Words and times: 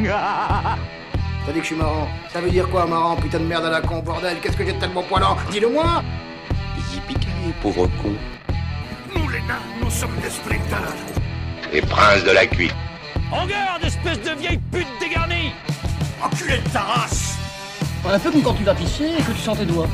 T'as 1.46 1.52
dit 1.52 1.58
que 1.58 1.60
je 1.60 1.66
suis 1.66 1.76
marrant. 1.76 2.08
Ça 2.32 2.40
veut 2.40 2.50
dire 2.50 2.68
quoi, 2.70 2.86
marrant 2.86 3.16
Putain 3.16 3.38
de 3.38 3.44
merde 3.44 3.66
à 3.66 3.70
la 3.70 3.80
con, 3.82 4.00
bordel? 4.00 4.38
Qu'est-ce 4.40 4.56
que 4.56 4.64
j'ai 4.64 4.72
de 4.72 4.80
tellement 4.80 5.02
poilant? 5.02 5.36
Dis-le-moi 5.50 6.02
Yippee 6.92 7.18
pauvre 7.60 7.86
con. 8.02 8.14
Nous, 9.14 9.28
les 9.28 9.40
nains, 9.42 9.60
nous 9.82 9.90
sommes 9.90 10.16
des 10.22 10.30
sprinters. 10.30 10.94
Les 11.72 11.82
princes 11.82 12.24
de 12.24 12.30
la 12.30 12.46
cuite. 12.46 12.74
En 13.30 13.46
garde, 13.46 13.84
espèce 13.84 14.20
de 14.22 14.30
vieille 14.40 14.60
pute 14.72 14.86
dégarnie 14.98 15.52
Enculé 16.22 16.58
de 16.58 16.68
ta 16.70 16.80
race 16.80 17.36
On 18.04 18.08
a 18.08 18.18
fait 18.18 18.30
comme 18.30 18.42
quand 18.42 18.54
tu 18.54 18.64
vas 18.64 18.74
pisser 18.74 19.10
et 19.18 19.22
que 19.22 19.32
tu 19.32 19.38
sens 19.38 19.58
tes 19.58 19.66
doigts. 19.66 19.88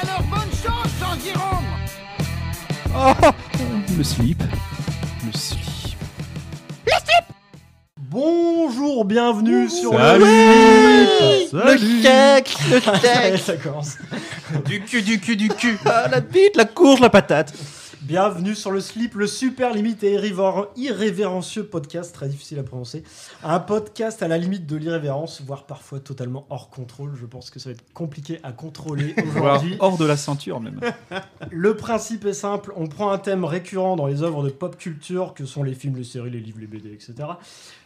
Alors 0.00 0.22
bonne 0.22 0.40
chance, 0.50 0.92
Jean 1.00 1.16
Guillaume 1.16 1.66
Le 3.98 4.04
slip. 4.04 4.42
Le 5.26 5.32
slip. 5.32 5.72
Bonjour, 8.82 9.04
bienvenue 9.04 9.68
sur 9.68 9.92
Salut. 9.92 10.24
le. 10.24 11.52
Le 11.52 12.02
cake, 12.02 12.56
le 12.68 12.80
cake. 12.80 13.38
Ça 13.38 13.56
commence. 13.56 13.96
Du 14.64 14.80
cul, 14.82 15.02
du 15.02 15.20
cul, 15.20 15.36
du 15.36 15.48
cul. 15.50 15.78
Ah, 15.86 16.08
la 16.10 16.18
bite, 16.18 16.56
la 16.56 16.64
courge, 16.64 16.98
la 16.98 17.08
patate. 17.08 17.54
Bienvenue 18.02 18.56
sur 18.56 18.72
le 18.72 18.80
slip, 18.80 19.14
le 19.14 19.28
super 19.28 19.72
limite 19.72 20.02
et 20.02 20.16
irrévéren- 20.18 20.66
irrévérencieux 20.74 21.64
podcast, 21.64 22.12
très 22.12 22.28
difficile 22.28 22.58
à 22.58 22.64
prononcer. 22.64 23.04
Un 23.44 23.60
podcast 23.60 24.24
à 24.24 24.28
la 24.28 24.38
limite 24.38 24.66
de 24.66 24.74
l'irrévérence, 24.74 25.40
voire 25.42 25.66
parfois 25.66 26.00
totalement 26.00 26.44
hors 26.50 26.68
contrôle. 26.68 27.14
Je 27.14 27.26
pense 27.26 27.50
que 27.50 27.60
ça 27.60 27.68
va 27.70 27.74
être 27.74 27.84
compliqué 27.92 28.40
à 28.42 28.50
contrôler 28.50 29.14
aujourd'hui. 29.36 29.76
hors 29.78 29.96
de 29.98 30.04
la 30.04 30.16
ceinture 30.16 30.58
même. 30.58 30.80
Le 31.52 31.76
principe 31.76 32.24
est 32.24 32.32
simple, 32.32 32.72
on 32.76 32.88
prend 32.88 33.12
un 33.12 33.18
thème 33.18 33.44
récurrent 33.44 33.94
dans 33.94 34.08
les 34.08 34.22
œuvres 34.22 34.42
de 34.42 34.50
pop 34.50 34.76
culture, 34.76 35.32
que 35.32 35.44
sont 35.46 35.62
les 35.62 35.74
films, 35.74 35.94
les 35.96 36.02
séries, 36.04 36.30
les 36.30 36.40
livres, 36.40 36.58
les 36.60 36.66
BD, 36.66 36.92
etc. 36.92 37.14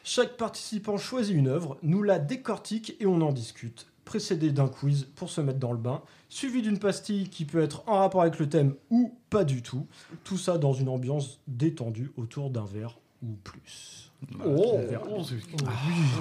Chaque 0.02 0.38
participant 0.38 0.96
choisit 0.96 1.36
une 1.36 1.48
œuvre, 1.48 1.76
nous 1.82 2.02
la 2.02 2.18
décortique 2.18 2.96
et 3.00 3.06
on 3.06 3.20
en 3.20 3.32
discute. 3.32 3.86
Précédé 4.06 4.52
d'un 4.52 4.68
quiz 4.68 5.06
pour 5.16 5.28
se 5.28 5.40
mettre 5.40 5.58
dans 5.58 5.72
le 5.72 5.78
bain, 5.78 6.00
suivi 6.28 6.62
d'une 6.62 6.78
pastille 6.78 7.28
qui 7.28 7.44
peut 7.44 7.60
être 7.60 7.82
en 7.86 7.98
rapport 7.98 8.22
avec 8.22 8.38
le 8.38 8.48
thème 8.48 8.74
ou 8.88 9.12
pas 9.30 9.44
du 9.44 9.62
tout. 9.62 9.86
Tout 10.24 10.38
ça 10.38 10.56
dans 10.56 10.72
une 10.72 10.88
ambiance 10.88 11.40
détendue 11.48 12.12
autour 12.16 12.48
d'un 12.50 12.64
verre 12.64 12.98
ou 13.22 13.32
plus. 13.42 14.12
Oh, 14.44 14.78
Un 14.78 14.82
verre. 14.82 15.02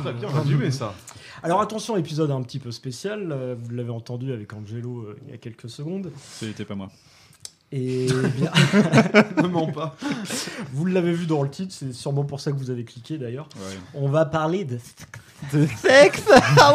Très 0.02 0.14
bien 0.14 0.28
résumé 0.30 0.72
ça. 0.72 0.96
Alors 1.44 1.62
attention, 1.62 1.96
épisode 1.96 2.32
un 2.32 2.42
petit 2.42 2.60
peu 2.60 2.72
spécial, 2.72 3.32
euh, 3.32 3.56
vous 3.58 3.70
l'avez 3.70 3.92
entendu 3.92 4.34
avec 4.34 4.52
Angelo 4.52 5.02
euh, 5.02 5.18
il 5.26 5.32
y 5.32 5.34
a 5.34 5.38
quelques 5.38 5.70
secondes. 5.70 6.12
C'était 6.18 6.66
pas 6.66 6.76
moi. 6.76 6.90
Et 7.72 8.08
bien, 8.36 8.52
Ne 9.42 9.48
mens 9.48 9.72
pas. 9.72 9.96
Vous 10.72 10.86
l'avez 10.86 11.14
vu 11.14 11.26
dans 11.26 11.44
le 11.44 11.50
titre, 11.50 11.74
c'est 11.74 11.94
sûrement 11.94 12.24
pour 12.24 12.40
ça 12.40 12.52
que 12.52 12.58
vous 12.58 12.70
avez 12.70 12.84
cliqué 12.84 13.18
d'ailleurs. 13.18 13.50
Ouais. 13.56 13.78
On 13.94 14.10
va 14.10 14.26
parler 14.26 14.66
de. 14.66 14.80
De 15.54 15.68
sexe 15.68 16.24
Ah 16.58 16.74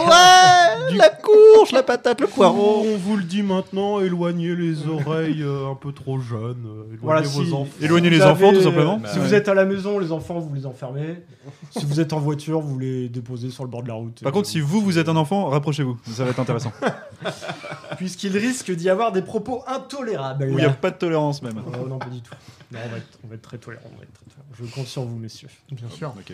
ouais 0.88 0.96
La 0.96 1.08
courge, 1.08 1.72
la 1.72 1.82
patate, 1.82 2.20
le 2.20 2.26
poireau. 2.26 2.84
On 2.86 2.96
vous 2.98 3.16
le 3.16 3.22
dit 3.24 3.42
maintenant, 3.42 4.00
éloignez 4.00 4.54
les 4.54 4.86
oreilles 4.86 5.42
euh, 5.42 5.70
un 5.70 5.74
peu 5.74 5.92
trop 5.92 6.20
jeunes. 6.20 6.64
euh, 6.66 6.82
éloignez 6.84 6.98
Voilà, 7.00 7.20
vos 7.22 7.44
si- 7.44 7.52
enfants. 7.52 7.66
Éloignez 7.80 8.10
les 8.10 8.18
vous 8.18 8.24
enfants, 8.26 8.48
avez- 8.50 8.58
tout 8.58 8.64
simplement. 8.64 8.98
Si 8.98 9.02
Bah 9.02 9.10
vous 9.24 9.30
ouais. 9.30 9.34
êtes 9.38 9.48
à 9.48 9.54
la 9.54 9.64
maison, 9.64 9.98
les 9.98 10.12
enfants, 10.12 10.38
vous 10.38 10.54
les 10.54 10.66
enfermez. 10.66 11.22
si 11.70 11.84
vous 11.86 12.00
êtes 12.00 12.12
en 12.12 12.20
voiture, 12.20 12.60
vous 12.60 12.78
les 12.78 13.08
déposez 13.08 13.50
sur 13.50 13.64
le 13.64 13.70
bord 13.70 13.82
de 13.82 13.88
la 13.88 13.94
route. 13.94 14.20
Par 14.22 14.30
contre, 14.32 14.48
si 14.48 14.60
vous, 14.60 14.80
vous 14.82 14.98
êtes 14.98 15.08
un 15.08 15.16
enfant, 15.16 15.46
rapprochez-vous. 15.48 15.96
Ça 16.12 16.24
va 16.24 16.30
être 16.30 16.40
intéressant. 16.40 16.72
Puisqu'il 17.96 18.36
risque 18.36 18.70
d'y 18.72 18.88
avoir 18.90 19.10
des 19.12 19.22
propos 19.22 19.62
intolérables. 19.66 20.44
Où 20.44 20.50
il 20.50 20.56
n'y 20.56 20.64
a 20.64 20.70
pas 20.70 20.90
de 20.90 20.96
tolérance 20.96 21.42
même. 21.42 21.60
Oh, 21.66 21.88
non, 21.88 21.98
pas 21.98 22.06
du 22.06 22.20
tout. 22.20 22.34
Non, 22.72 22.78
on 22.84 22.88
va 22.90 22.96
être, 22.98 23.18
on 23.24 23.28
va 23.28 23.34
être 23.34 23.42
très 23.42 23.58
tolérant. 23.58 23.84
on 23.92 23.96
va 23.96 24.02
être 24.04 24.12
très 24.12 24.24
tolérant. 24.26 24.48
Je 24.58 24.64
compte 24.74 24.86
sur 24.86 25.02
vous, 25.02 25.16
messieurs. 25.18 25.48
Bien 25.72 25.88
sûr. 25.88 26.12
Ok. 26.16 26.32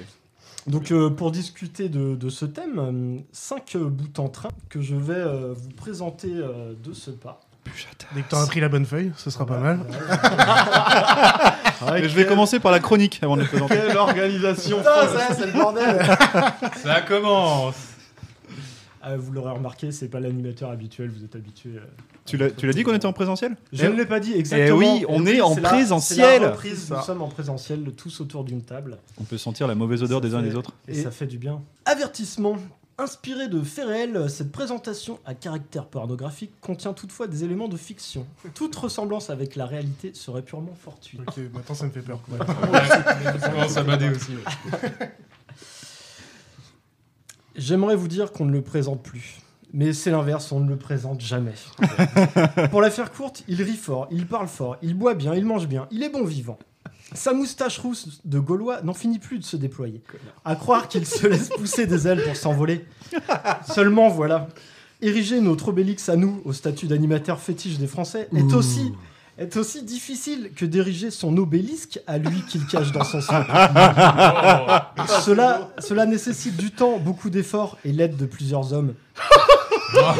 Donc, 0.66 0.90
euh, 0.90 1.10
pour 1.10 1.30
discuter 1.30 1.88
de, 1.88 2.16
de 2.16 2.28
ce 2.28 2.44
thème, 2.44 2.78
euh, 2.78 3.18
cinq 3.32 3.76
euh, 3.76 3.88
bouts 3.88 4.20
en 4.20 4.28
train 4.28 4.48
que 4.68 4.80
je 4.80 4.96
vais 4.96 5.14
euh, 5.14 5.54
vous 5.56 5.68
présenter 5.70 6.30
euh, 6.32 6.74
de 6.82 6.92
ce 6.92 7.10
pas. 7.10 7.40
Dès 8.14 8.22
que 8.22 8.28
t'auras 8.28 8.46
pris 8.46 8.60
la 8.60 8.68
bonne 8.68 8.86
feuille, 8.86 9.12
ce 9.16 9.28
sera 9.28 9.44
pas 9.44 9.58
mal. 9.58 9.80
Je 12.02 12.14
vais 12.14 12.24
commencer 12.24 12.60
par 12.60 12.70
la 12.72 12.78
chronique 12.78 13.18
avant 13.22 13.36
de 13.36 13.42
le 13.42 13.48
présenter. 13.48 13.74
Quelle 13.74 13.96
organisation 13.96 14.78
Putain, 14.78 15.08
ça, 15.08 15.34
c'est 15.34 15.46
le 15.46 15.52
bordel 15.52 16.00
Ça 16.82 17.00
commence 17.02 17.74
Ah, 19.08 19.16
Vous 19.16 19.30
l'aurez 19.30 19.52
remarqué, 19.52 19.92
c'est 19.92 20.08
pas 20.08 20.18
l'animateur 20.18 20.68
habituel, 20.70 21.10
vous 21.10 21.22
êtes 21.24 21.36
habitué. 21.36 21.70
euh, 21.76 21.80
Tu 22.24 22.36
l'as 22.36 22.50
tu 22.50 22.66
l'as 22.66 22.72
dit 22.72 22.82
qu'on 22.82 22.92
était 22.92 23.06
en 23.06 23.12
présentiel? 23.12 23.56
Je 23.72 23.86
ne 23.86 23.92
l'ai 23.96 24.04
pas 24.04 24.18
dit 24.18 24.32
exactement. 24.32 24.80
Eh 24.82 24.98
oui, 24.98 25.04
on 25.08 25.24
est 25.26 25.40
en 25.40 25.54
c'est 25.54 25.60
la- 25.60 25.68
présentiel. 25.68 26.42
la 26.42 26.50
reprise, 26.50 26.90
nous 26.90 27.00
sommes 27.02 27.22
en 27.22 27.28
présentiel, 27.28 27.84
tous 27.96 28.20
autour 28.20 28.42
d'une 28.42 28.62
table. 28.62 28.98
On 29.20 29.24
peut 29.24 29.38
sentir 29.38 29.68
la 29.68 29.76
mauvaise 29.76 30.02
odeur 30.02 30.20
des 30.20 30.34
uns 30.34 30.40
et 30.44 30.48
des 30.48 30.56
autres. 30.56 30.72
Et, 30.88 30.98
Et- 30.98 31.02
ça 31.04 31.12
fait 31.12 31.26
du 31.28 31.38
bien. 31.38 31.62
Avertissement. 31.84 32.56
Inspiré 32.98 33.48
de 33.48 33.60
faits 33.60 33.86
réels, 33.86 34.30
cette 34.30 34.50
présentation 34.50 35.18
à 35.26 35.34
caractère 35.34 35.84
pornographique 35.84 36.52
contient 36.62 36.94
toutefois 36.94 37.26
des 37.26 37.44
éléments 37.44 37.68
de 37.68 37.76
fiction. 37.76 38.26
Toute 38.54 38.74
ressemblance 38.74 39.28
avec 39.28 39.54
la 39.54 39.66
réalité 39.66 40.12
serait 40.14 40.40
purement 40.40 40.74
fortuite. 40.82 41.20
Ok, 41.28 41.36
maintenant 41.52 41.74
ça 41.74 41.84
me 41.84 41.90
fait 41.90 42.00
peur. 42.00 42.18
Ça 43.38 43.48
commence 43.50 43.76
à 43.76 43.82
bader 43.82 44.08
aussi. 44.08 44.32
J'aimerais 47.56 47.96
vous 47.96 48.08
dire 48.08 48.32
qu'on 48.32 48.44
ne 48.44 48.52
le 48.52 48.62
présente 48.62 49.02
plus. 49.02 49.40
Mais 49.72 49.92
c'est 49.92 50.10
l'inverse, 50.10 50.52
on 50.52 50.60
ne 50.60 50.68
le 50.68 50.76
présente 50.76 51.20
jamais. 51.20 51.54
Pour 52.70 52.80
la 52.80 52.90
faire 52.90 53.12
courte, 53.12 53.42
il 53.48 53.60
rit 53.62 53.76
fort, 53.76 54.08
il 54.10 54.26
parle 54.26 54.48
fort, 54.48 54.76
il 54.82 54.94
boit 54.94 55.14
bien, 55.14 55.34
il 55.34 55.44
mange 55.44 55.66
bien, 55.66 55.86
il 55.90 56.02
est 56.02 56.08
bon 56.08 56.24
vivant. 56.24 56.58
Sa 57.12 57.32
moustache 57.32 57.78
rousse 57.78 58.20
de 58.24 58.38
Gaulois 58.38 58.82
n'en 58.82 58.94
finit 58.94 59.18
plus 59.18 59.38
de 59.38 59.44
se 59.44 59.56
déployer. 59.56 60.02
À 60.44 60.56
croire 60.56 60.88
qu'il 60.88 61.06
se 61.06 61.26
laisse 61.26 61.50
pousser 61.50 61.86
des 61.86 62.08
ailes 62.08 62.22
pour 62.22 62.36
s'envoler. 62.36 62.84
Seulement 63.72 64.08
voilà, 64.08 64.48
ériger 65.00 65.40
notre 65.40 65.68
obélix 65.68 66.08
à 66.08 66.16
nous 66.16 66.40
au 66.44 66.52
statut 66.52 66.86
d'animateur 66.86 67.40
fétiche 67.40 67.78
des 67.78 67.86
Français 67.86 68.28
est 68.34 68.54
aussi, 68.54 68.92
est 69.38 69.56
aussi 69.56 69.82
difficile 69.82 70.50
que 70.56 70.64
d'ériger 70.64 71.10
son 71.10 71.36
obélisque 71.36 72.00
à 72.06 72.18
lui 72.18 72.42
qu'il 72.48 72.66
cache 72.66 72.90
dans 72.92 73.04
son 73.04 73.20
slip. 73.20 73.36
cela, 75.24 75.68
cela 75.78 76.06
nécessite 76.06 76.56
du 76.56 76.70
temps, 76.70 76.98
beaucoup 76.98 77.28
d'efforts 77.30 77.76
et 77.84 77.92
l'aide 77.92 78.16
de 78.16 78.26
plusieurs 78.26 78.72
hommes. 78.72 78.94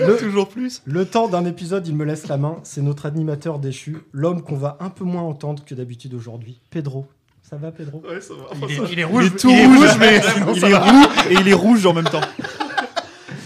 Le- 0.00 0.16
Toujours 0.16 0.48
plus. 0.48 0.82
le 0.84 1.04
temps 1.04 1.28
d'un 1.28 1.44
épisode, 1.44 1.86
il 1.86 1.94
me 1.94 2.04
laisse 2.04 2.26
la 2.26 2.36
main. 2.38 2.56
C'est 2.64 2.82
notre 2.82 3.06
animateur 3.06 3.58
déchu, 3.60 3.98
l'homme 4.12 4.42
qu'on 4.42 4.56
va 4.56 4.76
un 4.80 4.90
peu 4.90 5.04
moins 5.04 5.22
entendre 5.22 5.64
que 5.64 5.74
d'habitude 5.76 6.14
aujourd'hui. 6.14 6.58
Pedro. 6.70 7.06
Ça 7.48 7.56
va, 7.56 7.70
Pedro? 7.70 8.02
Ouais, 8.08 8.20
ça 8.20 8.34
va. 8.34 8.46
Il 8.66 8.72
est- 8.72 8.92
il 8.92 8.98
est 9.00 9.06
Il 9.12 9.26
est 9.26 9.38
tout 9.38 9.50
rouge, 9.50 9.90
mais 10.00 10.20
il 10.56 10.64
est 10.64 10.74
roux 10.76 11.06
et 11.30 11.34
il 11.34 11.48
est 11.48 11.52
rouge 11.54 11.86
en 11.86 11.92
même 11.92 12.04
temps. 12.08 12.20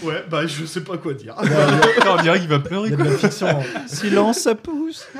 Ouais, 0.06 0.24
bah 0.30 0.46
je 0.46 0.64
sais 0.64 0.82
pas 0.82 0.96
quoi 0.98 1.14
dire. 1.14 1.34
On 2.08 2.22
dirait 2.22 2.38
qu'il 2.40 2.48
va 2.48 2.58
pleurer. 2.60 2.90
hein. 2.92 3.60
Silence, 3.86 4.38
ça 4.38 4.54
pousse. 4.54 5.06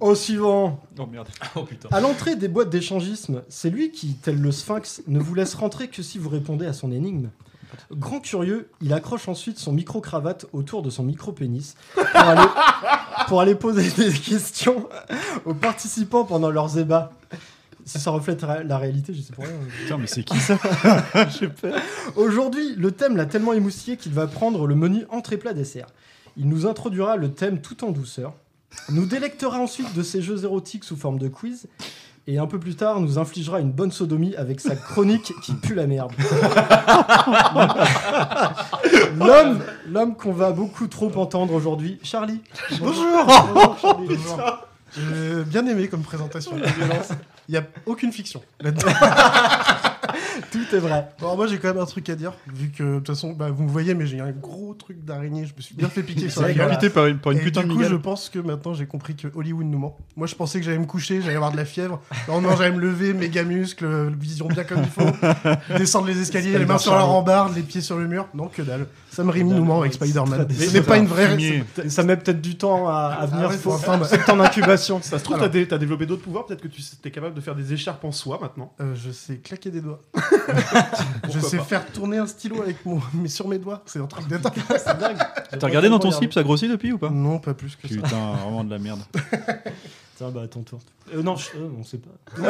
Au 0.00 0.14
suivant. 0.16 0.82
Oh 0.98 1.06
merde. 1.06 1.28
À 1.92 2.00
l'entrée 2.00 2.34
des 2.34 2.48
boîtes 2.48 2.70
d'échangisme, 2.70 3.42
c'est 3.48 3.70
lui 3.70 3.92
qui, 3.92 4.14
tel 4.14 4.40
le 4.40 4.50
sphinx, 4.50 5.02
ne 5.06 5.20
vous 5.20 5.34
laisse 5.34 5.54
rentrer 5.54 5.88
que 5.88 6.02
si 6.02 6.18
vous 6.18 6.28
répondez 6.28 6.66
à 6.66 6.72
son 6.72 6.90
énigme. 6.90 7.28
Grand 7.92 8.20
curieux, 8.20 8.68
il 8.80 8.92
accroche 8.92 9.28
ensuite 9.28 9.58
son 9.58 9.72
micro-cravate 9.72 10.46
autour 10.52 10.82
de 10.82 10.90
son 10.90 11.04
micro-pénis 11.04 11.74
pour 11.94 12.20
aller, 12.20 12.48
pour 13.28 13.40
aller 13.40 13.54
poser 13.54 13.90
des 13.90 14.12
questions 14.12 14.88
aux 15.46 15.54
participants 15.54 16.24
pendant 16.24 16.50
leurs 16.50 16.78
ébats. 16.78 17.12
Si 17.84 17.98
ça 17.98 18.10
reflète 18.10 18.42
la 18.42 18.78
réalité, 18.78 19.12
je 19.14 19.20
sais 19.20 19.32
pas. 19.32 19.42
Putain, 19.82 19.98
mais 19.98 20.06
c'est 20.06 20.22
qui 20.22 20.38
ça 20.38 20.58
J'ai 21.38 21.48
peur. 21.48 21.74
Aujourd'hui, 22.16 22.74
le 22.76 22.92
thème 22.92 23.16
l'a 23.16 23.26
tellement 23.26 23.52
émoustillé 23.52 23.96
qu'il 23.96 24.12
va 24.12 24.26
prendre 24.26 24.66
le 24.66 24.74
menu 24.74 25.04
entrée 25.10 25.36
plat 25.36 25.52
dessert. 25.52 25.86
Il 26.36 26.48
nous 26.48 26.66
introduira 26.66 27.16
le 27.16 27.32
thème 27.32 27.60
tout 27.60 27.84
en 27.84 27.90
douceur, 27.90 28.34
nous 28.90 29.06
délectera 29.06 29.58
ensuite 29.58 29.92
de 29.94 30.02
ses 30.02 30.22
jeux 30.22 30.44
érotiques 30.44 30.84
sous 30.84 30.96
forme 30.96 31.18
de 31.18 31.28
quiz, 31.28 31.66
et 32.26 32.38
un 32.38 32.46
peu 32.46 32.58
plus 32.58 32.76
tard 32.76 33.00
nous 33.00 33.18
infligera 33.18 33.60
une 33.60 33.72
bonne 33.72 33.90
sodomie 33.90 34.34
avec 34.36 34.60
sa 34.60 34.76
chronique 34.76 35.32
qui 35.42 35.54
pue 35.54 35.74
la 35.74 35.86
merde. 35.86 36.12
L'homme, 39.18 39.60
l'homme 39.88 40.16
qu'on 40.16 40.32
va 40.32 40.52
beaucoup 40.52 40.86
trop 40.86 41.10
entendre 41.16 41.52
aujourd'hui, 41.52 41.98
Charlie. 42.02 42.40
Bonjour 42.78 43.26
Bonjour, 43.52 43.78
Charlie. 43.80 44.08
J'ai 44.96 45.44
bien 45.44 45.66
aimé 45.66 45.88
comme 45.88 46.02
présentation. 46.02 46.52
Il 47.48 47.54
y 47.54 47.58
a 47.58 47.64
aucune 47.86 48.12
fiction 48.12 48.40
là-dedans. 48.60 48.92
Tout 50.50 50.64
est 50.72 50.78
vrai. 50.78 51.08
Bon, 51.20 51.36
moi 51.36 51.46
j'ai 51.46 51.58
quand 51.58 51.68
même 51.68 51.82
un 51.82 51.86
truc 51.86 52.08
à 52.08 52.14
dire, 52.14 52.32
vu 52.52 52.70
que 52.70 52.82
de 52.82 52.96
toute 52.98 53.08
façon, 53.08 53.32
bah, 53.32 53.50
vous 53.50 53.64
me 53.64 53.68
voyez, 53.68 53.94
mais 53.94 54.06
j'ai 54.06 54.20
un 54.20 54.30
gros 54.30 54.74
truc 54.74 55.04
d'araignée, 55.04 55.44
je 55.46 55.54
me 55.56 55.60
suis 55.60 55.74
bien 55.74 55.88
fait 55.88 56.02
piquer 56.02 56.28
sur 56.28 56.42
la 56.42 56.52
gueule. 56.52 56.70
Invité 56.70 56.90
par 56.90 57.06
une, 57.06 57.18
par 57.18 57.32
une 57.32 57.38
Et 57.38 57.42
putain 57.42 57.62
du 57.62 57.68
de 57.68 57.74
coup, 57.74 57.82
je 57.82 57.94
pense 57.94 58.28
que 58.28 58.38
maintenant 58.38 58.74
j'ai 58.74 58.86
compris 58.86 59.16
que 59.16 59.28
Hollywood 59.34 59.66
nous 59.66 59.78
ment. 59.78 59.98
Moi 60.16 60.26
je 60.26 60.34
pensais 60.34 60.60
que 60.60 60.64
j'allais 60.64 60.78
me 60.78 60.86
coucher, 60.86 61.20
j'allais 61.20 61.36
avoir 61.36 61.52
de 61.52 61.56
la 61.56 61.64
fièvre. 61.64 62.00
Non, 62.28 62.40
non, 62.40 62.56
j'allais 62.56 62.72
me 62.72 62.80
lever, 62.80 63.12
méga 63.12 63.44
muscles, 63.44 64.12
vision 64.18 64.46
bien 64.46 64.64
comme 64.64 64.82
il 64.82 64.90
faut, 64.90 65.10
descendre 65.78 66.06
les 66.06 66.20
escaliers, 66.20 66.58
les 66.58 66.66
mains 66.66 66.78
sur 66.78 66.94
la 66.94 67.02
rambarde, 67.02 67.54
les 67.54 67.62
pieds 67.62 67.80
sur 67.80 67.98
le 67.98 68.06
mur. 68.06 68.28
Non, 68.34 68.48
que 68.48 68.62
dalle. 68.62 68.86
Sam 69.14 69.28
Raimi 69.28 69.52
nous 69.52 69.64
ment 69.64 69.80
avec 69.80 69.92
Spider-Man. 69.92 70.46
Mais 70.48 70.54
Ce 70.66 70.72
n'est 70.72 70.80
pas 70.82 70.96
une 70.96 71.06
vraie. 71.06 71.36
Ça 71.88 72.02
met 72.02 72.16
peut-être 72.16 72.40
du 72.40 72.56
temps 72.56 72.88
à, 72.88 73.16
à 73.20 73.26
venir. 73.26 73.48
ouais, 73.50 73.56
faut 73.56 73.72
faut 73.72 73.82
attendre. 73.92 74.06
c'est 74.06 74.28
en 74.30 74.40
incubation. 74.40 75.00
Ça 75.02 75.18
se 75.18 75.24
trouve, 75.24 75.38
t'as 75.38 75.48
dé- 75.48 75.66
développé 75.66 76.06
d'autres 76.06 76.22
pouvoirs. 76.22 76.46
Peut-être 76.46 76.62
que 76.62 76.68
tu 76.68 76.80
es 77.04 77.10
capable 77.10 77.34
de 77.34 77.40
faire 77.40 77.54
des 77.54 77.72
écharpes 77.72 78.04
en 78.04 78.12
soie 78.12 78.38
maintenant. 78.40 78.72
Euh, 78.80 78.94
je 78.94 79.10
sais 79.10 79.36
claquer 79.36 79.70
des 79.70 79.80
doigts. 79.82 80.00
je 81.32 81.38
sais 81.40 81.58
pas. 81.58 81.64
faire 81.64 81.86
tourner 81.92 82.18
un 82.18 82.26
stylo 82.26 82.62
avec 82.62 82.84
mon, 82.86 83.00
mais 83.14 83.28
sur 83.28 83.48
mes 83.48 83.58
doigts. 83.58 83.82
C'est 83.86 83.98
un 84.00 84.06
truc 84.06 84.26
de 84.28 84.38
dingue. 84.38 84.52
C'est 84.78 84.98
dingue. 84.98 85.18
T'as 85.58 85.66
regardé 85.66 85.88
dans 85.90 85.98
ton 85.98 86.10
slip, 86.10 86.32
ça 86.32 86.42
grossit 86.42 86.70
depuis 86.70 86.92
ou 86.92 86.98
pas? 86.98 87.10
Non, 87.10 87.38
pas 87.38 87.54
plus 87.54 87.76
que 87.76 87.88
ça. 87.88 87.94
Putain, 87.94 88.32
vraiment 88.42 88.64
de 88.64 88.70
la 88.70 88.78
merde. 88.78 89.00
Tiens, 90.16 90.30
bah 90.30 90.42
à 90.42 90.48
ton 90.48 90.62
tour. 90.62 90.80
Euh, 91.14 91.22
non, 91.22 91.36
je- 91.36 91.48
euh, 91.56 91.68
on 91.78 91.84
sait 91.84 91.98
pas. 91.98 92.10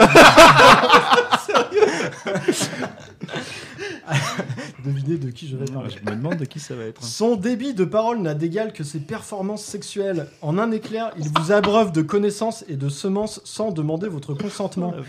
Devinez 4.85 5.17
de 5.17 5.31
qui 5.31 5.49
je 5.49 5.57
vais 5.57 5.65
parler. 5.67 5.91
Je 5.91 6.11
me 6.11 6.17
demande 6.17 6.37
de 6.37 6.45
qui 6.45 6.59
ça 6.61 6.75
va 6.75 6.85
être. 6.85 7.03
Son 7.05 7.37
débit 7.37 7.73
de 7.75 7.85
parole 7.85 8.19
n'a 8.21 8.35
d'égal 8.35 8.73
que 8.73 8.83
ses 8.85 8.99
performances 8.99 9.63
sexuelles. 9.65 10.27
En 10.43 10.59
un 10.59 10.71
éclair, 10.73 11.13
il 11.19 11.29
vous 11.29 11.53
abreuve 11.53 11.93
de 11.93 12.03
connaissances 12.03 12.65
et 12.69 12.77
de 12.77 12.89
semences 12.89 13.41
sans 13.45 13.71
demander 13.71 14.09
votre 14.09 14.35
consentement. 14.35 14.95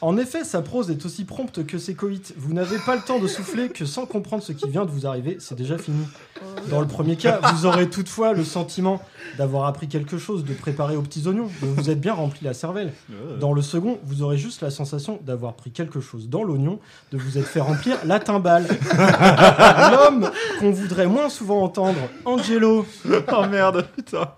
En 0.00 0.16
effet, 0.16 0.44
sa 0.44 0.62
prose 0.62 0.90
est 0.92 1.04
aussi 1.04 1.24
prompte 1.24 1.66
que 1.66 1.76
ses 1.76 1.94
coïts. 1.94 2.22
Vous 2.36 2.54
n'avez 2.54 2.76
pas 2.78 2.94
le 2.94 3.02
temps 3.02 3.18
de 3.18 3.26
souffler 3.26 3.68
que 3.68 3.84
sans 3.84 4.06
comprendre 4.06 4.44
ce 4.44 4.52
qui 4.52 4.68
vient 4.68 4.84
de 4.84 4.90
vous 4.92 5.08
arriver, 5.08 5.38
c'est 5.40 5.56
déjà 5.56 5.76
fini. 5.76 6.04
Dans 6.70 6.80
le 6.80 6.86
premier 6.86 7.16
cas, 7.16 7.40
vous 7.52 7.66
aurez 7.66 7.90
toutefois 7.90 8.32
le 8.32 8.44
sentiment 8.44 9.02
d'avoir 9.38 9.66
appris 9.66 9.88
quelque 9.88 10.16
chose, 10.16 10.44
de 10.44 10.54
préparer 10.54 10.94
aux 10.94 11.02
petits 11.02 11.26
oignons, 11.26 11.47
vous 11.60 11.90
êtes 11.90 12.00
bien 12.00 12.14
rempli 12.14 12.44
la 12.44 12.54
cervelle. 12.54 12.92
Dans 13.40 13.52
le 13.52 13.62
second, 13.62 13.98
vous 14.04 14.22
aurez 14.22 14.38
juste 14.38 14.60
la 14.62 14.70
sensation 14.70 15.18
d'avoir 15.24 15.54
pris 15.54 15.70
quelque 15.70 16.00
chose 16.00 16.28
dans 16.28 16.42
l'oignon, 16.44 16.78
de 17.12 17.18
vous 17.18 17.38
être 17.38 17.46
fait 17.46 17.60
remplir 17.60 17.96
la 18.04 18.18
timbale. 18.20 18.66
L'homme 19.90 20.30
qu'on 20.60 20.70
voudrait 20.70 21.06
moins 21.06 21.28
souvent 21.28 21.62
entendre, 21.62 21.98
Angelo. 22.24 22.86
Oh 23.32 23.46
merde, 23.46 23.86
putain. 23.96 24.30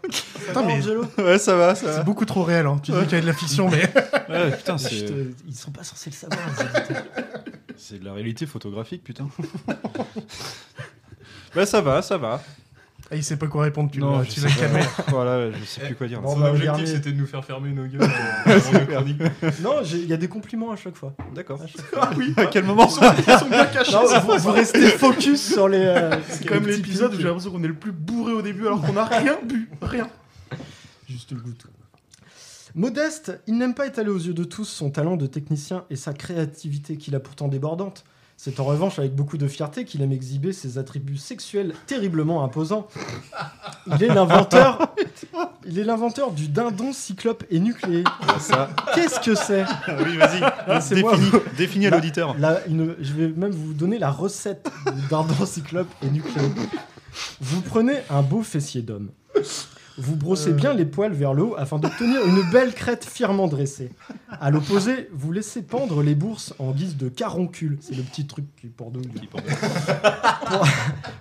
Putain, 0.47 0.63
mais 0.65 0.75
Angelo. 0.75 1.05
Ouais, 1.19 1.39
ça 1.39 1.57
va, 1.57 1.75
ça 1.75 1.93
c'est 1.99 2.05
beaucoup 2.05 2.25
trop 2.25 2.43
réel. 2.43 2.67
Hein. 2.67 2.79
Tu 2.83 2.93
dis 2.93 2.99
qu'il 3.05 3.13
y 3.13 3.17
a 3.17 3.21
de 3.21 3.27
la 3.27 3.33
fiction, 3.33 3.69
mais. 3.71 3.83
Ouais, 4.29 4.51
putain, 4.57 4.79
c'est 4.79 5.05
te- 5.07 5.31
Ils 5.49 5.55
sont 5.55 5.71
pas 5.71 5.83
censés 5.85 6.11
le 6.11 6.17
savoir. 6.17 6.41
c'est 7.77 7.99
de 8.01 8.05
la 8.05 8.13
réalité 8.13 8.47
photographique, 8.47 9.03
putain. 9.05 9.29
bah 11.55 11.67
ça 11.67 11.81
va, 11.81 12.03
ça 12.03 12.17
va. 12.17 12.43
Ah, 13.13 13.17
il 13.17 13.25
sait 13.25 13.37
pas 13.37 13.49
quoi 13.49 13.65
répondre, 13.65 13.91
tu 13.91 13.99
Non, 13.99 14.23
tu 14.23 14.41
sais 14.41 14.47
l'as 14.49 14.55
calmé. 14.55 14.81
Voilà, 15.09 15.51
je 15.51 15.65
sais 15.65 15.81
plus 15.81 15.97
quoi 15.97 16.07
dire. 16.07 16.21
Bon, 16.21 16.33
Son 16.35 16.41
bah, 16.41 16.51
objectif, 16.51 16.77
dernier. 16.77 16.87
c'était 16.87 17.11
de 17.11 17.17
nous 17.19 17.27
faire 17.27 17.45
fermer 17.45 17.71
nos 17.73 17.87
gueules. 17.87 18.03
euh. 18.47 19.51
Non, 19.63 19.83
il 19.83 20.07
y 20.07 20.13
a 20.13 20.17
des 20.17 20.29
compliments 20.29 20.71
à 20.71 20.77
chaque 20.77 20.95
fois. 20.95 21.13
D'accord. 21.35 21.61
À 21.61 21.67
chaque 21.67 21.81
fois. 21.87 21.99
Ah 22.03 22.11
oui, 22.17 22.33
À 22.37 22.47
quel 22.47 22.65
moment 22.65 22.87
ils 22.87 22.93
sont 23.39 23.49
bien 23.49 23.67
cachés. 23.67 23.97
Vous, 24.25 24.39
vous 24.39 24.53
restez 24.53 24.87
focus 24.91 25.53
sur 25.55 25.69
les. 25.69 25.79
euh, 25.79 26.17
C'est 26.29 26.47
quand 26.47 26.55
même 26.55 26.69
l'épisode 26.69 27.13
où 27.13 27.17
j'ai 27.17 27.25
l'impression 27.25 27.51
qu'on 27.51 27.65
est 27.65 27.69
le 27.69 27.75
plus 27.75 27.91
bourré 27.93 28.33
au 28.33 28.43
début 28.43 28.67
alors 28.69 28.81
qu'on 28.81 28.97
a 28.97 29.05
rien 29.05 29.39
bu. 29.45 29.69
Rien. 29.83 30.09
Juste 31.09 31.33
le 31.33 31.39
goût. 31.41 31.51
Modeste, 32.77 33.41
il 33.49 33.59
n'aime 33.59 33.75
pas 33.75 33.87
étaler 33.87 34.11
aux 34.11 34.19
yeux 34.19 34.35
de 34.35 34.45
tous 34.45 34.65
son 34.65 34.91
talent 34.91 35.17
de 35.17 35.27
technicien 35.27 35.85
et 35.91 35.97
sa 35.97 36.13
créativité 36.13 36.97
qu'il 36.97 37.17
a 37.17 37.21
pourtant 37.21 37.49
débordante. 37.49 38.05
C'est 38.43 38.59
en 38.59 38.65
revanche 38.65 38.99
avec 38.99 39.15
beaucoup 39.15 39.37
de 39.37 39.47
fierté 39.47 39.85
qu'il 39.85 40.01
aime 40.01 40.13
exhiber 40.13 40.55
ses 40.55 40.79
attributs 40.79 41.19
sexuels 41.19 41.75
terriblement 41.87 42.43
imposants. 42.43 42.89
Il 43.87 44.03
est 44.03 44.09
l'inventeur. 44.09 44.95
Il 45.67 45.79
est 45.79 45.85
l'inventeur 45.85 46.33
du 46.33 46.49
dindon 46.49 46.95
cyclope 46.95 47.45
et 47.51 47.61
nucléé. 47.61 48.03
Ça. 48.39 48.71
Qu'est-ce 48.95 49.21
que 49.21 49.35
c'est? 49.35 49.67
Oui, 50.03 50.17
vas-y. 50.17 50.41
Définis, 50.95 51.31
définis 51.59 51.87
à 51.89 51.91
l'auditeur. 51.91 52.35
Une- 52.67 52.97
je 52.99 53.13
vais 53.13 53.29
même 53.29 53.51
vous 53.53 53.75
donner 53.75 53.99
la 53.99 54.11
recette 54.11 54.71
du 54.87 55.07
dindon 55.11 55.35
cyclope 55.45 55.91
et 56.03 56.09
nucléé. 56.09 56.49
Vous 57.43 57.61
prenez 57.61 57.97
un 58.09 58.23
beau 58.23 58.41
fessier 58.43 58.81
d'homme. 58.81 59.11
Vous 60.01 60.17
brossez 60.17 60.55
bien 60.55 60.73
les 60.73 60.87
poils 60.87 61.13
vers 61.13 61.35
le 61.35 61.43
haut 61.43 61.55
afin 61.59 61.79
d'obtenir 61.79 62.27
une 62.27 62.43
belle 62.51 62.73
crête 62.73 63.05
fièrement 63.05 63.49
dressée. 63.49 63.91
À 64.31 64.51
l'opposé, 64.51 65.11
vous 65.13 65.31
laissez 65.31 65.61
pendre 65.61 66.03
les 66.03 66.15
bourses 66.15 66.55
en 66.59 66.73
guise 66.73 66.97
de 66.97 67.11
caroncule. 67.11 67.77
C'est 67.83 67.95
le 67.95 68.03
petit 68.03 68.27
truc 68.27 68.47
qui 68.57 68.69
pour 68.69 68.91
nous. 68.91 69.03
Pour, 70.47 70.69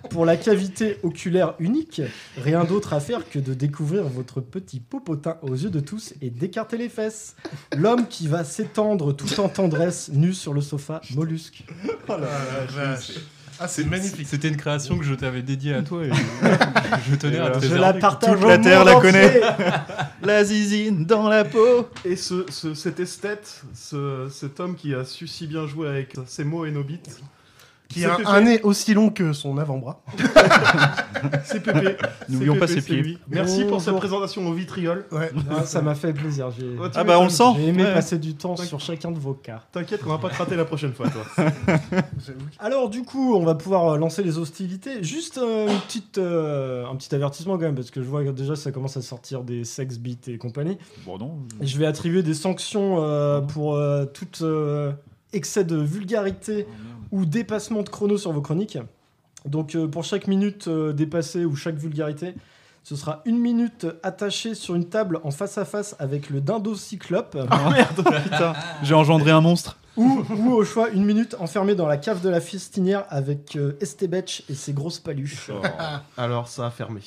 pour 0.09 0.25
la 0.25 0.37
cavité 0.37 0.97
oculaire 1.03 1.55
unique, 1.59 2.01
rien 2.37 2.63
d'autre 2.63 2.93
à 2.93 3.01
faire 3.01 3.29
que 3.29 3.37
de 3.37 3.53
découvrir 3.53 4.03
votre 4.03 4.39
petit 4.39 4.79
popotin 4.79 5.37
aux 5.41 5.55
yeux 5.55 5.69
de 5.69 5.81
tous 5.81 6.13
et 6.21 6.29
d'écarter 6.29 6.77
les 6.77 6.89
fesses. 6.89 7.35
L'homme 7.75 8.07
qui 8.07 8.29
va 8.29 8.45
s'étendre 8.45 9.13
tout 9.13 9.41
en 9.41 9.49
tendresse, 9.49 10.09
nu 10.13 10.33
sur 10.33 10.53
le 10.53 10.61
sofa, 10.61 11.01
mollusque. 11.15 11.65
Ah, 13.59 13.67
c'est 13.67 13.83
magnifique. 13.83 14.27
C'était 14.29 14.47
une 14.47 14.55
création 14.57 14.97
que 14.97 15.03
je 15.03 15.13
t'avais 15.13 15.41
dédiée 15.41 15.73
à 15.73 15.81
toi 15.81 16.03
et 16.05 16.09
je 17.09 17.15
tenais 17.15 17.35
Et 17.35 17.39
à 17.39 17.49
te. 17.51 17.65
Je 17.65 17.75
la 17.75 17.93
partage 17.93 18.35
toute 18.35 18.43
au 18.43 18.47
la 18.47 18.57
terre 18.57 18.79
monde 18.79 18.87
la 18.87 18.97
entier. 18.97 19.11
connaît. 19.11 19.41
La 20.21 20.43
zizine 20.43 21.05
dans 21.05 21.29
la 21.29 21.45
peau. 21.45 21.87
Et 22.03 22.15
ce, 22.17 22.45
ce- 22.49 22.73
cet 22.73 22.99
esthète, 22.99 23.61
ce- 23.73 24.27
cet 24.29 24.59
homme 24.59 24.75
qui 24.75 24.93
a 24.93 25.05
su 25.05 25.27
si 25.27 25.47
bien 25.47 25.65
jouer 25.65 25.87
avec 25.87 26.13
ses 26.27 26.43
mots 26.43 26.65
et 26.65 26.71
nos 26.71 26.83
bits, 26.83 26.99
Qui 27.89 28.01
C'est 28.01 28.05
a 28.05 28.17
un 28.29 28.41
nez 28.41 28.61
aussi 28.61 28.93
long 28.93 29.09
que 29.09 29.33
son 29.33 29.57
avant-bras. 29.57 30.03
c'est 31.43 31.59
Pépé. 31.63 31.95
N'oublions 32.29 32.55
pas 32.57 32.67
ses 32.67 32.83
pieds. 32.83 33.01
lui. 33.01 33.17
Merci 33.27 33.63
pour 33.65 33.79
cette 33.81 33.87
Bonjour. 33.87 33.99
présentation 33.99 34.47
au 34.47 34.53
vitriol. 34.53 35.05
Ouais. 35.11 35.31
Ah, 35.49 35.63
ça 35.65 35.81
m'a 35.81 35.95
fait 35.95 36.13
plaisir. 36.13 36.51
J'ai 36.51 36.67
Oh, 36.79 36.85
Ah 36.93 37.03
bah 37.03 37.19
on 37.19 37.23
le 37.23 37.29
sent. 37.31 37.43
j'ai 37.57 37.67
aimé 37.69 37.83
Ouais. 37.83 37.93
passer 37.93 38.19
du 38.19 38.35
temps 38.35 38.55
sur 38.55 38.79
chacun 38.79 39.09
de 39.09 39.17
vos 39.17 39.33
cas. 39.33 39.63
T'inquiète 39.71 40.03
qu'on 40.03 40.11
va 40.11 40.19
pas 40.19 40.29
te 40.29 40.35
rater 40.37 40.55
la 40.55 40.65
prochaine 40.65 40.93
fois, 40.93 41.07
toi. 41.09 41.45
Alors 42.59 42.89
du 42.89 43.01
coup, 43.01 43.33
on 43.35 43.43
va 43.43 43.55
pouvoir 43.55 43.93
euh, 43.93 43.97
lancer 43.97 44.21
les 44.21 44.37
hostilités. 44.37 45.03
Juste 45.03 45.39
euh, 45.39 45.67
une 45.67 45.79
petite, 45.79 46.19
euh, 46.19 46.85
un 46.85 46.95
petit 46.95 47.13
avertissement 47.15 47.55
quand 47.57 47.65
même, 47.65 47.75
parce 47.75 47.89
que 47.89 48.03
je 48.03 48.07
vois 48.07 48.23
que 48.23 48.29
déjà 48.29 48.55
ça 48.55 48.71
commence 48.71 48.97
à 48.97 49.01
sortir 49.01 49.43
des 49.43 49.63
sex 49.63 49.97
beats 49.97 50.27
et 50.27 50.37
compagnie. 50.37 50.77
Bon 51.07 51.17
non. 51.17 51.39
Et 51.59 51.65
je 51.65 51.77
vais 51.79 51.87
attribuer 51.87 52.21
des 52.21 52.35
sanctions 52.35 52.97
euh, 53.03 53.41
pour 53.41 53.79
tout 54.13 54.43
euh, 54.43 54.91
excès 55.33 55.63
de 55.63 55.77
vulgarité 55.77 56.67
ou 57.11 57.25
dépassement 57.25 57.83
de 57.83 57.89
chrono 57.89 58.17
sur 58.17 58.31
vos 58.31 58.41
chroniques. 58.41 58.77
Donc 59.45 59.75
euh, 59.75 59.87
pour 59.87 60.03
chaque 60.03 60.27
minute 60.27 60.67
euh, 60.67 60.93
dépassée 60.93 61.45
ou 61.45 61.55
chaque 61.55 61.75
vulgarité, 61.75 62.35
ce 62.83 62.95
sera 62.95 63.21
une 63.25 63.39
minute 63.39 63.87
attachée 64.03 64.55
sur 64.55 64.75
une 64.75 64.85
table 64.85 65.19
en 65.23 65.31
face 65.31 65.57
à 65.57 65.65
face 65.65 65.95
avec 65.99 66.29
le 66.29 66.41
dindo 66.41 66.75
cyclope. 66.75 67.37
Putain, 68.23 68.53
j'ai 68.83 68.93
engendré 68.93 69.31
un 69.31 69.41
monstre. 69.41 69.77
ou, 69.97 70.23
ou 70.29 70.53
au 70.53 70.63
choix 70.63 70.89
une 70.89 71.05
minute 71.05 71.35
enfermée 71.39 71.75
dans 71.75 71.87
la 71.87 71.97
cave 71.97 72.21
de 72.21 72.29
la 72.29 72.41
festinière 72.41 73.05
avec 73.09 73.55
euh, 73.55 73.77
Estebetch 73.81 74.43
et 74.49 74.55
ses 74.55 74.73
grosses 74.73 74.99
paluches. 74.99 75.51
Alors, 76.17 76.47
ça 76.47 76.67
a 76.67 76.71
fermé. 76.71 77.01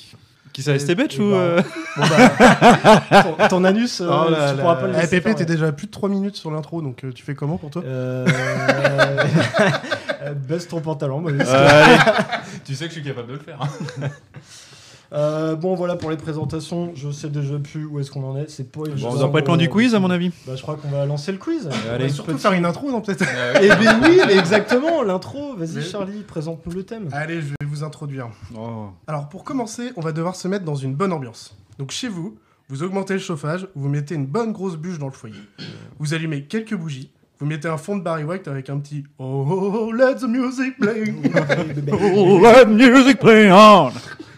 Qui 0.53 0.63
ça, 0.63 0.73
Et 0.75 0.79
ou 1.19 1.31
bah, 1.31 1.37
euh, 1.37 1.63
Bon 1.97 2.03
bah, 2.09 3.23
ton, 3.23 3.49
ton 3.49 3.65
anus, 3.65 4.01
euh, 4.01 4.07
Oh 4.11 4.31
là 4.31 4.51
tu 4.51 4.57
là. 4.57 4.63
pourras 4.63 4.75
pas 4.77 4.87
le 4.87 4.93
Eh, 4.93 4.97
laisser 4.97 5.09
Pépé, 5.09 5.31
faire, 5.31 5.35
t'es 5.37 5.45
déjà 5.47 5.67
à 5.69 5.73
plus 5.73 5.87
de 5.87 5.93
3 5.93 6.09
minutes 6.11 6.37
sur 6.37 6.51
l'intro, 6.51 6.83
donc 6.83 7.05
euh, 7.05 7.13
tu 7.13 7.23
fais 7.25 7.35
comment 7.35 7.57
pour 7.57 7.71
toi? 7.71 7.83
Euh, 7.87 8.27
euh, 10.23 10.35
baisse 10.35 10.69
ton 10.69 10.81
pantalon. 10.81 11.21
moi, 11.21 11.33
je- 11.39 11.43
Allez. 11.43 11.97
Tu 12.65 12.75
sais 12.75 12.85
que 12.85 12.91
je 12.95 13.01
suis 13.01 13.03
capable 13.09 13.29
de 13.29 13.33
le 13.35 13.39
faire. 13.39 13.59
Euh, 15.13 15.57
bon, 15.57 15.75
voilà 15.75 15.97
pour 15.97 16.11
les 16.11 16.17
présentations. 16.17 16.93
Je 16.95 17.11
sais 17.11 17.29
déjà 17.29 17.59
plus 17.59 17.85
où 17.85 18.01
est-ce 18.01 18.11
qu'on 18.11 18.25
en 18.25 18.37
est. 18.37 18.49
C'est 18.49 18.71
pas 18.71 18.81
Bon, 18.81 19.09
on 19.11 19.17
doit 19.17 19.31
pas 19.31 19.41
être 19.41 19.49
loin 19.49 19.57
du 19.59 19.69
quiz 19.69 19.95
à 19.95 20.01
mon 20.01 20.11
avis. 20.11 20.31
Bah, 20.47 20.55
je 20.57 20.63
crois 20.63 20.77
qu'on 20.77 20.89
va 20.89 21.05
lancer 21.05 21.33
le 21.33 21.39
quiz. 21.39 21.69
On 21.71 21.91
Allez. 21.95 22.07
va 22.09 22.13
surtout 22.13 22.39
faire 22.39 22.53
une 22.53 22.65
intro, 22.65 22.91
non 22.91 23.01
peut-être 23.03 23.25
Eh 23.63 23.69
ben 23.69 24.01
oui, 24.05 24.21
mais 24.27 24.37
exactement, 24.39 25.03
l'intro. 25.03 25.55
Vas-y, 25.57 25.77
Mais- 25.77 25.83
Charlie, 25.83 26.23
présente-nous 26.23 26.73
le 26.73 26.83
thème. 26.85 27.09
Allez, 27.13 27.41
je 27.43 27.49
vais 27.49 27.67
vous 27.67 27.85
introduire. 27.85 28.29
Oh. 28.57 28.87
Alors 29.07 29.29
pour 29.29 29.45
commencer, 29.45 29.93
on 29.97 30.01
va 30.01 30.13
devoir 30.13 30.35
se 30.35 30.49
mettre 30.49 30.65
dans 30.65 30.77
une 30.77 30.95
bonne 30.95 31.13
ambiance. 31.13 31.55
Donc 31.79 31.91
chez 31.91 32.09
vous, 32.09 32.37
vous 32.69 32.83
augmentez 32.83 33.13
le 33.13 33.21
chauffage, 33.21 33.69
vous 33.75 33.89
mettez 33.91 34.15
une 34.15 34.27
bonne 34.27 34.53
grosse 34.53 34.77
bûche 34.77 34.99
dans 34.99 35.07
le 35.07 35.13
foyer. 35.13 35.37
Vous 35.99 36.15
allumez 36.15 36.45
quelques 36.45 36.75
bougies, 36.75 37.11
vous 37.39 37.45
mettez 37.45 37.69
un 37.69 37.77
fond 37.77 37.97
de 37.99 38.03
Barry 38.03 38.25
White 38.25 38.49
avec 38.49 38.71
un 38.71 38.79
petit 38.79 39.05
Oh, 39.19 39.47
oh, 39.51 39.73
oh, 39.89 39.93
let 39.93 40.15
the 40.17 40.23
music 40.29 40.79
play. 40.79 41.15
Oh, 41.93 42.41
let 42.43 42.65
music 42.67 43.19
play 43.19 43.51
on. 43.53 43.91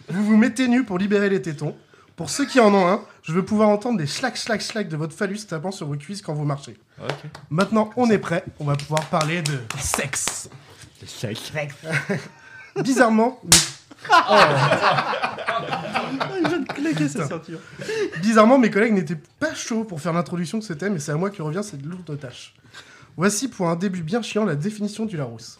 Vous 0.08 0.24
vous 0.24 0.36
mettez 0.36 0.68
nu 0.68 0.84
pour 0.84 0.98
libérer 0.98 1.28
les 1.28 1.42
tétons. 1.42 1.76
Pour 2.16 2.30
ceux 2.30 2.46
qui 2.46 2.60
en 2.60 2.72
ont 2.72 2.86
un, 2.86 3.02
je 3.22 3.32
veux 3.32 3.44
pouvoir 3.44 3.68
entendre 3.68 3.98
des 3.98 4.06
slack 4.06 4.36
slack 4.36 4.62
slack 4.62 4.88
de 4.88 4.96
votre 4.96 5.14
phallus 5.14 5.46
tapant 5.48 5.72
sur 5.72 5.86
vos 5.88 5.96
cuisses 5.96 6.22
quand 6.22 6.34
vous 6.34 6.44
marchez. 6.44 6.76
Maintenant, 7.50 7.90
on 7.96 8.08
est 8.10 8.18
prêt, 8.18 8.44
on 8.60 8.64
va 8.64 8.76
pouvoir 8.76 9.04
parler 9.06 9.42
de 9.42 9.58
sexe. 9.78 10.48
Bizarrement, 12.82 13.40
Bizarrement, 18.20 18.58
mes 18.58 18.70
collègues 18.70 18.92
n'étaient 18.94 19.20
pas 19.38 19.54
chauds 19.54 19.84
pour 19.84 20.00
faire 20.00 20.12
l'introduction 20.12 20.58
de 20.58 20.62
ce 20.62 20.72
thème 20.72 20.96
et 20.96 20.98
c'est 20.98 21.12
à 21.12 21.16
moi 21.16 21.30
qui 21.30 21.42
revient 21.42 21.62
cette 21.62 21.84
lourde 21.84 22.18
tâche. 22.18 22.54
Voici 23.16 23.48
pour 23.48 23.68
un 23.68 23.76
début 23.76 24.02
bien 24.02 24.22
chiant 24.22 24.44
la 24.44 24.56
définition 24.56 25.04
du 25.06 25.16
Larousse. 25.16 25.58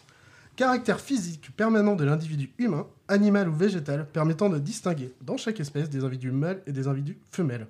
Caractère 0.57 1.01
physique 1.01 1.51
permanent 1.57 1.97
de 1.97 2.05
l'individu 2.05 2.53
humain, 2.59 2.87
animal 3.09 3.49
ou 3.49 3.55
végétal, 3.55 4.07
permettant 4.07 4.49
de 4.49 4.59
distinguer 4.59 5.13
dans 5.21 5.37
chaque 5.37 5.59
espèce 5.59 5.91
des 5.91 6.05
individus 6.05 6.31
mâles 6.31 6.63
et 6.67 6.73
des 6.73 6.87
individus 6.87 7.19
femelles. 7.33 7.67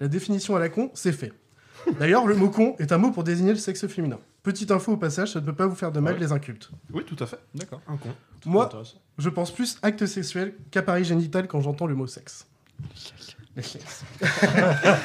La 0.00 0.08
définition 0.08 0.56
à 0.56 0.58
la 0.58 0.68
con, 0.70 0.90
c'est 0.94 1.12
fait. 1.12 1.32
D'ailleurs, 2.00 2.26
le 2.26 2.34
mot 2.34 2.48
con 2.48 2.76
est 2.78 2.92
un 2.92 2.98
mot 2.98 3.10
pour 3.10 3.24
désigner 3.24 3.52
le 3.52 3.58
sexe 3.58 3.86
féminin. 3.88 4.18
Petite 4.42 4.70
info 4.70 4.92
au 4.92 4.96
passage, 4.96 5.32
ça 5.32 5.40
ne 5.40 5.44
peut 5.44 5.52
pas 5.54 5.66
vous 5.66 5.74
faire 5.74 5.92
de 5.92 6.00
mal 6.00 6.14
Ouais. 6.14 6.20
les 6.20 6.32
incultes. 6.32 6.70
Oui, 6.92 7.04
tout 7.04 7.16
à 7.22 7.26
fait. 7.26 7.38
D'accord. 7.54 7.80
Un 7.86 7.96
con. 7.98 8.08
Moi, 8.46 8.70
je 9.18 9.28
pense 9.28 9.50
plus 9.50 9.78
acte 9.82 10.06
sexuel 10.06 10.54
qu'appareil 10.70 11.04
génital 11.04 11.46
quand 11.46 11.60
j'entends 11.60 11.86
le 11.86 11.94
mot 11.94 12.06
sexe. 12.06 12.46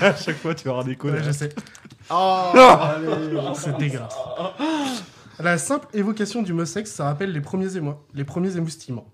À 0.02 0.16
chaque 0.16 0.38
fois, 0.38 0.56
tu 0.56 0.68
auras 0.70 0.84
des 0.84 0.96
codes. 0.96 1.14
Ouais, 1.14 1.24
je 1.24 1.32
sais. 1.32 1.50
Oh. 2.10 2.52
C'est 3.56 3.78
dégueulasse. 3.78 4.16
La 5.40 5.58
simple 5.58 5.88
évocation 5.94 6.42
du 6.42 6.54
mot 6.54 6.66
sexe, 6.66 6.92
ça 6.92 7.06
rappelle 7.06 7.32
les 7.32 7.42
premiers 7.42 7.78
émois, 7.78 8.04
les 8.14 8.24
premiers 8.26 8.58
émoustillements. 8.58 9.06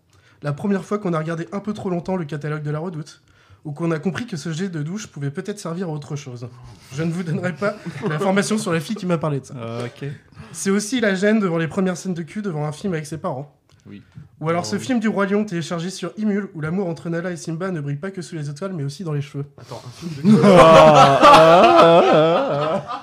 La 0.41 0.53
première 0.53 0.83
fois 0.83 0.97
qu'on 0.97 1.13
a 1.13 1.19
regardé 1.19 1.47
un 1.51 1.59
peu 1.59 1.73
trop 1.73 1.89
longtemps 1.89 2.15
le 2.17 2.25
catalogue 2.25 2.63
de 2.63 2.71
la 2.71 2.79
redoute, 2.79 3.21
ou 3.63 3.71
qu'on 3.71 3.91
a 3.91 3.99
compris 3.99 4.25
que 4.27 4.37
ce 4.37 4.51
jet 4.51 4.69
de 4.69 4.81
douche 4.83 5.07
pouvait 5.07 5.31
peut-être 5.31 5.59
servir 5.59 5.87
à 5.89 5.91
autre 5.91 6.15
chose. 6.15 6.47
Je 6.93 7.03
ne 7.03 7.11
vous 7.11 7.23
donnerai 7.23 7.53
pas 7.53 7.75
l'information 8.09 8.57
sur 8.57 8.73
la 8.73 8.79
fille 8.79 8.95
qui 8.95 9.05
m'a 9.05 9.17
parlé 9.17 9.39
de 9.39 9.45
ça. 9.45 9.53
ok. 9.85 10.09
C'est 10.51 10.69
aussi 10.71 10.99
la 10.99 11.15
gêne 11.15 11.39
devant 11.39 11.57
les 11.57 11.67
premières 11.67 11.97
scènes 11.97 12.13
de 12.13 12.21
cul 12.23 12.41
devant 12.41 12.65
un 12.65 12.71
film 12.71 12.93
avec 12.93 13.05
ses 13.05 13.17
parents. 13.17 13.55
Oui. 13.87 14.01
Ou 14.41 14.49
alors 14.49 14.63
Oh, 14.65 14.67
ce 14.69 14.75
oui. 14.77 14.81
film 14.81 14.99
du 14.99 15.07
Roi 15.07 15.27
Lion 15.27 15.45
téléchargé 15.45 15.89
sur 15.91 16.11
Imul 16.17 16.49
où 16.55 16.61
l'amour 16.61 16.87
entre 16.89 17.07
Nala 17.09 17.31
et 17.31 17.37
Simba 17.37 17.69
ne 17.71 17.81
brille 17.81 17.95
pas 17.97 18.09
que 18.11 18.21
sous 18.23 18.35
les 18.35 18.49
étoiles 18.49 18.73
mais 18.73 18.83
aussi 18.83 19.03
dans 19.03 19.13
les 19.13 19.21
cheveux. 19.21 19.45
Attends, 19.59 19.81
un 19.85 19.89
film 19.91 20.33
de. 20.33 20.37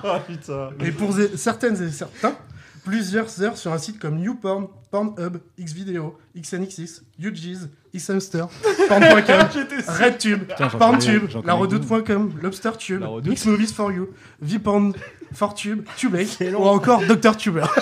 Ah 0.05 0.19
putain. 0.27 0.69
Et 0.83 0.91
pour 0.91 1.13
certaines 1.35 1.81
et 1.81 1.89
certains, 1.89 2.35
plusieurs 2.83 3.41
heures 3.41 3.57
sur 3.57 3.71
un 3.71 3.77
site 3.77 3.99
comme 3.99 4.19
YouPorn, 4.19 4.67
Pornhub, 4.91 5.37
Xvideo, 5.59 6.17
XNXX, 6.37 7.03
UG's, 7.19 7.69
Xhamster, 7.95 8.47
Porn.com, 8.87 9.47
RedTube, 9.87 10.43
PornTube, 10.77 11.31
connais 11.31 11.47
LaRedoute.com, 11.47 12.33
LobsterTube, 12.41 13.01
La. 13.01 13.09
Xmovies 13.33 13.73
for 13.73 13.91
You, 13.91 14.09
VPorn, 14.41 14.93
ForTube, 15.33 15.83
Tubase, 15.97 16.37
ou 16.57 16.63
encore 16.63 17.01
Dr 17.05 17.37
Tuber. 17.37 17.65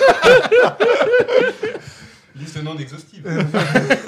Liste 2.36 2.62
non 2.62 2.76
exhaustive. 2.78 3.22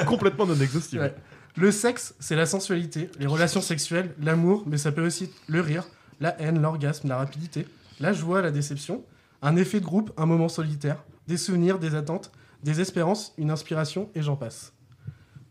Complètement 0.06 0.46
non 0.46 0.58
exhaustive. 0.60 1.00
Ouais. 1.00 1.14
Le 1.56 1.70
sexe, 1.70 2.14
c'est 2.18 2.34
la 2.34 2.46
sensualité, 2.46 3.10
les 3.20 3.26
relations 3.26 3.60
sexuelles, 3.60 4.12
l'amour, 4.20 4.64
mais 4.66 4.76
ça 4.76 4.90
peut 4.90 5.06
aussi 5.06 5.24
être 5.24 5.34
le 5.46 5.60
rire, 5.60 5.84
la 6.20 6.40
haine, 6.40 6.60
l'orgasme, 6.60 7.08
la 7.08 7.16
rapidité, 7.16 7.66
la 8.00 8.12
joie, 8.12 8.42
la 8.42 8.50
déception, 8.50 9.04
un 9.44 9.56
effet 9.56 9.78
de 9.78 9.84
groupe, 9.84 10.10
un 10.16 10.24
moment 10.24 10.48
solitaire, 10.48 11.04
des 11.28 11.36
souvenirs, 11.36 11.78
des 11.78 11.94
attentes, 11.94 12.32
des 12.62 12.80
espérances, 12.80 13.34
une 13.36 13.50
inspiration, 13.50 14.08
et 14.14 14.22
j'en 14.22 14.36
passe. 14.36 14.72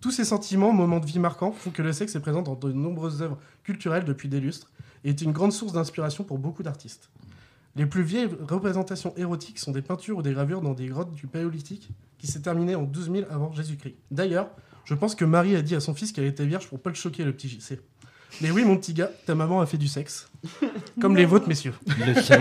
Tous 0.01 0.09
ces 0.09 0.25
sentiments, 0.25 0.73
moments 0.73 0.99
de 0.99 1.05
vie 1.05 1.19
marquants, 1.19 1.51
font 1.51 1.69
que 1.69 1.83
le 1.83 1.93
sexe 1.93 2.15
est 2.15 2.19
présent 2.19 2.41
dans 2.41 2.55
de 2.55 2.71
nombreuses 2.71 3.21
œuvres 3.21 3.37
culturelles 3.63 4.03
depuis 4.03 4.29
des 4.29 4.39
lustres 4.39 4.71
et 5.03 5.09
est 5.09 5.21
une 5.21 5.31
grande 5.31 5.53
source 5.53 5.73
d'inspiration 5.73 6.23
pour 6.23 6.39
beaucoup 6.39 6.63
d'artistes. 6.63 7.11
Les 7.75 7.85
plus 7.85 8.01
vieilles 8.01 8.29
représentations 8.41 9.13
érotiques 9.15 9.59
sont 9.59 9.71
des 9.71 9.83
peintures 9.83 10.17
ou 10.17 10.21
des 10.23 10.33
gravures 10.33 10.61
dans 10.61 10.73
des 10.73 10.87
grottes 10.87 11.13
du 11.13 11.27
Paléolithique 11.27 11.89
qui 12.17 12.25
s'est 12.25 12.41
terminé 12.41 12.73
en 12.73 12.83
12 12.83 13.11
000 13.11 13.25
avant 13.29 13.51
Jésus-Christ. 13.51 13.95
D'ailleurs, 14.09 14.49
je 14.85 14.95
pense 14.95 15.13
que 15.13 15.23
Marie 15.23 15.55
a 15.55 15.61
dit 15.61 15.75
à 15.75 15.79
son 15.79 15.93
fils 15.93 16.11
qu'elle 16.11 16.25
était 16.25 16.45
vierge 16.45 16.67
pour 16.67 16.81
pas 16.81 16.89
le 16.89 16.95
choquer, 16.95 17.23
le 17.23 17.33
petit 17.33 17.47
JC. 17.47 17.79
Mais 18.41 18.51
oui, 18.51 18.65
mon 18.65 18.77
petit 18.77 18.93
gars, 18.93 19.09
ta 19.25 19.35
maman 19.35 19.61
a 19.61 19.65
fait 19.65 19.77
du 19.77 19.87
sexe. 19.87 20.29
Comme 20.99 21.15
les 21.15 21.25
vôtres, 21.25 21.47
messieurs. 21.47 21.73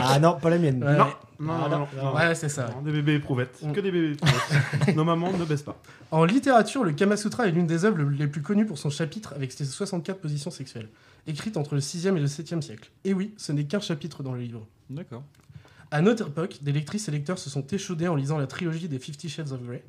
Ah 0.01 0.19
non, 0.19 0.39
pas 0.41 0.51
la 0.51 0.59
mienne. 0.59 0.83
Ouais, 0.83 0.97
Non, 0.97 1.07
Ah, 1.07 1.69
non, 1.69 1.69
non, 1.69 1.89
non. 2.03 2.15
Ouais, 2.15 2.35
c'est 2.35 2.49
ça. 2.49 2.69
Non, 2.75 2.83
Des 2.83 2.93
bébés 2.93 3.15
éprouvettes. 3.17 3.63
Mm. 3.63 3.73
Que 3.73 3.81
des 3.81 3.91
bébés 3.93 4.13
éprouvettes. 4.13 4.97
Nos 4.97 5.05
mamans 5.05 5.33
ne 5.33 5.45
baissent 5.45 5.63
pas. 5.63 5.81
En 6.11 6.25
littérature, 6.25 6.83
le 6.85 6.93
Kama 6.93 7.17
Sutra 7.17 7.47
est 7.47 7.53
l'une 7.53 7.67
des 7.67 7.85
œuvres 7.85 8.03
les 8.03 8.27
plus 8.27 8.43
connues 8.43 8.67
pour 8.67 8.79
son 8.79 8.91
chapitre 8.91 9.33
avec 9.37 9.53
ses 9.53 9.65
64 9.65 10.19
positions 10.21 10.51
sexuelles, 10.51 10.89
écrite 11.27 11.57
entre 11.57 11.75
le 11.75 11.81
6e 11.81 12.17
et 12.17 12.21
le 12.21 12.27
7e 12.27 12.63
siècle. 12.63 12.91
Et 13.05 13.13
oui, 13.15 13.35
ce 13.37 13.53
n'est 13.53 13.65
qu'un 13.65 13.81
chapitre 13.81 14.23
dans 14.23 14.33
le 14.33 14.41
livre. 14.41 14.67
D'accord. 14.91 15.23
À 15.91 16.01
notre 16.01 16.29
époque, 16.29 16.59
des 16.63 16.73
lectrices 16.73 17.09
et 17.09 17.11
lecteurs 17.13 17.39
se 17.39 17.51
sont 17.51 17.67
échaudés 17.67 18.09
en 18.09 18.15
lisant 18.17 18.39
la 18.39 18.47
trilogie 18.47 18.89
des 18.89 18.99
Fifty 18.99 19.29
Shades 19.29 19.53
of 19.53 19.63
Grey. 19.63 19.85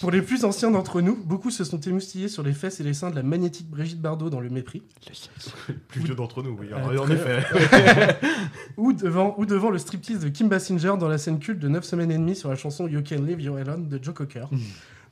Pour 0.00 0.10
les 0.10 0.20
plus 0.20 0.44
anciens 0.44 0.70
d'entre 0.70 1.00
nous, 1.00 1.16
beaucoup 1.16 1.50
se 1.50 1.64
sont 1.64 1.80
émoustillés 1.80 2.28
sur 2.28 2.42
les 2.42 2.52
fesses 2.52 2.80
et 2.80 2.82
les 2.82 2.92
seins 2.94 3.10
de 3.10 3.16
la 3.16 3.22
magnétique 3.22 3.68
Brigitte 3.70 4.00
Bardot 4.00 4.28
dans 4.30 4.40
Le 4.40 4.50
Mépris, 4.50 4.82
Plus 5.88 6.00
vieux 6.02 6.14
d'entre 6.14 6.42
nous, 6.42 6.56
oui. 6.58 6.68
Euh, 6.72 6.98
en 6.98 7.04
très- 7.04 7.14
effet. 7.14 8.18
ou 8.76 8.92
devant, 8.92 9.34
ou 9.38 9.46
devant 9.46 9.70
le 9.70 9.78
striptease 9.78 10.20
de 10.20 10.28
Kim 10.28 10.48
Basinger 10.48 10.94
dans 10.98 11.08
la 11.08 11.18
scène 11.18 11.38
culte 11.38 11.58
de 11.60 11.68
9 11.68 11.84
semaines 11.84 12.10
et 12.10 12.18
demie 12.18 12.36
sur 12.36 12.50
la 12.50 12.56
chanson 12.56 12.86
You 12.86 13.02
Can 13.08 13.22
Live 13.22 13.40
Your 13.40 13.56
Alone 13.56 13.88
de 13.88 13.98
Joe 14.02 14.14
Cocker. 14.14 14.46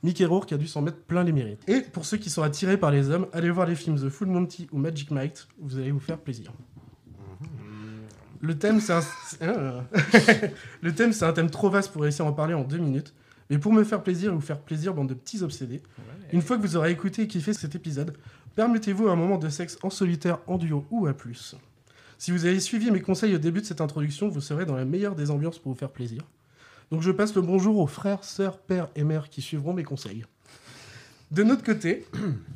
Mickey 0.03 0.27
Rourke 0.27 0.53
a 0.53 0.59
dû 0.59 0.67
s'en 0.67 0.83
mettre 0.83 0.99
plein 0.99 1.25
les 1.25 1.33
mérites. 1.33 1.67
Et 1.67 1.81
pour 1.81 2.05
ceux 2.05 2.19
qui 2.19 2.29
sont 2.29 2.43
attirés 2.43 2.77
par 2.77 2.91
les 2.91 3.09
hommes, 3.09 3.27
allez 3.33 3.51
voir 3.51 3.67
les 3.67 3.75
films 3.75 3.97
The 3.99 4.11
Full 4.11 4.29
Monty 4.29 4.69
ou 4.71 4.79
Magic 4.79 5.11
Mike, 5.11 5.49
vous 5.61 5.79
allez 5.79 5.93
vous 5.93 6.01
faire 6.01 6.19
plaisir. 6.19 6.53
Le 8.43 8.59
thème, 8.59 8.81
c'est 8.81 8.93
un... 8.93 9.01
le 10.83 10.95
thème, 10.95 11.15
c'est 11.15 11.25
un 11.25 11.33
thème 11.33 11.49
trop 11.49 11.71
vaste 11.71 11.91
pour 11.93 12.03
réussir 12.03 12.27
à 12.27 12.29
en 12.29 12.33
parler 12.35 12.53
en 12.53 12.65
deux 12.65 12.77
minutes. 12.77 13.15
Mais 13.51 13.59
pour 13.59 13.73
me 13.73 13.85
faire 13.85 14.03
plaisir 14.03 14.33
et 14.33 14.35
vous 14.35 14.41
faire 14.41 14.61
plaisir, 14.61 14.95
bande 14.95 15.09
de 15.09 15.15
petits 15.15 15.43
obsédés, 15.43 15.83
une 16.33 16.43
fois 16.43 16.57
que 16.57 16.63
vous 16.63 16.77
aurez 16.77 16.91
écouté 16.91 17.23
et 17.23 17.29
kiffé 17.29 17.53
cet 17.53 17.75
épisode, 17.75 18.17
permettez-vous 18.57 19.09
un 19.09 19.17
moment 19.17 19.39
de 19.39 19.49
sexe 19.49 19.79
en 19.83 19.91
solitaire, 19.91 20.39
en 20.47 20.57
duo 20.57 20.87
ou 20.91 21.07
à 21.07 21.13
plus. 21.13 21.57
Si 22.19 22.31
vous 22.31 22.47
avez 22.47 22.61
suivi 22.61 22.91
mes 22.91 23.01
conseils 23.01 23.35
au 23.35 23.39
début 23.39 23.61
de 23.61 23.67
cette 23.67 23.81
introduction, 23.81 24.29
vous 24.29 24.41
serez 24.41 24.65
dans 24.65 24.77
la 24.77 24.85
meilleure 24.85 25.15
des 25.15 25.31
ambiances 25.31 25.59
pour 25.59 25.73
vous 25.73 25.79
faire 25.79 25.91
plaisir. 25.91 26.23
Donc 26.91 27.03
je 27.03 27.11
passe 27.11 27.35
le 27.35 27.43
bonjour 27.43 27.79
aux 27.79 27.87
frères, 27.87 28.25
sœurs, 28.25 28.59
pères 28.59 28.89
et 28.95 29.05
mères 29.05 29.29
qui 29.29 29.43
suivront 29.43 29.73
mes 29.73 29.85
conseils. 29.85 30.25
De 31.31 31.43
notre 31.43 31.65
côté, 31.65 32.07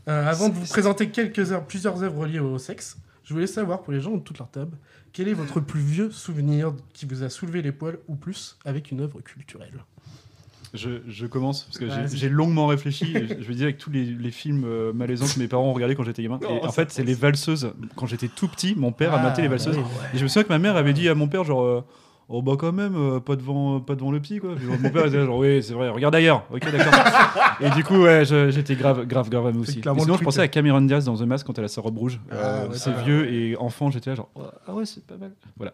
euh, 0.09 0.27
avant 0.31 0.49
de 0.49 0.55
vous 0.55 0.67
présenter 0.67 1.11
quelques 1.11 1.53
heures, 1.53 1.67
plusieurs 1.67 2.03
œuvres 2.03 2.21
reliées 2.21 2.39
au 2.39 2.59
sexe, 2.59 2.97
je 3.25 3.35
voulais 3.35 3.47
savoir 3.47 3.83
pour 3.83 3.93
les 3.93 4.01
gens 4.01 4.17
de 4.17 4.23
toute 4.23 4.39
leur 4.39 4.51
table, 4.51 4.77
quel 5.13 5.29
est 5.29 5.35
votre 5.35 5.61
plus 5.61 5.81
vieux 5.81 6.11
souvenir 6.11 6.73
qui 6.95 7.05
vous 7.05 7.23
a 7.23 7.29
soulevé 7.29 7.61
les 7.61 7.73
poils 7.73 7.99
ou 8.09 8.17
plus 8.17 8.57
avec 8.65 8.91
une 8.91 9.01
œuvre 9.01 9.21
culturelle? 9.21 9.85
Je, 10.75 10.91
je 11.09 11.27
commence 11.27 11.65
parce 11.65 11.79
que 11.79 11.87
j'ai- 12.15 12.29
longuement 12.29 12.67
réfléchi. 12.67 13.13
je, 13.15 13.35
je 13.41 13.49
veux 13.49 13.55
dire 13.55 13.65
avec 13.65 13.79
tous 13.79 13.91
les, 13.91 14.05
les 14.05 14.31
films 14.31 14.65
euh, 14.67 14.93
malaisants 14.93 15.27
que 15.27 15.39
mes 15.39 15.49
parents 15.49 15.65
ont 15.65 15.73
regardés 15.73 15.95
quand 15.95 16.05
j'étais 16.05 16.23
gamin. 16.23 16.39
Oh, 16.43 16.59
et 16.63 16.67
en 16.67 16.73
fait, 16.73 16.91
c'est 16.91 17.05
les 17.05 17.15
valseuses. 17.15 17.73
Quand 17.97 18.07
j'étais 18.07 18.29
tout 18.29 18.49
petit, 18.49 18.75
mon 18.77 18.93
père 18.93 19.15
a 19.15 19.19
Ah, 19.19 19.23
maté 19.23 19.43
les 19.43 19.49
valseuses. 19.49 19.79
Et 20.15 20.19
je 20.19 20.23
me 20.23 20.29
souviens 20.29 20.45
que 20.45 20.49
ma 20.51 20.59
mère 20.59 20.77
avait 20.77 20.93
dit 20.93 21.09
à 21.09 21.15
mon 21.15 21.29
père 21.29 21.45
genre. 21.45 21.63
euh, 21.63 21.85
Oh 22.31 22.43
bah 22.43 22.53
quand 22.59 22.73
même, 22.73 22.95
euh, 22.95 23.21
pas 23.21 23.37
devant, 23.37 23.81
pas 23.81 23.95
devant 23.95 24.11
le 24.13 24.21
petit 24.21 24.39
quoi. 24.39 24.51
Puis 24.55 24.67
mon 24.67 24.91
père 24.91 25.07
était 25.07 25.25
genre 25.25 25.39
oui 25.39 25.63
c'est 25.63 25.73
vrai, 25.73 25.89
regarde 25.89 26.15
ailleurs. 26.15 26.45
Ok 26.53 26.61
d'accord. 26.71 26.93
et 27.63 27.71
du 27.71 27.83
coup 27.83 28.03
ouais, 28.03 28.23
j'étais 28.51 28.75
grave, 28.77 29.07
grave, 29.07 29.31
grave 29.31 29.47
amoureux 29.47 29.63
aussi. 29.63 29.79
Et 29.79 30.01
sinon 30.01 30.19
je 30.19 30.23
pensais 30.25 30.43
à 30.43 30.49
Cameron 30.49 30.83
Diaz 30.83 31.07
dans 31.07 31.17
The 31.17 31.23
Mask 31.23 31.47
quand 31.47 31.59
elle 31.59 31.65
a 31.65 31.69
sa 31.69 31.81
robe 31.81 31.97
rouge. 31.97 32.21
Ah, 32.31 32.35
Euh, 32.35 32.69
ouais, 32.69 32.77
c'est 32.77 32.93
vieux 33.03 33.33
et 33.33 33.57
enfant 33.57 33.91
j'étais 33.91 34.11
là 34.11 34.17
genre 34.17 34.29
oh, 34.35 34.43
ah 34.67 34.75
ouais 34.75 34.85
c'est 34.85 35.07
pas 35.07 35.17
mal. 35.17 35.33
Voilà. 35.57 35.73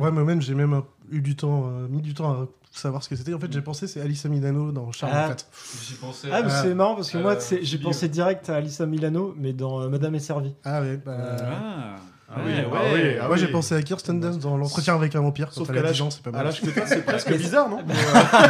Ouais, 0.00 0.10
moi 0.10 0.24
même 0.24 0.42
j'ai 0.42 0.54
même 0.56 0.82
eu 1.12 1.20
du 1.20 1.36
temps, 1.36 1.68
euh, 1.68 1.86
mis 1.88 2.02
du 2.02 2.12
temps 2.12 2.32
à 2.32 2.48
savoir 2.72 3.02
ce 3.02 3.08
que 3.08 3.16
c'était. 3.16 3.34
En 3.34 3.38
fait, 3.38 3.52
j'ai 3.52 3.60
pensé 3.62 3.86
c'est 3.86 4.00
Alissa 4.00 4.28
Milano 4.28 4.72
dans 4.72 4.90
Charles 4.92 5.12
Ah. 5.14 5.24
en 5.26 5.28
fait. 5.28 5.46
J'y 5.86 5.94
pensais. 5.94 6.28
Ah, 6.32 6.42
mais 6.42 6.50
Euh, 6.52 6.62
c'est 6.62 6.74
marrant 6.74 6.94
parce 6.94 7.10
que 7.10 7.18
moi, 7.18 7.32
euh, 7.34 7.58
j'ai 7.62 7.78
pensé 7.78 8.08
direct 8.08 8.48
à 8.50 8.56
Alissa 8.56 8.86
Milano, 8.86 9.34
mais 9.36 9.52
dans 9.52 9.80
euh, 9.82 9.88
Madame 9.88 10.14
est 10.14 10.20
servie. 10.20 10.54
Ah 10.64 10.80
ouais, 10.80 10.96
bah, 10.96 11.16
Ah, 11.40 11.96
Ah 12.34 12.40
oui, 12.46 12.52
ouais, 12.52 12.64
ah 12.66 12.70
ouais. 12.70 12.90
oui, 12.94 13.18
ah 13.20 13.28
moi 13.28 13.36
j'ai 13.36 13.44
oui. 13.44 13.52
pensé 13.52 13.74
à 13.74 13.82
Kirsten 13.82 14.18
Dunst 14.18 14.40
dans 14.40 14.56
l'entretien 14.56 14.94
avec 14.94 15.14
un 15.14 15.20
vampire 15.20 15.52
Sauf 15.52 15.66
qu'à 15.70 15.74
a 15.74 15.76
10 15.76 16.00
l'âge 16.00 16.02
c'est 16.10 16.22
pas 16.22 16.30
à 16.30 16.32
mal. 16.32 16.44
l'âge 16.46 16.62
que 16.62 16.68
c'est 16.86 17.04
presque 17.04 17.36
bizarre, 17.36 17.68
non? 17.68 17.80
Ah, 18.32 18.48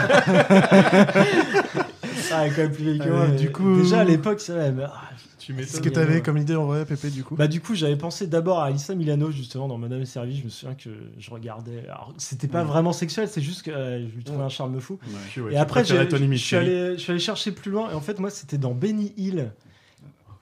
elle 1.14 1.81
est 2.40 2.50
quand 2.50 2.62
même 2.62 2.72
plus 2.72 2.84
vieille 2.84 2.98
que 2.98 3.04
Ah, 3.04 3.10
moi. 3.10 3.28
mais 3.28 3.36
du 3.36 3.50
coup- 3.52 3.76
Déjà 3.76 4.00
à 4.00 4.04
l'époque, 4.04 4.40
c'est 4.40 4.52
vrai. 4.52 4.72
mais- 4.72 4.84
ah, 4.86 5.10
Tu 5.38 5.52
Qu'est-ce 5.56 5.80
que 5.80 5.88
t'avais 5.88 6.20
comme 6.22 6.38
idée 6.38 6.54
en 6.54 6.66
vrai, 6.66 6.84
Pépé, 6.84 7.10
du 7.10 7.24
coup? 7.24 7.34
Bah 7.34 7.48
du 7.48 7.60
coup 7.60 7.74
j'avais 7.74 7.96
pensé 7.96 8.28
d'abord 8.28 8.60
à 8.60 8.66
Alissa 8.66 8.94
Milano 8.94 9.32
justement 9.32 9.66
dans 9.66 9.76
Madame 9.76 10.00
est 10.00 10.04
servie. 10.06 10.36
Je 10.38 10.44
me 10.44 10.48
souviens 10.48 10.76
que 10.76 10.90
je 11.18 11.30
regardais. 11.32 11.82
Alors 11.88 12.14
c'était 12.16 12.46
pas 12.46 12.62
vraiment 12.62 12.92
sexuel, 12.92 13.26
c'est 13.28 13.40
juste 13.42 13.62
que 13.62 13.72
euh, 13.72 14.08
je 14.08 14.14
lui 14.14 14.22
trouvais 14.22 14.44
un 14.44 14.48
charme 14.48 14.78
fou. 14.80 15.00
Puis, 15.32 15.40
ouais, 15.40 15.50
et 15.50 15.54
tu 15.54 15.60
après 15.60 15.84
j'ai- 15.84 16.08
je 16.08 16.34
suis 16.36 16.54
allé, 16.56 16.92
je 16.94 17.00
suis 17.00 17.10
allé 17.10 17.18
chercher 17.20 17.50
plus 17.50 17.72
loin 17.72 17.90
et 17.90 17.94
en 17.94 18.00
fait 18.00 18.20
moi 18.20 18.30
c'était 18.30 18.56
dans 18.56 18.72
Benny 18.72 19.12
Hill. 19.16 19.50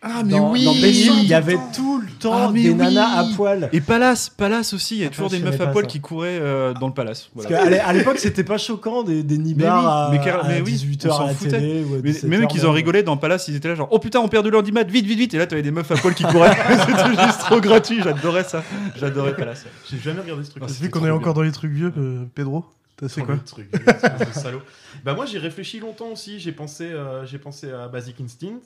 Ah, 0.02 0.23
mais 0.25 0.30
dans, 0.33 0.50
oui 0.52 0.64
dans 0.64 0.73
il 0.73 1.26
y 1.26 1.35
avait 1.35 1.52
le 1.52 1.59
tout 1.76 2.00
le 2.00 2.09
temps 2.09 2.49
Ah, 2.49 2.52
des 2.52 2.71
oui. 2.71 2.75
nanas 2.75 3.19
à 3.19 3.25
poil. 3.37 3.69
Et 3.75 3.83
Palace, 3.83 4.30
Palace 4.30 4.73
aussi, 4.73 4.97
il 4.97 5.00
y 5.02 5.04
a 5.04 5.09
Ah, 5.09 5.11
toujours 5.11 5.28
des 5.28 5.40
meufs 5.40 5.61
à 5.61 5.66
poil 5.66 5.85
ça. 5.85 5.90
qui 5.90 6.00
couraient 6.00 6.38
euh, 6.40 6.73
dans 6.73 6.87
le 6.87 6.95
palace. 6.95 7.28
Parce 7.35 7.47
Voilà. 7.49 7.87
à 7.87 7.92
l'époque 7.92 8.19
c'était 8.19 8.42
pas 8.42 8.57
choquant 8.57 9.02
des, 9.02 9.23
des 9.23 9.37
nibards 9.37 10.11
Mais 10.11 10.16
oui, 10.19 10.25
à, 10.25 10.25
mais 10.25 10.33
car- 10.33 10.45
à 10.45 10.49
mais 10.49 10.61
oui, 10.62 10.73
18h 10.73 11.09
on 11.09 11.11
s'en 11.11 11.25
à 11.25 11.26
la 11.26 11.35
foutait. 11.35 11.50
télé 11.50 11.85
ou 11.85 11.95
à 11.95 11.97
Mais 12.02 12.12
17 12.12 12.25
même 12.30 12.47
qu'ils 12.47 12.64
en 12.66 12.73
rigolaient 12.73 13.02
dans 13.02 13.19
Palace, 13.19 13.49
ils 13.49 13.57
étaient 13.57 13.69
là 13.69 13.75
genre 13.75 13.88
oh 13.90 13.99
putain 13.99 14.21
on 14.21 14.28
perd 14.28 14.45
de 14.47 14.50
l'andimat, 14.50 14.85
vite 14.85 15.04
vite 15.04 15.19
vite 15.19 15.35
et 15.35 15.38
là 15.38 15.47
t'avais 15.47 15.61
des 15.62 15.71
meufs 15.71 15.90
à 15.90 15.97
poil 15.97 16.14
qui 16.14 16.23
couraient. 16.25 16.57
C'était 16.87 17.23
juste 17.23 17.40
trop 17.40 17.61
gratuit, 17.61 18.00
j'adorais 18.02 18.45
ça. 18.45 18.64
J'adorais 18.97 19.37
Palace. 19.37 19.66
J'ai 19.90 19.99
jamais 19.99 20.21
regardé 20.23 20.45
ce 20.45 20.50
truc. 20.50 20.64
Vu 20.64 20.88
qu'on 20.88 21.04
est 21.04 21.11
encore 21.11 21.35
dans 21.35 21.42
les 21.42 21.52
trucs 21.52 21.73
vieux, 21.73 21.92
euh, 21.99 22.25
Pedro, 22.35 22.64
t'as 22.97 23.09
fait 23.09 23.21
quoi 23.21 23.37
truc, 23.45 23.69
espèce 23.75 24.28
de 24.28 24.33
salaud. 24.33 24.62
Bah 25.04 25.12
moi 25.12 25.26
j'ai 25.26 25.38
réfléchi 25.38 25.78
longtemps 25.78 26.09
aussi. 26.12 26.40
J'ai 26.40 26.52
pensé, 26.52 26.85
euh, 26.85 27.26
j'ai 27.26 27.38
pensé 27.38 27.71
à 27.71 27.87
Basic 27.88 28.19
Instinct. 28.23 28.61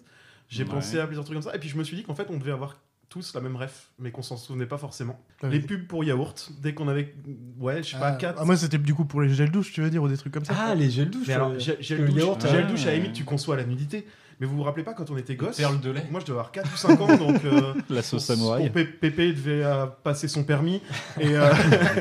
J'ai 0.48 0.64
Ouais. 0.64 0.70
pensé 0.70 0.98
à 1.00 1.06
plusieurs 1.06 1.24
trucs 1.24 1.34
comme 1.36 1.50
ça. 1.50 1.54
Et 1.56 1.58
puis 1.58 1.68
je 1.68 1.76
me 1.76 1.84
suis 1.84 1.96
dit 1.96 2.02
qu'en 2.04 2.14
fait 2.14 2.26
on 2.30 2.36
devait 2.38 2.52
avoir 2.52 2.76
tous 3.08 3.32
la 3.34 3.40
même 3.40 3.54
ref, 3.54 3.90
mais 3.98 4.10
qu'on 4.10 4.22
s'en 4.22 4.36
souvenait 4.36 4.66
pas 4.66 4.78
forcément. 4.78 5.20
Ah 5.42 5.48
Les 5.48 5.60
pubs 5.60 5.86
pour 5.86 6.02
yaourt, 6.02 6.50
dès 6.60 6.74
qu'on 6.74 6.88
avait, 6.88 7.14
ouais, 7.58 7.82
je 7.82 7.90
sais 7.92 7.98
pas, 7.98 8.08
Ah, 8.08 8.16
4. 8.16 8.38
ah, 8.40 8.44
moi, 8.44 8.56
c'était 8.56 8.78
du 8.78 8.92
coup 8.92 9.04
pour 9.04 9.20
les 9.22 9.32
gels 9.32 9.52
douche, 9.52 9.72
tu 9.72 9.82
veux 9.82 9.90
dire, 9.90 10.02
ou 10.02 10.08
des 10.08 10.16
trucs 10.16 10.32
comme 10.32 10.44
ça. 10.44 10.54
Ah, 10.58 10.74
les 10.74 10.90
gels 10.90 11.10
douche. 11.10 11.28
Mais 11.28 11.34
alors, 11.34 11.50
euh, 11.52 11.58
gel, 11.60 11.76
douche, 12.06 12.16
yaourt, 12.20 12.40
gel 12.44 12.64
ah. 12.66 12.70
douche, 12.70 12.82
à 12.86 12.86
la 12.86 12.96
limite, 12.96 13.12
tu 13.12 13.24
conçois 13.24 13.56
la 13.56 13.64
nudité. 13.64 14.04
Mais 14.40 14.46
vous 14.46 14.56
vous 14.56 14.62
rappelez 14.62 14.82
pas 14.84 14.94
quand 14.94 15.10
on 15.10 15.16
était 15.16 15.36
gosse 15.36 15.56
Perle 15.56 15.80
de 15.80 15.90
lait. 15.90 16.04
Moi, 16.10 16.20
je 16.20 16.24
devais 16.26 16.38
avoir 16.38 16.50
4 16.52 16.72
ou 16.72 16.76
5 16.76 17.00
ans, 17.00 17.16
donc. 17.16 17.44
euh, 17.44 17.74
La 17.90 18.02
sauce 18.02 18.24
samouraï. 18.24 18.68
Pépé 18.70 19.32
devait 19.32 19.62
euh, 19.64 19.86
passer 20.02 20.26
son 20.28 20.42
permis. 20.44 20.80
Et, 21.20 21.28
euh, 21.36 21.52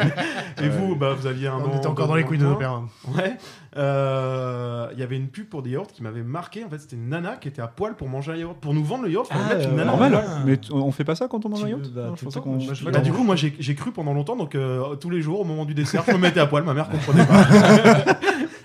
et 0.63 0.69
vous, 0.69 0.95
bah, 0.95 1.13
vous 1.17 1.27
aviez 1.27 1.47
un 1.47 1.57
On 1.57 1.71
an. 1.73 1.77
était 1.77 1.87
encore 1.87 2.07
dans 2.07 2.15
les 2.15 2.23
couilles 2.23 2.37
de 2.39 2.45
nos 2.45 2.55
pères. 2.55 2.71
hein. 2.71 2.87
Ouais. 3.15 3.33
Euh, 3.77 4.87
Il 4.93 4.99
y 4.99 5.03
avait 5.03 5.15
une 5.15 5.27
pub 5.29 5.47
pour 5.47 5.61
des 5.63 5.71
yaourts 5.71 5.87
qui 5.91 6.01
m'avait 6.03 6.23
marqué. 6.23 6.63
En 6.63 6.69
fait, 6.69 6.79
c'était 6.79 6.95
une 6.95 7.09
nana 7.09 7.35
qui 7.37 7.47
était 7.47 7.61
à 7.61 7.67
poil 7.67 7.95
pour 7.95 8.07
manger 8.09 8.31
un 8.31 8.35
yaourt. 8.35 8.57
Pour 8.59 8.73
nous 8.73 8.83
vendre 8.83 9.03
le 9.03 9.11
yaourt, 9.11 9.29
Ah, 9.31 9.53
mettre 9.53 9.69
une 9.69 9.75
nana. 9.75 9.91
Normal, 9.91 10.19
Ah. 10.27 10.39
mais 10.45 10.59
on 10.71 10.91
fait 10.91 11.03
pas 11.03 11.15
ça 11.15 11.27
quand 11.27 11.45
on 11.45 11.49
mange 11.49 11.63
un 11.63 11.69
yaourt 11.69 11.89
bah, 11.93 12.01
Non, 12.07 12.15
je 12.15 12.23
pensais 12.25 12.39
qu'on- 12.39 12.57
Bah, 12.57 12.91
Non, 12.91 12.99
du 13.01 13.11
coup, 13.11 13.23
moi, 13.23 13.35
j'ai 13.35 13.75
cru 13.75 13.91
pendant 13.91 14.13
longtemps. 14.13 14.35
Donc, 14.35 14.57
tous 14.99 15.09
les 15.09 15.21
jours, 15.21 15.39
au 15.41 15.43
moment 15.43 15.65
du 15.65 15.73
dessert, 15.73 16.03
je 16.07 16.13
me 16.13 16.17
mettais 16.17 16.39
à 16.39 16.47
poil. 16.47 16.63
Ma 16.63 16.73
mère 16.73 16.89
comprenait 16.91 17.25
pas. 17.25 17.43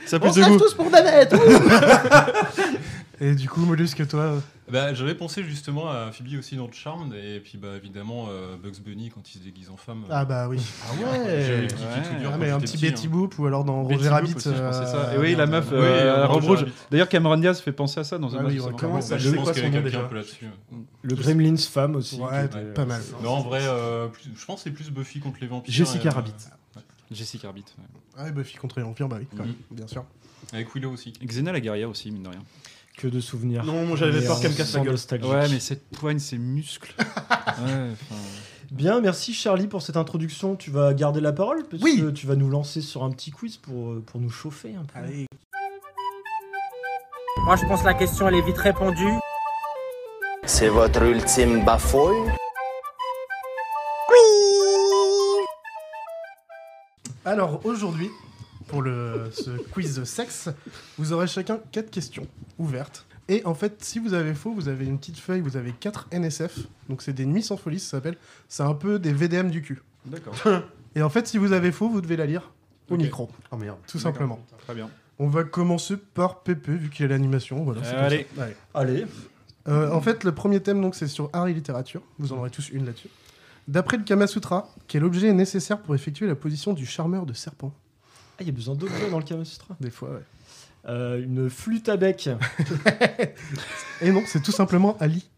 Ça 0.07 0.17
a 0.17 0.21
On 0.23 0.33
se 0.33 0.59
tous 0.59 0.73
pour 0.75 0.91
Danette 0.91 1.35
Et 3.21 3.35
du 3.35 3.49
coup, 3.49 3.61
Mollusque, 3.65 4.07
toi. 4.07 4.21
euh, 4.21 4.41
Bah, 4.71 4.95
j'avais 4.95 5.15
pensé 5.15 5.43
justement 5.43 5.91
à 5.91 6.13
Phoebe 6.13 6.39
aussi 6.39 6.55
dans 6.57 6.71
Charmed, 6.71 7.15
et 7.15 7.41
puis 7.41 7.59
bah 7.59 7.69
évidemment 7.77 8.27
euh, 8.31 8.57
Bugs 8.63 8.81
Bunny 8.85 9.11
quand 9.11 9.29
il 9.35 9.39
se 9.39 9.43
déguise 9.45 9.71
en 9.71 9.77
femme. 9.77 10.05
Ah 10.11 10.25
bah 10.25 10.47
oui. 10.49 10.59
Ah 10.85 10.93
J'avais 11.01 11.61
ouais. 11.63 11.67
kiffé 11.67 11.83
Ouais. 11.83 12.31
Ah, 12.33 12.37
mais 12.39 12.51
un 12.51 12.61
petit 12.61 12.77
Betty 12.77 13.07
hein. 13.07 13.11
Boop 13.11 13.39
ou 13.39 13.47
alors 13.47 13.65
dans 13.65 13.83
Betty 13.85 13.97
Roger 13.99 14.09
Rabbit. 14.11 14.35
aussi, 14.37 14.45
ça. 14.45 14.51
euh, 14.51 15.15
Et 15.17 15.19
oui, 15.19 15.35
la 15.35 15.47
meuf, 15.47 15.69
euh, 15.73 15.81
Oui, 15.81 15.87
euh, 15.87 16.17
euh, 16.19 16.27
Robe 16.27 16.45
Rouge. 16.45 16.67
D'ailleurs, 16.91 17.09
Cameron 17.09 17.39
Diaz 17.39 17.61
fait 17.61 17.73
penser 17.73 17.99
à 18.01 18.05
ça 18.05 18.19
dans 18.19 18.35
Ah 18.35 18.41
un 18.41 18.45
oui, 18.45 18.57
match. 18.59 18.67
ouais, 18.67 18.73
Comment 18.79 19.01
ça, 19.01 19.15
Bah, 19.17 19.19
je 19.21 19.31
pense 19.31 19.51
qu'il 19.53 19.63
y 19.63 19.67
avait 19.67 19.83
quelqu'un 19.83 20.01
un 20.05 20.09
peu 20.09 20.17
là-dessus. 20.17 20.47
Le 21.03 21.15
Gremlins 21.17 21.57
femme 21.57 21.97
aussi. 21.97 22.21
Ouais, 22.21 22.45
était- 22.45 22.61
pas 22.75 22.85
mal. 22.85 23.01
Non, 23.23 23.31
en 23.31 23.41
vrai, 23.41 23.61
euh, 23.65 24.07
je 24.37 24.45
pense 24.45 24.63
que 24.63 24.65
c'est 24.65 24.75
plus 24.75 24.91
Buffy 24.91 25.19
contre 25.21 25.39
les 25.41 25.47
vampires. 25.49 25.73
Jessica 25.75 26.11
euh, 26.11 26.13
Rabbit. 26.13 26.35
Jessica 27.11 27.49
Rabbit. 27.49 27.65
ouais. 27.79 27.85
Ah, 28.19 28.31
Buffy 28.31 28.57
contre 28.59 28.79
les 28.79 28.85
vampires, 28.85 29.09
bah 29.09 29.17
oui, 29.19 29.27
quand 29.31 29.45
Mhm. 29.45 29.49
même, 29.49 29.57
bien 29.71 29.87
sûr. 29.87 30.05
Avec 30.53 30.75
Willow 30.75 30.93
aussi. 30.93 31.13
Xena 31.25 31.53
la 31.53 31.61
guerrière 31.61 31.89
aussi, 31.91 32.11
mine 32.11 32.23
de 32.23 32.29
rien. 32.29 32.41
Que 32.99 33.07
de 33.07 33.21
souvenirs. 33.21 33.65
Non, 33.65 33.87
moi, 33.87 33.97
j'avais 33.97 34.21
peur 34.21 34.37
en 34.37 34.41
qu'elle 34.41 34.51
me 34.51 34.57
casse 34.57 34.75
la 34.75 34.81
gueule. 34.81 34.91
nostalgique. 34.91 35.31
Ouais, 35.31 35.49
mais 35.49 35.61
cette 35.61 35.89
poigne, 35.91 36.19
ces 36.19 36.37
muscles. 36.37 36.93
ouais. 36.99 37.93
Bien, 38.73 39.01
merci 39.01 39.33
Charlie 39.33 39.69
pour 39.69 39.83
cette 39.83 39.97
introduction. 39.97 40.57
Tu 40.57 40.71
vas 40.73 40.93
garder 40.95 41.21
la 41.21 41.33
parole 41.33 41.65
parce 41.71 41.81
Oui. 41.83 42.01
que 42.01 42.11
tu 42.11 42.27
vas 42.27 42.35
nous 42.35 42.51
lancer 42.51 42.81
sur 42.81 43.05
un 43.05 43.11
petit 43.13 43.31
quiz 43.31 43.57
pour, 43.57 43.93
euh, 43.93 44.03
pour 44.05 44.21
nous 44.21 44.31
chauffer 44.31 44.75
un 44.75 44.83
peu. 44.85 44.99
Allez. 44.99 45.27
Moi, 47.45 47.55
je 47.55 47.65
pense 47.67 47.81
que 47.83 47.87
la 47.87 47.95
question, 47.95 48.27
elle 48.27 48.35
est 48.35 48.43
vite 48.45 48.59
répondue. 48.59 49.13
C'est 50.45 50.69
votre 50.69 51.01
ultime 51.03 51.65
bafouille? 51.65 52.29
Alors 57.25 57.61
aujourd'hui, 57.65 58.11
pour 58.69 58.83
le, 58.83 59.31
ce 59.33 59.51
quiz 59.73 60.05
sexe, 60.05 60.49
vous 60.99 61.13
aurez 61.13 61.27
chacun 61.27 61.59
quatre 61.73 61.91
questions 61.91 62.27
ouvertes. 62.59 63.05
Et 63.31 63.45
en 63.45 63.55
fait, 63.55 63.85
si 63.85 63.99
vous 63.99 64.15
avez 64.15 64.33
faux, 64.35 64.53
vous 64.55 64.69
avez 64.69 64.87
une 64.87 64.99
petite 64.99 65.19
feuille, 65.19 65.41
vous 65.41 65.57
avez 65.57 65.73
4 65.73 66.09
NSF. 66.13 66.61
Donc 66.89 67.03
c'est 67.03 67.13
des 67.13 67.27
nuits 67.27 67.43
sans 67.43 67.57
folie, 67.59 67.79
ça 67.79 67.91
s'appelle. 67.99 68.17
C'est 68.49 68.63
un 68.63 68.73
peu 68.75 68.99
des 68.99 69.13
VDM 69.13 69.51
du 69.51 69.61
cul. 69.61 69.83
D'accord. 70.07 70.35
Et 70.95 71.03
en 71.03 71.11
fait, 71.11 71.27
si 71.27 71.37
vous 71.37 71.53
avez 71.53 71.71
faux, 71.73 71.89
vous 71.91 72.01
devez 72.01 72.17
la 72.17 72.25
lire 72.27 72.51
au 72.91 72.97
micro, 72.97 73.29
Oh 73.51 73.57
merde. 73.59 73.77
tout 73.87 73.99
simplement. 73.99 74.41
Très 74.65 74.75
bien. 74.75 74.89
On 75.19 75.27
va 75.29 75.45
commencer 75.45 75.97
par 75.99 76.41
Pépé, 76.41 76.73
vu 76.73 76.89
qu'il 76.89 77.05
a 77.05 77.09
l'animation. 77.09 77.63
Voilà. 77.65 77.83
Allez. 77.99 78.27
Allez, 78.73 79.05
Euh, 79.67 79.91
en 79.93 80.01
fait, 80.01 80.25
le 80.25 80.33
premier 80.33 80.61
thème, 80.61 80.81
donc, 80.81 80.95
c'est 80.95 81.07
sur 81.09 81.29
art 81.35 81.49
et 81.49 81.53
littérature. 81.53 82.01
Vous 82.19 82.33
en 82.33 82.39
aurez 82.39 82.51
tous 82.51 82.71
une 82.71 82.87
là-dessus. 82.87 83.09
D'après 83.67 83.99
le 83.99 84.05
Kama 84.05 84.27
Sutra, 84.27 84.71
quel 84.87 85.05
objet 85.05 85.29
est 85.29 85.35
nécessaire 85.35 85.83
pour 85.83 85.95
effectuer 85.95 86.27
la 86.27 86.35
position 86.35 86.73
du 86.73 86.87
charmeur 86.87 87.27
de 87.27 87.35
serpent? 87.35 87.75
Ah, 88.39 88.43
il 88.43 88.47
y 88.47 88.51
a 88.51 88.53
besoin 88.53 88.75
d'objets 88.77 89.11
dans 89.11 89.19
le 89.19 89.25
Kama 89.25 89.45
Sutra. 89.45 89.77
Des 89.81 89.91
fois, 89.91 90.11
ouais. 90.11 90.23
Euh, 90.89 91.23
une 91.23 91.51
flûte 91.51 91.89
à 91.89 91.97
bec. 91.97 92.31
Et 94.01 94.13
non, 94.13 94.23
c'est 94.27 94.41
tout 94.43 94.53
simplement 94.53 94.97
Ali. 95.01 95.29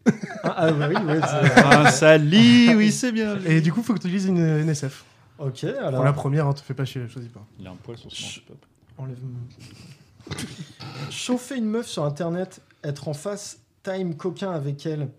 ah, 0.43 0.53
ah, 0.55 0.71
bah 0.71 0.87
oui, 0.87 0.95
ouais, 1.03 1.19
c'est- 1.19 1.51
Ah, 1.65 1.91
ça 1.91 2.17
lit, 2.17 2.73
oui, 2.75 2.91
c'est 2.91 3.11
bien. 3.11 3.37
Et 3.45 3.59
du 3.59 3.73
coup, 3.73 3.81
faut 3.81 3.93
que 3.93 3.99
tu 3.99 4.07
lises 4.07 4.25
une 4.27 4.37
NSF. 4.39 5.03
Ok, 5.39 5.61
Pour 5.65 5.83
alors. 5.87 6.03
la 6.03 6.13
première, 6.13 6.45
hein, 6.47 6.53
te 6.53 6.61
fais 6.61 6.75
pas 6.75 6.85
chier, 6.85 7.07
choisis 7.09 7.31
pas. 7.31 7.43
Il 7.59 7.65
a 7.67 7.71
un 7.71 7.75
poil 7.75 7.97
sur 7.97 8.11
son. 8.11 8.39
Enlève- 8.99 9.17
Chauffer 11.09 11.57
une 11.57 11.65
meuf 11.65 11.87
sur 11.87 12.03
internet, 12.05 12.61
être 12.83 13.07
en 13.07 13.13
face, 13.13 13.59
time 13.83 14.15
coquin 14.15 14.51
avec 14.51 14.85
elle, 14.85 15.09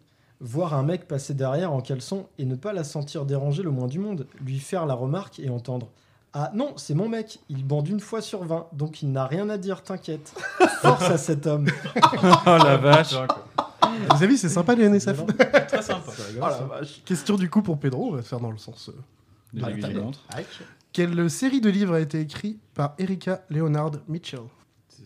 voir 0.41 0.75
un 0.75 0.83
mec 0.85 1.09
passer 1.09 1.35
derrière 1.35 1.73
en 1.73 1.81
caleçon 1.81 2.27
et 2.39 2.45
ne 2.45 2.55
pas 2.55 2.73
la 2.73 2.85
sentir 2.85 3.25
déranger 3.27 3.63
le 3.65 3.71
moins 3.71 3.89
du 3.89 3.99
monde, 3.99 4.27
lui 4.45 4.59
faire 4.61 4.87
la 4.87 4.95
remarque 4.95 5.41
et 5.41 5.49
entendre 5.51 5.89
Ah 6.35 6.51
non, 6.55 6.73
c'est 6.77 6.95
mon 6.95 7.09
mec, 7.09 7.41
il 7.51 7.63
bande 7.67 7.89
une 7.89 8.01
fois 8.01 8.23
sur 8.23 8.43
20, 8.45 8.69
donc 8.73 9.03
il 9.03 9.13
n'a 9.13 9.27
rien 9.27 9.51
à 9.51 9.59
dire, 9.59 9.83
t'inquiète. 9.83 10.33
Force 10.81 11.03
à 11.11 11.19
cet 11.19 11.47
homme. 11.47 11.67
Oh 12.23 12.41
la 12.47 12.77
vache. 12.79 13.13
Vous 13.15 14.17
avez 14.17 14.27
vu, 14.29 14.37
c'est 14.39 14.49
sympa 14.49 14.75
les 14.75 14.89
NSF. 14.89 15.27
Très 15.69 15.83
sympa. 15.83 16.11
Oh 16.37 16.41
la 16.41 16.65
vache. 16.65 17.03
Question 17.05 17.37
du 17.37 17.51
coup 17.51 17.61
pour 17.63 17.79
Pedro, 17.79 18.09
on 18.13 18.17
va 18.17 18.23
faire 18.23 18.41
dans 18.41 18.51
le 18.51 18.57
sens. 18.59 18.89
euh, 18.89 18.93
Des 19.53 19.63
Ah. 20.31 20.39
Quelle 20.93 21.29
série 21.31 21.61
de 21.61 21.69
livres 21.71 21.95
a 21.95 22.01
été 22.01 22.21
écrite 22.21 22.61
par 22.75 22.95
Erika 22.99 23.43
Leonard 23.51 23.93
Mitchell? 24.09 24.41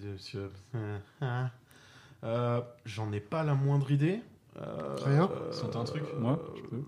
Monsieur- 0.04 0.50
Euh, 0.74 0.98
euh, 2.24 2.60
J'en 2.84 3.12
ai 3.12 3.20
pas 3.20 3.42
la 3.42 3.54
moindre 3.54 3.90
idée. 3.90 4.20
Euh, 4.60 4.96
Rien. 5.04 5.28
Sentez 5.50 5.76
un 5.76 5.84
truc 5.84 6.04
Moi, 6.18 6.38
je 6.56 6.62
peux. 6.62 6.82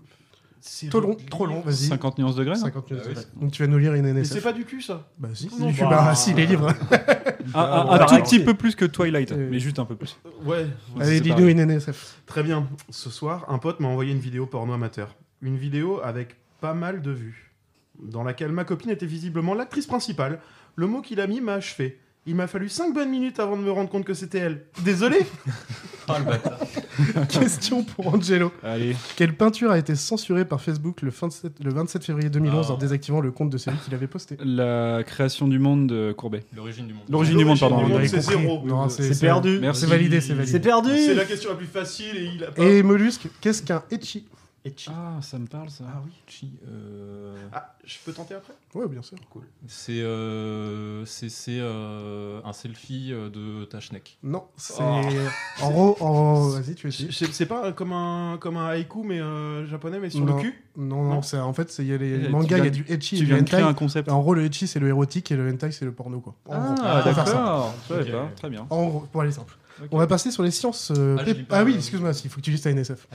Trop 0.89 0.99
long, 0.99 1.15
trop 1.29 1.45
long, 1.45 1.61
vas-y. 1.61 1.87
50 1.87 2.17
nuances 2.19 2.35
de 2.35 2.43
graines 2.43 2.57
50 2.59 2.91
minutes. 2.91 3.05
Ah. 3.15 3.19
Donc 3.39 3.51
tu 3.51 3.61
vas 3.61 3.67
nous 3.67 3.77
lire 3.77 3.93
une 3.93 4.03
Mais 4.03 4.11
NSF. 4.13 4.33
c'est 4.37 4.41
pas 4.41 4.53
du 4.53 4.65
cul 4.65 4.81
ça 4.81 5.07
Bah 5.17 5.29
si, 5.33 5.45
du 5.47 5.49
cul, 5.73 5.81
bah, 5.81 5.89
bah 5.89 6.15
si, 6.15 6.33
les 6.33 6.45
livres. 6.45 6.73
Un, 7.55 7.61
un- 7.61 7.97
va 7.97 8.05
tout 8.05 8.15
petit 8.21 8.39
peu 8.39 8.53
plus 8.53 8.75
que 8.75 8.85
Twilight, 8.85 9.31
Euh, 9.31 9.47
mais 9.49 9.57
juste 9.59 9.79
un 9.79 9.85
peu 9.85 9.95
plus. 9.95 10.19
Ouais. 10.45 10.67
Allez, 10.99 11.15
c'est 11.17 11.21
dis-nous 11.21 11.47
une 11.47 11.59
NSF. 11.65 12.21
Très 12.27 12.43
bien. 12.43 12.67
Ce 12.91 13.09
soir, 13.09 13.45
un 13.47 13.57
pote 13.57 13.79
m'a 13.79 13.87
envoyé 13.87 14.11
une 14.11 14.19
vidéo 14.19 14.45
porno 14.45 14.73
amateur. 14.73 15.15
Une 15.41 15.57
vidéo 15.57 15.99
avec 16.03 16.35
pas 16.61 16.73
mal 16.75 17.01
de 17.01 17.09
vues, 17.11 17.51
dans 18.03 18.23
laquelle 18.23 18.51
ma 18.51 18.65
copine 18.65 18.91
était 18.91 19.05
visiblement 19.07 19.55
l'actrice 19.55 19.87
principale. 19.87 20.41
Le 20.75 20.85
mot 20.85 21.01
qu'il 21.01 21.19
a 21.21 21.25
mis 21.27 21.41
m'a 21.41 21.53
achevé. 21.53 21.99
Il 22.25 22.35
m'a 22.35 22.47
fallu 22.47 22.69
5 22.69 22.93
bonnes 22.93 23.09
minutes 23.09 23.39
avant 23.39 23.57
de 23.57 23.63
me 23.63 23.71
rendre 23.71 23.89
compte 23.89 24.05
que 24.05 24.13
c'était 24.13 24.37
elle. 24.39 24.65
Désolé 24.83 25.17
Ah, 26.07 26.19
le 26.19 26.25
bâtard. 26.25 26.59
Question 27.29 27.83
pour 27.83 28.13
Angelo. 28.13 28.51
Allez. 28.61 28.95
Quelle 29.15 29.35
peinture 29.35 29.71
a 29.71 29.79
été 29.79 29.95
censurée 29.95 30.45
par 30.45 30.61
Facebook 30.61 31.01
le 31.01 31.09
27, 31.09 31.53
le 31.63 31.73
27 31.73 32.03
février 32.03 32.29
2011 32.29 32.67
Ah. 32.69 32.73
en 32.73 32.77
désactivant 32.77 33.21
le 33.21 33.31
compte 33.31 33.49
de 33.49 33.57
celui 33.57 33.77
qui 33.79 33.89
l'avait 33.89 34.05
posté? 34.07 34.37
La 34.43 35.01
création 35.03 35.47
du 35.47 35.57
monde 35.59 35.87
de 35.87 36.11
Courbet. 36.11 36.43
L'origine 36.55 36.87
du 36.87 36.93
monde. 36.93 37.03
L'origine 37.09 37.37
du 37.37 37.45
monde, 37.45 37.59
pardon. 37.59 37.87
C'est 38.05 38.21
zéro. 38.21 38.63
C'est 38.89 39.19
perdu. 39.19 39.57
Merci. 39.59 39.81
C'est 39.81 39.87
validé, 39.87 40.21
c'est 40.21 40.33
validé. 40.33 40.51
C'est 40.51 40.59
perdu. 40.59 40.89
C'est 40.95 41.15
la 41.15 41.25
question 41.25 41.49
la 41.51 41.55
plus 41.55 41.65
facile 41.67 42.15
et 42.15 42.25
il 42.35 42.43
a 42.43 42.51
pas. 42.51 42.61
Et 42.63 42.83
Mollusque, 42.83 43.27
qu'est-ce 43.41 43.63
qu'un 43.63 43.81
etchi? 43.91 44.27
Ah, 44.89 45.19
ça 45.21 45.39
me 45.39 45.47
parle 45.47 45.69
ça. 45.69 45.85
Ah 45.87 46.01
oui, 46.05 46.11
chi. 46.27 46.51
euh, 46.67 47.33
Ah, 47.53 47.75
je 47.85 47.95
peux 48.05 48.11
tenter 48.11 48.33
après? 48.35 48.53
Ouais, 48.75 48.87
bien 48.87 49.01
sûr. 49.01 49.17
C'est 49.67 50.01
euh, 50.01 51.05
c'est 51.05 51.29
c'est, 51.29 51.57
euh, 51.59 52.41
un 52.43 52.53
selfie 52.53 53.11
euh, 53.11 53.29
de 53.29 53.65
ta 53.65 53.79
schneck. 53.79 54.17
Non, 54.21 54.45
c'est 54.57 54.83
Oh. 54.83 55.01
en 55.63 55.71
gros, 55.71 55.97
en... 56.01 56.49
vas-y, 56.49 56.75
tu 56.75 56.87
essayes. 56.89 57.09
C'est 57.11 57.31
c'est 57.33 57.45
pas 57.45 57.71
comme 57.71 57.93
un, 57.93 58.37
comme 58.39 58.57
un 58.57 58.67
haïku 58.67 59.03
mais 59.03 59.19
euh, 59.21 59.65
japonais 59.65 59.99
mais 59.99 60.09
sur 60.09 60.25
Non. 60.25 60.35
le 60.35 60.41
cul? 60.41 60.63
Non, 60.75 61.03
non, 61.03 61.09
Non. 61.15 61.21
c'est 61.21 61.39
en 61.39 61.53
fait, 61.53 61.71
c'est- 61.71 61.83
il 61.83 61.89
y 61.89 61.93
a 61.93 61.97
les 61.97 62.25
Eh, 62.25 62.29
mangas, 62.29 62.57
il 62.57 62.63
y 62.65 62.67
a 62.67 62.69
du 62.69 62.85
etchi 62.89 63.15
et 63.15 63.19
Tu 63.19 63.25
du 63.25 63.31
viens 63.33 63.41
de 63.41 63.47
créer 63.47 63.61
hentai. 63.63 63.69
un 63.71 63.73
concept. 63.73 64.09
En 64.09 64.19
gros, 64.21 64.33
le 64.33 64.43
etchi, 64.45 64.67
c'est 64.67 64.79
le 64.79 64.87
érotique 64.89 65.31
et 65.31 65.35
le 65.35 65.49
hentai, 65.51 65.71
c'est 65.71 65.85
le 65.85 65.91
porno, 65.93 66.19
quoi. 66.19 66.35
En. 66.47 66.75
Ah, 66.83 67.01
d'accord. 67.03 67.73
Je 67.83 67.93
savais 67.93 68.03
Ok. 68.03 68.11
pas. 68.11 68.29
Très 68.35 68.49
bien. 68.49 68.67
En 68.69 68.87
gros, 68.87 68.99
pour 69.11 69.21
aller 69.21 69.31
simple. 69.31 69.55
On 69.91 69.97
va 69.97 70.07
passer 70.07 70.29
sur 70.31 70.43
les 70.43 70.51
sciences. 70.51 70.91
euh, 70.95 71.15
Ah, 71.19 71.23
ah 71.51 71.63
oui, 71.63 71.73
euh, 71.73 71.77
excuse-moi, 71.77 72.11
il 72.25 72.29
faut 72.29 72.37
que 72.37 72.45
tu 72.45 72.51
lises 72.51 72.61
ta 72.61 72.69
NSF. 72.71 73.07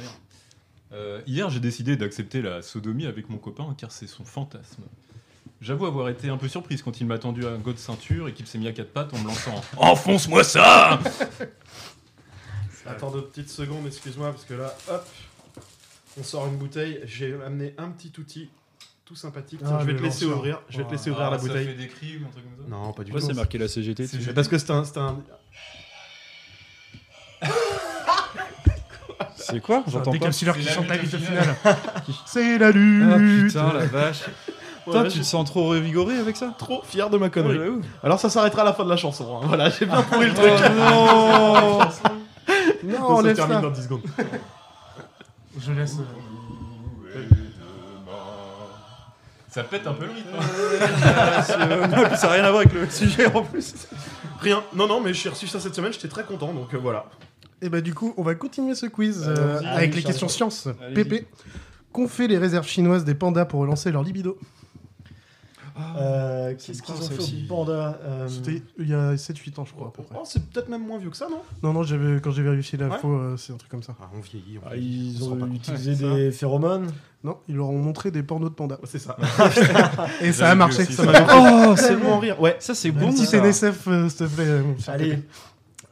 Euh, 0.94 1.20
hier, 1.26 1.50
j'ai 1.50 1.60
décidé 1.60 1.96
d'accepter 1.96 2.40
la 2.40 2.62
sodomie 2.62 3.06
avec 3.06 3.28
mon 3.28 3.36
copain 3.38 3.74
car 3.76 3.90
c'est 3.92 4.06
son 4.06 4.24
fantasme. 4.24 4.82
J'avoue 5.60 5.86
avoir 5.86 6.08
été 6.08 6.28
un 6.28 6.36
peu 6.36 6.46
surprise 6.48 6.82
quand 6.82 7.00
il 7.00 7.06
m'a 7.06 7.18
tendu 7.18 7.44
un 7.46 7.58
god 7.58 7.74
de 7.74 7.80
ceinture 7.80 8.28
et 8.28 8.32
qu'il 8.34 8.46
s'est 8.46 8.58
mis 8.58 8.68
à 8.68 8.72
quatre 8.72 8.92
pattes 8.92 9.12
en 9.14 9.18
me 9.18 9.26
lançant 9.26 9.60
Enfonce-moi 9.76 10.44
ça 10.44 11.00
Attends 12.86 13.10
deux 13.10 13.22
petites 13.24 13.48
secondes, 13.48 13.86
excuse-moi, 13.86 14.30
parce 14.30 14.44
que 14.44 14.54
là, 14.54 14.74
hop, 14.90 15.08
on 16.20 16.22
sort 16.22 16.46
une 16.48 16.56
bouteille. 16.58 17.00
J'ai 17.04 17.32
amené 17.44 17.74
un 17.78 17.88
petit 17.90 18.12
outil 18.20 18.50
tout 19.06 19.16
sympathique. 19.16 19.60
Tiens, 19.60 19.76
Ah, 19.78 19.80
je 19.80 19.86
vais 19.86 19.96
te 19.96 20.02
laisser 20.02 20.24
lanceur. 20.26 20.38
ouvrir. 20.38 20.62
Je 20.68 20.78
vais 20.78 20.84
te 20.84 20.90
laisser 20.92 21.08
Ah, 21.10 21.12
ouvrir 21.14 21.30
la 21.30 21.38
ça 21.38 21.44
bouteille. 21.46 21.66
fait 21.66 21.74
des 21.74 21.88
cris 21.88 22.18
ou 22.18 22.26
un 22.26 22.30
truc 22.30 22.44
comme 22.44 22.64
ça? 22.64 22.70
Non, 22.70 22.92
pas 22.92 23.02
du 23.04 23.12
Ouais, 23.12 23.20
tout. 23.20 23.26
c'est 23.26 23.32
marqué 23.34 23.56
la 23.58 23.68
CGT. 23.68 24.06
Parce 24.34 24.48
que 24.48 24.58
c'est 24.58 24.70
un, 24.70 24.84
c'est 24.84 24.98
un- 24.98 25.18
C'est 29.46 29.60
quoi 29.60 29.84
J'entends 29.86 30.12
pas. 30.12 30.32
C'est 30.32 30.52
qui 30.52 30.62
chante 30.62 30.88
la 30.88 30.96
liste 30.96 31.16
finale. 31.18 31.54
C'est 32.26 32.58
la 32.58 32.70
lutte. 32.70 33.56
Ah, 33.56 33.68
putain, 33.68 33.72
la 33.78 33.86
vache. 33.86 34.22
Toi, 34.84 35.04
tu 35.04 35.20
te 35.20 35.24
sens 35.24 35.48
trop 35.48 35.68
revigoré 35.68 36.18
avec 36.18 36.36
ça 36.36 36.54
Trop 36.58 36.82
fier 36.84 37.08
de 37.10 37.16
ma 37.18 37.30
connerie. 37.30 37.80
Alors 38.02 38.20
ça 38.20 38.28
s'arrêtera 38.28 38.62
à 38.62 38.66
la 38.66 38.72
fin 38.74 38.84
de 38.84 38.90
la 38.90 38.96
chanson. 38.96 39.36
Hein. 39.36 39.46
Voilà, 39.46 39.70
j'ai 39.70 39.86
bien 39.86 40.02
pourri 40.02 40.26
le 40.26 40.32
oh, 40.32 40.40
truc. 40.40 40.52
Non, 42.84 42.98
non, 43.00 43.16
on 43.16 43.20
laisse 43.22 43.38
ça. 43.38 43.46
dans 43.46 43.70
10 43.70 43.82
secondes. 43.82 44.02
Je 45.58 45.72
laisse. 45.72 45.96
Euh, 45.98 47.24
ça 49.48 49.62
pète 49.62 49.86
un 49.86 49.92
peu 49.92 50.06
le 50.06 50.10
rythme. 50.10 50.30
Hein. 50.36 51.42
Ça 52.16 52.26
n'a 52.26 52.32
rien 52.32 52.44
à 52.44 52.50
voir 52.50 52.62
avec 52.62 52.72
le 52.72 52.90
sujet 52.90 53.32
en 53.32 53.42
plus. 53.42 53.86
Rien. 54.40 54.64
Non, 54.74 54.88
non, 54.88 55.00
mais 55.00 55.14
j'ai 55.14 55.28
reçu 55.28 55.46
ça 55.46 55.60
cette 55.60 55.76
semaine, 55.76 55.92
j'étais 55.92 56.08
très 56.08 56.24
content, 56.24 56.52
donc 56.52 56.74
euh, 56.74 56.78
voilà. 56.78 57.06
Et 57.64 57.68
bah 57.70 57.80
du 57.80 57.94
coup, 57.94 58.12
on 58.18 58.22
va 58.22 58.34
continuer 58.34 58.74
ce 58.74 58.86
quiz 58.86 59.24
Euh, 59.26 59.58
avec 59.58 59.66
allez, 59.68 59.86
les 59.86 59.92
Charles. 59.92 60.04
questions 60.04 60.28
sciences. 60.28 60.66
Allez-y. 60.82 60.94
Pépé, 60.94 61.26
qu'ont 61.92 62.08
fait 62.08 62.28
les 62.28 62.36
réserves 62.38 62.66
chinoises 62.68 63.04
des 63.04 63.14
pandas 63.14 63.46
pour 63.46 63.60
relancer 63.60 63.90
leur 63.90 64.02
libido? 64.02 64.38
Euh, 65.96 66.54
Qu'est-ce 66.54 66.82
qu'ils 66.82 66.94
ont 66.94 66.98
fait 66.98 67.18
aussi. 67.18 67.46
aux 67.46 67.48
pandas 67.48 67.98
euh, 68.04 68.28
C'était 68.28 68.62
il 68.78 68.88
y 68.88 68.94
a 68.94 69.14
7-8 69.16 69.58
ans, 69.58 69.64
je 69.64 69.72
crois, 69.72 69.88
à 69.88 69.90
peu 69.90 70.04
près. 70.04 70.14
Oh, 70.16 70.22
c'est 70.24 70.44
peut-être 70.48 70.68
même 70.68 70.86
moins 70.86 70.98
vieux 70.98 71.10
que 71.10 71.16
ça, 71.16 71.26
non? 71.28 71.40
Non, 71.64 71.72
non, 71.72 71.82
j'avais, 71.82 72.20
quand 72.20 72.30
j'ai 72.30 72.44
vérifié 72.44 72.78
Ouais. 72.78 72.84
l'info, 72.88 73.08
euh, 73.12 73.36
c'est 73.36 73.52
un 73.52 73.56
truc 73.56 73.70
comme 73.72 73.82
ça. 73.82 73.96
Ah, 74.00 74.08
on 74.16 74.20
vieillit. 74.20 74.58
On 74.58 74.66
ah, 74.70 74.74
vieillit, 74.74 75.16
Ils 75.16 75.24
ont 75.24 75.34
pas 75.36 75.46
compte. 75.46 75.56
utilisé 75.56 76.04
Ouais, 76.06 76.16
des 76.26 76.30
phéromones? 76.30 76.86
Non, 77.24 77.38
ils 77.48 77.56
leur 77.56 77.70
ont 77.70 77.78
montré 77.78 78.12
des 78.12 78.22
pornos 78.22 78.50
de 78.50 78.54
pandas. 78.54 78.78
C'est 78.84 79.00
ça. 79.00 79.16
Et 80.20 80.30
ça 80.32 80.44
a 80.44 80.48
J'avais 80.50 80.54
marché. 80.54 80.82
aussi 80.82 80.92
Ça 80.92 81.04
ça. 81.06 81.10
m'a 81.10 81.26
fait 81.26 81.34
Oh, 81.34 81.74
c'est 81.76 81.96
bon. 81.96 82.18
rire. 82.20 82.40
Ouais. 82.40 82.54
Ça, 82.60 82.74
c'est 82.76 82.90
Un 82.90 82.92
bon. 82.92 83.10
petit 83.12 83.26
ça. 83.26 83.38
NSF, 83.38 83.88
euh, 83.88 84.08
s'il 84.08 84.18
te 84.18 84.24
plaît. 84.32 84.44
euh, 84.46 84.62
Allez. 84.86 85.18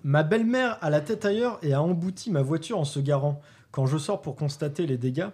Ma 0.05 0.23
belle-mère 0.23 0.79
a 0.81 0.91
la 0.91 1.01
tête 1.01 1.25
ailleurs 1.25 1.59
et 1.63 1.73
a 1.75 1.83
embouti 1.83 2.31
ma 2.31 2.43
voiture 2.43 2.79
en 2.79 2.85
se 2.85 2.99
garant. 3.01 3.41
Quand 3.71 3.87
je 3.87 3.99
sors 3.99 4.21
pour 4.21 4.37
constater 4.37 4.87
les 4.87 4.99
dégâts, 4.99 5.29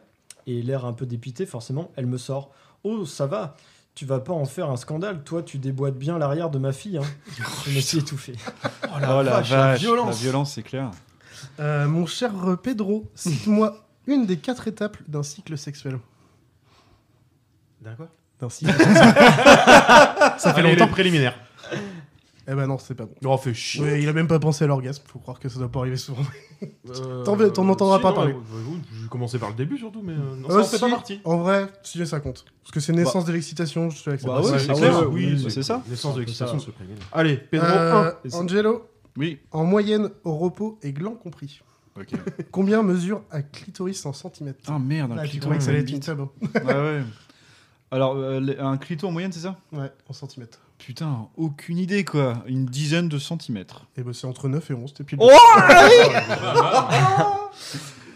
et 0.47 0.63
l'air 0.63 0.85
un 0.85 0.93
peu 0.93 1.07
dépité, 1.07 1.47
forcément, 1.47 1.91
elle 1.97 2.07
me 2.07 2.19
sort. 2.19 2.51
Oh, 2.85 3.05
ça 3.05 3.27
va, 3.27 3.57
tu 3.95 4.07
vas 4.07 4.21
pas 4.21 4.33
en 4.33 4.45
faire 4.45 4.71
un 4.71 4.77
scandale, 4.77 5.23
toi 5.25 5.43
tu 5.43 5.59
déboîtes 5.59 5.97
bien 5.99 6.19
l'arrière 6.19 6.51
de 6.51 6.59
ma 6.59 6.73
fille. 6.73 6.99
Hein. 6.99 7.03
je 7.67 7.75
me 7.75 7.81
suis 7.81 7.99
étouffé. 7.99 8.35
Oh 8.85 8.99
la, 9.01 9.09
vache, 9.09 9.27
vache, 9.27 9.51
la 9.51 9.67
la 9.73 9.75
violence. 9.77 10.21
violence, 10.21 10.53
c'est 10.55 10.63
clair. 10.63 10.91
Euh, 11.61 11.87
mon 11.87 12.07
cher 12.07 12.33
Pedro, 12.63 13.05
cite-moi 13.15 13.85
une 14.07 14.27
des 14.27 14.39
quatre 14.39 14.69
étapes 14.69 14.97
d'un 15.09 15.23
cycle 15.23 15.59
sexuel. 15.59 15.99
D'un 17.81 17.95
quoi? 17.95 18.09
D'un 18.41 18.49
cycle 18.49 18.73
sexuel. 18.73 18.95
Ça 20.39 20.39
fait 20.39 20.61
Allez, 20.61 20.71
longtemps. 20.71 20.85
les 20.87 20.91
préliminaires. 20.91 21.39
Eh 22.51 22.55
ben 22.55 22.67
non, 22.67 22.79
c'est 22.79 22.95
pas 22.95 23.05
bon. 23.05 23.15
Oh, 23.27 23.37
fait 23.37 23.53
chier. 23.53 23.83
Ouais, 23.85 24.03
il 24.03 24.09
a 24.09 24.13
même 24.15 24.27
pas 24.27 24.39
pensé 24.39 24.65
à 24.65 24.67
l'orgasme, 24.67 25.03
faut 25.07 25.19
croire 25.19 25.39
que 25.39 25.49
ça 25.51 25.59
doit 25.59 25.69
pas 25.71 25.81
arriver 25.81 25.99
souvent. 25.99 26.23
Euh, 26.89 27.23
T'en 27.25 27.69
entendras 27.69 27.97
si, 27.99 28.03
pas 28.03 28.09
non, 28.09 28.15
parler. 28.15 28.33
euh, 28.33 28.63
oui, 28.71 28.79
Je 28.95 29.03
vais 29.03 29.09
commencer 29.09 29.39
par 29.39 29.51
le 29.51 29.55
début 29.55 29.77
surtout, 29.77 30.01
mais 30.03 30.15
euh, 30.15 30.35
non, 30.37 30.49
ça 30.49 30.55
Euh, 30.57 30.61
en 30.61 30.65
fait 30.65 30.79
pas 30.79 30.89
partie. 30.89 31.21
En 31.25 31.37
vrai, 31.39 31.67
si 31.83 32.05
ça 32.07 32.21
compte. 32.21 32.47
Parce 32.63 32.73
que 32.73 32.81
c'est 32.81 32.93
naissance 32.95 33.27
de 33.27 33.33
l'excitation, 33.33 33.91
je 33.91 34.03
te 34.03 34.09
l'accepte. 34.11 34.33
Bah 34.33 34.41
ouais, 34.41 34.51
Ouais, 34.51 34.59
c'est 34.59 34.71
ah 34.71 34.75
clair. 34.75 35.01
ouais, 35.01 35.07
Oui, 35.07 35.43
bah, 35.45 35.51
c'est 35.51 35.63
ça. 35.63 35.83
Naissance 35.89 36.15
de 36.15 36.21
ça. 36.21 36.21
l'excitation, 36.21 36.59
se 36.59 36.71
prévient. 36.71 36.95
Allez, 37.13 37.37
Pedro 37.37 37.67
Euh, 37.67 38.13
1. 38.33 38.37
Angelo, 38.39 38.89
Oui. 39.19 39.41
en 39.51 39.65
moyenne, 39.65 40.09
au 40.25 40.35
repos 40.39 40.79
et 40.83 40.93
gland 40.95 41.17
compris. 41.17 41.61
Ok. 42.01 42.09
Combien 42.51 42.83
mesure 42.83 43.23
un 43.31 43.43
clitoris 43.43 44.07
en 44.07 44.15
centimètres? 44.15 44.61
Ah 44.69 44.79
merde, 44.79 45.13
un 45.13 45.19
Ah, 45.19 45.23
tu 45.25 45.31
clito. 45.33 45.43
trouvais 45.43 45.59
que 45.59 45.65
ça 45.65 45.71
allait 45.71 45.81
être 45.81 45.91
une 45.91 46.01
tub, 46.01 46.19
hein. 46.21 46.31
Ouais, 46.65 46.73
ouais. 46.75 47.03
Alors, 47.91 48.17
euh, 48.17 48.41
les- 48.41 48.57
un 48.59 48.77
clito 48.79 49.07
en 49.07 49.13
moyenne, 49.13 49.33
c'est 49.33 49.41
ça? 49.41 49.57
Ouais, 49.73 49.91
en 50.09 50.13
centimètres. 50.15 50.61
Putain, 50.79 51.29
aucune 51.37 51.79
idée 51.79 52.05
quoi. 52.05 52.43
Une 52.47 52.65
dizaine 52.67 53.09
de 53.09 53.19
centimètres. 53.19 53.87
Et 53.97 54.03
bah 54.03 54.13
c'est 54.15 54.27
entre 54.27 54.49
9 54.49 54.71
et 54.71 54.75
11, 54.75 54.95
t'es 54.95 55.05
pile. 55.05 55.19
Oh 55.21 55.29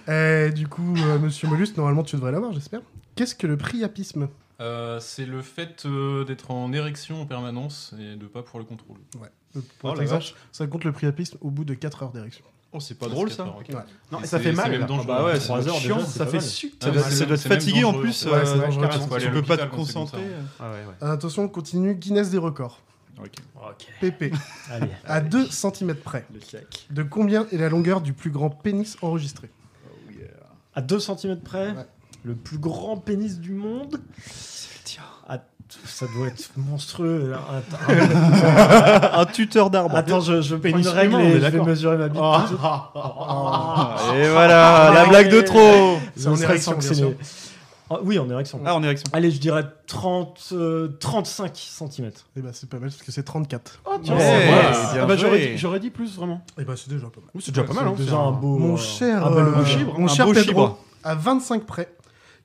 Et 0.08 0.50
du 0.54 0.66
coup, 0.68 0.94
euh, 0.96 1.18
monsieur 1.18 1.48
Mollusque, 1.48 1.76
normalement 1.76 2.02
tu 2.02 2.16
devrais 2.16 2.32
l'avoir, 2.32 2.52
j'espère. 2.52 2.80
Qu'est-ce 3.16 3.34
que 3.34 3.46
le 3.46 3.56
priapisme? 3.56 4.28
Euh, 4.60 5.00
c'est 5.00 5.26
le 5.26 5.42
fait 5.42 5.84
euh, 5.86 6.24
d'être 6.24 6.50
en 6.52 6.72
érection 6.72 7.20
en 7.22 7.26
permanence 7.26 7.94
et 7.98 8.16
de 8.16 8.26
pas 8.26 8.42
pour 8.42 8.58
le 8.60 8.64
contrôle. 8.64 8.98
Ouais. 9.20 9.62
Pour 9.80 9.94
Oh 9.98 10.04
vache. 10.04 10.34
ça 10.52 10.66
compte 10.66 10.84
le 10.84 10.92
priapisme 10.92 11.36
au 11.40 11.50
bout 11.50 11.64
de 11.64 11.74
4 11.74 12.04
heures 12.04 12.12
d'érection. 12.12 12.44
Oh, 12.74 12.80
c'est 12.80 12.94
pas 12.98 13.06
Ah, 13.06 13.12
drôle 13.12 13.30
ça. 13.30 13.44
Non, 14.10 14.20
Et 14.22 14.26
ça 14.26 14.38
fait 14.40 14.52
mal. 14.52 14.70
même 14.70 14.86
dangereux. 14.86 15.06
bah 15.06 15.24
ouais, 15.24 15.38
chiant, 15.38 15.60
c'est 16.06 16.18
Ça 16.18 16.26
fait 16.26 16.38
Ah, 16.38 16.40
Ça 16.40 16.90
doit, 16.90 17.02
même 17.26 17.36
fatigué 17.36 17.84
en 17.84 17.92
plus. 17.92 18.24
Ouais, 18.24 18.32
euh, 18.34 19.18
Tu 19.18 19.30
peux 19.30 19.42
pas 19.42 19.58
te 19.58 19.66
concentrer. 19.66 20.22
Ah 20.58 20.70
ouais, 20.70 20.84
ouais. 20.86 21.08
Attention, 21.10 21.44
on 21.44 21.48
continue. 21.48 21.94
Guinness 21.94 22.30
des 22.30 22.38
records. 22.38 22.80
Ok. 23.20 23.34
Ok. 23.56 23.86
PP. 24.00 24.32
Allez. 24.70 24.88
À 25.04 25.20
2 25.20 25.46
cm 25.50 25.94
près. 25.96 26.26
De 26.90 27.02
combien 27.02 27.46
est 27.52 27.58
la 27.58 27.68
longueur 27.68 28.00
du 28.00 28.14
plus 28.14 28.30
grand 28.30 28.48
pénis 28.50 28.96
enregistré? 29.02 29.50
À 30.74 30.80
2 30.80 30.98
cm 30.98 31.38
près, 31.40 31.72
Ouais. 31.72 31.86
le 32.24 32.34
plus 32.34 32.56
grand 32.56 32.96
pénis 32.96 33.38
du 33.38 33.52
monde? 33.52 34.00
Ah, 35.28 35.38
ça 35.84 36.06
doit 36.16 36.28
être 36.28 36.50
monstrueux. 36.56 37.32
un 37.88 39.24
tuteur 39.26 39.70
d'arbre. 39.70 39.96
Attends, 39.96 40.20
je, 40.20 40.40
je 40.40 40.54
prends 40.56 40.68
une 40.68 40.74
Pénis 40.74 40.88
règle 40.88 41.20
et 41.20 41.40
je 41.40 41.46
vais 41.46 41.60
mesurer 41.62 41.96
ma 41.96 42.08
bite. 42.08 42.20
Ah, 42.22 42.46
ah, 42.62 42.92
ah, 42.94 43.14
ah, 43.18 43.96
Ah. 44.10 44.16
Et 44.16 44.28
voilà, 44.30 44.90
la 44.94 45.06
blague 45.06 45.30
de 45.30 45.40
trop. 45.40 45.98
C'est 46.16 46.28
en 46.28 46.36
érection. 46.36 46.76
Ah, 47.90 47.98
oui, 48.02 48.18
en 48.18 48.28
érection. 48.30 48.58
Ah, 48.64 48.74
en 48.74 48.82
érection. 48.82 49.04
Allez, 49.12 49.30
je 49.30 49.38
dirais 49.38 49.64
30, 49.86 50.48
euh, 50.52 50.96
35 50.98 51.52
cm. 51.54 52.10
Et 52.36 52.40
bah 52.40 52.48
c'est 52.54 52.66
pas 52.70 52.78
mal 52.78 52.88
parce 52.88 53.02
que 53.02 53.12
c'est 53.12 53.22
34. 53.22 53.80
Oh, 53.84 53.90
tiens, 54.02 54.16
Ouais, 54.16 54.48
Ah 54.98 55.04
bah, 55.04 55.14
j'aurais 55.16 55.38
dit- 55.38 55.58
J'aurais 55.58 55.78
dit 55.80 55.90
plus, 55.90 56.16
vraiment. 56.16 56.42
Et 56.58 56.64
bah 56.64 56.72
c'est 56.74 56.88
déjà 56.88 57.08
pas 57.08 57.20
mal. 57.20 57.28
Oui, 57.34 57.42
c'est 57.44 57.52
déjà 57.52 57.64
pas 57.66 57.74
mal. 57.74 57.88
hein. 57.88 57.94
Déjà 57.94 58.16
un 58.16 58.32
beau. 58.32 58.56
Mon 58.56 58.74
euh, 58.74 58.76
cher, 58.78 59.26
un 59.26 59.30
bel 59.30 59.44
euh, 59.44 59.58
objet. 59.58 59.84
mon 59.98 60.04
Un 60.06 60.08
cher 60.08 60.24
beau 60.24 60.32
Pedro, 60.32 60.48
chibre. 60.48 60.78
à 61.04 61.14
25 61.14 61.64
près, 61.66 61.92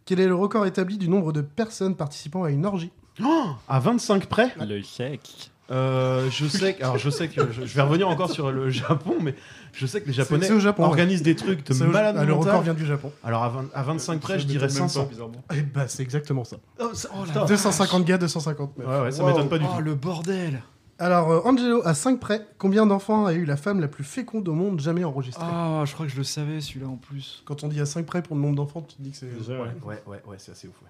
quel 0.06 0.20
est 0.20 0.28
le 0.28 0.36
record 0.36 0.66
établi 0.66 0.98
du 0.98 1.08
nombre 1.08 1.32
de 1.32 1.40
personnes 1.40 1.96
participant 1.96 2.44
à 2.44 2.50
une 2.50 2.66
orgie? 2.66 2.92
Oh, 3.24 3.46
à 3.68 3.80
25 3.80 4.26
près 4.28 4.54
Le 4.60 4.82
chèque. 4.82 5.52
Euh, 5.70 6.30
je 6.32 6.46
sais 6.48 6.76
que, 6.76 6.84
alors 6.84 6.98
je 6.98 7.10
sais 7.10 7.28
que 7.28 7.52
je, 7.52 7.66
je 7.66 7.76
vais 7.76 7.82
revenir 7.82 8.08
encore 8.08 8.30
sur 8.32 8.52
le 8.54 8.70
Japon, 8.70 9.16
mais 9.22 9.36
je 9.74 9.86
sais 9.86 10.00
que 10.00 10.08
les 10.08 10.14
Japonais 10.14 10.48
c'est 10.48 10.54
au 10.54 10.62
Japon, 10.62 10.84
ouais. 10.84 10.88
organisent 10.88 11.24
des 11.24 11.36
trucs 11.36 11.66
de 11.66 11.74
malade 11.84 12.16
ah, 12.18 12.24
Le 12.24 12.32
record 12.34 12.62
vient 12.62 12.74
du 12.74 12.86
Japon. 12.86 13.12
Alors 13.22 13.44
à, 13.44 13.50
20 13.50 13.66
à 13.74 13.84
25 13.84 14.22
près, 14.22 14.40
je 14.40 14.46
dirais 14.46 14.70
500. 14.70 15.10
Et 15.54 15.62
bah 15.64 15.90
c'est 15.90 16.04
exactement 16.04 16.46
ça. 16.46 16.56
Oh, 16.80 16.92
ça- 16.94 17.10
oh, 17.14 17.24
putain. 17.26 17.44
250 17.46 18.06
gars, 18.06 18.18
250 18.18 18.78
meufs. 18.78 18.88
Ouais, 18.88 19.02
ouais, 19.02 19.12
ça 19.12 19.24
Wow. 19.24 19.30
m'étonne 19.30 19.50
pas 19.50 19.58
du 19.58 19.66
Oh, 19.70 19.76
tout. 19.76 19.82
le 19.84 19.96
bordel. 19.96 20.62
Alors 21.00 21.30
euh, 21.32 21.42
Angelo, 21.44 21.82
à 21.86 21.94
5 21.94 22.20
près, 22.22 22.48
combien 22.58 22.86
d'enfants 22.86 23.26
a 23.26 23.34
eu 23.34 23.44
la 23.44 23.58
femme 23.58 23.82
la 23.82 23.90
plus 23.90 24.06
féconde 24.06 24.48
au 24.48 24.54
monde 24.54 24.80
jamais 24.80 25.04
enregistrée? 25.04 25.44
Ah, 25.46 25.84
je 25.86 25.94
crois 25.94 26.06
que 26.06 26.12
je 26.14 26.18
le 26.18 26.24
savais 26.24 26.62
celui-là 26.62 26.88
en 26.88 26.96
plus. 26.96 27.44
Quand 27.46 27.66
on 27.66 27.68
dit 27.68 27.82
à 27.82 27.86
5 27.86 28.06
près 28.06 28.22
pour 28.22 28.38
le 28.38 28.42
nombre 28.42 28.56
d'enfants, 28.56 28.82
tu 28.88 28.96
te 28.96 29.02
dis 29.02 29.12
que 29.12 29.18
c'est... 29.18 29.26
Ouais, 29.26 29.58
ouais. 29.60 29.68
ouais, 29.84 30.02
ouais, 30.08 30.22
ouais, 30.28 30.36
c'est 30.40 30.54
assez 30.54 30.68
ouf. 30.70 30.76
ouais. 30.82 30.88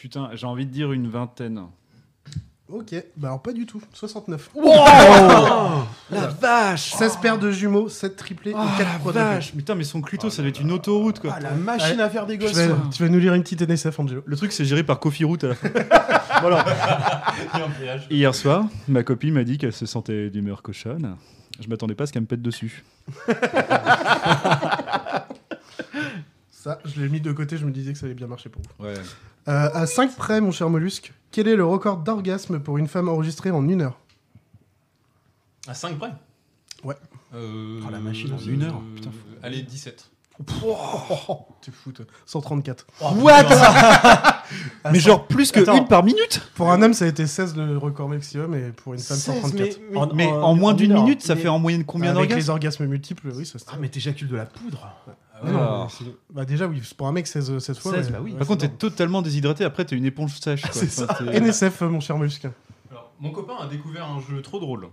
Putain, 0.00 0.30
j'ai 0.34 0.46
envie 0.46 0.64
de 0.66 0.70
dire 0.70 0.92
une 0.92 1.08
vingtaine. 1.08 1.62
Ok, 2.70 2.94
bah 3.16 3.28
alors 3.28 3.40
pas 3.40 3.52
du 3.54 3.64
tout, 3.64 3.80
69. 3.94 4.50
La 6.10 6.26
vache 6.26 6.92
16 6.92 7.16
paires 7.16 7.38
de 7.38 7.50
jumeaux, 7.50 7.88
7 7.88 8.14
triplés 8.14 8.52
Oh, 8.54 8.58
et 8.62 8.66
4 8.76 8.78
la 8.78 8.84
quadruplés. 8.98 9.12
vache 9.22 9.52
Putain, 9.54 9.74
mais 9.74 9.84
son 9.84 10.02
clito, 10.02 10.28
ça 10.28 10.42
doit 10.42 10.50
être 10.50 10.60
une 10.60 10.70
autoroute 10.72 11.18
quoi. 11.18 11.32
Ah, 11.34 11.40
la 11.40 11.52
machine 11.52 11.98
à 11.98 12.10
faire 12.10 12.26
des 12.26 12.36
Tu 12.38 12.44
gosses. 12.44 12.52
vas, 12.58 12.66
quoi. 12.74 12.90
tu 12.94 13.02
vas 13.02 13.08
nous 13.08 13.18
lire 13.18 13.32
une 13.32 13.42
petite 13.42 13.62
NSF, 13.62 13.98
Angelo. 13.98 14.22
Le 14.26 14.36
truc, 14.36 14.52
c'est 14.52 14.66
géré 14.66 14.82
par 14.84 15.00
Coffee 15.00 15.24
Route 15.24 15.44
à 15.44 15.48
la 15.48 15.54
fin. 15.54 15.68
voilà. 16.42 16.64
Hier 18.10 18.34
soir, 18.34 18.66
ma 18.86 19.02
copine 19.02 19.32
m'a 19.32 19.44
dit 19.44 19.56
qu'elle 19.56 19.72
se 19.72 19.86
sentait 19.86 20.28
d'humeur 20.28 20.60
cochonne. 20.62 21.16
Je 21.60 21.68
m'attendais 21.68 21.94
pas 21.94 22.04
à 22.04 22.06
ce 22.06 22.12
qu'elle 22.12 22.22
me 22.22 22.26
pète 22.28 22.42
dessus. 22.42 22.84
Ça, 26.60 26.80
je 26.84 27.00
l'ai 27.00 27.08
mis 27.08 27.20
de 27.20 27.30
côté, 27.30 27.56
je 27.56 27.64
me 27.64 27.70
disais 27.70 27.92
que 27.92 27.98
ça 27.98 28.06
allait 28.06 28.16
bien 28.16 28.26
marcher 28.26 28.48
pour 28.48 28.60
vous. 28.62 28.84
Ouais. 28.84 28.94
Euh, 29.46 29.70
à 29.72 29.86
5 29.86 30.16
près, 30.16 30.40
mon 30.40 30.50
cher 30.50 30.68
mollusque, 30.68 31.12
quel 31.30 31.46
est 31.46 31.54
le 31.54 31.64
record 31.64 31.98
d'orgasme 31.98 32.58
pour 32.58 32.78
une 32.78 32.88
femme 32.88 33.08
enregistrée 33.08 33.52
en 33.52 33.66
une 33.68 33.82
heure? 33.82 33.96
À 35.68 35.74
5 35.74 35.96
près? 35.98 36.12
Ouais. 36.82 36.96
Euh, 37.34 37.80
Oh, 37.86 37.90
la 37.92 38.00
machine 38.00 38.32
en 38.32 38.38
euh, 38.38 38.50
une 38.52 38.62
heure. 38.64 38.80
Putain, 38.96 39.10
Allez, 39.42 39.62
17. 39.62 40.10
T'es 41.62 41.70
fou, 41.72 41.92
toi. 41.92 42.04
134. 42.26 42.86
What? 43.16 43.44
Mais 44.92 44.98
genre 45.00 45.26
plus 45.26 45.50
que 45.52 45.60
Attends. 45.60 45.76
une 45.78 45.86
par 45.88 46.02
minute? 46.04 46.40
Pour 46.54 46.70
un 46.72 46.80
homme, 46.82 46.94
ça 46.94 47.04
a 47.04 47.08
été 47.08 47.26
16 47.26 47.56
le 47.56 47.76
record 47.78 48.08
maximum, 48.08 48.54
et 48.54 48.70
pour 48.72 48.94
une 48.94 49.00
femme, 49.00 49.16
16, 49.16 49.34
134. 49.42 49.80
mais, 49.92 50.00
mais- 50.00 50.06
Mais 50.14 50.26
en, 50.32 50.54
moins 50.54 50.74
d'une 50.74 50.94
minute, 50.94 51.22
ça 51.22 51.34
Mais- 51.34 51.42
fait 51.42 51.48
en 51.48 51.58
moyenne 51.58 51.84
combien 51.84 52.10
Avec 52.10 52.22
d'orgasmes? 52.22 52.38
les 52.38 52.50
orgasmes 52.50 52.86
multiples, 52.86 53.28
oui, 53.34 53.46
ça 53.46 53.58
se 53.58 53.64
Ah, 53.68 53.76
mais 53.80 53.88
t'éjacules 53.88 54.28
de 54.28 54.36
la 54.36 54.46
poudre. 54.46 54.88
Non, 55.44 55.58
Ah. 55.58 55.86
c'est- 55.90 56.04
bah 56.32 56.44
déjà, 56.44 56.66
oui, 56.66 56.82
pour 56.96 57.06
un 57.06 57.12
mec, 57.12 57.26
16, 57.26 57.58
16 57.58 57.78
fois. 57.78 57.92
16, 57.92 58.06
ouais. 58.06 58.12
bah 58.12 58.18
oui. 58.22 58.32
Par 58.34 58.46
contre, 58.46 58.60
t'es 58.62 58.68
totalement 58.68 59.22
déshydraté, 59.22 59.64
après 59.64 59.84
t'es 59.84 59.96
une 59.96 60.04
éponge 60.04 60.38
sèche. 60.40 60.62
quoi. 60.62 60.70
C'est 60.72 61.02
Enfin, 61.02 61.14
t'es- 61.24 61.36
NSF, 61.36 61.80
mon 61.82 62.00
cher 62.00 62.16
mollusque. 62.16 62.46
Alors, 62.90 63.12
mon 63.20 63.30
copain 63.30 63.54
a 63.60 63.66
découvert 63.66 64.06
un 64.06 64.20
jeu 64.20 64.42
trop 64.42 64.58
drôle. 64.58 64.88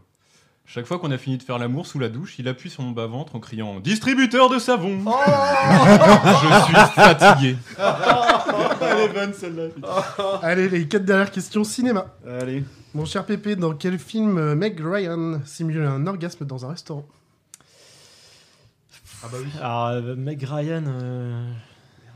Chaque 0.67 0.88
fois 0.88 0.97
qu'on 0.97 1.12
a 1.12 1.17
fini 1.19 1.38
de 1.38 1.43
faire 1.43 1.60
l'amour 1.60 1.86
sous 1.86 1.99
la 1.99 2.10
douche, 2.10 2.39
il 2.39 2.47
appuie 2.47 2.71
sur 2.71 2.81
mon 2.81 2.89
bas-ventre 2.89 3.36
en 3.36 3.39
criant 3.39 3.79
Distributeur 3.79 4.49
de 4.49 4.58
savon 4.58 4.97
Je 5.05 6.65
suis 6.65 6.73
fatigué. 6.95 7.58
Elle 8.81 8.99
est 8.99 9.13
bonne 9.13 9.34
celle-là. 9.34 9.67
Allez, 10.41 10.67
les 10.69 10.88
4 10.88 11.05
dernières 11.05 11.29
questions 11.31 11.63
cinéma. 11.63 12.08
Allez. 12.27 12.63
Mon 12.95 13.05
cher 13.05 13.25
Pépé, 13.25 13.55
dans 13.55 13.73
quel 13.73 13.99
film 13.99 14.38
euh, 14.38 14.55
Meg 14.55 14.79
Ryan 14.84 15.39
simule 15.45 15.84
un 15.86 16.08
orgasme 16.08 16.45
dans 16.45 16.65
un 16.65 16.69
restaurant? 16.69 17.05
Ah 19.23 19.28
bah 19.32 19.38
oui. 19.43 19.49
Alors, 19.60 19.88
euh, 19.88 20.15
Meg 20.15 20.41
Ryan. 20.43 20.84
euh, 20.88 21.51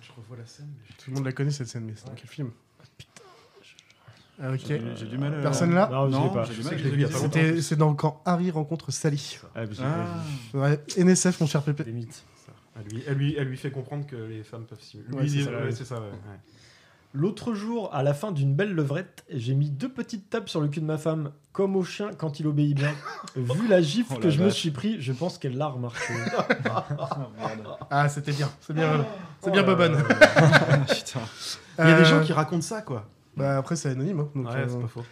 Je 0.01 0.11
revois 0.15 0.37
la 0.37 0.45
scène. 0.45 0.67
mais 0.77 0.85
je- 0.89 1.03
Tout 1.03 1.09
le 1.11 1.15
monde 1.15 1.25
la 1.25 1.31
connaît 1.31 1.51
cette 1.51 1.67
scène, 1.67 1.85
mais 1.85 1.93
c'est 1.95 2.05
dans 2.07 2.13
quel 2.13 2.27
film 2.29 2.51
Ah, 4.41 4.51
ok. 4.53 4.59
J'ai 4.67 4.81
j'ai 4.95 5.05
du 5.07 5.17
mal 5.17 5.33
à... 5.35 5.41
Personne 5.41 5.73
là 5.73 5.89
Non, 5.91 6.05
je 6.07 6.11
l'ai 6.11 6.17
Non, 6.17 6.29
pas. 6.29 6.43
j'ai 6.45 6.53
du 6.53 6.61
Je 6.61 6.65
mal 6.67 6.75
l'ai 6.77 6.83
vu 6.83 6.89
il 6.93 7.01
y 7.01 7.05
a 7.05 7.07
pas 7.09 7.13
longtemps. 7.15 7.31
C'était, 7.33 7.61
c'est 7.61 7.75
dans 7.75 7.93
quand 7.93 8.21
Harry 8.25 8.51
rencontre 8.51 8.91
Sally. 8.91 9.39
Ah, 9.55 9.61
Ah. 9.81 10.57
Ouais, 10.57 10.79
NSF, 10.97 11.41
mon 11.41 11.47
cher 11.47 11.61
Pépé. 11.63 11.83
Limite. 11.83 12.23
Elle 12.77 12.85
lui, 12.95 13.03
elle, 13.07 13.17
lui, 13.17 13.35
elle 13.37 13.47
lui 13.49 13.57
fait 13.57 13.71
comprendre 13.71 14.05
que 14.07 14.15
les 14.15 14.43
femmes 14.43 14.65
peuvent 14.65 14.81
simuler. 14.81 15.09
Ouais, 15.13 15.23
Lui, 15.23 15.29
c'est 15.29 15.35
il- 15.39 15.43
ça, 15.45 15.51
ouais, 15.51 15.63
ouais. 15.63 15.71
c'est 15.73 15.83
ça, 15.85 15.95
ouais, 15.95 16.07
ouais. 16.07 16.39
L'autre 17.13 17.53
jour, 17.55 17.89
à 17.93 18.03
la 18.03 18.13
fin 18.13 18.31
d'une 18.31 18.53
belle 18.53 18.73
levrette, 18.75 19.23
j'ai 19.31 19.55
mis 19.55 19.71
deux 19.71 19.89
petites 19.89 20.29
tapes 20.29 20.47
sur 20.47 20.61
le 20.61 20.67
cul 20.67 20.79
de 20.79 20.85
ma 20.85 20.99
femme, 20.99 21.31
comme 21.53 21.75
au 21.75 21.83
chien 21.83 22.11
quand 22.15 22.39
il 22.39 22.45
obéit 22.45 22.75
bien. 22.75 22.91
Vu 23.35 23.67
la 23.67 23.81
gifle 23.81 24.13
Oh 24.15 24.19
que 24.19 24.25
la 24.25 24.29
je 24.29 24.43
me 24.43 24.49
suis 24.51 24.69
pris, 24.69 25.01
je 25.01 25.11
pense 25.11 25.39
qu'elle 25.39 25.57
l'a 25.57 25.67
remarqué. 25.67 26.13
Ah, 27.89 28.07
c'était 28.09 28.31
bien. 28.33 28.49
C'est 28.61 28.73
bien. 28.73 29.05
C'est 29.41 29.51
bien 29.51 29.63
Bobonne. 29.63 29.95
Putain. 30.87 31.19
Il 31.79 31.85
y 31.87 31.91
a 31.91 31.95
des 31.95 32.01
Euh, 32.01 32.05
gens 32.05 32.21
qui 32.23 32.33
racontent 32.33 32.61
ça, 32.61 32.81
quoi. 32.81 33.07
Bah 33.35 33.57
après, 33.57 33.75
c'est 33.75 33.89
anonyme. 33.89 34.19
hein, 34.19 34.29
donc, 34.35 34.47
Ouais, 34.47 34.55
euh, 34.57 34.65
c'est 34.69 34.79
pas 34.81 34.87
faux. 34.87 35.03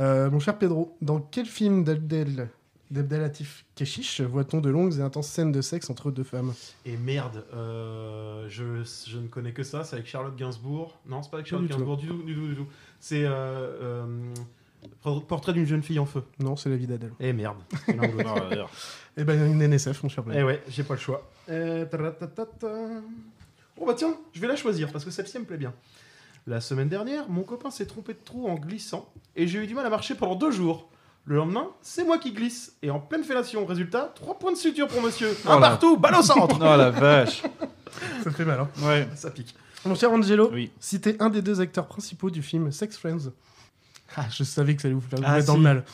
euh, 0.00 0.30
mon 0.30 0.40
cher 0.40 0.58
Pedro, 0.58 0.96
dans 1.02 1.20
quel 1.20 1.46
film 1.46 1.84
d'Abdel 1.84 2.48
d'Abdelatif 2.90 3.64
Keshish 3.74 4.20
voit-on 4.20 4.60
de 4.60 4.70
longues 4.70 4.98
et 4.98 5.02
intenses 5.02 5.28
scènes 5.28 5.52
de 5.52 5.60
sexe 5.60 5.90
entre 5.90 6.10
deux 6.10 6.24
femmes? 6.24 6.54
Et 6.86 6.96
merde, 6.96 7.44
euh, 7.54 8.46
je, 8.48 8.82
je 9.06 9.18
ne 9.18 9.28
connais 9.28 9.52
que 9.52 9.62
ça, 9.62 9.84
c'est 9.84 9.96
avec 9.96 10.06
Charlotte 10.06 10.36
Gainsbourg. 10.36 10.98
Non, 11.06 11.22
c'est 11.22 11.30
pas 11.30 11.38
avec 11.38 11.46
Charlotte 11.46 11.68
du 11.68 11.72
tout. 11.72 11.78
Gainsbourg 11.78 11.96
du 11.96 12.06
tout, 12.06 12.22
du 12.22 12.34
tout, 12.34 12.48
du 12.48 12.56
tout. 12.56 12.66
C'est 13.00 13.24
euh, 13.24 14.04
euh, 15.02 15.20
Portrait 15.26 15.52
d'une 15.52 15.66
jeune 15.66 15.82
fille 15.82 15.98
en 15.98 16.06
feu. 16.06 16.22
Non, 16.38 16.56
c'est 16.56 16.70
la 16.70 16.76
vie 16.76 16.86
d'Adèle. 16.86 17.12
Et 17.20 17.32
merde. 17.32 17.58
Eh 19.20 19.24
ben, 19.24 19.50
une 19.50 19.60
NSF, 19.66 20.04
mon 20.04 20.08
cher 20.08 20.22
Pedro. 20.22 20.38
Eh 20.38 20.44
ouais, 20.44 20.62
j'ai 20.68 20.84
pas 20.84 20.94
le 20.94 21.00
choix. 21.00 21.28
Bon 23.78 23.86
bah 23.86 23.94
tiens, 23.96 24.16
je 24.32 24.40
vais 24.40 24.46
la 24.46 24.56
choisir 24.56 24.90
parce 24.92 25.04
que 25.04 25.10
celle-ci 25.10 25.36
elle 25.36 25.42
me 25.42 25.46
plaît 25.46 25.56
bien. 25.56 25.72
La 26.46 26.60
semaine 26.60 26.88
dernière, 26.88 27.28
mon 27.28 27.42
copain 27.42 27.70
s'est 27.70 27.86
trompé 27.86 28.14
de 28.14 28.18
trou 28.24 28.48
en 28.48 28.54
glissant 28.54 29.12
et 29.36 29.46
j'ai 29.46 29.62
eu 29.62 29.66
du 29.66 29.74
mal 29.74 29.86
à 29.86 29.90
marcher 29.90 30.14
pendant 30.14 30.34
deux 30.34 30.50
jours. 30.50 30.88
Le 31.28 31.36
lendemain, 31.36 31.68
c'est 31.82 32.04
moi 32.04 32.16
qui 32.18 32.32
glisse 32.32 32.72
et 32.82 32.90
en 32.90 33.00
pleine 33.00 33.22
fellation. 33.22 33.66
Résultat, 33.66 34.12
trois 34.14 34.38
points 34.38 34.50
de 34.52 34.56
suture 34.56 34.88
pour 34.88 35.02
monsieur. 35.02 35.36
Un 35.46 35.60
partout, 35.60 35.98
balle 35.98 36.14
au 36.14 36.22
centre. 36.22 36.56
Oh 36.58 36.76
la 36.76 36.90
vache. 36.90 37.42
Ça 38.24 38.30
fait 38.30 38.46
mal, 38.46 38.60
hein 38.60 38.68
Ouais. 38.82 39.06
Ça 39.14 39.30
pique. 39.30 39.54
Mon 39.84 39.94
cher 39.94 40.10
Angelo, 40.10 40.48
Oui. 40.52 40.70
citez 40.80 41.16
un 41.20 41.28
des 41.28 41.42
deux 41.42 41.60
acteurs 41.60 41.86
principaux 41.86 42.30
du 42.30 42.42
film 42.42 42.72
Sex 42.72 42.96
Friends. 42.96 43.30
Ah, 44.16 44.24
je 44.30 44.42
savais 44.42 44.74
que 44.74 44.80
ça 44.80 44.88
allait 44.88 44.94
vous 44.94 45.02
faire 45.02 45.18
vous 45.18 45.24
Ah, 45.26 45.34
mettre 45.34 45.46
dans 45.46 45.52
si. 45.52 45.58
le 45.58 45.64
mal. 45.64 45.84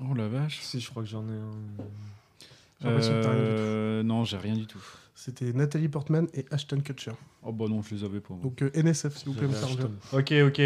Oh 0.00 0.14
la 0.14 0.26
vache. 0.26 0.58
si, 0.60 0.80
je 0.80 0.90
crois 0.90 1.04
que 1.04 1.08
j'en 1.08 1.22
ai 1.22 1.36
un. 1.36 1.84
J'ai 2.80 2.86
l'impression 2.88 3.12
que 3.12 3.22
t'as 3.22 3.30
rien 3.30 3.40
du 3.42 3.46
tout. 3.46 3.54
Euh, 3.58 4.02
non, 4.02 4.24
j'ai 4.24 4.36
rien 4.38 4.54
du 4.54 4.66
tout. 4.66 4.82
C'était 5.22 5.52
Nathalie 5.52 5.88
Portman 5.88 6.28
et 6.32 6.46
Ashton 6.50 6.80
Kutcher. 6.80 7.10
Oh 7.42 7.52
bah 7.52 7.66
non, 7.68 7.82
je 7.82 7.94
les 7.94 8.04
avais 8.04 8.20
pas. 8.20 8.32
moi. 8.32 8.42
Donc 8.42 8.62
euh, 8.62 8.70
NSF, 8.74 9.14
s'il 9.18 9.28
vous 9.28 9.34
plaît, 9.34 9.48
mon 9.48 9.52
J'avais 9.52 9.66
cher 9.66 9.76
Ashton. 9.76 9.92
Angelo. 10.12 10.48
Ok, 10.48 10.48
ok. 10.48 10.60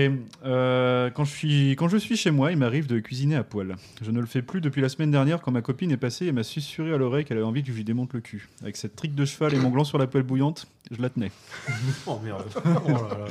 Euh, 0.44 1.10
quand, 1.10 1.24
je 1.24 1.32
suis, 1.32 1.70
quand 1.72 1.88
je 1.88 1.96
suis 1.96 2.16
chez 2.16 2.30
moi, 2.30 2.52
il 2.52 2.58
m'arrive 2.58 2.86
de 2.86 3.00
cuisiner 3.00 3.34
à 3.34 3.42
poil. 3.42 3.74
Je 4.00 4.12
ne 4.12 4.20
le 4.20 4.26
fais 4.26 4.42
plus 4.42 4.60
depuis 4.60 4.80
la 4.80 4.88
semaine 4.88 5.10
dernière 5.10 5.42
quand 5.42 5.50
ma 5.50 5.60
copine 5.60 5.90
est 5.90 5.96
passée 5.96 6.26
et 6.26 6.32
m'a 6.32 6.44
susurré 6.44 6.92
à 6.94 6.98
l'oreille 6.98 7.24
qu'elle 7.24 7.38
avait 7.38 7.46
envie 7.46 7.62
que 7.62 7.68
je 7.70 7.72
lui 7.72 7.82
démonte 7.82 8.12
le 8.12 8.20
cul. 8.20 8.48
Avec 8.62 8.76
cette 8.76 8.94
trique 8.94 9.16
de 9.16 9.24
cheval 9.24 9.54
et 9.54 9.58
mon 9.58 9.70
gland 9.70 9.82
sur 9.82 9.98
la 9.98 10.06
poêle 10.06 10.22
bouillante, 10.22 10.68
je 10.92 11.02
la 11.02 11.10
tenais. 11.10 11.32
Oh 12.06 12.20
merde. 12.22 12.44
Oh 12.64 12.90
là 12.90 13.18
là. 13.18 13.26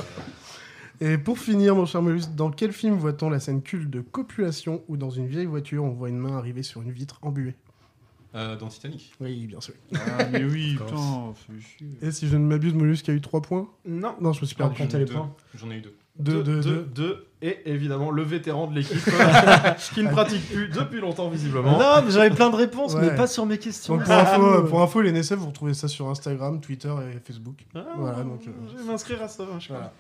Et 1.00 1.18
pour 1.18 1.40
finir, 1.40 1.74
mon 1.74 1.86
cher 1.86 2.02
Molus, 2.02 2.36
dans 2.36 2.52
quel 2.52 2.74
film 2.74 2.96
voit-on 2.96 3.30
la 3.30 3.40
scène 3.40 3.62
culte 3.62 3.90
de 3.90 4.02
copulation 4.02 4.84
où 4.90 4.98
dans 4.98 5.10
une 5.10 5.28
vieille 5.28 5.46
voiture, 5.46 5.86
on 5.86 5.92
voit 5.92 6.10
une 6.10 6.18
main 6.20 6.38
arriver 6.38 6.64
sur 6.64 6.82
une 6.82 6.92
vitre 6.92 7.20
embuée? 7.22 7.56
Euh, 8.36 8.56
dans 8.56 8.68
Titanic. 8.68 9.12
Oui, 9.22 9.46
bien 9.46 9.62
sûr. 9.62 9.76
Ah, 9.96 10.26
mais 10.32 10.44
oui, 10.44 10.76
putain. 10.76 11.34
Et 12.02 12.12
si 12.12 12.28
je 12.28 12.36
ne 12.36 12.46
m'abuse, 12.46 12.74
Molus 12.74 13.04
qui 13.04 13.12
a 13.12 13.14
eu 13.14 13.22
3 13.22 13.42
points 13.44 13.68
Non. 13.86 14.16
Non, 14.20 14.34
je 14.34 14.42
me 14.42 14.46
suis 14.48 14.56
perdu. 14.56 14.76
comptez 14.76 14.98
les 14.98 15.06
Deux. 15.06 15.14
points. 15.14 15.32
J'en 15.56 15.70
ai 15.70 15.76
eu 15.78 15.82
deux. 15.82 15.94
2, 16.20 16.44
2, 16.44 16.62
2. 16.62 16.84
2 16.96 17.28
et 17.42 17.60
évidemment 17.66 18.12
le 18.12 18.22
vétéran 18.24 18.68
de 18.68 18.76
l'équipe 18.76 18.98
qui 19.96 20.04
ne 20.04 20.10
pratique 20.12 20.48
plus 20.52 20.68
depuis 20.70 21.00
longtemps 21.00 21.28
visiblement. 21.30 21.78
Non, 21.78 22.02
mais 22.06 22.12
j'avais 22.12 22.30
plein 22.30 22.50
de 22.52 22.56
réponses, 22.56 22.94
Ouais. 22.94 23.02
mais 23.10 23.16
pas 23.16 23.26
sur 23.28 23.46
mes 23.48 23.58
questions. 23.58 23.96
Donc 23.98 24.06
pour 24.06 24.14
info, 24.14 24.64
pour 24.64 24.82
info, 24.82 25.02
les 25.02 25.12
NSF, 25.12 25.38
vous 25.40 25.48
retrouvez 25.48 25.74
ça 25.74 25.88
sur 25.88 26.08
Instagram, 26.10 26.62
Twitter 26.62 26.94
et 27.16 27.20
Facebook. 27.20 27.66
Ah, 27.76 27.84
Voilà, 27.98 28.24
donc, 28.24 28.42
euh, 28.48 28.52
je 28.72 28.78
vais 28.78 28.84
m'inscrire 28.92 29.22
à 29.24 29.28
ça. 29.28 29.46
Je. 29.60 29.68
Voilà. 29.70 29.92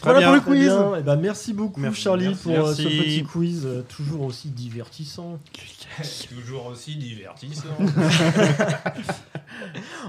Très 0.00 0.12
Voilà 0.12 0.18
bien. 0.18 0.40
pour 0.40 0.52
le 0.52 0.58
quiz. 0.58 0.68
bien. 0.68 0.92
Eh 0.98 1.02
ben, 1.02 1.16
merci 1.16 1.54
beaucoup, 1.54 1.80
Merci, 1.80 2.02
Charlie, 2.02 2.26
merci. 2.28 2.42
pour 2.42 2.52
euh, 2.66 2.74
ce 2.74 2.82
petit 2.82 3.24
quiz 3.24 3.64
euh, 3.64 3.82
toujours 3.82 4.22
aussi 4.22 4.48
divertissant. 4.48 5.38
Toujours 6.28 6.66
aussi 6.66 6.96
divertissant. 6.96 7.68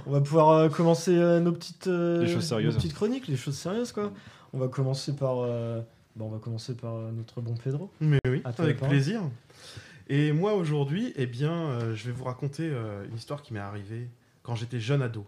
On 0.06 0.12
va 0.12 0.22
pouvoir 0.22 0.50
euh, 0.50 0.70
commencer 0.70 1.16
euh, 1.16 1.40
nos 1.40 1.52
petites 1.52 1.88
euh, 1.88 2.24
Les 2.24 2.34
choses 2.34 2.46
sérieuses. 2.46 2.74
nos 2.74 2.80
petites 2.82 2.94
chroniques, 2.96 3.28
les 3.28 3.38
choses 3.38 3.58
sérieuses 3.58 3.92
quoi. 3.92 4.12
On 4.54 4.60
va 4.60 4.68
commencer 4.68 5.16
par 5.16 5.40
euh, 5.40 5.82
bon, 6.16 6.26
on 6.26 6.30
va 6.30 6.40
commencer 6.40 6.74
par 6.76 6.96
notre 7.14 7.42
bon 7.42 7.56
Pedro. 7.56 7.92
Mais 8.02 8.20
oui, 8.28 8.42
avec 8.58 8.80
plaisir. 8.80 9.22
Et 10.08 10.32
moi 10.34 10.54
aujourd'hui, 10.54 11.14
eh 11.16 11.26
bien, 11.26 11.52
euh, 11.52 11.96
je 11.96 12.06
vais 12.08 12.12
vous 12.12 12.26
raconter 12.26 12.70
euh, 12.72 13.06
une 13.10 13.16
histoire 13.16 13.42
qui 13.42 13.54
m'est 13.54 13.60
arrivée 13.60 14.08
quand 14.44 14.56
j'étais 14.56 14.80
jeune 14.80 15.02
ado 15.02 15.26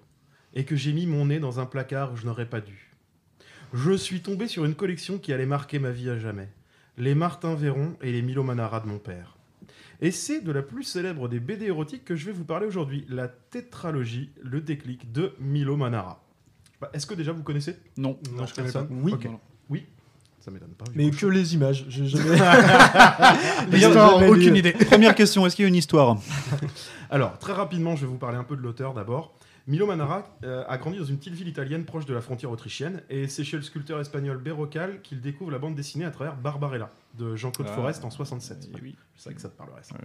et 0.53 0.65
que 0.65 0.75
j'ai 0.75 0.93
mis 0.93 1.07
mon 1.07 1.25
nez 1.25 1.39
dans 1.39 1.59
un 1.59 1.65
placard 1.65 2.13
où 2.13 2.15
je 2.15 2.25
n'aurais 2.25 2.45
pas 2.45 2.61
dû. 2.61 2.86
Je 3.73 3.91
suis 3.91 4.21
tombé 4.21 4.47
sur 4.47 4.65
une 4.65 4.75
collection 4.75 5.17
qui 5.17 5.33
allait 5.33 5.45
marquer 5.45 5.79
ma 5.79 5.91
vie 5.91 6.09
à 6.09 6.17
jamais. 6.17 6.49
Les 6.97 7.15
Martin 7.15 7.53
Véron 7.53 7.95
et 8.01 8.11
les 8.11 8.21
Milo 8.21 8.43
Manara 8.43 8.79
de 8.79 8.87
mon 8.87 8.97
père. 8.97 9.37
Et 9.99 10.11
c'est 10.11 10.41
de 10.41 10.51
la 10.51 10.61
plus 10.61 10.83
célèbre 10.83 11.27
des 11.27 11.39
BD 11.39 11.65
érotiques 11.65 12.05
que 12.05 12.15
je 12.15 12.25
vais 12.25 12.31
vous 12.31 12.45
parler 12.45 12.65
aujourd'hui, 12.65 13.05
la 13.09 13.27
tétralogie, 13.27 14.29
le 14.41 14.61
déclic 14.61 15.11
de 15.11 15.33
Milo 15.39 15.75
Manara. 15.75 16.23
Bah, 16.79 16.89
Est-ce 16.93 17.05
que 17.07 17.15
déjà 17.15 17.31
vous 17.31 17.43
connaissez? 17.43 17.75
Non. 17.97 18.17
Non, 18.33 18.45
je 18.45 18.53
connais 18.53 18.71
pas. 18.71 18.87
Oui. 18.89 19.13
Ok. 19.13 19.27
Oui. 19.69 19.85
Ça 20.39 20.51
m'étonne 20.51 20.69
pas. 20.69 20.85
Mais 20.95 21.09
que 21.09 21.25
les 21.25 21.55
images. 21.55 21.85
J'ai 21.89 22.05
jamais. 22.05 22.37
L'histoire, 23.71 24.25
aucune 24.27 24.55
idée. 24.55 24.71
Première 24.71 25.15
question, 25.15 25.45
est-ce 25.45 25.55
qu'il 25.55 25.63
y 25.63 25.65
a 25.65 25.69
une 25.69 25.75
histoire? 25.75 26.17
Alors, 27.09 27.37
très 27.39 27.53
rapidement, 27.53 27.95
je 27.95 28.01
vais 28.01 28.07
vous 28.07 28.17
parler 28.17 28.37
un 28.37 28.43
peu 28.43 28.55
de 28.55 28.61
l'auteur 28.61 28.93
d'abord. 28.93 29.33
Milo 29.67 29.85
Manara 29.85 30.23
euh, 30.43 30.63
a 30.67 30.77
grandi 30.77 30.97
dans 30.97 31.05
une 31.05 31.17
petite 31.17 31.33
ville 31.33 31.47
italienne 31.47 31.83
proche 31.85 32.05
de 32.05 32.13
la 32.13 32.21
frontière 32.21 32.49
autrichienne 32.51 33.03
et 33.09 33.27
c'est 33.27 33.43
chez 33.43 33.57
le 33.57 33.63
sculpteur 33.63 33.99
espagnol 33.99 34.37
Berrocal 34.37 35.01
qu'il 35.01 35.19
découvre 35.21 35.51
la 35.51 35.59
bande 35.59 35.75
dessinée 35.75 36.05
à 36.05 36.11
travers 36.11 36.35
Barbarella 36.37 36.89
de 37.17 37.35
Jean-Claude 37.35 37.67
Ah, 37.71 37.75
Forest 37.75 38.05
en 38.05 38.09
67. 38.09 38.69
oui. 38.81 38.95
Je 39.15 39.21
sais 39.21 39.33
que 39.33 39.41
ça 39.41 39.49
te 39.49 39.57
parlerait. 39.57 39.83
ça. 39.83 39.95
Ouais. 39.95 40.01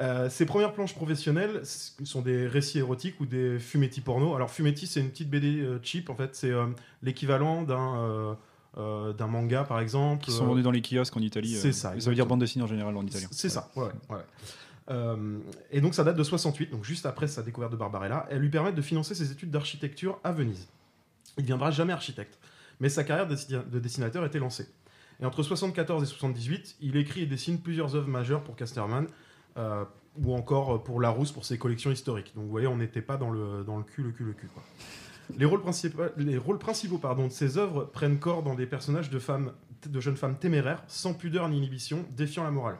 Euh, 0.00 0.28
ses 0.28 0.44
premières 0.44 0.72
planches 0.74 0.94
professionnelles 0.94 1.62
sont 1.64 2.20
des 2.20 2.46
récits 2.48 2.78
érotiques 2.78 3.20
ou 3.20 3.26
des 3.26 3.58
fumetti 3.58 4.00
porno. 4.00 4.34
Alors 4.34 4.50
fumetti, 4.50 4.86
c'est 4.86 5.00
une 5.00 5.10
petite 5.10 5.30
BD 5.30 5.60
euh, 5.60 5.78
cheap 5.82 6.10
en 6.10 6.16
fait, 6.16 6.34
c'est 6.34 6.50
l'équivalent 7.02 7.62
d'un 7.62 8.36
euh, 8.76 9.12
d'un 9.12 9.28
manga 9.28 9.62
par 9.62 9.78
exemple. 9.78 10.24
Qui 10.24 10.32
sont 10.32 10.46
vendus 10.46 10.62
dans 10.62 10.72
les 10.72 10.82
kiosques 10.82 11.16
en 11.16 11.20
Italie. 11.20 11.54
c'est 11.54 11.68
euh, 11.68 11.72
ça, 11.72 11.94
Ça 12.00 12.08
veut 12.10 12.16
dire 12.16 12.26
bande 12.26 12.40
dessinée 12.40 12.64
en 12.64 12.66
général 12.66 12.96
en 12.96 13.06
italien. 13.06 13.28
c'est 13.30 13.48
ça, 13.48 13.70
ouais. 13.76 13.84
ouais. 14.10 14.18
Euh, 14.90 15.38
et 15.70 15.80
donc 15.80 15.94
ça 15.94 16.04
date 16.04 16.16
de 16.16 16.22
68, 16.22 16.70
donc 16.70 16.84
juste 16.84 17.06
après 17.06 17.26
sa 17.26 17.42
découverte 17.42 17.72
de 17.72 17.76
Barbarella. 17.76 18.26
Elle 18.30 18.40
lui 18.40 18.50
permet 18.50 18.72
de 18.72 18.82
financer 18.82 19.14
ses 19.14 19.32
études 19.32 19.50
d'architecture 19.50 20.18
à 20.24 20.32
Venise. 20.32 20.68
Il 21.36 21.40
ne 21.40 21.42
deviendra 21.44 21.70
jamais 21.70 21.92
architecte, 21.92 22.38
mais 22.80 22.88
sa 22.88 23.02
carrière 23.04 23.26
de 23.26 23.34
dessi- 23.34 23.68
de 23.70 23.78
dessinateur 23.78 24.24
était 24.24 24.38
lancée. 24.38 24.68
Et 25.20 25.24
entre 25.24 25.42
74 25.42 26.02
et 26.02 26.06
78, 26.06 26.76
il 26.80 26.96
écrit 26.96 27.22
et 27.22 27.26
dessine 27.26 27.60
plusieurs 27.60 27.94
œuvres 27.96 28.08
majeures 28.08 28.42
pour 28.42 28.56
Casterman, 28.56 29.06
euh, 29.56 29.84
ou 30.22 30.34
encore 30.34 30.82
pour 30.84 31.00
Larousse 31.00 31.32
pour 31.32 31.44
ses 31.44 31.58
collections 31.58 31.90
historiques. 31.90 32.32
Donc 32.36 32.44
vous 32.44 32.50
voyez, 32.50 32.66
on 32.66 32.76
n'était 32.76 33.02
pas 33.02 33.16
dans 33.16 33.30
le, 33.30 33.64
dans 33.64 33.80
cul, 33.82 34.02
le 34.02 34.10
cul, 34.10 34.24
le 34.24 34.32
cul. 34.32 34.48
Les 35.38 35.44
rôles 35.46 35.62
principaux, 35.62 36.02
les 36.18 36.36
rôles 36.36 36.58
principaux 36.58 36.98
pardon, 36.98 37.26
de 37.28 37.32
ces 37.32 37.56
œuvres 37.56 37.84
prennent 37.84 38.18
corps 38.18 38.42
dans 38.42 38.54
des 38.54 38.66
personnages 38.66 39.08
de, 39.10 39.18
femmes, 39.18 39.52
de 39.86 40.00
jeunes 40.00 40.16
femmes 40.16 40.36
téméraires, 40.36 40.82
sans 40.86 41.14
pudeur 41.14 41.48
ni 41.48 41.56
inhibition, 41.58 42.04
défiant 42.16 42.44
la 42.44 42.50
morale. 42.50 42.76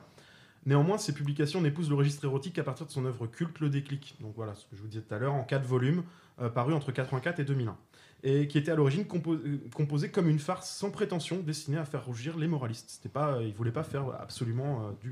Néanmoins, 0.67 0.99
ces 0.99 1.13
publications 1.13 1.61
n'épousent 1.61 1.91
le 1.91 1.95
registre 1.95 2.25
érotique 2.25 2.55
qu'à 2.55 2.65
partir 2.65 2.87
de 2.87 2.91
son 2.91 3.05
œuvre 3.05 3.27
culte 3.27 3.61
Le 3.61 3.69
Déclic. 3.69 4.17
Donc 4.21 4.33
voilà, 4.37 4.55
ce 4.55 4.65
que 4.65 4.77
je 4.77 4.81
vous 4.81 4.89
disais 4.89 5.03
tout 5.03 5.15
à 5.15 5.19
l'heure, 5.19 5.35
en 5.35 5.45
quatre 5.45 5.67
volumes, 5.67 6.03
euh, 6.41 6.49
paru 6.49 6.73
entre 6.73 6.93
84 6.93 7.41
et 7.41 7.45
2001. 7.45 7.77
Et 8.27 8.49
qui 8.49 8.57
était 8.57 8.73
à 8.73 8.75
l'origine 8.75 9.05
euh, 9.27 9.59
composé 9.75 10.11
comme 10.11 10.29
une 10.29 10.39
farce 10.39 10.71
sans 10.71 10.91
prétention, 10.91 11.41
destinée 11.41 11.77
à 11.77 11.85
faire 11.85 12.07
rougir 12.07 12.39
les 12.39 12.49
moralistes. 12.49 12.89
C'était 12.89 13.11
pas, 13.11 13.35
euh, 13.35 13.45
il 13.45 13.53
voulait 13.53 13.71
pas 13.71 13.85
faire 13.85 14.09
absolument 14.19 14.89
euh, 15.05 15.11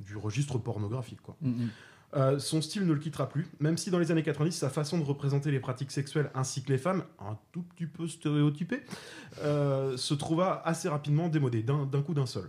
du, 0.00 0.16
registre 0.16 0.56
pornographique. 0.56 1.20
Quoi. 1.20 1.36
Mhm. 1.42 1.68
Euh, 2.16 2.38
son 2.38 2.62
style 2.62 2.86
ne 2.86 2.92
le 2.92 2.98
quittera 2.98 3.28
plus, 3.28 3.46
même 3.60 3.76
si 3.76 3.90
dans 3.90 3.98
les 3.98 4.10
années 4.10 4.22
90, 4.22 4.52
sa 4.52 4.70
façon 4.70 4.98
de 4.98 5.04
représenter 5.04 5.50
les 5.50 5.60
pratiques 5.60 5.90
sexuelles 5.90 6.30
ainsi 6.34 6.62
que 6.62 6.72
les 6.72 6.78
femmes, 6.78 7.04
un 7.20 7.36
tout 7.52 7.62
petit 7.62 7.86
peu 7.86 8.08
stéréotypée, 8.08 8.82
euh, 9.42 9.96
se 9.96 10.14
trouva 10.14 10.62
assez 10.64 10.88
rapidement 10.88 11.28
démodé, 11.28 11.62
d'un 11.62 12.02
coup 12.02 12.14
d'un 12.14 12.26
seul. 12.26 12.48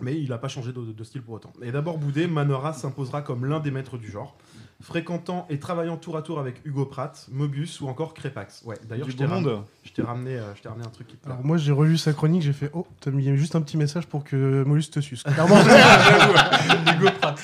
Mais 0.00 0.18
il 0.18 0.30
n'a 0.30 0.38
pas 0.38 0.48
changé 0.48 0.72
de, 0.72 0.80
de 0.80 1.04
style 1.04 1.20
pour 1.20 1.34
autant. 1.34 1.52
Et 1.62 1.72
d'abord 1.72 1.98
boudé, 1.98 2.26
Manora 2.26 2.72
s'imposera 2.72 3.20
comme 3.20 3.44
l'un 3.44 3.60
des 3.60 3.70
maîtres 3.70 3.98
du 3.98 4.10
genre, 4.10 4.38
fréquentant 4.80 5.46
et 5.50 5.58
travaillant 5.58 5.96
tour 5.96 6.16
à 6.16 6.22
tour 6.22 6.38
avec 6.40 6.62
Hugo 6.64 6.86
Pratt, 6.86 7.26
Mobius 7.30 7.80
ou 7.80 7.88
encore 7.88 8.14
Crépax. 8.14 8.62
Ouais, 8.64 8.76
d'ailleurs, 8.88 9.08
je 9.10 9.16
t'ai 9.16 9.26
ramené, 9.26 9.52
monde. 9.54 9.64
je 9.84 9.92
t'ai 9.92 10.02
ramené, 10.02 10.36
euh, 10.38 10.52
ramené 10.64 10.86
un 10.86 10.90
truc 10.90 11.06
qui 11.06 11.16
te 11.16 11.22
plaît. 11.22 11.32
Alors 11.32 11.44
moi 11.44 11.56
j'ai 11.58 11.72
relu 11.72 11.98
sa 11.98 12.12
chronique, 12.12 12.42
j'ai 12.42 12.52
fait 12.54 12.70
oh 12.72 12.86
t'as 13.00 13.10
mis 13.10 13.36
juste 13.36 13.54
un 13.56 13.60
petit 13.60 13.76
message 13.76 14.06
pour 14.06 14.24
que 14.24 14.64
Molus 14.64 14.90
te 14.90 15.00
suce. 15.00 15.22
Clairement. 15.24 15.56
Hugo 15.60 17.08
Pratt. 17.20 17.38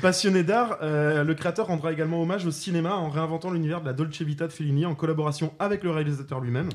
Passionné 0.00 0.42
d'art, 0.42 0.78
euh, 0.82 1.24
le 1.24 1.34
créateur 1.34 1.66
rendra 1.66 1.92
également 1.92 2.20
hommage 2.22 2.46
au 2.46 2.50
cinéma 2.50 2.94
en 2.96 3.08
réinventant 3.10 3.50
l'univers 3.50 3.80
de 3.80 3.86
la 3.86 3.92
Dolce 3.92 4.22
Vita 4.22 4.46
de 4.46 4.52
Fellini 4.52 4.86
en 4.86 4.94
collaboration 4.94 5.52
avec 5.58 5.82
le 5.82 5.90
réalisateur 5.90 6.40
lui-même, 6.40 6.68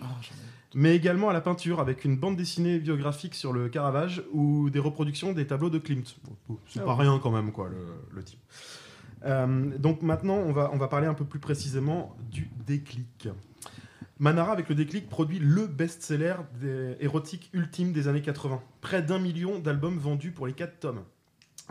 mais 0.75 0.95
également 0.95 1.29
à 1.29 1.33
la 1.33 1.41
peinture 1.41 1.79
avec 1.79 2.05
une 2.05 2.17
bande 2.17 2.35
dessinée 2.35 2.79
biographique 2.79 3.35
sur 3.35 3.53
le 3.53 3.69
Caravage 3.69 4.23
ou 4.33 4.69
des 4.69 4.79
reproductions 4.79 5.33
des 5.33 5.47
tableaux 5.47 5.69
de 5.69 5.79
Klimt. 5.79 6.03
C'est 6.67 6.79
Ah 6.79 6.83
pas 6.83 6.95
ouais. 6.95 7.01
rien 7.03 7.19
quand 7.21 7.31
même, 7.31 7.51
quoi, 7.51 7.69
le, 7.69 7.77
le 8.15 8.23
type. 8.23 8.39
Euh, 9.25 9.77
donc 9.77 10.01
maintenant, 10.01 10.37
on 10.37 10.51
va, 10.51 10.87
parler 10.87 11.07
un 11.07 11.13
peu 11.13 11.25
plus 11.25 11.39
précisément 11.39 12.15
du 12.31 12.49
déclic. 12.65 13.27
Manara, 14.19 14.51
avec 14.51 14.67
le 14.69 14.75
déclic, 14.75 15.09
produit 15.09 15.39
le 15.39 15.65
best-seller 15.67 16.35
érotique 16.99 17.49
ultime 17.53 17.93
des 17.93 18.07
années 18.07 18.21
80. 18.21 18.61
Près 18.81 19.01
d'un 19.01 19.19
million 19.19 19.59
d'albums 19.59 19.97
vendus 19.97 20.31
pour 20.31 20.45
les 20.45 20.53
4 20.53 20.79
tomes. 20.79 21.03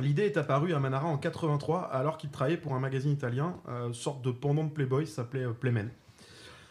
L'idée 0.00 0.22
est 0.22 0.36
apparue 0.36 0.74
à 0.74 0.78
Manara 0.78 1.08
en 1.08 1.18
83, 1.18 1.80
alors 1.80 2.18
qu'il 2.18 2.30
travaillait 2.30 2.56
pour 2.56 2.74
un 2.74 2.78
magazine 2.78 3.10
italien, 3.10 3.56
euh, 3.68 3.92
sorte 3.92 4.22
de 4.22 4.30
pendant 4.30 4.62
de 4.62 4.70
Playboy, 4.70 5.08
s'appelait 5.08 5.44
euh, 5.44 5.52
Playmen. 5.52 5.90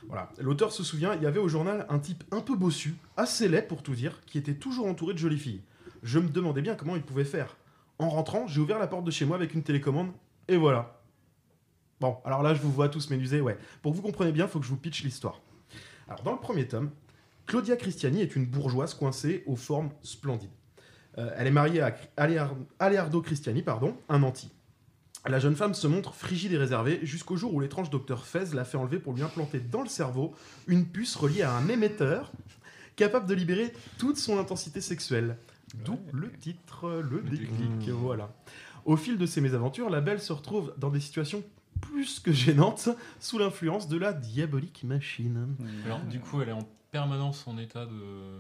Voilà. 0.08 0.32
L'auteur 0.40 0.72
se 0.72 0.82
souvient, 0.82 1.14
il 1.16 1.22
y 1.22 1.26
avait 1.26 1.40
au 1.40 1.50
journal 1.50 1.86
un 1.90 2.00
type 2.00 2.24
un 2.32 2.40
peu 2.40 2.56
bossu, 2.56 2.96
assez 3.18 3.50
laid 3.50 3.64
pour 3.68 3.84
tout 3.84 3.96
dire, 3.96 4.22
qui 4.26 4.38
était 4.38 4.54
toujours 4.54 4.88
entouré 4.88 5.14
de 5.14 5.20
jolies 5.20 5.40
filles. 5.40 5.62
Je 6.04 6.20
me 6.20 6.30
demandais 6.30 6.62
bien 6.62 6.76
comment 6.76 6.96
il 6.96 7.02
pouvait 7.02 7.26
faire. 7.26 7.58
En 8.00 8.10
rentrant, 8.10 8.48
j'ai 8.48 8.62
ouvert 8.62 8.80
la 8.80 8.88
porte 8.88 9.04
de 9.04 9.12
chez 9.12 9.26
moi 9.26 9.36
avec 9.36 9.54
une 9.54 9.64
télécommande, 9.64 10.12
et 10.48 10.58
voilà. 10.58 11.00
Bon, 12.00 12.18
alors 12.26 12.44
là, 12.44 12.54
je 12.54 12.62
vous 12.62 12.72
vois 12.72 12.90
tous 12.90 13.10
m'énuser, 13.10 13.42
ouais. 13.42 13.58
Pour 13.82 13.92
que 13.92 13.98
vous 13.98 14.04
compreniez 14.04 14.32
bien, 14.32 14.46
il 14.46 14.50
faut 14.52 14.60
que 14.60 14.66
je 14.66 14.70
vous 14.70 14.78
pitch 14.78 15.04
l'histoire. 15.04 15.42
Alors, 16.08 16.22
dans 16.24 16.32
le 16.32 16.40
premier 16.40 16.68
tome, 16.68 16.92
Claudia 17.48 17.76
Cristiani 17.76 18.22
est 18.22 18.36
une 18.36 18.46
bourgeoise 18.46 18.94
coincée 18.94 19.44
aux 19.48 19.56
formes 19.56 19.90
splendides. 20.04 20.52
Euh, 21.18 21.32
elle 21.36 21.48
est 21.48 21.52
mariée 21.52 21.82
à 21.82 21.96
Alear- 22.18 22.56
Aleardo 22.80 23.22
Cristiani, 23.22 23.64
pardon, 23.64 23.98
un 24.10 24.22
anti. 24.22 24.52
La 25.26 25.40
jeune 25.40 25.56
femme 25.56 25.74
se 25.74 25.88
montre 25.88 26.14
frigide 26.14 26.54
et 26.54 26.58
réservée 26.58 27.00
jusqu'au 27.04 27.36
jour 27.36 27.54
où 27.54 27.60
l'étrange 27.60 27.90
docteur 27.90 28.26
Fez 28.26 28.54
l'a 28.54 28.64
fait 28.64 28.78
enlever 28.78 29.00
pour 29.00 29.14
lui 29.14 29.24
implanter 29.24 29.60
dans 29.60 29.82
le 29.82 29.90
cerveau 29.90 30.34
une 30.68 30.86
puce 30.86 31.16
reliée 31.16 31.42
à 31.42 31.52
un 31.54 31.68
émetteur 31.68 32.32
capable 32.96 33.26
de 33.28 33.34
libérer 33.34 33.74
toute 33.98 34.18
son 34.18 34.38
intensité 34.40 34.80
sexuelle. 34.80 35.38
D'où 35.84 36.00
le 36.14 36.32
titre, 36.32 37.02
le 37.10 37.22
déclic. 37.22 37.90
Voilà. 37.90 38.30
Au 38.88 38.98
fil 38.98 39.18
de 39.20 39.26
ses 39.28 39.40
mésaventures, 39.42 39.90
la 39.92 40.02
belle 40.02 40.20
se 40.20 40.34
retrouve 40.34 40.74
dans 40.80 40.90
des 40.90 41.00
situations 41.00 41.44
plus 41.82 42.20
que 42.20 42.32
gênantes 42.32 42.90
sous 43.20 43.38
l'influence 43.38 43.88
de 43.88 43.98
la 43.98 44.14
diabolique 44.14 44.84
machine. 44.84 45.48
Alors, 45.86 46.00
du 46.02 46.20
coup, 46.20 46.42
elle 46.42 46.50
est 46.50 46.54
en 46.54 46.68
permanence 46.90 47.44
en 47.48 47.58
état 47.60 47.86
de. 47.86 47.92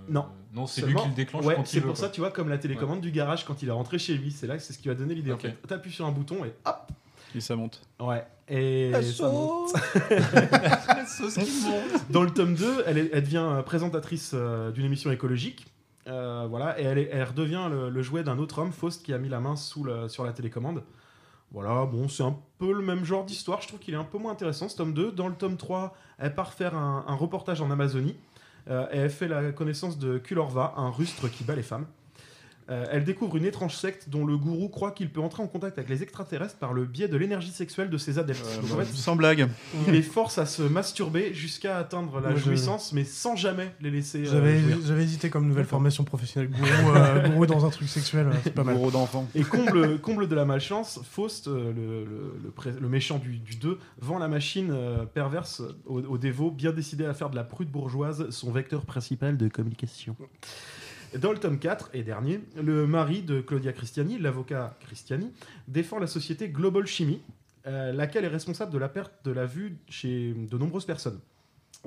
Non. 0.10 0.26
Non, 0.54 0.66
c'est 0.66 0.84
lui 0.86 0.96
qui 0.96 1.08
le 1.10 1.14
déclenche 1.14 1.46
Ouais, 1.46 1.54
quand 1.56 1.62
il 1.64 1.68
c'est 1.68 1.80
veut, 1.82 1.88
pour 1.88 1.96
quoi. 1.96 2.06
ça, 2.06 2.10
tu 2.10 2.22
vois, 2.22 2.32
comme 2.32 2.50
la 2.50 2.58
télécommande 2.58 3.02
du 3.02 3.12
garage 3.12 3.46
quand 3.46 3.62
il 3.62 3.68
est 3.70 3.74
rentré 3.74 4.00
chez 4.00 4.16
lui. 4.16 4.32
C'est 4.32 4.48
là 4.48 4.58
que 4.58 4.64
c'est 4.64 4.74
ce 4.74 4.80
qui 4.80 4.88
va 4.88 4.96
donner 4.96 5.14
l'idée. 5.14 5.32
Ok. 5.34 5.40
En 5.40 5.42
fait, 5.50 5.58
t'appuies 5.68 5.92
sur 5.92 6.06
un 6.08 6.12
bouton 6.12 6.44
et 6.46 6.54
hop. 6.66 6.92
Et 7.36 7.42
ça 7.42 7.56
monte. 7.58 7.82
Ouais. 8.00 8.26
Et 8.48 8.90
La 8.90 9.04
ça 9.04 9.28
monte. 9.30 9.74
La 10.12 11.06
sauce 11.06 11.34
qui 11.36 11.62
monte. 11.66 12.10
Dans 12.10 12.24
le 12.24 12.32
tome 12.32 12.56
2, 12.56 12.84
elle, 12.88 12.98
est- 12.98 13.10
elle 13.14 13.24
devient 13.24 13.46
euh, 13.46 13.62
présentatrice 13.62 14.32
euh, 14.34 14.72
d'une 14.72 14.86
émission 14.86 15.12
écologique. 15.12 15.68
Euh, 16.08 16.48
voilà, 16.50 16.80
et 16.80 16.84
elle, 16.84 17.24
redevient 17.24 17.67
le, 17.70 18.02
jouet 18.02 18.24
d'un 18.24 18.38
autre 18.38 18.60
homme, 18.60 18.72
Faust, 18.72 19.04
qui 19.04 19.13
a 19.13 19.17
mis 19.17 19.30
la 19.30 19.39
main 19.39 19.56
sur 19.56 19.86
la 19.86 20.34
télécommande. 20.34 20.84
Voilà, 21.52 21.86
bon, 21.86 22.10
c'est 22.10 22.24
un 22.24 22.38
peu 22.58 22.74
le 22.74 22.82
même 22.82 23.06
genre 23.06 23.24
d'histoire. 23.24 23.62
Je 23.62 23.67
trouve 23.67 23.80
qu'il 23.80 23.93
est 23.93 23.98
un 23.98 24.04
peu 24.04 24.17
moins 24.17 24.34
intéressant, 24.34 24.67
ce 24.67 24.76
tome 24.76 24.93
2. 24.93 25.12
Dans 25.12 25.28
le 25.28 25.36
tome 25.36 25.58
3, 25.58 25.96
elle 26.17 26.36
part 26.36 26.54
faire 26.54 26.76
un, 26.76 27.06
un 27.08 27.15
reportage 27.15 27.62
en 27.62 27.72
Amazonie. 27.72 28.17
Euh, 28.70 28.86
et 28.91 28.98
elle 28.98 29.10
fait 29.10 29.28
la 29.28 29.52
connaissance 29.52 29.98
de 29.98 30.17
Kulorva, 30.17 30.74
un 30.78 30.89
rustre 30.89 31.30
qui 31.30 31.43
bat 31.43 31.56
les 31.56 31.63
femmes. 31.63 31.86
Euh, 32.69 32.86
elle 32.91 33.06
découvre 33.06 33.38
une 33.38 33.45
étrange 33.45 33.75
secte 33.75 34.10
dont 34.10 34.25
le 34.25 34.38
gourou 34.38 34.67
croit 34.67 34.91
qu'il 34.91 35.10
peut 35.10 35.21
entrer 35.21 35.41
en 35.41 35.47
contact 35.47 35.77
avec 35.77 35.89
les 35.89 36.03
extraterrestres 36.03 36.58
par 36.58 36.73
le 36.73 36.84
biais 36.86 37.08
de 37.08 37.15
l'énergie 37.15 37.51
sexuelle 37.51 37.89
de 37.89 37.97
ses 37.97 38.19
adeptes. 38.19 38.43
Donc, 38.62 38.71
en 38.73 38.75
bah, 38.75 38.84
fait, 38.84 38.93
sans 38.93 39.15
blague. 39.15 39.47
Il 39.88 39.93
les 39.93 40.01
force 40.01 40.38
à 40.38 40.45
se 40.45 40.62
masturber 40.63 41.34
jusqu'à 41.34 41.77
atteindre 41.77 42.19
la 42.19 42.30
Moi, 42.32 42.38
je- 42.38 42.43
jouissance, 42.43 42.91
mais 42.91 43.06
sans 43.06 43.38
jamais 43.38 43.71
les 43.80 43.89
laisser. 43.89 44.27
euh, 44.27 44.60
J'avais 44.86 45.03
hésité 45.03 45.30
comme 45.30 45.47
nouvelle 45.47 45.63
formation 45.65 46.03
professionnelle. 46.03 46.51
Gourou, 46.51 46.95
euh, 46.97 47.27
gourou 47.30 47.45
dans 47.45 47.65
un 47.65 47.69
truc 47.69 47.88
sexuel, 47.88 48.27
euh, 48.27 48.34
c'est 48.43 48.53
pas 48.53 48.63
mal. 48.65 48.75
Gourou 48.75 48.91
d'enfant. 48.91 49.25
Et 49.34 49.43
comble, 49.43 49.99
comble 49.99 50.27
de 50.27 50.36
la 50.36 50.43
malchance, 50.43 50.99
Faust, 51.10 51.47
euh, 51.47 51.71
le, 51.73 52.03
le- 52.03 52.34
le 52.43 52.49
pré- 52.51 52.73
le 52.77 52.89
méchant 52.89 53.17
du, 53.17 53.38
du 53.39 53.56
2, 53.56 53.80
vend 54.01 54.19
la 54.19 54.27
machine 54.27 54.71
euh, 54.71 55.06
perverse 55.06 55.62
au, 55.86 56.01
au 56.01 56.17
dévot, 56.17 56.51
bien 56.51 56.73
décidé 56.73 57.06
à 57.06 57.13
faire 57.13 57.30
de 57.30 57.36
la 57.38 57.43
prude 57.45 57.69
bourgeoise 57.71 58.30
son 58.30 58.51
vecteur 58.51 58.86
principal 58.86 59.38
de 59.38 59.47
communication. 59.47 60.15
Dans 61.15 61.32
le 61.32 61.38
tome 61.39 61.58
4 61.58 61.91
et 61.93 62.04
dernier, 62.04 62.41
le 62.62 62.86
mari 62.86 63.22
de 63.22 63.39
Claudia 63.41 63.72
Cristiani, 63.72 64.20
l'avocat 64.20 64.76
Cristiani, 64.82 65.32
défend 65.67 66.00
la 66.00 66.08
société 66.08 66.50
Global 66.50 66.86
Chimie, 66.86 67.22
euh, 67.65 67.93
laquelle 67.93 68.26
est 68.26 68.30
responsable 68.30 68.72
de 68.74 68.78
la 68.78 68.89
perte 68.89 69.13
de 69.24 69.32
la 69.32 69.46
vue 69.46 69.78
chez 69.89 70.34
de 70.34 70.58
nombreuses 70.58 70.86
personnes. 70.86 71.20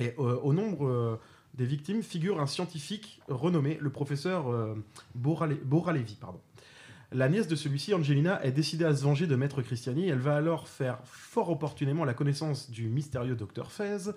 Et 0.01 0.15
euh, 0.19 0.39
au 0.43 0.53
nombre 0.55 0.87
euh, 0.87 1.21
des 1.55 1.67
victimes 1.67 2.03
figure 2.03 2.41
un 2.41 2.47
scientifique 2.47 3.21
renommé, 3.29 3.77
le 3.81 3.91
professeur 3.91 4.47
Borale- 5.15 5.61
Boralevi. 5.65 6.19
La 7.13 7.29
nièce 7.29 7.49
de 7.49 7.57
celui-ci, 7.57 7.93
Angelina, 7.93 8.43
est 8.45 8.53
décidée 8.53 8.85
à 8.85 8.95
se 8.95 9.03
venger 9.03 9.27
de 9.27 9.35
Maître 9.35 9.61
Cristiani. 9.63 10.09
Elle 10.09 10.21
va 10.21 10.37
alors 10.37 10.69
faire 10.69 10.99
fort 11.05 11.51
opportunément 11.51 12.05
la 12.05 12.15
connaissance 12.15 12.71
du 12.71 12.89
mystérieux 12.89 13.35
docteur 13.35 13.73
Fez, 13.73 14.13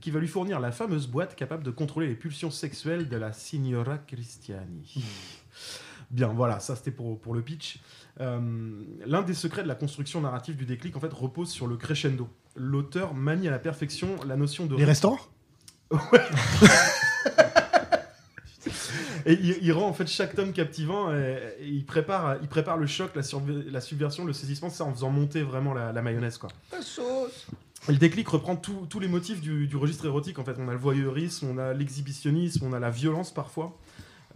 qui 0.00 0.10
va 0.10 0.20
lui 0.20 0.28
fournir 0.28 0.60
la 0.60 0.72
fameuse 0.72 1.06
boîte 1.06 1.34
capable 1.34 1.62
de 1.62 1.70
contrôler 1.70 2.08
les 2.08 2.14
pulsions 2.14 2.50
sexuelles 2.50 3.08
de 3.08 3.16
la 3.16 3.32
Signora 3.32 3.98
Cristiani. 3.98 5.04
Bien, 6.10 6.28
voilà, 6.28 6.60
ça 6.60 6.74
c'était 6.74 6.90
pour, 6.90 7.20
pour 7.20 7.34
le 7.34 7.42
pitch. 7.42 7.80
Euh, 8.20 8.82
L'un 9.04 9.22
des 9.22 9.34
secrets 9.34 9.62
de 9.62 9.68
la 9.68 9.74
construction 9.74 10.20
narrative 10.20 10.56
du 10.56 10.64
déclic, 10.64 10.96
en 10.96 11.00
fait, 11.00 11.12
repose 11.12 11.50
sur 11.50 11.66
le 11.66 11.76
crescendo. 11.76 12.28
L'auteur 12.56 13.14
manie 13.14 13.48
à 13.48 13.50
la 13.50 13.58
perfection 13.58 14.16
la 14.26 14.36
notion 14.36 14.66
de... 14.66 14.76
Les 14.76 14.84
restaurants? 14.84 15.20
Ouais. 15.90 16.20
Et 19.26 19.34
il, 19.34 19.58
il 19.62 19.72
rend 19.72 19.88
en 19.88 19.92
fait 19.92 20.06
chaque 20.06 20.34
tome 20.34 20.52
captivant 20.52 21.12
et, 21.12 21.38
et 21.60 21.66
il, 21.66 21.84
prépare, 21.84 22.36
il 22.40 22.48
prépare 22.48 22.78
le 22.78 22.86
choc, 22.86 23.10
la, 23.14 23.22
la 23.70 23.80
subversion, 23.80 24.24
le 24.24 24.32
saisissement, 24.32 24.70
ça 24.70 24.84
en 24.84 24.92
faisant 24.92 25.10
monter 25.10 25.42
vraiment 25.42 25.74
la, 25.74 25.92
la 25.92 26.02
mayonnaise. 26.02 26.38
Quoi. 26.38 26.48
Et 26.72 27.67
le 27.88 27.96
déclic 27.96 28.28
reprend 28.28 28.56
tous 28.56 29.00
les 29.00 29.08
motifs 29.08 29.40
du, 29.40 29.66
du 29.68 29.76
registre 29.76 30.04
érotique. 30.06 30.38
En 30.38 30.44
fait, 30.44 30.56
on 30.58 30.68
a 30.68 30.72
le 30.72 30.78
voyeurisme, 30.78 31.46
on 31.50 31.58
a 31.58 31.72
l'exhibitionnisme, 31.74 32.64
on 32.66 32.72
a 32.72 32.78
la 32.80 32.90
violence 32.90 33.32
parfois. 33.32 33.78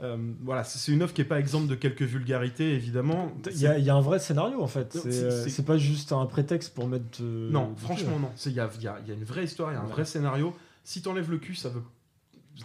Euh, 0.02 0.16
voilà, 0.42 0.64
c'est 0.64 0.90
une 0.90 1.02
œuvre 1.02 1.12
qui 1.12 1.20
n'est 1.20 1.26
pas 1.26 1.38
exempte 1.38 1.66
de 1.68 1.74
quelques 1.74 2.02
vulgarités, 2.02 2.72
évidemment. 2.74 3.30
Il 3.50 3.58
y, 3.60 3.66
a- 3.66 3.76
il 3.78 3.84
y 3.84 3.90
a 3.90 3.94
un 3.94 4.00
vrai 4.00 4.18
scénario 4.20 4.62
en 4.62 4.66
fait. 4.66 4.92
C'est 4.94 5.60
euh, 5.60 5.64
pas 5.66 5.76
juste 5.76 6.12
un 6.12 6.24
prétexte 6.24 6.74
pour 6.74 6.88
mettre. 6.88 7.18
euh, 7.20 7.50
Non, 7.50 7.74
franchement, 7.76 8.18
non. 8.18 8.30
Il 8.46 8.52
y 8.52 8.60
a, 8.60 8.70
il 8.78 8.82
y 8.82 8.88
a- 8.88 8.98
il 9.02 9.08
y 9.08 9.10
a 9.10 9.14
une 9.14 9.24
vraie 9.24 9.44
histoire, 9.44 9.70
il 9.70 9.74
y 9.74 9.76
a 9.76 9.80
un 9.80 9.84
Ouais. 9.86 9.90
vrai 9.92 10.04
scénario. 10.06 10.56
Si 10.84 11.02
t'enlèves 11.02 11.30
le 11.30 11.38
cul, 11.38 11.54
ça 11.54 11.68
veut. 11.68 11.82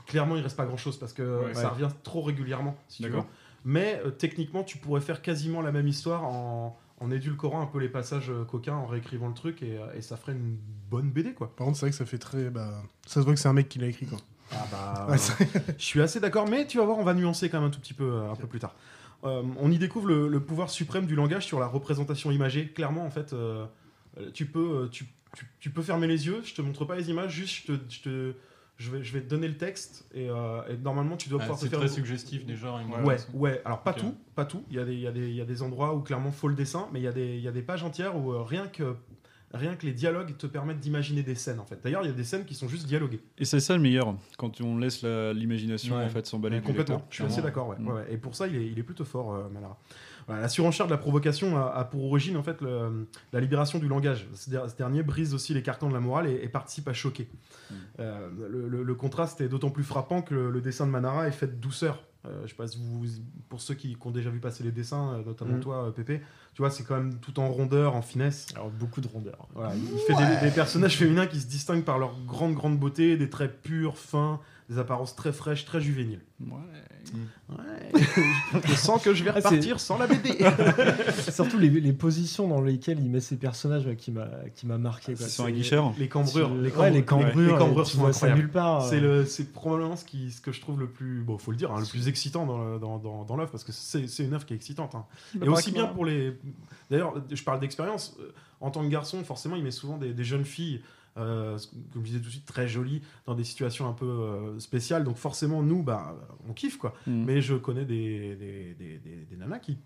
Clairement, 0.06 0.36
il 0.38 0.42
reste 0.42 0.56
pas 0.58 0.66
grand 0.66 0.78
chose 0.78 0.98
parce 0.98 1.12
que 1.14 1.46
Ouais. 1.48 1.54
ça 1.54 1.64
Ouais. 1.64 1.68
revient 1.68 1.90
trop 2.04 2.22
régulièrement. 2.22 2.78
Si 2.88 2.98
tu 2.98 3.04
D'accord. 3.10 3.24
veux. 3.24 3.30
Mais 3.66 4.02
euh, 4.06 4.12
techniquement, 4.12 4.64
tu 4.64 4.78
pourrais 4.78 5.02
faire 5.02 5.22
quasiment 5.22 5.62
la 5.62 5.72
même 5.74 5.88
histoire 5.88 6.24
en, 6.24 6.78
en 7.00 7.12
édulcorant 7.12 7.62
un 7.62 7.66
peu 7.68 7.80
les 7.80 7.90
passages 7.90 8.30
euh, 8.30 8.44
coquins, 8.44 8.76
en 8.76 8.88
réécrivant 8.88 9.28
le 9.28 9.34
truc 9.34 9.62
et, 9.62 9.78
euh, 9.78 9.94
et 9.96 10.02
ça 10.02 10.18
ferait 10.18 10.32
une 10.34 10.58
bonne 10.90 11.10
BD 11.12 11.34
quoi. 11.34 11.56
Par 11.56 11.66
contre, 11.66 11.78
c'est 11.78 11.86
vrai 11.86 11.92
que 11.92 11.96
ça 11.98 12.06
fait 12.06 12.18
très. 12.18 12.50
Bah, 12.50 12.82
ça 13.06 13.22
se 13.22 13.26
voit 13.26 13.34
que 13.34 13.40
c'est 13.40 13.48
un 13.50 13.54
mec 13.54 13.70
qui 13.70 13.80
l'a 13.80 13.88
écrit, 13.88 14.06
quoi. 14.08 14.18
Ah 14.52 14.66
bah, 14.72 15.08
Ouais, 15.12 15.18
je 15.78 15.84
suis 15.84 16.02
assez 16.02 16.20
d'accord, 16.20 16.48
mais 16.50 16.66
tu 16.66 16.78
vas 16.78 16.86
voir, 16.86 16.98
on 16.98 17.04
va 17.04 17.14
nuancer 17.14 17.50
quand 17.50 17.60
même 17.60 17.68
un 17.68 17.72
tout 17.72 17.80
petit 17.80 17.94
peu, 17.94 18.06
euh, 18.10 18.32
un 18.32 18.36
peu 18.36 18.48
plus 18.48 18.60
tard. 18.60 18.76
Euh, 19.24 19.44
on 19.60 19.72
y 19.72 19.78
découvre 19.78 20.08
le, 20.08 20.28
le 20.28 20.40
pouvoir 20.40 20.70
suprême 20.70 21.06
du 21.06 21.16
langage 21.16 21.46
sur 21.46 21.60
la 21.60 21.68
représentation 21.68 22.32
imagée. 22.32 22.70
Clairement, 22.70 23.06
en 23.06 23.10
fait, 23.12 23.34
euh, 23.34 23.66
tu 24.34 24.46
peux, 24.46 24.88
tu, 24.92 25.06
tu- 25.36 25.46
tu 25.60 25.70
peux 25.70 25.82
fermer 25.82 26.08
les 26.08 26.28
yeux. 26.28 26.42
Je 26.44 26.54
te 26.56 26.62
montre 26.62 26.86
pas 26.86 26.96
les 26.96 27.10
images, 27.10 27.32
juste 27.34 27.66
je 27.68 27.74
te, 27.74 27.80
je 27.90 28.00
te- 28.02 28.34
je 28.78 28.92
vais, 28.92 29.04
je 29.04 29.12
vais 29.14 29.22
te 29.22 29.28
donner 29.30 29.48
le 29.48 29.58
texte 29.58 30.08
et, 30.14 30.30
euh, 30.30 30.62
et 30.70 30.78
normalement 30.78 31.18
tu 31.18 31.30
dois 31.30 31.40
Ah, 31.42 31.46
pouvoir 31.46 31.60
te 31.60 31.64
c'est 31.66 31.70
faire. 31.70 31.80
très 31.80 31.88
suggestif, 31.88 32.46
déjà, 32.46 32.74
Ouais, 33.04 33.18
ouais. 33.34 33.62
Alors 33.66 33.82
pas 33.82 33.94
tout, 33.94 34.16
pas 34.36 34.46
tout. 34.46 34.64
Il 34.70 34.76
y 34.76 34.80
a 34.80 34.86
des, 34.86 34.94
il 34.94 35.00
y 35.02 35.08
a 35.08 35.12
des, 35.12 35.28
il 35.30 35.36
y 35.36 35.42
a 35.42 35.46
des 35.46 35.62
endroits 35.64 35.96
où 35.96 36.02
clairement 36.02 36.32
faut 36.32 36.48
le 36.48 36.56
dessin, 36.56 36.88
mais 36.94 37.00
il 37.00 37.04
y 37.04 37.08
a 37.08 37.12
des, 37.12 37.36
il 37.38 37.42
y 37.42 37.48
a 37.48 37.52
des 37.52 37.62
pages 37.64 37.84
entières 37.84 38.16
où 38.16 38.32
euh, 38.34 38.42
rien 38.44 38.68
que 38.68 38.96
rien 39.54 39.76
que 39.78 39.86
les 39.86 39.94
dialogues 39.94 40.36
te 40.38 40.46
permettent 40.46 40.82
d'imaginer 40.82 41.24
des 41.24 41.34
scènes 41.34 41.60
en 41.62 41.66
fait. 41.66 41.80
D'ailleurs, 41.82 42.04
il 42.04 42.08
y 42.08 42.12
a 42.12 42.14
des 42.14 42.26
scènes 42.26 42.44
qui 42.46 42.54
sont 42.54 42.68
juste 42.68 42.86
dialoguées. 42.86 43.22
Et 43.38 43.46
c'est 43.46 43.62
ça 43.62 43.76
le 43.78 43.82
meilleur, 43.82 44.14
quand 44.38 44.60
on 44.62 44.78
laisse 44.78 45.02
la- 45.04 45.32
l'imagination 45.34 45.96
Ouais. 45.98 46.04
en 46.04 46.10
fait 46.10 46.26
s'emballer. 46.28 46.62
Complètement. 46.62 47.06
Je 47.10 47.16
suis 47.16 47.24
assez 47.24 47.42
d'accord. 47.42 47.70
Ouais. 47.70 47.78
Mm. 47.80 47.88
Ouais, 47.88 47.94
ouais. 47.94 48.08
Et 48.12 48.18
pour 48.18 48.36
ça, 48.36 48.48
il 48.48 48.56
est, 48.58 48.68
il 48.68 48.78
est 48.78 48.84
plutôt 48.84 49.06
fort, 49.06 49.34
euh, 49.34 49.48
Manara. 49.50 49.80
Voilà, 50.28 50.42
la 50.42 50.50
surenchère 50.50 50.86
de 50.88 50.92
la 50.92 50.98
provocation 50.98 51.58
a, 51.58 51.70
a 51.70 51.86
pour 51.86 52.04
origine 52.06 52.36
en 52.38 52.44
fait 52.44 52.62
le- 52.62 53.08
la 53.34 53.40
libération 53.40 53.80
du 53.80 53.88
langage. 53.88 54.28
Ce, 54.34 54.50
der- 54.50 54.70
ce 54.70 54.76
dernier 54.76 55.02
brise 55.02 55.34
aussi 55.34 55.54
les 55.54 55.64
carcans 55.64 55.88
de 55.88 55.94
la 55.94 56.02
morale 56.02 56.28
et, 56.28 56.44
et 56.44 56.50
participe 56.50 56.88
à 56.90 56.94
choquer. 56.94 57.30
Mm. 57.72 57.74
Euh, 58.00 58.30
le, 58.50 58.68
le- 58.68 58.84
le 58.84 58.96
contraste 58.96 59.40
est 59.42 59.48
d'autant 59.48 59.70
plus 59.70 59.84
frappant 59.86 60.22
que 60.22 60.36
le, 60.36 60.62
dessin 60.62 60.86
de 60.86 60.92
Manara 60.92 61.28
est 61.28 61.32
fait 61.32 61.48
de 61.48 61.56
douceur. 61.56 62.04
Euh, 62.26 62.42
je 62.44 62.50
sais 62.50 62.56
pas 62.56 62.68
si 62.68 62.78
vous, 62.78 63.06
pour 63.48 63.62
ceux 63.62 63.74
qui, 63.76 63.96
qui 63.96 64.08
ont 64.08 64.12
déjà 64.12 64.30
vu 64.30 64.40
passer 64.40 64.64
les 64.64 64.72
dessins, 64.72 65.14
euh, 65.14 65.24
notamment 65.26 65.56
Mm. 65.58 65.60
toi, 65.62 65.94
Pépé, 65.96 66.20
tu 66.54 66.62
vois, 66.62 66.72
c'est 66.72 66.84
quand 66.84 66.98
même 66.98 67.20
tout 67.22 67.40
en 67.40 67.48
rondeur, 67.48 67.96
en 67.96 68.02
finesse. 68.02 68.48
Alors 68.56 68.70
beaucoup 68.70 69.00
de 69.00 69.08
rondeur. 69.08 69.48
Voilà, 69.56 69.74
il 69.76 69.84
il 69.84 70.00
fait 70.00 70.14
des, 70.16 70.46
des 70.50 70.54
personnages 70.54 70.98
féminins 70.98 71.28
qui 71.28 71.40
se 71.40 71.48
distinguent 71.48 71.86
par 71.86 72.00
leur 72.00 72.16
grande, 72.26 72.54
grande 72.54 72.78
beauté, 72.78 73.16
des 73.16 73.30
traits 73.30 73.62
purs, 73.62 73.98
fins, 73.98 74.42
des 74.70 74.80
apparences 74.80 75.16
très 75.16 75.32
fraîches, 75.32 75.64
très 75.66 75.80
juvéniles. 75.82 76.22
Ouais. 76.42 78.02
je 78.66 78.74
sens 78.76 79.02
que 79.02 79.14
je 79.14 79.24
vais 79.24 79.30
Ah, 79.34 79.36
repartir 79.38 79.80
sans 79.80 79.98
la 79.98 80.08
BD. 80.08 80.38
Surtout 81.32 81.58
les, 81.58 81.70
les 81.70 81.94
positions 81.94 82.48
dans 82.48 82.62
lesquelles 82.62 83.00
il 83.00 83.10
met 83.10 83.22
ses 83.22 83.38
personnages 83.38 83.86
ouais, 83.86 83.96
qui 83.96 84.12
m'a 84.12 84.28
qui 84.56 84.66
m'a 84.68 84.78
marqué. 84.78 85.14
quoi. 85.16 85.28
Sur 85.28 85.46
un 85.46 85.52
guicheur 85.52 85.94
Les 85.98 86.10
cambrures, 86.10 86.54
les 86.54 86.70
ouais, 86.70 86.72
cambrures, 86.72 86.92
les 86.94 87.04
cambrures, 87.06 87.52
les 87.54 87.58
cambrures 87.58 87.88
sont 87.88 88.06
incroyables. 88.06 88.42
nulle 88.42 88.52
part, 88.52 88.84
euh. 88.84 88.90
C'est 88.90 89.00
le, 89.00 89.26
c'est 89.26 89.52
probablement 89.54 89.96
ce, 89.96 90.04
qui, 90.06 90.32
ce 90.32 90.42
que 90.42 90.52
je 90.52 90.60
trouve 90.62 90.80
le 90.80 90.88
plus, 90.90 91.22
bon, 91.22 91.38
faut 91.38 91.52
le 91.52 91.58
dire, 91.58 91.72
hein, 91.72 91.80
le 91.80 91.86
plus 91.86 92.08
excitant 92.08 92.46
dans, 92.46 92.78
dans, 92.78 92.98
dans, 92.98 93.24
dans 93.24 93.36
l'œuvre 93.38 93.52
parce 93.52 93.64
que 93.64 93.72
c'est, 93.72 94.08
c'est 94.08 94.24
une 94.26 94.34
œuvre 94.34 94.46
qui 94.46 94.54
est 94.54 94.58
excitante. 94.58 94.96
hein. 94.96 95.06
Bah, 95.36 95.46
Et 95.46 95.50
aussi 95.50 95.72
bien 95.72 95.86
pour 95.88 96.04
les. 96.06 96.38
D'ailleurs, 96.92 97.14
je 97.32 97.44
parle 97.44 97.60
d'expérience. 97.60 98.18
En 98.60 98.72
tant 98.72 98.82
que 98.82 98.90
garçon, 98.90 99.24
forcément, 99.24 99.56
il 99.56 99.64
met 99.64 99.72
souvent 99.72 99.98
des, 99.98 100.14
des 100.14 100.24
jeunes 100.24 100.44
filles 100.46 100.82
euh, 101.18 101.58
comme 101.94 102.04
je 102.04 102.08
disais 102.12 102.20
tout 102.20 102.26
de 102.28 102.32
suite, 102.32 102.46
très 102.46 102.68
jolies, 102.68 103.02
dans 103.26 103.36
des 103.36 103.44
situations 103.44 103.88
un 103.90 103.94
peu 103.94 104.06
euh, 104.06 104.60
spéciales. 104.60 105.04
Donc 105.04 105.18
forcément, 105.18 105.62
nous, 105.64 105.84
bah, 105.84 106.16
on 106.48 106.54
kiffe, 106.54 106.78
quoi. 106.78 106.94
Mm. 107.08 107.24
Mais 107.26 107.42
je 107.42 107.56
connais 107.56 107.86
des, 107.86 108.36
des, 108.36 108.76
des, 108.78 108.98
des- 109.00 109.26
des 109.30 109.36
nanas 109.38 109.60
qui, 109.60 109.78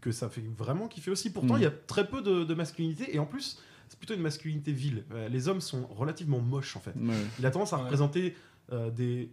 que 0.00 0.12
ça 0.12 0.28
fait 0.28 0.42
vraiment 0.56 0.88
kiffer 0.88 1.10
aussi. 1.10 1.30
Pourtant, 1.32 1.54
Mm. 1.54 1.58
il 1.58 1.62
y 1.62 1.66
a 1.66 1.70
très 1.86 2.06
peu 2.06 2.22
de, 2.22 2.44
de 2.44 2.54
masculinité, 2.54 3.14
et 3.14 3.18
en 3.18 3.26
plus, 3.26 3.58
c'est 3.88 3.98
plutôt 3.98 4.14
une 4.14 4.20
masculinité 4.22 4.72
vile. 4.72 5.04
Euh, 5.12 5.28
les 5.28 5.48
hommes 5.48 5.60
sont 5.60 5.86
relativement 5.96 6.40
moches, 6.40 6.76
en 6.76 6.80
fait. 6.80 6.94
Ouais. 6.96 7.14
Il 7.38 7.46
a 7.46 7.50
tendance 7.50 7.72
à 7.72 7.78
représenter 7.78 8.36
euh, 8.70 8.90
des, 8.90 9.30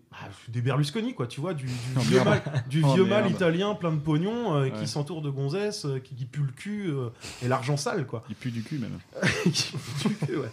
des 0.48 0.62
Berlusconi, 0.62 1.14
quoi, 1.14 1.28
tu 1.28 1.42
vois, 1.42 1.54
du, 1.54 1.66
du 1.66 1.72
Oh, 1.98 2.00
vieux, 2.00 2.24
mal, 2.24 2.42
du 2.70 2.82
Oh, 2.86 2.94
vieux 2.94 3.04
merde. 3.04 3.24
mal 3.26 3.32
italien 3.34 3.76
plein 3.76 3.92
de 3.92 4.00
pognon, 4.00 4.56
euh, 4.56 4.62
Ouais. 4.64 4.72
qui 4.72 4.88
s'entoure 4.88 5.22
de 5.22 5.30
gonzesses, 5.30 5.84
euh, 5.86 6.00
qui, 6.00 6.16
qui 6.16 6.24
pue 6.24 6.40
le 6.44 6.54
cul 6.54 6.88
euh, 6.90 7.10
et 7.44 7.50
l'argent 7.50 7.76
sale, 7.76 8.08
quoi. 8.08 8.24
Il 8.30 8.36
pue 8.36 8.52
du 8.52 8.64
cul, 8.64 8.80
même. 8.80 8.98
Qui 9.44 9.74
pue 9.74 10.08
du 10.10 10.16
cul, 10.16 10.38
ouais. 10.38 10.52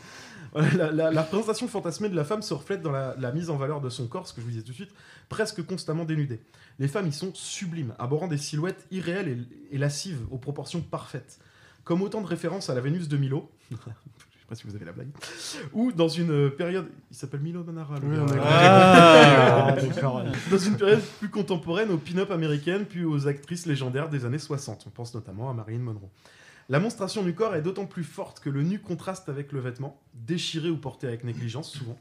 La, 0.76 0.90
la- 0.90 1.11
la 1.11 1.22
représentation 1.22 1.66
fantasmée 1.68 2.09
de 2.11 2.16
la 2.16 2.24
femme 2.24 2.42
se 2.42 2.53
reflète 2.53 2.82
dans 2.82 2.90
la, 2.92 3.14
la 3.18 3.32
mise 3.32 3.48
en 3.50 3.57
valeur 3.57 3.80
de 3.80 3.88
son 3.88 4.07
corps, 4.07 4.26
ce 4.28 4.34
que 4.34 4.40
je 4.40 4.44
vous 4.46 4.50
disais 4.53 4.62
tout 4.62 4.70
de 4.72 4.76
suite, 4.76 4.92
presque 5.30 5.64
constamment 5.64 6.05
dénudé. 6.05 6.40
Les 6.78 6.88
femmes 6.88 7.07
y 7.07 7.12
sont 7.12 7.30
sublimes, 7.34 7.94
abordant 7.98 8.28
des 8.28 8.36
silhouettes 8.38 8.86
irréelles 8.90 9.46
et, 9.70 9.76
et 9.76 9.78
lascives, 9.78 10.20
aux 10.30 10.38
proportions 10.38 10.80
parfaites. 10.82 11.38
Comme 11.84 12.03
autant 12.03 12.20
de 12.20 12.26
références 12.26 12.68
à 12.70 12.74
la 12.74 12.80
Vénus 12.80 13.09
de 13.09 13.16
Milo. 13.16 13.50
Je 13.70 13.76
sais 13.76 14.46
pas 14.48 14.55
si 14.55 14.66
vous 14.66 14.74
avez 14.76 14.84
la 14.84 14.92
blague. 14.92 15.09
Ou 15.72 15.90
dans 15.92 16.09
une 16.09 16.50
période. 16.50 16.86
Il 17.11 17.16
s'appelle 17.16 17.40
Milo 17.40 17.64
Manara. 17.64 17.98
le 17.98 18.07
Oui, 18.09 18.16
gars. 18.16 18.22
on 18.28 18.38
a 18.38 18.42
Ah, 18.44 19.72
d'accord. 19.72 20.22
Dans 20.50 20.59
une 20.59 20.76
période 20.76 21.00
plus 21.18 21.30
contemporaine 21.30 21.90
aux 21.90 21.96
pin-up 21.98 22.30
américaines, 22.30 22.84
puis 22.84 23.05
aux 23.05 23.26
actrices 23.26 23.64
légendaires 23.66 24.11
des 24.11 24.24
années 24.26 24.38
60. 24.38 24.84
On 24.86 24.90
pense 24.90 25.14
notamment 25.14 25.48
à 25.50 25.55
Marilyn 25.55 25.78
Monroe. 25.80 26.11
La 26.73 26.81
monstration 26.81 27.23
du 27.23 27.35
corps 27.35 27.55
est 27.55 27.61
d'autant 27.61 27.85
plus 27.85 28.03
forte 28.03 28.41
que 28.41 28.49
le 28.49 28.62
nu 28.62 28.79
contraste 28.79 29.29
avec 29.29 29.53
le 29.53 29.61
vêtement, 29.61 30.01
déchiré 30.14 30.70
ou 30.70 30.79
porté 30.79 31.07
avec 31.07 31.23
négligence 31.23 31.70
souvent, 31.70 31.99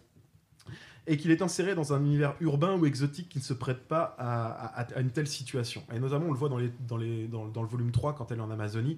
et 1.07 1.17
qu'il 1.17 1.29
est 1.31 1.41
inséré 1.41 1.75
dans 1.75 1.91
un 1.91 1.99
univers 1.99 2.35
urbain 2.39 2.77
ou 2.77 2.85
exotique 2.85 3.27
qui 3.27 3.39
ne 3.39 3.43
se 3.43 3.53
prête 3.53 3.81
pas 3.81 4.15
à, 4.17 4.97
une 5.01 5.09
telle 5.09 5.27
situation. 5.27 5.83
Et 5.93 5.99
notamment, 5.99 6.27
on 6.27 6.31
le 6.31 6.37
voit 6.37 6.47
dans, 6.47 6.55
le 6.57 7.67
volume 7.67 7.91
3 7.91 8.15
quand 8.15 8.31
elle 8.31 8.37
est 8.37 8.41
en 8.41 8.49
Amazonie. 8.49 8.97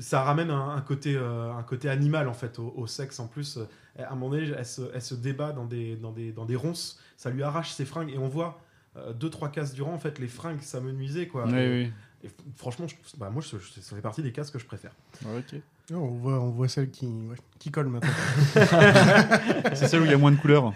Ça 0.00 0.24
ramène 0.24 0.50
un, 0.50 0.70
un 0.70 0.80
côté, 0.80 1.14
euh, 1.16 1.52
animal 1.84 2.26
en 2.26 2.34
fait 2.34 2.58
au, 2.58 2.88
sexe 2.88 3.20
en 3.20 3.28
plus. 3.28 3.58
Euh, 3.58 3.68
À 4.00 4.14
un 4.14 4.16
moment 4.16 4.30
donné, 4.30 4.50
elle 4.50 4.64
se, 5.00 5.14
débat 5.14 5.52
dans 5.52 5.66
des, 5.66 6.56
ronces, 6.56 6.98
ça 7.16 7.30
lui 7.30 7.44
arrache 7.44 7.70
ses 7.70 7.84
fringues 7.84 8.10
et 8.10 8.18
on 8.18 8.26
voit 8.26 8.60
euh, 8.96 9.12
deux 9.12 9.30
trois 9.30 9.48
cases 9.48 9.74
durant 9.74 9.92
en 9.92 9.98
fait 10.00 10.18
les 10.18 10.26
fringues 10.26 10.60
s'amenuiser 10.60 11.28
quoi. 11.28 11.46
Oui, 11.46 11.52
oui. 11.52 11.92
Et 12.24 12.30
franchement, 12.56 12.86
je, 12.88 12.94
bah, 13.18 13.30
moi 13.30 13.42
je- 13.42 13.58
je- 13.58 13.80
ça 13.80 13.94
fait 13.94 14.02
partie 14.02 14.22
des 14.22 14.32
cases 14.32 14.50
que 14.50 14.58
je 14.58 14.64
préfère. 14.66 14.92
Ok. 15.24 15.60
Oh, 15.92 15.96
on, 15.96 16.06
voit, 16.16 16.40
on 16.40 16.48
voit 16.50 16.68
celle 16.68 16.90
qui, 16.90 17.04
ouais, 17.06 17.36
qui 17.58 17.70
colle 17.70 17.88
maintenant. 17.88 18.10
C'est 19.74 19.86
celle 19.88 20.00
où 20.00 20.04
il 20.04 20.10
y 20.10 20.14
a 20.14 20.18
moins 20.18 20.32
de 20.32 20.36
couleurs. 20.36 20.72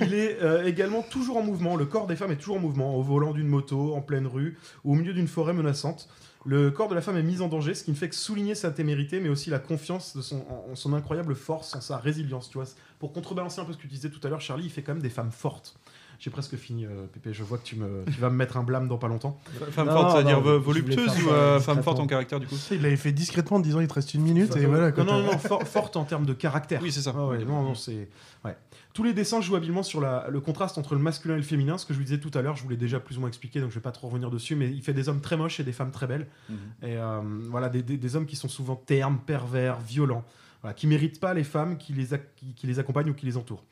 Il 0.00 0.14
est 0.14 0.40
euh, 0.42 0.64
également 0.64 1.02
toujours 1.02 1.36
en 1.38 1.42
mouvement. 1.42 1.76
Le 1.76 1.86
corps 1.86 2.06
des 2.06 2.16
femmes 2.16 2.30
est 2.32 2.36
toujours 2.36 2.56
en 2.56 2.60
mouvement, 2.60 2.94
au 2.96 3.02
volant 3.02 3.32
d'une 3.32 3.48
moto, 3.48 3.94
en 3.94 4.00
pleine 4.00 4.26
rue, 4.26 4.56
ou 4.84 4.92
au 4.92 4.94
milieu 4.94 5.12
d'une 5.12 5.28
forêt 5.28 5.54
menaçante. 5.54 6.08
Le 6.46 6.70
corps 6.70 6.88
de 6.88 6.94
la 6.94 7.00
femme 7.00 7.16
est 7.16 7.22
mis 7.22 7.40
en 7.40 7.48
danger, 7.48 7.74
ce 7.74 7.82
qui 7.84 7.90
ne 7.90 7.96
fait 7.96 8.08
que 8.10 8.14
souligner 8.14 8.54
sa 8.54 8.70
témérité, 8.70 9.18
mais 9.18 9.30
aussi 9.30 9.48
la 9.48 9.58
confiance 9.58 10.14
de 10.14 10.20
son, 10.22 10.44
en 10.70 10.74
son 10.76 10.92
incroyable 10.92 11.34
force, 11.34 11.74
en 11.74 11.80
sa 11.80 11.96
résilience. 11.96 12.50
Tu 12.50 12.58
vois, 12.58 12.66
pour 12.98 13.12
contrebalancer 13.14 13.60
un 13.60 13.64
peu 13.64 13.72
ce 13.72 13.78
que 13.78 13.82
tu 13.82 13.88
disais 13.88 14.10
tout 14.10 14.20
à 14.24 14.28
l'heure, 14.28 14.42
Charlie, 14.42 14.64
il 14.66 14.70
fait 14.70 14.82
quand 14.82 14.92
même 14.92 15.02
des 15.02 15.08
femmes 15.10 15.32
fortes. 15.32 15.74
J'ai 16.18 16.30
presque 16.30 16.56
fini, 16.56 16.86
euh, 16.86 17.06
Pépé. 17.12 17.32
Je 17.32 17.42
vois 17.42 17.58
que 17.58 17.64
tu, 17.64 17.76
me, 17.76 18.04
tu 18.06 18.20
vas 18.20 18.30
me 18.30 18.36
mettre 18.36 18.56
un 18.56 18.62
blâme 18.62 18.88
dans 18.88 18.98
pas 18.98 19.08
longtemps. 19.08 19.38
Femme 19.70 19.86
Non, 19.88 19.92
forte, 19.92 20.12
c'est-à-dire 20.12 20.40
voluptueuse 20.40 21.08
ou 21.22 21.28
ça 21.28 21.34
euh, 21.34 21.60
femme 21.60 21.82
forte 21.82 21.98
en 22.00 22.06
caractère, 22.06 22.40
du 22.40 22.46
coup 22.46 22.56
Il 22.70 22.82
l'avait 22.82 22.96
fait 22.96 23.12
discrètement 23.12 23.56
en 23.58 23.60
disant 23.60 23.80
il 23.80 23.88
te 23.88 23.94
reste 23.94 24.14
une 24.14 24.22
minute 24.22 24.54
et 24.56 24.66
voilà. 24.66 24.90
non, 24.92 25.04
non, 25.04 25.22
non, 25.22 25.38
for- 25.38 25.62
forte 25.64 25.96
en 25.96 26.04
termes 26.04 26.24
de 26.26 26.32
caractère. 26.32 26.80
Oui, 26.82 26.92
c'est 26.92 27.02
ça. 27.02 27.12
Ah 27.16 27.26
ouais, 27.26 27.44
non, 27.44 27.62
non, 27.62 27.74
c'est. 27.74 28.08
Ouais. 28.44 28.56
Tous 28.92 29.02
les 29.02 29.12
dessins 29.12 29.40
jouent 29.40 29.56
habilement 29.56 29.82
sur 29.82 30.00
la- 30.00 30.26
le 30.30 30.40
contraste 30.40 30.78
entre 30.78 30.94
le 30.94 31.00
masculin 31.00 31.34
et 31.34 31.38
le 31.38 31.42
féminin. 31.42 31.78
Ce 31.78 31.84
que 31.86 31.92
je 31.92 31.98
vous 31.98 32.04
disais 32.04 32.18
tout 32.20 32.30
à 32.34 32.42
l'heure, 32.42 32.56
je 32.56 32.62
vous 32.62 32.68
l'ai 32.68 32.76
déjà 32.76 33.00
plus 33.00 33.16
ou 33.16 33.20
moins 33.20 33.28
expliqué, 33.28 33.60
donc 33.60 33.70
je 33.70 33.74
vais 33.74 33.80
pas 33.80 33.90
trop 33.92 34.06
revenir 34.08 34.30
dessus, 34.30 34.54
mais 34.54 34.70
il 34.70 34.82
fait 34.82 34.92
des 34.94 35.08
hommes 35.08 35.20
très 35.20 35.36
moches 35.36 35.58
et 35.60 35.64
des 35.64 35.72
femmes 35.72 35.90
très 35.90 36.06
belles. 36.06 36.26
Mhm. 36.48 36.56
Et 36.82 36.96
euh, 36.96 37.20
voilà, 37.50 37.68
des, 37.68 37.82
des- 37.82 37.96
des 37.98 38.16
hommes 38.16 38.26
qui 38.26 38.36
sont 38.36 38.48
souvent 38.48 38.76
ternes, 38.76 39.18
pervers, 39.26 39.80
violents, 39.80 40.24
voilà, 40.62 40.74
qui 40.74 40.86
méritent 40.86 41.18
pas 41.20 41.34
les 41.34 41.42
femmes 41.44 41.76
qui 41.76 41.92
les, 41.92 42.12
ac- 42.12 42.20
qui, 42.36 42.54
qui 42.54 42.66
les 42.68 42.78
accompagnent 42.78 43.10
ou 43.10 43.14
qui 43.14 43.26
les 43.26 43.36
entourent. 43.36 43.64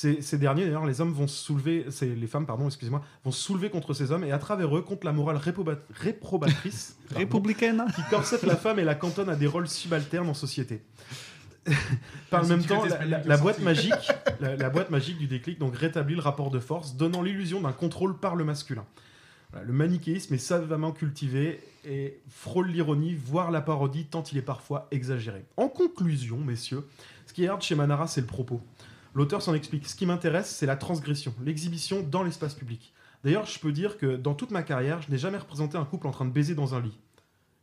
Ces, 0.00 0.22
ces 0.22 0.38
derniers, 0.38 0.64
d'ailleurs, 0.64 0.86
les 0.86 1.02
hommes 1.02 1.12
vont 1.12 1.26
se 1.26 1.36
soulever, 1.44 1.84
les 2.00 2.26
femmes, 2.26 2.46
pardon, 2.46 2.64
excusez-moi, 2.68 3.02
vont 3.22 3.32
se 3.32 3.42
soulever 3.42 3.68
contre 3.68 3.92
ces 3.92 4.12
hommes 4.12 4.24
et 4.24 4.32
à 4.32 4.38
travers 4.38 4.74
eux 4.74 4.80
contre 4.80 5.04
la 5.04 5.12
morale 5.12 5.36
réproba- 5.36 5.76
réprobatrice 5.92 6.96
pardon, 7.08 7.18
Républicaine 7.18 7.84
qui 7.94 8.00
corsette 8.08 8.44
la 8.44 8.56
femme 8.56 8.78
et 8.78 8.84
la 8.84 8.94
cantonne 8.94 9.28
à 9.28 9.36
des 9.36 9.46
rôles 9.46 9.68
subalternes 9.68 10.30
en 10.30 10.32
société. 10.32 10.80
Par 12.30 12.40
le 12.42 12.48
même 12.48 12.64
temps, 12.64 12.82
la, 12.86 13.04
la- 13.04 13.22
la 13.22 13.36
boîte 13.36 13.60
magique, 13.60 13.92
la, 14.40 14.56
la 14.56 14.70
boîte 14.70 14.88
magique 14.88 15.18
du 15.18 15.26
déclic 15.26 15.58
donc 15.58 15.76
rétablit 15.76 16.14
le 16.14 16.22
rapport 16.22 16.50
de 16.50 16.60
force, 16.60 16.96
donnant 16.96 17.20
l'illusion 17.20 17.60
d'un 17.60 17.72
contrôle 17.72 18.16
par 18.18 18.36
le 18.36 18.44
masculin. 18.44 18.86
Voilà, 19.50 19.66
le 19.66 19.72
manichéisme 19.74 20.32
est 20.32 20.38
savamment 20.38 20.92
cultivé 20.92 21.60
et 21.84 22.20
frôle 22.30 22.68
l'ironie, 22.68 23.14
voire 23.14 23.50
la 23.50 23.60
parodie, 23.60 24.06
tant 24.06 24.22
il 24.32 24.38
est 24.38 24.42
parfois 24.42 24.86
exagéré. 24.92 25.44
En 25.58 25.68
conclusion, 25.68 26.38
messieurs, 26.38 26.86
ce 27.26 27.34
qui 27.34 27.44
est 27.44 27.48
hard 27.48 27.60
chez 27.60 27.74
Manara, 27.74 28.06
c'est 28.06 28.22
le 28.22 28.26
propos. 28.28 28.62
L'auteur 29.14 29.42
s'en 29.42 29.54
explique. 29.54 29.86
Ce 29.88 29.94
qui 29.96 30.06
m'intéresse, 30.06 30.48
c'est 30.54 30.66
la 30.66 30.76
transgression, 30.76 31.34
l'exhibition 31.44 32.02
dans 32.02 32.22
l'espace 32.22 32.54
public. 32.54 32.92
D'ailleurs, 33.24 33.46
je 33.46 33.58
peux 33.58 33.72
dire 33.72 33.98
que 33.98 34.16
dans 34.16 34.34
toute 34.34 34.50
ma 34.50 34.62
carrière, 34.62 35.02
je 35.02 35.10
n'ai 35.10 35.18
jamais 35.18 35.38
représenté 35.38 35.76
un 35.76 35.84
couple 35.84 36.06
en 36.06 36.10
train 36.10 36.24
de 36.24 36.30
baiser 36.32 36.54
dans 36.54 36.74
un 36.74 36.80
lit. 36.80 36.98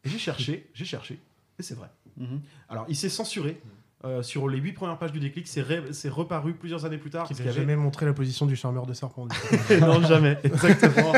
Et 0.04 0.10
j'ai 0.10 0.20
cherché, 0.20 0.70
j'ai 0.74 0.86
cherché, 0.86 1.20
et 1.60 1.64
c'est 1.64 1.74
vrai. 1.76 1.88
Mhm. 2.18 2.42
Alors, 2.70 2.86
il 2.90 2.96
s'est 2.96 3.10
censuré. 3.10 3.60
euh, 4.06 4.22
sur 4.22 4.48
les 4.48 4.60
huit 4.60 4.74
premières 4.74 5.00
pages 5.00 5.12
du 5.12 5.20
déclic, 5.20 5.48
c'est 5.48 5.64
ré- 5.64 5.92
c'est 5.92 6.08
reparu 6.10 6.54
plusieurs 6.54 6.86
années 6.86 7.00
plus 7.00 7.10
tard. 7.10 7.26
Qu'il 7.26 7.36
parce 7.36 7.40
n'a 7.40 7.52
qu'il 7.52 7.60
y 7.62 7.64
avait- 7.64 7.72
jamais 7.74 7.82
montré 7.82 8.06
la 8.06 8.14
position 8.14 8.46
du 8.46 8.56
charmeur 8.56 8.86
de 8.86 8.94
serpent. 8.94 9.28
non, 9.82 10.02
jamais, 10.04 10.38
exactement. 10.44 11.14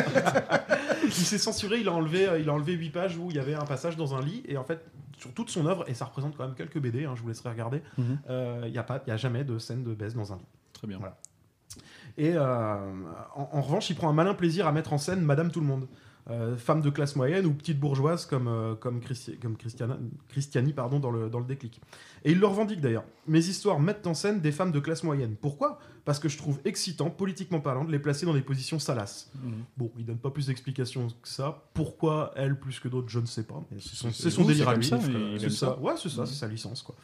il 1.03 1.11
s'est 1.11 1.38
censuré, 1.38 1.80
il 1.82 1.88
a 1.89 1.91
enlevé, 1.91 2.27
euh, 2.30 2.39
il 2.39 2.47
a 2.49 2.53
enlevé 2.53 2.71
8 2.73 2.89
pages 2.91 3.17
où 3.17 3.30
il 3.32 3.36
y 3.36 3.39
avait 3.39 3.53
un 3.53 3.65
passage 3.65 3.97
dans 3.97 4.15
un 4.15 4.21
lit, 4.21 4.43
et 4.47 4.55
en 4.57 4.63
fait, 4.63 4.86
sur 5.20 5.34
toute 5.34 5.49
son 5.49 5.65
œuvre, 5.67 5.84
et 5.88 5.93
ça 5.93 6.05
représente 6.05 6.36
quand 6.38 6.45
même 6.45 6.55
quelques 6.55 6.80
BD, 6.80 7.05
hein, 7.05 7.13
je 7.15 7.22
vous 7.22 7.28
laisserai 7.28 7.49
regarder, 7.49 7.82
euh, 8.30 8.61
il 8.65 8.72
n'y 8.72 8.78
a, 8.78 8.84
pas- 8.84 9.01
il 9.05 9.09
y 9.09 9.13
a 9.13 9.17
jamais 9.17 9.43
de 9.43 9.57
scène 9.59 9.84
de 9.84 9.93
baisse 9.93 10.15
dans 10.15 10.34
un 10.34 10.38
lit. 10.38 10.45
Très 10.74 10.88
bien. 10.88 10.97
Voilà. 10.97 11.17
Et 12.17 12.34
euh, 12.36 12.41
en, 13.36 13.49
en 13.51 13.61
revanche, 13.61 13.89
il 13.89 13.95
prend 13.95 14.09
un 14.09 14.13
malin 14.13 14.34
plaisir 14.34 14.65
à 14.67 14.72
mettre 14.72 14.93
en 14.93 14.97
scène 14.97 15.22
Madame 15.22 15.51
Tout 15.51 15.59
le 15.61 15.67
Monde. 15.67 15.88
Euh, 16.30 16.55
femme 16.57 16.82
de 16.82 16.91
classe 16.91 17.15
moyenne 17.15 17.47
ou 17.47 17.53
petite 17.53 17.80
bourgeoise 17.80 18.28
comme, 18.28 18.47
euh, 18.47 18.76
comme, 18.76 18.99
Christi- 18.99 19.38
comme 19.39 19.57
Christiana, 19.57 19.97
Christiani 20.28 20.74
pardon, 20.74 20.99
dans, 20.99 21.09
le, 21.09 21.28
dans 21.28 21.39
le 21.39 21.45
déclic. 21.45 21.82
Et 22.24 22.32
il 22.34 22.39
le 22.39 22.45
revendique 22.45 22.82
d'ailleurs. 22.82 23.05
Mes 23.26 23.39
histoires 23.39 23.80
mettent 23.80 24.05
en 24.05 24.13
scène 24.13 24.39
des 24.39 24.51
femmes 24.51 24.72
de 24.72 24.80
classe 24.80 25.03
moyenne. 25.03 25.36
Pourquoi? 25.41 25.80
Parce 26.10 26.18
que 26.18 26.28
je 26.28 26.39
trouve 26.39 26.60
excitant, 26.66 27.12
politiquement 27.12 27.60
parlant, 27.60 27.86
de 27.86 27.91
les 27.91 27.99
placer 27.99 28.26
dans 28.26 28.34
des 28.34 28.41
positions 28.41 28.80
salaces. 28.80 29.30
Mhm. 29.43 29.53
Bon, 29.78 29.91
il 29.95 30.05
donne 30.05 30.18
pas 30.18 30.32
plus 30.32 30.47
d'explications 30.47 31.07
que 31.22 31.28
ça. 31.28 31.66
Pourquoi 31.76 32.32
elle 32.36 32.60
plus 32.60 32.80
que 32.80 32.88
d'autres, 32.88 33.10
je 33.10 33.20
ne 33.20 33.28
sais 33.28 33.43
pas. 33.43 33.64
C'est 33.80 33.93
son, 33.95 34.12
son 34.12 34.43
délire 34.43 34.70
à 34.70 34.74
lui. 34.76 34.88
il 34.88 35.39
c'est 35.39 35.51
ça. 35.51 35.78
Ouais, 35.78 35.93
c'est 36.01 36.10
ça, 36.10 36.22
Mhm. 36.22 36.26
c'est 36.26 36.34
sa 36.34 36.47
licence 36.47 36.82
quoi. 36.82 36.95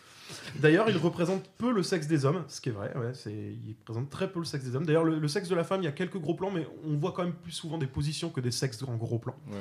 D'ailleurs, 0.60 0.90
il 0.90 0.98
représente 0.98 1.48
peu 1.60 1.72
le 1.72 1.84
sexe 1.84 2.08
des 2.08 2.26
hommes, 2.26 2.46
ce 2.48 2.60
qui 2.60 2.70
est 2.70 2.72
vrai. 2.72 2.98
Ouais, 2.98 3.14
c'est, 3.14 3.32
il 3.32 3.76
présente 3.86 4.10
très 4.10 4.28
peu 4.32 4.40
le 4.40 4.46
sexe 4.46 4.66
des 4.66 4.76
hommes. 4.76 4.88
D'ailleurs, 4.88 5.04
le, 5.04 5.20
le 5.20 5.28
sexe 5.28 5.50
de 5.50 5.56
la 5.56 5.64
femme, 5.64 5.82
il 5.84 5.86
y 5.86 5.88
a 5.88 5.92
quelques 5.92 6.18
gros 6.18 6.34
plans, 6.34 6.50
mais 6.50 6.68
on 6.84 6.98
voit 6.98 7.12
quand 7.12 7.24
même 7.24 7.36
plus 7.36 7.52
souvent 7.52 7.78
des 7.78 7.86
positions 7.86 8.32
que 8.32 8.42
des 8.42 8.50
sexes 8.50 8.82
en 8.82 8.96
gros 8.96 9.20
plans. 9.20 9.36
Ouais. 9.52 9.58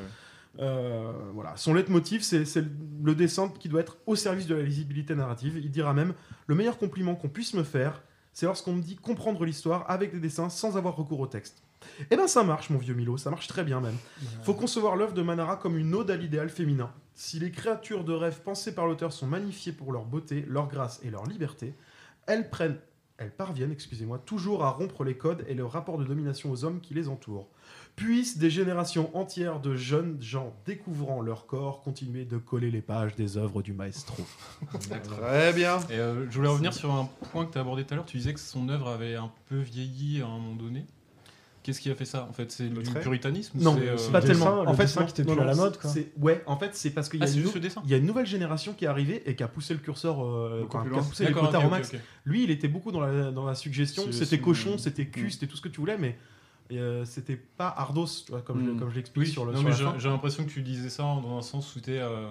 Euh, 0.60 1.12
voilà. 1.34 1.54
Son 1.58 1.74
leitmotiv, 1.74 2.22
c'est 2.22 2.46
c'est 2.46 2.64
le 3.02 3.14
dessin 3.14 3.52
qui 3.60 3.68
doit 3.68 3.82
être 3.82 3.98
au 4.06 4.16
service 4.16 4.46
de 4.46 4.54
la 4.54 4.62
lisibilité 4.62 5.14
narrative. 5.14 5.60
Il 5.62 5.70
dira 5.70 5.92
même 5.92 6.14
le 6.46 6.54
meilleur 6.54 6.78
compliment 6.78 7.14
qu'on 7.14 7.28
puisse 7.28 7.52
me 7.52 7.62
faire, 7.62 8.02
c'est 8.34 8.46
lorsqu'on 8.46 8.74
me 8.74 8.82
dit 8.82 8.96
comprendre 8.96 9.44
l'histoire 9.44 9.88
avec 9.88 10.12
des 10.12 10.20
dessins 10.20 10.50
sans 10.50 10.76
avoir 10.76 10.96
recours 10.96 11.20
au 11.20 11.26
texte. 11.26 11.62
Eh 12.10 12.16
ben 12.16 12.26
ça 12.26 12.42
marche, 12.42 12.70
mon 12.70 12.78
vieux 12.78 12.94
Milo, 12.94 13.16
ça 13.16 13.30
marche 13.30 13.46
très 13.46 13.62
bien 13.62 13.80
même. 13.80 13.96
Faut 14.42 14.54
concevoir 14.54 14.96
l'œuvre 14.96 15.14
de 15.14 15.22
Manara 15.22 15.56
comme 15.56 15.78
une 15.78 15.94
ode 15.94 16.10
à 16.10 16.16
l'idéal 16.16 16.48
féminin. 16.48 16.90
Si 17.14 17.38
les 17.38 17.52
créatures 17.52 18.04
de 18.04 18.12
rêve 18.12 18.40
pensées 18.42 18.74
par 18.74 18.86
l'auteur 18.86 19.12
sont 19.12 19.26
magnifiées 19.26 19.72
pour 19.72 19.92
leur 19.92 20.04
beauté, 20.04 20.44
leur 20.48 20.68
grâce 20.68 21.00
et 21.04 21.10
leur 21.10 21.24
liberté, 21.26 21.74
elles 22.26 22.50
prennent, 22.50 22.78
elles 23.18 23.30
parviennent, 23.30 23.70
excusez-moi, 23.70 24.18
toujours 24.18 24.64
à 24.64 24.70
rompre 24.70 25.04
les 25.04 25.16
codes 25.16 25.44
et 25.46 25.54
le 25.54 25.64
rapport 25.64 25.98
de 25.98 26.04
domination 26.04 26.50
aux 26.50 26.64
hommes 26.64 26.80
qui 26.80 26.94
les 26.94 27.08
entourent. 27.08 27.48
Puissent 27.96 28.38
des 28.38 28.50
générations 28.50 29.16
entières 29.16 29.60
de 29.60 29.76
jeunes 29.76 30.16
gens 30.20 30.52
découvrant 30.66 31.20
leur 31.22 31.46
corps 31.46 31.80
continuer 31.80 32.24
de 32.24 32.38
coller 32.38 32.72
les 32.72 32.82
pages 32.82 33.14
des 33.14 33.36
œuvres 33.36 33.62
du 33.62 33.72
maestro. 33.72 34.16
Très 35.04 35.52
bien. 35.52 35.78
Et 35.90 35.94
euh, 35.98 36.28
je 36.28 36.36
voulais 36.36 36.48
revenir 36.48 36.72
sur 36.74 36.92
un 36.92 37.08
point 37.30 37.46
que 37.46 37.52
tu 37.52 37.58
as 37.58 37.60
abordé 37.60 37.84
tout 37.84 37.94
à 37.94 37.96
l'heure. 37.96 38.06
Tu 38.06 38.16
disais 38.16 38.34
que 38.34 38.40
son 38.40 38.68
œuvre 38.68 38.88
avait 38.88 39.14
un 39.14 39.30
peu 39.48 39.58
vieilli 39.60 40.20
à 40.22 40.26
un 40.26 40.38
moment 40.38 40.56
donné. 40.56 40.86
Qu'est-ce 41.62 41.80
qui 41.80 41.88
a 41.88 41.94
fait 41.94 42.04
ça 42.04 42.26
En 42.28 42.32
fait, 42.32 42.50
c'est 42.50 42.68
du 42.68 42.82
trait? 42.82 43.00
puritanisme 43.00 43.58
Non, 43.60 43.76
c'est, 43.78 43.88
euh, 43.88 44.10
pas 44.12 44.20
le 44.20 44.26
tellement. 44.26 44.44
dessin- 44.64 44.66
en 44.68 44.74
fait, 44.74 44.82
dessin 44.82 45.04
qui 45.04 45.10
était 45.12 45.24
non, 45.24 45.32
plus 45.34 45.42
à 45.42 45.46
la 45.46 45.54
mode, 45.54 45.78
quoi. 45.78 45.90
Ouais, 46.20 46.42
en 46.46 46.58
fait, 46.58 46.74
c'est 46.74 46.90
parce 46.90 47.08
qu'il 47.08 47.20
y, 47.20 47.22
Ah, 47.22 47.30
nou- 47.30 47.52
le 47.54 47.60
dessin 47.60 47.80
il 47.84 47.90
y 47.90 47.94
a 47.94 47.96
une 47.96 48.04
nouvelle 48.06 48.26
génération 48.26 48.74
qui 48.74 48.84
est 48.84 48.88
arrivée 48.88 49.22
et 49.24 49.34
qui 49.36 49.42
a 49.44 49.48
poussé 49.48 49.72
le 49.72 49.80
curseur, 49.80 50.22
euh, 50.22 50.66
qui 50.70 50.76
a 50.76 50.80
poussé 51.00 51.24
les 51.24 51.30
D'accord, 51.30 51.44
quotas 51.46 51.60
ok, 51.60 51.64
au 51.64 51.70
max. 51.70 51.92
Lui, 52.26 52.42
il 52.44 52.50
était 52.50 52.68
beaucoup 52.68 52.90
dans 52.92 53.00
la, 53.00 53.30
dans 53.30 53.46
la 53.46 53.54
suggestion. 53.54 54.02
C'était 54.10 54.40
cochon, 54.40 54.76
c'était 54.78 55.06
cul, 55.06 55.26
Mm. 55.26 55.30
c'était 55.30 55.46
tout 55.46 55.56
ce 55.56 55.62
que 55.62 55.68
tu 55.70 55.78
voulais, 55.80 55.96
mais 55.96 56.18
euh, 56.72 57.04
c'était 57.04 57.36
pas 57.36 57.68
Ardos, 57.76 58.06
tu 58.24 58.32
vois, 58.32 58.40
comme, 58.42 58.64
je, 58.64 58.70
Mm. 58.70 58.78
comme 58.78 58.90
je 58.90 58.94
l'explique 58.96 59.24
Oui, 59.26 59.30
sur 59.30 59.44
le 59.44 59.52
non, 59.52 59.72
sur 59.72 59.98
j'ai 60.00 60.08
l'impression 60.08 60.44
que 60.44 60.50
tu 60.50 60.62
disais 60.62 60.88
ça 60.88 61.02
dans 61.02 61.36
un 61.38 61.42
sens 61.42 61.68
où 61.70 61.78
c'était 61.78 61.98
euh, 61.98 62.30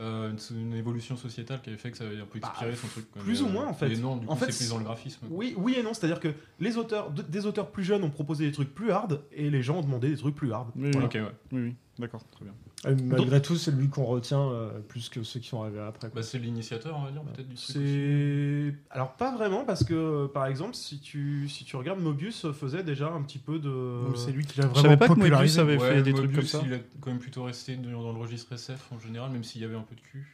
euh, 0.00 0.32
une, 0.50 0.58
une 0.58 0.74
évolution 0.74 1.16
sociétale 1.16 1.60
qui 1.60 1.68
avait 1.68 1.78
fait 1.78 1.90
que 1.90 1.98
ça 1.98 2.04
avait 2.04 2.18
un 2.20 2.24
peu 2.24 2.38
expiré 2.38 2.74
son 2.76 2.86
truc. 2.88 3.10
quoi. 3.12 3.22
Plus 3.22 3.42
Mais, 3.42 3.48
ou 3.48 3.52
moins 3.52 3.66
euh, 3.66 3.70
en 3.70 3.74
fait. 3.74 3.90
Et 3.92 3.96
non, 3.98 4.16
du 4.16 4.26
en 4.26 4.34
coup, 4.34 4.44
fait, 4.44 4.52
c'est 4.52 4.64
plus 4.64 4.70
dans 4.70 4.78
le 4.78 4.84
graphisme. 4.84 5.26
Oui, 5.30 5.54
oui 5.58 5.74
et 5.78 5.82
non, 5.82 5.92
c'est-à-dire 5.92 6.18
que 6.20 6.32
les 6.60 6.76
auteurs, 6.78 7.10
de- 7.10 7.22
des 7.22 7.44
auteurs 7.46 7.70
plus 7.70 7.84
jeunes 7.84 8.02
ont 8.04 8.10
proposé 8.10 8.46
des 8.46 8.52
trucs 8.52 8.74
plus 8.74 8.90
hard 8.90 9.20
et 9.32 9.50
les 9.50 9.62
gens 9.62 9.76
ont 9.78 9.82
demandé 9.82 10.08
des 10.08 10.16
trucs 10.16 10.34
plus 10.34 10.52
hard. 10.52 10.68
Oui, 10.76 10.90
Voilà. 10.92 11.06
Ok, 11.06 11.14
ouais. 11.14 11.22
Oui, 11.52 11.60
oui, 11.60 11.74
d'accord, 11.98 12.22
très 12.32 12.44
bien. 12.44 12.54
Euh, 12.86 12.96
Malgré 13.04 13.40
tout, 13.40 13.56
c'est 13.56 13.70
lui 13.70 13.88
qu'on 13.88 14.04
retient 14.04 14.40
euh, 14.50 14.80
plus 14.80 15.08
que 15.08 15.22
ceux 15.22 15.40
qui 15.40 15.48
sont 15.48 15.62
arrivés 15.62 15.80
après. 15.80 16.10
Bah, 16.14 16.22
c'est 16.22 16.38
l'initiateur, 16.38 16.96
on 16.98 17.04
va 17.04 17.10
dire, 17.10 17.22
peut-être 17.22 17.48
du 17.48 17.54
truc. 17.56 18.76
alors 18.90 19.12
pas 19.14 19.34
vraiment 19.34 19.64
parce 19.64 19.84
que 19.84 20.26
par 20.26 20.46
exemple 20.46 20.74
si 20.74 20.98
tu 21.00 21.48
si 21.48 21.64
tu 21.64 21.76
regardes 21.76 22.00
Mobius 22.00 22.50
faisait 22.52 22.82
déjà 22.82 23.08
un 23.10 23.22
petit 23.22 23.38
peu 23.38 23.58
de 23.58 24.14
C'est 24.16 24.32
lui 24.32 24.44
qui 24.44 24.58
l'a 24.58 24.64
Je 24.64 24.68
vraiment 24.70 24.82
savais 24.82 24.96
pas 24.96 25.08
que 25.08 25.14
popularisé. 25.14 25.60
avait 25.60 25.76
Ouais, 25.78 25.94
fait 25.96 26.02
des 26.02 26.12
trucs 26.12 26.26
comme 26.26 26.34
Mobius, 26.36 26.50
ça. 26.50 26.62
Il 26.66 26.74
a 26.74 26.78
quand 27.00 27.10
même 27.10 27.18
plutôt 27.20 27.44
resté 27.44 27.76
dans 27.76 27.90
le 28.12 28.18
registre 28.18 28.52
SF 28.52 28.92
en 28.92 28.98
général, 28.98 29.30
même 29.30 29.44
s'il 29.44 29.60
y 29.62 29.64
avait 29.64 29.76
un 29.76 29.82
peu 29.82 29.94
de 29.94 30.00
cul. 30.00 30.26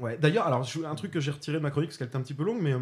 Ouais, 0.00 0.16
d'ailleurs, 0.16 0.46
alors 0.46 0.62
je- 0.62 0.84
un 0.84 0.94
truc 0.94 1.10
que 1.10 1.20
j'ai 1.20 1.30
retiré 1.32 1.56
de 1.58 1.62
ma 1.62 1.70
chronique 1.70 1.90
parce 1.90 1.98
qu'elle 1.98 2.08
était 2.08 2.16
un 2.16 2.22
petit 2.22 2.34
peu 2.34 2.44
longue, 2.44 2.60
mais 2.62 2.72
euh, 2.72 2.78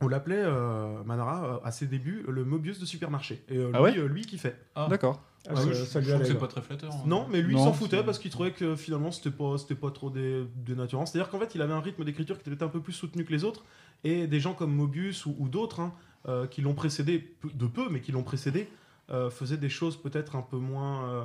on 0.00 0.08
l'appelait 0.08 0.42
euh, 0.44 1.02
Manara 1.04 1.44
euh, 1.44 1.58
à 1.66 1.72
ses 1.72 1.86
débuts 1.86 2.24
le 2.28 2.44
Mobius 2.44 2.78
de 2.78 2.84
supermarché. 2.84 3.42
Et 3.48 3.56
euh, 3.56 3.70
Ah 3.74 3.78
lui, 3.78 3.84
ouais 3.84 3.98
euh, 3.98 4.06
lui 4.06 4.22
qui 4.26 4.38
fait. 4.38 4.56
Ah. 4.74 4.86
D'accord. 4.88 5.20
Ah, 5.48 5.52
Ah 5.56 5.60
ça, 5.60 5.66
oui, 5.68 5.74
ça 5.74 6.00
Je 6.00 6.08
trouve 6.08 6.20
que 6.20 6.26
c'est 6.26 6.32
là. 6.34 6.40
pas 6.40 6.46
très 6.48 6.62
flatteur. 6.62 6.92
hein. 6.92 7.02
Non, 7.06 7.26
mais 7.30 7.40
lui 7.42 7.54
Non, 7.54 7.64
s'en 7.64 7.72
c'est- 7.72 7.78
foutait 7.78 8.02
parce 8.02 8.18
qu'il 8.18 8.30
trouvait 8.30 8.52
que 8.52 8.74
finalement 8.76 9.10
c'était 9.12 9.30
pas 9.30 9.58
c'était 9.58 9.74
pas 9.74 9.90
trop 9.90 10.10
dé- 10.10 10.44
dénaturant. 10.56 11.06
C'est-à-dire 11.06 11.30
qu'en 11.30 11.38
fait, 11.38 11.54
il 11.54 11.62
avait 11.62 11.72
un 11.74 11.80
rythme 11.80 12.04
d'écriture 12.04 12.40
qui 12.42 12.50
était 12.50 12.62
un 12.62 12.68
peu 12.68 12.80
plus 12.80 12.92
soutenu 12.92 13.24
que 13.24 13.32
les 13.32 13.44
autres 13.44 13.64
et 14.04 14.26
des 14.26 14.40
gens 14.40 14.54
comme 14.54 14.74
Mobius 14.74 15.24
ou, 15.26 15.34
ou 15.38 15.48
d'autres 15.48 15.80
hein, 15.80 15.92
euh, 16.28 16.46
qui 16.46 16.60
l'ont 16.62 16.74
précédé 16.74 17.18
peu- 17.18 17.50
de 17.54 17.66
peu, 17.66 17.88
mais 17.90 18.00
qui 18.00 18.12
l'ont 18.12 18.22
précédé 18.24 18.68
euh, 19.10 19.30
faisaient 19.30 19.56
des 19.56 19.68
choses 19.68 19.96
peut-être 19.96 20.34
un 20.36 20.42
peu 20.42 20.56
moins. 20.56 21.08
euh, 21.08 21.24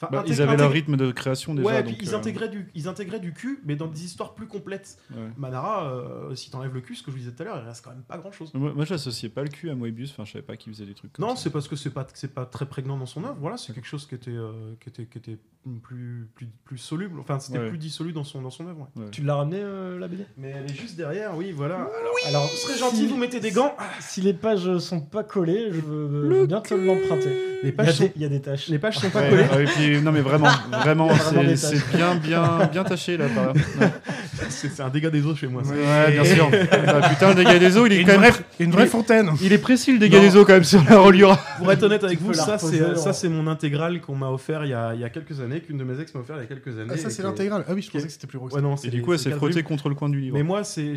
Bah, 0.00 0.22
ils 0.26 0.40
avaient 0.40 0.56
leur 0.56 0.70
rythme 0.70 0.96
de 0.96 1.10
création 1.10 1.54
déjà. 1.54 1.66
Ouais, 1.68 1.82
donc, 1.82 1.96
puis 1.96 2.06
ils 2.06 2.14
euh, 2.14 2.18
intégraient, 2.18 2.48
du, 2.48 2.70
ils 2.74 2.86
intégraient 2.88 3.18
du 3.18 3.32
cul, 3.32 3.60
mais 3.64 3.74
dans 3.74 3.88
des 3.88 4.04
histoires 4.04 4.34
plus 4.34 4.46
complètes. 4.46 4.98
ouais. 5.10 5.16
Manara, 5.36 5.90
euh, 5.92 6.34
si 6.36 6.50
t'enlèves 6.50 6.72
le 6.74 6.80
cul, 6.80 6.94
ce 6.94 7.02
que 7.02 7.10
je 7.10 7.16
vous 7.16 7.22
disais 7.22 7.32
tout 7.32 7.42
à 7.42 7.46
l'heure, 7.46 7.60
il 7.62 7.66
reste 7.66 7.84
quand 7.84 7.90
même 7.90 8.02
pas 8.02 8.16
grand 8.18 8.30
chose. 8.30 8.52
Moi, 8.54 8.72
moi 8.74 8.84
j'associais 8.84 9.28
pas 9.28 9.42
le 9.42 9.48
cul 9.48 9.70
à 9.70 9.74
Moebius, 9.74 10.10
enfin 10.12 10.24
je 10.24 10.32
savais 10.32 10.44
pas 10.44 10.56
qu'il 10.56 10.72
faisait 10.72 10.86
des 10.86 10.94
trucs 10.94 11.12
comme 11.12 11.24
Non, 11.24 11.34
ça. 11.36 11.42
c'est 11.44 11.50
parce 11.50 11.66
que 11.68 11.74
c'est 11.76 11.90
pas, 11.90 12.06
c'est 12.14 12.32
pas 12.32 12.46
très 12.46 12.66
prégnant 12.66 12.96
dans 12.96 13.06
son 13.06 13.24
œuvre. 13.24 13.36
Voilà, 13.40 13.56
c'est 13.56 13.72
quelque 13.74 13.88
chose 13.88 14.06
qui 14.06 14.14
était, 14.14 14.30
euh, 14.30 14.74
qui 14.80 14.88
était, 14.88 15.06
qui 15.06 15.18
était 15.18 15.38
plus, 15.82 16.28
plus, 16.34 16.46
plus 16.64 16.78
soluble. 16.78 17.18
Enfin, 17.20 17.38
c'était 17.40 17.58
Ouais. 17.58 17.68
plus 17.68 17.78
dissolu 17.78 18.12
dans 18.12 18.24
son, 18.24 18.40
dans 18.40 18.50
son 18.50 18.66
œuvre. 18.68 18.88
ouais. 18.96 19.02
Ouais. 19.04 19.10
Tu 19.10 19.22
l'as 19.22 19.34
ramené, 19.34 19.58
euh, 19.60 19.98
la 19.98 20.08
BD 20.08 20.24
Mais 20.36 20.50
elle 20.56 20.64
est 20.70 20.74
juste 20.74 20.96
derrière, 20.96 21.36
oui, 21.36 21.52
voilà. 21.52 21.88
Alors, 22.26 22.48
serez 22.50 22.78
gentil, 22.78 23.06
vous 23.06 23.16
mettez 23.16 23.40
des 23.40 23.50
gants. 23.50 23.74
Si 24.00 24.20
les 24.20 24.32
pages 24.32 24.78
sont 24.78 25.00
pas 25.00 25.24
collées, 25.24 25.70
je 25.72 25.80
veux 25.80 26.46
bien 26.46 26.60
te 26.60 26.74
l'emprunter. 26.74 27.57
Les 27.62 27.70
Il 27.70 27.74
y, 27.74 27.80
a 27.80 27.84
pages 27.84 27.94
sont, 27.96 28.04
des- 28.04 28.12
il 28.16 28.22
y 28.22 28.24
a 28.24 28.28
des 28.28 28.40
taches. 28.40 28.68
les 28.68 28.78
pages 28.78 28.98
sont 28.98 29.10
pas 29.10 29.20
Ouais, 29.22 29.30
collées. 29.30 29.42
ouais, 29.42 29.62
et 29.64 29.66
puis, 29.66 30.00
non 30.00 30.12
mais 30.12 30.20
vraiment, 30.20 30.48
vraiment, 30.70 31.08
c'est 31.56 31.96
bien, 31.96 32.14
bien, 32.14 32.66
bien 32.70 32.84
taché 32.84 33.16
là. 33.16 33.24
Par... 33.34 33.52
Ouais, 33.54 33.90
C'est 34.48 34.80
un 34.80 34.88
dégât 34.88 35.10
des 35.10 35.24
eaux 35.26 35.34
chez 35.34 35.46
moi. 35.46 35.62
ça. 35.64 36.10
bien 36.10 36.24
sûr. 36.24 36.50
Bah, 36.88 37.08
putain, 37.08 37.28
le 37.30 37.34
dégât 37.36 37.58
des 37.58 37.76
eaux, 37.76 37.86
il 37.86 37.92
est 37.92 38.00
une 38.00 38.06
quand 38.06 38.18
même. 38.18 38.30
vraie, 38.30 38.40
et 38.60 38.64
une 38.64 38.70
vraie 38.70 38.86
fontaine. 38.86 39.30
Il 39.42 39.52
est 39.52 39.58
précis 39.58 39.92
le 39.92 39.98
dégât 39.98 40.18
Non. 40.18 40.24
des 40.24 40.36
eaux 40.36 40.44
quand 40.44 40.52
même 40.54 40.64
sur 40.64 40.82
la 40.88 40.98
reliure. 40.98 41.38
Pour 41.58 41.70
être 41.72 41.82
honnête 41.82 42.04
avec 42.04 42.20
vous, 42.20 42.30
la 42.32 42.58
ça 42.58 43.12
c'est 43.12 43.28
mon 43.28 43.46
intégrale 43.46 44.00
qu'on 44.00 44.14
m'a 44.14 44.28
offert 44.30 44.64
il 44.64 44.70
y, 44.70 44.74
a, 44.74 44.94
il 44.94 45.00
y 45.00 45.04
a 45.04 45.08
quelques 45.10 45.40
années, 45.40 45.60
qu'une 45.60 45.78
de 45.78 45.84
mes 45.84 46.00
ex 46.00 46.14
m'a 46.14 46.20
offert 46.20 46.36
il 46.36 46.40
y 46.40 46.44
a 46.44 46.46
quelques 46.46 46.78
années. 46.78 46.90
Ah, 46.92 46.96
ça, 46.96 47.10
c'est 47.10 47.22
l'intégrale. 47.22 47.64
Ah 47.68 47.72
oui, 47.74 47.82
je 47.82 47.90
pensais 47.90 48.06
que 48.06 48.12
c'était 48.12 48.26
plus 48.26 48.38
gros. 48.38 48.48
Ouais, 48.50 48.60
non, 48.62 48.76
Et 48.76 48.88
du 48.90 49.02
coup, 49.02 49.12
elle 49.12 49.18
c'est 49.18 49.30
s'est 49.30 49.36
frottée 49.36 49.62
contre 49.62 49.88
le 49.88 49.94
coin 49.94 50.08
du 50.08 50.20
livre. 50.20 50.34
Mais 50.36 50.42
moi, 50.42 50.64
ces 50.64 50.94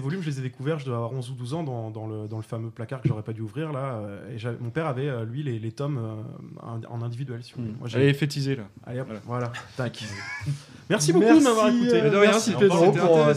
volumes, 0.00 0.22
je 0.22 0.30
les 0.30 0.38
ai 0.38 0.42
découverts, 0.42 0.78
je 0.78 0.84
dois 0.86 0.96
avoir 0.96 1.12
11 1.12 1.30
ou 1.30 1.34
12 1.34 1.54
ans 1.54 1.62
dans, 1.62 1.90
dans 1.90 2.06
le, 2.06 2.28
dans 2.28 2.36
le 2.36 2.42
fameux 2.42 2.70
placard 2.70 3.00
que 3.00 3.08
j'aurais 3.08 3.22
pas 3.22 3.32
dû 3.32 3.40
ouvrir 3.40 3.72
là. 3.72 4.00
euh, 4.04 4.36
Et 4.36 4.62
mon 4.62 4.70
père 4.70 4.86
avait, 4.86 5.08
euh, 5.08 5.24
lui, 5.24 5.42
les, 5.42 5.58
les 5.58 5.72
tomes 5.72 5.98
euh, 5.98 6.82
en- 6.90 7.02
individuel. 7.02 7.40
Si. 7.42 7.52
Moi, 7.56 7.88
Elle 7.94 8.02
est 8.02 8.12
fétisée 8.14 8.56
là. 8.56 8.64
Allez, 8.86 9.00
hop, 9.00 9.08
Voilà. 9.08 9.20
voilà. 9.26 9.52
Tac. 9.76 10.04
Merci 10.90 11.12
beaucoup 11.12 11.38
de 11.38 11.42
m'avoir 11.42 11.68
écouté. 11.68 12.02
euh, 12.02 12.10
de 12.10 12.16
rien, 12.16 12.30
merci 12.30 12.52
Pedro 12.58 12.92
pour 12.92 13.18
euh, 13.18 13.32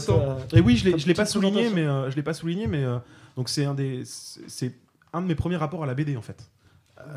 Et 0.54 0.62
oui, 0.62 0.78
je 0.78 0.90
l'ai, 0.90 0.98
je 1.00 1.08
l'ai 1.08 1.14
pas 1.14 1.26
souligné, 1.26 1.70
mais 1.74 1.86
euh, 1.86 2.10
je 2.12 2.16
l'ai 2.16 2.24
pas 2.24 2.34
souligné, 2.34 2.68
mais 2.68 2.84
euh, 2.84 2.98
donc 3.36 3.50
c'est 3.50 3.66
un 3.66 3.74
des, 3.74 4.04
c'est 4.06 4.74
un 5.14 5.22
de 5.22 5.28
mes 5.28 5.36
premiers 5.36 5.56
rapports 5.58 5.84
à 5.84 5.88
la 5.88 5.94
BD 5.94 6.18
en 6.18 6.22
fait. 6.22 6.38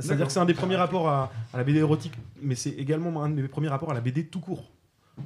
C'est-à-dire 0.01 0.27
que 0.27 0.33
c'est 0.33 0.39
un 0.41 0.45
des 0.45 0.55
premiers 0.55 0.77
rapports 0.77 1.09
à, 1.09 1.33
à 1.53 1.57
la 1.59 1.65
BD 1.65 1.79
érotique, 1.81 2.13
mais 2.43 2.55
c'est 2.55 2.71
également 2.71 3.23
un 3.25 3.29
de 3.31 3.43
mes 3.43 3.49
premiers 3.49 3.69
rapports 3.69 3.91
à 3.91 3.95
la 3.95 4.01
BD 4.01 4.25
tout 4.27 4.41
court. 4.41 4.71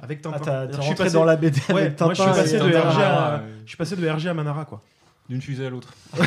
Avec 0.01 0.21
Tintin. 0.21 0.39
Ah, 0.47 0.67
je 0.75 0.81
suis 0.81 0.95
passé- 0.95 1.13
dans 1.13 1.23
la 1.25 1.35
BD 1.35 1.59
Ouais, 1.69 1.81
avec 1.83 1.99
moi, 2.01 2.13
je 2.13 2.21
suis 2.21 2.31
passé 2.31 2.57
de. 2.59 2.63
RG 2.65 2.75
à, 2.75 3.35
Ah, 3.35 3.37
ouais. 3.37 3.41
je 3.63 3.69
suis 3.69 3.77
passé 3.77 3.95
de 3.95 4.09
RG 4.09 4.27
à 4.27 4.33
Manara 4.33 4.65
quoi. 4.65 4.81
D'une 5.29 5.41
fusée 5.41 5.67
à 5.67 5.69
l'autre. 5.69 5.93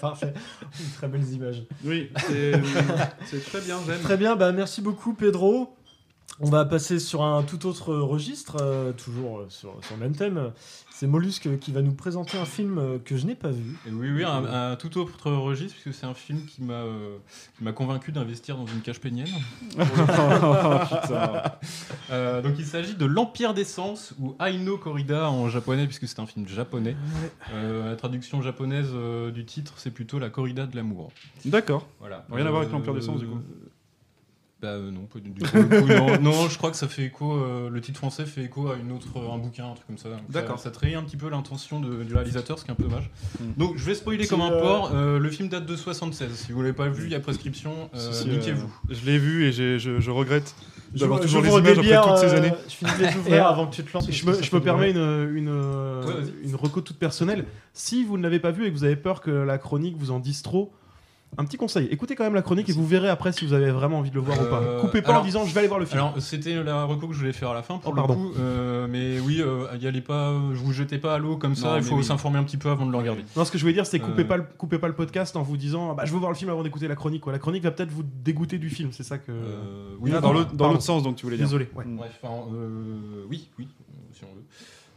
Parfait. 0.00 0.32
Très 0.96 1.08
belles 1.08 1.28
images. 1.32 1.62
Oui, 1.84 2.10
c'est 2.28 2.52
c'est 3.26 3.44
très 3.44 3.60
bien, 3.60 3.76
j'aime. 3.86 4.00
Très 4.00 4.16
bien, 4.16 4.36
bah 4.36 4.52
merci 4.52 4.80
beaucoup 4.80 5.14
Pedro. 5.14 5.74
On 6.40 6.50
va 6.50 6.64
passer 6.64 6.98
sur 6.98 7.22
un 7.22 7.42
tout 7.42 7.66
autre 7.66 7.94
registre, 7.94 8.56
euh, 8.60 8.92
toujours 8.92 9.38
euh, 9.38 9.46
sur, 9.48 9.72
sur 9.82 9.96
le 9.96 10.02
même 10.02 10.14
thème. 10.14 10.52
C'est 10.98 11.06
Mollusque 11.06 11.58
qui 11.58 11.72
va 11.72 11.82
nous 11.82 11.92
présenter 11.92 12.38
un 12.38 12.46
film 12.46 12.78
euh, 12.78 12.98
que 12.98 13.18
je 13.18 13.26
n'ai 13.26 13.34
pas 13.34 13.50
vu. 13.50 13.76
Et 13.86 13.90
oui, 13.90 14.10
oui, 14.10 14.24
un, 14.24 14.44
un 14.44 14.76
tout 14.76 14.96
autre 14.98 15.30
registre, 15.30 15.78
puisque 15.78 15.98
c'est 15.98 16.06
un 16.06 16.14
film 16.14 16.46
qui 16.46 16.62
m'a 16.62 16.72
euh, 16.72 17.18
qui 17.58 17.64
m'a 17.64 17.72
convaincu 17.72 18.12
d'investir 18.12 18.56
dans 18.56 18.64
une 18.64 18.80
cage 18.80 18.98
pénienne. 19.00 19.28
Putain. 19.70 21.58
Euh, 22.10 22.40
donc 22.40 22.54
il 22.58 22.64
s'agit 22.64 22.94
de 22.94 23.04
L'Empire 23.04 23.52
des 23.52 23.64
Sens, 23.64 24.14
ou 24.20 24.36
Aino 24.40 24.78
Corrida 24.78 25.28
en 25.28 25.48
japonais, 25.48 25.86
puisque 25.86 26.06
c'est 26.06 26.20
un 26.20 26.26
film 26.26 26.46
japonais. 26.46 26.96
Euh, 27.52 27.90
la 27.90 27.96
traduction 27.96 28.40
japonaise 28.42 28.90
euh, 28.92 29.32
du 29.32 29.44
titre, 29.44 29.74
c'est 29.76 29.90
plutôt 29.90 30.20
La 30.20 30.30
Corrida 30.30 30.66
de 30.66 30.76
l'amour. 30.76 31.10
D'accord. 31.44 31.88
Voilà. 31.98 32.24
Rien 32.30 32.46
à 32.46 32.50
voir 32.50 32.62
avec 32.62 32.72
l'Empire 32.72 32.94
des 32.94 33.00
Sens, 33.00 33.18
du 33.18 33.26
coup. 33.26 33.40
Bah 34.62 34.68
euh, 34.68 34.90
non, 34.90 35.02
pas 35.02 35.18
du 35.20 35.30
coup, 35.32 35.86
non, 35.86 36.18
non, 36.22 36.48
je 36.48 36.56
crois 36.56 36.70
que 36.70 36.78
ça 36.78 36.88
fait 36.88 37.04
écho. 37.04 37.34
euh, 37.36 37.68
le 37.68 37.78
titre 37.82 37.98
français 37.98 38.24
fait 38.24 38.44
écho 38.44 38.70
à 38.70 38.76
une 38.76 38.90
autre, 38.90 39.08
un 39.30 39.36
bouquin, 39.36 39.66
un 39.70 39.74
truc 39.74 39.86
comme 39.86 39.98
ça. 39.98 40.08
D'accord. 40.30 40.56
Ça, 40.56 40.64
ça 40.64 40.70
trahit 40.70 40.96
un 40.96 41.02
petit 41.02 41.18
peu 41.18 41.28
l'intention 41.28 41.78
du 41.78 42.14
réalisateur, 42.14 42.58
ce 42.58 42.64
qui 42.64 42.70
est 42.70 42.72
un 42.72 42.76
peu 42.76 42.84
dommage. 42.84 43.10
Mm. 43.38 43.44
Donc 43.58 43.76
je 43.76 43.84
vais 43.84 43.94
spoiler 43.94 44.26
comme 44.26 44.40
un 44.40 44.50
euh, 44.52 44.60
porc. 44.62 44.92
euh, 44.94 45.18
le 45.18 45.30
film 45.30 45.50
date 45.50 45.66
de 45.66 45.76
76. 45.76 46.32
Si 46.32 46.52
vous 46.52 46.62
l'avez 46.62 46.72
pas 46.72 46.88
vu, 46.88 47.04
il 47.04 47.12
y 47.12 47.14
a 47.14 47.20
prescription. 47.20 47.90
euh, 47.94 48.12
Si, 48.12 48.22
si, 48.22 48.28
Niquez-vous. 48.30 48.66
euh, 48.90 48.94
je 48.94 49.04
l'ai 49.04 49.18
vu 49.18 49.44
et 49.44 49.52
je, 49.52 49.78
je 49.78 50.10
regrette 50.10 50.54
d'avoir 50.94 51.20
toujours 51.20 51.42
les 51.42 51.50
images 51.50 51.62
des 51.64 51.70
après 51.72 51.82
bières, 51.82 52.06
toutes 52.06 52.16
ces 52.16 52.32
euh, 52.34 52.38
années. 52.38 52.52
Je 52.66 52.74
finis 52.76 52.90
de 52.98 53.04
les 53.04 53.16
ouvrir 53.18 53.46
euh, 53.46 53.50
avant 53.50 53.66
que 53.66 53.74
tu 53.74 53.84
te 53.84 53.92
lances. 53.92 54.10
Je 54.10 54.24
me, 54.26 54.42
je 54.42 54.56
permets 54.56 54.90
une, 54.90 55.36
une, 55.36 55.48
euh, 55.50 56.02
Ouais, 56.02 56.14
vas-y. 56.14 56.32
une 56.48 56.54
reco 56.54 56.80
toute 56.80 56.98
personnelle. 56.98 57.44
Si 57.74 58.04
vous 58.04 58.16
ne 58.16 58.22
l'avez 58.22 58.40
pas 58.40 58.52
vu 58.52 58.64
et 58.64 58.70
que 58.72 58.74
vous 58.74 58.84
avez 58.84 58.96
peur 58.96 59.20
que 59.20 59.30
la 59.30 59.58
chronique 59.58 59.98
vous 59.98 60.10
en 60.12 60.18
dise 60.18 60.40
trop, 60.40 60.72
un 61.38 61.44
petit 61.44 61.56
conseil. 61.58 61.86
Écoutez 61.90 62.14
quand 62.14 62.24
même 62.24 62.34
la 62.34 62.42
chronique 62.42 62.68
et 62.68 62.72
vous 62.72 62.86
verrez 62.86 63.08
après 63.08 63.32
si 63.32 63.44
vous 63.46 63.52
avez 63.52 63.70
vraiment 63.70 63.98
envie 63.98 64.10
de 64.10 64.14
le 64.14 64.20
voir 64.22 64.40
ou 64.40 64.44
pas. 64.46 64.60
Euh, 64.60 64.80
Coupez 64.80 65.02
pas 65.02 65.18
en 65.20 65.24
disant 65.24 65.44
je 65.44 65.52
vais 65.52 65.58
aller 65.60 65.68
voir 65.68 65.78
le 65.80 65.86
film. 65.86 65.98
Alors 66.00 66.14
c'était 66.18 66.62
la 66.62 66.84
reco 66.84 67.08
que 67.08 67.12
je 67.14 67.18
voulais 67.18 67.32
faire 67.32 67.50
à 67.50 67.54
la 67.54 67.62
fin 67.62 67.78
pour 67.78 67.92
Oh, 67.92 67.94
le 67.94 67.96
pardon. 67.96 68.14
coup, 68.14 68.32
euh, 68.38 68.86
mais 68.90 69.20
oui, 69.20 69.40
euh, 69.42 69.66
y 69.80 69.86
allez 69.86 70.00
pas, 70.00 70.32
je 70.52 70.58
vous 70.58 70.72
jetez 70.72 70.98
pas 70.98 71.14
à 71.14 71.18
l'eau 71.18 71.36
comme 71.36 71.54
ça. 71.54 71.72
Non, 71.72 71.76
il 71.76 71.82
faut 71.82 71.96
oui. 71.96 72.04
s'informer 72.04 72.38
un 72.38 72.44
petit 72.44 72.56
peu 72.56 72.70
avant 72.70 72.86
de 72.86 72.90
le 72.92 72.96
regarder. 72.98 73.22
Non, 73.36 73.44
ce 73.44 73.50
que 73.50 73.58
je 73.58 73.62
voulais 73.64 73.74
dire, 73.74 73.86
c'est 73.86 73.98
coupez, 73.98 74.22
Euh. 74.22 74.26
pas 74.26 74.36
le, 74.38 74.44
coupez 74.56 74.78
pas 74.78 74.88
le 74.88 74.94
podcast 74.94 75.36
en 75.36 75.42
vous 75.42 75.56
disant 75.56 75.94
bah, 75.94 76.04
je 76.06 76.12
veux 76.12 76.18
voir 76.18 76.30
le 76.30 76.36
film 76.36 76.50
avant 76.50 76.62
d'écouter 76.62 76.88
la 76.88 76.96
chronique. 76.96 77.22
Quoi. 77.22 77.32
La 77.32 77.38
chronique 77.38 77.62
va 77.64 77.70
peut-être 77.70 77.90
vous 77.92 78.04
dégoûter 78.24 78.58
du 78.58 78.70
film, 78.70 78.90
c'est 78.92 79.02
ça 79.02 79.18
que. 79.18 79.30
Euh, 79.32 79.94
Oui, 80.00 80.10
dans 80.10 80.20
dans 80.20 80.68
l'autre 80.68 80.82
sens, 80.82 81.02
donc 81.02 81.16
tu 81.16 81.26
voulais 81.26 81.36
dire. 81.36 81.46
Désolé. 81.46 81.68
ouais. 81.74 81.84
Bref, 81.86 82.18
enfin, 82.22 82.34
euh, 82.54 83.24
oui, 83.28 83.48
oui, 83.58 83.68
si 84.12 84.22
on 84.24 84.34
veut. 84.34 84.42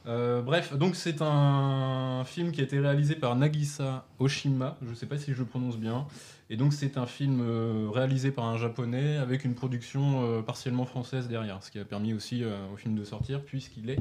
Euh, 0.08 0.42
bref, 0.42 0.74
donc 0.76 0.96
c'est 0.96 1.22
un 1.22 2.24
film 2.26 2.52
qui 2.52 2.62
a 2.62 2.64
été 2.64 2.80
réalisé 2.80 3.16
par 3.16 3.36
Nagisa 3.36 4.06
Oshima, 4.18 4.78
je 4.88 4.94
sais 4.94 5.06
pas 5.06 5.18
si 5.18 5.34
je 5.34 5.40
le 5.40 5.46
prononce 5.46 5.78
bien, 5.78 6.08
et 6.50 6.56
donc 6.58 6.74
c'est 6.74 6.98
un 6.98 7.06
film 7.06 7.42
euh, 7.42 7.90
réalisé 7.94 8.32
par 8.32 8.46
un 8.46 8.58
japonais 8.58 9.18
avec 9.18 9.44
une 9.44 9.56
production 9.56 10.24
euh, 10.24 10.42
partiellement 10.42 10.86
française 10.86 11.28
derrière, 11.28 11.62
ce 11.62 11.70
qui 11.70 11.80
a 11.80 11.86
permis 11.86 12.14
aussi 12.14 12.44
au 12.74 12.78
film 12.78 12.96
de 12.96 13.04
sortir 13.04 13.42
puisqu'il 13.44 13.90
est 13.90 14.00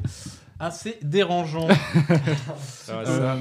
assez 0.60 0.98
dérangeant. 1.02 1.68
Ça 2.58 3.02
va, 3.02 3.10
Euh, 3.10 3.18
ça. 3.18 3.36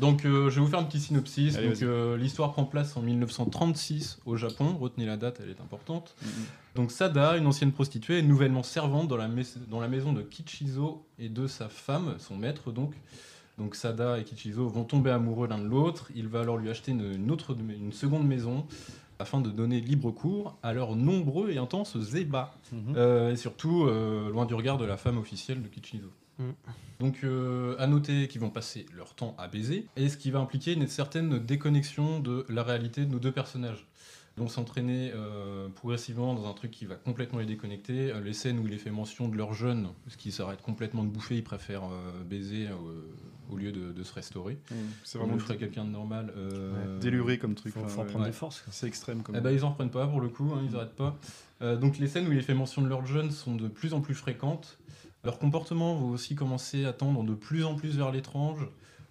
Donc 0.00 0.24
euh, 0.24 0.50
je 0.50 0.56
vais 0.56 0.60
vous 0.60 0.70
faire 0.70 0.78
un 0.78 0.84
petit 0.84 1.00
synopsis. 1.00 1.56
Allez, 1.56 1.68
Donc, 1.68 1.76
vas-y. 1.76 1.84
euh, 1.88 2.16
L'histoire 2.16 2.52
prend 2.52 2.64
place 2.64 2.96
en 2.96 3.02
1936 3.02 4.18
au 4.26 4.36
Japon. 4.36 4.76
Retenez 4.78 5.06
la 5.06 5.16
date, 5.16 5.40
elle 5.42 5.50
est 5.50 5.60
importante. 5.60 6.14
Donc 6.74 6.90
Sada, 6.92 7.36
une 7.36 7.46
ancienne 7.46 7.72
prostituée, 7.72 8.18
est 8.18 8.22
nouvellement 8.22 8.62
servante 8.62 9.08
dans 9.08 9.16
la, 9.16 9.28
mais- 9.28 9.42
dans 9.70 9.80
la 9.80 9.88
maison 9.88 10.12
de 10.12 10.22
Kichizo 10.22 11.04
et 11.18 11.28
de 11.28 11.46
sa 11.46 11.68
femme, 11.68 12.14
son 12.18 12.36
maître 12.36 12.70
donc. 12.72 12.94
Donc 13.58 13.74
Sada 13.74 14.18
et 14.20 14.24
Kichizo 14.24 14.68
vont 14.68 14.84
tomber 14.84 15.10
amoureux 15.10 15.48
l'un 15.48 15.58
de 15.58 15.66
l'autre. 15.66 16.10
Il 16.14 16.28
va 16.28 16.40
alors 16.42 16.58
lui 16.58 16.70
acheter 16.70 16.92
une, 16.92 17.12
une 17.14 17.30
autre, 17.30 17.56
une 17.58 17.92
seconde 17.92 18.26
maison 18.26 18.66
afin 19.18 19.40
de 19.40 19.50
donner 19.50 19.80
libre 19.80 20.12
cours 20.12 20.56
à 20.62 20.72
leurs 20.72 20.94
nombreux 20.94 21.50
et 21.50 21.58
intenses 21.58 21.96
ébats. 22.14 22.54
Mhm. 22.72 22.94
Euh, 22.96 23.32
et 23.32 23.36
surtout, 23.36 23.86
loin 24.32 24.46
du 24.46 24.54
regard 24.54 24.78
de 24.78 24.84
la 24.84 24.96
femme 24.96 25.18
officielle 25.18 25.60
de 25.60 25.66
Kichizo. 25.66 26.06
Mm. 26.38 26.50
Donc, 27.00 27.20
euh, 27.24 27.76
à 27.78 27.86
noter 27.86 28.28
qu'ils 28.28 28.40
vont 28.40 28.50
passer 28.50 28.86
leur 28.96 29.14
temps 29.14 29.34
à 29.38 29.48
baiser, 29.48 29.86
et 29.96 30.08
ce 30.08 30.16
qui 30.16 30.30
va 30.30 30.38
impliquer 30.40 30.72
une 30.72 30.86
certaine 30.86 31.38
déconnexion 31.38 32.20
de 32.20 32.44
la 32.48 32.62
réalité 32.62 33.04
de 33.04 33.10
nos 33.10 33.18
deux 33.18 33.32
personnages. 33.32 33.86
Ils 34.36 34.40
vont 34.42 34.48
s'entraîner 34.48 35.10
euh, 35.16 35.68
progressivement 35.68 36.32
dans 36.34 36.48
un 36.48 36.52
truc 36.52 36.70
qui 36.70 36.86
va 36.86 36.94
complètement 36.94 37.40
les 37.40 37.46
déconnecter. 37.46 38.12
Euh, 38.12 38.20
les 38.20 38.32
scènes 38.32 38.60
où 38.60 38.66
il 38.68 38.72
est 38.72 38.78
fait 38.78 38.90
mention 38.92 39.28
de 39.28 39.36
leur 39.36 39.52
jeune, 39.52 39.88
parce 40.04 40.14
qu'ils 40.16 40.32
s'arrêtent 40.32 40.62
complètement 40.62 41.02
de 41.02 41.08
bouffer, 41.08 41.36
ils 41.36 41.42
préfèrent 41.42 41.84
euh, 41.90 42.22
baiser 42.24 42.68
euh, 42.68 42.74
au 43.50 43.56
lieu 43.56 43.72
de, 43.72 43.90
de 43.90 44.02
se 44.04 44.12
restaurer. 44.14 44.56
Mmh, 44.70 44.74
c'est 45.02 45.18
vraiment 45.18 45.34
le 45.34 45.40
ferait 45.40 45.56
quelqu'un 45.56 45.84
de 45.84 45.90
normal. 45.90 46.32
euh, 46.36 46.72
Ouais, 46.94 47.00
déluré 47.00 47.38
comme 47.38 47.56
truc. 47.56 47.72
Faut- 47.74 47.80
enfin, 47.80 47.88
faut 47.88 48.00
en 48.00 48.02
ouais. 48.04 48.08
prendre 48.10 48.24
des 48.26 48.30
Ouais. 48.30 48.36
forces, 48.36 48.60
quoi. 48.60 48.72
C'est 48.72 48.86
extrême 48.86 49.22
comme. 49.24 49.34
Eh 49.34 49.40
ben, 49.40 49.50
ils 49.50 49.64
en 49.64 49.70
reprennent 49.70 49.90
pas 49.90 50.06
pour 50.06 50.20
le 50.20 50.28
coup, 50.28 50.52
hein, 50.54 50.62
ils 50.68 50.76
arrêtent 50.76 50.94
pas. 50.94 51.16
Euh, 51.60 51.76
donc 51.76 51.98
les 51.98 52.06
scènes 52.06 52.28
où 52.28 52.32
il 52.32 52.38
est 52.38 52.42
fait 52.42 52.54
mention 52.54 52.82
de 52.82 52.88
leur 52.88 53.04
jeune 53.06 53.32
sont 53.32 53.56
de 53.56 53.66
plus 53.66 53.92
en 53.92 54.00
plus 54.00 54.14
fréquentes. 54.14 54.78
Leur 55.24 55.38
comportement 55.38 55.96
va 55.96 56.06
aussi 56.06 56.34
commencer 56.34 56.84
à 56.84 56.92
tendre 56.92 57.24
de 57.24 57.34
plus 57.34 57.64
en 57.64 57.74
plus 57.74 57.96
vers 57.96 58.12
l'étrange. 58.12 58.62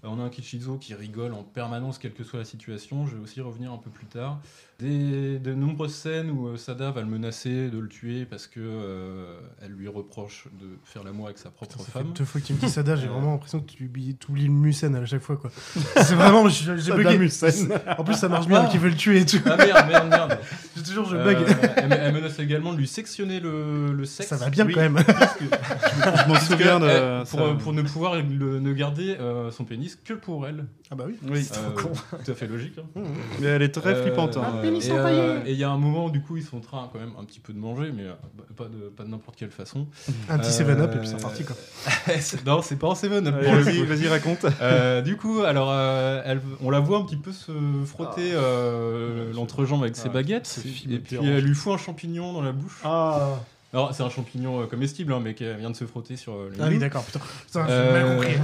Euh, 0.04 0.08
on 0.08 0.20
a 0.20 0.24
un 0.24 0.30
Kichizo 0.30 0.78
qui 0.78 0.94
rigole 0.94 1.34
en 1.34 1.44
permanence, 1.44 1.98
quelle 1.98 2.14
que 2.14 2.24
soit 2.24 2.40
la 2.40 2.46
situation. 2.46 3.06
Je 3.08 3.16
vais 3.16 3.22
aussi 3.22 3.42
revenir 3.42 3.72
un 3.72 3.78
peu 3.78 3.90
plus 3.90 4.06
tard. 4.06 4.40
Des, 4.80 5.40
de 5.40 5.56
nombreuses 5.56 5.96
scènes 5.96 6.30
où 6.30 6.50
euh, 6.50 6.56
Sada 6.58 6.92
va 6.92 7.02
le 7.02 7.08
menacer 7.08 7.72
de 7.72 7.80
le 7.80 7.88
tuer 7.88 8.26
parce 8.30 8.46
que 8.46 8.60
euh, 8.60 9.40
elle 9.60 9.72
lui 9.72 9.88
reproche 9.88 10.46
de 10.62 10.68
faire 10.84 11.04
l'amour 11.04 11.26
avec 11.26 11.40
sa 11.40 11.50
propre 11.50 11.80
Ça 11.80 11.84
fait 11.84 11.92
femme. 11.94 12.14
deux 12.16 12.26
fois 12.26 12.40
que 12.40 12.46
tu 12.46 12.54
me 12.54 12.60
dis 12.60 12.70
Sada, 12.70 12.96
j'ai 12.96 13.08
Euh, 13.08 13.10
vraiment 13.10 13.32
l'impression 13.32 13.60
que 13.60 13.72
tu 13.72 13.86
oublies, 14.30 14.46
le 14.46 14.52
Musen 14.52 14.94
à 14.96 15.04
chaque 15.08 15.24
fois 15.24 15.36
quoi. 15.38 15.50
C'est 15.96 16.14
vraiment, 16.14 16.48
j'ai 16.48 16.76
bugué. 16.94 17.18
Musen. 17.18 17.70
En 17.98 18.04
plus, 18.04 18.14
ça 18.14 18.30
marche 18.30 18.46
bien, 18.48 18.66
Ah. 18.66 18.70
qui 18.70 18.78
veut 18.78 18.90
le 18.90 18.96
tuer 18.96 19.22
et 19.22 19.26
tout. 19.26 19.40
Ah 19.48 19.58
merde, 19.58 19.88
merde, 19.90 20.10
merde. 20.10 20.38
J'ai 20.78 20.84
toujours, 20.84 21.06
je 21.10 21.16
Euh, 21.16 21.24
bug. 21.24 21.38
elle, 21.78 21.94
elle 21.94 22.14
menace 22.14 22.38
également 22.38 22.72
de 22.72 22.78
lui 22.78 22.88
sectionner 22.88 23.40
le, 23.40 23.92
le 23.94 24.06
sexe. 24.06 24.30
Ça 24.30 24.36
va 24.36 24.52
bien 24.52 24.64
Oui, 24.68 24.74
quand 24.76 24.82
même. 24.82 24.94
puisque- 25.04 25.56
Je 26.24 26.28
m'en 26.30 26.40
souviens 26.40 26.80
de 26.80 26.86
elle- 26.86 27.24
pour, 27.28 27.40
ça. 27.40 27.56
pour 27.64 27.74
ne 27.74 27.82
pouvoir 27.82 28.16
le- 28.18 28.60
ne 28.60 28.74
garder 28.74 29.18
euh, 29.20 29.50
son 29.50 29.66
pénis 29.66 29.98
que 30.06 30.14
pour 30.14 30.46
elle. 30.46 30.66
Ah 30.92 30.96
bah 30.96 31.06
oui. 31.08 31.16
Oui. 31.28 31.44
C'est 31.44 31.54
trop 31.56 31.72
con. 31.90 31.92
Tout 32.24 32.32
à 32.32 32.36
fait 32.36 32.46
logique. 32.48 32.76
hein. 32.78 33.02
Mais 33.42 33.48
elle 33.48 33.64
est 33.64 33.70
très 33.74 33.96
Euh, 33.96 34.04
flippante. 34.04 34.38
hein. 34.38 34.62
Et, 34.76 34.92
euh, 34.92 35.40
Et 35.46 35.52
il 35.54 35.58
y 35.58 35.64
a 35.64 35.70
un 35.70 35.78
moment 35.78 36.06
où 36.06 36.10
du 36.12 36.22
coup 36.22 36.38
ils 36.38 36.44
sont 36.44 36.58
en 36.58 36.62
train 36.62 36.90
quand 36.92 37.00
même 37.00 37.12
un 37.20 37.24
petit 37.24 37.40
peu 37.40 37.54
de 37.54 37.58
manger, 37.60 37.92
mais 37.96 38.04
euh, 38.04 38.14
pas 38.56 38.66
de, 38.66 38.90
pas 38.90 39.04
de 39.04 39.10
n'importe 39.10 39.38
quelle 39.38 39.52
façon. 39.52 39.88
Un 40.30 40.38
petit 40.40 40.52
7-up 40.52 40.92
et 40.96 40.98
puis 41.00 41.08
c'est 41.08 41.22
parti 41.22 41.44
quoi. 41.44 41.56
Non, 42.46 42.62
c'est 42.62 42.76
pas 42.78 42.88
en 42.88 42.96
7 42.96 43.12
up 43.12 43.26
Allez, 43.34 43.46
pour 43.46 43.56
le 43.56 43.62
Vas-y, 43.62 43.80
coup. 43.80 43.86
vas-y, 43.86 44.08
raconte. 44.08 44.46
Euh, 44.62 45.02
du 45.02 45.18
coup, 45.18 45.42
alors, 45.44 45.70
euh, 45.72 46.22
elle- 46.26 46.42
on 46.62 46.70
la 46.70 46.80
voit 46.80 46.98
un 46.98 47.04
petit 47.06 47.16
peu 47.18 47.32
se 47.32 47.52
frotter 47.86 48.32
euh, 48.34 49.32
l'entrejambe 49.34 49.84
avec 49.84 49.96
ses 49.96 50.08
Ah, 50.08 50.14
baguettes, 50.14 50.60
et 50.66 50.98
puis 51.00 51.12
dérange. 51.12 51.28
elle 51.28 51.44
lui 51.44 51.54
fout 51.56 51.74
un 51.74 51.78
champignon 51.78 52.34
dans 52.34 52.42
la 52.42 52.52
bouche. 52.52 52.80
Ah, 52.84 53.40
Alors, 53.74 53.94
c'est 53.94 54.02
un 54.04 54.10
champignon 54.10 54.62
euh, 54.62 54.66
comestible, 54.66 55.14
hein, 55.14 55.20
mais 55.24 55.34
qui 55.36 55.44
vient 55.60 55.70
de 55.70 55.76
se 55.76 55.86
frotter 55.86 56.16
sur 56.16 56.34
euh, 56.34 56.50
les 56.56 56.62
Ah 56.64 56.68
oui, 56.70 56.80
d'accord, 56.80 57.04
putain. 57.04 57.20
Putain, 57.46 57.66
Euh, 57.70 57.94
mal 57.94 58.18
compris. 58.18 58.36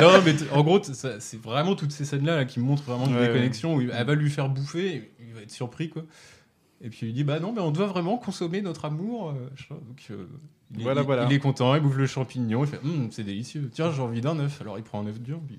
non, 0.00 0.22
mais 0.24 0.34
en 0.52 0.62
gros, 0.62 0.80
c'est 0.82 1.42
vraiment 1.42 1.74
toutes 1.74 1.92
ces 1.92 2.04
scènes-là 2.04 2.36
là, 2.36 2.44
qui 2.44 2.58
montrent 2.60 2.82
vraiment 2.82 3.06
une 3.06 3.14
Ouais, 3.16 3.28
déconnexion 3.28 3.74
où 3.74 3.80
elle 3.80 4.06
va 4.06 4.14
lui 4.14 4.30
faire 4.30 4.48
bouffer, 4.48 5.11
il 5.32 5.36
va 5.36 5.42
être 5.42 5.50
surpris, 5.50 5.88
quoi. 5.88 6.02
Et 6.84 6.88
puis 6.90 7.00
il 7.02 7.06
lui 7.06 7.12
dit 7.12 7.24
Bah 7.24 7.40
non, 7.40 7.52
mais 7.52 7.60
on 7.60 7.70
doit 7.70 7.86
vraiment 7.86 8.18
consommer 8.18 8.60
notre 8.62 8.84
amour. 8.84 9.30
euh. 9.30 9.48
Donc, 9.70 10.06
euh, 10.10 10.26
il, 10.74 10.80
est, 10.80 10.82
Voilà, 10.82 11.00
il- 11.02 11.04
voilà. 11.06 11.24
il 11.26 11.32
est 11.32 11.38
content, 11.38 11.74
il 11.74 11.80
bouffe 11.80 11.96
le 11.96 12.06
champignon, 12.06 12.64
il 12.64 12.66
fait 12.70 12.80
Hum, 12.84 13.08
C'est 13.10 13.24
délicieux. 13.24 13.70
Tiens, 13.72 13.90
j'ai 13.92 14.02
envie 14.02 14.20
d'un 14.20 14.38
œuf. 14.38 14.60
Alors 14.60 14.78
il 14.78 14.84
prend 14.84 15.00
un 15.00 15.06
œuf 15.06 15.20
dur, 15.20 15.40
puis. 15.46 15.58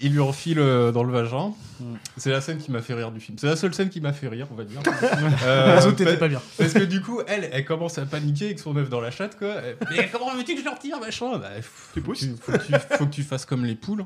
Il 0.00 0.12
lui 0.12 0.20
refile 0.20 0.58
euh, 0.58 0.92
dans 0.92 1.02
le 1.04 1.12
vagin. 1.12 1.52
Mm. 1.80 1.84
C'est 2.16 2.30
la 2.30 2.40
scène 2.40 2.58
qui 2.58 2.70
m'a 2.70 2.82
fait 2.82 2.94
rire 2.94 3.10
du 3.10 3.20
film. 3.20 3.38
C'est 3.38 3.46
la 3.46 3.56
seule 3.56 3.72
scène 3.74 3.88
qui 3.88 4.00
m'a 4.00 4.12
fait 4.12 4.28
rire, 4.28 4.46
on 4.50 4.54
va 4.54 4.64
dire. 4.64 4.80
Euh, 5.44 5.76
Les 5.76 5.86
autres 5.86 5.96
t'étais 5.96 6.12
pa- 6.14 6.18
pas 6.20 6.28
bien. 6.28 6.40
parce 6.58 6.72
que 6.72 6.80
du 6.84 7.00
coup, 7.00 7.20
elle, 7.26 7.48
elle 7.52 7.64
commence 7.64 7.98
à 7.98 8.04
paniquer 8.04 8.46
avec 8.46 8.58
son 8.58 8.76
œuf 8.76 8.88
dans 8.90 9.00
la 9.00 9.10
chatte, 9.10 9.38
quoi. 9.38 9.54
Elle- 9.64 9.76
Mais 9.90 10.08
comment 10.12 10.34
veux-tu 10.34 10.54
que 10.54 10.60
je 10.60 10.64
le 10.64 10.70
retire, 10.70 10.98
machin? 11.00 11.38
Bah, 11.38 11.48
faut, 11.62 12.00
que 12.00 12.12
tu, 12.18 12.34
faut, 12.40 12.52
que 12.52 12.58
tu, 12.58 12.72
faut 12.96 13.06
que 13.06 13.10
tu 13.10 13.22
fasses 13.22 13.44
comme 13.46 13.64
les 13.64 13.74
poules. 13.74 14.04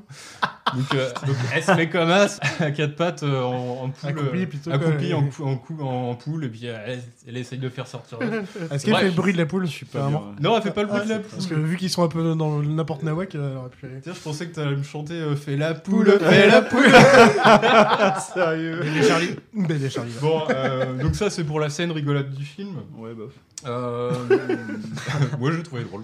Donc, 0.74 0.94
euh, 0.94 1.10
donc, 1.26 1.36
elle 1.54 1.62
se 1.62 1.72
met 1.72 1.88
comme 1.88 2.10
as, 2.10 2.38
à 2.60 2.70
quatre 2.70 2.94
pattes, 2.96 3.22
euh, 3.22 3.42
en, 3.42 3.84
en 3.84 3.90
poule. 3.90 4.08
Accroupie, 4.10 4.42
euh, 4.42 4.46
plutôt, 4.46 4.70
ouais. 4.70 5.12
en, 5.14 5.26
cou- 5.28 5.44
en, 5.44 5.56
cou- 5.56 5.82
en 5.82 6.14
poule, 6.14 6.44
et 6.44 6.48
puis 6.48 6.66
elle, 6.66 7.02
elle 7.26 7.36
essaye 7.36 7.58
de 7.58 7.68
faire 7.68 7.86
sortir 7.88 8.18
l'œuf. 8.20 8.56
Est-ce 8.70 8.84
qu'elle 8.86 8.96
fait 8.96 9.04
le 9.06 9.10
bruit 9.12 9.32
de 9.32 9.38
la 9.38 9.46
poule? 9.46 9.66
Je 9.66 9.70
suis 9.72 9.86
pas 9.86 10.06
bien. 10.08 10.22
Non, 10.40 10.56
elle 10.56 10.62
fait 10.62 10.70
pas 10.72 10.82
le 10.82 10.88
bruit 10.88 11.04
de 11.04 11.08
la 11.08 11.18
Parce 11.18 11.46
poule. 11.46 11.56
que 11.56 11.60
vu 11.62 11.76
qu'ils 11.76 11.90
sont 11.90 12.04
un 12.04 12.08
peu 12.08 12.34
dans 12.34 12.60
n'importe 12.62 13.02
nawak, 13.02 13.34
elle 13.34 13.40
aurait 13.40 13.70
pu 13.70 13.86
aller. 13.86 14.00
Tiens, 14.02 14.12
je 14.14 14.20
pensais 14.20 14.46
que 14.46 14.54
t'allais 14.54 14.76
me 14.76 14.82
chanter 14.82 15.14
euh, 15.24 15.36
Fais 15.36 15.56
la 15.56 15.74
poule, 15.74 16.18
fais 16.20 16.46
la 16.48 16.62
poule 16.70 16.84
Sérieux 18.34 18.80
Bébé 18.82 19.02
Charlie. 19.06 19.30
Bébé 19.52 19.90
Charlie. 19.90 20.12
Bon, 20.20 20.42
euh, 20.50 21.02
donc 21.02 21.14
ça 21.14 21.30
c'est 21.30 21.44
pour 21.44 21.60
la 21.60 21.70
scène 21.70 21.90
rigolote 21.92 22.30
du 22.30 22.44
film. 22.44 22.76
Ouais, 22.96 23.14
bof. 23.14 23.32
Euh, 23.66 24.12
moi 25.38 25.50
je 25.52 25.56
le 25.56 25.62
trouvais 25.62 25.84
drôle. 25.84 26.02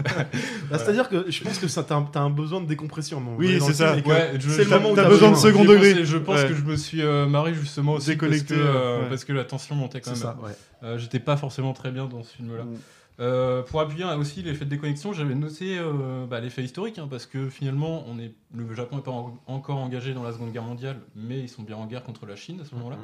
Bah, 0.71 0.79
C'est-à-dire 0.79 1.09
que 1.09 1.31
je 1.31 1.43
pense 1.45 1.59
que 1.59 1.68
ça, 1.68 1.83
t'as 1.83 1.97
un, 1.97 2.03
t'as 2.03 2.21
un 2.21 2.31
besoin 2.31 2.61
de 2.61 2.66
décompression. 2.66 3.21
moment 3.21 3.37
Oui, 3.39 3.59
c'est 3.61 3.75
ça. 3.75 3.95
Ouais, 3.95 4.33
je- 4.39 4.49
c'est 4.51 4.64
le 4.64 4.71
t'as- 4.71 4.79
moment 4.79 4.93
où 4.93 4.97
t'as 4.97 5.03
t'as 5.05 5.09
besoin 5.09 5.29
de 5.31 5.35
besoin. 5.35 5.51
second 5.51 5.62
J'ai 5.64 5.68
degré. 5.68 5.91
pensé- 5.93 6.05
je 6.05 6.16
pense 6.18 6.41
Ouais. 6.43 6.49
que 6.49 6.55
je 6.55 6.62
me 6.64 6.77
suis 6.77 7.03
euh, 7.03 7.27
marré 7.27 7.53
justement 7.55 7.95
aussi 7.95 8.09
Déconnecté, 8.09 8.55
parce 8.55 8.61
que, 8.61 8.66
euh, 8.77 9.01
ouais. 9.03 9.09
parce 9.11 9.25
que 9.25 9.33
la 9.33 9.45
tension 9.45 9.75
montait 9.75 10.01
quand 10.01 10.14
C'est 10.14 10.25
même. 10.25 10.35
ça, 10.37 10.43
ouais. 10.43 10.53
Euh, 10.83 10.99
J'étais 10.99 11.18
pas 11.21 11.37
forcément 11.37 11.73
très 11.75 11.91
bien 11.91 12.07
dans 12.07 12.23
ce 12.23 12.35
film-là. 12.37 12.62
Mm. 12.64 12.77
Euh, 13.21 13.62
pour 13.62 13.81
appuyer 13.81 14.05
aussi 14.05 14.43
l'effet 14.43 14.64
de 14.64 14.71
déconnexion, 14.71 15.12
j'avais 15.12 15.35
noté 15.35 15.79
euh, 15.79 16.25
bah, 16.27 16.41
l'effet 16.41 16.64
historique, 16.64 16.99
hein, 16.99 17.07
parce 17.09 17.27
que 17.27 17.51
finalement, 17.51 18.03
on 18.09 18.18
est, 18.18 18.33
le 18.55 18.75
Japon 18.75 18.97
n'est 18.97 19.03
pas 19.03 19.11
en- 19.11 19.39
encore 19.47 19.77
engagé 19.77 20.14
dans 20.14 20.23
la 20.23 20.33
Seconde 20.33 20.53
Guerre 20.53 20.62
mondiale, 20.64 21.01
mais 21.14 21.39
ils 21.41 21.49
sont 21.49 21.62
bien 21.62 21.77
en 21.77 21.87
guerre 21.87 22.03
contre 22.03 22.25
la 22.25 22.35
Chine 22.37 22.61
à 22.61 22.64
ce 22.64 22.75
moment-là. 22.77 22.97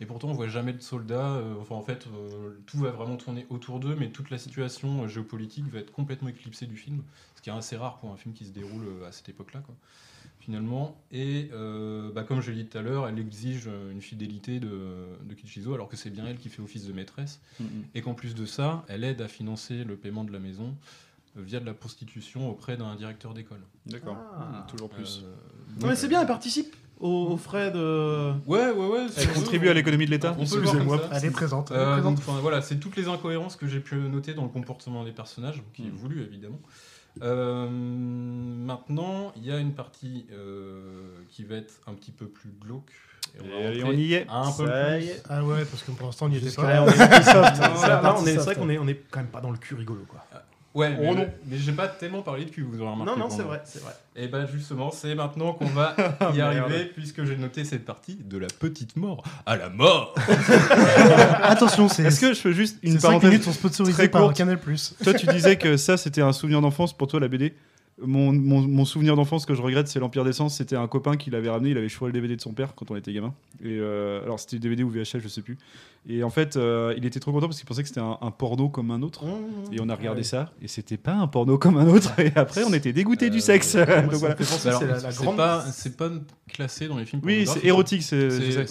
Et 0.00 0.06
pourtant, 0.06 0.28
on 0.28 0.32
voit 0.32 0.48
jamais 0.48 0.72
de 0.72 0.80
soldats. 0.80 1.32
euh, 1.34 1.54
enfin, 1.60 1.74
en 1.74 1.82
fait, 1.82 2.06
tout 2.66 2.78
va 2.78 2.90
vraiment 2.90 3.16
tourner 3.16 3.46
autour 3.50 3.78
d'eux, 3.78 3.94
mais 3.98 4.08
toute 4.08 4.30
la 4.30 4.38
situation 4.38 5.06
géopolitique 5.06 5.66
va 5.70 5.80
être 5.80 5.92
complètement 5.92 6.28
éclipsée 6.28 6.66
du 6.66 6.76
film, 6.76 7.02
ce 7.36 7.42
qui 7.42 7.50
est 7.50 7.52
assez 7.52 7.76
rare 7.76 7.98
pour 7.98 8.10
un 8.10 8.16
film 8.16 8.34
qui 8.34 8.46
se 8.46 8.52
déroule 8.52 8.86
à 9.06 9.12
cette 9.12 9.28
époque-là, 9.28 9.60
quoi, 9.60 9.74
finalement. 10.44 10.96
Et 11.12 11.48
euh, 11.52 12.10
bah, 12.12 12.24
comme 12.24 12.40
je 12.40 12.50
l'ai 12.50 12.62
dit 12.64 12.68
tout 12.68 12.78
à 12.78 12.82
l'heure, 12.82 13.06
elle 13.08 13.18
exige 13.18 13.64
euh, 13.68 13.92
une 13.92 14.02
fidélité 14.02 14.58
de, 14.60 14.68
de 15.24 15.34
Kichizo, 15.34 15.72
alors 15.74 15.88
que 15.88 15.96
c'est 15.96 16.10
bien 16.10 16.26
elle 16.26 16.36
qui 16.38 16.48
fait 16.48 16.60
office 16.62 16.86
de 16.86 16.92
maîtresse, 16.92 17.40
Mhm. 17.60 17.66
et 17.94 18.02
qu'en 18.02 18.14
plus 18.14 18.34
de 18.34 18.44
ça, 18.44 18.84
elle 18.88 19.04
aide 19.04 19.20
à 19.22 19.28
financer 19.28 19.84
le 19.84 19.96
paiement 19.96 20.24
de 20.24 20.32
la 20.32 20.38
maison 20.40 20.74
euh, 21.36 21.42
via 21.42 21.60
de 21.60 21.66
la 21.66 21.74
prostitution 21.74 22.50
auprès 22.50 22.76
d'un 22.76 22.94
directeur 22.96 23.34
d'école. 23.34 23.60
D'accord. 23.86 24.16
Ah. 24.36 24.66
Toujours 24.68 24.88
plus. 24.90 25.24
Non, 25.80 25.86
mais 25.88 25.96
c'est 25.96 26.08
bien, 26.08 26.20
elle 26.20 26.26
participe 26.26 26.74
aux, 26.98 27.26
aux 27.32 27.36
frais 27.36 27.70
de. 27.70 28.32
Ouais, 28.46 28.70
ouais, 28.70 28.86
ouais. 28.88 29.06
Elle 29.16 29.32
contribue 29.32 29.68
à 29.68 29.74
l'économie 29.74 30.06
de 30.06 30.10
l'État. 30.10 30.36
On 30.38 30.44
peut 30.46 30.56
le 30.56 30.62
voir 30.62 30.76
comme 30.78 30.98
ça. 31.10 31.18
Elle 31.18 31.24
est 31.26 31.30
présente. 31.30 31.70
Elle 31.70 31.76
est 31.78 31.80
Euh, 31.80 31.92
présente. 31.94 32.14
donc, 32.16 32.18
enfin, 32.28 32.38
voilà, 32.40 32.62
c'est 32.62 32.76
toutes 32.78 32.96
les 32.96 33.08
incohérences 33.08 33.56
que 33.56 33.66
j'ai 33.66 33.80
pu 33.80 33.94
noter 33.96 34.34
dans 34.34 34.42
le 34.42 34.48
comportement 34.50 35.04
des 35.04 35.12
personnages, 35.12 35.62
qui 35.72 35.82
est 35.82 35.90
Mm. 35.90 35.94
voulu 35.96 36.22
évidemment. 36.22 36.60
Euh, 37.20 37.68
maintenant, 37.68 39.32
il 39.36 39.44
y 39.44 39.52
a 39.52 39.58
une 39.58 39.74
partie 39.74 40.26
euh, 40.32 41.20
qui 41.28 41.44
va 41.44 41.56
être 41.56 41.80
un 41.86 41.94
petit 41.94 42.10
peu 42.10 42.26
plus 42.26 42.50
glauque. 42.50 42.90
Et 43.38 43.84
on 43.84 43.92
y 43.92 44.14
est. 44.14 44.26
Un 44.28 44.50
peu 44.52 44.64
plus. 44.64 45.06
y. 45.06 45.12
Ah 45.28 45.44
ouais, 45.44 45.64
parce 45.64 45.82
que 45.82 45.90
pour 45.92 46.06
l'instant, 46.06 46.26
on 46.26 46.28
n'y 46.30 46.38
était 46.38 46.54
pas. 46.54 46.86
C'est 48.24 48.36
vrai 48.36 48.54
qu'on 48.54 48.68
est 48.68 49.02
quand 49.10 49.20
même 49.20 49.28
pas 49.28 49.40
dans 49.40 49.50
le 49.50 49.58
cul 49.58 49.74
rigolo, 49.74 50.04
quoi. 50.08 50.24
Ouais, 50.74 50.90
mais, 50.90 51.08
Oh 51.10 51.14
non. 51.14 51.26
mais 51.46 51.58
j'ai 51.58 51.72
pas 51.72 51.86
tellement 51.86 52.22
parlé 52.22 52.46
de 52.46 52.50
cul, 52.50 52.62
vous 52.62 52.80
aurez 52.80 52.90
remarqué. 52.92 53.12
Non, 53.12 53.18
non, 53.18 53.30
c'est 53.30 53.42
vrai, 53.42 53.60
c'est 53.64 53.82
vrai. 53.82 53.92
Et 54.16 54.26
bah 54.28 54.46
justement, 54.46 54.90
c'est 54.90 55.14
maintenant 55.14 55.52
qu'on 55.52 55.66
va 55.66 55.94
y 56.34 56.40
arriver, 56.40 56.86
puisque 56.94 57.24
j'ai 57.24 57.36
noté 57.36 57.64
cette 57.64 57.84
partie 57.84 58.16
de 58.16 58.38
la 58.38 58.46
petite 58.46 58.96
mort 58.96 59.22
à 59.44 59.56
la 59.56 59.68
mort. 59.68 60.14
Attention, 61.42 61.88
c'est. 61.88 62.04
Est-ce 62.04 62.20
que 62.20 62.28
je 62.34 62.40
fais 62.40 62.52
juste 62.52 62.78
une 62.82 62.92
Ces 62.92 63.00
5 63.00 63.08
parenthèse 63.08 63.30
minutes 63.30 63.44
sont 63.44 63.52
sponsorisées 63.52 63.92
très 63.92 64.08
par 64.08 64.32
Canal+. 64.32 64.58
Toi, 65.04 65.14
tu 65.14 65.26
disais 65.26 65.56
que 65.56 65.76
ça, 65.76 65.96
c'était 65.96 66.22
un 66.22 66.32
souvenir 66.32 66.60
d'enfance 66.60 66.96
pour 66.96 67.08
toi, 67.08 67.20
la 67.20 67.28
BD. 67.28 67.54
Mon, 68.04 68.32
mon, 68.32 68.62
mon 68.62 68.84
souvenir 68.84 69.14
d'enfance 69.16 69.44
que 69.46 69.54
je 69.54 69.62
regrette, 69.62 69.86
c'est 69.86 70.00
l'Empire 70.00 70.24
d'essence. 70.24 70.56
C'était 70.56 70.76
un 70.76 70.88
copain 70.88 71.16
qui 71.16 71.30
l'avait 71.30 71.50
ramené. 71.50 71.70
Il 71.70 71.78
avait 71.78 71.88
choisi 71.90 72.08
le 72.08 72.20
DVD 72.20 72.34
de 72.36 72.40
son 72.40 72.52
père 72.52 72.74
quand 72.74 72.90
on 72.90 72.96
était 72.96 73.12
gamin. 73.12 73.34
Et 73.62 73.78
euh, 73.78 74.22
alors, 74.24 74.40
c'était 74.40 74.58
DVD 74.58 74.82
ou 74.82 74.88
VHS, 74.90 75.20
je 75.22 75.28
sais 75.28 75.42
plus. 75.42 75.58
Et 76.08 76.24
en 76.24 76.30
fait, 76.30 76.56
euh, 76.56 76.94
il 76.96 77.04
était 77.06 77.20
trop 77.20 77.30
content 77.30 77.46
parce 77.46 77.58
qu'il 77.58 77.66
pensait 77.66 77.82
que 77.82 77.88
c'était 77.88 78.00
un, 78.00 78.18
un 78.20 78.30
porno 78.32 78.68
comme 78.68 78.90
un 78.90 79.02
autre. 79.02 79.22
Et 79.70 79.78
on 79.80 79.88
a 79.88 79.94
regardé 79.94 80.24
ça. 80.24 80.50
Et 80.60 80.66
c'était 80.66 80.96
pas 80.96 81.14
un 81.14 81.28
porno 81.28 81.58
comme 81.58 81.76
un 81.76 81.86
autre. 81.86 82.18
Et 82.18 82.32
après, 82.34 82.64
on 82.64 82.72
était 82.72 82.92
dégoûté 82.92 83.30
du 83.30 83.40
sexe. 83.40 83.76
Euh, 83.76 84.02
Donc 84.02 84.14
voilà. 84.14 84.34
Alors, 84.66 85.62
c'est 85.72 85.96
pas, 85.96 86.10
classé 86.52 86.88
dans 86.88 86.98
les 86.98 87.04
films. 87.06 87.22
Oui, 87.24 87.46
c'est 87.46 87.64
érotique, 87.64 88.02
c'est- 88.02 88.28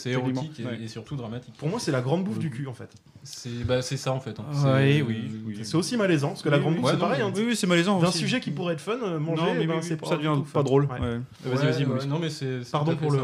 érotique 0.08 0.60
et, 0.60 0.66
Ouais. 0.66 0.80
et 0.84 0.88
surtout 0.88 1.16
dramatique. 1.16 1.54
Pour 1.58 1.70
moi, 1.70 1.80
c'est 1.80 1.92
la 1.92 2.02
grande 2.02 2.24
bouffe 2.24 2.38
du 2.38 2.50
cul, 2.50 2.68
en 2.68 2.74
fait. 2.74 2.90
C'est 3.24 3.66
bah, 3.66 3.82
ça 3.82 4.12
en 4.14 4.20
fait. 4.20 4.40
hein. 4.40 4.46
C'est- 4.54 5.02
oui, 5.02 5.24
oui. 5.46 5.60
C'est 5.64 5.76
aussi 5.76 5.96
malaisant, 5.96 6.30
parce 6.30 6.42
que 6.42 6.50
la 6.50 6.60
grande 6.60 6.74
oui. 6.74 6.82
bouffe, 6.82 6.92
c'est 6.92 6.98
pareil. 6.98 7.22
hein. 7.22 7.32
Oui, 7.36 7.56
c'est 7.56 7.68
malaisant 7.68 8.00
D'un 8.00 8.12
sujet 8.12 8.40
qui 8.40 8.52
pourrait 8.52 8.74
être 8.74 8.82
fun, 8.82 8.98
euh, 9.04 9.20
manger, 9.20 9.42
Non, 9.44 9.54
mais 9.54 9.68
ben, 9.68 9.76
oui, 9.82 9.96
ça 10.08 10.16
devient 10.18 10.34
tout 10.36 10.44
pas 10.52 10.64
drôle. 10.64 10.88
Vas-y, 11.46 11.84
vas-y, 11.86 12.08
non 12.08 12.20
mais 12.20 12.30
c'est 12.30 12.60
Pardon 12.72 12.96
pour 12.96 13.14
hein. 13.14 13.18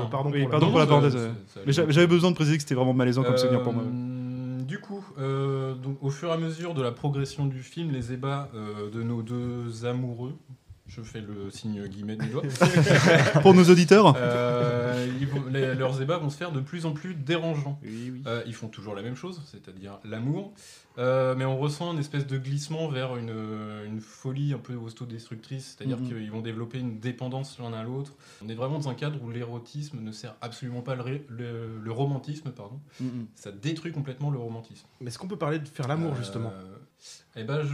la 0.79 0.85
parenthèse. 0.85 1.17
j'avais 1.67 2.07
besoin 2.07 2.31
de 2.31 2.35
préciser 2.35 2.57
que 2.57 2.63
c'était 2.63 2.75
vraiment 2.75 2.93
malaisant 2.93 3.23
comme 3.23 3.37
souvenir 3.37 3.61
pour 3.63 3.73
moi. 3.73 3.83
Euh, 5.17 5.73
donc, 5.73 5.97
au 6.01 6.09
fur 6.09 6.29
et 6.29 6.33
à 6.33 6.37
mesure 6.37 6.73
de 6.73 6.81
la 6.81 6.91
progression 6.91 7.45
du 7.45 7.63
film, 7.63 7.91
les 7.91 8.13
ébats 8.13 8.49
euh, 8.53 8.89
de 8.91 9.01
nos 9.01 9.21
deux 9.23 9.85
amoureux 9.85 10.37
Je 10.87 11.01
fais 11.01 11.19
le 11.21 11.51
signe 11.51 11.85
guillemets 11.87 12.15
du 12.15 12.27
doigt. 12.29 12.43
Pour 13.41 13.53
nos 13.53 13.65
auditeurs. 13.65 14.15
Euh, 14.17 15.07
ils 15.19 15.27
vont- 15.27 15.43
les- 15.51 15.75
leurs 15.75 16.01
ébats 16.01 16.17
vont 16.17 16.29
se 16.29 16.37
faire 16.37 16.51
de 16.51 16.61
plus 16.61 16.85
en 16.85 16.93
plus 16.93 17.13
dérangeants. 17.13 17.79
Euh, 18.25 18.41
ils 18.47 18.53
font 18.53 18.67
toujours 18.69 18.95
la 18.95 19.01
même 19.01 19.15
chose, 19.15 19.41
c'est-à-dire 19.51 19.99
l'amour, 20.05 20.53
Euh, 20.99 21.35
mais 21.37 21.45
on 21.45 21.59
ressent 21.59 21.93
une 21.93 21.99
espèce 21.99 22.25
de 22.25 22.39
glissement 22.39 22.87
vers 22.87 23.17
une, 23.17 23.31
une 23.85 23.99
folie 24.01 24.53
un 24.53 24.57
peu 24.57 24.73
autodestructrice, 24.73 25.75
c'est-à-dire 25.77 25.99
Mhm. 25.99 26.07
qu'ils 26.07 26.31
vont 26.31 26.41
développer 26.41 26.79
une 26.79 26.99
dépendance 26.99 27.59
l'un 27.59 27.71
à 27.73 27.83
l'autre. 27.83 28.13
On 28.43 28.49
est 28.49 28.55
vraiment 28.55 28.79
dans 28.79 28.89
un 28.89 28.95
cadre 28.95 29.21
où 29.21 29.29
l'érotisme 29.29 29.99
ne 30.01 30.11
sert 30.11 30.33
absolument 30.41 30.81
pas 30.81 30.95
le, 30.95 31.03
ré- 31.03 31.23
le- 31.29 31.77
le 31.83 31.91
romantisme, 31.91 32.49
pardon. 32.49 32.79
Mhm. 32.99 33.27
Ça 33.35 33.51
détruit 33.51 33.91
complètement 33.91 34.31
le 34.31 34.39
romantisme. 34.39 34.87
Mais 34.99 35.09
est-ce 35.09 35.19
qu'on 35.19 35.27
peut 35.27 35.37
parler 35.37 35.59
de 35.59 35.67
faire 35.67 35.87
l'amour, 35.87 36.13
Euh, 36.13 36.17
justement? 36.17 36.51
Eh 37.35 37.43
ben, 37.43 37.61
je. 37.61 37.67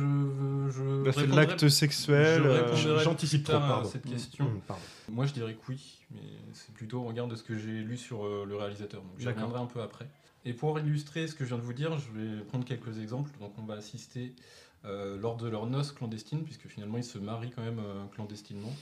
je 0.72 1.04
Bah, 1.04 1.12
c'est 1.14 1.28
l'acte 1.28 1.70
sexuel, 1.70 2.44
euh, 2.46 3.00
j'anticipe 3.04 3.46
trop, 3.46 3.56
à 3.56 3.60
pardon. 3.60 3.90
cette 3.90 4.06
Mm, 4.06 4.10
question. 4.10 4.46
mm, 4.46 4.60
pardon. 4.68 4.82
Moi, 5.10 5.26
je 5.26 5.34
dirais 5.34 5.54
que 5.54 5.62
oui, 5.70 6.00
mais 6.12 6.22
c'est 6.54 6.74
plutôt 6.74 7.00
au 7.02 7.04
regard 7.06 7.28
de 7.28 7.36
ce 7.36 7.44
que 7.44 7.58
j'ai 7.58 7.82
lu 7.82 7.98
sur 7.98 8.26
euh, 8.26 8.46
le 8.46 8.56
réalisateur. 8.58 9.02
Donc, 9.02 9.12
j'y 9.18 9.28
reviendrai 9.28 9.60
un 9.60 9.66
peu 9.66 9.82
après. 9.82 10.08
Et 10.46 10.52
pour 10.54 10.78
illustrer 10.80 11.28
ce 11.28 11.36
que 11.36 11.46
je 11.46 11.50
viens 11.50 11.58
de 11.58 11.64
vous 11.64 11.72
dire, 11.74 11.98
je 11.98 12.20
vais 12.20 12.42
prendre 12.44 12.66
quelques 12.66 13.00
exemples. 13.00 13.32
Donc, 13.40 13.54
on 13.58 13.64
va 13.64 13.76
assister 13.76 14.36
euh, 14.84 15.18
lors 15.18 15.38
de 15.38 15.48
leur 15.48 15.66
noces 15.68 15.94
clandestines, 15.94 16.44
puisque 16.44 16.68
finalement, 16.68 16.98
ils 16.98 17.04
se 17.06 17.18
marient 17.18 17.52
quand 17.52 17.64
même 17.64 17.80
euh, 17.80 18.04
clandestinement. 18.14 18.74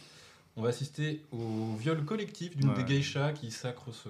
On 0.57 0.61
va 0.61 0.69
assister 0.69 1.23
au 1.31 1.75
viol 1.79 2.03
collectif 2.03 2.57
d'une 2.57 2.69
Ouais. 2.69 2.83
des 2.83 2.95
geishas 2.95 3.31
qui 3.31 3.51
sacre 3.51 3.85
ce, 3.93 4.09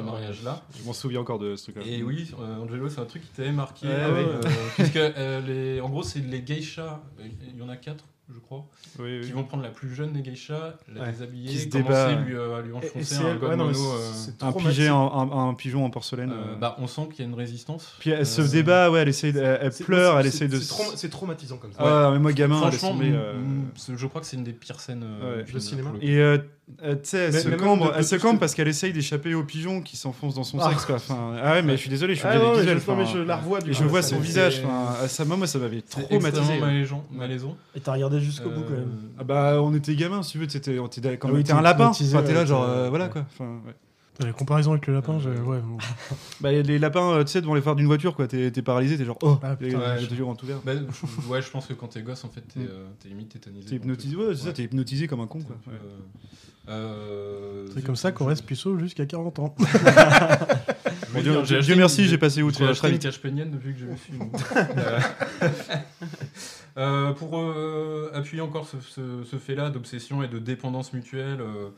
mariage-là. 0.00 0.64
Je 0.78 0.84
m'en 0.84 0.92
souviens 0.92 1.20
encore 1.20 1.38
de 1.38 1.54
ce 1.54 1.64
truc-là. 1.64 1.82
Et 1.86 2.02
oui, 2.02 2.30
euh, 2.40 2.56
Angelo, 2.56 2.88
c'est 2.88 3.00
un 3.00 3.04
truc 3.04 3.22
qui 3.22 3.28
t'avait 3.28 3.52
marqué. 3.52 3.86
Ouais, 3.86 3.92
euh, 3.94 4.40
ouais. 4.40 4.50
puisque 4.76 4.96
euh, 4.96 5.40
les, 5.40 5.80
en 5.80 5.88
gros, 5.88 6.02
c'est 6.02 6.20
les 6.20 6.44
geishas, 6.44 7.00
euh, 7.20 7.28
il 7.42 7.58
y 7.58 7.62
en 7.62 7.68
a 7.68 7.76
quatre, 7.76 8.04
je 8.32 8.38
crois, 8.40 8.66
Oui, 8.98 9.18
oui. 9.20 9.26
qui 9.26 9.32
vont 9.32 9.42
prendre 9.44 9.62
la 9.62 9.70
plus 9.70 9.94
jeune 9.94 10.12
des 10.12 10.22
geishas, 10.22 10.74
la 10.94 11.00
Ouais. 11.02 11.12
déshabiller, 11.12 11.48
Qui 11.48 11.58
se 11.60 11.68
commencer 11.68 11.82
débat. 11.88 12.04
à 12.08 12.14
lui, 12.14 12.34
euh, 12.34 12.56
à 12.58 12.60
lui 12.62 12.72
enfoncer 12.74 13.02
c'est 13.04 13.16
un 13.24 13.36
ouais, 13.38 13.56
non, 13.56 13.66
mono. 13.66 13.92
euh, 13.94 14.12
Un, 14.42 14.52
pigé 14.52 14.90
en- 14.90 15.32
un, 15.32 15.48
un 15.48 15.54
pigeon 15.54 15.84
en 15.84 15.90
porcelaine. 15.90 16.30
euh, 16.32 16.52
euh. 16.54 16.56
bah, 16.56 16.76
on 16.78 16.86
sent 16.86 17.08
qu'il 17.10 17.24
y 17.24 17.28
a 17.28 17.30
une 17.30 17.36
résistance. 17.36 17.94
Puis 18.00 18.10
elle 18.10 18.26
se 18.26 18.42
débat, 18.42 18.90
ouais, 18.90 19.00
elle, 19.00 19.08
essaie, 19.08 19.30
elle, 19.30 19.72
pleure, 19.72 20.18
elle 20.20 20.26
essaie 20.26 20.46
de. 20.48 20.58
c'est 20.58 20.68
trauma- 20.74 20.92
C'est 20.96 21.08
traumatisant 21.08 21.56
comme 21.56 21.72
ça. 21.72 21.78
Ah, 21.80 22.10
mais 22.12 22.18
moi, 22.18 22.32
gamin, 22.32 22.58
Franchement, 22.58 22.94
mm, 22.94 23.02
euh, 23.04 23.34
mm, 23.38 23.96
je 23.96 24.06
crois 24.06 24.20
que 24.20 24.26
c'est 24.26 24.36
une 24.36 24.44
des 24.44 24.52
pires 24.52 24.80
scènes 24.80 25.06
du 25.46 25.60
cinéma. 25.60 25.92
Et 26.02 26.18
euh, 26.82 26.92
euh, 26.92 26.94
tu 26.94 27.00
sais, 27.04 27.18
elle 27.18 27.34
se 27.34 27.48
cambre, 27.50 27.92
elle 27.96 28.04
se 28.04 28.16
tout 28.16 28.22
cambre 28.22 28.38
parce 28.40 28.54
qu'elle 28.54 28.68
essaye 28.68 28.92
d'échapper 28.92 29.34
au 29.34 29.42
pigeon 29.44 29.80
qui 29.82 29.96
s'enfonce 29.96 30.34
dans 30.34 30.44
son 30.44 30.58
Ah. 30.60 30.70
sexe. 30.70 30.84
Quoi. 30.84 30.96
Enfin, 30.96 31.36
ah 31.42 31.52
ouais, 31.54 31.62
mais 31.62 31.72
je 31.76 31.80
suis 31.80 31.90
désolé, 31.90 32.14
je 32.14 32.20
suis 32.20 32.28
Ah 32.28 32.32
bien 32.36 32.40
non, 32.44 32.50
mais 32.52 32.58
visuel. 32.60 32.78
je- 32.78 32.90
enfin, 32.90 33.04
je 33.04 33.18
la 33.18 33.36
revois, 33.36 33.60
du 33.60 33.70
Et 33.70 33.72
je 33.72 33.82
coup, 33.82 33.88
vois 33.88 34.02
son 34.02 34.18
visage. 34.18 34.62
enfin, 34.64 35.06
ça, 35.08 35.24
moi, 35.24 35.46
ça 35.46 35.58
m'avait 35.58 35.82
traumatisé. 35.82 36.52
ouais. 36.54 36.60
malaisant. 36.60 37.04
malaisant. 37.10 37.56
Et 37.74 37.80
t'as 37.80 37.92
regardé 37.94 38.20
jusqu'au 38.20 38.50
bout 38.50 38.62
quand 38.62 38.74
même. 38.74 38.90
Ah 39.18 39.24
bah, 39.24 39.58
on 39.62 39.74
était 39.74 39.94
gamins, 39.96 40.22
si 40.22 40.32
tu 40.32 40.38
veux, 40.38 40.46
t'étais, 40.46 40.78
on 40.78 40.86
était, 40.86 41.16
comme 41.16 41.30
Ah 41.32 41.34
oui, 41.34 41.44
t'es 41.44 41.52
un 41.52 41.62
lapin. 41.62 41.88
Enfin, 41.88 42.22
t'es 42.22 42.32
là, 42.34 42.40
ouais, 42.40 42.46
genre, 42.46 42.64
euh, 42.64 42.88
voilà 42.90 43.06
ouais. 43.06 43.10
quoi. 43.12 43.24
Enfin, 43.32 43.60
ouais. 43.66 43.74
La 44.20 44.32
comparaison 44.32 44.72
avec 44.72 44.84
le 44.88 44.94
lapin, 44.94 45.20
je... 45.20 45.28
ouais. 45.30 45.60
bon. 45.60 45.78
Bah, 46.40 46.50
les 46.50 46.78
lapins, 46.80 47.12
euh, 47.12 47.22
tu 47.24 47.30
sais, 47.30 47.40
devant 47.40 47.54
les 47.54 47.60
phares 47.60 47.76
d'une 47.76 47.86
voiture, 47.86 48.16
quoi, 48.16 48.26
t'es, 48.26 48.50
paralysé, 48.62 48.96
t'es 48.98 49.04
genre, 49.04 49.16
oh, 49.22 49.38
Ah, 49.44 49.56
les, 49.60 49.68
putain, 49.68 49.78
les 49.94 50.00
ouais. 50.02 50.06
deux 50.08 50.16
yeux 50.16 50.24
grands 50.24 50.36
ouverts. 50.42 50.58
Bah, 50.66 50.72
je- 50.74 51.28
ouais, 51.28 51.40
je 51.40 51.48
pense 51.50 51.66
que 51.66 51.72
quand 51.74 51.86
t'es 51.86 52.02
gosse, 52.02 52.24
en 52.24 52.28
fait, 52.28 52.40
t'es 52.40 52.58
euh, 52.60 52.86
t'es 53.00 53.08
limite 53.10 53.28
tétanisé. 53.28 53.68
T'es 53.68 53.76
hypnotisé, 53.76 54.16
ouais, 54.16 54.34
c'est 54.34 54.46
ça, 54.46 54.52
t'es 54.52 54.64
hypnotisé 54.64 55.06
comme 55.06 55.20
un 55.20 55.28
con, 55.28 55.40
quoi. 55.40 55.54
Euh, 55.68 55.70
Ouais. 55.70 55.78
euh, 55.80 55.98
C'est 57.74 57.84
comme 57.84 57.96
ça 57.96 58.12
qu'on 58.12 58.26
reste 58.26 58.44
puceau 58.44 58.78
jusqu'à 58.78 59.06
40 59.06 59.38
ans. 59.38 59.54
Dieu, 61.22 61.44
J'ai 61.44 61.60
Dieu 61.60 61.76
merci, 61.76 62.06
j'ai 62.06 62.18
passé 62.18 62.42
outre 62.42 62.58
J'ai 62.58 62.64
euh, 62.64 62.70
acheté 62.70 62.88
une 63.28 63.50
depuis 63.50 63.72
que 63.72 63.78
j'ai 63.80 63.86
vu 63.86 63.96
ce 63.96 64.04
film. 64.04 64.30
Euh, 64.76 65.00
euh, 66.76 67.12
pour 67.12 67.38
euh, 67.38 68.10
appuyer 68.14 68.40
encore 68.42 68.66
ce, 68.68 68.76
ce- 68.80 69.24
ce 69.24 69.36
fait-là 69.36 69.70
d'obsession 69.70 70.22
et 70.22 70.28
de 70.28 70.38
dépendance 70.38 70.92
mutuelle, 70.92 71.40
euh, 71.40 71.68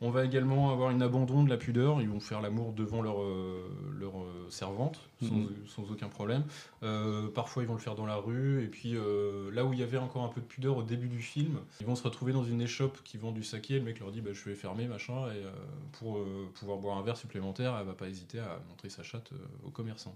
on 0.00 0.10
va 0.10 0.24
également 0.24 0.72
avoir 0.72 0.90
une 0.90 1.02
abandon 1.02 1.44
de 1.44 1.50
la 1.50 1.56
pudeur. 1.56 2.00
Ils 2.00 2.08
vont 2.08 2.20
faire 2.20 2.40
l'amour 2.40 2.72
devant 2.72 3.02
leur, 3.02 3.20
euh, 3.20 3.62
leur 4.00 4.12
euh, 4.18 4.46
servante, 4.48 4.98
sans, 5.22 5.34
Mhm. 5.34 5.48
sans 5.66 5.82
aucun 5.92 6.08
problème. 6.08 6.42
Euh, 6.82 7.28
parfois, 7.28 7.62
ils 7.62 7.66
vont 7.66 7.74
le 7.74 7.78
faire 7.80 7.94
dans 7.94 8.06
la 8.06 8.16
rue. 8.16 8.62
Et 8.64 8.66
puis, 8.66 8.96
euh, 8.96 9.50
là 9.52 9.64
où 9.66 9.72
il 9.74 9.78
y 9.78 9.82
avait 9.82 9.98
encore 9.98 10.24
un 10.24 10.28
peu 10.28 10.40
de 10.40 10.46
pudeur 10.46 10.76
au 10.78 10.82
début 10.82 11.08
du 11.08 11.18
film, 11.20 11.58
ils 11.80 11.86
vont 11.86 11.94
se 11.94 12.02
retrouver 12.02 12.32
dans 12.32 12.44
une 12.44 12.62
échoppe 12.62 12.98
qui 13.04 13.18
vend 13.18 13.32
du 13.32 13.42
saké. 13.44 13.74
Le 13.78 13.84
mec 13.84 14.00
leur 14.00 14.10
dit 14.10 14.20
bah, 14.22 14.30
Je 14.32 14.48
vais 14.48 14.54
fermer, 14.54 14.86
machin. 14.86 15.12
Et 15.34 15.44
euh, 15.44 15.50
pour 15.98 16.16
euh, 16.18 16.48
pouvoir 16.58 16.78
boire 16.78 16.96
un 16.96 17.02
verre 17.02 17.18
supplémentaire, 17.18 17.76
elle 17.78 17.86
va 17.86 17.92
pas 17.92 18.08
hésiter 18.08 18.38
à 18.38 18.58
montrer 18.70 18.88
sa 18.88 19.02
chatte 19.02 19.30
euh, 19.32 19.36
aux 19.66 19.70
commerçants. 19.70 20.14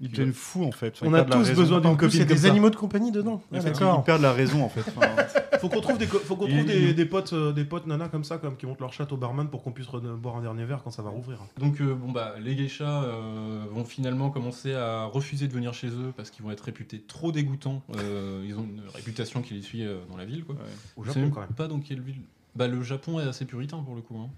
Ils 0.00 0.08
deviennent 0.08 0.28
va- 0.30 0.34
fous 0.34 0.64
en 0.64 0.72
fait. 0.72 0.98
On 1.02 1.12
a 1.14 1.24
tous 1.24 1.50
besoin 1.52 1.80
d'une 1.80 1.96
plus, 1.96 2.06
il 2.14 2.18
y 2.18 2.22
a 2.22 2.24
copine 2.24 2.34
des 2.36 2.42
ça. 2.42 2.48
animaux 2.48 2.70
de 2.70 2.76
compagnie 2.76 3.12
dedans. 3.12 3.42
Ah, 3.52 3.58
ils- 3.58 3.62
d'accord. 3.64 4.00
ils 4.02 4.04
perdent 4.04 4.22
la 4.22 4.32
raison 4.32 4.64
en 4.64 4.68
fait. 4.68 4.80
Enfin, 4.96 5.06
Faut 5.60 5.68
qu'on 5.68 5.82
trouve 5.82 5.98
des, 5.98 6.06
co- 6.06 6.18
faut 6.20 6.36
qu'on 6.36 6.46
Et- 6.46 6.52
trouve 6.54 6.64
des, 6.64 6.94
des 6.94 7.04
potes, 7.04 7.34
des 7.34 7.64
potes 7.64 7.86
nanas 7.86 8.08
comme 8.08 8.24
ça, 8.24 8.38
comme 8.38 8.56
qui 8.56 8.64
montent 8.64 8.80
leur 8.80 8.94
chatte 8.94 9.12
au 9.12 9.18
barman 9.18 9.46
pour 9.50 9.62
qu'on 9.62 9.72
puisse 9.72 9.88
re- 9.88 10.16
boire 10.16 10.36
un 10.36 10.40
dernier 10.40 10.64
verre 10.64 10.80
quand 10.82 10.90
ça 10.90 11.02
va 11.02 11.10
rouvrir. 11.10 11.38
Donc 11.58 11.82
euh, 11.82 11.94
bon 11.94 12.10
bah 12.10 12.34
les 12.40 12.56
geishas 12.56 13.02
euh, 13.04 13.64
vont 13.70 13.84
finalement 13.84 14.30
commencer 14.30 14.72
à 14.74 15.04
refuser 15.04 15.48
de 15.48 15.52
venir 15.52 15.74
chez 15.74 15.88
eux 15.88 15.99
parce 16.16 16.30
qu'ils 16.30 16.44
vont 16.44 16.50
être 16.50 16.60
réputés 16.64 17.00
trop 17.00 17.32
dégoûtants. 17.32 17.82
Euh, 17.96 18.44
ils 18.46 18.56
ont 18.58 18.64
une 18.64 18.82
réputation 18.94 19.42
qui 19.42 19.54
les 19.54 19.62
suit 19.62 19.84
euh, 19.84 20.00
dans 20.08 20.16
la 20.16 20.24
ville 20.24 20.44
quoi. 20.44 20.56
Au 20.96 21.04
Japon 21.04 21.20
même 21.20 21.30
quand 21.30 21.40
même. 21.40 21.50
pas 21.50 21.68
dans 21.68 21.80
quelle 21.80 22.00
ville. 22.00 22.22
Bah 22.56 22.66
le 22.68 22.82
Japon 22.82 23.20
est 23.20 23.24
assez 23.24 23.44
puritain 23.44 23.82
pour 23.82 23.94
le 23.94 24.02
coup. 24.02 24.16
hein. 24.18 24.30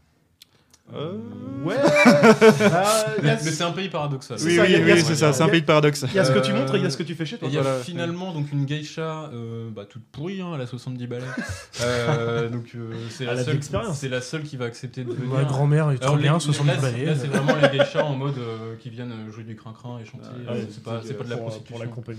Euh, 0.94 1.16
Ouais. 1.64 1.76
Mais, 3.22 3.38
c'est 3.38 3.62
un 3.62 3.70
pays 3.70 3.88
paradoxal. 3.88 4.36
Oui, 4.44 4.58
oui, 4.60 5.00
c'est 5.00 5.14
ça, 5.14 5.32
c'est 5.32 5.42
un 5.44 5.48
pays 5.48 5.60
de 5.60 5.66
paradoxe. 5.66 6.04
Il 6.08 6.14
y 6.14 6.18
a 6.18 6.24
ce 6.24 6.32
que 6.32 6.40
tu 6.40 6.50
Euh, 6.50 6.58
montres 6.58 6.74
et 6.74 6.78
il 6.78 6.82
y 6.82 6.86
a 6.86 6.90
ce 6.90 6.96
que 6.96 7.04
tu 7.04 7.14
fais 7.14 7.24
chez 7.24 7.38
toi. 7.38 7.46
Il 7.48 7.54
y 7.54 7.58
a 7.58 7.62
Voilà. 7.62 7.78
finalement 7.78 8.32
donc 8.32 8.50
une 8.50 8.66
geisha 8.66 9.30
euh, 9.32 9.70
bah, 9.70 9.84
toute 9.88 10.02
pourrie, 10.06 10.40
hein, 10.40 10.50
elle 10.56 10.60
a 10.60 10.66
70 10.66 11.06
balais. 11.06 11.22
Euh, 11.82 12.48
donc 12.48 12.72
euh, 12.74 12.92
c'est 13.10 13.24
la 13.24 13.42
seule, 13.42 13.60
c'est 13.94 14.08
la 14.08 14.20
seule 14.20 14.42
qui 14.42 14.56
va 14.56 14.64
accepter 14.66 15.04
de 15.04 15.12
venir. 15.12 15.32
Ma 15.32 15.44
grand-mère 15.44 15.90
est 15.92 15.98
trop 15.98 16.16
bien, 16.16 16.34
les- 16.34 16.40
70 16.40 16.66
là, 16.68 16.74
c'est- 16.74 16.82
balais. 16.92 17.04
Là, 17.06 17.14
c'est 17.16 17.26
vraiment 17.28 17.54
les 17.56 17.78
geishas 17.78 18.02
en 18.04 18.14
mode 18.16 18.38
euh, 18.38 18.74
qui 18.80 18.90
viennent 18.90 19.14
jouer 19.32 19.44
du 19.44 19.54
crin-crin 19.56 19.98
et 20.00 20.04
chanter. 20.04 20.24
Ah, 20.48 20.52
c'est 20.68 20.82
pas, 20.82 21.00
c'est 21.04 21.14
pas 21.14 21.24
de 21.24 21.30
la 21.30 21.36
prostitution. 21.36 21.74
pour 21.76 21.84
la 21.84 21.90
compagnie. 21.90 22.18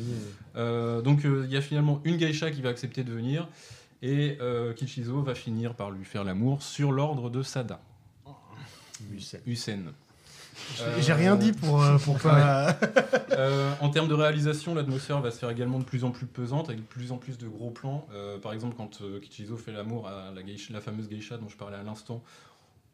Euh, 0.56 1.02
donc 1.02 1.26
euh, 1.26 1.44
il 1.46 1.54
y 1.54 1.58
a 1.58 1.62
finalement 1.62 2.00
une 2.06 2.16
geisha 2.18 2.50
qui 2.50 2.62
va 2.62 2.70
accepter 2.70 3.04
de 3.04 3.12
venir 3.12 3.48
et 4.02 4.38
euh, 4.42 4.74
Kichizo 4.74 5.22
va 5.22 5.36
finir 5.36 5.74
par 5.76 5.92
lui 5.92 6.06
faire 6.06 6.24
l'amour 6.24 6.64
sur 6.64 6.92
l'ordre 6.94 7.30
de 7.30 7.42
Sada. 7.44 7.80
Hussein. 9.46 9.80
Euh, 10.82 10.96
J'ai 11.00 11.14
rien 11.14 11.36
dit 11.36 11.52
pour, 11.52 11.82
euh, 11.84 11.98
pour 11.98 12.18
pas. 12.20 12.78
Euh, 13.32 13.74
en 13.82 13.90
termes 13.90 14.08
de 14.08 14.14
réalisation, 14.14 14.76
l'atmosphère 14.76 15.20
va 15.20 15.32
se 15.32 15.40
faire 15.40 15.50
également 15.50 15.80
de 15.80 15.84
plus 15.84 16.04
en 16.04 16.12
plus 16.12 16.28
pesante, 16.28 16.70
avec 16.70 16.82
de 16.82 16.86
plus 16.86 17.12
en 17.12 17.18
plus 17.18 17.40
de 17.40 17.48
gros 17.48 17.72
plans. 17.72 18.06
Euh, 18.14 18.38
par 18.38 18.54
exemple, 18.54 18.76
quand 18.78 19.02
euh, 19.02 19.20
Kichizo 19.20 19.58
fait 19.58 19.72
l'amour 19.72 20.08
à 20.08 20.30
la, 20.32 20.44
geisha- 20.44 20.72
la 20.72 20.82
fameuse 20.82 21.10
geisha 21.10 21.38
dont 21.38 21.50
je 21.50 21.58
parlais 21.58 21.78
à 21.78 21.82
l'instant, 21.82 22.22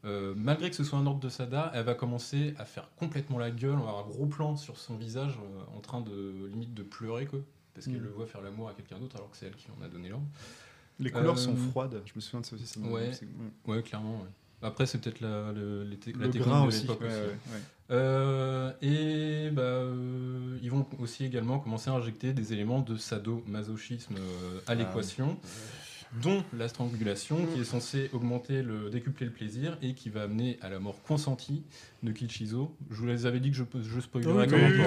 euh, 0.05 0.34
malgré 0.38 0.70
que 0.70 0.78
ce 0.78 0.86
soit 0.86 0.97
un 0.97 1.05
ordre 1.05 1.20
de 1.20 1.28
Sada, 1.28 1.72
elle 1.76 1.84
va 1.84 1.93
commencer 1.93 2.53
à 2.57 2.64
faire 2.64 2.89
complètement 2.95 3.38
la 3.38 3.51
gueule. 3.51 3.74
On 3.74 3.84
va 3.84 3.89
avoir 3.89 4.05
un 4.05 4.10
gros 4.10 4.28
plan 4.28 4.55
sur 4.55 4.78
son 4.78 4.95
visage 4.95 5.34
euh, 5.38 5.78
en 5.78 5.82
train 5.82 5.99
de 5.99 6.47
limite 6.49 6.74
de 6.74 6.84
pleurer, 6.84 7.26
quoi, 7.26 7.39
parce 7.74 7.86
qu'elle 7.88 7.99
Mm. 7.99 8.03
le 8.05 8.10
voit 8.12 8.26
faire 8.28 8.41
l'amour 8.41 8.70
à 8.70 8.74
quelqu'un 8.74 8.97
d'autre 8.97 9.18
alors 9.18 9.30
que 9.30 9.36
c'est 9.36 9.47
elle 9.47 9.55
qui 9.55 9.68
en 9.78 9.84
a 9.84 9.89
donné 9.89 10.07
l'ordre. 10.07 10.26
Les 10.99 11.12
couleurs 11.12 11.34
Euh, 11.34 11.38
sont 11.38 11.55
froides, 11.72 12.01
je 12.05 12.14
me 12.16 12.22
souviens 12.22 12.39
de 12.39 12.45
ça 12.45 12.55
aussi. 12.55 12.66
ça 12.66 12.80
Ouais, 12.80 13.12
ouais, 13.68 13.84
clairement. 13.84 14.22
ouais. 14.22 14.30
Après, 14.62 14.86
c'est 14.86 14.97
peut-être 14.99 15.22
la, 15.22 15.51
le, 15.53 15.84
les 15.84 15.97
te- 15.97 16.10
la 16.10 16.28
technique 16.28 16.34
de 16.64 16.68
aussi, 16.68 16.82
l'époque 16.82 17.01
aussi. 17.03 17.16
Euh, 17.91 18.72
et 18.82 19.49
bah, 19.51 19.62
euh, 19.64 20.57
ils 20.62 20.70
vont 20.70 20.86
aussi 20.99 21.26
également 21.26 21.57
commencer 21.60 21.89
à 21.89 21.93
injecter 21.93 22.34
des 22.34 22.53
éléments 22.53 22.82
de 22.82 22.97
sadomasochisme 22.97 24.16
euh, 24.16 24.60
à 24.68 24.72
Ah 24.72 24.76
l'équation, 24.76 25.38
dont 26.22 26.43
la 26.57 26.68
strangulation 26.68 27.38
qui 27.53 27.62
est 27.62 27.64
censée 27.66 28.10
augmenter 28.14 28.64
le 28.64 28.89
décupler 28.89 29.28
le 29.28 29.32
plaisir 29.32 29.78
et 29.82 29.93
qui 29.93 30.10
va 30.10 30.24
amener 30.24 30.57
à 30.62 30.70
la 30.70 30.80
mort 30.80 31.01
consentie 31.03 31.64
de 32.01 32.12
Kichizo. 32.12 32.76
Je 32.89 32.95
vous 32.95 33.05
les 33.05 33.26
avais 33.26 33.39
dit 33.39 33.51
que 33.51 33.57
je, 33.57 33.64
je 33.82 33.99
spoilerais 33.99 34.47
Oui, 34.47 34.53
oui, 34.53 34.84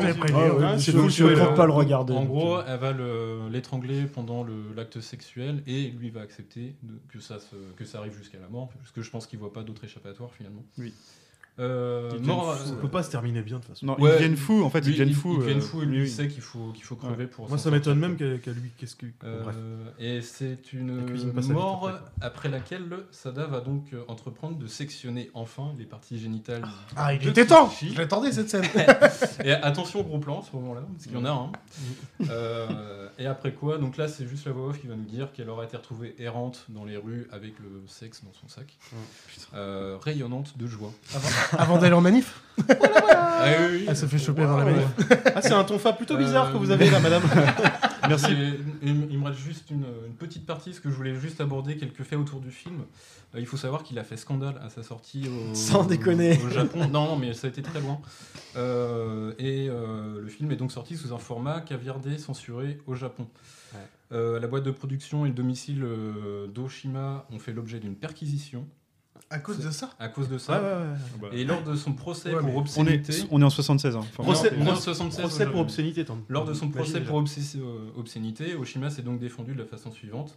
Ah, 0.65 0.79
c'est 0.79 0.93
je 0.93 1.09
spoiler. 1.09 1.37
compte 1.41 1.55
pas 1.57 1.67
le 1.67 1.73
regarder. 1.73 2.13
En 2.15 2.25
gros, 2.25 2.61
elle 2.67 2.79
va 2.81 2.93
le- 2.93 3.49
l'étrangler 3.51 4.05
pendant 4.07 4.45
l'acte 4.77 5.01
sexuel 5.01 5.63
et 5.67 5.91
lui 5.91 6.11
va 6.11 6.23
accepter 6.23 6.75
de- 6.83 6.99
que, 7.09 7.21
ça 7.21 7.39
se- 7.39 7.73
que 7.77 7.85
ça 7.85 7.99
arrive 7.99 8.17
jusqu'à 8.17 8.39
la 8.41 8.49
mort, 8.49 8.69
parce 8.79 8.91
que 8.91 9.03
je 9.03 9.11
pense 9.11 9.27
qu'il 9.27 9.39
voit 9.39 9.53
pas 9.53 9.63
d'autre 9.63 9.85
échappatoire 9.85 10.33
finalement. 10.33 10.65
Oui. 10.79 10.93
Euh, 11.59 12.11
Il 12.19 12.25
mort, 12.25 12.57
Ça 12.57 12.73
peut 12.81 12.89
pas 12.89 13.03
se 13.03 13.11
terminer 13.11 13.43
bien 13.43 13.57
de 13.59 13.63
toute 13.63 13.73
façon. 13.75 13.85
Non, 13.85 14.01
Ouais, 14.01 14.11
ils 14.11 14.15
deviennent 14.15 14.37
fous, 14.39 14.63
en 14.65 14.71
fait, 14.71 14.79
ils 14.79 14.85
lui, 14.87 14.93
deviennent 14.93 15.09
il- 15.11 15.15
fous. 15.15 15.35
Il 15.35 15.41
devient 15.47 15.59
euh, 15.59 15.61
fou 15.61 15.83
et 15.83 15.85
lui 15.87 16.03
il 16.05 16.09
sait 16.11 16.27
qu'il 16.29 16.41
faut, 16.41 16.73
qu'il 16.73 16.83
faut 16.85 16.97
crever 16.97 17.27
pour 17.27 17.47
Moi, 17.49 17.59
ça 17.59 17.71
m'étonne 17.71 17.99
même 17.99 18.17
qu'à 18.17 18.39
qu'à 18.39 18.53
lui. 18.53 18.71
Qu'est-ce 18.79 18.97
que. 18.97 19.05
Euh, 19.25 19.43
bref. 19.43 19.57
et 19.99 20.23
c'est 20.23 20.73
une 20.73 21.05
mort 21.53 21.91
après, 22.23 22.49
laquelle 22.49 22.85
Sada 23.11 23.45
va 23.47 23.61
donc 23.61 23.93
euh, 23.93 24.03
entreprendre 24.09 24.57
de 24.57 24.67
sectionner 24.67 25.31
enfin 25.35 25.75
les 25.79 25.85
parties 25.85 26.19
génitales. 26.19 26.65
Ah, 26.97 27.13
il 27.15 27.29
était 27.29 27.47
temps 27.47 27.71
l'attendais 27.97 28.33
cette 28.33 28.49
scène 28.49 28.65
Et 29.45 29.53
attention 29.53 30.01
au 30.01 30.05
gros 30.05 30.19
plan 30.19 30.41
à 30.41 30.45
ce 30.45 30.57
moment-là, 30.57 30.81
parce 30.93 31.05
qu'il 31.05 31.13
y 31.15 31.17
en 31.21 31.25
a 31.27 31.31
un. 31.31 31.53
Euh, 32.31 33.09
et 33.19 33.27
après 33.27 33.53
quoi, 33.53 33.79
donc 33.79 33.97
là 33.97 34.09
c'est 34.09 34.27
juste 34.27 34.47
la 34.47 34.53
voix 34.53 34.69
off 34.69 34.81
qui 34.81 34.87
va 34.87 34.95
nous 34.97 35.05
dire 35.05 35.33
qu'elle 35.33 35.51
aura 35.51 35.65
été 35.65 35.77
retrouvée 35.77 36.15
errante 36.19 36.65
dans 36.71 36.85
les 36.85 36.97
rues 36.97 37.29
avec 37.33 37.59
le 37.59 37.83
sexe 37.87 38.23
dans 38.25 38.33
son 38.33 38.49
sac, 38.49 38.77
Euh, 39.55 39.99
rayonnante 40.01 40.57
de 40.57 40.67
joie. 40.67 40.93
Avant 41.15 41.29
d'aller 41.81 41.95
en 41.95 42.01
manif 42.01 42.41
Ah 42.69 43.45
oui, 43.47 43.67
oui, 43.73 43.85
Elle 43.89 43.97
se 43.97 44.07
fait 44.07 44.19
choper 44.19 44.43
avant 44.43 44.59
la 44.59 44.65
manif. 44.67 44.85
Ah, 45.35 45.43
c'est 45.43 45.53
un 45.53 45.65
ton 45.65 45.79
fa 45.79 45.93
plutôt 45.93 46.17
bizarre 46.17 46.53
que 46.53 46.57
vous 46.59 46.71
avez 46.71 46.91
là, 46.91 47.01
madame. 47.01 47.23
Merci. 48.09 48.33
Il, 48.83 49.07
il 49.11 49.19
me 49.19 49.27
reste 49.27 49.39
juste 49.39 49.71
une, 49.71 49.85
une 50.07 50.15
petite 50.15 50.45
partie, 50.45 50.71
parce 50.71 50.81
que 50.81 50.91
je 50.91 50.95
voulais 50.95 51.15
juste 51.15 51.41
aborder 51.41 51.77
quelques 51.77 52.03
faits 52.03 52.19
autour 52.19 52.41
du 52.41 52.51
film. 52.51 52.81
Euh, 53.35 53.41
il 53.41 53.47
faut 53.47 53.57
savoir 53.57 53.83
qu'il 53.83 53.99
a 53.99 54.05
fait 54.05 54.17
scandale 54.17 54.61
à 54.65 54.69
sa 54.71 54.83
sortie 54.83 55.29
au, 55.29 55.55
Sans 55.55 55.85
déconner. 55.85 56.39
au 56.45 56.51
Japon. 56.51 56.81
Non, 56.89 57.07
non, 57.07 57.17
mais 57.17 57.33
ça 57.33 57.47
a 57.47 57.51
été 57.51 57.63
très 57.63 57.81
loin. 57.81 58.01
Euh, 58.57 59.33
et 59.39 59.69
euh, 59.71 60.21
le 60.21 60.29
film 60.29 60.51
est 60.51 60.57
donc 60.57 60.73
sorti 60.73 60.97
sous 60.97 61.13
un 61.15 61.19
format 61.19 61.61
caviardé 61.61 62.19
censuré 62.19 62.79
au 62.87 62.95
Japon. 62.95 63.27
Euh, 64.13 64.39
la 64.39 64.47
boîte 64.47 64.65
de 64.65 64.71
production 64.71 65.25
et 65.25 65.29
le 65.29 65.35
domicile 65.35 65.83
euh, 65.85 66.47
d'Oshima 66.47 67.25
ont 67.33 67.39
fait 67.39 67.53
l'objet 67.53 67.79
d'une 67.81 67.95
perquisition. 67.95 68.67
À 69.33 69.39
cause 69.39 69.59
de 69.59 69.71
ça 69.71 69.91
À 69.99 70.09
cause 70.09 70.29
de 70.29 70.39
ça. 70.39 70.61
Ouais, 70.61 70.69
ouais, 71.23 71.29
ouais. 71.31 71.41
Et 71.41 71.45
lors 71.45 71.63
de 71.63 71.75
son 71.75 71.93
procès 71.95 72.31
pour 72.33 72.55
On 72.55 72.61
obscénité. 72.61 73.13
est, 73.13 73.27
on 73.31 73.41
est 73.41 73.45
en 73.45 73.51
76. 73.51 73.97
Hein. 73.97 74.01
Enfin, 74.01 74.23
Procès- 74.23 74.53
on 74.59 74.67
est 74.67 74.71
en 74.71 74.77
76, 74.77 75.21
procès 75.21 75.45
pour 75.45 75.55
aujourd'hui. 75.55 75.61
obscénité, 75.63 76.05
t'en- 76.05 76.19
Lors 76.29 76.45
de 76.45 76.55
son 76.55 76.69
procès 76.69 77.01
pour 77.01 77.19
euh, 77.19 77.93
obscénité, 77.97 78.55
Oshima 78.55 78.91
s'est 78.91 79.03
donc 79.03 79.19
défendu 79.19 79.55
de 79.55 79.59
la 79.61 79.67
façon 79.67 79.91
suivante. 79.91 80.37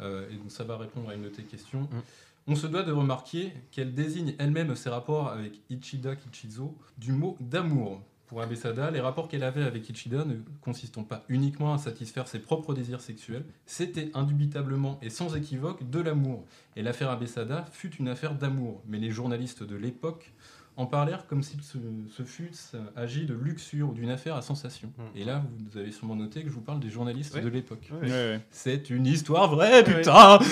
Euh, 0.00 0.28
et 0.30 0.34
donc 0.34 0.50
ça 0.50 0.64
va 0.64 0.76
répondre 0.76 1.08
à 1.10 1.14
une 1.14 1.22
de 1.22 1.28
tes 1.28 1.42
questions. 1.44 1.82
Mm. 1.82 2.00
On 2.48 2.56
se 2.56 2.66
doit 2.66 2.82
de 2.82 2.92
remarquer 2.92 3.52
qu'elle 3.70 3.94
désigne 3.94 4.34
elle-même 4.38 4.74
ses 4.76 4.90
rapports 4.90 5.28
avec 5.28 5.60
Ichida 5.70 6.16
Kichizo 6.16 6.76
du 6.98 7.12
mot 7.12 7.36
d'amour. 7.40 8.02
Pour 8.26 8.40
Abesada, 8.40 8.90
les 8.90 9.00
rapports 9.00 9.28
qu'elle 9.28 9.42
avait 9.42 9.64
avec 9.64 9.88
Ichida 9.90 10.24
ne 10.24 10.36
consistant 10.62 11.04
pas 11.04 11.24
uniquement 11.28 11.74
à 11.74 11.78
satisfaire 11.78 12.26
ses 12.26 12.38
propres 12.38 12.72
désirs 12.72 13.02
sexuels, 13.02 13.44
c'était 13.66 14.10
indubitablement 14.14 14.98
et 15.02 15.10
sans 15.10 15.36
équivoque 15.36 15.88
de 15.90 16.00
l'amour. 16.00 16.44
Et 16.74 16.82
l'affaire 16.82 17.10
Abesada 17.10 17.66
fut 17.70 17.94
une 17.96 18.08
affaire 18.08 18.34
d'amour. 18.34 18.82
Mais 18.86 18.98
les 18.98 19.10
journalistes 19.10 19.62
de 19.62 19.76
l'époque 19.76 20.32
en 20.76 20.86
parlèrent 20.86 21.26
comme 21.28 21.42
s'il 21.42 21.62
se, 21.62 21.78
se 22.16 22.22
fût 22.24 22.50
agi 22.96 23.26
de 23.26 23.34
luxure 23.34 23.90
ou 23.90 23.92
d'une 23.92 24.10
affaire 24.10 24.34
à 24.34 24.42
sensation. 24.42 24.90
Et 25.14 25.24
là, 25.24 25.42
vous 25.70 25.78
avez 25.78 25.92
sûrement 25.92 26.16
noté 26.16 26.42
que 26.42 26.48
je 26.48 26.54
vous 26.54 26.60
parle 26.60 26.80
des 26.80 26.90
journalistes 26.90 27.34
Ouais. 27.34 27.40
de 27.42 27.48
l'époque. 27.48 27.90
Ouais, 28.02 28.08
ouais. 28.10 28.40
C'est 28.50 28.90
une 28.90 29.06
histoire 29.06 29.48
vraie, 29.48 29.84
putain 29.84 30.38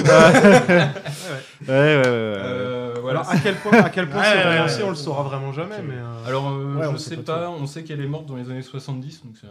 Ouais, 0.67 1.69
ouais, 1.69 1.69
ouais, 1.69 2.03
ouais. 2.05 2.09
Euh, 2.09 2.95
voilà. 3.01 3.21
Alors, 3.21 3.33
à 3.33 3.39
quel 3.39 3.55
point, 3.57 3.73
à 3.79 3.91
quel 3.91 4.09
point 4.09 4.21
Ouais, 4.21 4.69
c'est 4.69 4.79
ouais. 4.79 4.85
on 4.85 4.91
le 4.91 4.95
saura 4.97 5.23
vraiment 5.25 5.53
jamais. 5.53 5.81
Mais 5.83 5.95
euh, 5.97 6.25
Alors, 6.27 6.49
euh, 6.51 6.77
Ouais, 6.77 6.87
je 6.87 6.93
ne 6.93 6.97
sais 6.99 7.17
pas 7.19 7.39
pas, 7.39 7.51
on 7.51 7.67
sait 7.67 7.83
qu'elle 7.85 8.01
est 8.01 8.07
morte 8.07 8.27
dans 8.27 8.37
les 8.37 8.51
années 8.51 8.63
70, 8.63 9.23
donc 9.25 9.35
c'est 9.41 9.47
un- 9.47 9.51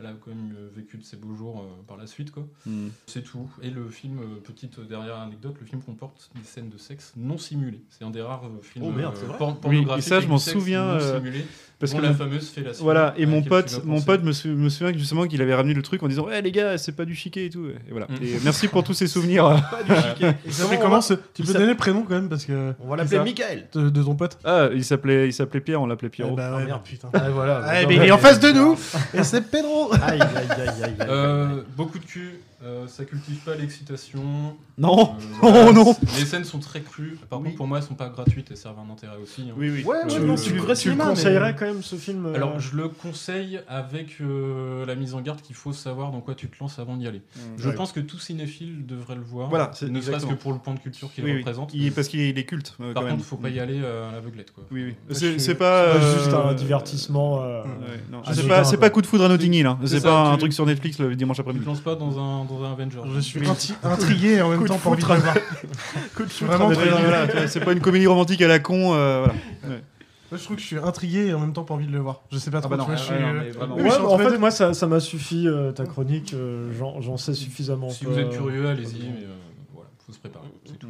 elle 0.00 0.06
a 0.06 0.12
quand 0.24 0.30
même 0.30 0.54
euh, 0.58 0.68
vécu 0.74 0.96
de 0.96 1.04
ses 1.04 1.16
beaux 1.16 1.34
jours 1.34 1.60
euh, 1.60 1.82
par 1.86 1.96
la 1.96 2.06
suite. 2.06 2.30
quoi. 2.30 2.46
Hmm. 2.66 2.88
C'est 3.06 3.22
tout. 3.22 3.48
Et 3.62 3.70
le 3.70 3.88
film, 3.90 4.18
euh, 4.18 4.40
petite 4.42 4.80
dernière 4.88 5.18
anecdote, 5.18 5.56
le 5.60 5.66
film 5.66 5.82
comporte 5.82 6.30
des 6.34 6.42
scènes 6.44 6.70
de 6.70 6.78
sexe 6.78 7.12
non 7.16 7.38
simulées. 7.38 7.82
C'est 7.90 8.04
un 8.04 8.10
des 8.10 8.22
rares 8.22 8.44
euh, 8.46 8.60
films 8.62 8.86
Oh, 8.88 8.90
merde, 8.90 9.14
euh, 9.14 9.18
c'est 9.20 9.26
vrai 9.26 9.36
por- 9.38 9.48
Oui, 9.48 9.54
et 9.54 9.60
pornographiques 9.82 10.08
ça, 10.08 10.20
je 10.20 10.26
m'en 10.28 10.38
souviens. 10.38 10.84
euh, 10.84 11.18
simulé, 11.18 11.44
parce 11.78 11.94
que 11.94 12.00
la 12.00 12.12
fameuse 12.14 12.48
fellation. 12.50 12.84
Voilà, 12.84 13.14
et 13.16 13.26
mon 13.26 13.42
pote, 13.42 13.82
mon 13.84 14.00
pote 14.02 14.22
me, 14.22 14.32
sou- 14.32 14.48
me 14.48 14.68
souvient 14.68 14.92
justement 14.96 15.26
qu'il 15.26 15.40
avait 15.42 15.54
ramené 15.54 15.74
le 15.74 15.82
truc 15.82 16.02
en 16.02 16.08
disant 16.08 16.26
Eh 16.32 16.42
les 16.42 16.52
gars, 16.52 16.76
c'est 16.78 16.92
pas 16.92 17.04
du 17.04 17.14
chiquet 17.14 17.46
et 17.46 17.50
tout. 17.50 17.66
Et 17.66 17.90
voilà. 17.90 18.06
Mm. 18.06 18.22
Et 18.22 18.38
merci 18.44 18.68
pour 18.68 18.82
tous 18.84 18.94
ces 18.94 19.06
souvenirs. 19.06 19.44
pas 19.70 19.82
du 19.82 19.92
chiquet. 20.08 20.36
Comment 20.80 21.00
ce... 21.00 21.14
Tu 21.34 21.42
peux 21.42 21.52
donner 21.52 21.66
le 21.66 21.76
prénom 21.76 22.02
quand 22.02 22.14
même 22.14 22.28
parce 22.28 22.44
que. 22.44 22.72
On 22.80 22.88
va 22.88 22.96
l'appeler. 22.96 23.18
Michael. 23.20 23.68
De, 23.72 23.88
de 23.90 24.02
ton 24.02 24.14
pote 24.14 24.38
Ah, 24.44 24.68
il 24.74 24.84
s'appelait, 24.84 25.28
il 25.28 25.32
s'appelait 25.32 25.60
Pierre, 25.60 25.80
on 25.82 25.86
l'appelait. 25.86 26.10
Eh 26.18 26.22
bah 26.22 26.56
ouais, 26.56 26.64
merde. 26.64 26.68
bah, 26.68 26.82
putain. 26.84 27.08
Ah, 27.12 27.30
voilà. 27.30 27.62
Ah, 27.64 27.86
mais 27.86 27.96
il 27.96 28.02
est 28.02 28.10
en 28.10 28.18
face 28.18 28.40
de 28.40 28.50
nous 28.50 28.76
Et 29.14 29.22
c'est 29.24 29.42
Pedro 29.50 29.89
Aïe, 29.92 30.20
aïe, 30.20 30.48
aïe, 30.50 30.60
aïe, 30.60 30.82
aïe. 30.84 30.94
Euh, 31.08 31.62
beaucoup 31.76 31.98
de 31.98 32.04
cul, 32.04 32.40
euh, 32.62 32.86
ça 32.86 33.04
cultive 33.04 33.38
pas 33.44 33.54
l'excitation. 33.54 34.56
Non. 34.78 35.14
Euh, 35.42 35.66
Oh, 35.68 35.72
non. 35.72 35.94
Les 36.18 36.24
scènes 36.26 36.44
sont 36.44 36.58
très 36.58 36.80
crues. 36.80 37.18
Par 37.28 37.40
contre, 37.40 37.54
pour 37.56 37.66
moi, 37.66 37.78
elles 37.78 37.84
sont 37.84 37.94
pas 37.94 38.08
gratuites 38.08 38.50
et 38.50 38.56
servent 38.56 38.78
un 38.78 38.92
intérêt 38.92 39.16
aussi. 39.22 39.42
hein. 39.48 39.54
Oui, 39.56 39.70
oui. 39.70 39.84
Ouais, 39.84 39.96
ouais, 39.98 40.06
Tu- 40.08 40.20
non, 40.20 40.34
tu- 40.34 40.42
c'est 40.44 40.52
du 40.52 40.58
vrai 40.58 40.66
Tu 40.74 40.88
le 40.88 40.94
cinéma. 40.94 41.04
mais- 41.04 41.10
conseillerais 41.10 41.56
quand 41.56 41.66
même 41.66 41.82
ce 41.82 41.96
film 41.96 42.26
euh, 42.26 42.34
Alors, 42.34 42.58
je 42.60 42.76
le 42.76 42.88
conseille 42.88 43.60
avec 43.68 44.16
euh, 44.20 44.84
la 44.86 44.94
mise 44.94 45.14
en 45.14 45.20
garde 45.20 45.40
qu'il 45.40 45.54
faut 45.56 45.72
savoir 45.72 46.10
dans 46.12 46.20
quoi 46.20 46.34
tu 46.34 46.48
te 46.48 46.56
lances 46.60 46.78
avant 46.78 46.96
d'y 46.96 47.06
aller. 47.06 47.22
Je 47.58 47.68
Ouais. 47.68 47.74
pense 47.74 47.92
que 47.92 48.00
tout 48.00 48.18
cinéphile 48.18 48.86
devrait 48.86 49.14
le 49.16 49.22
voir. 49.22 49.48
Voilà, 49.48 49.70
c'est 49.74 49.86
ne 49.86 49.92
serait-ce 50.00 50.08
exactement. 50.08 50.32
que 50.36 50.42
pour 50.42 50.52
le 50.52 50.58
pan 50.58 50.74
de 50.74 50.80
culture 50.80 51.12
qu'il 51.12 51.24
Oui, 51.24 51.32
oui. 51.32 51.38
représente. 51.38 51.72
Il- 51.74 51.92
parce 51.92 52.08
qu'il 52.08 52.20
est, 52.20 52.30
il 52.30 52.38
est 52.38 52.44
culte. 52.44 52.74
euh, 52.80 52.92
Par 52.92 53.02
quand 53.02 53.08
contre, 53.08 53.16
même. 53.22 53.24
faut 53.24 53.36
pas 53.36 53.48
y 53.50 53.58
aller 53.60 53.80
euh, 53.82 54.08
à 54.08 54.12
l'aveuglette. 54.12 54.52
quoi. 54.52 54.64
Oui, 54.70 54.84
oui. 54.84 54.94
je 55.10 55.38
C'est 55.38 55.54
pas. 55.54 55.94
c'est 56.00 56.18
juste 56.18 56.32
euh, 56.32 56.48
un 56.50 56.54
divertissement. 56.54 57.42
euh, 57.42 57.62
ouais, 57.62 57.68
non, 58.10 58.22
Ah, 58.24 58.34
c'est 58.34 58.46
pas, 58.46 58.64
c'est 58.64 58.90
coup 58.92 59.02
de 59.02 59.06
foudre 59.06 59.24
à 59.24 59.28
Notting 59.28 59.52
Hill. 59.54 59.66
hein. 59.66 59.78
C'est 59.82 59.88
C'est 59.88 60.00
ça, 60.00 60.08
pas 60.08 60.20
un 60.28 60.32
tu- 60.34 60.38
truc 60.40 60.52
sur 60.52 60.66
Netflix 60.66 60.98
le 60.98 61.14
dimanche 61.14 61.36
Tu 61.36 61.40
après-midi. 61.42 61.64
te 61.64 61.68
lances 61.68 61.80
pas 61.80 61.94
dans 61.94 62.18
un, 62.18 62.44
dans 62.58 62.64
un 62.64 62.72
Avenger. 62.72 63.00
Je 63.14 63.20
suis 63.20 63.40
intrigué 63.82 64.34
et 64.34 64.42
en 64.42 64.50
même 64.50 64.64
temps 64.64 64.78
pas 64.78 64.90
envie 64.90 65.02
de 65.02 65.08
le 65.08 65.14
voir. 65.16 65.34
De 66.18 66.46
Vraiment 66.46 66.68
Ouais, 66.68 66.74
très 66.76 66.90
non, 66.90 66.96
voilà, 67.00 67.48
c'est 67.48 67.60
pas 67.60 67.72
une 67.72 67.80
comédie 67.80 68.06
romantique 68.06 68.42
à 68.42 68.48
la 68.48 68.58
con. 68.58 68.94
euh, 68.94 69.18
voilà. 69.24 69.34
Ouais. 69.76 69.82
Moi, 70.30 70.38
je 70.38 70.44
trouve 70.44 70.56
que 70.56 70.62
je 70.62 70.66
suis 70.68 70.78
intrigué 70.78 71.26
et 71.26 71.34
en 71.34 71.40
même 71.40 71.52
temps 71.52 71.64
pas 71.64 71.74
envie 71.74 71.86
de 71.88 71.92
le 71.92 71.98
voir. 71.98 72.22
Je 72.30 72.38
sais 72.38 72.52
pas 72.52 72.60
trop. 72.60 72.70
bah 72.70 72.76
non, 72.76 72.86
je 72.90 72.96
suis, 72.96 73.12
ouais, 73.12 73.20
non, 73.20 73.26
euh, 73.28 73.40
mais 73.42 73.50
vraiment. 73.50 73.74
oui, 73.76 73.82
Ouais, 73.82 73.88
je 73.88 73.94
suis 73.94 74.02
bah, 74.02 74.08
entre 74.08 74.14
en 74.14 74.18
fait, 74.18 74.30
deux. 74.30 74.38
moi, 74.38 74.50
ça 74.52 74.74
ça 74.74 74.86
m'a 74.86 75.00
suffi 75.00 75.48
euh, 75.48 75.72
ta 75.72 75.86
chronique. 75.86 76.34
euh, 76.34 76.70
J'en 76.78 77.16
sais 77.16 77.34
suffisamment. 77.34 77.90
Si 77.90 78.04
quoi. 78.04 78.14
vous 78.14 78.20
êtes 78.20 78.30
curieux, 78.30 78.68
allez-y. 78.68 79.00
Mais 79.00 79.24
euh, 79.24 79.34
voilà, 79.74 79.88
faut 80.06 80.12
se 80.12 80.18
préparer. 80.20 80.46
C'est 80.66 80.78
tout. 80.78 80.86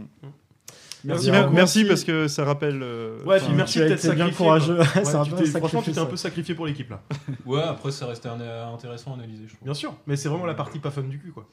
Merci, 1.05 1.85
parce 1.85 2.05
que 2.05 2.29
ça 2.29 2.45
rappelle. 2.45 2.81
euh, 2.83 3.23
Ouais, 3.25 3.39
puis 3.41 3.53
merci 3.55 3.79
d'être 3.79 3.93
été 3.93 4.09
bien 4.15 4.27
sacrifié. 4.27 4.37
courageux. 4.37 4.77
quoi. 4.77 4.85
C'est 5.05 5.15
un 5.15 5.23
Ouais, 5.23 5.43
tu 5.45 5.47
franchement, 5.47 5.83
tu 5.83 5.93
t'es 5.93 5.99
un 5.99 6.07
peu 6.07 6.17
sacrifié 6.17 6.55
pour 6.55 6.67
l'équipe 6.67 6.91
là. 6.91 7.03
Ouais, 7.47 7.63
après, 7.63 7.91
ça 7.91 8.07
restait 8.07 8.29
un- 8.29 8.73
intéressant 8.75 9.13
à 9.13 9.15
analyser, 9.15 9.45
je 9.47 9.55
trouve. 9.55 9.65
Bien 9.65 9.75
sûr, 9.75 9.95
mais 10.07 10.17
c'est 10.17 10.29
vraiment 10.29 10.47
la 10.47 10.55
partie 10.55 10.79
pas 10.79 10.91
fun 10.91 11.03
du 11.03 11.19
cul 11.19 11.33
quoi. 11.33 11.49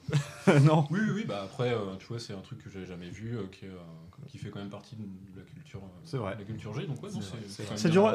non. 0.62 0.86
Oui, 0.91 1.00
oui, 1.16 1.26
bah 1.28 1.41
après, 1.45 1.72
euh, 1.74 1.95
tu 2.00 2.08
vois, 2.08 2.20
c'est 2.20 2.34
un 2.34 2.39
truc 2.41 2.64
que 2.64 2.70
j'avais 2.70 2.86
jamais 2.86 3.10
vu, 3.10 3.38
euh, 3.38 3.43
qui, 3.52 3.66
euh, 3.66 3.70
fait 4.38 4.50
quand 4.50 4.60
même 4.60 4.70
partie 4.70 4.95
de 4.95 5.04
la 5.36 5.43
culture, 5.43 5.80
euh, 5.84 6.00
C'est 6.04 6.18
vrai. 6.18 6.36
la 6.38 6.43
culture 6.45 6.74
G, 6.74 6.86
donc 6.86 7.02
ouais, 7.02 7.10
C'est 7.10 7.22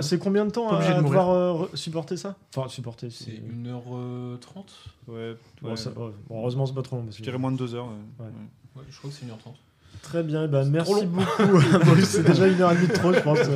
c'est- 0.03 0.19
combien 0.19 0.45
de 0.45 0.51
temps 0.51 0.69
à 0.77 1.01
devoir 1.01 1.31
euh, 1.31 1.67
supporter 1.75 2.17
ça? 2.17 2.37
Enfin, 2.55 2.69
supporter. 2.69 3.11
C'est 3.11 3.25
c'est- 3.25 3.43
1h30 3.43 4.67
Ouais, 5.09 5.35
heureusement, 6.31 6.67
c'est 6.67 6.75
pas 6.75 6.83
trop 6.83 6.97
long. 6.97 7.07
Je 7.11 7.23
dirais 7.23 7.39
moins 7.39 7.53
de 7.53 7.57
deux 7.57 7.75
heures. 7.75 7.89
Ouais. 8.19 8.27
Ouais, 8.77 8.83
je 8.89 8.97
crois 8.99 9.11
que 9.11 9.17
c'est 9.17 9.27
1h30. 9.27 9.55
Très 10.03 10.23
bien, 10.23 10.47
ben, 10.49 10.69
merci 10.69 11.07
beaucoup. 11.07 11.61
C'est 12.05 12.25
déjà 12.25 12.47
une 12.49 12.61
heure 12.61 12.73
et 12.73 12.75
demie 12.75 12.89
de 12.89 12.93
trop, 12.93 13.13
je 13.13 13.21
pense. 13.21 13.39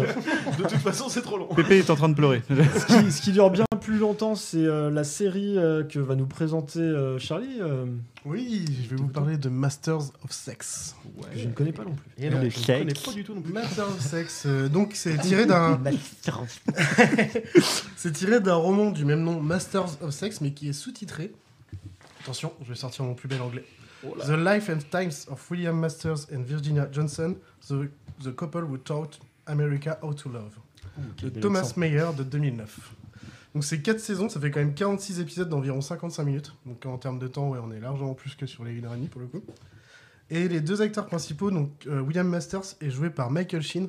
De 0.56 0.62
toute 0.62 0.70
façon, 0.78 1.08
c'est 1.10 1.20
trop 1.20 1.36
long. 1.36 1.48
Pépé 1.54 1.78
est 1.78 1.90
en 1.90 1.96
train 1.96 2.08
de 2.08 2.14
pleurer. 2.14 2.40
ce, 2.48 2.86
qui, 2.86 3.12
ce 3.12 3.20
qui 3.20 3.32
dure 3.32 3.50
bien 3.50 3.64
plus 3.80 3.98
longtemps, 3.98 4.34
c'est 4.34 4.56
euh, 4.64 4.90
la 4.90 5.04
série 5.04 5.58
euh, 5.58 5.82
que 5.84 5.98
va 5.98 6.14
nous 6.14 6.24
présenter 6.26 6.78
euh, 6.80 7.18
Charlie. 7.18 7.58
euh, 7.60 7.84
Oui, 8.24 8.64
je 8.84 8.88
vais 8.90 8.96
vous 8.96 9.08
parler 9.08 9.36
de 9.36 9.48
Masters 9.50 9.98
of 10.24 10.30
Sex. 10.30 10.94
que 11.32 11.38
je 11.38 11.46
ne 11.46 11.52
connais 11.52 11.72
pas 11.72 11.84
non 11.84 11.94
plus. 11.94 12.24
Et 12.24 12.30
non, 12.30 12.38
je 12.40 12.58
ne 12.58 12.78
connais 12.78 12.94
pas 12.94 13.12
du 13.12 13.22
tout 13.24 13.34
non 13.34 13.42
plus. 13.42 13.52
Masters 13.52 13.88
of 13.88 14.00
Sex, 14.00 14.44
euh, 14.46 14.68
donc 14.68 14.92
c'est 14.94 15.18
tiré 15.18 15.44
d'un. 15.46 15.78
c'est 17.96 18.12
tiré 18.12 18.40
d'un 18.40 18.54
roman 18.54 18.90
du 18.92 19.04
même 19.04 19.22
nom, 19.22 19.40
Masters 19.40 20.02
of 20.02 20.10
Sex, 20.10 20.40
mais 20.40 20.52
qui 20.52 20.68
est 20.70 20.72
sous-titré. 20.72 21.32
Attention, 22.22 22.52
je 22.62 22.68
vais 22.70 22.74
sortir 22.74 23.04
mon 23.04 23.14
plus 23.14 23.28
bel 23.28 23.40
anglais. 23.42 23.64
The 24.26 24.30
Life 24.36 24.68
and 24.70 24.78
Times 24.90 25.26
of 25.30 25.50
William 25.50 25.78
Masters 25.78 26.26
and 26.32 26.42
Virginia 26.44 26.88
Johnson, 26.90 27.36
the, 27.68 27.88
the 28.22 28.32
couple 28.34 28.62
who 28.62 28.78
taught 28.78 29.18
America 29.46 29.98
how 30.02 30.12
to 30.14 30.28
love. 30.28 30.56
de 31.18 31.28
Thomas. 31.40 31.72
Meyer 31.76 32.06
de 32.16 32.22
2009. 32.22 32.92
Donc 33.54 33.64
c'est 33.64 33.80
4 33.80 33.98
saisons, 34.00 34.28
ça 34.28 34.38
fait 34.40 34.50
quand 34.50 34.60
même 34.60 34.74
46 34.74 35.20
épisodes 35.20 35.48
d'environ 35.48 35.80
55 35.80 36.24
minutes. 36.24 36.52
Donc 36.66 36.84
en 36.86 36.98
termes 36.98 37.18
de 37.18 37.26
temps, 37.28 37.48
ouais, 37.50 37.58
on 37.62 37.70
est 37.72 37.80
largement 37.80 38.14
plus 38.14 38.34
que 38.34 38.46
sur 38.46 38.64
les 38.64 38.80
1h30 38.80 39.08
pour 39.08 39.20
le 39.20 39.26
coup. 39.28 39.42
Et 40.30 40.48
les 40.48 40.60
deux 40.60 40.82
acteurs 40.82 41.06
principaux, 41.06 41.50
donc 41.50 41.70
euh, 41.86 42.00
William 42.00 42.28
Masters 42.28 42.74
est 42.80 42.90
joué 42.90 43.10
par 43.10 43.30
Michael 43.30 43.62
Sheen. 43.62 43.88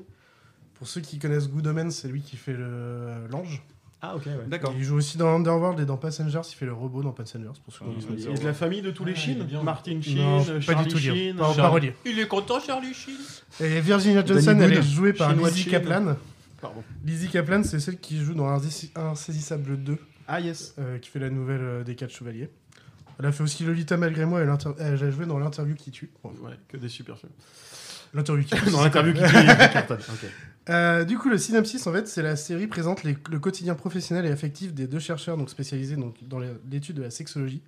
Pour 0.75 0.87
ceux 0.87 1.01
qui 1.01 1.17
connaissent 1.19 1.49
Good 1.49 1.65
Omens, 1.67 1.91
c'est 1.91 2.07
lui 2.07 2.21
qui 2.21 2.37
fait 2.37 2.53
le- 2.53 3.27
l'ange. 3.31 3.63
Ah, 4.01 4.15
ok, 4.15 4.25
ouais. 4.27 4.33
D'accord. 4.47 4.73
Il 4.77 4.83
joue 4.83 4.95
aussi 4.95 5.17
dans 5.17 5.35
Underworld 5.35 5.79
et 5.79 5.85
dans 5.85 5.97
Passengers, 5.97 6.41
il 6.51 6.53
fait 6.55 6.65
le 6.67 6.73
robot 6.73 7.01
dans 7.01 7.11
Passengers. 7.13 7.47
Pour 7.63 7.73
ceux 7.73 7.79
qui 7.79 7.85
Ah, 7.85 7.87
connaissent 7.87 8.03
ouais. 8.05 8.15
Passengers. 8.15 8.35
Et 8.35 8.39
de 8.41 8.45
la 8.45 8.53
famille 8.53 8.81
de 8.83 8.91
tous 8.91 9.05
les 9.05 9.13
Ah, 9.13 9.15
il 9.17 9.21
Sheen 9.21 9.41
est 9.41 9.45
bien. 9.45 9.63
Martin 9.63 9.95
Non, 9.95 10.01
Sheen, 10.01 10.45
pas 10.45 10.53
du 10.53 10.61
Charlie 10.61 10.87
tout. 10.91 10.97
Sheen. 10.99 11.35
Pas. 11.35 11.79
Il 12.05 12.19
est 12.19 12.27
content, 12.27 12.59
Charlie 12.59 12.93
Sheen 12.93 13.15
Et 13.59 13.81
Virginia 13.81 14.21
Danny 14.21 14.41
Johnson, 14.43 14.59
elle 14.61 14.69
Boone. 14.69 14.79
est 14.79 14.83
jouée 14.83 15.13
par 15.13 15.31
Shane 15.31 15.43
Lizzie. 15.45 15.65
Kaplan. 15.69 16.15
Pardon. 16.61 16.83
Lizzie 17.05 17.27
Kaplan, 17.29 17.63
c'est 17.63 17.79
celle 17.79 17.97
qui 17.99 18.17
joue 18.19 18.33
dans 18.35 18.47
Insaisissable 18.95 19.77
2. 19.83 19.97
Ah 20.27 20.41
yes. 20.41 20.75
euh, 20.77 20.99
qui 20.99 21.09
fait 21.09 21.19
la 21.19 21.29
nouvelle 21.29 21.61
euh, 21.61 21.83
des 21.83 21.95
quatre 21.95 22.11
chevaliers. 22.13 22.49
Elle 23.19 23.25
a 23.25 23.31
fait 23.31 23.41
aussi 23.43 23.63
Lolita 23.63 23.97
malgré 23.97 24.25
moi, 24.25 24.41
elle, 24.41 24.49
inter- 24.49 24.73
elle 24.77 25.01
a 25.03 25.09
joué 25.11 25.25
dans 25.25 25.39
l'interview 25.39 25.73
qui 25.75 25.89
tue. 25.89 26.11
Bon, 26.23 26.29
Ouais, 26.43 26.53
que 26.67 26.77
des 26.77 26.89
super 26.89 27.17
films. 27.17 27.31
l'interview 28.13 28.43
qui 28.43 28.55
tue. 28.63 28.69
Dans 28.71 28.83
l'interview 28.83 29.13
qui 29.13 29.19
qui 29.23 29.73
cartonne. 29.73 29.97
Ok. 29.99 30.29
Euh, 30.69 31.05
du 31.05 31.17
coup, 31.17 31.29
le 31.29 31.37
synopsis, 31.37 31.85
en 31.87 31.93
fait, 31.93 32.07
c'est 32.07 32.21
la 32.21 32.35
série 32.35 32.67
présente 32.67 33.03
les- 33.03 33.17
le 33.29 33.39
quotidien 33.39 33.73
professionnel 33.75 34.25
et 34.25 34.31
affectif 34.31 34.73
des 34.73 34.87
deux 34.87 34.99
chercheurs 34.99 35.37
donc 35.37 35.49
spécialisés 35.49 35.95
donc, 35.95 36.15
dans 36.23 36.39
l'étude 36.69 36.97
de 36.97 37.03
la 37.03 37.09
sexologie, 37.11 37.61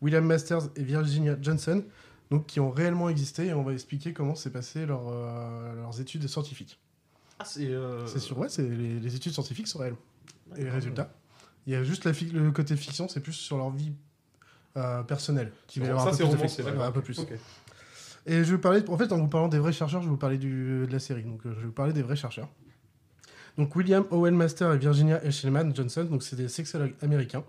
William 0.00 0.24
Masters 0.24 0.62
et 0.74 0.82
Virginia 0.82 1.36
Johnson, 1.40 1.84
donc, 2.30 2.46
qui 2.46 2.58
ont 2.60 2.70
réellement 2.70 3.08
existé 3.08 3.46
et 3.46 3.52
on 3.52 3.62
va 3.62 3.72
expliquer 3.72 4.12
comment 4.12 4.34
s'est 4.34 4.50
passé 4.50 4.86
leur, 4.86 5.08
euh, 5.08 5.74
leurs 5.76 6.00
études 6.00 6.26
scientifiques. 6.28 6.78
Ah, 7.38 7.44
c'est. 7.44 7.66
euh, 7.68 8.06
C'est 8.06 8.18
sûr, 8.20 8.38
ouais, 8.38 8.48
les, 8.58 9.00
les 9.00 9.16
études 9.16 9.32
scientifiques 9.32 9.68
sont 9.68 9.78
réelles. 9.80 9.96
Et 10.56 10.64
les 10.64 10.70
résultats. 10.70 11.12
Il 11.66 11.72
y 11.72 11.76
a 11.76 11.82
juste 11.82 12.04
la 12.04 12.12
le 12.12 12.52
côté 12.52 12.76
fiction, 12.76 13.08
c'est 13.08 13.20
plus 13.20 13.32
sur 13.32 13.58
leur 13.58 13.70
vie 13.70 13.92
euh, 14.76 15.02
personnelle. 15.02 15.52
Qui 15.66 15.80
va 15.80 15.86
Bon, 15.86 15.90
avoir 15.92 16.04
ça, 16.04 16.08
un 16.08 16.12
peu 16.12 16.16
c'est 16.16 16.30
plus 16.30 16.36
romancé. 16.36 16.62
Ouais, 16.62 16.84
un 16.84 16.92
peu 16.92 17.02
plus. 17.02 17.20
Et 18.26 18.42
je 18.44 18.54
vais 18.54 18.60
parler, 18.60 18.82
en 18.88 18.98
fait, 18.98 19.12
en 19.12 19.18
vous 19.18 19.28
parlant 19.28 19.48
des 19.48 19.58
vrais 19.58 19.72
chercheurs, 19.72 20.00
je 20.02 20.06
vais 20.06 20.10
vous 20.10 20.16
parler 20.16 20.36
de 20.38 20.86
la 20.90 20.98
série. 20.98 21.22
Donc, 21.22 21.46
euh, 21.46 21.52
je 21.54 21.60
vais 21.60 21.66
vous 21.66 21.72
parler 21.72 21.92
des 21.92 22.02
vrais 22.02 22.16
chercheurs. 22.16 22.48
Donc, 23.56 23.74
William 23.76 24.04
Owen 24.10 24.34
Master 24.34 24.72
et 24.72 24.78
Virginia 24.78 25.22
Eshelman 25.24 25.74
Johnson, 25.74 26.04
donc 26.04 26.22
c'est 26.22 26.36
des 26.36 26.48
sexologues 26.48 26.94
américains. 27.02 27.44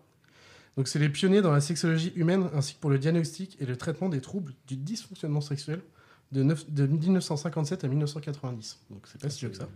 Donc 0.78 0.88
c'est 0.88 1.00
les 1.00 1.10
pionniers 1.10 1.42
dans 1.42 1.52
la 1.52 1.60
sexologie 1.60 2.14
humaine 2.16 2.50
ainsi 2.54 2.76
que 2.76 2.80
pour 2.80 2.92
le 2.92 3.00
diagnostic 3.00 3.58
et 3.60 3.66
le 3.66 3.76
traitement 3.76 4.10
des 4.10 4.22
troubles 4.22 4.54
du 4.68 4.78
dysfonctionnement 4.78 5.42
sexuel 5.42 5.82
de, 6.32 6.44
neuf- 6.44 6.70
de 6.70 6.86
1957 6.86 7.84
à 7.84 7.88
1990. 7.88 8.78
Donc 8.92 9.08
c'est 9.08 9.20
pas 9.20 9.32
si 9.32 9.40
vieux 9.40 9.50
que 9.50 9.58
ça. 9.58 9.68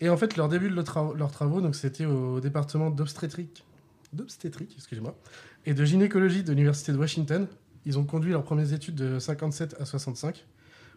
Et 0.00 0.08
en 0.08 0.16
fait, 0.16 0.36
leur 0.36 0.48
début 0.48 0.68
de 0.68 0.74
leurs 0.74 1.30
travaux, 1.30 1.60
donc 1.60 1.76
c'était 1.76 2.06
au 2.06 2.40
département 2.40 2.90
d'obstétrique, 2.90 3.64
d'obstétrique, 4.12 4.74
excusez-moi, 4.76 5.16
et 5.64 5.74
de 5.74 5.84
gynécologie 5.84 6.42
de 6.42 6.50
l'université 6.50 6.90
de 6.90 6.98
Washington. 6.98 7.46
Ils 7.86 7.98
ont 7.98 8.04
conduit 8.04 8.32
leurs 8.32 8.44
premières 8.44 8.72
études 8.72 8.94
de 8.94 9.18
57 9.18 9.76
à 9.80 9.84
65, 9.84 10.46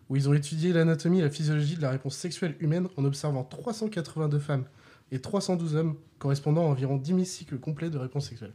où 0.09 0.15
ils 0.15 0.29
ont 0.29 0.33
étudié 0.33 0.71
l'anatomie 0.73 1.19
et 1.19 1.23
la 1.23 1.29
physiologie 1.29 1.75
de 1.75 1.81
la 1.81 1.89
réponse 1.91 2.15
sexuelle 2.15 2.55
humaine 2.59 2.87
en 2.95 3.03
observant 3.03 3.43
382 3.43 4.39
femmes 4.39 4.63
et 5.11 5.19
312 5.19 5.75
hommes, 5.75 5.95
correspondant 6.19 6.63
à 6.63 6.69
environ 6.69 6.97
10 6.97 7.07
000 7.07 7.23
cycles 7.25 7.57
complets 7.57 7.89
de 7.89 7.97
réponse 7.97 8.29
sexuelle. 8.29 8.53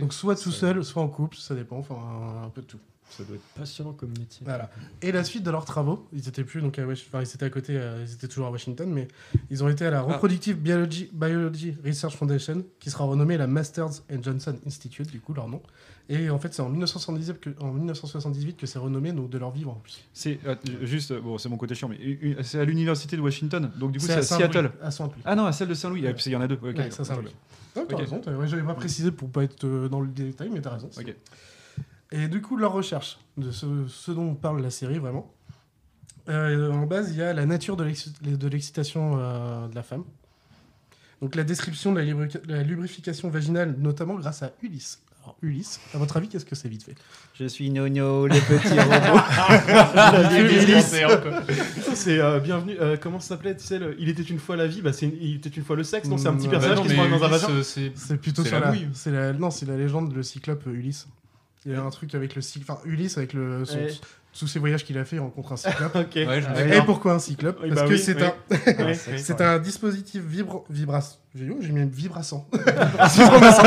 Donc 0.00 0.12
soit 0.12 0.36
tout 0.36 0.50
seul, 0.50 0.84
soit 0.84 1.02
en 1.02 1.08
couple, 1.08 1.36
ça 1.36 1.54
dépend, 1.54 1.78
enfin 1.78 1.96
un 2.44 2.50
peu 2.50 2.60
de 2.62 2.66
tout. 2.66 2.78
Ça 3.16 3.24
doit 3.24 3.36
être 3.36 3.42
passionnant 3.54 3.92
comme 3.92 4.10
métier. 4.18 4.40
Voilà. 4.44 4.70
Et 5.02 5.12
la 5.12 5.22
suite 5.22 5.42
de 5.42 5.50
leurs 5.50 5.64
travaux, 5.66 6.06
ils 6.14 6.28
étaient 6.28 6.44
plus 6.44 6.62
donc 6.62 6.78
à 6.78 6.82
enfin, 6.86 7.20
ils 7.20 7.26
étaient 7.34 7.44
à 7.44 7.50
côté, 7.50 7.76
euh, 7.76 8.04
ils 8.06 8.12
étaient 8.14 8.26
toujours 8.28 8.46
à 8.46 8.50
Washington, 8.50 8.88
mais 8.90 9.06
ils 9.50 9.62
ont 9.62 9.68
été 9.68 9.84
à 9.84 9.90
la 9.90 10.00
Reproductive 10.00 10.56
Biology, 10.56 11.10
Biology 11.12 11.76
Research 11.84 12.16
Foundation, 12.16 12.64
qui 12.80 12.90
sera 12.90 13.04
renommée 13.04 13.36
la 13.36 13.46
Masters 13.46 14.00
and 14.10 14.22
Johnson 14.22 14.56
Institute, 14.66 15.10
du 15.10 15.20
coup 15.20 15.34
leur 15.34 15.48
nom. 15.48 15.60
Et 16.08 16.30
en 16.30 16.38
fait, 16.38 16.52
c'est 16.52 16.62
en 16.62 16.68
1978 16.68 17.38
que, 17.40 17.50
en 17.60 17.70
1978 17.72 18.56
que 18.56 18.66
c'est 18.66 18.78
renommé 18.78 19.12
donc 19.12 19.30
de 19.30 19.38
leur 19.38 19.50
vivre 19.50 19.70
en 19.70 19.74
plus. 19.76 20.02
C'est 20.12 20.38
euh, 20.46 20.56
juste, 20.82 21.12
bon, 21.12 21.38
c'est 21.38 21.48
mon 21.48 21.56
côté 21.56 21.74
chiant, 21.74 21.88
mais 21.88 21.98
c'est 22.42 22.58
à 22.58 22.64
l'université 22.64 23.16
de 23.16 23.22
Washington, 23.22 23.70
donc 23.78 23.92
du 23.92 23.98
coup 23.98 24.06
C'est 24.06 24.14
à 24.14 24.18
à, 24.18 24.22
Saint-Louis, 24.22 24.44
Seattle. 24.52 24.72
à 24.82 24.90
Saint-Louis. 24.90 25.22
Ah 25.24 25.36
non, 25.36 25.44
à 25.46 25.52
celle 25.52 25.68
de 25.68 25.74
Saint-Louis, 25.74 26.02
ah, 26.06 26.10
parce 26.12 26.22
qu'il 26.24 26.32
y 26.32 26.36
en 26.36 26.40
a 26.40 26.48
deux. 26.48 26.56
ok, 26.56 26.62
Ouais, 26.76 26.88
c'est 26.90 27.00
ok. 27.02 27.06
truc. 27.08 27.26
Non, 27.76 27.86
t'as 27.88 27.94
Ok. 27.94 28.00
raison, 28.00 28.20
ouais, 28.38 28.48
j'avais 28.48 28.62
pas 28.62 28.74
précisé 28.74 29.10
pour 29.12 29.30
pas 29.30 29.44
être 29.44 29.64
euh, 29.64 29.88
dans 29.88 30.00
le 30.00 30.08
détail, 30.08 30.50
mais 30.52 30.60
t'as 30.60 30.70
raison. 30.74 30.88
c'est- 30.90 31.00
Ok. 31.02 31.14
Et 32.12 32.28
du 32.28 32.40
coup, 32.42 32.56
leur 32.56 32.72
recherche, 32.72 33.18
de 33.38 33.50
ce, 33.50 33.66
ce 33.88 34.12
dont 34.12 34.34
parle 34.34 34.60
la 34.62 34.70
série 34.70 34.98
vraiment. 34.98 35.32
Euh, 36.28 36.70
en 36.70 36.86
base, 36.86 37.10
il 37.10 37.16
y 37.16 37.22
a 37.22 37.32
la 37.32 37.46
nature 37.46 37.76
de 37.76 37.84
l'exci- 37.84 38.12
de 38.22 38.48
l'excitation 38.48 39.16
euh, 39.18 39.66
de 39.68 39.74
la 39.74 39.82
femme. 39.82 40.04
Donc 41.20 41.34
la 41.34 41.42
description 41.44 41.92
de 41.92 42.00
la, 42.00 42.04
lubri- 42.04 42.40
la 42.48 42.62
lubrification 42.62 43.28
vaginale, 43.30 43.76
notamment 43.78 44.14
grâce 44.14 44.42
à 44.42 44.52
Ulysse. 44.62 45.00
Alors 45.24 45.36
Ulysse, 45.40 45.80
à 45.94 45.98
votre 45.98 46.16
avis, 46.16 46.28
qu'est-ce 46.28 46.44
que 46.44 46.54
c'est 46.56 46.68
vite 46.68 46.82
fait? 46.82 46.96
Je 47.34 47.44
suis 47.46 47.70
Nono, 47.70 48.26
le 48.26 48.34
petit 48.34 48.78
robot. 48.78 49.20
C'est 51.94 52.18
euh, 52.18 52.40
bienvenue. 52.40 52.76
euh, 52.80 52.96
comment 53.00 53.20
ça 53.20 53.28
s'appelait 53.28 53.56
Tu 53.56 53.64
sais, 53.64 53.78
le- 53.78 53.94
il 54.00 54.08
était 54.08 54.22
une 54.22 54.38
fois 54.40 54.56
la 54.56 54.66
vie. 54.66 54.82
Bah, 54.82 54.92
c'est 54.92 55.06
une- 55.06 55.16
il 55.20 55.36
était 55.36 55.48
une 55.50 55.62
fois 55.64 55.76
le 55.76 55.84
sexe. 55.84 56.08
Non, 56.08 56.18
c'est 56.18 56.28
un 56.28 56.34
petit 56.34 56.48
Mm, 56.48 56.50
personnage 56.50 56.76
bah 56.78 56.82
non, 56.82 56.88
qui 56.88 56.96
se 56.96 57.10
dans 57.18 57.24
un 57.24 57.28
vagin. 57.28 57.92
c'est 57.94 58.16
plutôt 58.16 58.44
sur 58.44 58.58
la 58.58 58.66
la, 58.66 58.72
mouille. 58.72 58.88
c'est 58.92 59.10
la, 59.12 59.32
non, 59.32 59.50
c'est 59.50 59.66
la 59.66 59.76
légende 59.76 60.12
le 60.14 60.22
cyclope 60.22 60.66
Ulysse. 60.66 61.06
Il 61.64 61.72
y 61.72 61.74
a 61.74 61.82
un 61.82 61.90
truc 61.90 62.14
avec 62.14 62.34
le 62.34 62.42
cyclope, 62.42 62.78
enfin 62.78 62.88
Ulysse 62.88 63.18
avec 63.18 63.32
le 63.34 63.64
son- 63.64 63.78
Ouais. 63.78 63.88
tous 64.38 64.46
ces 64.48 64.58
voyages 64.58 64.84
qu'il 64.84 64.98
a 64.98 65.04
fait, 65.04 65.16
il 65.16 65.20
rencontre 65.20 65.52
un 65.52 65.56
cyclope. 65.56 65.94
Ouais, 66.16 66.76
Et 66.76 66.82
pourquoi 66.84 67.14
un 67.14 67.18
cyclope? 67.18 67.58
Oui, 67.62 67.68
Parce 67.68 67.82
bah 67.82 67.86
que 67.86 67.92
oui, 67.92 67.98
c'est 68.00 68.16
oui. 68.16 68.22
un, 68.22 68.84
Ouais, 68.86 68.94
c'est 69.18 69.40
un 69.40 69.58
dispositif 69.58 70.22
vibro 70.22 70.64
vibras. 70.70 71.18
J'ai 71.34 71.48
oh, 71.50 71.56
j'ai 71.60 71.72
mis 71.72 71.88
vibrassant. 71.88 72.46
Vibromassant. 73.16 73.62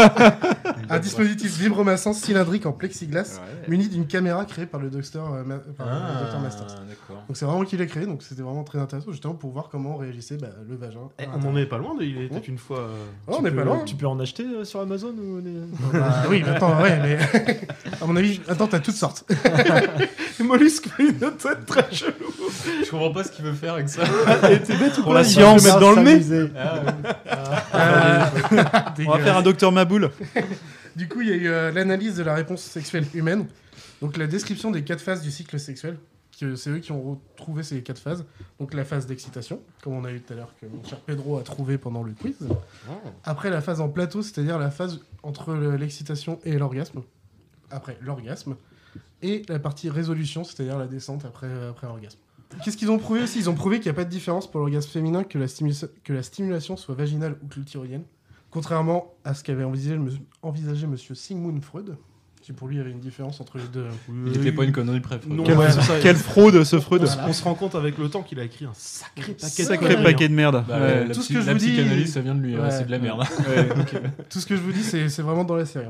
un 0.87 0.99
dispositif 0.99 1.57
vibromassant 1.57 2.13
cylindrique 2.13 2.67
en 2.67 2.71
plexiglas, 2.71 3.39
muni 3.67 3.87
d'une 3.87 4.05
caméra 4.05 4.45
créée 4.45 4.67
par 4.67 4.79
le 4.79 4.91
docteur 4.91 5.33
euh, 5.33 5.43
Ma- 5.43 5.57
par 5.57 5.87
le 5.87 6.19
docteur 6.21 6.39
Masters. 6.41 6.67
Ah, 6.69 6.81
d'accord. 6.87 7.23
Donc 7.27 7.35
c'est 7.35 7.45
vraiment 7.45 7.61
lui 7.61 7.67
qui 7.67 7.75
l'a 7.75 7.87
créé, 7.87 8.05
donc 8.05 8.21
c'était 8.21 8.43
vraiment 8.43 8.63
très 8.63 8.77
intéressant 8.77 9.09
justement 9.11 9.33
pour 9.33 9.51
voir 9.51 9.69
comment 9.71 9.97
réagissait 9.97 10.37
bah, 10.37 10.49
le 10.69 10.75
vagin. 10.75 10.99
Eh, 11.17 11.23
on 11.23 11.31
l'intérieur. 11.31 11.51
en 11.53 11.57
est 11.57 11.65
pas 11.65 11.77
loin. 11.79 11.95
Il 12.01 12.21
était 12.21 12.37
une 12.37 12.59
fois. 12.59 12.77
euh, 12.81 12.95
Oh, 13.27 13.31
on 13.33 13.37
Tu 13.37 13.43
n'est 13.45 13.49
peux- 13.49 13.55
pas 13.57 13.63
loin. 13.63 13.83
Tu 13.83 13.95
peux 13.95 14.05
en 14.07 14.19
acheter 14.19 14.43
euh, 14.43 14.63
sur 14.63 14.79
Amazon 14.81 15.15
ou 15.17 15.41
Bah, 15.91 16.23
oui, 16.29 16.43
mais 16.45 16.51
attends, 16.51 16.79
ouais, 16.83 16.99
mais 17.01 17.17
à 18.01 18.05
mon 18.05 18.15
avis, 18.15 18.41
attends, 18.47 18.67
t'as 18.67 18.79
toutes 18.79 18.95
sortes. 18.95 19.25
Mollusque 20.39 20.87
fait 20.89 21.07
une 21.07 21.13
tête 21.17 21.65
très 21.65 21.91
chelou. 21.91 22.13
Je 22.85 22.91
comprends 22.91 23.11
pas 23.11 23.23
ce 23.23 23.31
qu'il 23.31 23.43
veut 23.43 23.53
faire 23.53 23.73
avec 23.73 23.89
ça. 23.89 24.03
Et 24.51 24.61
t'es 24.61 24.77
bête 24.77 24.91
ou 24.91 24.95
Pour 24.97 25.05
quoi 25.05 25.13
la 25.15 25.23
science. 25.23 25.63
le 25.63 25.67
mettre 25.67 25.79
dans 25.79 25.91
le 25.93 26.01
nez. 26.03 26.21
Ah. 27.73 28.31
Euh, 28.51 28.63
On 29.07 29.11
va 29.11 29.19
faire 29.19 29.37
un 29.37 29.41
docteur 29.41 29.71
Maboul. 29.71 30.11
Du 30.95 31.09
coup, 31.09 31.19
il 31.19 31.27
y 31.27 31.31
a 31.33 31.35
eu 31.35 31.47
euh, 31.49 31.71
l'analyse 31.73 32.15
de 32.15 32.23
la 32.23 32.33
réponse 32.35 32.61
sexuelle 32.61 33.05
humaine, 33.13 33.47
donc 34.01 34.15
la 34.15 34.27
description 34.27 34.71
des 34.71 34.85
quatre 34.85 35.01
phases 35.01 35.21
du 35.21 35.29
cycle 35.29 35.59
sexuel. 35.59 35.97
C'est 36.31 36.69
eux 36.69 36.79
qui 36.79 36.91
ont 36.93 37.19
retrouvé 37.37 37.63
ces 37.63 37.81
quatre 37.83 37.99
phases. 37.99 38.23
Donc 38.61 38.73
la 38.73 38.85
phase 38.85 39.05
d'excitation, 39.05 39.59
comme 39.83 39.93
on 39.93 40.05
a 40.05 40.11
eu 40.11 40.21
tout 40.21 40.31
à 40.31 40.37
l'heure 40.37 40.53
que 40.61 40.65
mon 40.67 40.81
cher 40.85 40.99
Pedro 40.99 41.37
a 41.37 41.43
trouvé 41.43 41.77
pendant 41.77 42.01
le 42.03 42.13
quiz. 42.13 42.35
Après 43.25 43.49
la 43.49 43.59
phase 43.61 43.81
en 43.81 43.89
plateau, 43.89 44.21
c'est-à-dire 44.21 44.57
la 44.57 44.71
phase 44.71 44.99
entre 45.23 45.53
le- 45.53 45.75
l'excitation 45.75 46.39
et 46.45 46.57
l'orgasme. 46.57 47.01
Après 47.71 47.97
l'orgasme. 48.01 48.55
Et 49.21 49.43
la 49.49 49.59
partie 49.59 49.89
résolution, 49.89 50.43
c'est-à-dire 50.45 50.77
la 50.77 50.87
descente 50.87 51.25
après, 51.25 51.47
après 51.69 51.87
l'orgasme. 51.87 52.19
Qu'est-ce 52.63 52.77
qu'ils 52.77 52.91
ont 52.91 52.97
prouvé 52.97 53.21
aussi? 53.23 53.39
Ils 53.39 53.49
ont 53.49 53.53
prouvé 53.55 53.77
qu'il 53.79 53.85
n'y 53.91 53.95
a 53.95 53.99
pas 53.99 54.05
de 54.05 54.09
différence 54.09 54.49
pour 54.49 54.59
l'orgasme 54.61 54.89
féminin 54.89 55.23
que 55.23 55.37
la, 55.37 55.47
stimu- 55.47 55.87
que 56.03 56.13
la 56.13 56.23
stimulation 56.23 56.77
soit 56.77 56.95
vaginale 56.95 57.35
ou 57.43 57.47
clitoridienne. 57.47 58.03
Contrairement 58.51 59.13
à 59.23 59.33
ce 59.33 59.43
qu'avait 59.43 59.63
envisagé, 59.63 59.95
le- 59.97 60.11
envisagé 60.41 60.87
monsieur 60.87 61.13
Sigmund 61.15 61.61
Freud, 61.63 61.97
qui 62.41 62.53
pour 62.53 62.67
lui 62.67 62.75
il 62.75 62.77
y 62.77 62.81
avait 62.81 62.91
une 62.91 62.99
différence 62.99 63.41
entre 63.41 63.57
les 63.57 63.65
deux. 63.65 63.85
Il 64.27 64.37
était 64.37 64.51
pas 64.51 64.63
une 64.63 64.71
connerie 64.71 64.99
près. 65.01 65.19
Non, 65.27 65.43
Quelle, 65.43 65.57
ouais, 65.57 65.67
quelle 66.01 66.15
fraude 66.15 66.63
ce 66.63 66.79
Freud. 66.79 67.01
On, 67.03 67.07
se- 67.07 67.17
on 67.29 67.33
se 67.33 67.43
rend 67.43 67.55
compte 67.55 67.75
avec 67.75 67.97
le 67.97 68.07
temps 68.09 68.21
qu'il 68.21 68.39
a 68.39 68.43
écrit 68.43 68.65
un 68.65 68.71
sacré 68.73 69.33
paquet 69.33 69.63
de 69.63 69.67
Sacré 69.67 69.87
conneries, 69.95 70.03
paquet 70.03 70.25
hein. 70.25 70.29
de 70.29 70.33
merde. 70.33 70.63
Bah, 70.67 70.79
Ouais. 70.79 71.07
la 71.07 71.13
Tout 71.15 71.21
ce 71.21 71.33
que 71.33 71.41
je 71.41 71.51
vous 71.51 71.57
dis- 71.57 71.67
psychanalyse, 71.71 72.13
ça 72.13 72.21
vient 72.21 72.35
de 72.35 72.41
lui. 72.41 72.55
hein. 72.55 72.69
C'est 72.69 72.85
de 72.85 72.91
la 72.91 72.99
merde. 72.99 73.23
Tout 74.29 74.39
ce 74.39 74.45
que 74.45 74.55
je 74.55 74.61
vous 74.61 74.71
dis, 74.71 74.83
c'est 74.83 75.09
c'est 75.09 75.21
vraiment 75.21 75.43
dans 75.43 75.55
la 75.55 75.65
série. 75.65 75.87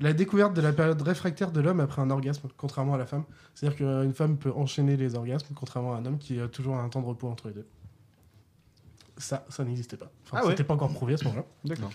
La 0.00 0.12
découverte 0.12 0.54
de 0.54 0.60
la 0.60 0.72
période 0.72 1.00
réfractaire 1.02 1.50
de 1.50 1.60
l'homme 1.60 1.80
après 1.80 2.00
un 2.02 2.10
orgasme, 2.10 2.48
contrairement 2.56 2.94
à 2.94 2.98
la 2.98 3.06
femme. 3.06 3.24
C'est-à-dire 3.54 3.78
qu'une 3.78 4.12
femme 4.14 4.36
peut 4.36 4.52
enchaîner 4.52 4.96
les 4.96 5.14
orgasmes, 5.16 5.48
contrairement 5.56 5.94
à 5.94 5.98
un 5.98 6.06
homme 6.06 6.18
qui 6.18 6.38
a 6.40 6.46
toujours 6.48 6.76
un 6.76 6.88
temps 6.88 7.00
de 7.02 7.06
repos 7.06 7.28
entre 7.28 7.48
les 7.48 7.54
deux. 7.54 7.66
Ça, 9.16 9.44
ça 9.48 9.64
n'existait 9.64 9.96
pas. 9.96 10.10
Enfin, 10.24 10.36
Ah 10.40 10.44
ouais. 10.44 10.50
c'était 10.52 10.62
pas 10.64 10.74
encore 10.74 10.92
prouvé 10.92 11.14
à 11.14 11.16
ce 11.16 11.24
moment-là. 11.24 11.44
D'accord. 11.64 11.90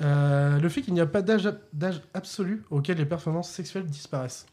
Euh, 0.00 0.58
le 0.60 0.68
fait 0.68 0.82
qu'il 0.82 0.94
n'y 0.94 1.00
a 1.00 1.06
pas 1.06 1.22
d'âge 1.22 1.48
d'âge 1.72 2.00
absolu 2.14 2.64
auquel 2.70 2.98
les 2.98 3.06
performances 3.06 3.50
sexuelles 3.50 3.86
disparaissent. 3.86 4.46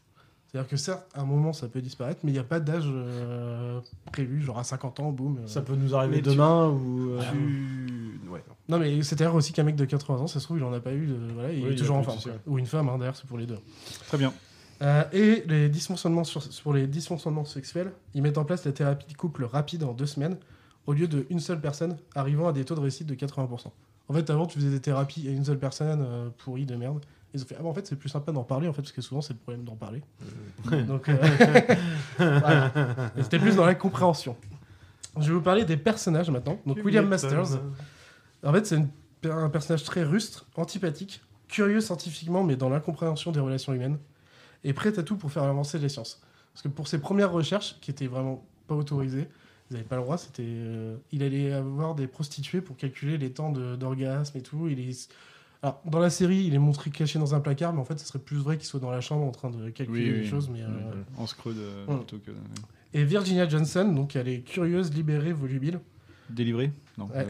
C'est-à-dire 0.46 0.68
que 0.68 0.76
certes, 0.76 1.06
à 1.14 1.22
un 1.22 1.24
moment, 1.24 1.52
ça 1.52 1.66
peut 1.68 1.80
disparaître, 1.80 2.20
mais 2.24 2.30
il 2.30 2.34
n'y 2.34 2.38
a 2.40 2.44
pas 2.44 2.60
d'âge 2.60 2.84
euh, 2.86 3.80
prévu, 4.12 4.42
genre 4.42 4.58
à 4.58 4.64
50 4.64 5.00
ans, 5.00 5.10
boum. 5.10 5.38
euh. 5.38 5.46
Ça 5.46 5.62
peut 5.62 5.74
nous 5.76 5.94
arriver 5.94 6.16
tu- 6.20 6.28
demain 6.30 6.68
ou. 6.68 7.10
euh, 7.12 7.20
Tu... 7.32 7.91
Non, 8.68 8.78
mais 8.78 9.02
c'est-à-dire 9.02 9.34
aussi 9.34 9.52
qu'un 9.52 9.64
mec 9.64 9.76
de 9.76 9.84
80 9.84 10.20
ans, 10.22 10.26
ça 10.26 10.38
se 10.40 10.44
trouve, 10.44 10.58
il 10.58 10.64
en 10.64 10.72
a 10.72 10.80
pas 10.80 10.92
eu, 10.92 11.06
de... 11.06 11.16
voilà, 11.34 11.52
il 11.52 11.62
Oui, 11.64 11.70
est 11.70 11.72
il 11.72 11.78
toujours 11.78 11.96
a 11.96 12.00
en 12.00 12.02
forme. 12.02 12.18
Ou 12.46 12.58
une 12.58 12.66
femme, 12.66 12.88
hein, 12.88 12.96
d'ailleurs, 12.98 13.16
c'est 13.16 13.26
pour 13.26 13.38
les 13.38 13.46
deux. 13.46 13.58
Très 14.08 14.18
bien. 14.18 14.32
Euh, 14.82 15.04
et 15.12 15.44
les 15.46 15.68
dysfonctionnements 15.68 16.24
sur, 16.24 16.42
sur 16.42 16.72
les 16.72 16.86
dysfonctionnements 16.86 17.44
sexuels, 17.44 17.92
ils 18.14 18.22
mettent 18.22 18.38
en 18.38 18.44
place 18.44 18.64
la 18.64 18.72
thérapie 18.72 19.06
de 19.06 19.16
couple 19.16 19.44
rapide 19.44 19.84
en 19.84 19.92
deux 19.92 20.06
semaines, 20.06 20.36
au 20.86 20.92
lieu 20.92 21.06
de 21.06 21.26
une 21.30 21.40
seule 21.40 21.60
personne, 21.60 21.96
arrivant 22.14 22.48
à 22.48 22.52
des 22.52 22.64
taux 22.64 22.74
de 22.74 22.80
réussite 22.80 23.06
de 23.06 23.14
80%. 23.14 23.70
En 24.08 24.14
fait, 24.14 24.30
avant, 24.30 24.46
tu 24.46 24.58
faisais 24.58 24.70
des 24.70 24.80
thérapies 24.80 25.28
à 25.28 25.30
une 25.30 25.44
seule 25.44 25.58
personne 25.58 26.04
euh, 26.04 26.28
pourrie 26.38 26.66
de 26.66 26.74
merde. 26.74 27.00
Ils 27.34 27.42
ont 27.42 27.46
fait, 27.46 27.56
ah 27.58 27.62
bah 27.62 27.68
en 27.68 27.74
fait, 27.74 27.86
c'est 27.86 27.96
plus 27.96 28.08
sympa 28.08 28.30
d'en 28.32 28.42
parler, 28.44 28.68
en 28.68 28.72
fait, 28.72 28.82
parce 28.82 28.92
que 28.92 29.00
souvent, 29.00 29.20
c'est 29.22 29.32
le 29.32 29.38
problème 29.38 29.64
d'en 29.64 29.76
parler. 29.76 30.02
Donc, 30.86 31.08
euh, 31.08 31.16
voilà. 32.18 32.72
Et 33.16 33.22
C'était 33.22 33.38
plus 33.38 33.56
dans 33.56 33.64
la 33.64 33.74
compréhension. 33.74 34.36
Je 35.18 35.28
vais 35.28 35.34
vous 35.34 35.40
parler 35.42 35.64
des 35.64 35.76
personnages 35.76 36.30
maintenant. 36.30 36.58
Donc, 36.66 36.76
Tu 36.78 36.82
William. 36.82 37.06
Masters. 37.06 37.58
En 38.44 38.52
fait, 38.52 38.66
c'est 38.66 38.78
un 39.30 39.48
personnage 39.48 39.84
très 39.84 40.02
rustre, 40.04 40.46
antipathique, 40.56 41.22
curieux 41.48 41.80
scientifiquement, 41.80 42.42
mais 42.44 42.56
dans 42.56 42.68
l'incompréhension 42.68 43.30
des 43.32 43.40
relations 43.40 43.72
humaines, 43.72 43.98
et 44.64 44.72
prêt 44.72 44.98
à 44.98 45.02
tout 45.02 45.16
pour 45.16 45.30
faire 45.32 45.44
avancer 45.44 45.78
les 45.78 45.88
sciences. 45.88 46.20
Parce 46.52 46.62
que 46.62 46.68
pour 46.68 46.88
ses 46.88 46.98
premières 47.00 47.32
recherches, 47.32 47.76
qui 47.80 47.90
étaient 47.90 48.06
vraiment 48.06 48.44
pas 48.66 48.74
autorisées, 48.74 49.28
ils 49.70 49.74
n'avaient 49.74 49.84
pas 49.88 49.96
le 49.96 50.02
droit, 50.02 50.18
c'était, 50.18 50.42
euh, 50.46 50.96
il 51.12 51.22
allait 51.22 51.52
avoir 51.52 51.94
des 51.94 52.06
prostituées 52.06 52.60
pour 52.60 52.76
calculer 52.76 53.16
les 53.16 53.30
temps 53.32 53.50
de- 53.50 53.76
d'orgasme 53.76 54.36
et 54.38 54.42
tout. 54.42 54.68
Il 54.68 54.80
est... 54.80 55.08
Alors, 55.62 55.80
dans 55.84 56.00
la 56.00 56.10
série, 56.10 56.44
il 56.44 56.54
est 56.54 56.58
montré 56.58 56.90
caché 56.90 57.18
dans 57.18 57.34
un 57.34 57.40
placard, 57.40 57.72
mais 57.72 57.80
en 57.80 57.84
fait, 57.84 57.98
ce 57.98 58.06
serait 58.06 58.18
plus 58.18 58.36
vrai 58.38 58.56
qu'il 58.58 58.66
soit 58.66 58.80
dans 58.80 58.90
la 58.90 59.00
chambre 59.00 59.24
en 59.24 59.30
train 59.30 59.48
de 59.50 59.70
calculer 59.70 60.04
Oui, 60.10 60.10
les 60.16 60.20
oui. 60.22 60.26
choses. 60.28 60.48
Mais, 60.50 60.60
euh, 60.62 60.68
En 61.16 61.26
screud 61.26 61.56
euh, 61.56 61.86
Mm. 61.86 61.96
plutôt 61.98 62.18
que. 62.18 62.32
Et 62.92 63.04
Virginia 63.04 63.48
Johnson, 63.48 63.84
donc 63.94 64.16
elle 64.16 64.28
est 64.28 64.40
curieuse, 64.40 64.92
libérée, 64.92 65.32
volubile. 65.32 65.80
Délivré 66.30 66.72
Non. 66.98 67.06
Ouais. 67.06 67.26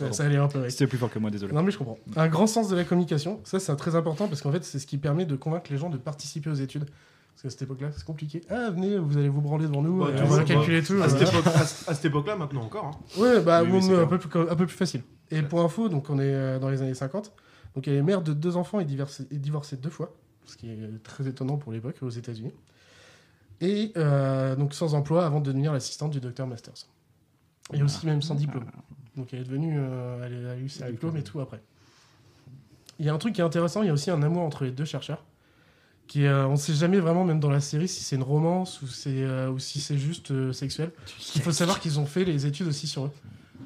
euh, 0.00 0.10
ça, 0.12 0.24
allait 0.24 0.36
un 0.36 0.48
peu. 0.48 0.68
C'était 0.68 0.86
plus 0.86 0.98
fort 0.98 1.10
que 1.10 1.18
moi, 1.18 1.30
désolé. 1.30 1.52
Non 1.52 1.62
mais 1.62 1.70
je 1.70 1.78
comprends. 1.78 1.98
Un 2.16 2.28
grand 2.28 2.46
sens 2.46 2.68
de 2.68 2.76
la 2.76 2.84
communication, 2.84 3.40
ça 3.44 3.58
c'est 3.60 3.74
très 3.76 3.94
important 3.96 4.28
parce 4.28 4.42
qu'en 4.42 4.52
fait 4.52 4.64
c'est 4.64 4.78
ce 4.78 4.86
qui 4.86 4.98
permet 4.98 5.24
de 5.24 5.36
convaincre 5.36 5.70
les 5.70 5.78
gens 5.78 5.90
de 5.90 5.96
participer 5.96 6.50
aux 6.50 6.54
études. 6.54 6.84
Parce 7.32 7.42
qu'à 7.42 7.50
cette 7.50 7.62
époque-là 7.62 7.88
c'est 7.96 8.04
compliqué. 8.04 8.42
Ah 8.50 8.70
venez, 8.70 8.98
vous 8.98 9.16
allez 9.16 9.28
vous 9.30 9.40
branler 9.40 9.66
devant 9.66 9.80
nous, 9.82 10.02
Ouais, 10.04 10.10
euh, 10.12 10.22
on 10.24 10.28
va 10.28 10.44
calculer 10.44 10.82
tout. 10.82 11.00
À 11.02 11.08
cette 11.08 11.22
voilà. 11.22 11.38
époque- 11.38 11.46
à 11.54 11.64
ce- 11.64 11.90
à 11.90 11.94
cette 11.94 12.04
époque-là, 12.06 12.36
maintenant 12.36 12.62
encore. 12.62 12.86
hein. 12.86 13.20
Ouais, 13.20 13.40
bah 13.40 13.62
Oui, 13.62 13.70
un, 13.94 14.06
peu 14.06 14.18
plus, 14.18 14.40
un 14.40 14.56
peu 14.56 14.66
plus 14.66 14.76
facile. 14.76 15.02
Et 15.30 15.40
pour 15.42 15.60
info, 15.62 15.88
donc 15.88 16.10
on 16.10 16.18
est 16.18 16.34
euh, 16.34 16.58
dans 16.58 16.68
les 16.68 16.82
années 16.82 16.92
50. 16.94 17.32
Donc 17.76 17.86
elle 17.88 17.94
est 17.94 18.02
mère 18.02 18.20
de 18.20 18.32
deux 18.34 18.56
enfants 18.56 18.80
et 18.80 18.84
divorcée, 18.84 19.26
et 19.30 19.36
divorcée 19.38 19.76
deux 19.76 19.88
fois, 19.90 20.12
ce 20.44 20.56
qui 20.56 20.68
est 20.68 21.02
très 21.04 21.26
étonnant 21.28 21.56
pour 21.56 21.72
l'époque 21.72 21.96
aux 22.02 22.10
États-Unis. 22.10 22.52
Et 23.60 23.92
euh, 23.96 24.56
donc 24.56 24.74
sans 24.74 24.94
emploi 24.94 25.24
avant 25.24 25.40
de 25.40 25.46
devenir 25.46 25.72
l'assistante 25.72 26.10
du 26.10 26.20
docteur 26.20 26.46
Masters. 26.46 26.86
Et 27.72 27.82
aussi 27.82 28.06
même 28.06 28.22
sans 28.22 28.34
diplôme. 28.34 28.64
Donc 29.16 29.28
elle 29.32 29.40
est 29.40 29.44
devenue, 29.44 29.76
euh, 29.78 30.26
elle 30.26 30.46
a 30.46 30.56
eu 30.56 30.68
ses 30.68 30.90
diplômes 30.90 31.16
et 31.16 31.22
tout 31.22 31.40
après. 31.40 31.60
Il 32.98 33.06
y 33.06 33.08
a 33.08 33.14
un 33.14 33.18
truc 33.18 33.34
qui 33.34 33.40
est 33.40 33.44
intéressant, 33.44 33.82
il 33.82 33.86
y 33.86 33.90
a 33.90 33.92
aussi 33.92 34.10
un 34.10 34.22
amour 34.22 34.42
entre 34.42 34.64
les 34.64 34.70
deux 34.70 34.84
chercheurs. 34.84 35.24
Qui, 36.06 36.26
euh, 36.26 36.46
on 36.46 36.52
ne 36.52 36.56
sait 36.56 36.74
jamais 36.74 36.98
vraiment, 36.98 37.24
même 37.24 37.38
dans 37.38 37.50
la 37.50 37.60
série, 37.60 37.86
si 37.86 38.02
c'est 38.02 38.16
une 38.16 38.24
romance 38.24 38.82
ou, 38.82 38.88
c'est, 38.88 39.22
euh, 39.22 39.48
ou 39.50 39.60
si 39.60 39.80
c'est 39.80 39.96
juste 39.96 40.52
sexuel. 40.52 40.90
Il 41.36 41.42
faut 41.42 41.52
savoir 41.52 41.78
qu'ils 41.78 42.00
ont 42.00 42.06
fait 42.06 42.24
les 42.24 42.46
études 42.46 42.66
aussi 42.66 42.88
sur 42.88 43.06
eux. 43.06 43.12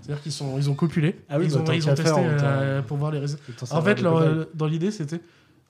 C'est-à-dire 0.02 0.22
qu'ils 0.22 0.32
sont, 0.32 0.59
ils 0.59 0.68
ont 0.68 0.74
copulé. 0.74 1.18
Ah 1.30 1.38
oui, 1.38 1.46
ils 1.46 1.52
bah, 1.52 1.61
ont, 1.61 1.72
ils 1.72 1.88
ont 1.88 1.94
testé 1.94 2.12
faire, 2.12 2.84
pour 2.84 2.98
voir 2.98 3.12
les 3.12 3.18
résultats. 3.18 3.44
En 3.70 3.80
fait, 3.80 4.02
leur, 4.02 4.46
dans 4.55 4.66
l'idée, 4.66 4.90
c'était. 4.90 5.20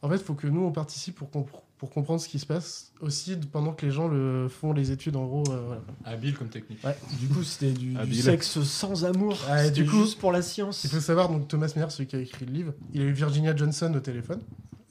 En 0.04 0.08
fait, 0.10 0.16
il 0.16 0.22
faut 0.22 0.34
que 0.34 0.46
nous, 0.46 0.60
on 0.62 0.70
participe 0.70 1.16
pour, 1.16 1.28
compre- 1.30 1.62
pour 1.78 1.88
comprendre 1.90 2.20
ce 2.20 2.28
qui 2.28 2.38
se 2.38 2.44
passe 2.44 2.92
aussi 3.00 3.36
pendant 3.50 3.72
que 3.72 3.86
les 3.86 3.90
gens 3.90 4.06
le 4.06 4.48
font 4.48 4.74
les 4.74 4.90
études, 4.90 5.16
en 5.16 5.24
gros. 5.24 5.44
euh, 5.50 5.62
voilà. 5.66 5.82
Habile 6.04 6.36
comme 6.36 6.48
technique. 6.48 6.84
Ouais. 6.84 6.94
Du 7.18 7.26
coup, 7.28 7.42
c'était 7.42 7.72
du, 7.72 7.96
sexe 8.14 8.60
sans 8.62 9.06
amour. 9.06 9.36
Ouais, 9.50 9.70
du 9.70 9.86
coup, 9.86 10.02
juste 10.02 10.18
pour 10.18 10.30
la 10.30 10.42
science. 10.42 10.84
Il 10.84 10.90
faut 10.90 11.00
savoir, 11.00 11.30
donc 11.30 11.48
Thomas 11.48 11.72
Meyer, 11.74 11.88
celui 11.88 12.06
qui 12.06 12.16
a 12.16 12.18
écrit 12.18 12.44
le 12.44 12.52
livre, 12.52 12.74
il 12.92 13.00
a 13.00 13.04
eu 13.04 13.12
Virginia 13.12 13.56
Johnson 13.56 13.92
au 13.96 14.00
téléphone, 14.00 14.40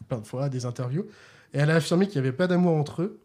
plein 0.10 0.18
de 0.18 0.26
fois, 0.26 0.46
à 0.46 0.50
des 0.50 0.66
interviews, 0.66 1.06
et 1.54 1.60
elle 1.60 1.70
a 1.70 1.76
affirmé 1.76 2.08
qu'il 2.08 2.20
n'y 2.20 2.28
avait 2.28 2.36
pas 2.36 2.48
d'amour 2.48 2.76
entre 2.76 3.04
eux. 3.04 3.20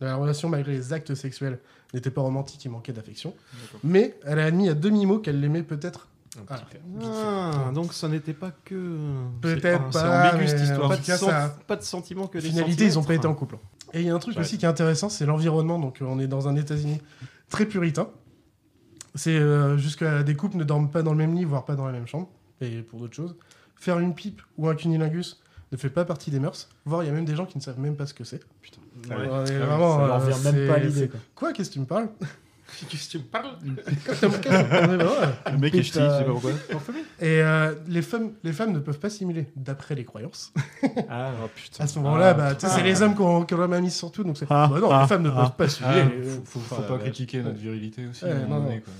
La 0.00 0.16
relation, 0.16 0.50
malgré 0.50 0.72
les 0.72 0.92
actes 0.92 1.14
sexuels, 1.14 1.58
n'était 1.94 2.10
pas 2.10 2.20
romantique, 2.20 2.62
il 2.64 2.70
manquait 2.70 2.92
d'affection. 2.92 3.34
Mais 3.82 4.14
elle 4.24 4.38
a 4.40 4.44
admis 4.44 4.68
à 4.68 4.74
demi-mot 4.74 5.18
qu'elle 5.18 5.40
l'aimait 5.40 5.62
peut-être. 5.62 6.08
Ah, 6.48 7.70
donc 7.74 7.92
ça 7.92 8.08
n'était 8.08 8.32
pas 8.32 8.52
que. 8.64 8.74
Peut-être 9.40 9.62
c'est- 9.62 10.00
pas. 10.02 10.22
C'est 10.22 10.32
ambigu 10.32 10.48
cette 10.48 10.58
mais 10.60 10.64
histoire. 10.64 10.84
en 10.86 10.88
Pas 10.88 10.96
tout 10.96 11.02
de, 11.02 11.06
cas, 11.06 11.16
sen- 11.18 11.28
ça- 11.28 11.56
pas 11.66 11.76
de 11.76 11.82
sentiment 11.82 12.26
que 12.28 12.38
des 12.38 12.48
Finalité, 12.48 12.86
ils 12.86 12.94
n'ont 12.94 13.02
pas 13.04 13.14
été 13.14 13.26
en 13.26 13.34
couple. 13.34 13.56
Et 13.92 14.00
il 14.00 14.06
y 14.06 14.10
a 14.10 14.14
un 14.14 14.18
truc 14.20 14.36
Ouais. 14.36 14.42
aussi 14.42 14.56
qui 14.56 14.64
est 14.64 14.68
intéressant, 14.68 15.08
c'est 15.08 15.26
l'environnement. 15.26 15.78
Donc, 15.80 16.00
euh, 16.00 16.06
on 16.08 16.20
est 16.20 16.28
dans 16.28 16.46
un 16.46 16.54
États-Unis 16.56 17.00
très 17.48 17.66
puritain. 17.66 18.08
C'est 19.16 19.36
euh, 19.36 19.76
jusqu'à 19.76 20.22
des 20.22 20.36
couples 20.36 20.56
ne 20.56 20.62
dorment 20.64 20.88
pas 20.90 21.02
dans 21.02 21.10
le 21.12 21.18
même 21.18 21.34
lit, 21.34 21.44
voire 21.44 21.64
pas 21.64 21.74
dans 21.74 21.86
la 21.86 21.92
même 21.92 22.06
chambre, 22.06 22.28
et 22.60 22.82
pour 22.82 23.00
d'autres 23.00 23.14
choses. 23.16 23.34
Faire 23.74 23.98
une 23.98 24.14
pipe 24.14 24.40
ou 24.56 24.68
un 24.68 24.76
cunilingus 24.76 25.40
ne 25.72 25.76
fait 25.76 25.90
pas 25.90 26.04
partie 26.04 26.30
des 26.30 26.38
mœurs. 26.38 26.68
Voire, 26.84 27.02
il 27.02 27.06
y 27.06 27.08
a 27.08 27.12
même 27.12 27.24
des 27.24 27.34
gens 27.34 27.46
qui 27.46 27.58
ne 27.58 27.62
savent 27.62 27.80
même 27.80 27.96
pas 27.96 28.06
ce 28.06 28.14
que 28.14 28.22
c'est. 28.22 28.40
Putain. 28.60 28.80
Ouais. 29.08 29.16
On 29.28 29.44
est 29.46 29.56
Ah 29.60 29.66
vraiment, 29.66 29.98
ça 29.98 30.06
leur 30.06 30.22
euh, 30.22 30.26
vient 30.28 30.52
même 30.52 30.68
pas 30.68 30.74
à 30.74 30.78
l'idée. 30.78 31.10
Quoi, 31.34 31.52
qu'est-ce 31.52 31.70
que 31.70 31.74
tu 31.74 31.80
me 31.80 31.86
parles? 31.86 32.08
Qu'est-ce 32.88 33.06
que 33.06 33.10
tu 33.12 33.18
me 33.18 33.24
parles 33.24 33.56
Le 35.52 35.58
mec 35.58 35.74
est 35.74 35.82
ch'ti, 35.82 35.98
je 35.98 36.18
sais 36.18 36.24
pas 36.24 36.30
pourquoi. 36.30 36.52
Et 37.20 37.42
euh, 37.42 37.74
les, 37.88 38.02
femmes, 38.02 38.32
les 38.42 38.52
femmes 38.52 38.72
ne 38.72 38.78
peuvent 38.78 38.98
pas 38.98 39.10
simuler, 39.10 39.46
d'après 39.56 39.94
les 39.94 40.04
croyances. 40.04 40.52
Ah, 41.08 41.32
oh, 41.42 41.48
putain. 41.54 41.84
À 41.84 41.86
ce 41.86 41.98
moment-là, 41.98 42.30
Ah, 42.30 42.34
bah, 42.34 42.54
c'est 42.58 42.66
ah. 42.66 42.82
les 42.82 43.02
hommes 43.02 43.14
qui 43.14 43.22
ont, 43.22 43.44
qui 43.44 43.54
ont 43.54 43.58
la 43.58 43.68
main 43.68 43.80
mise 43.80 43.94
sur 43.94 44.10
tout. 44.12 44.24
Donc 44.24 44.36
c'est. 44.36 44.46
Ah, 44.50 44.68
bah 44.70 44.80
non, 44.80 44.90
ah, 44.90 45.02
les 45.02 45.08
femmes 45.08 45.22
ne 45.22 45.30
ah. 45.30 45.42
peuvent 45.42 45.56
pas 45.56 45.68
simuler. 45.68 46.02
Ah, 46.02 46.40
faut, 46.44 46.60
faut 46.60 46.76
enfin, 46.76 46.82
pas 46.82 46.98
critiquer 46.98 47.42
notre 47.42 47.58
virilité 47.58 48.06
aussi. 48.06 48.24
Ouais, 48.24 48.46
non, 48.48 48.60
donné, 48.60 48.80
quoi. 48.80 48.92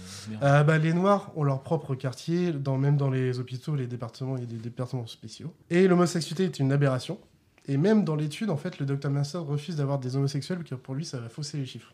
Euh, 0.43 0.62
bah, 0.62 0.79
les 0.79 0.93
Noirs 0.93 1.31
ont 1.37 1.45
leur 1.45 1.62
propre 1.62 1.95
quartier, 1.95 2.53
dans, 2.53 2.79
même 2.79 2.97
dans 2.97 3.11
les 3.11 3.39
hôpitaux, 3.39 3.75
les 3.75 3.87
départements, 3.87 4.37
il 4.37 4.41
y 4.41 4.47
a 4.47 4.49
des 4.49 4.57
départements 4.57 5.07
spéciaux. 5.07 5.53
Et 5.71 5.89
l'homosexualité 5.89 6.45
est 6.45 6.59
une 6.59 6.73
aberration. 6.73 7.18
Et 7.66 7.77
même 7.77 8.05
dans 8.05 8.16
l'étude, 8.16 8.51
en 8.51 8.57
fait, 8.57 8.79
le 8.79 8.87
docteur 8.87 9.11
Master 9.11 9.45
refuse 9.45 9.77
d'avoir 9.77 9.99
des 9.99 10.16
homosexuels, 10.16 10.64
car 10.64 10.79
pour 10.79 10.95
lui, 10.95 11.05
ça 11.05 11.18
va 11.18 11.29
fausser 11.29 11.57
les 11.59 11.66
chiffres. 11.66 11.93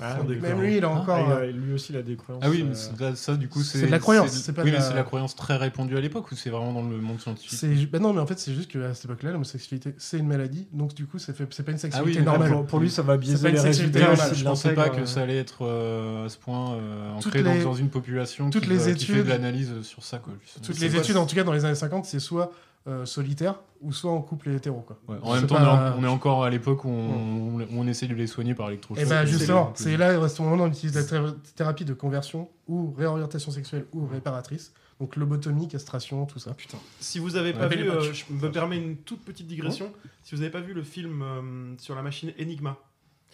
Ah, 0.00 0.18
même 0.42 0.60
lui, 0.60 0.76
il 0.76 0.84
a 0.84 0.88
Ah, 0.88 0.90
encore. 0.90 1.18
il 1.26 1.32
a- 1.32 1.36
euh, 1.36 1.50
lui 1.52 1.72
aussi, 1.72 1.92
il 1.92 1.96
a 1.98 2.02
des 2.02 2.16
croyances. 2.16 2.42
Ah 2.44 2.50
oui, 2.50 2.64
mais 2.68 2.76
euh, 3.06 3.14
ça, 3.14 3.34
du 3.36 3.48
coup, 3.48 3.62
c'est. 3.62 3.78
C'est 3.78 3.86
de 3.86 3.90
la 3.90 3.98
croyance, 3.98 4.30
c'est 4.30 4.52
pas 4.52 4.62
Oui, 4.62 4.70
la- 4.70 4.80
c'est 4.80 4.94
la 4.94 5.02
croyance 5.02 5.34
très 5.34 5.56
répandue 5.56 5.96
à 5.96 6.00
l'époque 6.00 6.30
ou 6.30 6.34
c'est 6.34 6.50
vraiment 6.50 6.72
dans 6.72 6.82
le 6.82 6.96
monde 6.98 7.20
scientifique? 7.20 7.90
Bah 7.90 7.98
non, 7.98 8.12
mais 8.12 8.20
en 8.20 8.26
fait, 8.26 8.38
c'est 8.38 8.52
juste 8.54 8.70
qu'à 8.70 8.92
cette 8.94 9.06
époque-là, 9.06 9.32
l'homosexualité, 9.32 9.94
c'est 9.98 10.18
une 10.18 10.26
maladie. 10.28 10.66
Donc, 10.72 10.94
du 10.94 11.06
coup, 11.06 11.18
ça 11.18 11.32
fait- 11.32 11.46
c'est 11.50 11.62
pas 11.62 11.72
une 11.72 11.78
sexualité 11.78 12.18
Ah 12.18 12.20
oui, 12.20 12.24
normale. 12.26 12.50
pour- 12.52 12.66
pour 12.66 12.80
lui, 12.80 12.90
ça 12.90 13.02
va 13.02 13.14
C'est 13.14 13.18
biaiser 13.20 13.42
pas 13.42 13.48
une 13.48 13.54
les 13.54 13.60
sexualité 13.62 13.98
résultats 14.04 14.24
aussi 14.30 14.40
Je 14.40 14.44
pensais 14.44 14.74
pas 14.74 14.88
que 14.90 15.04
ça 15.06 15.22
allait 15.22 15.38
être 15.38 15.64
euh, 15.64 16.26
à 16.26 16.28
ce 16.28 16.36
point 16.38 16.74
euh, 16.74 17.12
Toutes 17.20 17.26
ancré 17.28 17.42
dans, 17.42 17.52
les- 17.54 17.64
dans 17.64 17.74
une 17.74 17.88
population 17.88 18.50
toutes 18.50 18.64
qui, 18.64 18.70
les 18.70 18.76
va- 18.76 18.92
qui 18.92 19.04
fait 19.06 19.12
études- 19.12 19.24
de 19.24 19.28
l'analyse 19.30 19.72
sur 19.82 20.04
ça. 20.04 20.18
Quoi. 20.18 20.34
Toutes 20.62 20.78
les 20.80 20.94
études, 20.96 21.16
en 21.16 21.26
tout 21.26 21.34
cas 21.34 21.44
dans 21.44 21.52
les 21.52 21.64
années 21.64 21.74
50, 21.74 22.04
c'est 22.04 22.20
soit 22.20 22.52
euh, 22.88 23.04
solitaire 23.06 23.60
ou 23.80 23.92
soit 23.92 24.10
en 24.12 24.22
couple 24.22 24.50
hétéro. 24.50 24.80
Quoi. 24.80 24.98
Ouais, 25.08 25.16
En 25.22 25.34
même 25.34 25.46
temps, 25.46 25.56
pas- 25.56 25.62
on 25.62 25.64
est 25.64 25.90
en- 25.90 25.98
on 26.00 26.04
est 26.04 26.08
encore 26.08 26.44
à 26.44 26.50
l'époque 26.50 26.84
où 26.84 26.88
on, 26.90 27.86
essaie 27.86 28.06
de 28.06 28.14
les 28.14 28.26
soigner 28.26 28.54
par 28.54 28.68
électrochoc. 28.68 29.02
Et 29.04 29.08
bah 29.08 29.26
C'est 29.26 29.32
justement, 29.32 29.72
c'est 29.74 29.96
là, 29.96 30.22
à 30.22 30.28
ce 30.28 30.40
on 30.42 30.66
utilise 30.68 30.94
la 30.94 31.02
thé- 31.04 31.34
thérapie 31.54 31.84
de 31.84 31.94
conversion 31.94 32.48
ou 32.68 32.92
réorientation 32.96 33.50
sexuelle 33.50 33.86
ou 33.92 34.06
réparatrice. 34.06 34.72
Donc 34.98 35.16
lobotomie, 35.16 35.68
castration, 35.68 36.24
tout 36.24 36.38
ça. 36.38 36.54
Putain. 36.54 36.78
Si 37.00 37.18
vous 37.18 37.36
avez 37.36 37.52
pas 37.52 37.68
Ouais. 37.68 37.76
vu, 37.76 37.90
euh, 37.90 38.12
je 38.12 38.24
me 38.30 38.50
permets 38.50 38.78
une 38.78 38.96
toute 38.96 39.20
petite 39.24 39.46
digression. 39.46 39.92
Si 40.22 40.34
vous 40.34 40.40
avez 40.40 40.50
pas 40.50 40.60
vu 40.60 40.72
le 40.72 40.82
film 40.82 41.22
euh, 41.22 41.74
sur 41.78 41.94
la 41.94 42.02
machine 42.02 42.32
Enigma. 42.40 42.76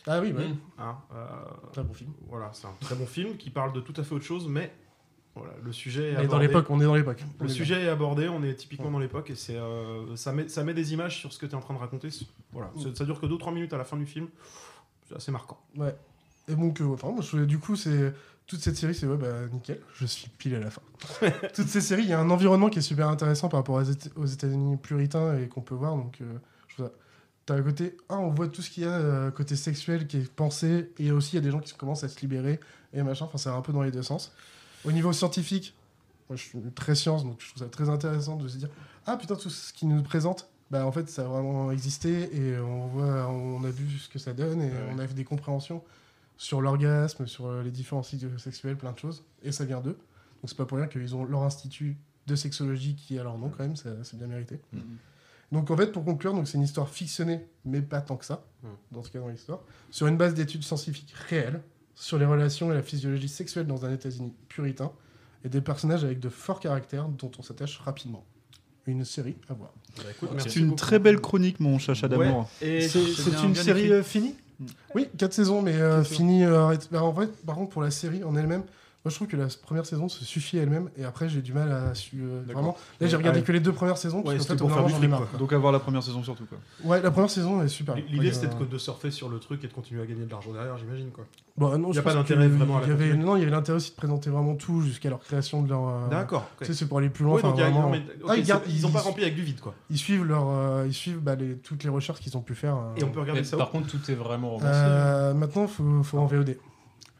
Ah 0.08 0.20
oui, 0.20 0.32
ouais. 0.32 0.48
Hein, 0.78 0.96
euh, 1.14 1.26
Très 1.72 1.84
bon 1.84 1.92
film. 1.94 2.10
Voilà, 2.28 2.50
c'est 2.52 2.66
un 2.66 2.74
très 2.80 2.96
bon 2.96 3.06
film 3.06 3.36
qui 3.36 3.50
parle 3.50 3.72
de 3.72 3.80
tout 3.80 3.94
à 3.96 4.02
fait 4.02 4.14
autre 4.14 4.24
chose, 4.24 4.48
mais 4.48 4.72
voilà, 5.34 5.52
le 5.62 5.72
sujet 5.72 6.12
est 6.12 6.16
On 6.16 6.20
est 6.20 6.22
dans 6.22 6.22
abordé. 6.24 6.46
l'époque, 6.46 6.66
on 6.70 6.80
est 6.80 6.84
dans 6.84 6.94
l'époque. 6.94 7.24
Le 7.40 7.48
sujet 7.48 7.82
est 7.84 7.88
abordé, 7.88 8.28
on 8.28 8.42
est 8.42 8.54
typiquement 8.54 8.90
dans 8.90 8.98
l'époque 8.98 9.30
et 9.30 9.34
c'est 9.34 9.56
euh, 9.56 10.14
ça 10.16 10.32
met 10.32 10.48
ça 10.48 10.62
met 10.64 10.74
des 10.74 10.92
images 10.92 11.18
sur 11.18 11.32
ce 11.32 11.38
que 11.38 11.46
tu 11.46 11.52
es 11.52 11.54
en 11.54 11.60
train 11.60 11.74
de 11.74 11.78
raconter. 11.78 12.08
Voilà, 12.52 12.70
ça 12.94 13.04
dure 13.04 13.20
que 13.20 13.26
2-3 13.26 13.54
minutes 13.54 13.72
à 13.72 13.78
la 13.78 13.84
fin 13.84 13.96
du 13.96 14.06
film. 14.06 14.28
C'est 15.08 15.16
assez 15.16 15.32
marquant. 15.32 15.58
Ouais. 15.76 15.94
Et 16.48 16.54
donc, 16.54 16.80
euh, 16.80 16.86
enfin, 16.92 17.10
moi, 17.10 17.44
du 17.46 17.58
coup, 17.58 17.76
c'est 17.76 18.12
toute 18.46 18.60
cette 18.60 18.76
série, 18.76 18.94
c'est 18.94 19.06
ouais, 19.06 19.16
bah 19.16 19.46
nickel. 19.52 19.80
Je 19.94 20.04
suis 20.06 20.28
pile 20.28 20.54
à 20.56 20.58
la 20.60 20.70
fin. 20.70 20.82
Toutes 21.54 21.68
ces 21.68 21.80
séries, 21.80 22.02
il 22.02 22.08
y 22.08 22.12
a 22.12 22.18
un 22.20 22.28
environnement 22.30 22.68
qui 22.68 22.80
est 22.80 22.82
super 22.82 23.08
intéressant 23.08 23.48
par 23.48 23.60
rapport 23.60 23.76
aux 23.76 23.82
Éta- 23.84 24.10
aux 24.16 24.26
États-Unis 24.26 24.76
puritains 24.78 25.38
et 25.38 25.48
qu'on 25.48 25.60
peut 25.60 25.74
voir. 25.76 25.96
Donc, 25.96 26.18
euh, 26.20 26.24
je 26.68 26.74
trouve 26.74 26.86
ça. 26.86 26.92
T'as 27.46 27.54
un 27.54 27.62
côté, 27.62 27.96
un, 28.08 28.16
on 28.18 28.30
voit 28.30 28.48
tout 28.48 28.60
ce 28.62 28.70
qu'il 28.70 28.82
y 28.82 28.86
a 28.86 28.90
euh, 28.92 29.30
côté 29.30 29.56
sexuel 29.56 30.06
qui 30.06 30.18
est 30.18 30.30
pensé, 30.32 30.90
et 30.98 31.10
aussi 31.12 31.32
il 31.32 31.34
y 31.36 31.38
a 31.38 31.42
des 31.42 31.50
gens 31.50 31.60
qui 31.60 31.72
commencent 31.74 32.04
à 32.04 32.08
se 32.08 32.20
libérer 32.20 32.60
et 32.92 33.02
machin. 33.02 33.24
Enfin, 33.24 33.38
c'est 33.38 33.48
un 33.48 33.60
peu 33.62 33.72
dans 33.72 33.82
les 33.82 33.90
deux 33.92 34.02
sens. 34.02 34.32
Au 34.84 34.92
niveau 34.92 35.12
scientifique, 35.12 35.74
moi, 36.28 36.36
je 36.36 36.42
suis 36.42 36.58
très 36.74 36.94
science, 36.94 37.24
donc 37.24 37.40
je 37.40 37.48
trouve 37.48 37.62
ça 37.62 37.68
très 37.68 37.88
intéressant 37.88 38.36
de 38.36 38.48
se 38.48 38.56
dire, 38.56 38.70
ah 39.06 39.16
putain, 39.16 39.36
tout 39.36 39.50
ce 39.50 39.72
qu'ils 39.72 39.88
nous 39.88 40.02
présentent. 40.02 40.48
Bah, 40.70 40.86
en 40.86 40.92
fait, 40.92 41.08
ça 41.10 41.22
a 41.22 41.24
vraiment 41.26 41.70
existé 41.70 42.34
et 42.34 42.58
on 42.58 42.86
voit, 42.86 43.28
on 43.28 43.62
a 43.64 43.70
vu 43.70 43.98
ce 43.98 44.08
que 44.08 44.18
ça 44.18 44.32
donne 44.32 44.62
et 44.62 44.70
on 44.90 44.98
a 44.98 45.04
vu 45.04 45.12
des 45.12 45.24
compréhensions 45.24 45.82
sur 46.38 46.62
l'orgasme, 46.62 47.26
sur 47.26 47.46
euh, 47.46 47.62
les 47.62 47.70
différents 47.70 48.02
cycles 48.02 48.38
sexuels, 48.38 48.76
plein 48.76 48.92
de 48.92 48.98
choses. 48.98 49.24
Et 49.42 49.52
ça 49.52 49.66
vient 49.66 49.80
d'eux. 49.80 49.98
Donc 50.40 50.48
c'est 50.48 50.56
pas 50.56 50.64
pour 50.64 50.78
rien 50.78 50.86
qu'ils 50.86 51.14
ont 51.14 51.24
leur 51.24 51.42
institut 51.42 51.96
de 52.26 52.34
sexologie 52.34 52.94
qui 52.94 53.18
a 53.18 53.22
leur 53.22 53.36
nom 53.36 53.50
quand 53.50 53.64
même, 53.64 53.76
c'est 53.76 54.16
bien 54.16 54.26
mérité. 54.26 54.60
Donc 55.50 55.70
en 55.70 55.76
fait, 55.76 55.88
pour 55.88 56.04
conclure, 56.04 56.32
donc 56.32 56.48
c'est 56.48 56.56
une 56.56 56.64
histoire 56.64 56.88
fictionnée, 56.88 57.46
mais 57.64 57.82
pas 57.82 58.00
tant 58.00 58.16
que 58.16 58.24
ça, 58.24 58.44
dans 58.90 59.02
ce 59.02 59.10
cas 59.10 59.18
dans 59.18 59.28
l'histoire, 59.28 59.60
sur 59.90 60.06
une 60.06 60.16
base 60.16 60.34
d'études 60.34 60.62
scientifiques 60.62 61.12
réelles, 61.28 61.60
sur 61.94 62.18
les 62.18 62.24
relations 62.26 62.72
et 62.72 62.74
la 62.74 62.82
physiologie 62.82 63.28
sexuelle 63.28 63.66
dans 63.66 63.84
un 63.84 63.92
États-Unis 63.92 64.32
puritain, 64.48 64.90
et 65.44 65.48
des 65.48 65.60
personnages 65.60 66.04
avec 66.04 66.20
de 66.20 66.28
forts 66.28 66.60
caractères 66.60 67.08
dont 67.08 67.30
on 67.38 67.42
s'attache 67.42 67.78
rapidement. 67.78 68.24
Une 68.86 69.04
série 69.04 69.36
à 69.48 69.54
voir. 69.54 69.72
C'est 70.38 70.56
une 70.56 70.74
très 70.74 70.98
belle 70.98 71.20
chronique, 71.20 71.60
mon 71.60 71.78
chacha 71.78 72.08
d'amour. 72.08 72.48
Et 72.60 72.88
C'est 72.88 73.44
une 73.44 73.54
série 73.54 73.92
euh, 73.92 74.02
finie? 74.02 74.34
Oui, 74.94 75.08
4 75.18 75.32
saisons, 75.32 75.62
mais 75.62 75.74
euh, 75.74 76.04
fini. 76.04 76.44
euh, 76.44 76.76
bah, 76.90 77.02
en 77.02 77.12
vrai, 77.12 77.28
par 77.46 77.56
contre, 77.56 77.70
pour 77.70 77.82
la 77.82 77.90
série 77.90 78.24
en 78.24 78.36
elle-même, 78.36 78.64
moi 79.04 79.10
je 79.10 79.16
trouve 79.16 79.26
que 79.26 79.36
la 79.36 79.46
première 79.62 79.84
saison 79.84 80.08
se 80.08 80.24
suffit 80.24 80.58
elle-même, 80.58 80.88
et 80.96 81.04
après 81.04 81.28
j'ai 81.28 81.42
du 81.42 81.52
mal 81.52 81.72
à 81.72 81.94
suivre. 81.94 82.26
vraiment, 82.46 82.76
là 83.00 83.06
j'ai 83.08 83.16
regardé 83.16 83.40
Ouais. 83.40 83.44
que 83.44 83.50
les 83.52 83.58
deux 83.60 83.72
premières 83.72 83.96
saisons, 83.98 84.22
parce 84.22 84.34
Ouais, 84.34 84.40
c'était 84.40 84.54
fait, 84.54 84.58
pour 84.60 84.72
faire 84.72 84.84
du 85.00 85.08
quoi. 85.08 85.28
Donc 85.38 85.52
avoir 85.52 85.72
la 85.72 85.80
première 85.80 86.02
saison 86.02 86.22
surtout 86.22 86.46
quoi. 86.46 86.58
Ouais, 86.84 87.02
la 87.02 87.10
première 87.10 87.30
saison 87.30 87.60
est 87.62 87.68
super. 87.68 87.96
L'idée 87.96 88.18
Ouais, 88.26 88.32
c'était 88.32 88.46
euh, 88.54 88.64
de, 88.64 88.78
surfer 88.78 89.10
sur 89.10 89.28
le 89.28 89.38
truc 89.40 89.64
et 89.64 89.66
de 89.66 89.72
continuer 89.72 90.02
à 90.02 90.06
gagner 90.06 90.24
de 90.24 90.30
l'argent 90.30 90.52
derrière, 90.52 90.76
j'imagine 90.78 91.10
quoi. 91.10 91.24
Bon, 91.56 91.76
non, 91.76 91.88
il 91.88 91.92
n'y 91.92 91.98
a 91.98 92.02
pas 92.02 92.14
d'intérêt 92.14 92.48
vraiment 92.48 92.78
à 92.78 92.80
la 92.82 92.86
y 92.86 92.90
avait. 92.92 93.14
Non, 93.14 93.36
il 93.36 93.40
y 93.40 93.42
avait 93.42 93.50
l'intérêt 93.50 93.76
aussi 93.76 93.90
de 93.90 93.96
présenter 93.96 94.30
vraiment 94.30 94.54
tout 94.54 94.80
jusqu'à 94.82 95.10
leur 95.10 95.18
création 95.20 95.62
de 95.62 95.68
leur. 95.68 95.86
euh, 95.88 96.08
D'accord. 96.08 96.48
Tu 96.60 96.66
sais, 96.66 96.74
c'est 96.74 96.86
pour 96.86 96.98
aller 96.98 97.10
plus 97.10 97.24
loin. 97.24 97.40
Donc 97.40 97.56
vraiment- 97.56 97.90
mais- 97.90 98.02
Ah, 98.28 98.36
ils, 98.36 98.46
ils 98.68 98.86
ont 98.86 98.90
pas 98.90 99.00
rempli 99.00 99.24
avec 99.24 99.34
du 99.34 99.42
vide, 99.42 99.60
quoi. 99.60 99.74
Ils 99.90 99.98
suivent, 99.98 100.24
leur, 100.24 100.46
euh, 100.48 100.84
ils 100.86 100.94
suivent 100.94 101.18
bah, 101.18 101.34
les, 101.34 101.56
toutes 101.56 101.82
les 101.84 101.90
recherches 101.90 102.20
qu'ils 102.20 102.36
ont 102.36 102.40
pu 102.40 102.54
faire. 102.54 102.76
euh. 102.76 102.94
Et 102.96 103.04
on 103.04 103.10
peut 103.10 103.20
regarder 103.20 103.44
ça 103.44 103.56
Par 103.56 103.70
contre, 103.70 103.88
tout 103.88 104.10
est 104.10 104.14
vraiment 104.14 104.50
romancé. 104.50 104.66
Euh, 104.72 105.34
maintenant, 105.34 105.66
faut 105.66 106.18
en 106.18 106.26
VOD. 106.26 106.56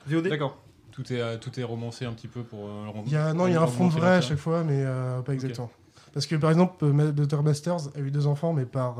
VOD 0.07 0.29
D'accord. 0.29 0.59
Tout 0.93 1.13
est, 1.13 1.21
euh, 1.21 1.37
tout 1.39 1.59
est 1.59 1.65
romancé 1.65 2.05
un 2.05 2.13
petit 2.13 2.29
peu 2.29 2.43
pour 2.43 2.67
euh, 2.69 2.85
le 2.85 2.91
rendre- 2.91 3.05
Il 3.07 3.13
y 3.13 3.17
a, 3.17 3.33
non, 3.33 3.47
il 3.47 3.53
y 3.53 3.57
a 3.57 3.63
un 3.63 3.67
fond 3.67 3.89
vrai 3.89 4.09
à 4.17 4.21
chaque 4.21 4.39
fois, 4.39 4.63
mais 4.63 4.85
euh, 4.85 5.21
pas 5.23 5.33
exactement. 5.35 5.71
Parce 6.13 6.27
que 6.27 6.37
par 6.37 6.51
exemple, 6.51 6.85
Dr 7.13 7.43
Masters 7.43 7.89
a 7.97 8.01
eu 8.01 8.11
deux 8.11 8.27
enfants, 8.27 8.53
mais 8.53 8.67
par. 8.67 8.97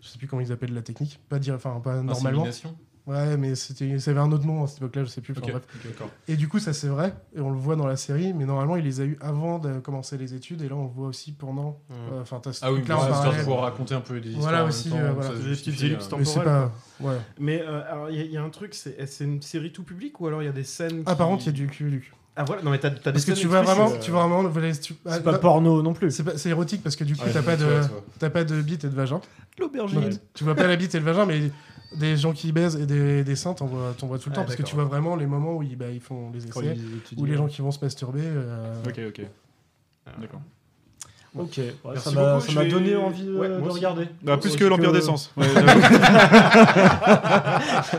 je 0.00 0.08
sais 0.08 0.18
plus 0.18 0.26
comment 0.26 0.42
ils 0.42 0.50
appellent 0.52 0.74
la 0.74 0.82
technique. 0.82 1.20
Pas 1.28 1.38
dire, 1.38 1.54
enfin, 1.54 1.80
pas 1.82 2.02
normalement. 2.02 2.44
Ouais, 3.04 3.36
mais 3.36 3.56
c'était, 3.56 3.98
ça 3.98 4.12
avait 4.12 4.20
un 4.20 4.30
autre 4.30 4.46
nom 4.46 4.62
à 4.62 4.68
cette 4.68 4.78
époque-là, 4.78 5.02
je 5.02 5.08
sais 5.08 5.20
plus. 5.20 5.32
enfin, 5.32 5.40
Ok, 5.42 5.50
bref. 5.50 5.62
ok, 5.74 5.90
d'accord. 5.90 6.08
Et 6.28 6.36
du 6.36 6.46
coup, 6.48 6.60
ça 6.60 6.72
c'est 6.72 6.86
vrai, 6.86 7.12
et 7.36 7.40
on 7.40 7.50
le 7.50 7.56
voit 7.58 7.74
dans 7.74 7.86
la 7.88 7.96
série, 7.96 8.32
mais 8.32 8.44
normalement, 8.44 8.76
il 8.76 8.84
les 8.84 9.00
a 9.00 9.04
eu 9.04 9.18
avant 9.20 9.58
de 9.58 9.80
commencer 9.80 10.16
les 10.16 10.34
études, 10.34 10.62
et 10.62 10.68
là, 10.68 10.76
on 10.76 10.84
le 10.84 10.90
voit 10.90 11.08
aussi 11.08 11.32
pendant. 11.32 11.80
Mhm. 11.90 11.96
euh, 12.12 12.20
Enfin, 12.22 12.40
ce 12.52 12.60
Ah 12.62 12.72
oui, 12.72 12.82
parallèle. 12.82 13.40
pouvoir 13.40 13.62
raconter 13.62 13.94
un 13.96 14.00
peu 14.00 14.20
des 14.20 14.28
histoires 14.30 14.50
Voilà 14.50 14.64
aussi, 14.64 14.90
euh, 14.94 15.12
voilà. 15.14 15.30
Des 15.30 15.50
petites 15.50 15.82
ellipses 15.82 16.08
euh, 16.12 16.16
Mais 16.16 16.24
c'est 16.24 16.34
temporelles, 16.34 16.70
pas- 17.00 17.04
ouais. 17.08 17.16
Mais 17.40 17.60
euh, 17.60 17.82
alors, 17.90 18.08
il 18.10 18.16
y, 18.16 18.20
a- 18.20 18.24
il 18.24 18.30
y 18.32 18.36
a 18.36 18.42
un 18.42 18.50
truc, 18.50 18.72
c'est 18.74 19.04
c'est 19.06 19.24
une 19.24 19.42
série 19.42 19.72
tout 19.72 19.82
public 19.82 20.20
ou 20.20 20.28
alors 20.28 20.40
il 20.42 20.46
y 20.46 20.48
a 20.48 20.52
des 20.52 20.62
scènes. 20.64 21.02
Ah, 21.06 21.16
par 21.16 21.26
contre, 21.26 21.42
il 21.42 21.46
y 21.46 21.48
a 21.48 21.52
du 21.52 21.66
cul. 21.66 22.12
Ah 22.36 22.44
voilà, 22.44 22.62
non 22.62 22.70
mais 22.70 22.78
t'as 22.78 22.88
t'as 22.90 23.10
des 23.10 23.12
Parce 23.12 23.24
que 23.26 23.32
tu 23.32 23.46
vois 23.46 23.60
vraiment, 23.62 23.90
tu 24.00 24.10
euh, 24.10 24.14
vois 24.14 24.26
vraiment, 24.26 24.48
tu- 24.80 24.94
ah, 25.04 25.16
C'est 25.16 25.22
pas 25.24 25.32
non, 25.32 25.38
porno 25.38 25.82
non 25.82 25.92
plus. 25.92 26.10
C'est 26.12 26.24
pas- 26.24 26.38
c'est 26.38 26.48
érotique 26.48 26.82
parce 26.82 26.96
que 26.96 27.04
du 27.04 27.14
coup, 27.14 27.24
Ouais, 27.26 27.32
t'as 27.32 27.42
pas 27.42 27.56
de, 27.56 27.80
t'as 28.20 28.30
pas 28.30 28.44
de 28.44 28.62
bite 28.62 28.84
et 28.84 28.88
de 28.88 28.94
vagin. 28.94 29.20
L'aubergine. 29.58 30.18
Tu 30.32 30.44
vois 30.44 30.54
pas 30.54 30.66
la 30.66 30.76
bite 30.76 30.94
et 30.94 30.98
le 30.98 31.04
vagin, 31.04 31.26
mais 31.26 31.50
des 31.96 32.16
gens 32.16 32.32
qui 32.32 32.52
baisent 32.52 32.76
et 32.76 32.86
des, 32.86 33.24
des 33.24 33.36
seins, 33.36 33.54
t'en 33.54 33.66
vois, 33.66 33.94
tout 33.94 34.06
le 34.06 34.14
Ah, 34.14 34.30
temps 34.30 34.44
parce 34.44 34.56
que 34.56 34.62
tu 34.62 34.74
vois 34.74 34.84
vraiment 34.84 35.16
les 35.16 35.26
moments 35.26 35.56
où 35.56 35.62
ils, 35.62 35.76
bah, 35.76 35.90
ils 35.90 36.00
font 36.00 36.30
les 36.30 36.46
essais 36.46 36.76
ils 36.76 37.18
ou 37.20 37.24
les 37.24 37.34
gens 37.36 37.46
qui 37.46 37.60
vont 37.62 37.70
se 37.70 37.80
masturber. 37.84 38.22
euh, 38.24 38.82
Ok, 38.86 39.00
ok. 39.08 39.22
D'accord. 40.20 40.40
Ok, 41.34 41.54
ouais, 41.56 41.72
Merci 41.86 42.10
ça 42.10 42.10
m'a 42.12 42.38
vais- 42.62 42.68
donné 42.68 42.94
envie 42.94 43.26
euh, 43.26 43.38
Ouais, 43.38 43.48
de 43.48 43.54
aussi. 43.54 43.70
regarder. 43.78 44.06
Bah, 44.22 44.36
plus 44.36 44.54
que 44.54 44.64
l'Empire 44.64 44.92
d'essence. 44.92 45.32
Ouais, 45.38 45.46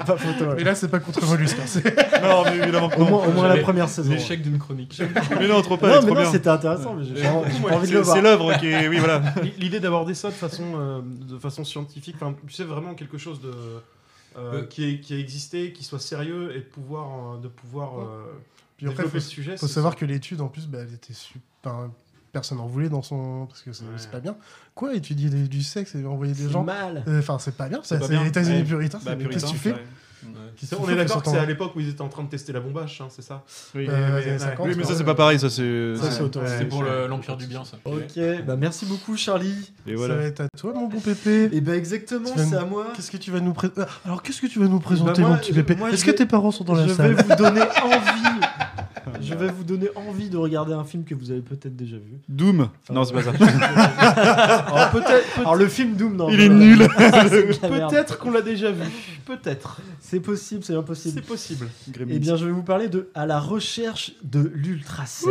pas 0.05 0.17
photo. 0.17 0.45
ouais. 0.45 0.55
Mais 0.57 0.63
là, 0.63 0.75
c'est 0.75 0.87
pas 0.87 0.99
contre 0.99 1.25
Mollusque. 1.25 1.57
hein, 1.59 1.65
non, 2.21 2.43
mais 2.45 2.57
évidemment 2.57 2.89
que 2.89 2.99
Au 2.99 3.05
moins, 3.05 3.25
au 3.25 3.31
moins 3.31 3.47
la 3.47 3.57
première 3.61 3.89
saison. 3.89 4.11
L'échec 4.11 4.41
d'une 4.41 4.59
chronique. 4.59 5.01
Mais 5.39 5.47
non, 5.47 5.61
trop 5.61 5.77
pas, 5.77 5.89
Non, 5.99 6.01
mais 6.03 6.11
non, 6.13 6.21
bien. 6.21 6.31
c'était 6.31 6.49
intéressant. 6.49 6.93
mais 6.95 7.05
J'ai 7.05 7.27
envie 7.27 7.51
j'ai 7.55 7.63
Ouais, 7.63 7.69
pas 7.71 7.75
envie 7.77 7.81
de 7.81 7.87
C'est 7.87 7.93
le 7.93 7.99
voir. 8.01 8.15
c'est 8.15 8.21
l'œuvre 8.21 8.57
qui 8.59 8.67
est. 8.67 8.87
Oui, 8.87 8.97
voilà. 8.99 9.21
L'idée 9.57 9.79
d'aborder 9.79 10.13
ça 10.13 10.27
de 10.29 10.33
façon, 10.33 10.63
euh, 10.75 11.01
de 11.03 11.37
façon 11.39 11.63
scientifique, 11.63 12.15
tu 12.47 12.53
sais, 12.53 12.63
vraiment 12.63 12.93
quelque 12.93 13.17
chose 13.17 13.41
de, 13.41 13.47
euh, 13.49 13.79
Euh. 14.37 14.63
qui, 14.63 14.83
est- 14.89 14.99
qui 14.99 15.13
a 15.13 15.17
existé, 15.17 15.73
qui 15.73 15.83
soit 15.83 15.99
sérieux 15.99 16.51
et 16.55 16.59
de 16.59 16.65
pouvoir, 16.65 17.07
euh, 17.35 17.37
de 17.41 17.47
pouvoir 17.47 17.99
euh, 17.99 18.03
Puis 18.77 18.85
après, 18.87 18.97
développer 19.03 19.19
faut, 19.19 19.23
ce 19.25 19.29
sujet. 19.29 19.57
faut 19.57 19.67
c'est- 19.67 19.73
savoir 19.73 19.95
que 19.95 20.05
l'étude, 20.05 20.41
en 20.41 20.47
plus, 20.47 20.67
bah, 20.67 20.79
elle 20.81 20.93
était 20.93 21.13
super. 21.13 21.89
Personne 22.33 22.57
n'en 22.57 22.65
voulait 22.67 22.89
dans 22.89 23.01
son. 23.03 23.45
Parce 23.47 23.61
que 23.61 23.71
c'est 23.71 23.83
Ouais. 23.85 24.11
pas 24.11 24.19
bien. 24.19 24.35
Quoi, 24.75 24.95
étudier 24.95 25.29
des- 25.29 25.47
du 25.47 25.61
sexe 25.63 25.93
et 25.95 26.03
envoyer 26.05 26.33
des 26.33 26.43
C'est 26.43 26.49
gens 26.51 26.63
mal. 26.63 27.03
Euh, 27.07 27.19
Enfin, 27.19 27.37
c'est 27.39 27.55
pas 27.55 27.69
bien. 27.69 27.79
C'est 27.83 27.99
ça, 28.01 28.07
les 28.07 28.27
États-Unis 28.27 28.57
Ouais. 28.57 28.63
puritains. 28.63 28.99
Bah, 29.05 29.11
c'est- 29.19 29.29
Qu'est-ce 29.29 29.45
que 29.45 29.51
tu 29.51 29.57
fais 29.57 29.71
ouais. 29.73 29.77
On 30.79 30.87
est 30.89 30.95
d'accord 30.95 31.21
que 31.21 31.29
c'est 31.29 31.37
à 31.37 31.45
l'époque 31.45 31.75
où 31.75 31.81
ils 31.81 31.89
étaient 31.89 32.01
en 32.01 32.07
train 32.07 32.23
de 32.23 32.29
tester 32.29 32.53
la 32.53 32.61
bombache, 32.61 33.01
hein, 33.01 33.07
c'est 33.09 33.21
ça 33.21 33.43
Oui, 33.75 33.87
Euh, 33.89 34.15
oui, 34.15 34.21
les 34.23 34.29
années 34.29 34.39
50, 34.39 34.67
Oui, 34.67 34.73
mais 34.77 34.83
ça, 34.85 34.95
c'est 34.95 35.03
pas 35.03 35.15
pareil, 35.15 35.37
ça, 35.37 35.49
c'est. 35.49 35.95
Ça, 35.97 36.23
pour 36.69 36.83
le- 36.83 37.07
l'Empire 37.07 37.35
du 37.37 37.45
Bien, 37.45 37.63
ça. 37.65 37.77
Ok, 37.85 38.19
bah 38.47 38.55
merci 38.55 38.85
beaucoup, 38.85 39.17
Charlie. 39.17 39.71
Et 39.85 39.91
Ça 39.91 39.95
voilà. 39.97 40.15
va 40.15 40.23
être 40.23 40.39
à 40.41 40.47
toi, 40.57 40.73
mon 40.73 40.87
bon 40.87 40.99
pépé. 41.01 41.49
Et 41.51 41.59
bah 41.61 41.75
exactement, 41.75 42.31
Tu 42.31 42.37
vas 42.39 42.45
c'est 42.45 42.55
à 42.55 42.63
moi. 42.65 42.87
Qu'est-ce 42.95 43.11
que 43.11 43.17
tu 43.17 43.31
vas 43.31 43.41
nous 43.41 43.53
présenter 43.53 43.81
Alors, 44.05 44.23
qu'est-ce 44.23 44.41
que 44.41 44.47
tu 44.47 44.59
vas 44.59 44.67
nous 44.67 44.79
présenter, 44.79 45.21
Bah, 45.21 45.27
moi, 45.27 45.35
mon 45.37 45.41
petit 45.43 45.53
je- 45.53 45.61
pépé 45.61 45.73
Est-ce 45.91 46.05
je 46.05 46.05
que 46.05 46.11
tes 46.15 46.25
parents 46.25 46.51
sont 46.51 46.63
dans 46.63 46.75
la 46.75 46.87
je 46.87 46.93
salle? 46.93 47.13
vais 47.15 47.21
vous 47.23 47.35
donner 47.35 47.61
envie. 47.61 48.32
Je 49.33 49.45
vais 49.45 49.51
vous 49.51 49.63
donner 49.63 49.89
envie 49.95 50.29
de 50.29 50.37
regarder 50.37 50.73
un 50.73 50.83
film 50.83 51.03
que 51.03 51.15
vous 51.15 51.31
avez 51.31 51.41
peut-être 51.41 51.75
déjà 51.75 51.97
vu. 51.97 52.19
Doom. 52.29 52.69
Non, 52.91 53.03
c'est 53.03 53.13
pas 53.13 53.23
ça. 53.23 53.31
Alors 54.67 54.91
peut-être, 54.91 55.39
Alors 55.39 55.55
le 55.55 55.67
film 55.67 55.95
Doom, 55.95 56.15
non. 56.15 56.29
Il 56.29 56.39
est 56.39 56.49
nul. 56.49 56.87
Peut-être 56.97 58.17
qu'on 58.17 58.31
l'a 58.31 58.41
déjà 58.41 58.71
vu. 58.71 58.83
Peut-être. 59.25 59.81
C'est 59.99 60.19
possible, 60.19 60.63
c'est 60.63 60.75
impossible. 60.75 61.15
C'est 61.15 61.27
possible. 61.27 61.67
Eh 62.09 62.19
bien, 62.19 62.35
je 62.35 62.45
vais 62.45 62.51
vous 62.51 62.63
parler 62.63 62.87
de 62.87 63.09
À 63.15 63.25
la 63.25 63.39
recherche 63.39 64.13
de 64.23 64.51
l'ultra 64.53 65.05
sexe. 65.05 65.29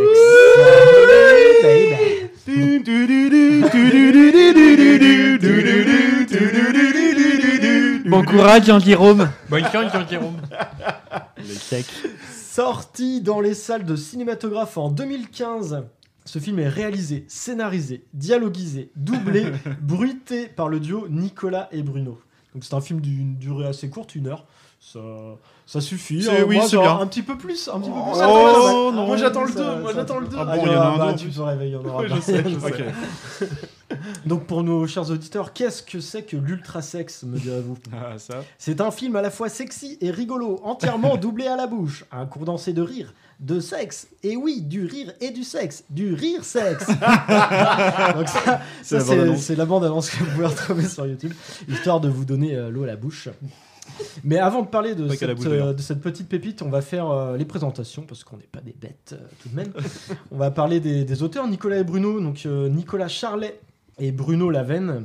Bon 8.07 8.25
courage, 8.25 8.67
Jean-Guillaume. 8.67 9.29
Bonne 9.49 9.65
chance, 9.73 9.93
Jean-Jérôme. 9.93 10.37
Sorti 12.55 13.23
dans 13.23 13.41
les 13.41 13.55
salles 13.55 13.87
de 13.87 13.97
cinématographe 13.97 14.77
en 14.77 14.91
2015. 14.91 15.87
Ce 16.27 16.39
film 16.39 16.59
est 16.59 16.69
réalisé, 16.69 17.25
scénarisé, 17.27 18.05
dialoguisé, 18.13 18.91
doublé, 18.95 19.47
bruité 19.81 20.49
par 20.49 20.69
le 20.69 20.79
duo 20.79 21.09
Nicolas 21.09 21.71
et 21.73 21.83
Bruno. 21.83 22.21
Donc 22.53 22.63
c'est 22.63 22.75
un 22.75 22.83
film 22.83 23.01
d'une 23.01 23.39
durée 23.39 23.67
assez 23.67 23.89
courte, 23.89 24.15
une 24.15 24.27
heure. 24.27 24.45
Ça, 24.85 24.99
ça 25.65 25.81
suffit. 25.81 26.27
Hein. 26.29 26.43
oui, 26.49 26.57
Moi, 26.57 26.65
c'est 26.65 26.73
genre, 26.73 26.83
bien. 26.97 26.99
Un 26.99 27.07
petit 27.07 27.23
peu 27.23 27.39
plus, 27.39 27.69
un 27.73 27.79
petit 27.79 27.89
peu 27.89 27.95
plus. 27.95 28.21
Oh, 28.21 28.91
non, 28.93 29.07
moi, 29.07 29.17
j'attends 29.17 29.45
le 29.45 29.53
ça- 29.53 29.55
deux, 29.77 29.81
moi, 29.81 29.93
ça- 29.93 29.99
j'attends 30.01 30.19
le 30.19 30.27
deux. 30.27 30.37
Ah 30.41 30.45
bon, 30.45 30.53
il 30.67 30.67
y 30.67 30.69
en 30.71 30.73
a 30.73 30.77
aura- 30.77 30.95
un 30.95 30.99
bah, 31.13 31.15
tu 31.17 31.27
plus. 31.27 31.37
peux 31.37 31.43
rêver, 31.43 31.67
il 31.69 31.73
y 31.73 31.77
en 31.77 31.85
aura 31.85 32.03
Oui, 32.03 32.09
pas. 32.09 32.17
je 32.17 32.21
sais, 32.21 32.43
je 32.45 32.57
Ok. 32.57 32.83
sais. 33.39 33.49
Donc 34.27 34.47
pour 34.47 34.65
nos 34.65 34.85
chers 34.89 35.09
auditeurs, 35.09 35.53
qu'est-ce 35.53 35.85
que 35.85 36.01
c'est 36.01 36.23
que 36.25 36.37
l'ultrasex, 36.37 37.23
me 37.23 37.39
direz-vous? 37.39 37.79
Ah, 37.93 38.19
ça. 38.19 38.43
C'est 38.59 38.81
un 38.81 38.91
film 38.91 39.15
à 39.15 39.23
la 39.23 39.31
fois 39.31 39.49
sexy 39.49 39.99
et 40.01 40.11
rigolo, 40.11 40.61
entièrement 40.65 41.17
doublé 41.17 41.47
à 41.47 41.55
la 41.57 41.69
bouche, 41.69 42.05
un 42.11 42.27
condensé 42.27 42.73
de 42.73 42.83
rire, 42.83 43.15
de 43.39 43.61
sexe, 43.61 44.09
et 44.25 44.35
oui, 44.35 44.63
du 44.63 44.85
rire 44.87 45.13
et 45.21 45.31
du 45.31 45.45
sexe, 45.45 45.85
du 45.91 46.13
rire 46.13 46.43
sexe. 46.45 46.89
Donc 46.89 48.29
ça, 48.29 48.61
c'est 48.83 49.57
la 49.57 49.65
bande-annonce 49.65 50.11
que 50.11 50.25
vous 50.25 50.31
pouvez 50.33 50.47
retrouver 50.47 50.89
sur 50.89 51.07
YouTube, 51.07 51.33
histoire 51.69 52.01
de 52.01 52.09
vous 52.09 52.25
donner 52.25 52.57
euh, 52.57 52.69
l'eau 52.69 52.83
à 52.83 52.87
la 52.89 52.97
bouche. 52.97 53.29
Mais 54.25 54.39
avant 54.39 54.63
de 54.63 54.69
parler 54.69 54.95
de 54.95 55.07
cette, 55.17 55.29
euh, 55.53 55.73
de 55.75 55.81
cette 55.83 56.01
petite 56.01 56.29
pépite, 56.29 56.63
on 56.63 56.69
va 56.69 56.83
faire 56.83 57.11
euh, 57.11 57.37
les 57.37 57.45
présentations 57.45 58.03
parce 58.03 58.25
qu'on 58.25 58.37
n'est 58.37 58.43
pas 58.45 58.61
des 58.61 58.75
bêtes 58.79 59.15
euh, 59.15 59.27
tout 59.43 59.49
de 59.49 59.55
même. 59.55 59.73
on 60.31 60.37
va 60.39 60.51
parler 60.51 60.81
des, 60.81 61.05
des 61.05 61.23
auteurs 61.23 61.47
Nicolas 61.49 61.79
et 61.79 61.85
Bruno, 61.85 62.21
donc 62.21 62.45
Nicolas 62.45 63.09
Charlet 63.09 63.61
et 63.99 64.13
Bruno 64.13 64.51
Lavenne. 64.51 65.05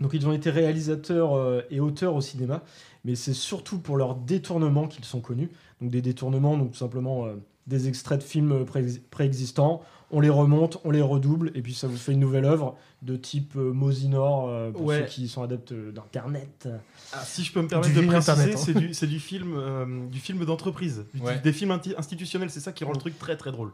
Donc 0.00 0.12
ils 0.14 0.26
ont 0.26 0.32
été 0.32 0.50
réalisateurs 0.50 1.62
et 1.70 1.78
auteurs 1.80 2.14
au 2.14 2.20
cinéma, 2.22 2.62
mais 3.04 3.14
c'est 3.14 3.34
surtout 3.34 3.78
pour 3.78 3.96
leurs 3.98 4.14
détournements 4.14 4.86
qu'ils 4.88 5.04
sont 5.04 5.20
connus. 5.20 5.50
Donc 5.80 5.90
des 5.90 6.00
détournements, 6.00 6.56
donc 6.56 6.72
tout 6.72 6.78
simplement 6.78 7.26
des 7.66 7.86
extraits 7.88 8.18
de 8.20 8.24
films 8.24 8.64
pré- 8.64 8.86
préexistants. 9.10 9.82
On 10.12 10.20
les 10.20 10.28
remonte, 10.28 10.78
on 10.84 10.90
les 10.90 11.02
redouble, 11.02 11.52
et 11.54 11.62
puis 11.62 11.72
ça 11.72 11.86
vous 11.86 11.96
fait 11.96 12.12
une 12.12 12.18
nouvelle 12.20 12.44
œuvre 12.44 12.76
de 13.02 13.16
type 13.16 13.54
euh, 13.56 13.72
Mosinor 13.72 14.48
euh, 14.48 14.70
pour 14.72 14.82
Ouais. 14.86 15.00
ceux 15.02 15.04
qui 15.06 15.28
sont 15.28 15.42
adeptes 15.42 15.72
euh, 15.72 15.92
d'Internet. 15.92 16.68
Ah, 17.12 17.22
si 17.24 17.44
je 17.44 17.52
peux 17.52 17.62
me 17.62 17.68
permettre 17.68 17.92
Du 17.94 18.00
de 18.00 18.06
préciser, 18.06 18.54
hein. 18.54 18.90
c'est 18.92 19.06
du, 19.06 19.20
film, 19.20 19.54
euh, 19.56 20.06
du 20.08 20.18
film 20.18 20.44
d'entreprise, 20.44 21.04
Ouais. 21.20 21.38
des 21.38 21.52
films 21.52 21.78
institutionnels. 21.96 22.50
C'est 22.50 22.60
ça 22.60 22.72
qui 22.72 22.82
rend 22.84 22.92
le 22.92 22.98
truc 22.98 23.18
très 23.18 23.36
très 23.36 23.52
drôle. 23.52 23.70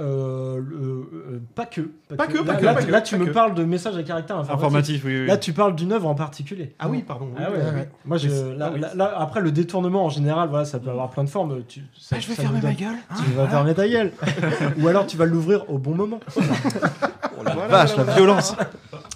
Euh, 0.00 0.60
le- 0.64 1.40
pas 1.56 1.66
que. 1.66 1.80
Pas 2.16 2.26
que, 2.28 2.38
Là, 2.38 2.44
pas 2.44 2.54
que, 2.54 2.64
là, 2.64 2.74
pas 2.74 2.80
tu- 2.80 2.86
que, 2.86 2.92
là, 2.92 3.00
tu 3.00 3.18
pas 3.18 3.24
me 3.24 3.32
parles 3.32 3.54
de 3.54 3.64
messages 3.64 3.96
à 3.96 4.02
caractère 4.04 4.36
informatique. 4.36 4.64
Informatif, 4.64 5.02
oui. 5.04 5.20
oui. 5.22 5.26
Là, 5.26 5.36
tu 5.36 5.52
parles 5.52 5.74
d'une 5.74 5.90
œuvre 5.92 6.06
en 6.08 6.14
particulier. 6.14 6.74
Ah 6.78 6.88
oui, 6.88 7.02
pardon. 7.02 7.30
Ah 7.36 7.48
oui. 7.52 7.82
Moi, 8.04 8.16
je, 8.16 8.28
là, 8.56 8.72
ah 9.00 9.22
après, 9.22 9.40
le 9.40 9.50
détournement 9.50 10.04
en 10.04 10.08
général, 10.10 10.48
voilà, 10.50 10.64
ça 10.64 10.78
peut 10.78 10.90
avoir 10.90 11.10
plein 11.10 11.24
de 11.24 11.28
formes. 11.28 11.62
Tu, 11.66 11.80
ça- 11.98 12.14
Ah, 12.16 12.20
je 12.20 12.28
vais 12.28 12.34
ça 12.34 12.42
fermer 12.42 12.60
ma 12.62 12.72
gueule. 12.74 12.94
hein, 13.10 13.14
Tu 13.24 13.32
vas 13.32 13.48
fermer 13.48 13.74
ta 13.74 13.88
gueule. 13.88 14.12
Ou 14.80 14.86
alors, 14.86 15.06
tu 15.06 15.16
vas 15.16 15.24
l'ouvrir 15.26 15.68
au 15.68 15.78
bon 15.78 15.94
moment. 15.96 16.20
Oh 16.36 17.42
la 17.44 17.54
vache, 17.66 17.96
la 17.96 18.04
violence. 18.04 18.54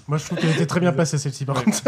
Moi, 0.08 0.18
je 0.18 0.24
trouve 0.26 0.38
qu'elle 0.38 0.50
était 0.50 0.66
très 0.66 0.80
bien 0.80 0.92
passée, 0.92 1.16
celle-ci, 1.16 1.44
par 1.44 1.62
contre. 1.62 1.78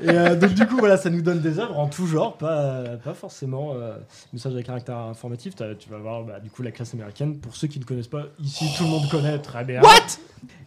Et 0.00 0.08
euh, 0.08 0.34
donc, 0.36 0.54
du 0.54 0.66
coup, 0.66 0.76
voilà, 0.78 0.96
ça 0.96 1.10
nous 1.10 1.20
donne 1.20 1.40
des 1.40 1.58
œuvres 1.58 1.78
en 1.78 1.88
tout 1.88 2.06
genre, 2.06 2.36
pas, 2.38 2.82
pas 3.02 3.12
forcément 3.14 3.72
euh, 3.74 3.96
message 4.32 4.54
à 4.56 4.62
caractère 4.62 4.96
informatif. 4.98 5.54
Tu 5.78 5.90
vas 5.90 5.98
voir, 5.98 6.22
bah, 6.22 6.40
du 6.40 6.48
coup, 6.50 6.62
la 6.62 6.70
classe 6.70 6.94
américaine. 6.94 7.38
Pour 7.38 7.54
ceux 7.56 7.66
qui 7.68 7.78
ne 7.80 7.84
connaissent 7.84 8.03
pas, 8.08 8.26
ici, 8.42 8.66
tout 8.76 8.84
le 8.84 8.90
monde 8.90 9.08
connaît 9.10 9.38
très 9.38 9.64
bien. 9.64 9.80
What? 9.82 10.18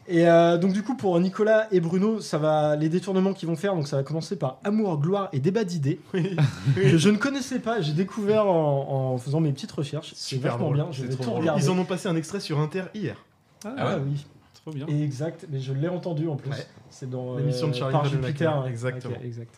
Et 0.10 0.26
euh, 0.28 0.58
donc, 0.58 0.72
du 0.72 0.84
coup, 0.84 0.96
pour 0.96 1.20
Nicolas 1.20 1.68
et 1.72 1.82
Bruno, 1.82 2.22
ça 2.22 2.38
va, 2.38 2.78
les 2.78 2.88
détournements 2.88 3.34
qu'ils 3.34 3.50
vont 3.50 3.58
faire, 3.58 3.76
donc 3.76 3.88
ça 3.90 3.98
va 3.98 4.04
commencer 4.04 4.38
par 4.38 4.60
Amour, 4.64 5.00
gloire 5.00 5.28
et 5.34 5.40
débat 5.42 5.66
d'idées. 5.66 6.00
que 6.76 6.98
je 6.98 7.10
ne 7.10 7.18
connaissais 7.18 7.60
pas, 7.60 7.82
j'ai 7.82 7.92
découvert 7.92 8.48
en, 8.48 9.14
en 9.14 9.18
faisant 9.18 9.42
mes 9.42 9.52
petites 9.52 9.72
recherches. 9.74 10.14
C'est 10.16 10.36
Super 10.36 10.54
vachement 10.54 10.68
drôle, 10.68 10.76
bien, 10.78 10.88
je 10.92 11.02
c'est 11.02 11.08
vais 11.08 11.14
trop 11.14 11.24
tout 11.24 11.30
drôle. 11.32 11.42
regarder. 11.42 11.64
Ils 11.66 11.70
en 11.70 11.78
ont 11.78 11.84
passé 11.86 12.08
un 12.08 12.16
extrait 12.16 12.40
sur 12.40 12.58
Inter 12.60 12.84
hier. 12.94 13.18
Ah, 13.66 13.74
Ah 13.78 13.96
ouais 13.98 14.02
oui. 14.08 14.26
Trop 14.54 14.72
bien. 14.72 14.88
Exact, 14.88 15.46
mais 15.50 15.60
je 15.60 15.74
l'ai 15.74 15.90
entendu 15.90 16.30
en 16.30 16.38
plus. 16.38 16.52
Ouais. 16.52 16.68
C'est 16.90 17.10
dans 17.10 17.36
euh, 17.36 17.40
L'émission 17.40 17.68
de 17.68 17.74
Charlie 17.74 17.92
par 17.94 18.06
Jupiter. 18.06 18.54
hein. 18.54 18.66
exactement. 18.68 19.16
Exact. 19.24 19.54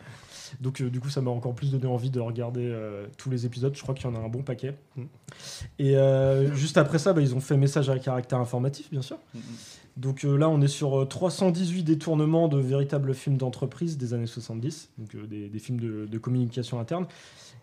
Donc 0.61 0.81
euh, 0.81 0.89
du 0.89 0.99
coup, 0.99 1.09
ça 1.09 1.21
m'a 1.21 1.29
encore 1.29 1.53
plus 1.53 1.69
donné 1.71 1.85
envie 1.85 2.09
de 2.09 2.19
regarder 2.19 2.65
euh, 2.65 3.05
tous 3.17 3.29
les 3.29 3.45
épisodes. 3.45 3.75
Je 3.75 3.81
crois 3.83 3.93
qu'il 3.93 4.09
y 4.09 4.11
en 4.11 4.15
a 4.15 4.19
un 4.19 4.29
bon 4.29 4.41
paquet. 4.41 4.73
Mm. 4.95 5.03
Et 5.79 5.95
euh, 5.97 6.53
juste 6.55 6.77
après 6.77 6.99
ça, 6.99 7.13
bah, 7.13 7.21
ils 7.21 7.35
ont 7.35 7.39
fait 7.39 7.57
message 7.57 7.89
à 7.89 7.97
caractère 7.99 8.39
informatif, 8.39 8.89
bien 8.91 9.01
sûr. 9.01 9.17
Donc 9.97 10.23
euh, 10.23 10.37
là, 10.37 10.47
on 10.49 10.61
est 10.61 10.67
sur 10.69 11.01
euh, 11.01 11.05
318 11.05 11.83
détournements 11.83 12.47
de 12.47 12.57
véritables 12.57 13.13
films 13.13 13.37
d'entreprise 13.37 13.97
des 13.97 14.13
années 14.13 14.27
70, 14.27 14.89
donc 14.97 15.15
euh, 15.15 15.27
des, 15.27 15.49
des 15.49 15.59
films 15.59 15.79
de, 15.79 16.05
de 16.05 16.17
communication 16.17 16.79
interne. 16.79 17.05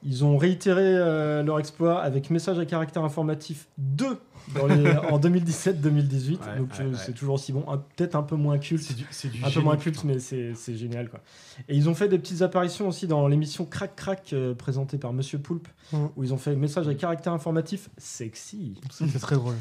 Ils 0.03 0.25
ont 0.25 0.37
réitéré 0.37 0.83
euh, 0.85 1.43
leur 1.43 1.59
exploit 1.59 2.01
avec 2.03 2.29
message 2.29 2.59
à 2.59 2.67
caractère 2.67 3.03
informatif 3.05 3.67
2 3.79 4.19
dans 4.55 4.67
les- 4.67 4.91
en 5.11 5.19
2017-2018. 5.19 6.31
Ouais, 6.33 6.59
donc 6.59 6.71
ouais, 6.73 6.81
euh, 6.85 6.91
ouais. 6.91 6.97
c'est 7.05 7.13
toujours 7.15 7.37
aussi 7.37 7.53
bon. 7.53 7.65
Peut-être 7.97 8.15
un 8.15 8.23
peu 8.23 8.37
moins 8.37 8.59
culte. 8.59 8.83
C'est 8.83 8.95
du, 8.97 9.07
c'est 9.11 9.29
du 9.31 9.43
Un 9.43 9.51
peu 9.51 9.61
moins 9.61 9.77
culte, 9.79 10.05
mais 10.05 10.19
c'est 10.19 10.53
génial. 10.77 11.09
Quoi. 11.09 11.21
Et 11.69 11.75
ils 11.77 11.89
ont 11.89 11.95
fait 11.95 12.09
des 12.09 12.19
petites 12.19 12.43
apparitions 12.43 12.89
aussi 12.89 13.07
dans 13.07 13.27
l'émission 13.27 13.65
Crac 13.65 13.97
Crac 13.97 14.31
euh, 14.35 14.55
présentée 14.55 14.99
par 14.99 15.13
Monsieur 15.15 15.39
Poulpe, 15.39 15.69
Mhm. 15.93 16.09
où 16.17 16.25
ils 16.25 16.35
ont 16.35 16.37
fait 16.37 16.55
message 16.57 16.89
à 16.89 16.95
caractère 16.95 17.33
informatif 17.33 17.56
sexy. 17.99 18.75
C'était 18.91 19.19
très 19.19 19.37
drôle. 19.37 19.55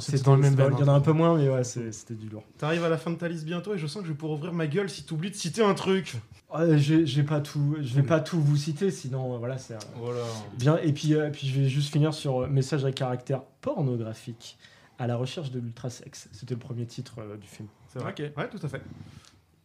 C'était 0.00 0.18
dans 0.22 0.34
le 0.34 0.40
même. 0.42 0.54
Il 0.54 0.80
y 0.80 0.82
en 0.82 0.88
a 0.88 0.92
un 0.92 1.00
peu 1.00 1.12
moins, 1.12 1.36
mais 1.38 1.48
ouais, 1.48 1.62
c'est- 1.62 1.92
c'était 1.92 2.14
du 2.14 2.28
lourd. 2.28 2.42
T'arrives 2.58 2.82
à 2.84 2.88
la 2.88 2.98
fin 2.98 3.12
de 3.12 3.16
ta 3.16 3.28
liste 3.28 3.44
bientôt 3.44 3.72
et 3.74 3.78
je 3.78 3.86
sens 3.86 4.02
que 4.02 4.08
je 4.08 4.12
vais 4.12 4.18
pouvoir 4.18 4.36
ouvrir 4.38 4.52
ma 4.52 4.66
gueule 4.66 4.90
si 4.90 5.04
t'oublies 5.04 5.30
de 5.30 5.36
citer 5.36 5.62
un 5.62 5.74
truc. 5.74 6.16
Ouais, 6.52 6.76
j'ai 6.78 7.22
pas 7.22 7.40
tout, 7.40 7.76
je 7.80 7.94
vais 7.94 8.02
pas 8.02 8.18
tout 8.20 8.40
vous 8.40 8.56
citer, 8.56 8.90
sinon 8.90 9.34
euh, 9.34 9.38
voilà, 9.38 9.58
c'est 9.58 9.74
un- 9.74 9.78
Voilà. 9.96 10.22
bien. 10.58 10.76
Et 10.78 10.92
puis, 10.92 11.14
euh, 11.14 11.30
puis 11.30 11.46
je 11.46 11.60
vais 11.60 11.68
juste 11.68 11.92
finir 11.92 12.12
sur 12.14 12.42
euh, 12.42 12.46
message 12.48 12.84
à 12.84 12.90
caractère 12.92 13.42
pornographique 13.60 14.56
à 14.98 15.06
la 15.06 15.16
recherche 15.16 15.50
de 15.50 15.60
l'ultrasexe. 15.60 16.28
C'était 16.32 16.54
le 16.54 16.60
premier 16.60 16.86
titre 16.86 17.14
euh, 17.20 17.36
du 17.36 17.46
film. 17.46 17.68
C'est 17.92 17.98
vrai 18.00 18.10
Ok. 18.12 18.32
Ouais, 18.36 18.48
tout 18.48 18.58
à 18.64 18.68
fait. 18.68 18.82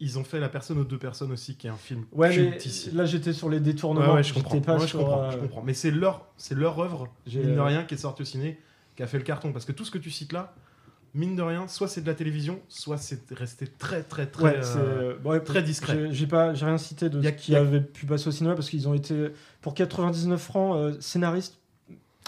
Ils 0.03 0.17
ont 0.19 0.23
fait 0.23 0.39
La 0.39 0.49
personne 0.49 0.79
aux 0.79 0.83
deux 0.83 0.97
personnes 0.97 1.31
aussi, 1.31 1.55
qui 1.55 1.67
est 1.67 1.69
un 1.69 1.75
film 1.77 2.05
Ouais, 2.11 2.29
mais 2.29 2.49
cultissime. 2.51 2.97
là 2.97 3.05
j'étais 3.05 3.33
sur 3.33 3.49
les 3.49 3.59
détournements. 3.59 4.15
ouais, 4.15 4.23
je 4.23 4.29
j'étais 4.33 4.41
comprends. 4.41 4.59
pas 4.61 4.73
Ouais, 4.73 4.81
je 4.81 4.85
sur, 4.87 4.99
comprends, 4.99 5.23
euh, 5.23 5.31
je 5.31 5.37
comprends. 5.37 5.61
Mais 5.61 5.73
c'est 5.73 5.91
leur, 5.91 6.25
c'est 6.37 6.55
leur 6.55 6.77
œuvre, 6.79 7.07
mine 7.27 7.55
de 7.55 7.59
rien, 7.59 7.83
qui 7.83 7.93
est 7.93 7.97
sortie 7.97 8.23
au 8.23 8.25
ciné, 8.25 8.59
qui 8.95 9.03
a 9.03 9.07
fait 9.07 9.17
le 9.19 9.23
carton. 9.23 9.53
Parce 9.53 9.63
que 9.65 9.71
tout 9.71 9.85
ce 9.85 9.91
que 9.91 9.99
tu 9.99 10.09
cites 10.09 10.33
là, 10.33 10.55
mine 11.13 11.35
de 11.35 11.41
rien, 11.43 11.67
soit 11.67 11.87
c'est 11.87 12.01
de 12.01 12.07
la 12.07 12.15
télévision, 12.15 12.59
soit 12.67 12.97
c'est 12.97 13.31
resté 13.31 13.67
très, 13.67 14.01
très, 14.01 14.25
très, 14.25 14.43
Ouais, 14.43 14.55
euh, 14.57 15.13
euh, 15.23 15.29
ouais, 15.29 15.39
très 15.39 15.61
discret. 15.61 16.07
J'ai 16.09 16.13
j'ai 16.13 16.27
pas, 16.27 16.53
j'ai 16.55 16.65
rien 16.65 16.77
cité 16.79 17.07
de 17.09 17.21
Y 17.21 17.27
a- 17.27 17.31
ce 17.31 17.35
qui 17.35 17.51
y 17.51 17.55
a- 17.55 17.59
avait 17.59 17.81
pu 17.81 18.05
passer 18.07 18.27
au 18.27 18.31
cinéma 18.31 18.55
parce 18.55 18.69
qu'ils 18.71 18.87
ont 18.87 18.95
été 18.95 19.27
pour 19.61 19.75
99 19.75 20.41
francs 20.41 20.75
euh, 20.77 20.95
scénaristes, 20.99 21.59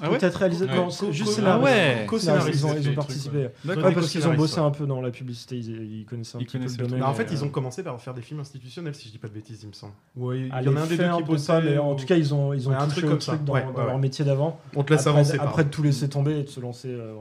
Ah 0.01 0.09
ouais 0.09 0.17
Peut-être 0.17 0.35
réalisateur. 0.37 0.75
Ouais. 0.75 0.81
Non, 0.81 0.89
c'est 0.89 1.11
juste 1.13 1.33
scénariste. 1.33 1.75
ah. 2.01 2.05
Co-scénariste, 2.07 2.65
Ils 2.81 2.89
ont, 2.89 2.93
participé. 2.95 3.37
ouais. 3.65 3.93
Parce 3.93 4.09
qu'ils 4.09 4.27
ont 4.27 4.33
bossé 4.33 4.59
un 4.59 4.71
peu 4.71 4.87
dans 4.87 5.01
la 5.01 5.11
publicité. 5.11 5.55
Ils, 5.57 5.99
ils 5.99 6.05
connaissaient 6.05 6.37
un 6.37 6.41
Ils 6.41 6.47
petit 6.47 6.57
peu 6.57 6.65
le 6.65 6.75
domaine. 6.75 6.99
Bah, 7.01 7.09
en 7.09 7.13
fait, 7.13 7.31
et, 7.31 7.33
ils 7.33 7.43
ont 7.43 7.47
euh, 7.47 7.51
commencé 7.51 7.83
par 7.83 7.99
faire 8.01 8.15
des 8.15 8.23
films 8.23 8.39
institutionnels, 8.39 8.95
si 8.95 9.07
je 9.07 9.11
dis 9.11 9.19
pas 9.19 9.27
de 9.27 9.33
bêtises, 9.33 9.59
il 9.61 9.67
me 9.69 9.73
semble. 9.73 9.93
Ouais, 10.15 10.39
il 10.41 10.47
y 10.47 10.51
en 10.69 10.75
a 10.75 10.81
un 10.81 10.87
des 10.87 10.97
deux 10.97 11.09
qui 11.17 11.23
bossait. 11.23 11.61
mais 11.61 11.77
en 11.77 11.93
ou- 11.93 11.95
tout 11.95 12.05
cas, 12.05 12.15
ils 12.15 12.33
ont, 12.33 12.53
ils 12.53 12.67
ont 12.67 12.71
un 12.71 12.87
truc 12.87 13.05
comme 13.05 13.21
ça. 13.21 13.37
dans, 13.37 13.53
leur 13.55 13.99
métier 13.99 14.25
d'avant. 14.25 14.59
On 14.75 14.83
te 14.83 14.93
laisse 14.93 15.05
avancer 15.05 15.37
Après 15.39 15.63
de 15.63 15.69
tout 15.69 15.83
laisser 15.83 16.09
tomber 16.09 16.39
et 16.39 16.43
de 16.43 16.49
se 16.49 16.59
lancer 16.59 16.89
euh. 16.89 17.13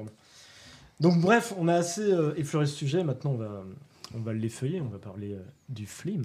Donc 1.00 1.20
bref, 1.20 1.52
on 1.58 1.68
a 1.68 1.74
assez 1.74 2.00
euh, 2.12 2.32
effleuré 2.36 2.64
ce 2.66 2.76
sujet. 2.76 3.02
Maintenant, 3.02 3.32
on 3.32 3.36
va, 3.36 3.64
on 4.14 4.20
va 4.20 4.32
l'effeuiller. 4.32 4.80
On 4.80 4.88
va 4.88 4.98
parler 4.98 5.32
euh, 5.32 5.42
du 5.68 5.86
film. 5.86 6.24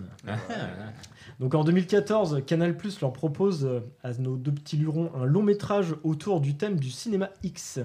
Donc 1.39 1.53
en 1.55 1.63
2014, 1.63 2.43
Canal 2.45 2.75
Plus 2.77 2.99
leur 3.01 3.13
propose 3.13 3.65
euh, 3.65 3.79
à 4.03 4.13
nos 4.13 4.35
deux 4.35 4.51
petits 4.51 4.77
lurons 4.77 5.11
un 5.15 5.25
long 5.25 5.43
métrage 5.43 5.95
autour 6.03 6.41
du 6.41 6.55
thème 6.55 6.79
du 6.79 6.89
cinéma 6.89 7.29
X 7.43 7.79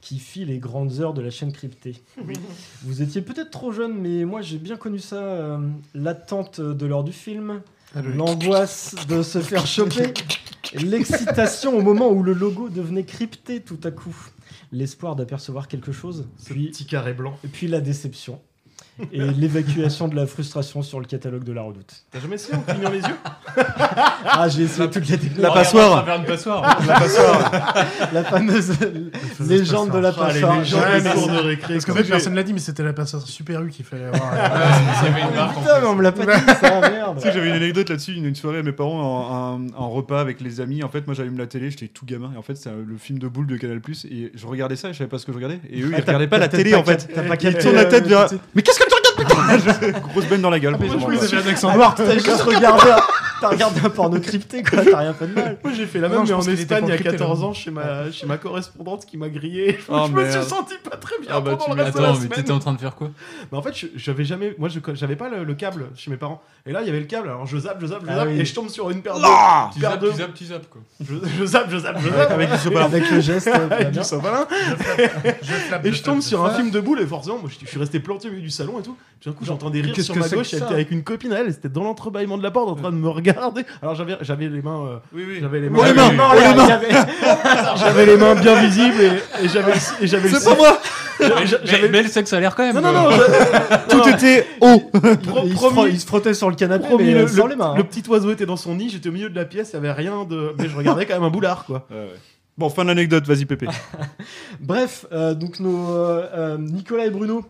qui 0.00 0.18
fit 0.18 0.44
les 0.44 0.58
grandes 0.58 1.00
heures 1.00 1.14
de 1.14 1.20
la 1.22 1.30
chaîne 1.30 1.52
cryptée. 1.52 1.96
Vous 2.82 3.02
étiez 3.02 3.20
peut-être 3.20 3.50
trop 3.50 3.72
jeune, 3.72 3.94
mais 3.98 4.24
moi 4.24 4.42
j'ai 4.42 4.58
bien 4.58 4.76
connu 4.76 4.98
ça. 5.00 5.16
euh, 5.16 5.58
L'attente 5.94 6.60
de 6.60 6.86
l'heure 6.86 7.02
du 7.04 7.12
film, 7.12 7.60
Ah, 7.96 8.02
le- 8.02 8.12
l'angoisse 8.12 8.94
de 9.08 9.22
se 9.22 9.40
faire 9.40 9.66
choper, 9.66 10.12
l'excitation 10.82 11.76
au 11.76 11.82
moment 11.82 12.10
où 12.10 12.22
le 12.22 12.32
logo 12.32 12.68
devenait 12.68 13.04
crypté 13.04 13.60
tout 13.60 13.80
à 13.84 13.90
coup, 13.90 14.14
l'espoir 14.72 15.16
d'apercevoir 15.16 15.66
quelque 15.68 15.90
chose, 15.92 16.28
puis 16.44 16.68
petit 16.68 16.86
carré 16.86 17.12
blanc, 17.14 17.36
et 17.44 17.48
puis 17.48 17.66
la 17.66 17.80
déception. 17.80 18.40
Et 19.12 19.18
l'évacuation 19.20 20.08
de 20.08 20.16
la 20.16 20.26
frustration 20.26 20.82
sur 20.82 20.98
le 21.00 21.06
catalogue 21.06 21.44
de 21.44 21.52
la 21.52 21.62
redoute. 21.62 22.04
T'as 22.10 22.20
jamais 22.20 22.34
essayé 22.34 22.56
en 22.56 22.60
clignant 22.62 22.90
les 22.90 22.98
yeux? 23.00 23.16
Ah, 24.24 24.48
j'ai 24.48 24.62
essayé 24.64 24.90
toutes 24.90 25.08
les 25.08 25.18
techniques. 25.18 25.38
La 25.38 25.50
passoire. 25.52 26.04
Faire 26.04 26.16
une 26.16 26.24
passoire. 26.24 26.78
La 26.86 26.94
passoire. 27.00 27.74
La 28.12 28.24
fameuse 28.24 28.72
légende 29.40 29.90
de 29.92 29.98
la 29.98 30.08
Ah, 30.18 30.32
les 30.32 30.40
passoire. 30.40 30.58
Ouais, 30.58 31.00
mais 31.02 31.32
de 31.36 31.38
récré. 31.46 31.74
Parce 31.74 31.84
qu'en 31.84 31.94
fait, 31.94 32.04
personne 32.04 32.34
l'a 32.34 32.42
dit, 32.42 32.52
mais 32.52 32.58
c'était 32.58 32.82
la 32.82 32.92
passoire 32.92 33.22
Super 33.22 33.62
U 33.62 33.68
qu'il 33.70 33.84
fallait 33.84 34.04
avoir. 34.06 34.32
En 34.32 35.48
Putain, 35.60 35.80
mais 35.80 35.86
on 35.86 35.94
me 35.94 36.02
l'a 36.02 36.12
pas 36.12 36.24
dit 36.26 36.44
ça, 36.60 36.80
merde. 36.90 37.16
Tu 37.16 37.22
sais 37.22 37.28
que 37.28 37.34
j'avais 37.34 37.48
une 37.48 37.54
anecdote 37.56 37.88
là-dessus, 37.90 38.14
une, 38.14 38.26
une 38.26 38.34
soirée 38.34 38.58
à 38.58 38.62
mes 38.62 38.72
parents 38.72 39.54
en, 39.54 39.60
en 39.76 39.90
repas 39.90 40.20
avec 40.20 40.40
les 40.40 40.60
amis. 40.60 40.82
En 40.82 40.88
fait, 40.88 41.06
moi 41.06 41.14
j'allume 41.14 41.38
la 41.38 41.46
télé, 41.46 41.70
j'étais 41.70 41.88
tout 41.88 42.04
gamin. 42.06 42.30
Et 42.34 42.38
en 42.38 42.42
fait, 42.42 42.56
c'est 42.56 42.70
le 42.70 42.96
film 42.98 43.18
de 43.18 43.28
boule 43.28 43.46
de 43.46 43.56
Canal 43.56 43.80
et 44.10 44.32
je 44.34 44.46
regardais 44.46 44.76
ça 44.76 44.88
et 44.88 44.92
je 44.92 44.98
savais 44.98 45.08
pas 45.08 45.18
ce 45.18 45.26
que 45.26 45.32
je 45.32 45.36
regardais. 45.36 45.60
Et 45.70 45.82
eux, 45.82 45.90
Ah, 45.92 45.98
ils 45.98 46.04
t'as- 46.04 46.12
regardaient 46.12 46.26
pas 46.28 46.38
la 46.38 46.48
télé 46.48 46.74
en 46.74 46.84
fait. 46.84 47.06
cap- 47.06 47.14
t'as 47.14 47.22
pas 47.22 47.34
Ils 47.40 47.58
tournent 47.58 47.74
la 47.76 47.82
euh, 47.82 47.90
tête 47.90 48.06
vers. 48.06 48.26
Mais 48.54 48.62
qu'est-ce 48.62 48.78
que 48.78 48.87
Grosse 50.12 50.26
benne 50.26 50.40
dans 50.42 50.50
la 50.50 50.58
gueule. 50.60 50.76
mais 50.78 50.88
je 50.88 51.36
un 51.36 51.46
accent 51.50 51.68
Ah, 51.72 51.76
noir. 51.76 51.94
T'as 51.94 52.12
juste 52.14 52.42
regardé, 52.42 52.90
t'as 53.40 53.48
regardé 53.48 53.80
un 53.84 53.90
porno 53.90 54.18
crypté, 54.20 54.62
quoi. 54.62 54.84
T'as 54.84 54.98
rien 54.98 55.14
fait 55.14 55.26
de 55.26 55.34
mal. 55.34 55.58
Moi 55.62 55.72
j'ai 55.74 55.86
fait 55.86 55.98
la 56.00 56.08
Non, 56.08 56.16
même, 56.18 56.26
je 56.26 56.32
mais 56.32 56.38
en 56.38 56.42
Espagne 56.42 56.84
il 56.84 56.88
y 56.88 56.92
a 56.92 56.94
encrypté, 56.94 57.16
14 57.16 57.40
là. 57.40 57.46
ans 57.46 57.52
chez 57.52 57.70
ma, 57.70 58.10
chez 58.10 58.26
ma 58.26 58.36
correspondante 58.38 59.04
qui 59.06 59.16
m'a 59.16 59.28
grillé. 59.28 59.78
Je, 59.78 59.84
Oh, 59.92 60.04
je 60.08 60.12
me 60.12 60.30
suis 60.30 60.42
senti 60.42 60.74
pas 60.88 60.96
très 60.96 61.18
bien 61.20 61.30
Ah 61.32 61.40
bah, 61.40 61.56
pendant 61.56 61.74
le 61.74 61.82
reste 61.82 61.96
de 61.96 62.02
la 62.02 62.08
Attends, 62.08 62.18
mais 62.18 62.24
semaine. 62.26 62.38
t'étais 62.38 62.52
en 62.52 62.58
train 62.58 62.72
de 62.72 62.78
faire 62.80 62.94
quoi? 62.94 63.10
Mais 63.50 63.58
en 63.58 63.62
fait, 63.62 63.76
je- 63.76 63.86
j'avais 63.96 64.24
jamais. 64.24 64.54
Moi, 64.58 64.68
j'avais 64.94 65.16
pas 65.16 65.28
le, 65.28 65.44
le 65.44 65.54
câble 65.54 65.86
chez 65.96 66.10
mes 66.10 66.16
parents. 66.16 66.40
Et 66.66 66.72
là, 66.72 66.80
il 66.82 66.86
y 66.86 66.90
avait 66.90 67.00
le 67.00 67.06
câble. 67.06 67.28
Alors, 67.28 67.46
je 67.46 67.56
zappe, 67.58 67.78
je 67.80 67.86
zappe, 67.86 68.02
je 68.04 68.10
Ah 68.10 68.16
zappe. 68.16 68.28
oui. 68.28 68.40
Et 68.40 68.44
je 68.44 68.54
tombe 68.54 68.68
sur 68.68 68.90
une 68.90 69.02
paire 69.02 69.14
de. 69.14 69.20
Tu 69.74 69.80
paire 69.80 69.90
zappes, 69.92 70.00
de- 70.00 70.10
tu 70.10 70.16
zappes, 70.16 70.34
tu 70.34 70.44
zappes 70.44 70.68
quoi. 70.70 70.80
Je, 71.00 71.14
je 71.38 71.44
zappe, 71.46 71.70
je 71.70 71.78
zappe, 71.78 71.98
je 72.00 72.08
zappe. 72.10 72.30
Avec 72.30 72.50
du 72.50 72.58
sopalin. 72.58 72.84
Avec 72.86 73.10
le 73.10 73.20
geste, 73.20 73.48
Avec 73.48 73.90
du 73.90 74.04
sopalin. 74.04 74.46
Et 75.84 75.92
je 75.92 76.02
tombe 76.02 76.20
sur 76.20 76.44
un 76.44 76.50
film 76.50 76.70
de 76.70 76.80
boule. 76.80 77.00
Et 77.00 77.06
forcément, 77.06 77.38
moi, 77.38 77.48
je, 77.60 77.66
suis 77.66 77.78
resté 77.78 78.00
planté 78.00 78.28
au 78.28 78.30
milieu 78.32 78.42
du 78.42 78.50
salon 78.50 78.78
et 78.78 78.82
tout. 78.82 78.96
Puis 79.20 79.30
d'un 79.30 79.36
coup, 79.36 79.44
j'entends 79.44 79.70
des 79.70 79.80
rires 79.80 80.00
sur 80.00 80.16
ma 80.16 80.28
gauche. 80.28 80.52
Elle 80.52 80.62
était 80.62 80.72
avec 80.72 80.90
une 80.90 81.02
copine 81.02 81.32
à 81.32 81.40
elle. 81.40 81.52
C'était 81.52 81.68
dans 81.68 81.84
l'entrebâillement 81.84 82.38
de 82.38 82.42
la 82.42 82.50
porte 82.50 82.68
en 82.68 82.74
train 82.76 82.90
de 82.90 82.96
me 82.96 83.08
regarder. 83.08 83.27
Alors, 83.30 83.94
j'avais 83.94 84.16
j'avais 84.20 84.48
les 84.48 84.62
mains. 84.62 84.86
euh, 84.86 84.96
Oui, 85.12 85.24
oui. 85.28 85.38
J'avais 85.40 85.60
les 85.60 85.68
Oh, 85.74 85.84
les 85.84 85.92
mains. 85.92 86.10
oh, 86.18 86.34
les 86.34 87.78
J'avais 87.80 88.06
les 88.06 88.16
mains 88.16 88.34
bien 88.34 88.54
visibles 88.60 89.00
et, 89.00 89.44
et 89.44 89.48
j'avais 89.48 89.72
et 90.00 90.06
j'avais 90.06 90.28
le 90.28 90.38
C'est 90.38 90.44
pas 90.44 90.56
moi 90.56 90.78
Mais, 91.20 91.46
j'avais- 91.46 91.82
mais, 91.82 91.88
mais 91.88 92.02
le 92.02 92.08
sexe 92.08 92.32
a 92.32 92.40
l'air 92.40 92.54
quand 92.54 92.62
même. 92.64 92.76
Non, 92.82 92.92
non, 92.92 93.10
non, 93.10 93.16
Tout 93.88 94.08
était 94.08 94.46
haut 94.60 94.90
il, 95.44 95.50
se 95.50 95.54
promis. 95.56 95.76
fro- 95.76 95.88
il 95.90 96.00
se 96.00 96.06
frottait 96.06 96.34
sur 96.34 96.48
le 96.48 96.54
canapé, 96.56 96.86
Promis, 96.86 97.04
mais 97.06 97.14
le, 97.14 97.20
euh, 97.22 97.28
sans 97.28 97.44
le- 97.44 97.50
les 97.50 97.56
mains. 97.56 97.74
le 97.74 97.80
hein. 97.82 97.86
petit 97.90 98.08
oiseau 98.08 98.30
était 98.30 98.46
dans 98.46 98.56
son 98.56 98.74
nid, 98.76 98.88
j'étais 98.90 99.08
au 99.08 99.12
milieu 99.12 99.28
de 99.28 99.36
la 99.36 99.44
pièce, 99.44 99.70
il 99.72 99.74
y 99.74 99.78
avait 99.78 99.92
rien 99.92 100.24
de. 100.24 100.54
Mais 100.58 100.68
je 100.68 100.76
regardais 100.76 101.06
quand 101.06 101.14
même 101.14 101.24
un 101.24 101.30
boulard, 101.30 101.64
quoi. 101.64 101.86
Bon, 102.56 102.68
fin 102.70 102.82
de 102.82 102.88
l'anecdote, 102.88 103.24
vas-y 103.26 103.44
Pépé. 103.44 103.66
Bref, 104.60 105.06
euh, 105.12 105.34
donc 105.34 105.60
nos 105.60 105.90
euh, 105.90 106.56
Nicolas 106.58 107.06
et 107.06 107.10
Bruno, 107.10 107.44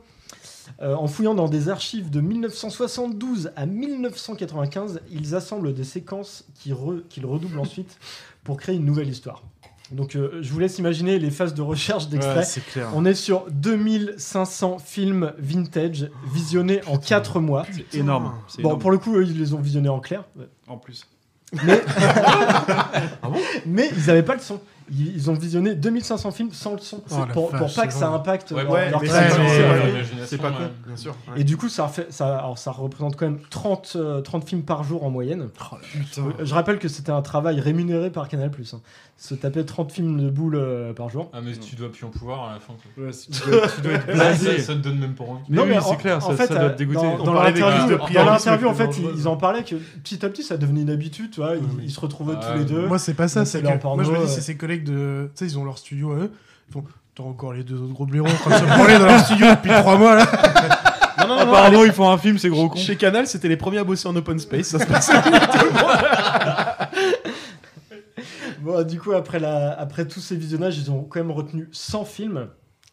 euh, 0.81 0.95
en 0.95 1.07
fouillant 1.07 1.35
dans 1.35 1.49
des 1.49 1.69
archives 1.69 2.11
de 2.11 2.20
1972 2.20 3.51
à 3.57 3.66
1995, 3.66 5.01
ils 5.11 5.35
assemblent 5.35 5.74
des 5.74 5.85
séquences 5.85 6.45
re- 6.66 7.03
qu'ils 7.09 7.27
redoublent 7.27 7.59
ensuite 7.59 7.99
pour 8.45 8.57
créer 8.57 8.77
une 8.77 8.85
nouvelle 8.85 9.09
histoire. 9.09 9.43
Donc 9.90 10.16
euh, 10.16 10.39
je 10.43 10.53
vous 10.53 10.59
laisse 10.59 10.78
imaginer 10.78 11.19
les 11.19 11.31
phases 11.31 11.55
de 11.55 11.62
recherche 11.62 12.09
d'extraits. 12.09 12.61
On 12.95 13.05
est 13.07 13.15
sur 13.15 13.47
2500 13.51 14.78
films 14.78 15.32
vintage 15.39 16.11
visionnés 16.32 16.82
en 16.86 16.99
4 16.99 17.40
mois. 17.40 17.65
C'est 17.73 17.99
énorme. 17.99 18.24
Bon, 18.57 18.61
énorme. 18.61 18.78
pour 18.81 18.90
le 18.90 18.99
coup, 18.99 19.16
eux, 19.16 19.24
ils 19.24 19.39
les 19.39 19.55
ont 19.55 19.61
visionnés 19.61 19.89
en 19.89 20.01
clair. 20.01 20.24
En 20.66 20.77
plus. 20.77 21.07
Mais, 21.65 21.81
mais 23.66 23.90
ils 23.97 24.07
n'avaient 24.07 24.23
pas 24.23 24.35
le 24.35 24.40
son. 24.40 24.61
Ils, 24.90 25.31
ont 25.31 25.35
visionné 25.35 25.74
2500 25.74 26.31
films 26.31 26.52
sans 26.52 26.73
le 26.73 26.78
son. 26.78 27.02
Oh, 27.10 27.15
pour, 27.32 27.51
pas 27.51 27.86
que 27.86 27.93
ça 27.93 28.09
impacte 28.09 28.52
Ouais, 28.52 28.62
leur- 28.62 28.73
ouais, 28.73 28.90
leur 28.90 29.01
c'est- 30.27 30.39
pas 30.39 30.51
pas 30.51 30.56
con, 30.56 30.62
bien 30.86 30.97
sûr. 30.97 31.15
ouais. 31.32 31.40
Et 31.40 31.44
du 31.44 31.56
coup, 31.56 31.69
ça, 31.69 31.86
refait- 31.86 32.06
ça, 32.10 32.39
alors, 32.39 32.59
ça 32.59 32.70
représente 32.70 33.16
quand 33.16 33.27
même 33.27 33.40
30, 33.51 33.93
euh, 33.97 34.20
30 34.20 34.44
films 34.44 34.62
par 34.62 34.85
jour 34.85 35.05
en 35.05 35.10
moyenne. 35.10 35.48
Putain. 35.93 36.23
Euh, 36.23 36.44
Je 36.44 36.55
rappelle 36.55 36.78
que 36.78 36.89
c'était 36.89 37.12
un 37.12 37.23
travail 37.23 37.60
rémunéré 37.60 38.10
par 38.10 38.28
Canal+. 38.28 38.51
Hein. 38.51 38.81
Se 39.20 39.35
taper 39.35 39.65
30 39.65 39.90
films 39.90 40.20
de 40.23 40.31
boules 40.31 40.55
euh, 40.55 40.93
par 40.93 41.09
jour. 41.09 41.28
Ah, 41.32 41.39
mais 41.45 41.51
tu 41.53 41.74
dois 41.74 41.90
plus 41.90 42.05
en 42.07 42.09
pouvoir 42.09 42.51
à 42.51 42.53
la 42.55 42.61
fin. 42.61 42.74
quoi. 42.95 43.05
Ouais, 43.07 43.12
si 43.12 43.28
tu, 43.32 43.40
dois, 43.51 43.62
tu 43.66 43.81
dois 43.81 43.93
être 43.95 44.07
Ça, 44.07 44.12
blasé. 44.12 44.59
ça 44.61 44.74
te 44.74 44.78
donne 44.78 44.99
même 45.01 45.15
pas 45.15 45.24
envie. 45.24 45.40
Mais 45.49 45.61
oui, 45.61 45.77
en- 45.77 45.81
c'est 45.82 45.97
clair, 45.97 46.19
en 46.19 46.20
ça- 46.20 46.36
fait, 46.36 46.47
ça 46.47 46.55
doit 46.55 46.62
euh, 46.65 46.70
te 46.70 46.78
dégoûter. 46.78 47.01
Dans, 47.03 47.19
dans 47.24 47.32
parlait 47.32 47.53
des 47.53 47.59
l'interview, 47.61 47.81
listes 47.81 47.93
de 47.93 47.97
dans 47.99 48.05
priapisme 48.05 48.31
l'interview, 48.31 48.69
en 48.69 48.70
plus 48.74 48.78
fait, 48.78 48.86
dangereuses. 48.86 49.12
ils, 49.16 49.20
ils 49.20 49.27
en 49.28 49.36
parlaient 49.36 49.65
que 49.65 49.74
petit 49.74 50.24
à 50.24 50.28
petit, 50.28 50.45
ça 50.45 50.57
devenait 50.57 50.82
une 50.82 50.90
habitude. 50.90 51.32
Tu 51.32 51.40
vois, 51.40 51.55
ils, 51.57 51.85
ils 51.85 51.90
se 51.90 51.99
retrouvaient 51.99 52.35
Ah, 52.40 52.53
tous 52.53 52.59
les 52.61 52.65
deux. 52.65 52.86
Moi, 52.86 53.01
c'est 53.01 53.15
pas 53.15 53.27
ça. 53.27 53.40
Mais 53.40 53.47
C'est 53.47 53.59
c'est 53.59 53.62
que 53.65 53.66
leur 53.69 53.78
porno, 53.81 53.97
moi, 53.97 54.05
je 54.05 54.11
me 54.16 54.24
dis, 54.24 54.31
euh. 54.31 54.35
c'est 54.35 54.40
ses 54.40 54.57
collègues 54.57 54.85
de. 54.85 55.31
Tu 55.35 55.45
sais, 55.45 55.47
ils 55.53 55.59
ont 55.59 55.65
leur 55.65 55.78
studio 55.78 56.12
à 56.12 56.16
eux. 56.19 56.31
Ils 56.69 56.73
font. 56.74 56.85
T'as 57.16 57.24
encore 57.24 57.53
les 57.55 57.65
deux 57.65 57.74
autres 57.82 57.95
gros 57.95 58.07
blaireaux 58.07 58.28
en 58.28 58.32
train 58.32 58.51
de 58.51 58.55
se 58.65 58.65
branler 58.65 58.99
dans 59.01 59.07
leur 59.07 59.19
studio 59.19 59.47
depuis 59.51 59.70
trois 59.73 59.99
mois 59.99 60.15
là. 60.15 60.27
Non, 61.19 61.27
non, 61.27 61.35
non, 61.35 61.47
non, 61.47 61.53
Apparemment, 61.53 61.85
ils 61.85 61.90
font 61.93 62.09
un 62.09 62.16
film, 62.19 62.39
c'est 62.39 62.49
gros 62.49 62.69
con. 62.69 62.78
Chez 62.78 62.95
Canal, 62.95 63.27
c'était 63.27 63.49
les 63.49 63.57
premiers 63.57 63.78
à 63.78 63.85
bosser 63.85 64.07
en 64.07 64.15
open 64.15 64.39
space. 64.39 64.69
Ça 64.69 64.78
se 64.78 64.86
passait 64.86 65.20
bien, 65.28 65.40
tout 65.40 65.59
le 65.65 65.73
monde. 65.73 65.99
Bon, 68.69 68.86
du 68.86 69.01
coup, 69.01 69.12
après, 69.12 69.43
après 69.43 70.07
tous 70.07 70.20
ces 70.20 70.36
visionnages, 70.36 70.77
ils 70.77 70.90
ont 70.90 71.03
quand 71.03 71.20
même 71.20 71.31
retenu 71.31 71.70
100 71.73 72.05
films, 72.05 72.51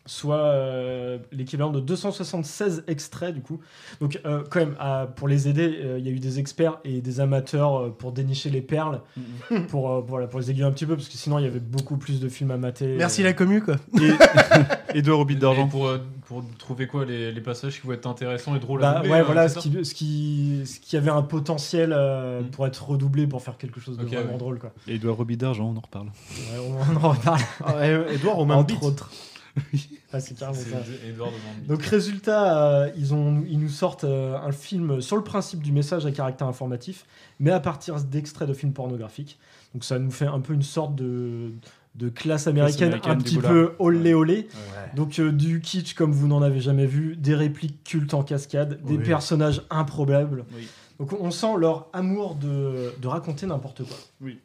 soit 0.07 0.38
euh, 0.38 1.18
l'équivalent 1.32 1.72
de 1.72 1.80
276 1.80 2.84
extraits, 2.88 3.34
du 3.34 3.41
coup. 3.41 3.60
Donc, 4.02 4.19
euh, 4.26 4.44
quand 4.49 4.60
même, 4.60 4.76
à- 4.80 5.07
pour 5.15 5.27
les 5.27 5.48
aider, 5.48 5.80
euh, 5.84 5.98
il 5.99 6.06
y 6.06 6.10
a 6.10 6.11
eu 6.11 6.19
des 6.19 6.40
experts 6.40 6.77
et 6.84 7.02
des 7.02 7.19
amateurs 7.19 7.76
euh, 7.82 7.90
pour 7.90 8.11
dénicher 8.11 8.49
les 8.49 8.61
perles, 8.61 9.02
pour, 9.69 9.91
euh, 9.91 10.02
voilà, 10.06 10.27
pour 10.27 10.40
les 10.40 10.52
aiguiller 10.52 10.65
un 10.65 10.72
petit 10.72 10.86
peu, 10.86 10.95
parce 10.95 11.10
que 11.10 11.18
sinon, 11.18 11.40
il 11.40 11.44
y 11.45 11.48
avait 11.48 11.60
beaucoup 11.60 11.98
plus 11.98 12.19
de 12.19 12.30
films 12.30 12.52
à 12.52 12.57
mater. 12.57 12.95
Merci 12.98 13.22
Euh, 13.22 13.26
la 13.26 13.34
commu 13.34 13.61
quoi. 13.61 13.76
Et 14.94 15.02
deux 15.02 15.14
Et 15.30 15.36
d'argent. 15.36 15.68
pour, 15.68 15.88
euh, 15.88 15.98
pour 16.27 16.44
trouver 16.57 16.88
quoi 16.88 17.03
les, 17.06 17.32
les 17.32 17.41
passages 17.41 17.80
qui 17.82 17.88
vont 17.88 17.94
être 17.94 18.06
intéressants 18.07 18.56
et 18.56 18.60
drôles 18.60 18.82
Bah, 18.82 18.91
à 18.91 18.95
doubler 18.98 19.10
ouais, 19.11 19.19
euh, 19.19 19.23
voilà, 19.23 19.49
ce 19.49 19.60
qui, 19.60 19.84
ce, 19.86 19.94
qui, 19.95 20.61
ce 20.65 20.80
qui 20.80 20.98
avait 20.98 21.11
un 21.11 21.22
potentiel 21.23 21.94
euh, 21.94 22.41
Mm. 22.41 22.45
pour 22.52 22.68
être 22.68 22.90
redoublé, 22.90 23.27
pour 23.27 23.41
faire 23.41 23.57
quelque 23.57 23.80
chose 23.80 23.98
de 23.98 24.03
vraiment 24.06 24.32
ouais. 24.34 24.38
drôle, 24.38 24.60
quoi. 24.60 24.72
Et 24.88 24.95
Edouard 24.95 25.15
Roby 25.18 25.38
d'argent, 25.38 25.72
on 25.73 25.77
en 25.77 25.82
reparle. 25.82 26.07
Ouais, 26.07 26.60
on, 26.94 27.06
en 27.06 27.10
reparle, 27.11 27.40
Ah, 27.65 27.88
Edouard 28.11 28.45
même 28.45 28.57
entre 28.57 28.84
autres. 28.84 29.10
Ah, 30.14 30.22
c'est 30.22 30.38
carrément 30.38 30.57
ça. 30.57 30.77
De. 30.80 31.68
Donc 31.68 31.84
résultat, 31.84 32.68
euh, 32.68 32.91
ils, 32.95 33.14
ont, 33.14 33.44
ils 33.49 33.60
nous 33.60 33.69
sortent 33.69 34.06
euh, 34.06 34.38
un 34.38 34.53
film 34.53 35.02
sur 35.02 35.18
le 35.18 35.23
principe 35.23 35.61
du 35.61 35.73
message 35.73 36.06
à 36.06 36.11
caractère 36.11 36.48
informatif, 36.48 37.06
mais 37.40 37.52
à 37.52 37.60
partir 37.60 38.02
d'extraits 38.02 38.48
de 38.48 38.53
films 38.53 38.72
pornographiques. 38.72 39.38
Donc 39.73 39.84
ça 39.84 39.99
nous 39.99 40.11
fait 40.11 40.27
un 40.27 40.40
peu 40.40 40.53
une 40.53 40.61
sorte 40.61 40.95
de, 40.95 41.52
de 41.95 42.07
classe 42.07 42.48
américaine, 42.48 42.94
américaine 42.94 43.11
un 43.11 43.18
petit 43.18 43.38
peu 43.38 43.73
olé 43.80 44.14
olé. 44.14 44.48
Ouais. 44.53 44.95
Donc 44.95 45.19
euh, 45.19 45.34
du 45.34 45.60
kitsch 45.60 45.95
comme 45.95 46.14
vous 46.14 46.27
n'en 46.27 46.41
avez 46.41 46.61
jamais 46.61 46.86
vu, 46.86 47.18
des 47.18 47.36
répliques 47.36 47.84
cultes 47.84 48.14
en 48.14 48.23
cascade, 48.23 48.82
des 48.84 48.98
personnages 48.98 49.64
improbables. 49.69 50.45
Oui. 50.56 50.68
Donc 50.99 51.11
on 51.19 51.32
sent 51.32 51.57
leur 51.57 51.90
amour 51.91 52.36
de, 52.36 52.94
de 53.02 53.07
raconter 53.07 53.48
n'importe 53.48 53.84
quoi. 53.84 53.98
Oui. 54.22 54.40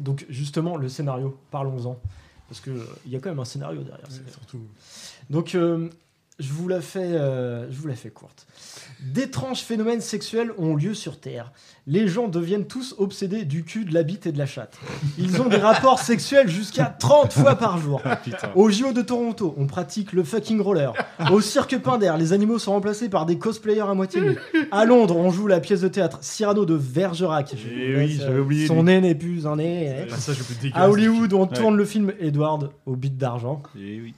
Donc 0.00 0.26
justement 0.28 0.76
le 0.76 0.90
scénario, 0.90 1.38
parlons-en. 1.50 1.98
Parce 2.48 2.60
qu'il 2.60 2.74
y 3.06 3.16
a 3.16 3.20
quand 3.20 3.30
même 3.30 3.38
un 3.38 3.44
scénario 3.44 3.82
derrière. 3.82 4.06
Surtout. 4.30 4.66
donc, 5.30 5.54
euh, 5.54 5.88
je 6.38 6.52
vous 6.52 6.68
la 6.68 6.80
fais, 6.80 7.14
euh, 7.14 7.70
je 7.70 7.76
vous 7.76 7.88
la 7.88 7.96
fais 7.96 8.10
courte. 8.10 8.46
D'étranges 9.00 9.60
phénomènes 9.60 10.00
sexuels 10.00 10.52
ont 10.58 10.76
lieu 10.76 10.94
sur 10.94 11.20
Terre. 11.20 11.52
Les 11.86 12.08
gens 12.08 12.28
deviennent 12.28 12.66
tous 12.66 12.94
obsédés 12.98 13.44
du 13.44 13.62
cul, 13.64 13.84
de 13.84 13.92
la 13.92 14.02
bite 14.02 14.26
et 14.26 14.32
de 14.32 14.38
la 14.38 14.46
chatte. 14.46 14.78
Ils 15.18 15.42
ont 15.42 15.48
des 15.48 15.58
rapports 15.58 15.98
sexuels 15.98 16.48
jusqu'à 16.48 16.86
30 16.86 17.32
fois 17.34 17.56
par 17.56 17.76
jour. 17.78 18.00
putain. 18.24 18.50
Au 18.54 18.70
JO 18.70 18.92
de 18.92 19.02
Toronto, 19.02 19.54
on 19.58 19.66
pratique 19.66 20.12
le 20.14 20.24
fucking 20.24 20.60
roller. 20.60 20.94
Au 21.30 21.40
cirque 21.42 21.76
Pinder, 21.78 22.14
les 22.18 22.32
animaux 22.32 22.58
sont 22.58 22.72
remplacés 22.72 23.10
par 23.10 23.26
des 23.26 23.38
cosplayers 23.38 23.80
à 23.82 23.92
moitié 23.94 24.22
nus. 24.22 24.38
À 24.70 24.86
Londres, 24.86 25.16
on 25.16 25.30
joue 25.30 25.46
la 25.46 25.60
pièce 25.60 25.82
de 25.82 25.88
théâtre 25.88 26.18
Cyrano 26.22 26.64
de 26.64 26.74
vous 26.74 26.98
Eh 26.98 27.96
oui, 27.96 28.18
j'avais 28.18 28.34
euh, 28.38 28.40
oublié, 28.40 28.66
Son 28.66 28.84
nez 28.84 29.00
n'est 29.00 29.14
plus 29.14 29.46
un 29.46 29.56
nez. 29.56 30.06
Ah, 30.10 30.16
ça. 30.16 30.32
À 30.72 30.88
Hollywood, 30.88 31.32
on 31.34 31.46
Ouais. 31.46 31.54
tourne 31.54 31.76
le 31.76 31.84
film 31.84 32.12
Edward 32.20 32.70
au 32.86 32.96
bit 32.96 33.16
d'argent. 33.18 33.62
Et 33.78 34.00
oui. 34.00 34.14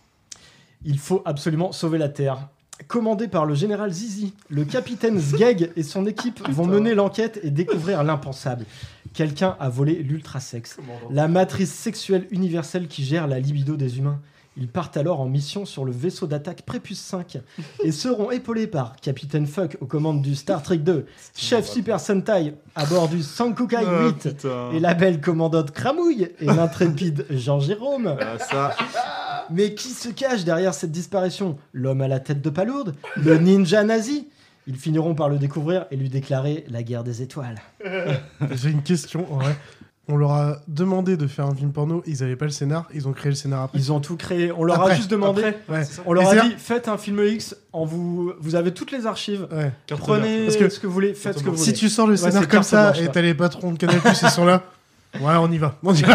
Il 0.85 0.99
faut 0.99 1.23
absolument 1.25 1.73
sauver 1.73 1.99
la 1.99 2.09
Terre. 2.09 2.49
Commandé 2.89 3.27
par 3.27 3.47
le 3.47 3.55
général 3.55 3.91
Zizi, 3.91 4.35
le 4.51 4.65
capitaine 4.65 5.19
Zgeg 5.19 5.73
et 5.77 5.83
son 5.83 6.05
équipe 6.05 6.47
vont 6.51 6.67
mener 6.67 6.95
l'enquête 6.95 7.41
et 7.43 7.51
découvrir 7.51 8.05
l'impensable. 8.05 8.67
Quelqu'un 9.15 9.57
a 9.59 9.71
volé 9.71 9.95
l'ultrasex, 9.95 10.77
la 11.11 11.27
matrice 11.27 11.73
sexuelle 11.73 12.27
universelle 12.31 12.87
qui 12.87 13.03
gère 13.03 13.29
la 13.29 13.41
libido 13.41 13.77
des 13.77 13.99
humains. 13.99 14.21
Ils 14.59 14.69
partent 14.69 14.97
alors 14.97 15.21
en 15.21 15.27
mission 15.27 15.67
sur 15.67 15.85
le 15.85 15.93
vaisseau 15.93 16.27
d'attaque 16.27 16.63
Prépuce 16.63 17.01
5 17.01 17.39
et 17.85 17.93
seront 17.93 18.31
épaulés 18.31 18.67
par 18.67 18.97
Capitaine 18.97 19.47
Fuck 19.47 19.77
aux 19.83 19.87
commandes 19.87 20.23
du 20.23 20.35
Star 20.35 20.63
Trek 20.63 20.79
2, 20.79 21.05
Chef 21.37 21.69
Super 21.69 22.01
Sentai 22.01 22.55
à 22.75 22.87
bord 22.87 23.09
du 23.09 23.23
Sankukai 23.23 23.77
Ah, 23.87 24.07
8 24.07 24.15
putain. 24.31 24.71
et 24.73 24.81
la 24.81 24.95
belle 24.95 25.21
commandante 25.21 25.73
Cramouille 25.73 26.31
et 26.41 26.47
l'intrépide 26.47 27.27
Jean 27.31 27.61
Jérôme. 27.61 28.17
Ah, 28.19 28.39
ça. 28.39 28.75
Mais 29.51 29.75
qui 29.75 29.91
se 29.91 30.09
cache 30.09 30.45
derrière 30.45 30.73
cette 30.75 30.91
disparition? 30.93 31.59
L'homme 31.75 32.01
à 32.01 32.09
la 32.09 32.19
tête 32.21 32.41
de 32.41 32.51
palourde 32.51 32.95
Le 33.17 33.37
ninja 33.39 33.85
nazi 33.85 34.27
Ils 34.67 34.77
finiront 34.77 35.15
par 35.15 35.29
le 35.29 35.37
découvrir 35.39 35.85
et 35.91 35.97
lui 35.97 36.09
déclarer 36.09 36.65
la 36.71 36.83
guerre 36.83 37.05
des 37.05 37.21
étoiles. 37.23 37.61
J'ai 38.53 38.71
une 38.71 38.83
question, 38.83 39.27
en 39.33 39.37
vrai. 39.39 39.55
On 40.09 40.17
leur 40.17 40.31
a 40.33 40.59
demandé 40.69 41.17
de 41.17 41.27
faire 41.27 41.47
un 41.47 41.55
film 41.55 41.73
porno, 41.73 42.03
ils 42.07 42.23
avaient 42.23 42.37
pas 42.37 42.45
le 42.45 42.53
scénar, 42.53 42.87
ils 42.95 43.09
ont 43.09 43.13
créé 43.13 43.31
le 43.31 43.35
scénar 43.37 43.65
après. 43.65 43.79
Ils 43.79 43.91
ont 43.93 43.99
tout 43.99 44.17
créé. 44.17 44.53
On 44.53 44.63
leur 44.63 44.81
a 44.81 44.95
juste 44.95 45.11
demandé. 45.11 45.43
après, 45.43 45.75
ouais. 45.81 45.83
On 46.07 46.13
leur 46.13 46.29
a 46.29 46.37
dit 46.37 46.55
faites 46.59 46.87
un 46.89 46.97
film 46.97 47.21
X. 47.27 47.57
En 47.73 47.85
vous, 47.85 48.33
vous 48.39 48.55
avez 48.55 48.73
toutes 48.73 48.93
les 48.93 49.07
archives. 49.07 49.49
Ouais. 49.51 49.73
Prenez 49.89 50.45
Parce 50.45 50.57
que 50.57 50.69
ce 50.69 50.79
que 50.79 50.87
vous 50.87 50.93
voulez. 50.93 51.13
Faites 51.15 51.39
ce 51.39 51.43
que 51.43 51.51
vous 51.51 51.57
Si 51.57 51.65
voulez. 51.71 51.73
tu 51.79 51.89
sors 51.89 52.07
le 52.07 52.17
scénar 52.17 52.47
comme 52.47 52.63
ça 52.63 52.93
blanche, 52.93 53.03
et 53.05 53.09
t'as 53.11 53.21
les 53.23 53.35
patrons 53.35 53.73
de 53.73 53.79
Canal 53.79 53.99
Plus, 54.01 54.23
ils 54.23 54.31
sont 54.31 54.45
là. 54.45 54.63
Ouais, 55.21 55.33
on 55.39 55.51
y 55.51 55.57
va. 55.57 55.79
On 55.83 55.95
y 55.95 56.03
va. 56.03 56.13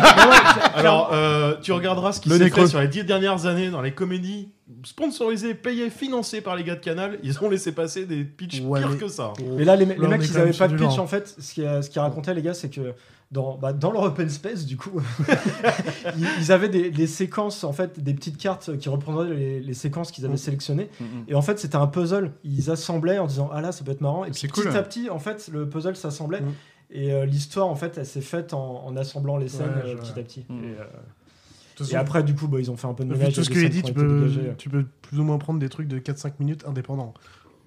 Alors, 0.75 1.09
euh, 1.11 1.55
tu 1.63 1.71
regarderas 1.71 2.11
ce 2.11 2.21
qui 2.21 2.29
s'est 2.29 2.49
fait 2.51 2.67
sur 2.67 2.79
les 2.79 2.87
dix 2.87 3.03
dernières 3.03 3.47
années 3.47 3.71
dans 3.71 3.81
les 3.81 3.93
comédies 3.93 4.49
sponsorisées, 4.83 5.55
payées, 5.55 5.89
financées 5.89 6.41
par 6.41 6.55
les 6.55 6.63
gars 6.63 6.75
de 6.75 6.81
Canal. 6.81 7.17
Ils 7.23 7.41
ont 7.43 7.49
laissé 7.49 7.71
passer 7.71 8.05
des 8.05 8.23
pitchs 8.23 8.61
Ouais, 8.61 8.79
pires 8.79 8.89
mais- 8.91 8.97
que 8.97 9.07
ça. 9.07 9.33
Mais 9.57 9.63
là, 9.65 9.75
les, 9.75 9.85
Là, 9.85 10.07
mecs, 10.07 10.21
ils 10.23 10.37
avaient 10.37 10.51
pas 10.53 10.67
de 10.67 10.77
pitch 10.77 10.99
en 10.99 11.07
fait. 11.07 11.33
Ce 11.39 11.53
qu'ils 11.53 11.67
ce 11.81 11.89
qu'ils 11.89 12.01
racontaient, 12.01 12.33
les 12.35 12.43
gars, 12.43 12.53
c'est 12.53 12.69
que 12.69 12.93
dans, 13.31 13.57
bah, 13.57 13.71
dans 13.71 13.91
leur 13.91 14.03
open 14.03 14.29
space, 14.29 14.65
du 14.65 14.75
coup, 14.75 15.01
ils, 16.17 16.27
ils 16.39 16.51
avaient 16.51 16.67
des, 16.67 16.91
des 16.91 17.07
séquences, 17.07 17.63
en 17.63 17.71
fait, 17.71 17.99
des 17.99 18.13
petites 18.13 18.37
cartes 18.37 18.77
qui 18.77 18.89
représentaient 18.89 19.33
les, 19.33 19.59
les 19.61 19.73
séquences 19.73 20.11
qu'ils 20.11 20.25
avaient 20.25 20.37
sélectionnées. 20.37 20.89
Et 21.27 21.35
en 21.35 21.41
fait, 21.41 21.57
c'était 21.57 21.77
un 21.77 21.87
puzzle. 21.87 22.33
Ils 22.43 22.69
assemblaient 22.69 23.19
en 23.19 23.27
disant 23.27 23.49
Ah 23.53 23.61
là, 23.61 23.71
ça 23.71 23.83
peut 23.83 23.91
être 23.91 24.01
marrant. 24.01 24.25
Et 24.25 24.31
puis 24.31 24.41
C'est 24.41 24.47
petit 24.47 24.63
cool. 24.63 24.75
à 24.75 24.83
petit, 24.83 25.09
en 25.09 25.19
fait, 25.19 25.49
le 25.51 25.69
puzzle 25.69 25.95
s'assemblait. 25.95 26.41
Mm. 26.41 26.53
Et 26.93 27.13
euh, 27.13 27.25
l'histoire, 27.25 27.67
en 27.67 27.75
fait, 27.75 27.97
elle 27.97 28.05
s'est 28.05 28.19
faite 28.19 28.53
en, 28.53 28.85
en 28.85 28.97
assemblant 28.97 29.37
les 29.37 29.47
scènes 29.47 29.69
Ouais, 29.69 29.91
euh, 29.91 29.95
petit 29.95 30.19
à 30.19 30.23
petit. 30.23 30.45
Mm. 30.49 30.63
Et, 30.63 30.75
euh, 30.79 31.85
et 31.89 31.95
après, 31.95 32.23
du 32.23 32.35
coup, 32.35 32.47
bah, 32.47 32.59
ils 32.59 32.69
ont 32.69 32.75
fait 32.75 32.87
un 32.87 32.93
peu 32.93 33.05
de 33.05 33.13
ménage. 33.13 33.33
tout 33.33 33.43
ce 33.43 33.49
que 33.49 33.59
j'ai 33.59 33.69
dit, 33.69 33.81
tu 33.81 33.93
peux, 33.93 34.29
tu 34.57 34.69
peux 34.69 34.85
plus 35.01 35.19
ou 35.19 35.23
moins 35.23 35.37
prendre 35.37 35.59
des 35.59 35.69
trucs 35.69 35.87
de 35.87 35.99
4-5 35.99 36.33
minutes 36.39 36.65
indépendants. 36.67 37.13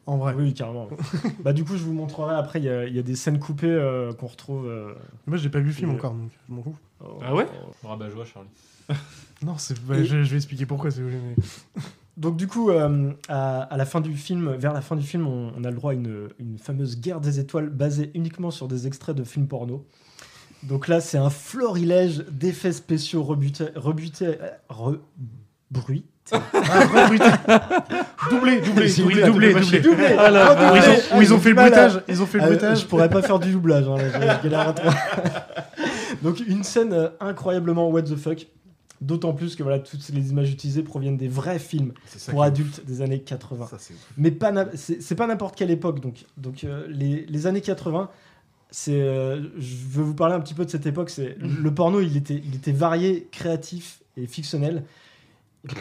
En 0.06 0.18
vrai. 0.18 0.34
Oui, 0.36 0.52
carrément. 0.54 0.88
bah, 1.44 1.52
du 1.52 1.64
coup, 1.64 1.76
je 1.76 1.82
vous 1.84 1.92
montrerai 1.94 2.34
après. 2.34 2.58
Il 2.60 2.64
y, 2.64 2.68
a- 2.68 2.84
il 2.86 2.94
y 2.94 2.98
a 2.98 3.02
des 3.02 3.16
scènes 3.16 3.38
coupées 3.38 3.66
euh, 3.66 4.12
qu'on 4.12 4.26
retrouve. 4.26 4.66
euh, 4.66 4.92
Moi, 5.26 5.36
j'ai 5.38 5.48
pas 5.48 5.60
vu 5.60 5.66
le 5.66 5.72
film 5.72 5.90
Et- 5.90 5.94
encore, 5.94 6.12
donc 6.14 6.30
je 6.48 6.54
m'en 6.54 6.62
fous. 6.62 6.76
Ah 7.22 7.34
ouais? 7.34 7.46
Rabat-joie, 7.82 8.24
Charlie. 8.24 8.48
Non, 9.42 9.58
c'est 9.58 9.78
bah, 9.84 9.98
Et- 9.98 10.04
je, 10.04 10.22
je 10.22 10.30
vais 10.30 10.36
expliquer 10.36 10.64
pourquoi 10.66 10.90
si 10.90 11.00
vous 11.00 11.08
voulez. 11.08 11.20
mais- 11.36 11.82
Donc 12.16 12.36
du 12.36 12.46
coup, 12.46 12.70
euh, 12.70 13.12
à, 13.28 13.62
à 13.62 13.76
la 13.76 13.84
fin 13.84 14.00
du 14.00 14.14
film, 14.16 14.52
vers 14.54 14.72
la 14.72 14.80
fin 14.80 14.94
du 14.94 15.04
film, 15.04 15.26
on, 15.26 15.52
on 15.56 15.64
a 15.64 15.70
le 15.70 15.74
droit 15.76 15.90
à 15.90 15.94
une, 15.94 16.28
une 16.38 16.58
fameuse 16.58 17.00
guerre 17.00 17.20
des 17.20 17.40
étoiles 17.40 17.70
basée 17.70 18.12
uniquement 18.14 18.52
sur 18.52 18.68
des 18.68 18.86
extraits 18.86 19.16
de 19.16 19.24
films 19.24 19.48
porno. 19.48 19.84
Donc 20.62 20.86
là, 20.86 21.00
c'est 21.00 21.18
un 21.18 21.28
florilège 21.30 22.18
d'effets 22.30 22.72
spéciaux 22.72 23.22
rebutés, 23.24 23.66
rebutés, 23.74 24.38
euh, 24.40 24.50
rebruit. 24.68 26.04
Ah, 26.32 26.40
doublé, 28.30 28.60
doublé, 28.60 28.60
doublé, 28.60 28.90
doublé, 28.90 29.22
double 29.26 29.60
doublé. 29.60 29.80
doublé. 29.80 30.06
Ah 30.18 30.30
là, 30.30 30.72
où 30.72 30.76
ils 30.76 30.82
ont- 30.82 31.02
Ah, 31.10 31.22
ils 31.22 31.32
fait 31.40 31.48
le 31.50 31.54
bruitage, 31.54 32.00
ils 32.08 32.22
ont 32.22 32.26
fait 32.26 32.38
le 32.38 32.44
Ah, 32.44 32.46
bruitage. 32.48 32.80
Je 32.80 32.86
pourrais 32.86 33.10
pas 33.10 33.22
faire 33.22 33.38
du 33.38 33.52
doublage. 33.52 33.84
hein, 33.88 33.96
là, 33.96 34.38
je- 34.42 34.48
je. 34.48 36.14
Donc 36.22 36.40
une 36.46 36.64
scène 36.64 36.92
euh, 36.92 37.08
incroyablement 37.20 37.88
what 37.90 38.02
the 38.02 38.16
fuck. 38.16 38.46
D'autant 39.00 39.34
plus 39.34 39.54
que 39.54 39.62
voilà, 39.62 39.80
toutes 39.80 40.08
les 40.10 40.30
images 40.30 40.50
utilisées 40.50 40.82
proviennent 40.82 41.18
des 41.18 41.28
vrais 41.28 41.58
films 41.58 41.92
pour 42.30 42.42
adultes 42.42 42.86
des 42.86 43.02
années 43.02 43.18
80. 43.20 43.66
Ça, 43.66 43.76
c'est 43.78 43.92
ouf. 43.92 44.00
Mais 44.16 44.30
pas 44.30 44.52
c'est 44.74 45.02
c'est 45.02 45.14
pas 45.16 45.26
n'importe 45.26 45.56
quelle 45.56 45.70
époque. 45.70 46.00
Donc, 46.00 46.24
donc 46.38 46.64
euh, 46.64 46.86
les, 46.88 47.26
les 47.28 47.46
années 47.46 47.60
80, 47.60 48.08
c'est, 48.70 48.92
euh, 48.94 49.42
je 49.58 49.74
veux 49.90 50.02
vous 50.04 50.14
parler 50.14 50.34
un 50.34 50.40
petit 50.40 50.54
peu 50.54 50.64
de 50.64 50.70
cette 50.70 50.86
époque. 50.86 51.10
C'est 51.10 51.36
le 51.38 51.74
porno, 51.74 52.00
il 52.00 52.16
était, 52.16 52.40
il 52.46 52.54
était 52.54 52.72
varié, 52.72 53.28
créatif 53.30 53.98
et 54.16 54.26
fictionnel. 54.26 54.84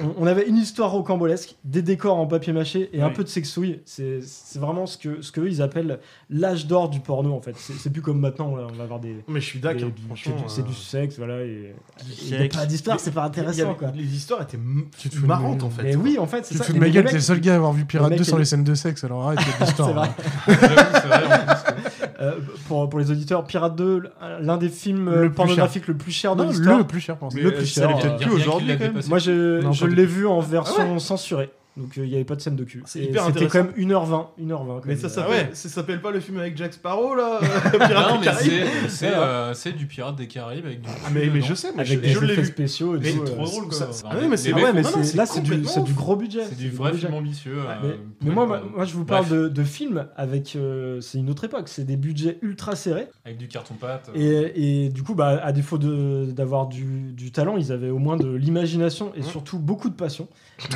On, 0.01 0.23
on 0.23 0.27
avait 0.27 0.47
une 0.47 0.55
histoire 0.55 0.91
rocambolesque, 0.91 1.55
des 1.65 1.81
décors 1.81 2.17
en 2.17 2.25
papier 2.25 2.53
mâché 2.53 2.89
et 2.93 3.01
un 3.01 3.09
peu 3.09 3.21
de 3.23 3.27
sexouille. 3.27 3.81
C'est 3.85 4.19
vraiment 4.55 4.85
ce 4.85 4.97
que 4.97 5.21
ce 5.21 5.31
que 5.33 5.41
ils 5.41 5.61
appellent 5.61 5.99
l'âge 6.29 6.67
d'or 6.67 6.87
du 6.89 7.01
porno 7.01 7.33
en 7.33 7.41
fait. 7.41 7.55
C'est 7.57 7.89
plus 7.91 8.01
comme 8.01 8.19
maintenant 8.19 8.47
on 8.51 8.55
va- 8.55 8.67
on 8.71 8.75
va 8.77 8.83
avoir 8.83 8.99
des 9.01 9.17
Mais 9.27 9.41
je 9.41 9.45
suis 9.45 9.59
d'accord, 9.59 9.89
c'est 10.15 10.31
du, 10.61 10.61
euh, 10.61 10.63
du 10.67 10.73
sexe 10.73 11.17
voilà 11.17 11.43
et 11.43 11.75
il 12.21 12.27
n'y 12.29 12.35
a 12.35 12.37
sexe. 12.39 12.55
pas 12.55 12.65
d'histoire, 12.65 12.99
c'est 12.99 13.11
pas 13.11 13.23
avait- 13.25 13.41
intéressant 13.41 13.73
quoi. 13.73 13.91
Les 13.93 14.15
histoires 14.15 14.41
étaient 14.43 14.59
Tu 14.97 15.09
te 15.09 15.17
marrantes 15.17 15.59
ma- 15.61 15.65
en 15.67 15.69
fait. 15.69 15.83
Mais 15.83 15.95
oui, 15.97 16.17
en 16.17 16.27
fait, 16.27 16.45
c'est 16.45 16.53
Tu 16.53 16.59
te 16.59 16.59
ça. 16.59 16.63
fous 16.63 16.71
de 16.71 16.77
Et 16.77 16.79
ma 16.79 16.85
les 16.85 16.91
gueule, 16.93 17.05
t'es 17.05 17.13
le 17.15 17.19
seul 17.19 17.41
gars 17.41 17.53
à 17.53 17.55
avoir 17.57 17.73
vu 17.73 17.83
Pirate 17.85 18.09
mecs, 18.11 18.19
2 18.19 18.23
sans 18.23 18.37
ils- 18.37 18.39
les 18.39 18.45
scènes 18.45 18.63
de 18.63 18.75
sexe, 18.75 19.03
alors 19.03 19.23
arrête, 19.27 19.39
il 19.41 19.47
y 19.47 19.53
a 19.53 19.57
de 19.59 19.65
l'histoire. 19.65 20.07
C'est 20.47 21.07
vrai. 21.07 22.12
Euh, 22.23 22.31
pour, 22.67 22.89
pour 22.89 22.99
les 22.99 23.11
auditeurs, 23.11 23.43
Pirate 23.43 23.75
2, 23.75 24.03
l'un 24.39 24.57
des 24.57 24.69
films 24.69 25.09
Le 25.09 25.17
euh, 25.17 25.21
plus 25.25 25.31
pornographiques 25.31 25.87
le 25.87 25.95
plus 25.95 26.11
cher 26.11 26.35
de 26.35 26.43
Non, 26.43 26.49
l'histoire. 26.49 26.77
le 26.77 26.83
plus 26.85 27.01
cher 27.01 27.17
pour 27.17 27.33
Mais 27.33 27.41
Le 27.41 27.49
euh, 27.49 27.57
plus 27.57 27.65
ça 27.65 27.81
cher, 27.81 27.89
l'est 27.89 28.05
euh, 28.05 28.09
peut-être 28.09 28.29
plus 28.29 28.41
aujourd'hui. 28.41 28.71
Moi, 29.09 29.17
je, 29.19 29.67
je 29.71 29.85
l'ai 29.85 30.05
vu 30.05 30.25
en 30.25 30.39
version 30.39 30.99
censurée. 30.99 31.49
Donc, 31.75 31.97
euh, 31.97 32.03
il 32.05 32.09
n'y 32.09 32.15
avait 32.15 32.23
pas 32.23 32.35
de 32.35 32.41
scène 32.41 32.55
de 32.55 32.63
cul. 32.63 32.83
C'est 32.85 32.99
Et 32.99 33.03
hyper 33.09 33.25
C'était 33.25 33.47
quand 33.47 33.63
même 33.63 33.73
1h20. 33.75 34.27
1h20 34.39 34.57
quand 34.57 34.81
Mais 34.85 34.93
même. 34.93 34.97
ça 34.97 35.07
Ah 35.07 35.09
s'appelle 35.09 35.31
ouais. 35.47 35.49
ça 35.53 35.69
s'appelle 35.69 36.01
pas 36.01 36.11
le 36.11 36.19
film 36.19 36.37
avec 36.37 36.55
Jack 36.55 36.73
Sparrow 36.73 37.15
là 37.15 37.39
Pirates 37.71 38.09
Non, 38.11 38.13
des 38.13 38.19
mais 38.19 38.25
Caraïbes 38.25 38.51
c'est- 38.83 38.89
c'est 38.89 39.07
euh, 39.13 39.53
c'est 39.55 39.71
du 39.71 39.87
Pirate 39.87 40.15
des 40.15 40.27
Caraïbes 40.27 40.65
avec 40.67 40.81
du. 40.81 40.87
Ah, 41.03 41.09
mais, 41.11 41.29
mais 41.33 41.41
je 41.41 41.53
sais, 41.55 41.69
mais 41.75 41.81
Avec 41.81 41.93
je, 41.93 41.99
des 41.99 42.09
je 42.09 42.19
l'ai 42.19 42.33
effets 42.33 42.41
vu. 42.41 42.47
spéciaux 42.47 42.95
et 42.95 42.99
Mais 42.99 43.11
tout. 43.11 43.23
c'est 43.25 43.31
euh, 43.31 43.35
trop 43.35 43.45
drôle, 43.45 43.67
quoi. 43.69 43.89
ah 44.05 44.15
oui, 44.21 44.27
mais 44.29 44.37
c'est 44.37 44.51
Ah 44.53 44.55
ouais, 44.57 44.73
mais 44.73 44.81
là, 44.83 45.25
c'est 45.25 45.41
du, 45.41 45.57
du 45.57 45.93
gros 45.93 46.15
budget. 46.15 46.43
C'est 46.47 46.57
du 46.57 46.69
vrai 46.69 46.91
budget. 46.91 47.07
film 47.07 47.17
ambitieux. 47.17 47.57
euh, 47.83 47.95
Mais, 48.21 48.31
moi, 48.31 48.61
je 48.85 48.93
vous 48.93 49.05
parle 49.05 49.27
de, 49.29 49.47
de 49.49 49.63
films 49.63 50.05
avec. 50.15 50.55
euh, 50.55 51.01
c'est 51.01 51.17
une 51.17 51.29
autre 51.31 51.43
époque. 51.45 51.67
C'est 51.69 51.85
des 51.85 51.97
budgets 51.97 52.37
ultra 52.43 52.75
serrés. 52.75 53.07
Avec 53.25 53.37
du 53.39 53.47
carton-pâte. 53.47 54.11
euh, 54.15 54.49
Et, 54.55 54.85
et 54.85 54.89
du 54.89 55.01
coup, 55.01 55.15
bah, 55.15 55.39
à 55.43 55.51
défaut 55.51 55.77
de- 55.79 56.27
d'avoir 56.31 56.67
du, 56.67 57.13
du 57.13 57.31
talent, 57.31 57.57
ils 57.57 57.71
avaient 57.71 57.89
au 57.89 57.97
moins 57.99 58.17
de 58.17 58.29
l'imagination 58.29 59.11
et 59.15 59.23
surtout 59.23 59.57
beaucoup 59.57 59.89
de 59.89 59.95
passion. 59.95 60.27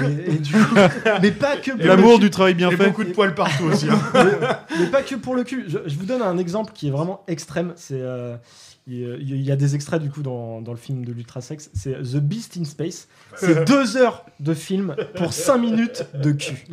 Et, 0.04 0.34
et 0.34 0.38
du 0.40 0.54
coup- 0.54 0.76
mais 1.22 1.32
pas 1.32 1.58
que 1.58 1.72
pour 1.72 1.80
le 1.80 1.88
L'amour 1.88 2.16
cul. 2.16 2.20
du 2.22 2.30
travail 2.30 2.54
bien 2.54 2.70
Et 2.70 2.76
fait. 2.76 2.88
beaucoup 2.88 3.04
de 3.04 3.12
poils 3.12 3.34
partout 3.36 3.66
aussi. 3.66 3.88
hein. 3.90 4.00
mais, 4.14 4.80
mais 4.80 4.86
pas 4.88 5.02
que 5.04 5.16
pour 5.16 5.36
le 5.36 5.44
cul. 5.44 5.66
Je, 5.68 5.78
je 5.86 5.96
vous 5.98 6.06
donne 6.06 6.22
un 6.22 6.38
exemple 6.38 6.72
qui 6.74 6.88
est 6.88 6.92
vraiment 6.92 7.24
extrême. 7.28 7.74
C'est 7.76 8.00
euh, 8.02 8.36
il 8.88 9.00
y 9.00 9.06
a- 9.06 9.16
il 9.18 9.42
y 9.42 9.52
a 9.52 9.56
des 9.56 9.76
extraits 9.76 10.02
du 10.02 10.10
coup 10.10 10.22
dans, 10.22 10.62
dans 10.62 10.72
le 10.72 10.78
film 10.78 11.04
de 11.06 11.12
l'ultrasex. 11.12 11.70
C'est 11.74 11.94
The 12.02 12.18
Beast 12.18 12.58
in 12.60 12.64
Space. 12.66 13.08
C'est 13.36 13.66
deux 13.68 13.98
heures 13.98 14.26
de 14.40 14.54
film 14.54 14.96
pour 15.16 15.34
cinq 15.34 15.58
minutes 15.58 16.06
de 16.14 16.32
cul. 16.32 16.66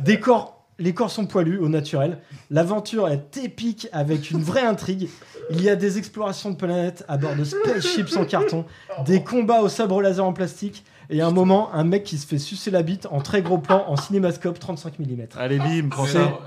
Des 0.00 0.20
corps. 0.20 0.54
Les 0.80 0.94
corps 0.94 1.10
sont 1.10 1.26
poilus 1.26 1.58
au 1.58 1.68
naturel. 1.68 2.18
L'aventure 2.50 3.08
est 3.08 3.36
épique 3.38 3.88
avec 3.90 4.30
une 4.30 4.40
vraie 4.40 4.62
intrigue. 4.64 5.08
Il 5.50 5.60
y 5.60 5.68
a 5.68 5.74
des 5.74 5.98
explorations 5.98 6.50
de 6.52 6.56
planètes 6.56 7.04
à 7.08 7.16
bord 7.16 7.34
de 7.34 7.42
spaceships 7.42 8.16
en 8.16 8.24
carton, 8.24 8.64
des 9.04 9.24
combats 9.24 9.60
au 9.62 9.68
sabre 9.68 10.00
laser 10.00 10.24
en 10.24 10.32
plastique 10.32 10.84
et 11.10 11.20
à 11.22 11.26
un 11.26 11.30
moment, 11.30 11.72
un 11.74 11.84
mec 11.84 12.04
qui 12.04 12.18
se 12.18 12.26
fait 12.26 12.38
sucer 12.38 12.70
la 12.70 12.82
bite 12.82 13.06
en 13.10 13.20
très 13.20 13.40
gros 13.40 13.58
plan 13.58 13.84
en 13.88 13.96
cinémascope 13.96 14.58
35 14.58 14.98
mm. 14.98 15.06
Allez, 15.36 15.58
bim, 15.58 15.88
prends 15.88 16.06
ça. 16.06 16.38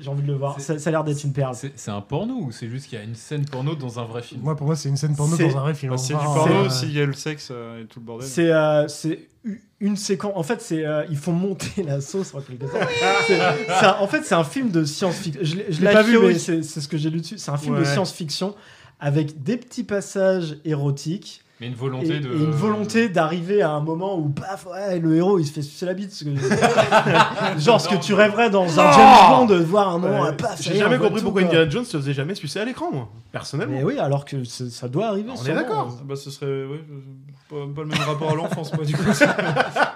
J'ai 0.00 0.08
envie 0.08 0.22
de 0.22 0.26
le 0.26 0.34
voir. 0.34 0.60
Ça, 0.60 0.78
ça 0.78 0.88
a 0.88 0.90
l'air 0.90 1.04
d'être 1.04 1.22
une 1.22 1.32
perle. 1.32 1.54
C'est 1.54 1.90
un 1.90 2.00
porno 2.00 2.34
ou 2.34 2.50
c'est 2.52 2.68
juste 2.68 2.88
qu'il 2.88 2.98
y 2.98 3.00
a 3.00 3.04
une 3.04 3.14
scène 3.14 3.44
porno 3.44 3.74
dans 3.76 4.00
un 4.00 4.04
vrai 4.04 4.22
film? 4.22 4.40
Moi, 4.42 4.56
pour 4.56 4.66
moi, 4.66 4.74
c'est 4.74 4.88
une 4.88 4.96
scène 4.96 5.14
porno 5.14 5.36
dans 5.36 5.56
un 5.56 5.60
vrai 5.60 5.74
film. 5.74 5.92
Bah. 5.92 5.98
C'est 5.98 6.14
du 6.14 6.18
porno 6.24 6.64
euh, 6.64 6.68
s'il 6.70 6.92
y 6.92 7.00
a 7.00 7.06
le 7.06 7.12
sexe 7.12 7.48
euh, 7.52 7.82
et 7.82 7.86
tout 7.86 8.00
le 8.00 8.06
bordel. 8.06 8.26
C'est 8.28 8.50
euh, 8.50 8.86
une 9.78 9.96
séquence. 9.96 10.32
En 10.34 10.42
fait, 10.42 10.60
c'est 10.60 10.84
euh, 10.84 11.04
ils 11.08 11.16
font 11.16 11.32
monter 11.32 11.82
la 11.84 12.00
sauce 12.00 12.34
en 12.34 12.40
quelque 12.40 12.66
sorte. 12.66 14.00
En 14.00 14.06
fait, 14.08 14.24
c'est 14.24 14.34
un 14.34 14.44
film 14.44 14.70
de 14.70 14.84
science-fiction. 14.84 15.40
Je, 15.44 15.56
l'ai- 15.56 15.66
je 15.72 15.80
l'ai 15.80 15.92
pas 15.92 16.02
vu, 16.02 16.18
mais 16.18 16.38
c'est 16.38 16.62
ce 16.62 16.88
que 16.88 16.98
j'ai 16.98 17.10
lu 17.10 17.20
dessus. 17.20 17.38
C'est 17.38 17.50
un 17.50 17.56
film 17.58 17.78
de 17.78 17.84
science-fiction 17.84 18.54
avec 18.98 19.42
des 19.42 19.56
petits 19.56 19.84
passages 19.84 20.56
érotiques. 20.64 21.42
Mais 21.60 21.66
une 21.66 21.74
volonté 21.74 22.16
et, 22.16 22.20
de- 22.20 22.30
et 22.32 22.36
une 22.38 22.50
volonté 22.52 23.08
d'arriver 23.10 23.60
à 23.60 23.72
un 23.72 23.80
moment 23.80 24.16
où 24.18 24.30
paf, 24.30 24.66
ouais, 24.66 24.98
le 24.98 25.14
héros 25.16 25.38
il 25.38 25.44
se 25.46 25.52
fait 25.52 25.60
sucer 25.62 25.84
la 25.84 25.92
bite. 25.94 26.10
ce 26.12 26.24
que- 26.24 26.30
Genre 27.60 27.78
ce 27.80 27.88
que 27.88 27.96
tu 27.96 28.14
rêverais 28.14 28.48
dans 28.48 28.64
un 28.80 28.92
James 28.92 29.30
Bond 29.30 29.44
de 29.46 29.56
voir 29.56 29.88
un 29.94 29.98
moment, 29.98 30.20
Ouais, 30.22 30.28
ah, 30.30 30.32
paf, 30.32 30.62
J'ai 30.62 30.76
jamais 30.76 30.96
compris 30.98 31.20
pourquoi 31.22 31.42
quoi. 31.42 31.50
Indiana 31.50 31.68
Jones 31.70 31.84
se 31.84 31.96
faisait 31.98 32.14
jamais 32.14 32.34
sucer 32.34 32.60
à 32.60 32.64
l'écran, 32.64 32.90
moi. 32.92 33.08
Personnellement. 33.30 33.76
Mais 33.76 33.84
oui, 33.84 33.98
alors 33.98 34.24
que 34.24 34.42
ça 34.44 34.88
doit 34.88 35.08
arriver. 35.08 35.30
On 35.38 35.44
est 35.44 35.52
d'accord. 35.54 35.98
Bah, 36.04 36.16
ce 36.16 36.30
serait 36.30 36.46
ouais, 36.46 36.80
pas, 37.50 37.56
pas 37.76 37.82
le 37.82 37.88
même 37.88 38.00
rapport 38.06 38.30
à 38.30 38.34
l'enfance, 38.34 38.72
moi, 38.74 38.84
du 38.84 38.94
coup. 38.96 39.02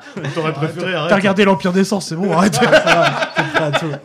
T'aurais 0.34 0.52
préféré 0.52 0.92
T'as 1.08 1.16
regardé 1.16 1.44
l'Empire 1.44 1.72
des 1.72 1.84
Sens, 1.84 2.06
c'est 2.08 2.16
bon, 2.16 2.32
arrête. 2.36 2.58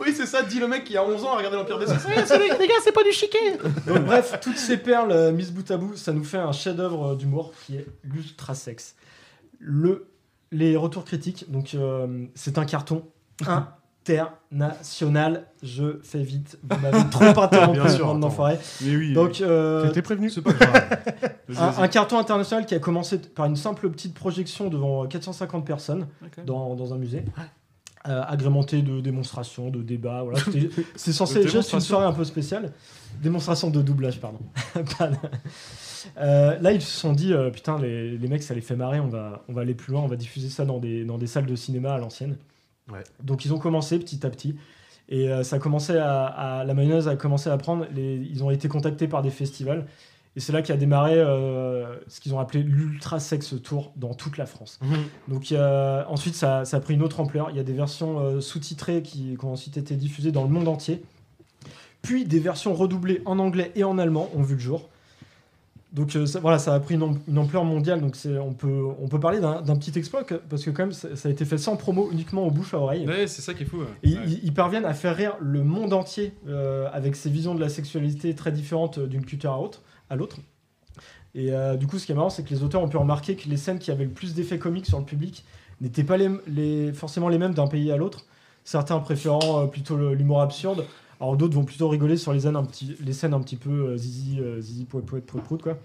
Oui, 0.00 0.12
c'est 0.16 0.26
ça, 0.26 0.42
dit 0.42 0.58
le 0.58 0.68
mec 0.68 0.84
qui 0.84 0.96
a 0.96 1.04
11 1.04 1.24
ans 1.24 1.34
à 1.34 1.36
regarder 1.36 1.56
l'Empire 1.56 1.78
des 1.78 1.86
Sens. 1.86 2.06
Les 2.06 2.66
gars, 2.66 2.74
c'est 2.82 2.92
pas 2.92 3.04
du 3.04 3.12
chiquet. 3.12 3.58
Donc 3.86 4.04
bref, 4.04 4.38
toutes 4.40 4.58
ces 4.58 4.76
perles 4.76 5.12
euh, 5.12 5.32
mises 5.32 5.52
bout 5.52 5.70
à 5.70 5.76
bout, 5.76 5.96
ça 5.96 6.12
nous 6.12 6.24
fait 6.24 6.38
un 6.38 6.52
chef-d'œuvre 6.52 7.12
euh, 7.12 7.14
d'humour 7.14 7.52
qui 7.66 7.76
est 7.76 7.86
l'ultra 8.04 8.54
sexe. 8.54 8.94
Le, 9.58 10.08
les 10.52 10.76
retours 10.76 11.04
critiques, 11.04 11.50
donc 11.50 11.74
euh, 11.74 12.26
c'est 12.34 12.58
un 12.58 12.64
carton 12.64 13.04
international. 14.08 15.46
Je 15.62 16.00
fais 16.02 16.22
vite, 16.22 16.58
vous 16.62 16.78
m'avez 16.80 17.08
trop 17.10 17.24
interrompu, 17.42 17.80
Bien 17.80 17.88
sûr, 17.88 18.06
bande 18.06 18.16
attends. 18.16 18.18
d'enfoirés. 18.28 18.58
Mais 18.82 18.96
oui. 18.96 19.12
Donc 19.12 19.40
euh, 19.40 19.86
T'étais 19.88 20.02
prévenu 20.02 20.30
C'est 20.30 20.42
pas 20.42 20.52
grave. 20.52 20.98
un, 21.58 21.82
un 21.82 21.88
carton 21.88 22.18
international 22.18 22.66
qui 22.66 22.74
a 22.74 22.78
commencé 22.78 23.18
par 23.18 23.46
une 23.46 23.56
simple 23.56 23.88
petite 23.90 24.14
projection 24.14 24.68
devant 24.68 25.06
450 25.06 25.64
personnes 25.66 26.06
Ok. 26.24 26.44
dans, 26.44 26.74
dans 26.74 26.94
un 26.94 26.98
musée. 26.98 27.24
euh, 28.08 28.22
agrémenté 28.26 28.80
de 28.82 29.00
démonstrations, 29.00 29.70
de 29.70 29.82
débats. 29.82 30.22
Voilà. 30.22 30.38
C'était- 30.40 30.70
C'est 30.96 31.12
censé 31.12 31.34
De 31.34 31.38
être 31.40 31.44
juste 31.44 31.54
une 31.54 31.60
démonstrations. 31.78 31.88
soirée 31.88 32.06
un 32.06 32.12
peu 32.12 32.24
spéciale. 32.24 32.72
Démonstration 33.22 33.70
de 33.70 33.82
doublage, 33.82 34.20
pardon. 34.20 34.38
Pas 34.98 35.08
de- 35.08 35.16
Euh, 36.18 36.58
là, 36.60 36.72
ils 36.72 36.80
se 36.80 36.98
sont 36.98 37.12
dit, 37.12 37.34
euh, 37.34 37.50
putain, 37.50 37.78
les, 37.78 38.16
les 38.16 38.28
mecs, 38.28 38.42
ça 38.42 38.54
les 38.54 38.62
fait 38.62 38.74
marrer, 38.74 39.00
on 39.00 39.08
va, 39.08 39.44
on 39.50 39.52
va 39.52 39.60
aller 39.60 39.74
plus 39.74 39.92
loin, 39.92 40.00
on 40.00 40.06
va 40.06 40.16
diffuser 40.16 40.48
ça 40.48 40.64
dans 40.64 40.78
des, 40.78 41.04
dans 41.04 41.18
des 41.18 41.26
salles 41.26 41.44
de 41.44 41.54
cinéma 41.54 41.92
à 41.92 41.98
l'ancienne. 41.98 42.38
Ouais. 42.92 43.02
Donc, 43.22 43.44
ils 43.44 43.52
ont 43.54 43.58
commencé 43.58 43.98
petit 43.98 44.24
à 44.26 44.30
petit. 44.30 44.56
Et 45.08 45.28
euh, 45.28 45.42
ça 45.42 45.56
a 45.56 45.58
commencé 45.58 45.96
à, 45.96 46.24
à- 46.26 46.64
la 46.64 46.74
mayonnaise 46.74 47.08
a 47.08 47.16
commencé 47.16 47.50
à 47.50 47.56
prendre. 47.56 47.86
Les, 47.94 48.16
ils 48.16 48.44
ont 48.44 48.50
été 48.50 48.68
contactés 48.68 49.08
par 49.08 49.22
des 49.22 49.30
festivals. 49.30 49.86
Et 50.36 50.40
c'est 50.40 50.52
là 50.52 50.62
qu'a 50.62 50.76
démarré 50.76 51.14
euh, 51.16 51.96
ce 52.06 52.20
qu'ils 52.20 52.32
ont 52.34 52.38
appelé 52.38 52.62
l'Ultra 52.62 53.18
Sex 53.18 53.54
Tour 53.64 53.92
dans 53.96 54.14
toute 54.14 54.38
la 54.38 54.46
France. 54.46 54.78
Donc 55.26 55.50
y 55.50 55.56
a- 55.56 56.06
ensuite, 56.08 56.36
ça, 56.36 56.64
ça 56.64 56.76
a 56.76 56.80
pris 56.80 56.94
une 56.94 57.02
autre 57.02 57.18
ampleur. 57.18 57.50
Il 57.50 57.56
y 57.56 57.58
a 57.60 57.64
des 57.64 57.72
versions 57.72 58.20
euh, 58.20 58.40
sous-titrées 58.40 59.02
qui, 59.02 59.36
qui 59.36 59.44
ont 59.44 59.52
ensuite 59.52 59.76
été 59.76 59.96
diffusées 59.96 60.30
dans 60.30 60.44
le 60.44 60.48
monde 60.50 60.68
entier. 60.68 61.02
Puis 62.02 62.24
des 62.24 62.38
versions 62.38 62.72
redoublées 62.74 63.22
en 63.26 63.40
anglais 63.40 63.72
et 63.74 63.82
en 63.82 63.98
allemand 63.98 64.30
ont 64.36 64.42
vu 64.42 64.54
le 64.54 64.60
jour. 64.60 64.88
Donc 65.92 66.14
euh, 66.14 66.24
ça, 66.24 66.38
voilà, 66.38 66.58
ça 66.60 66.72
a 66.72 66.78
pris 66.78 66.94
une, 66.94 67.02
am- 67.02 67.18
une 67.26 67.38
ampleur 67.38 67.64
mondiale. 67.64 68.00
Donc 68.00 68.16
on 68.24 68.52
peut, 68.52 68.84
on 69.00 69.08
peut 69.08 69.18
parler 69.18 69.40
d'un 69.40 69.62
petit 69.76 69.98
exploit 69.98 70.22
que- 70.22 70.34
parce 70.36 70.62
que 70.64 70.70
quand 70.70 70.84
même 70.84 70.92
ça, 70.92 71.16
ça 71.16 71.28
a 71.28 71.32
été 71.32 71.44
fait 71.44 71.58
sans 71.58 71.76
promo, 71.76 72.08
uniquement 72.12 72.46
au 72.46 72.50
bouche 72.52 72.74
à 72.74 72.78
oreille. 72.78 73.06
Ouais, 73.08 73.26
c'est 73.26 73.42
ça 73.42 73.54
qui 73.54 73.64
est 73.64 73.66
fou. 73.66 73.78
ouais. 73.78 73.86
Et 74.04 74.14
Ouais. 74.14 74.20
ils, 74.26 74.40
ils 74.44 74.54
parviennent 74.54 74.84
à 74.84 74.94
faire 74.94 75.16
rire 75.16 75.34
le 75.40 75.64
monde 75.64 75.92
entier 75.92 76.32
euh, 76.46 76.88
avec 76.92 77.16
ces 77.16 77.28
visions 77.28 77.54
de 77.56 77.60
la 77.60 77.68
sexualité 77.68 78.34
très 78.36 78.52
différentes 78.52 78.98
euh, 78.98 79.06
d'une 79.08 79.24
culture 79.26 79.50
à 79.52 79.58
autre- 79.60 79.82
à 80.10 80.16
l'autre. 80.16 80.36
Et 81.34 81.52
euh, 81.52 81.76
du 81.76 81.86
coup, 81.86 81.98
ce 81.98 82.06
qui 82.06 82.12
est 82.12 82.14
marrant, 82.16 82.30
c'est 82.30 82.42
que 82.44 82.50
les 82.50 82.62
auteurs 82.62 82.82
ont 82.82 82.88
pu 82.88 82.96
remarquer 82.96 83.36
que 83.36 83.48
les 83.48 83.56
scènes 83.56 83.78
qui 83.78 83.90
avaient 83.90 84.04
le 84.04 84.10
plus 84.10 84.34
d'effets 84.34 84.58
comiques 84.58 84.86
sur 84.86 84.98
le 84.98 85.04
public 85.04 85.44
n'étaient 85.80 86.04
pas 86.04 86.16
les, 86.16 86.28
les- 86.46 86.92
forcément 86.92 87.28
les 87.28 87.38
mêmes 87.38 87.54
d'un 87.54 87.66
pays 87.68 87.90
à 87.92 87.96
l'autre. 87.96 88.26
Certains 88.64 88.98
préférant 89.00 89.66
plutôt 89.66 89.96
l'humour 90.12 90.40
absurde, 90.42 90.84
alors 91.20 91.36
d'autres 91.36 91.54
vont 91.54 91.64
plutôt 91.64 91.88
rigoler 91.88 92.16
sur 92.16 92.32
les 92.32 92.40
scènes 92.40 92.56
un 92.56 92.64
petit, 92.64 92.96
les 93.00 93.12
scènes 93.12 93.34
un 93.34 93.40
petit 93.40 93.56
peu 93.56 93.70
euh, 93.70 93.96
zizi, 93.96 94.38
euh, 94.40 94.60
zizi, 94.60 94.84
poète, 94.84 95.04
poète, 95.06 95.26
prout, 95.26 95.42
prout, 95.42 95.62
quoi. 95.62 95.78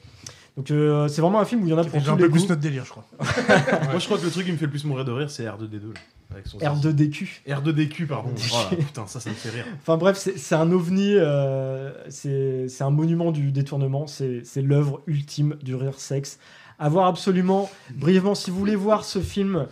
Donc 0.55 0.71
euh, 0.71 1.09
c'est 1.09 1.21
vraiment 1.21 1.41
un 1.41 1.45
film 1.45 1.63
où 1.63 1.67
il 1.67 1.71
y 1.71 1.73
en 1.73 1.77
a 1.77 1.83
pour 1.83 1.91
Déjà 1.99 2.05
tous 2.05 2.11
un 2.11 2.15
les 2.15 2.23
peu 2.23 2.31
plus 2.31 2.47
notre 2.47 2.61
délire, 2.61 2.85
je 2.85 2.91
crois. 2.91 3.05
Moi, 3.19 3.99
je 3.99 4.05
crois 4.05 4.17
que 4.17 4.23
le 4.23 4.31
truc 4.31 4.45
qui 4.45 4.51
me 4.53 4.57
fait 4.57 4.65
le 4.65 4.71
plus 4.71 4.85
mourir 4.85 5.03
de 5.03 5.11
rire, 5.11 5.29
c'est 5.29 5.43
R2D2. 5.43 5.93
là, 5.93 5.99
avec 6.31 6.47
son 6.47 6.57
R2DQ. 6.59 7.27
R2DQ, 7.47 8.07
pardon. 8.07 8.29
Voilà, 8.49 8.69
putain, 8.69 9.05
ça, 9.05 9.19
ça 9.19 9.29
me 9.29 9.35
fait 9.35 9.49
rire. 9.49 9.65
Enfin 9.81 9.97
bref, 9.97 10.17
c'est 10.17 10.37
c'est 10.37 10.55
un 10.55 10.71
ovni, 10.71 11.13
euh, 11.13 11.91
c'est 12.09 12.69
c'est 12.69 12.85
un 12.85 12.89
monument 12.89 13.33
du 13.33 13.51
détournement, 13.51 14.07
c'est 14.07 14.41
c'est 14.45 14.61
l'œuvre 14.61 15.01
ultime 15.07 15.55
du 15.61 15.75
rire 15.75 15.99
sexe. 15.99 16.39
À 16.79 16.87
voir 16.89 17.07
absolument, 17.07 17.69
brièvement, 17.93 18.35
si 18.35 18.49
vous 18.49 18.57
voulez 18.57 18.75
voir 18.75 19.05
ce 19.05 19.19
film, 19.19 19.67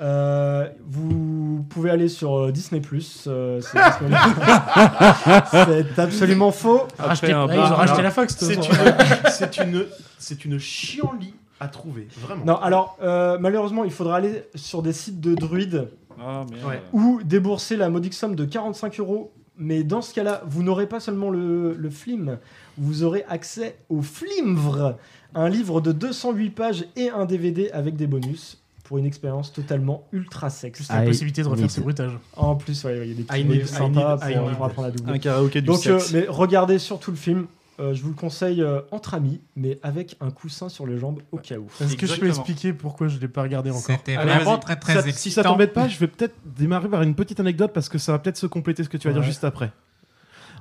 euh, 0.00 0.68
vous 0.86 1.64
pouvez 1.68 1.90
aller 1.90 2.08
sur 2.08 2.36
euh, 2.36 2.52
Disney+. 2.52 2.80
euh, 3.26 3.60
c'est 5.50 5.98
absolument 5.98 6.52
faux. 6.52 6.82
Racheter- 6.98 7.32
un 7.32 7.46
ouais, 7.46 7.56
bar, 7.56 7.68
ils 7.68 7.72
ont 7.72 7.76
racheté 7.76 8.02
la 8.02 8.10
Fox. 8.10 8.36
de 8.36 8.54
toute 8.54 8.62
C'est 8.64 8.72
façon. 8.72 8.84
une, 8.84 9.30
c'est 9.30 9.56
une, 9.58 9.84
c'est 10.18 10.44
une 10.44 10.58
chienlit 10.58 11.34
à 11.60 11.68
trouver, 11.68 12.08
vraiment. 12.18 12.44
Non, 12.44 12.56
alors 12.56 12.98
euh, 13.02 13.38
malheureusement, 13.40 13.84
il 13.84 13.90
faudra 13.92 14.16
aller 14.16 14.44
sur 14.54 14.82
des 14.82 14.92
sites 14.92 15.20
de 15.20 15.34
druides 15.34 15.88
Ah, 16.20 16.44
merde. 16.50 16.64
Ouais. 16.66 16.82
ou 16.92 17.20
débourser 17.24 17.76
la 17.76 17.88
modique 17.88 18.14
somme 18.14 18.34
de 18.34 18.44
45 18.44 18.98
euros. 19.00 19.32
Mais 19.58 19.82
dans 19.84 20.02
ce 20.02 20.12
cas-là, 20.12 20.42
vous 20.46 20.62
n'aurez 20.62 20.86
pas 20.86 21.00
seulement 21.00 21.30
le, 21.30 21.72
le 21.72 21.88
film, 21.90 22.36
vous 22.76 23.04
aurez 23.04 23.24
accès 23.26 23.78
au 23.88 24.02
Flimvre, 24.02 24.98
un 25.34 25.48
livre 25.48 25.80
de 25.80 25.92
208 25.92 26.50
pages 26.50 26.84
et 26.94 27.08
un 27.08 27.24
DVD 27.24 27.70
avec 27.70 27.96
des 27.96 28.06
bonus 28.06 28.62
pour 28.86 28.98
une 28.98 29.04
expérience 29.06 29.52
totalement 29.52 30.06
ultra 30.12 30.48
sexe. 30.48 30.78
Juste 30.78 30.92
la 30.92 31.02
possibilité 31.02 31.42
de 31.42 31.48
refaire 31.48 31.70
ses 31.70 31.80
bruitages. 31.80 32.12
En 32.36 32.54
plus, 32.54 32.84
ouais, 32.84 32.92
ouais, 32.98 33.06
il 33.06 33.08
y 33.10 33.12
a 33.12 33.16
des 33.16 33.22
petits 33.24 33.40
I 33.40 33.44
bonus 33.44 33.58
need- 33.62 33.66
I 33.66 33.74
sympas 33.74 34.16
pour, 34.18 34.50
pour 34.52 34.64
apprendre 34.64 34.88
à 34.88 34.90
doubler. 34.92 35.12
Un 35.14 35.18
karaoké 35.18 35.60
du 35.60 35.66
Donc, 35.66 35.84
euh, 35.86 35.98
sexe. 35.98 36.12
mais 36.12 36.26
regardez 36.28 36.78
surtout 36.78 37.10
le 37.10 37.16
film. 37.16 37.46
Euh, 37.78 37.92
je 37.92 38.02
vous 38.02 38.08
le 38.10 38.14
conseille 38.14 38.62
euh, 38.62 38.80
entre 38.90 39.12
amis, 39.14 39.38
mais 39.54 39.78
avec 39.82 40.16
un 40.22 40.30
coussin 40.30 40.68
sur 40.70 40.86
les 40.86 40.98
jambes 40.98 41.18
au 41.32 41.36
cas 41.36 41.56
où. 41.56 41.66
Est-ce 41.82 41.96
que 41.96 42.06
je 42.06 42.18
peux 42.18 42.28
expliquer 42.28 42.72
pourquoi 42.72 43.08
je 43.08 43.18
l'ai 43.18 43.28
pas 43.28 43.42
regardé 43.42 43.70
encore 43.70 43.82
C'était 43.82 44.14
vraiment 44.16 44.56
très 44.58 44.76
très 44.76 44.94
Ça- 44.94 45.00
excitant. 45.00 45.18
si 45.20 45.30
ça 45.32 45.42
t'embête 45.42 45.74
pas, 45.74 45.86
je 45.88 45.98
vais 45.98 46.06
peut-être 46.06 46.34
démarrer 46.44 46.88
par 46.88 47.02
une 47.02 47.14
petite 47.14 47.38
anecdote 47.40 47.72
parce 47.74 47.88
que 47.90 47.98
ça 47.98 48.12
va 48.12 48.18
peut-être 48.18 48.38
se 48.38 48.46
compléter 48.46 48.82
ce 48.82 48.88
que 48.88 48.96
tu 48.96 49.08
vas 49.08 49.12
dire 49.14 49.22
juste 49.22 49.44
après. 49.44 49.72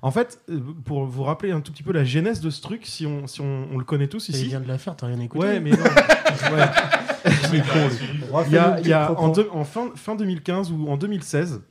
En 0.01 0.11
fait, 0.11 0.39
euh, 0.51 0.59
pour 0.83 1.05
vous 1.05 1.23
rappeler 1.23 1.51
un 1.51 1.61
tout 1.61 1.71
petit 1.71 1.81
peu 1.83 1.93
la 1.93 2.03
genèse 2.03 2.41
de 2.41 2.49
ce 2.49 2.61
truc, 2.61 2.85
si 2.85 3.05
on, 3.07 3.27
si 3.27 3.39
on, 3.41 3.67
on 3.73 3.77
le 3.77 3.85
connaît 3.85 4.07
tous 4.07 4.27
Il 4.29 4.35
ici. 4.35 4.45
vient 4.47 4.59
de 4.59 4.67
la 4.67 4.77
faire, 4.77 4.95
t'as 4.97 5.07
rien 5.07 5.19
écouté 5.21 5.43
Ouais, 5.45 5.59
mais 5.61 5.71
non. 5.71 5.77
Ouais. 5.77 6.65
Il 8.47 8.53
y 8.53 8.57
a, 8.57 8.79
il 8.81 8.87
y 8.87 8.93
a 8.93 9.11
en, 9.19 9.29
deux- 9.29 9.49
en 9.51 9.63
fin, 9.65 9.91
fin 9.95 10.15
2015 10.15 10.71
ou 10.71 10.87
en 10.89 10.97
2016, 10.97 11.61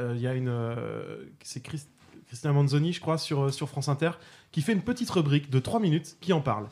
euh, 0.00 0.12
il 0.16 0.22
y 0.22 0.26
a 0.26 0.34
une. 0.34 0.48
euh, 0.48 1.16
c'est 1.42 1.60
Christ- 1.64 1.88
Christina 2.26 2.52
Manzoni, 2.52 2.92
je 2.92 3.00
crois, 3.00 3.18
sur, 3.18 3.44
euh, 3.44 3.50
sur 3.50 3.68
France 3.68 3.88
Inter, 3.88 4.10
qui 4.50 4.62
fait 4.62 4.72
une 4.72 4.82
petite 4.82 5.10
rubrique 5.10 5.50
de 5.50 5.58
3 5.58 5.78
minutes 5.80 6.16
qui 6.20 6.32
en 6.32 6.40
parle. 6.40 6.66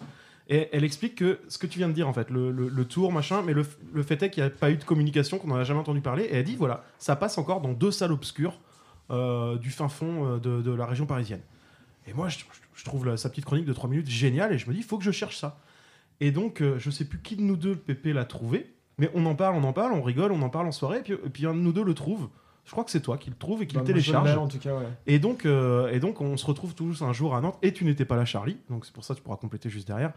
Et 0.49 0.69
elle 0.73 0.83
explique 0.85 1.15
que 1.15 1.39
ce 1.49 1.57
que 1.57 1.67
tu 1.67 1.79
viens 1.79 1.89
de 1.89 1.93
dire, 1.95 2.09
en 2.09 2.13
fait, 2.13 2.31
le, 2.31 2.51
le- 2.51 2.69
le 2.69 2.85
tour, 2.85 3.13
machin, 3.13 3.43
mais 3.43 3.53
le, 3.53 3.63
fait 4.03 4.23
est 4.23 4.31
qu'il 4.31 4.43
n'y 4.43 4.47
a 4.49 4.51
pas 4.51 4.71
eu 4.71 4.77
de 4.77 4.85
communication, 4.85 5.39
qu'on 5.39 5.49
n'en 5.49 5.57
a 5.57 5.65
jamais 5.65 5.81
entendu 5.81 6.01
parler. 6.01 6.25
Et 6.25 6.37
elle 6.37 6.45
dit 6.45 6.57
voilà, 6.57 6.85
ça 6.99 7.15
passe 7.17 7.39
encore 7.39 7.61
dans 7.61 7.73
deux 7.73 7.91
salles 7.93 8.13
obscures 8.13 8.59
euh, 9.11 9.57
du 9.57 9.71
fin 9.71 9.89
fond 9.89 10.39
de, 10.39 10.61
de 10.63 10.73
la 10.73 10.87
région 10.87 11.07
parisienne. 11.07 11.41
Et 12.09 12.13
moi, 12.15 12.29
je, 12.29 12.39
je 12.75 12.85
trouve 12.85 13.07
la- 13.07 13.17
sa 13.17 13.29
petite 13.31 13.45
chronique 13.45 13.67
de 13.67 13.73
3 13.73 13.89
minutes 13.89 14.09
géniale 14.09 14.53
et 14.53 14.59
je 14.59 14.67
me 14.69 14.73
dis 14.75 14.81
il 14.81 14.85
faut 14.85 14.99
que 14.99 15.05
je 15.05 15.11
cherche 15.13 15.37
ça. 15.39 15.59
Et 16.23 16.31
donc, 16.31 16.61
euh, 16.61 16.79
je 16.79 16.89
sais 16.89 17.05
plus 17.05 17.21
qui 17.21 17.35
de 17.35 17.43
nous 17.43 17.57
deux, 17.57 17.75
Pépé, 17.75 18.13
l'a 18.13 18.25
trouvé, 18.25 18.73
mais 18.97 19.11
on 19.13 19.27
en 19.27 19.35
parle, 19.35 19.57
on 19.57 19.65
en 19.65 19.73
parle, 19.73 19.93
on 19.93 20.03
rigole, 20.03 20.31
on 20.31 20.41
en 20.43 20.51
parle 20.51 20.69
en 20.69 20.73
soirée, 20.73 20.99
et 20.99 21.03
puis, 21.03 21.15
et 21.15 21.31
puis 21.31 21.47
un 21.47 21.53
de 21.53 21.59
nous 21.59 21.73
deux 21.73 21.83
le 21.83 21.95
trouve. 21.95 22.29
Je 22.65 22.71
crois 22.71 22.85
que 22.85 22.93
c'est 22.93 23.01
toi 23.01 23.19
qui 23.19 23.29
le 23.29 23.35
trouve 23.35 23.61
et 23.61 23.67
qui 23.67 23.75
Bah, 23.75 23.81
le 23.81 23.87
télécharge. 23.89 24.39
en 24.39 24.47
tout 24.47 24.61
cas, 24.61 24.73
ouais. 24.73 24.87
Et 25.09 25.19
donc, 25.19 25.47
euh, 25.47 25.91
et 25.91 25.99
donc, 25.99 26.21
on 26.21 26.37
se 26.37 26.47
retrouve 26.47 26.77
tous 26.77 27.03
un 27.03 27.13
jour 27.13 27.35
à 27.35 27.41
Nantes. 27.41 27.59
Et 27.63 27.73
tu 27.73 27.85
n'étais 27.85 28.05
pas 28.05 28.15
là, 28.15 28.25
Charlie. 28.25 28.57
Donc, 28.71 28.87
c'est 28.87 28.95
pour 28.95 29.03
ça 29.03 29.15
que 29.15 29.19
tu 29.19 29.25
pourras 29.25 29.37
compléter 29.37 29.69
juste 29.69 29.89
derrière. 29.89 30.13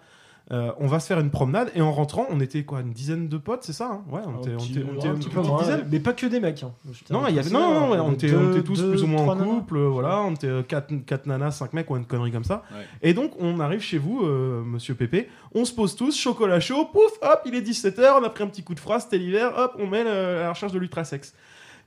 Euh, 0.52 0.72
on 0.80 0.86
va 0.86 1.00
se 1.00 1.08
faire 1.08 1.20
une 1.20 1.32
promenade. 1.32 1.72
Et 1.74 1.82
en 1.82 1.92
rentrant, 1.92 2.28
on 2.30 2.40
était 2.40 2.64
quoi 2.64 2.82
Une 2.82 2.92
dizaine 2.94 3.28
de 3.28 3.38
potes, 3.38 3.64
c'est 3.64 3.74
ça 3.74 3.88
hein? 3.92 4.04
Ouais, 4.12 4.22
on 4.28 4.30
Un 4.38 4.42
était, 4.42 4.54
on 4.54 4.58
petit- 4.58 4.72
était- 4.80 4.86
on 4.88 4.96
était 4.96 5.08
un 5.08 5.12
une 5.14 5.18
petit 5.20 5.30
petite 5.30 5.42
peu 5.42 5.48
moins, 5.48 5.60
dizaine. 5.62 5.88
mais 5.92 6.00
pas 6.00 6.14
que 6.14 6.28
des 6.28 6.40
mecs. 6.40 6.62
hein. 6.62 6.72
Non, 7.10 7.24
à 7.24 7.30
il 7.32 7.36
y 7.36 7.40
avait, 7.40 7.50
préciser, 7.50 7.56
non, 7.56 7.74
non, 7.74 7.86
hein. 7.88 7.90
ouais, 7.94 8.00
on, 8.00 8.12
était, 8.14 8.30
deux- 8.30 8.38
on 8.38 8.52
était 8.52 8.62
tous 8.64 8.76
deux, 8.76 8.90
plus 8.92 9.02
ou 9.04 9.08
moins 9.08 9.24
en 9.28 9.36
couple, 9.44 9.78
euh, 9.78 9.88
voilà, 9.90 10.22
on 10.22 10.34
était 10.34 10.48
4, 10.68 11.26
nanas, 11.26 11.50
5 11.52 11.74
mecs 11.74 11.90
ou 11.90 11.98
une 11.98 12.06
connerie 12.06 12.32
comme 12.32 12.44
ça. 12.44 12.62
Ouais. 12.72 12.86
Et 13.02 13.16
donc, 13.16 13.32
on 13.40 13.60
arrive 13.60 13.80
chez 13.82 13.98
vous, 13.98 14.22
euh, 14.24 14.62
monsieur 14.64 14.94
Pépé, 14.94 15.30
on 15.56 15.66
se 15.66 15.74
pose 15.74 15.96
tous, 15.96 16.16
chocolat 16.16 16.60
chaud, 16.60 16.86
pouf, 16.94 17.12
hop, 17.24 17.42
il 17.48 17.56
est 17.56 17.62
17h, 17.62 18.20
on 18.22 18.24
a 18.24 18.30
pris 18.30 18.44
un 18.44 18.48
petit 18.48 18.62
coup 18.64 18.76
de 18.76 18.80
phrase, 18.80 19.04
c'était 19.06 19.18
l'hiver, 19.18 19.52
hop, 19.58 19.76
on 19.80 19.88
met 19.88 20.04
le- 20.04 20.42
la 20.42 20.50
recherche 20.52 20.72
de 20.74 20.78
l'ultrasex. 20.80 21.34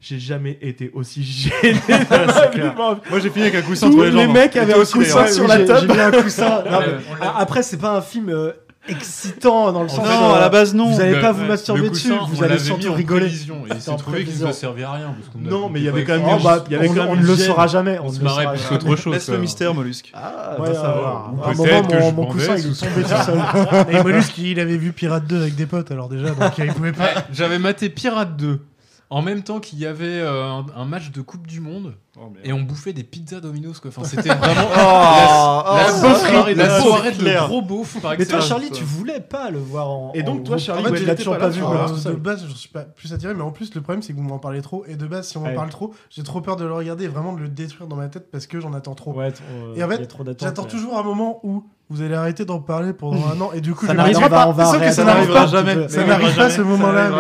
J'ai 0.01 0.21
jamais 0.21 0.59
été 0.63 0.91
aussi 0.95 1.25
gêné. 1.25 1.75
Moi, 3.11 3.19
j'ai 3.21 3.31
fini 3.31 3.47
avec 3.47 3.57
un 3.57 3.63
coussin 3.63 3.91
Tous 3.91 4.03
les 4.03 4.13
jambes. 4.13 4.21
les 4.21 4.27
mecs 4.29 4.55
Et 4.55 4.61
avaient 4.61 4.75
un 4.75 4.85
coussin 4.85 5.27
sur 5.27 5.49
la 5.49 5.59
table. 5.65 5.89
J'ai 5.89 5.95
mis 5.95 6.01
un 6.01 6.11
coussin. 6.23 6.63
Après, 7.37 7.65
c'est 7.65 7.79
pas 7.79 7.97
un 7.97 8.01
film 8.01 8.29
euh, 8.29 8.53
excitant 8.87 9.73
dans 9.73 9.83
le 9.83 9.89
sens. 9.89 10.07
Non, 10.07 10.31
euh, 10.31 10.35
à 10.37 10.41
la 10.41 10.49
base, 10.51 10.73
non. 10.73 10.91
Vous 10.93 11.01
allez 11.01 11.17
Le- 11.17 11.21
pas 11.21 11.33
vous 11.33 11.45
masturber 11.45 11.91
dessus, 11.91 12.13
vous 12.31 12.45
allez 12.45 12.61
surtout 12.61 12.93
rigoler. 12.93 13.27
il 13.27 13.81
s'est 13.81 13.97
trouvé 13.97 14.25
qu'il 14.25 14.39
ne 14.47 14.53
servait 14.53 14.85
à 14.85 14.93
rien. 14.93 15.15
parce 15.19 15.29
qu'on 15.31 15.41
Non, 15.51 15.67
a- 15.67 15.71
mais 15.71 15.81
il 15.81 15.87
y 15.87 15.89
avait 15.89 16.05
quand 16.05 16.13
même 16.17 16.27
il 16.69 16.73
y 16.73 16.77
avait 16.77 16.89
on, 17.01 17.17
ne 17.17 17.23
le 17.27 17.37
saura 17.37 17.67
jamais. 17.67 17.99
On 18.01 18.07
ne 18.07 18.13
se 18.13 18.19
le 18.19 18.25
marrait 18.25 18.45
saura 18.45 18.55
plus 18.55 18.63
jamais. 18.63 18.79
qu'autre 18.79 18.97
chose. 18.97 19.15
Laisse 19.15 19.29
le 19.31 19.39
mystère, 19.39 19.75
mollusque. 19.75 20.13
Ah, 20.15 20.55
va 20.59 20.65
ouais, 20.65 20.75
savoir. 20.75 21.33
euh, 21.35 21.37
Ou 21.39 21.43
à 21.43 21.49
un 21.51 21.55
peut-être 21.55 21.89
que 21.89 22.13
mon, 22.15 22.27
coussin, 22.27 22.55
il 22.57 22.71
est 22.71 22.81
tombé 22.81 23.03
tout 23.03 23.25
seul. 23.25 23.39
Et 23.91 24.03
Mollusque, 24.03 24.39
il 24.39 24.61
avait 24.61 24.77
vu 24.77 24.93
Pirate 24.93 25.27
2 25.27 25.41
avec 25.43 25.57
des 25.57 25.67
potes, 25.67 25.91
alors 25.91 26.09
déjà, 26.09 26.31
donc 26.31 26.53
il 26.59 26.73
pouvait 26.73 26.93
pas. 26.93 27.09
J'avais 27.33 27.59
maté 27.59 27.89
Pirate 27.89 28.37
2 28.37 28.61
en 29.11 29.23
même 29.23 29.43
temps 29.43 29.59
qu'il 29.59 29.79
y 29.79 29.87
avait 29.87 30.21
euh, 30.21 30.45
un, 30.45 30.67
un 30.75 30.85
match 30.85 31.11
de 31.11 31.23
Coupe 31.23 31.47
du 31.47 31.61
Monde. 31.61 31.95
et 32.45 32.53
on 32.53 32.61
bouffait 32.61 32.93
des 32.93 33.05
pizzas 33.05 33.41
Domino's 33.41 33.81
quoi. 33.81 33.89
Enfin, 33.89 34.05
c'était 34.05 34.35
vraiment 34.35 34.69
Oh, 34.71 34.77
la, 34.77 35.65
oh, 35.65 35.75
la 35.75 35.87
oh, 35.89 36.15
soirée, 36.19 36.53
oh, 36.53 36.59
la 36.59 36.79
oh, 36.79 36.83
soirée 36.83 37.13
de 37.13 37.17
clair. 37.17 37.47
gros 37.49 37.63
beauf 37.63 38.01
par 38.03 38.15
Mais 38.19 38.27
toi. 38.27 38.41
Charlie, 38.41 38.71
tu 38.71 38.85
voulais 38.85 39.21
pas 39.21 39.51
le 39.51 39.59
voir 39.59 39.89
en. 39.89 40.13
Et 40.13 40.23
donc, 40.23 40.41
en 40.41 40.43
toi. 40.43 40.59
Charlie, 40.59 40.83
en 40.83 40.85
fait, 40.87 40.93
ouais, 40.93 40.99
tu 40.99 41.05
l'as 41.07 41.15
toujours 41.15 41.39
pas 41.39 41.49
vu. 41.49 41.63
vois. 41.63 41.87
de 41.89 42.13
base, 42.13 42.47
je 42.47 42.55
suis 42.55 42.69
pas 42.69 42.83
plus 42.85 43.13
attiré, 43.15 43.33
mais 43.35 43.43
en 43.43 43.51
plus, 43.53 43.75
le 43.75 43.81
problème, 43.81 44.03
c'est 44.03 44.13
que 44.13 44.19
vous 44.19 44.25
m'en 44.25 44.39
parlez 44.39 44.61
trop. 44.61 44.85
Et 44.87 44.97
de 44.97 45.07
base, 45.07 45.29
si 45.29 45.39
on 45.39 45.47
en 45.47 45.55
parle 45.55 45.71
trop, 45.71 45.95
j'ai 46.11 46.23
trop 46.23 46.41
peur 46.41 46.57
de 46.57 46.65
le 46.65 46.75
regarder 46.75 47.05
et 47.05 47.09
vraiment 47.09 47.33
de 47.33 47.41
le 47.41 47.49
détruire 47.49 47.89
dans 47.89 47.97
ma 47.97 48.09
tête 48.09 48.31
parce 48.31 48.47
que 48.47 48.61
j'en 48.61 48.75
attends 48.75 48.95
trop. 48.95 49.19
Euh, 49.19 49.31
et 49.75 49.83
en 49.83 49.91
y 49.91 49.97
fait, 49.97 50.17
j'attends 50.39 50.65
toujours 50.65 50.99
un 50.99 51.03
moment 51.03 51.41
où 51.45 51.65
vous 51.91 52.03
allez 52.03 52.15
arrêter 52.15 52.45
d'en 52.45 52.61
parler 52.61 52.93
pendant 52.93 53.27
un 53.29 53.41
an 53.41 53.51
et 53.55 53.61
du 53.63 53.75
coup, 53.75 53.87
Ça 53.87 53.95
n'arrivera 53.95 54.29
pas, 54.29 54.47
on 54.49 54.53
va 54.53 54.67
Sauf 54.67 54.79
que 54.79 54.85
ça 54.87 54.93
Ça 54.93 55.05
n'arrive 55.05 55.31
n'arrivera 55.31 55.41
pas. 55.41 55.47
jamais. 55.75 55.89
Ça 55.89 56.05
n'arrive 56.05 56.37
pas 56.37 56.45
à 56.45 56.51
ce 56.51 56.61
moment-là. 56.61 57.11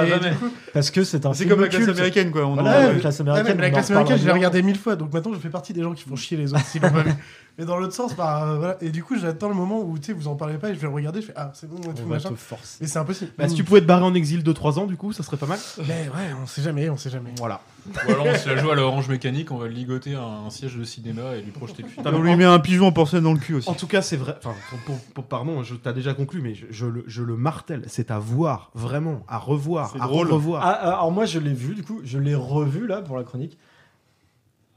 Parce 0.74 0.90
que 0.90 1.04
c'est 1.04 1.24
un 1.24 1.32
C'est 1.32 1.46
comme 1.46 1.60
la 1.62 1.68
classe 1.68 1.88
américaine, 1.88 2.30
quoi. 2.30 2.44
Voilà, 2.44 2.92
la 2.92 2.98
classe 2.98 3.20
américaine. 3.20 3.54
mais 3.56 3.62
la 3.62 3.70
classe 3.70 3.90
américaine, 3.90 4.18
je 4.18 4.26
l'ai 4.26 4.32
regardé 4.32 4.62
mille 4.62 4.78
fois, 4.78 4.94
donc 4.96 5.12
maintenant 5.12 5.32
je 5.32 5.38
fais 5.38 5.48
partie 5.48 5.72
des 5.72 5.82
gens 5.82 5.92
qui 5.94 6.04
font 6.04 6.16
chier 6.16 6.36
les 6.36 6.52
autres 6.52 6.64
s'ils 6.66 6.82
l'ont 6.82 6.90
pas 6.90 7.02
vu. 7.02 7.12
Mais 7.58 7.64
dans 7.64 7.76
l'autre 7.76 7.92
sens, 7.92 8.14
bah, 8.14 8.44
euh, 8.44 8.56
voilà. 8.58 8.76
Et 8.80 8.90
du 8.90 9.02
coup, 9.02 9.18
j'attends 9.18 9.48
le 9.48 9.54
moment 9.56 9.80
où 9.80 9.98
tu 9.98 10.04
sais, 10.06 10.12
vous 10.12 10.28
en 10.28 10.36
parlez 10.36 10.58
pas 10.58 10.70
et 10.70 10.74
je 10.74 10.78
vais 10.78 10.86
le 10.86 10.92
regarder, 10.92 11.20
je 11.20 11.26
fais 11.26 11.32
ah, 11.36 11.50
c'est 11.54 11.68
bon, 11.68 11.76
et 11.78 11.94
tout 11.94 12.06
va 12.06 12.14
machin. 12.14 12.28
te 12.30 12.34
forcer. 12.36 12.78
Mais 12.80 12.86
c'est 12.86 13.00
impossible. 13.00 13.32
Bah, 13.36 13.48
si 13.48 13.56
tu 13.56 13.64
pouvais 13.64 13.80
te 13.80 13.86
barrer 13.86 14.04
en 14.04 14.14
exil 14.14 14.44
de 14.44 14.52
3 14.52 14.78
ans, 14.78 14.86
du 14.86 14.96
coup, 14.96 15.12
ça 15.12 15.24
serait 15.24 15.36
pas 15.38 15.46
mal. 15.46 15.58
Mais 15.88 16.08
ouais, 16.08 16.34
on 16.40 16.46
sait 16.46 16.62
jamais, 16.62 16.88
on 16.88 16.96
sait 16.96 17.10
jamais. 17.10 17.30
Voilà. 17.36 17.60
Ou 18.06 18.12
alors 18.12 18.26
on 18.26 18.34
se 18.36 18.48
la 18.48 18.56
joue 18.56 18.70
à 18.70 18.74
l'orange 18.74 19.08
mécanique, 19.08 19.50
on 19.50 19.56
va 19.56 19.66
ligoter 19.66 20.14
un, 20.14 20.20
un 20.46 20.50
siège 20.50 20.76
de 20.76 20.84
cinéma 20.84 21.34
et 21.36 21.42
lui 21.42 21.50
projeter 21.50 21.82
le 21.82 21.88
film. 21.88 22.06
On 22.06 22.22
lui 22.22 22.36
met 22.36 22.44
un 22.44 22.58
pigeon 22.60 22.86
en 22.86 22.92
porcelaine 22.92 23.24
dans 23.24 23.32
le 23.32 23.38
cul 23.38 23.54
aussi. 23.54 23.68
En 23.68 23.74
tout 23.74 23.86
cas, 23.86 24.02
c'est 24.02 24.16
vrai. 24.18 24.36
Enfin, 24.38 24.54
pour- 24.70 24.78
pour- 24.80 24.98
pour- 25.14 25.24
pardon, 25.24 25.62
je 25.64 25.74
t'as 25.74 25.92
déjà 25.94 26.12
conclu, 26.14 26.40
mais 26.42 26.54
je, 26.54 26.66
je 26.70 26.86
le, 26.86 27.02
je 27.06 27.22
le 27.22 27.36
martèle. 27.36 27.82
C'est 27.88 28.10
à 28.10 28.18
voir, 28.18 28.70
vraiment, 28.74 29.22
à 29.26 29.38
revoir, 29.38 29.90
C'est 29.94 30.00
à 30.00 30.04
drôle. 30.06 30.30
revoir. 30.30 30.62
Ah, 30.64 30.78
ah, 30.80 30.88
alors 30.98 31.10
moi 31.12 31.24
je 31.24 31.38
l'ai 31.40 31.54
vu 31.54 31.74
du 31.74 31.82
coup, 31.82 32.00
je 32.04 32.18
l'ai 32.18 32.34
revu 32.34 32.86
là 32.86 33.00
pour 33.00 33.16
la 33.16 33.24
chronique. 33.24 33.58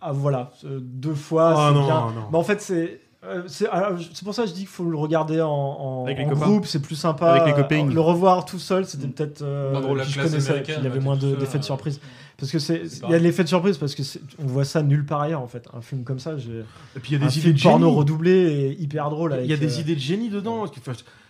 Ah 0.02 0.12
voilà, 0.12 0.52
euh, 0.66 0.80
deux 0.82 1.14
fois. 1.14 1.54
C'est 1.70 1.74
non, 1.76 1.86
bien. 1.86 2.00
non. 2.16 2.28
Mais 2.32 2.38
en 2.38 2.44
fait 2.44 2.62
c'est 2.62 3.02
euh, 3.24 3.44
c'est 3.46 3.70
alors, 3.70 4.00
c'est 4.00 4.24
pour 4.24 4.34
ça 4.34 4.44
que 4.44 4.50
je 4.50 4.54
dis 4.54 4.62
qu'il 4.62 4.68
faut 4.68 4.84
le 4.84 4.98
regarder 4.98 5.42
en, 5.42 6.06
groupe, 6.32 6.66
c'est 6.66 6.82
plus 6.82 6.96
sympa. 6.96 7.34
Avec 7.34 7.56
les 7.56 7.62
copains. 7.62 7.86
Le 7.86 8.02
revoir 8.02 8.46
tout 8.46 8.58
seul, 8.58 8.86
c'était 8.86 9.08
peut-être. 9.08 9.44
euh, 9.44 9.96
la 9.96 10.04
je 10.04 10.20
connaissais, 10.20 10.62
puis 10.62 10.74
il 10.76 10.84
y 10.84 10.88
avait 10.88 11.00
moins 11.00 11.16
de- 11.16 11.36
d'effets 11.36 11.60
de 11.60 11.64
euh, 11.64 11.68
surprise. 11.68 12.00
Parce 12.38 12.52
que 12.52 12.58
c'est, 12.58 12.82
il 13.04 13.12
y 13.12 13.14
a 13.14 13.20
l'effet 13.20 13.44
de 13.44 13.48
surprise 13.50 13.78
parce 13.78 13.94
que 13.94 14.02
c'est- 14.02 14.22
on 14.40 14.48
voit 14.48 14.66
ça 14.66 14.82
nulle 14.82 15.06
part 15.06 15.22
ailleurs 15.22 15.42
en 15.44 15.48
fait. 15.48 15.68
Un 15.76 15.82
film 15.82 16.04
comme 16.04 16.18
ça, 16.18 16.36
j'ai. 16.40 16.64
Et 16.96 17.00
puis 17.00 17.12
il 17.14 17.20
y 17.22 17.24
a 17.24 17.28
des 17.28 17.38
idées 17.38 17.54
de 17.54 17.62
porno 17.62 17.92
redoublé 17.92 18.32
et 18.32 18.82
hyper 18.82 19.12
drôle. 19.12 19.38
Il 19.44 19.50
y 19.52 19.54
a 19.54 19.58
des 19.58 19.78
euh, 19.78 19.82
idées 19.82 19.96
de 19.96 20.00
génie 20.02 20.30
dedans. 20.30 20.66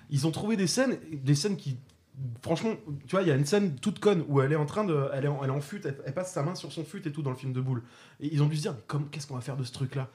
Ils 0.10 0.26
ont 0.28 0.32
trouvé 0.32 0.56
des 0.56 0.68
scènes, 0.68 0.98
des 1.12 1.36
scènes 1.36 1.58
qui, 1.58 1.76
franchement, 2.42 2.74
tu 3.08 3.12
vois, 3.12 3.22
il 3.22 3.28
y 3.28 3.32
a 3.32 3.36
une 3.36 3.46
scène 3.46 3.76
toute 3.76 4.00
conne 4.00 4.24
où 4.28 4.42
elle 4.42 4.52
est 4.52 4.58
en 4.58 4.66
train 4.66 4.84
de, 4.84 5.10
elle 5.14 5.26
est 5.26 5.28
en, 5.28 5.44
elle 5.44 5.62
fût, 5.62 5.82
elle, 5.86 6.14
passe 6.14 6.34
sa 6.34 6.44
main 6.44 6.56
sur 6.56 6.72
son 6.72 6.84
fût 6.84 7.08
et 7.08 7.12
tout 7.12 7.22
dans 7.22 7.30
le 7.30 7.36
film 7.36 7.54
de 7.54 7.62
boule. 7.62 7.84
Et 8.20 8.34
ils 8.34 8.42
ont 8.44 8.48
dû 8.48 8.58
se 8.58 8.62
dire, 8.62 8.76
mais 8.94 9.00
qu'est-ce 9.12 9.28
qu'on 9.28 9.36
va 9.36 9.42
faire 9.42 9.58
de 9.58 9.64
ce 9.64 9.72
truc-là? 9.72 10.10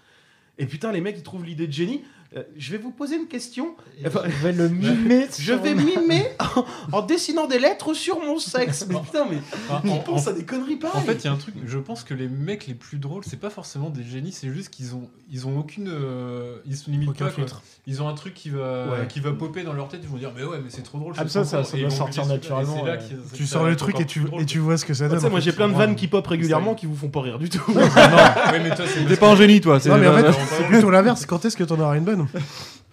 Et 0.59 0.66
putain, 0.66 0.93
les 0.93 1.01
mecs, 1.01 1.16
ils 1.19 1.23
trouvent 1.23 1.45
l'idée 1.45 1.66
de 1.66 1.73
génie. 1.73 2.03
Euh, 2.36 2.43
je 2.57 2.73
vais 2.73 2.78
vous 2.78 2.90
poser 2.90 3.16
une 3.16 3.28
question. 3.28 3.77
Enfin, 4.05 4.23
Je 4.27 4.43
vais 4.47 4.53
le 4.53 4.69
mimer. 4.69 5.27
je 5.39 5.53
vais 5.53 5.74
mimer 5.74 6.24
en, 6.93 6.98
en 6.98 7.03
dessinant 7.03 7.47
des 7.47 7.59
lettres 7.59 7.94
sur 7.94 8.19
mon 8.20 8.39
sexe. 8.39 8.85
Mais 8.89 8.97
putain, 9.01 9.27
mais 9.31 9.39
Ah, 9.70 9.81
ils 9.85 9.90
en- 9.90 9.98
pensent 9.98 10.27
en- 10.27 10.31
à 10.31 10.32
des 10.35 10.44
conneries 10.44 10.77
pareilles. 10.77 11.01
En 11.01 11.05
fait, 11.05 11.15
il 11.15 11.24
y 11.24 11.28
a 11.28 11.32
un 11.32 11.36
truc, 11.36 11.55
je 11.65 11.78
pense 11.78 12.03
que 12.03 12.15
les 12.15 12.27
mecs 12.28 12.66
les 12.66 12.74
plus 12.74 12.98
drôles, 12.98 13.23
c'est 13.24 13.39
pas 13.39 13.51
forcément 13.51 13.90
des 13.90 14.03
génies, 14.03 14.32
c'est 14.32 14.53
juste 14.53 14.70
qu'ils 14.70 14.94
ont, 14.97 15.09
ils 15.31 15.47
ont 15.47 15.57
aucune. 15.59 15.89
euh, 15.89 16.57
ils 16.66 16.77
se 16.77 16.90
limitent 16.90 17.11
Aucun 17.11 17.27
pas. 17.27 17.31
filtre. 17.31 17.62
Ils 17.86 18.03
ont 18.03 18.09
un 18.09 18.15
truc 18.15 18.35
qui 18.35 18.51
va, 18.51 18.86
Ouais. 18.89 19.07
qui 19.09 19.20
va 19.20 19.32
popper 19.32 19.62
dans 19.62 19.73
leur 19.73 19.89
tête, 19.89 20.01
ils 20.03 20.09
vont 20.09 20.16
dire, 20.16 20.32
mais 20.36 20.43
ouais, 20.43 20.59
mais 20.62 20.69
c'est 20.70 20.82
trop 20.82 20.98
drôle. 20.98 21.15
Ah, 21.16 21.28
ça, 21.28 21.44
ça, 21.44 21.62
ça 21.62 21.77
doit 21.77 21.90
sortir 21.90 22.27
naturellement, 22.27 22.82
ouais. 22.82 22.98
Tu 23.35 23.47
sors 23.47 23.65
le 23.65 23.77
truc 23.77 24.01
et 24.01 24.05
tu, 24.05 24.20
drôle. 24.20 24.43
et 24.43 24.47
tu 24.47 24.59
vois 24.59 24.77
ce 24.78 24.85
que 24.85 24.94
ça 24.94 25.05
Ah, 25.05 25.09
donne. 25.09 25.19
tu 25.19 25.20
sais, 25.23 25.27
en 25.28 25.31
moi 25.31 25.40
j'ai 25.40 25.53
plein 25.53 25.69
de 25.69 25.74
vannes 25.74 25.94
qui 25.94 26.09
pop 26.09 26.27
régulièrement 26.27 26.74
qui 26.74 26.86
vous 26.86 26.97
font 26.97 27.09
pas 27.09 27.20
rire 27.23 27.39
du 27.39 27.48
tout. 27.48 27.62
Non, 27.77 27.81
ouais, 27.82 28.61
mais 28.62 28.74
toi, 28.74 28.85
c'est 28.86 29.05
T'es 29.07 29.16
pas 29.16 29.31
un 29.31 29.36
génie, 29.36 29.61
toi. 29.61 29.78
c'est- 29.81 29.89
Non, 29.89 29.98
mais 29.98 30.07
en 30.09 30.16
fait, 30.16 30.32
c'est 30.59 30.65
plutôt 30.66 30.90
l'inverse. 30.90 31.27
Quand 31.27 31.44
est-ce 31.44 31.57
que 31.57 31.65
t'en 31.65 31.78
auras 31.78 31.97
une 31.97 32.05
bonne 32.05 32.16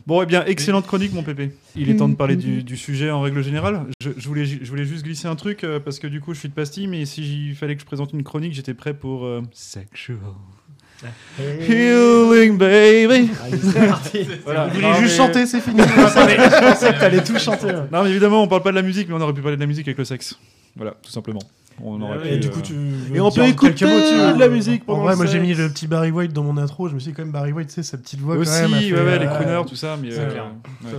Bon, 0.05 0.21
eh 0.21 0.25
bien, 0.25 0.43
excellente 0.45 0.85
chronique, 0.85 1.13
mon 1.13 1.23
pépé. 1.23 1.51
Il 1.77 1.89
est 1.89 1.95
temps 1.95 2.09
de 2.09 2.15
parler 2.15 2.35
du, 2.35 2.61
du 2.61 2.75
sujet 2.75 3.09
en 3.09 3.21
règle 3.21 3.41
générale. 3.41 3.85
Je, 4.01 4.09
je 4.17 4.27
voulais, 4.27 4.45
je 4.45 4.69
voulais 4.69 4.83
juste 4.83 5.03
glisser 5.05 5.27
un 5.27 5.35
truc 5.37 5.63
euh, 5.63 5.79
parce 5.79 5.97
que 5.99 6.07
du 6.07 6.19
coup, 6.19 6.33
je 6.33 6.39
suis 6.39 6.49
de 6.49 6.53
pastille, 6.53 6.87
mais 6.87 7.05
si 7.05 7.47
il 7.49 7.55
fallait 7.55 7.75
que 7.75 7.81
je 7.81 7.85
présente 7.85 8.11
une 8.11 8.23
chronique, 8.23 8.53
j'étais 8.53 8.73
prêt 8.73 8.93
pour 8.93 9.23
euh, 9.25 9.41
Sexual 9.53 10.17
Healing, 11.39 12.57
baby. 12.57 13.29
Allez, 13.43 13.57
c'est 13.61 13.87
parti. 13.87 14.27
Voilà. 14.45 14.67
Vous 14.67 14.75
voulez 14.75 14.87
Non, 14.87 14.93
juste 14.95 15.03
mais- 15.19 15.25
chanter, 15.25 15.45
c'est 15.45 15.61
fini. 15.61 15.79
Je 15.81 16.71
pensais 16.71 16.93
que 16.93 16.99
t'allais 16.99 17.23
tout 17.23 17.37
chanter. 17.39 17.67
Non, 17.91 18.03
mais 18.03 18.09
évidemment, 18.11 18.43
on 18.43 18.47
parle 18.47 18.63
pas 18.63 18.71
de 18.71 18.75
la 18.75 18.81
musique, 18.81 19.07
mais 19.09 19.15
on 19.15 19.21
aurait 19.21 19.33
pu 19.33 19.41
parler 19.41 19.57
de 19.57 19.61
la 19.61 19.67
musique 19.67 19.87
avec 19.87 19.97
le 19.97 20.05
sexe. 20.05 20.37
Voilà, 20.75 20.95
tout 21.01 21.11
simplement. 21.11 21.41
On 21.81 22.01
aurait 22.01 22.27
Et 22.27 22.33
pu, 22.35 22.39
du 22.39 22.47
euh, 22.47 22.51
coup, 22.51 22.61
tu. 22.61 22.73
Et 23.13 23.19
on 23.21 23.31
peut 23.31 23.45
écouter 23.45 23.85
de 23.85 24.39
la 24.39 24.47
musique 24.47 24.83
En 24.83 24.85
pendant 24.93 25.01
vrai, 25.03 25.11
le 25.13 25.17
moi 25.17 25.25
j'ai 25.25 25.33
sexe. 25.39 25.43
mis 25.47 25.53
le 25.55 25.69
petit 25.69 25.87
Barry 25.87 26.11
White 26.11 26.31
dans 26.33 26.43
mon 26.43 26.57
intro. 26.57 26.87
Je 26.87 26.93
me 26.93 26.99
suis 26.99 27.11
dit, 27.11 27.15
quand 27.15 27.23
même, 27.23 27.31
Barry 27.31 27.51
White, 27.51 27.69
tu 27.69 27.73
sais, 27.75 27.83
sa 27.83 27.97
petite 27.97 28.19
voix. 28.19 28.35
Aussi, 28.35 28.51
quand 28.51 28.69
même, 28.69 28.73
a 28.73 28.79
fait, 28.79 28.93
ouais, 28.93 29.03
ouais, 29.03 29.19
les 29.19 29.25
euh, 29.25 29.29
crooners, 29.29 29.61
tout 29.67 29.75
ça, 29.75 29.97
mais. 30.01 30.09
euh, 30.11 30.29
clair. 30.29 30.45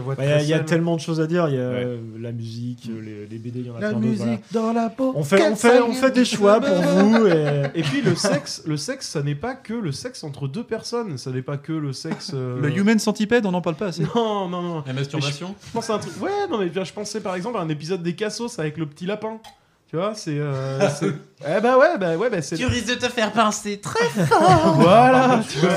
ouais. 0.06 0.14
Bah, 0.16 0.24
Il 0.42 0.48
y 0.48 0.52
a- 0.54 0.58
y 0.60 0.64
tellement 0.64 0.96
de 0.96 1.00
choses 1.00 1.20
à 1.20 1.26
dire. 1.26 1.48
Il 1.48 1.54
y 1.54 1.58
a 1.58 1.68
Ouais. 1.68 1.82
euh, 1.84 1.98
la 2.20 2.32
musique, 2.32 2.88
euh, 2.90 3.00
les, 3.02 3.26
les 3.26 3.38
BD, 3.38 3.60
il 3.60 3.66
y 3.66 3.70
en 3.70 3.76
a 3.76 3.80
La 3.80 3.90
plein 3.90 4.00
d'autres. 4.00 4.14
voilà. 4.16 4.30
musique 4.32 4.44
dans 4.52 4.72
la 4.72 4.90
peau. 4.90 5.12
On 5.14 5.22
fait, 5.22 5.42
on 5.50 5.56
fait, 5.56 5.80
on 5.80 5.92
fait 5.92 6.10
des 6.10 6.24
choix 6.24 6.60
pour 6.60 6.74
vous. 6.76 7.26
Et... 7.26 7.62
Et 7.76 7.82
puis 7.82 8.02
le 8.02 8.14
sexe, 8.14 8.62
le 8.66 8.76
sexe, 8.76 9.08
ça 9.08 9.22
n'est 9.22 9.34
pas 9.34 9.54
que 9.54 9.74
le 9.74 9.92
sexe 9.92 10.24
entre 10.24 10.48
deux 10.48 10.64
personnes, 10.64 11.18
ça 11.18 11.30
n'est 11.30 11.42
pas 11.42 11.56
que 11.56 11.72
le 11.72 11.92
sexe. 11.92 12.32
euh, 12.34 12.60
Le 12.60 12.76
Human 12.76 12.98
Centipede, 12.98 13.46
on 13.46 13.52
n'en 13.52 13.60
parle 13.60 13.76
pas 13.76 13.86
assez. 13.86 14.02
Non, 14.14 14.48
non, 14.48 14.62
non. 14.62 14.84
La 14.86 14.92
masturbation 14.92 15.54
Je 15.66 15.72
pense 15.72 15.88
à 15.90 15.94
un 15.94 15.98
truc. 15.98 16.12
Ouais, 16.20 16.30
non, 16.50 16.58
mais 16.58 16.70
je 16.84 16.92
pensais 16.92 17.20
par 17.20 17.34
exemple 17.36 17.58
à 17.58 17.60
un 17.60 17.68
épisode 17.68 18.02
des 18.02 18.14
Cassos 18.14 18.58
avec 18.58 18.76
le 18.76 18.86
petit 18.86 19.06
lapin. 19.06 19.38
Tu 19.94 20.00
vois, 20.00 20.12
c'est. 20.16 20.34
euh, 20.36 20.80
eh 21.46 21.60
bah 21.60 21.78
ouais, 21.78 21.96
bah 22.00 22.16
ouais, 22.16 22.28
bah 22.28 22.42
c'est. 22.42 22.56
risques 22.64 22.88
de 22.88 22.94
te 22.94 23.08
faire 23.08 23.30
pincer 23.30 23.78
très 23.80 24.04
Voilà. 24.74 25.40
tu 25.48 25.58
vois. 25.60 25.70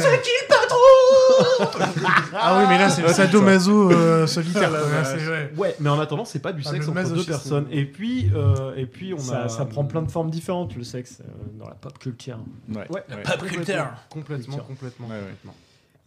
Ah 2.33 2.57
oui, 2.57 2.65
mais 2.67 2.79
là, 2.79 2.89
c'est 2.89 3.03
le 3.03 3.09
sadomaso 3.09 3.91
euh, 3.91 4.25
solitaire. 4.25 4.71
Ah, 4.73 5.03
Là, 5.03 5.13
ouais. 5.13 5.51
Ouais, 5.55 5.75
mais 5.79 5.89
en 5.91 5.99
attendant, 5.99 6.25
c'est 6.25 6.39
pas 6.39 6.51
du 6.51 6.63
Ah, 6.65 6.71
sexe 6.71 6.87
entre 6.87 7.13
deux 7.13 7.23
personnes. 7.25 7.67
Et 7.71 7.85
puis, 7.85 8.31
euh, 8.35 8.73
et 8.75 8.87
puis 8.87 9.13
on 9.13 9.19
ça, 9.19 9.43
a. 9.43 9.49
ça 9.49 9.65
prend 9.65 9.85
plein 9.85 10.01
de 10.01 10.09
formes 10.09 10.31
différentes, 10.31 10.75
le 10.75 10.83
sexe, 10.83 11.19
euh, 11.21 11.27
dans 11.59 11.67
la 11.67 11.75
pop 11.75 11.99
culture. 11.99 12.39
Ouais. 12.69 12.87
Ouais, 12.89 13.03
La 13.09 13.17
Ouais. 13.17 13.21
pop 13.21 13.33
complètement, 13.33 13.55
culture. 13.63 13.85
Complètement, 14.09 14.57
complètement. 14.57 15.07
Ouais, 15.09 15.13
ouais. 15.13 15.19
complètement. 15.21 15.53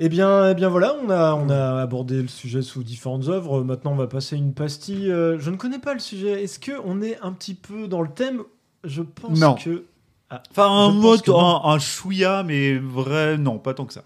Eh 0.03 0.09
bien, 0.09 0.49
eh 0.49 0.55
bien 0.55 0.71
voilà, 0.71 0.95
on 1.05 1.11
a, 1.11 1.35
on 1.35 1.51
a 1.51 1.83
abordé 1.83 2.23
le 2.23 2.29
sujet 2.29 2.63
sous 2.63 2.83
différentes 2.83 3.29
œuvres. 3.29 3.63
Maintenant, 3.63 3.93
on 3.93 3.97
va 3.97 4.07
passer 4.07 4.35
une 4.35 4.55
pastille. 4.55 5.11
Euh, 5.11 5.39
je 5.39 5.51
ne 5.51 5.57
connais 5.57 5.79
pas 5.79 5.93
le 5.93 6.01
sujet. 6.01 6.43
Est-ce 6.43 6.59
que 6.59 6.73
on 6.87 7.03
est 7.03 7.19
un 7.21 7.33
petit 7.33 7.53
peu 7.55 7.87
dans 7.87 8.01
le 8.01 8.09
thème? 8.09 8.41
Je 8.83 9.03
pense 9.03 9.39
Non. 9.39 9.55
que. 9.57 9.85
Ah, 10.31 10.43
Enfin, 10.51 10.69
un 10.71 10.89
je 10.89 10.95
pense 10.95 11.03
mode, 11.03 11.23
que 11.23 11.31
non. 11.33 11.39
un, 11.67 11.75
un 11.75 11.79
chouïa, 11.79 12.43
mais 12.45 12.79
vrai, 12.79 13.37
non, 13.37 13.59
pas 13.59 13.75
tant 13.75 13.85
que 13.85 13.93
ça. 13.93 14.05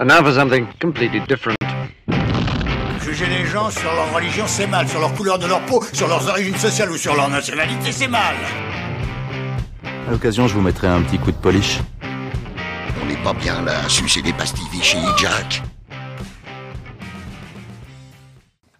And 0.00 0.06
now 0.06 0.24
for 0.24 0.32
something 0.32 0.66
completely 0.80 1.20
different. 1.28 1.54
Juger 3.00 3.26
les 3.26 3.44
gens 3.46 3.70
sur 3.70 3.92
leur 3.94 4.12
religion, 4.12 4.44
c'est 4.48 4.66
mal. 4.66 4.88
Sur 4.88 4.98
leur 4.98 5.14
couleur 5.14 5.38
de 5.38 5.46
leur 5.46 5.60
peau, 5.66 5.84
sur 5.92 6.08
leurs 6.08 6.28
origines 6.28 6.56
sociales 6.56 6.90
ou 6.90 6.96
sur 6.96 7.14
leur 7.14 7.28
nationalité, 7.30 7.92
c'est 7.92 8.08
mal. 8.08 8.34
À 10.08 10.10
l'occasion, 10.10 10.48
je 10.48 10.54
vous 10.54 10.62
mettrai 10.62 10.88
un 10.88 11.00
petit 11.02 11.18
coup 11.18 11.30
de 11.30 11.36
polish. 11.36 11.78
Pas 13.28 13.34
bien 13.34 13.60
là 13.60 13.84
à 13.84 13.88
sucer 13.90 14.22
des 14.22 14.32
pastilles 14.32 14.64
Vichy, 14.72 14.96
Jack. 15.18 15.62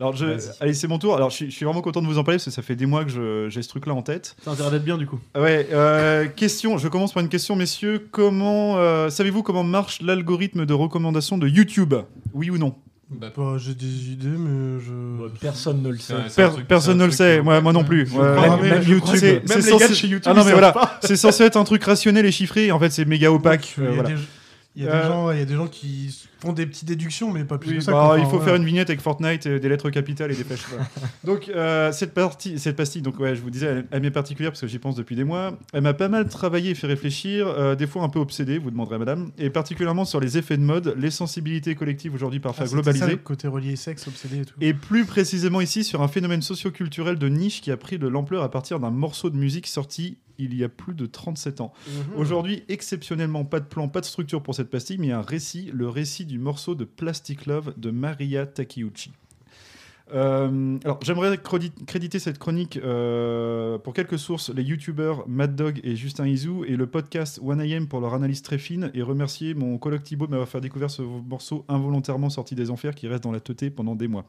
Alors, 0.01 0.16
je, 0.16 0.25
allez, 0.62 0.73
c'est 0.73 0.89
mon 0.89 0.99
tour. 0.99 1.15
Alors, 1.15 1.29
je 1.29 1.35
suis, 1.37 1.51
je 1.51 1.55
suis 1.55 1.66
vraiment 1.66 1.83
content 1.83 2.01
de 2.01 2.07
vous 2.07 2.16
en 2.16 2.25
parler 2.25 2.39
parce 2.39 2.47
que 2.47 2.51
ça 2.51 2.62
fait 2.62 2.75
des 2.75 2.87
mois 2.87 3.05
que 3.05 3.11
je- 3.11 3.51
j'ai 3.51 3.61
ce 3.61 3.69
truc-là 3.69 3.93
en 3.93 4.01
tête. 4.01 4.37
Ça 4.43 4.49
a 4.53 4.55
intérêt 4.55 4.70
d'être 4.70 4.85
bien 4.85 4.97
du 4.97 5.07
coup. 5.07 5.20
Ouais, 5.37 5.69
euh, 5.70 6.29
question. 6.29 6.79
Je 6.79 6.89
commence 6.89 7.12
par 7.12 7.23
une 7.23 7.29
question, 7.29 7.57
messieurs. 7.57 8.09
Comment 8.11 8.79
euh, 8.79 9.11
savez-vous 9.11 9.43
comment 9.43 9.65
marche 9.65 10.01
l'algorithme 10.01 10.65
de 10.65 10.73
recommandation 10.73 11.37
de 11.37 11.47
YouTube? 11.47 11.93
Oui 12.33 12.49
ou 12.49 12.57
non? 12.57 12.75
Bah, 13.11 13.27
Bah, 13.37 13.57
j'ai 13.59 13.75
des 13.75 14.12
idées, 14.12 14.29
mais 14.29 14.81
je. 14.81 15.29
Personne 15.43 15.83
ne 15.83 15.91
le 15.91 15.99
sait. 15.99 16.15
Ouais, 16.15 16.20
c'est 16.29 16.43
un 16.43 16.47
Per- 16.49 16.55
truc- 16.55 16.69
Personne 16.69 16.97
ne 16.97 17.05
le 17.05 17.11
sait. 17.11 17.43
Moi, 17.43 17.61
moi 17.61 17.75
non 17.75 17.85
plus. 17.85 18.11
Ouais, 18.12 18.61
même 18.62 18.83
YouTube, 18.83 19.15
c'est- 19.15 19.47
censé- 19.47 19.95
chez 19.95 20.20
Ah 20.25 20.33
non, 20.33 20.43
mais 20.43 20.53
voilà, 20.53 20.99
c'est 21.03 21.16
censé 21.16 21.43
être 21.45 21.57
un 21.59 21.65
truc 21.65 21.85
rationné 21.85 22.20
et 22.20 22.33
chiffré. 22.33 22.69
Et 22.69 22.73
en 22.73 22.79
fait, 22.79 22.89
c'est 22.89 23.05
méga 23.05 23.31
opaque. 23.31 23.75
Euh, 23.79 23.91
voilà. 23.93 24.09
des- 24.09 24.15
Il 24.78 24.84
y 24.84 24.88
a, 24.88 24.94
Euh, 24.94 25.02
des 25.02 25.09
gens, 25.09 25.30
il 25.32 25.38
y 25.38 25.42
a 25.42 25.44
des 25.44 25.55
gens 25.56 25.66
qui 25.66 26.16
font 26.38 26.52
des 26.52 26.64
petites 26.64 26.86
déductions, 26.86 27.32
mais 27.32 27.42
pas 27.44 27.59
plus 27.59 27.70
Oui, 27.70 27.76
que 27.78 27.82
ça. 27.82 27.90
bah, 27.90 28.14
il 28.16 28.22
faut 28.24 28.30
voilà. 28.30 28.44
faire 28.44 28.55
une 28.55 28.64
vignette 28.64 28.88
avec 28.90 29.00
Fortnite, 29.00 29.48
des 29.48 29.68
lettres 29.68 29.90
capitales 29.90 30.30
et 30.30 30.36
des 30.36 30.44
voilà. 30.44 30.86
donc 31.24 31.48
euh, 31.48 31.90
cette 31.90 32.14
partie, 32.14 32.60
cette 32.60 32.76
pastille, 32.76 33.02
donc 33.02 33.18
ouais, 33.18 33.34
je 33.34 33.40
vous 33.42 33.50
disais, 33.50 33.66
elle, 33.66 33.86
elle 33.90 34.02
m'est 34.02 34.12
particulière 34.12 34.52
parce 34.52 34.60
que 34.60 34.68
j'y 34.68 34.78
pense 34.78 34.94
depuis 34.94 35.16
des 35.16 35.24
mois. 35.24 35.59
Elle 35.72 35.82
m'a 35.82 35.94
pas 35.94 36.09
mal 36.09 36.28
travaillé 36.28 36.70
et 36.70 36.74
fait 36.76 36.86
réfléchir, 36.86 37.48
euh, 37.48 37.74
des 37.74 37.88
fois 37.88 38.05
un 38.05 38.09
peu 38.09 38.20
obsédé, 38.20 38.59
vous 38.59 38.70
demanderez 38.70 38.98
madame, 38.98 39.32
et 39.36 39.50
particulièrement 39.50 40.05
sur 40.05 40.20
les 40.20 40.38
effets 40.38 40.56
de 40.56 40.62
mode, 40.62 40.94
les 40.96 41.10
sensibilités 41.10 41.74
collectives 41.74 42.14
aujourd'hui 42.14 42.38
parfois 42.38 42.64
Ah, 42.64 42.68
ça, 42.68 42.74
globalisées. 42.74 43.06
le 43.10 43.16
côté 43.16 43.48
relié 43.48 43.74
sexe, 43.74 44.06
obsédé 44.06 44.42
et 44.42 44.44
tout. 44.44 44.55
Et 44.60 44.74
plus 44.74 45.06
précisément 45.06 45.60
ici 45.60 45.82
sur 45.82 46.02
un 46.02 46.09
phénomène 46.09 46.40
socio-culturel 46.42 47.16
de 47.18 47.28
niche 47.28 47.60
qui 47.62 47.72
a 47.72 47.76
pris 47.76 47.98
de 47.98 48.06
l'ampleur 48.06 48.44
à 48.44 48.50
partir 48.52 48.78
d'un 48.78 48.90
morceau 48.90 49.28
de 49.28 49.36
musique 49.36 49.66
sorti 49.66 50.18
il 50.39 50.55
y 50.55 50.65
a 50.65 50.69
plus 50.69 50.94
de 50.94 51.06
37 51.06 51.60
ans. 51.60 51.73
Mhm. 51.86 52.20
Aujourd'hui, 52.20 52.62
exceptionnellement, 52.69 53.44
pas 53.44 53.60
de 53.60 53.66
plan, 53.66 53.89
pas 53.89 54.01
de 54.01 54.06
structure 54.06 54.43
pour 54.43 54.55
cette 54.55 54.70
pastille, 54.70 54.98
mais 54.98 55.12
un 55.12 55.23
récit, 55.23 55.70
le 55.73 55.89
récit 55.89 56.24
du 56.24 56.39
morceau 56.39 56.74
de 56.74 56.85
Plastic 56.85 57.47
Love 57.47 57.74
de 57.77 57.90
Maria 57.90 58.47
Takeuchi. 58.47 59.12
Euh, 60.14 60.78
alors, 60.85 60.98
j'aimerais 61.02 61.39
créditer 61.39 62.18
cette 62.18 62.39
chronique 62.39 62.78
euh, 62.82 63.78
pour 63.78 63.94
quelques 63.94 64.18
sources 64.18 64.51
les 64.51 64.62
youtubeurs 64.62 65.24
Mad 65.28 65.55
Dog 65.55 65.80
et 65.85 65.97
Justin 65.97 66.26
Izou 66.26 66.64
et 66.64 66.76
le 66.76 66.86
podcast 66.86 67.40
1AM 67.43 67.86
pour 67.86 68.01
leur 68.01 68.14
analyse 68.14 68.43
très 68.43 68.59
fine 68.59 68.90
et 68.94 69.02
remercier 69.02 69.55
mon 69.55 69.78
coloc 69.78 70.02
Thibaut 70.02 70.26
de 70.26 70.30
m'avoir 70.30 70.48
fait 70.48 70.60
découvrir 70.60 70.90
ce 70.90 71.02
morceau 71.02 71.64
involontairement 71.68 72.30
sorti 72.30 72.55
des 72.55 72.70
enfers 72.70 72.94
qui 72.94 73.09
reste 73.09 73.22
dans 73.22 73.32
la 73.32 73.40
teuté 73.40 73.70
pendant 73.70 73.94
des 73.94 74.09
mois. 74.09 74.24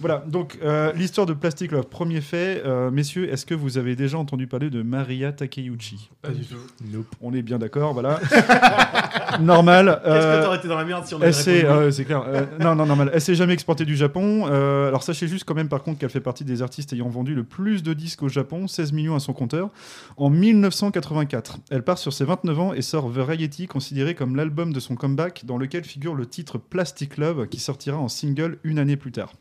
Voilà, 0.00 0.24
donc 0.26 0.58
euh, 0.62 0.92
l'histoire 0.94 1.26
de 1.26 1.34
Plastic 1.34 1.72
Love. 1.72 1.86
Premier 1.86 2.20
fait, 2.20 2.62
euh, 2.64 2.90
messieurs, 2.90 3.30
est-ce 3.32 3.46
que 3.46 3.54
vous 3.54 3.78
avez 3.78 3.96
déjà 3.96 4.18
entendu 4.18 4.46
parler 4.46 4.70
de 4.70 4.82
Maria 4.82 5.32
Takeuchi? 5.32 6.10
Pas 6.22 6.30
du 6.30 6.44
tout. 6.44 6.56
Nope. 6.92 7.14
On 7.20 7.32
est 7.32 7.42
bien 7.42 7.58
d'accord, 7.58 7.92
voilà. 7.92 8.20
normal. 9.40 10.00
Qu'est-ce 10.04 10.14
que 10.14 10.20
euh, 10.20 10.44
t'aurais 10.44 10.58
été 10.58 10.68
dans 10.68 10.76
la 10.76 10.84
merde 10.84 11.06
si 11.06 11.14
on 11.14 11.20
avait 11.20 11.32
C'est 11.32 12.04
clair. 12.04 12.24
Euh, 12.26 12.44
non, 12.60 12.74
non, 12.74 12.86
normal. 12.86 13.10
Elle 13.12 13.20
s'est 13.20 13.34
jamais 13.34 13.54
exportée 13.54 13.84
du 13.84 13.96
Japon. 13.96 14.46
Euh, 14.48 14.88
alors 14.88 15.02
sachez 15.02 15.28
juste 15.28 15.44
quand 15.44 15.54
même 15.54 15.68
par 15.68 15.82
contre 15.82 15.98
qu'elle 15.98 16.10
fait 16.10 16.20
partie 16.20 16.44
des 16.44 16.62
artistes 16.62 16.92
ayant 16.92 17.08
vendu 17.08 17.34
le 17.34 17.44
plus 17.44 17.82
de 17.82 17.92
disques 17.92 18.22
au 18.22 18.28
Japon, 18.28 18.66
16 18.66 18.92
millions 18.92 19.14
à 19.14 19.20
son 19.20 19.32
compteur, 19.32 19.70
en 20.16 20.30
1984. 20.30 21.58
Elle 21.70 21.82
part 21.82 21.98
sur 21.98 22.12
ses 22.12 22.24
29 22.24 22.60
ans 22.60 22.72
et 22.74 22.82
sort 22.82 23.08
Variety, 23.08 23.66
considéré 23.66 24.14
comme 24.14 24.36
l'album 24.36 24.72
de 24.72 24.80
son 24.80 24.94
comeback, 24.94 25.44
dans 25.44 25.58
lequel 25.58 25.84
figure 25.84 26.14
le 26.14 26.26
titre 26.26 26.58
Plastic 26.58 27.16
Love, 27.16 27.46
qui 27.48 27.60
sortira 27.60 27.98
en 27.98 28.08
single 28.08 28.58
une 28.64 28.78
année 28.78 28.96
plus 28.96 29.12
tard. 29.12 29.32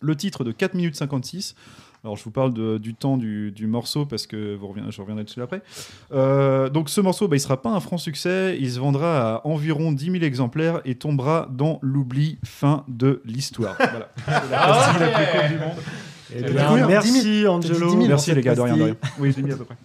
Le 0.00 0.14
titre 0.14 0.44
de 0.44 0.52
4 0.52 0.74
minutes 0.74 0.96
56. 0.96 1.54
Alors 2.02 2.16
je 2.16 2.24
vous 2.24 2.30
parle 2.30 2.54
de- 2.54 2.78
du 2.78 2.94
temps 2.94 3.16
du, 3.18 3.50
du 3.52 3.66
morceau 3.66 4.06
parce 4.06 4.26
que 4.26 4.54
vous 4.54 4.68
reviendrez, 4.68 4.90
je 4.92 5.00
reviendrai 5.00 5.24
dessus 5.24 5.42
après. 5.42 5.60
Euh, 6.12 6.70
donc 6.70 6.88
ce 6.88 7.00
morceau, 7.00 7.28
bah, 7.28 7.36
il 7.36 7.40
sera 7.40 7.60
pas 7.60 7.70
un 7.70 7.80
franc 7.80 7.98
succès, 7.98 8.56
il 8.58 8.70
se 8.70 8.78
vendra 8.80 9.34
à 9.36 9.46
environ 9.46 9.92
10 9.92 10.04
000 10.12 10.16
exemplaires 10.24 10.80
et 10.84 10.94
tombera 10.94 11.48
dans 11.50 11.78
l'oubli. 11.82 12.38
Fin 12.44 12.84
de 12.88 13.20
l'histoire. 13.24 13.76
Voilà. 14.26 14.92
C'est 14.94 15.00
la 15.00 15.10
la 15.10 15.26
plus 15.26 15.48
du 15.54 15.60
monde. 15.60 15.74
Eh 16.32 16.42
bien, 16.42 16.66
combien 16.68 16.86
merci, 16.86 17.10
10 17.22 17.40
000. 17.40 17.52
Angelo. 17.54 17.74
T'as 17.74 17.86
dit 17.86 17.86
10 17.86 17.96
000 17.96 18.06
Merci 18.08 18.34
les 18.34 18.40
gars, 18.40 18.54
de 18.54 18.60
rien, 18.60 18.76
de 18.76 18.82
rien. 18.84 18.94
pastille. 18.94 19.20
Oui, 19.20 19.28
10 19.34 19.42
000 19.42 19.52
à 19.52 19.56
peu 19.56 19.64
près. 19.64 19.76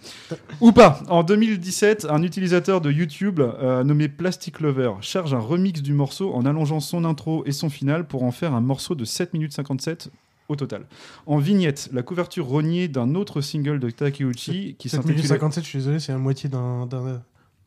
Ou 0.60 0.70
pas. 0.72 1.00
En 1.08 1.24
2017, 1.24 2.06
un 2.08 2.22
utilisateur 2.22 2.80
de 2.80 2.90
YouTube 2.92 3.40
euh, 3.40 3.82
nommé 3.82 4.08
Plastic 4.08 4.60
Lover 4.60 4.92
charge 5.00 5.34
un 5.34 5.40
remix 5.40 5.82
du 5.82 5.92
morceau 5.92 6.32
en 6.34 6.46
allongeant 6.46 6.78
son 6.80 7.04
intro 7.04 7.42
et 7.46 7.52
son 7.52 7.68
final 7.68 8.06
pour 8.06 8.22
en 8.22 8.30
faire 8.30 8.54
un 8.54 8.60
morceau 8.60 8.94
de 8.94 9.04
7 9.04 9.32
minutes 9.34 9.52
57 9.52 10.10
au 10.48 10.56
total. 10.56 10.86
En 11.26 11.38
vignette, 11.38 11.88
la 11.92 12.02
couverture 12.02 12.46
rognée 12.46 12.88
d'un 12.88 13.14
autre 13.14 13.40
single 13.40 13.78
de 13.80 13.90
Takeuchi 13.90 14.76
qui 14.78 14.88
7 14.88 15.00
minutes 15.04 15.18
s'intitule 15.24 15.28
57, 15.28 15.64
je 15.64 15.68
suis 15.68 15.78
désolé, 15.78 15.98
c'est 16.00 16.12
la 16.12 16.18
moitié 16.18 16.48
d'un 16.48 16.86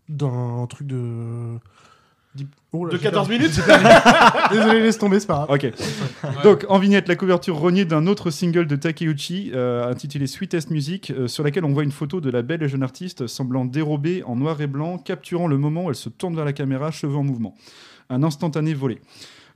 d'un- 0.09 0.65
truc 0.67 0.87
de. 0.87 1.57
Oh 2.71 2.85
là, 2.85 2.91
De 2.93 2.97
j'ai 2.97 3.03
14 3.03 3.27
perdu. 3.27 3.43
minutes. 3.43 3.59
Désolé, 4.51 4.79
laisse 4.81 4.97
tomber, 4.99 5.19
c'est 5.19 5.25
pas 5.27 5.45
grave. 5.47 5.49
Ok. 5.51 6.43
Donc 6.43 6.65
en 6.69 6.77
vignette, 6.77 7.07
la 7.07 7.15
couverture 7.15 7.57
rognée 7.57 7.85
d'un 7.85 8.05
autre 8.07 8.29
single 8.29 8.67
de 8.67 8.75
Takeuchi 8.75 9.51
euh, 9.55 9.89
intitulé 9.89 10.27
Sweetest 10.27 10.69
Music, 10.69 11.09
euh, 11.11 11.27
sur 11.27 11.43
laquelle 11.43 11.65
on 11.65 11.73
voit 11.73 11.83
une 11.83 11.91
photo 11.91 12.21
de 12.21 12.29
la 12.29 12.43
belle 12.43 12.61
et 12.61 12.69
jeune 12.69 12.83
artiste 12.83 13.25
semblant 13.27 13.65
dérobée 13.65 14.23
en 14.23 14.35
noir 14.35 14.61
et 14.61 14.67
blanc, 14.67 14.99
capturant 14.99 15.47
le 15.47 15.57
moment 15.57 15.85
où 15.85 15.89
elle 15.89 15.95
se 15.95 16.09
tourne 16.09 16.35
vers 16.35 16.45
la 16.45 16.53
caméra, 16.53 16.91
cheveux 16.91 17.15
en 17.17 17.23
mouvement. 17.23 17.55
Un 18.11 18.21
instantané 18.21 18.73
volé. 18.75 19.01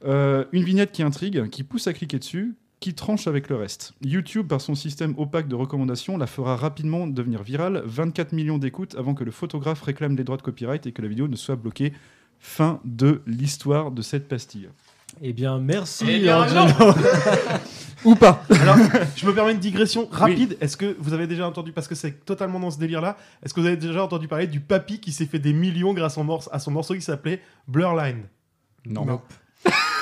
Euh, 0.06 0.46
une 0.52 0.64
vignette 0.64 0.92
qui 0.92 1.04
intrigue, 1.04 1.50
qui 1.50 1.64
pousse 1.64 1.86
à 1.88 1.94
cliquer 1.94 2.18
dessus, 2.20 2.56
qui 2.84 2.94
tranche 2.94 3.28
avec 3.28 3.48
le 3.48 3.56
reste. 3.56 3.94
YouTube, 4.02 4.46
par 4.50 4.60
son 4.60 4.76
système 4.76 5.14
opaque 5.18 5.48
de 5.48 5.56
recommandation, 5.56 6.18
la 6.18 6.28
fera 6.28 6.58
rapidement 6.58 7.08
devenir 7.08 7.42
virale, 7.42 7.82
24 7.86 8.34
millions 8.34 8.58
d'écoutes 8.58 8.96
avant 8.96 9.14
que 9.14 9.24
le 9.24 9.32
photographe 9.32 9.82
réclame 9.84 10.18
les 10.18 10.26
droits 10.26 10.36
de 10.36 10.42
copyright 10.42 10.86
et 10.86 10.92
que 10.92 11.02
la 11.02 11.08
vidéo 11.08 11.30
ne 11.30 11.38
soit 11.38 11.56
bloquée. 11.56 11.94
Fin 12.40 12.82
de 12.84 13.22
l'histoire 13.26 13.92
de 13.92 14.02
cette 14.02 14.28
pastille. 14.28 14.68
Eh 15.22 15.32
bien, 15.32 15.60
merci, 15.60 16.04
Eh 16.10 16.20
bien, 16.20 16.42
Angelo. 16.42 16.66
non. 16.78 16.94
Ou 18.04 18.16
pas. 18.16 18.44
Alors, 18.50 18.76
je 19.16 19.26
me 19.26 19.34
permets 19.34 19.54
une 19.54 19.60
digression 19.60 20.10
rapide. 20.12 20.58
Est-ce 20.60 20.76
que 20.76 20.98
vous 21.00 21.14
avez 21.14 21.26
déjà 21.26 21.48
entendu, 21.48 21.72
parce 21.72 21.88
que 21.88 21.96
c'est 21.96 22.26
totalement 22.26 22.60
dans 22.60 22.70
ce 22.72 22.80
délire-là, 22.80 23.16
est-ce 23.44 23.54
que 23.54 23.62
vous 23.62 23.68
avez 23.68 23.78
déjà 23.78 24.04
entendu 24.04 24.28
parler 24.28 24.48
du 24.48 24.60
papy 24.60 25.00
qui 25.00 25.14
s'est 25.14 25.26
fait 25.26 25.40
des 25.40 25.54
millions 25.54 25.94
grâce 25.94 26.18
à 26.52 26.60
son 26.60 26.72
morceau 26.72 26.96
qui 26.96 27.02
s'appelait 27.02 27.40
Blurline? 27.70 28.24
Non. 28.86 29.22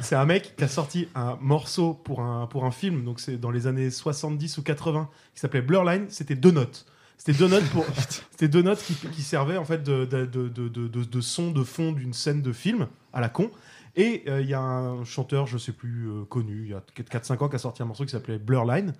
C'est 0.00 0.14
un, 0.14 0.24
mec 0.24 0.54
qui 0.56 0.64
a 0.64 0.68
sorti 0.68 1.08
un 1.14 1.36
morceau 1.40 1.94
pour 1.94 2.20
un, 2.20 2.46
pour 2.46 2.64
un 2.64 2.70
film, 2.70 3.04
donc 3.04 3.20
c'est 3.20 3.36
dans 3.38 3.50
les 3.50 3.66
années 3.66 3.90
70 3.90 4.58
ou 4.58 4.62
80, 4.62 5.08
qui 5.34 5.40
s'appelait 5.40 5.62
Blurline. 5.62 6.06
C'était 6.08 6.34
deux 6.36 6.50
notes. 6.50 6.86
C'était 7.16 7.38
deux 7.38 7.48
notes, 7.48 7.64
pour, 7.70 7.84
c'était 8.30 8.48
deux 8.48 8.62
notes 8.62 8.82
qui, 8.82 8.94
qui 8.94 9.22
servaient 9.22 9.56
en 9.56 9.64
fait 9.64 9.82
de, 9.82 10.04
de, 10.04 10.26
de, 10.26 10.48
de, 10.48 10.68
de- 10.68 10.88
de- 10.88 11.04
de 11.04 11.20
son 11.20 11.50
de 11.50 11.62
fond 11.64 11.92
d'une 11.92 12.12
scène 12.12 12.42
de 12.42 12.52
film 12.52 12.86
à 13.12 13.20
la 13.20 13.28
con. 13.28 13.50
Et 13.96 14.24
euh, 14.28 14.40
il 14.42 14.48
y 14.48 14.54
a 14.54 14.60
un 14.60 15.04
chanteur, 15.04 15.46
je 15.46 15.56
sais 15.56 15.70
plus, 15.72 16.08
euh, 16.08 16.24
connu, 16.24 16.62
il 16.64 16.70
y 16.70 16.74
a 16.74 16.82
4-5 17.18 17.44
ans, 17.44 17.48
qui 17.48 17.54
a 17.54 17.58
sorti 17.58 17.82
un 17.82 17.86
morceau 17.86 18.04
qui 18.04 18.10
s'appelait 18.10 18.38
Blurline. 18.38 18.92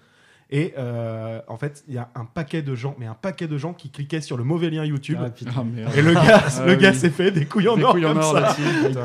Et 0.50 0.72
euh, 0.78 1.40
en 1.48 1.56
fait, 1.56 1.82
il 1.88 1.94
y 1.94 1.98
a 1.98 2.10
un 2.14 2.24
paquet 2.26 2.62
de 2.62 2.74
gens, 2.76 2.94
mais 2.98 3.06
un 3.06 3.14
paquet 3.14 3.48
de 3.48 3.58
gens 3.58 3.72
qui 3.74 3.90
cliquaient 3.90 4.20
sur 4.20 4.36
le 4.36 4.44
mauvais 4.44 4.70
lien 4.70 4.84
YouTube. 4.84 5.18
Ah, 5.20 5.30
putain. 5.30 5.50
Ah, 5.56 5.96
et 5.96 6.02
le 6.02 6.14
gars, 6.14 6.44
Ah, 6.58 6.66
le 6.66 6.74
gars 6.76 6.92
s'est 6.94 7.10
fait 7.10 7.30
des 7.32 7.46
couilles 7.46 7.66
en 7.68 7.76
Des 7.76 7.82
or 7.82 7.92
couilles 7.92 8.06
en 8.06 8.10
comme 8.12 8.18
or 8.22 8.32
ça. 8.34 8.40
là-dessus, 8.40 8.62
putain. 8.86 9.04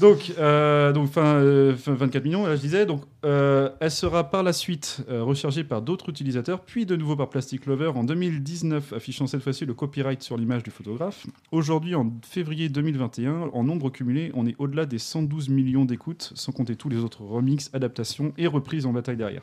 Donc, 0.00 0.32
euh, 0.38 0.92
donc 0.92 1.10
fin, 1.10 1.34
euh, 1.34 1.76
fin 1.76 1.92
24 1.92 2.24
millions, 2.24 2.46
là 2.46 2.56
je 2.56 2.60
disais. 2.62 2.86
Donc, 2.86 3.02
euh, 3.26 3.68
elle 3.80 3.90
sera 3.90 4.30
par 4.30 4.42
la 4.42 4.54
suite 4.54 5.04
rechargée 5.08 5.62
par 5.62 5.82
d'autres 5.82 6.08
utilisateurs, 6.08 6.60
puis 6.60 6.86
de 6.86 6.96
nouveau 6.96 7.16
par 7.16 7.28
Plastic 7.28 7.66
Lover 7.66 7.92
en 7.94 8.02
2019, 8.02 8.94
affichant 8.94 9.26
cette 9.26 9.42
fois-ci 9.42 9.66
le 9.66 9.74
copyright 9.74 10.22
sur 10.22 10.38
l'image 10.38 10.62
du 10.62 10.70
photographe. 10.70 11.26
Aujourd'hui, 11.52 11.94
en 11.94 12.10
février 12.26 12.70
2021, 12.70 13.50
en 13.52 13.62
nombre 13.64 13.90
cumulé, 13.90 14.32
on 14.34 14.46
est 14.46 14.56
au-delà 14.58 14.86
des 14.86 14.98
112 14.98 15.50
millions 15.50 15.84
d'écoutes, 15.84 16.32
sans 16.34 16.52
compter 16.52 16.76
tous 16.76 16.88
les 16.88 16.98
autres 16.98 17.22
remixes, 17.22 17.68
adaptations 17.74 18.32
et 18.38 18.46
reprises 18.46 18.86
en 18.86 18.92
bataille 18.92 19.18
derrière. 19.18 19.42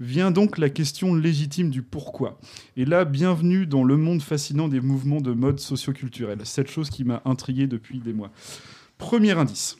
Vient 0.00 0.30
donc 0.30 0.58
la 0.58 0.68
question 0.68 1.14
légitime 1.14 1.70
du 1.70 1.82
pourquoi. 1.82 2.38
Et 2.76 2.84
là, 2.84 3.06
bienvenue 3.06 3.66
dans 3.66 3.84
le 3.84 3.96
monde 3.96 4.20
fascinant 4.20 4.68
des 4.68 4.80
mouvements 4.80 5.22
de 5.22 5.32
mode 5.32 5.60
socioculturel, 5.60 6.40
cette 6.44 6.70
chose 6.70 6.90
qui 6.90 7.04
m'a 7.04 7.22
intrigué 7.24 7.66
depuis 7.66 8.00
des 8.00 8.12
mois. 8.12 8.30
Premier 8.98 9.32
indice. 9.32 9.76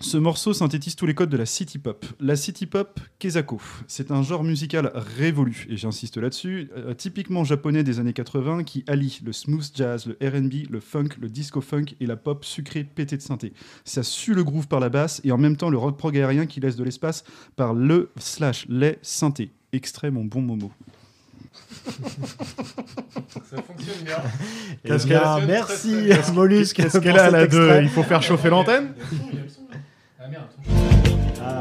Ce 0.00 0.16
morceau 0.16 0.52
synthétise 0.52 0.96
tous 0.96 1.06
les 1.06 1.14
codes 1.14 1.28
de 1.28 1.36
la 1.36 1.44
city 1.44 1.78
pop. 1.78 2.06
La 2.18 2.34
city 2.34 2.66
pop 2.66 2.98
Kezako, 3.18 3.60
c'est 3.88 4.10
un 4.10 4.22
genre 4.22 4.42
musical 4.42 4.90
révolu, 4.94 5.66
et 5.68 5.76
j'insiste 5.76 6.16
là-dessus, 6.16 6.70
euh, 6.76 6.94
typiquement 6.94 7.44
japonais 7.44 7.82
des 7.82 7.98
années 7.98 8.12
80 8.12 8.62
qui 8.64 8.84
allie 8.86 9.20
le 9.24 9.32
smooth 9.32 9.68
jazz, 9.74 10.06
le 10.06 10.14
RB, 10.26 10.70
le 10.70 10.80
funk, 10.80 11.08
le 11.20 11.28
disco 11.28 11.60
funk 11.60 11.86
et 12.00 12.06
la 12.06 12.16
pop 12.16 12.44
sucrée 12.44 12.84
pétée 12.84 13.16
de 13.16 13.22
synthé. 13.22 13.52
Ça 13.84 14.02
sue 14.02 14.34
le 14.34 14.44
groove 14.44 14.68
par 14.68 14.80
la 14.80 14.88
basse 14.88 15.20
et 15.24 15.32
en 15.32 15.38
même 15.38 15.56
temps 15.56 15.68
le 15.68 15.78
rock 15.78 15.98
prog 15.98 16.16
aérien 16.16 16.46
qui 16.46 16.60
laisse 16.60 16.76
de 16.76 16.84
l'espace 16.84 17.24
par 17.56 17.74
le 17.74 18.10
slash 18.18 18.66
les 18.68 18.98
synthés. 19.02 19.50
Extrait 19.72 20.10
mon 20.10 20.24
bon 20.24 20.40
Momo. 20.40 20.72
Ça 23.50 23.56
fonctionne 23.66 24.04
bien. 24.04 24.16
Bien, 25.06 25.38
merci, 25.46 26.32
Mollusque, 26.32 26.76
Qu'est-ce 26.76 26.98
qu'elle 26.98 27.18
a 27.18 27.30
là 27.30 27.46
de. 27.46 27.80
Il 27.82 27.88
faut 27.88 28.02
faire 28.02 28.22
chauffer 28.22 28.48
l'antenne 28.50 28.92
Ah 30.20 30.28
merde, 30.28 30.44
Ah, 31.42 31.60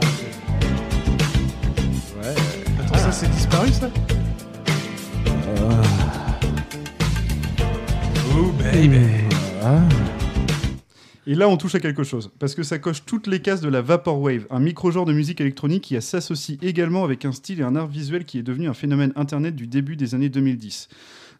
Ouais. 2.23 2.35
Attends, 2.85 2.97
ça 2.97 3.11
c'est 3.11 3.29
disparu 3.31 3.69
ça? 3.71 3.89
Et 11.29 11.35
là, 11.35 11.49
on 11.49 11.57
touche 11.57 11.75
à 11.75 11.81
quelque 11.81 12.03
chose, 12.03 12.31
parce 12.39 12.55
que 12.55 12.63
ça 12.63 12.79
coche 12.79 13.03
toutes 13.05 13.27
les 13.27 13.41
cases 13.41 13.59
de 13.59 13.67
la 13.67 13.81
Vaporwave, 13.81 14.47
un 14.49 14.61
micro-genre 14.61 15.03
de 15.03 15.11
musique 15.11 15.41
électronique 15.41 15.83
qui 15.83 16.01
s'associe 16.01 16.57
également 16.61 17.03
avec 17.03 17.25
un 17.25 17.33
style 17.33 17.59
et 17.59 17.63
un 17.63 17.75
art 17.75 17.87
visuel 17.87 18.23
qui 18.23 18.39
est 18.39 18.43
devenu 18.43 18.69
un 18.69 18.73
phénomène 18.73 19.11
internet 19.17 19.53
du 19.53 19.67
début 19.67 19.97
des 19.97 20.15
années 20.15 20.29
2010. 20.29 20.87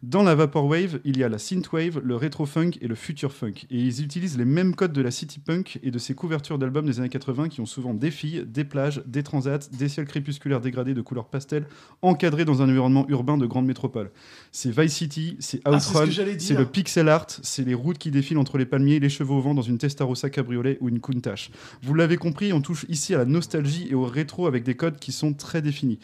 Dans 0.02 0.22
la 0.22 0.36
Vaporwave, 0.36 1.00
il 1.04 1.18
y 1.18 1.24
a 1.24 1.28
la 1.28 1.38
synthwave, 1.38 2.00
le 2.04 2.14
retro-funk 2.14 2.72
et 2.80 2.86
le 2.86 2.94
future 2.94 3.32
funk. 3.32 3.66
Et 3.70 3.78
ils 3.78 4.02
utilisent 4.02 4.38
les 4.38 4.44
mêmes 4.44 4.76
codes 4.76 4.92
de 4.92 5.02
la 5.02 5.10
city 5.10 5.40
punk 5.40 5.80
et 5.82 5.90
de 5.90 5.98
ces 5.98 6.14
couvertures 6.14 6.56
d'albums 6.58 6.86
des 6.86 7.00
années 7.00 7.08
80 7.08 7.48
qui 7.48 7.60
ont 7.60 7.66
souvent 7.66 7.94
des 7.94 8.12
filles, 8.12 8.44
des 8.46 8.64
plages, 8.64 9.02
des 9.06 9.24
transats, 9.24 9.68
des 9.72 9.88
ciels 9.88 10.06
crépusculaires 10.06 10.60
dégradés 10.60 10.94
de 10.94 11.00
couleurs 11.00 11.28
pastel, 11.28 11.66
encadrés 12.02 12.44
dans 12.44 12.62
un 12.62 12.68
environnement 12.68 13.06
urbain 13.08 13.38
de 13.38 13.46
grande 13.46 13.66
métropole. 13.66 14.12
C'est 14.52 14.70
Vice 14.70 14.94
City, 14.94 15.36
c'est 15.40 15.60
Ah, 15.64 15.80
c'est 15.80 15.88
ce 15.88 15.90
Outrun, 15.90 16.10
j'allais 16.10 16.38
c'est 16.38 16.54
le 16.54 16.66
pixel 16.66 17.08
art, 17.08 17.26
c'est 17.42 17.64
les 17.64 17.74
routes 17.74 17.98
qui 17.98 18.12
défilent 18.12 18.38
entre 18.38 18.56
les 18.56 18.66
palmiers, 18.66 19.00
les 19.00 19.08
cheveux 19.08 19.32
au 19.32 19.40
vent 19.40 19.54
dans 19.54 19.62
une 19.62 19.78
Testarossa 19.78 20.30
cabriolet 20.30 20.78
ou 20.80 20.88
une 20.88 21.00
Countach. 21.00 21.50
Vous 21.82 21.94
l'avez 21.94 22.16
compris, 22.16 22.52
on 22.52 22.60
touche 22.60 22.86
ici 22.88 23.14
à 23.14 23.18
la 23.18 23.24
nostalgie 23.24 23.88
et 23.90 23.94
au 23.94 24.04
rétro 24.04 24.46
avec 24.46 24.62
des 24.62 24.76
codes 24.76 24.98
qui 24.98 25.10
sont 25.10 25.32
très 25.32 25.60
définis. 25.60 25.98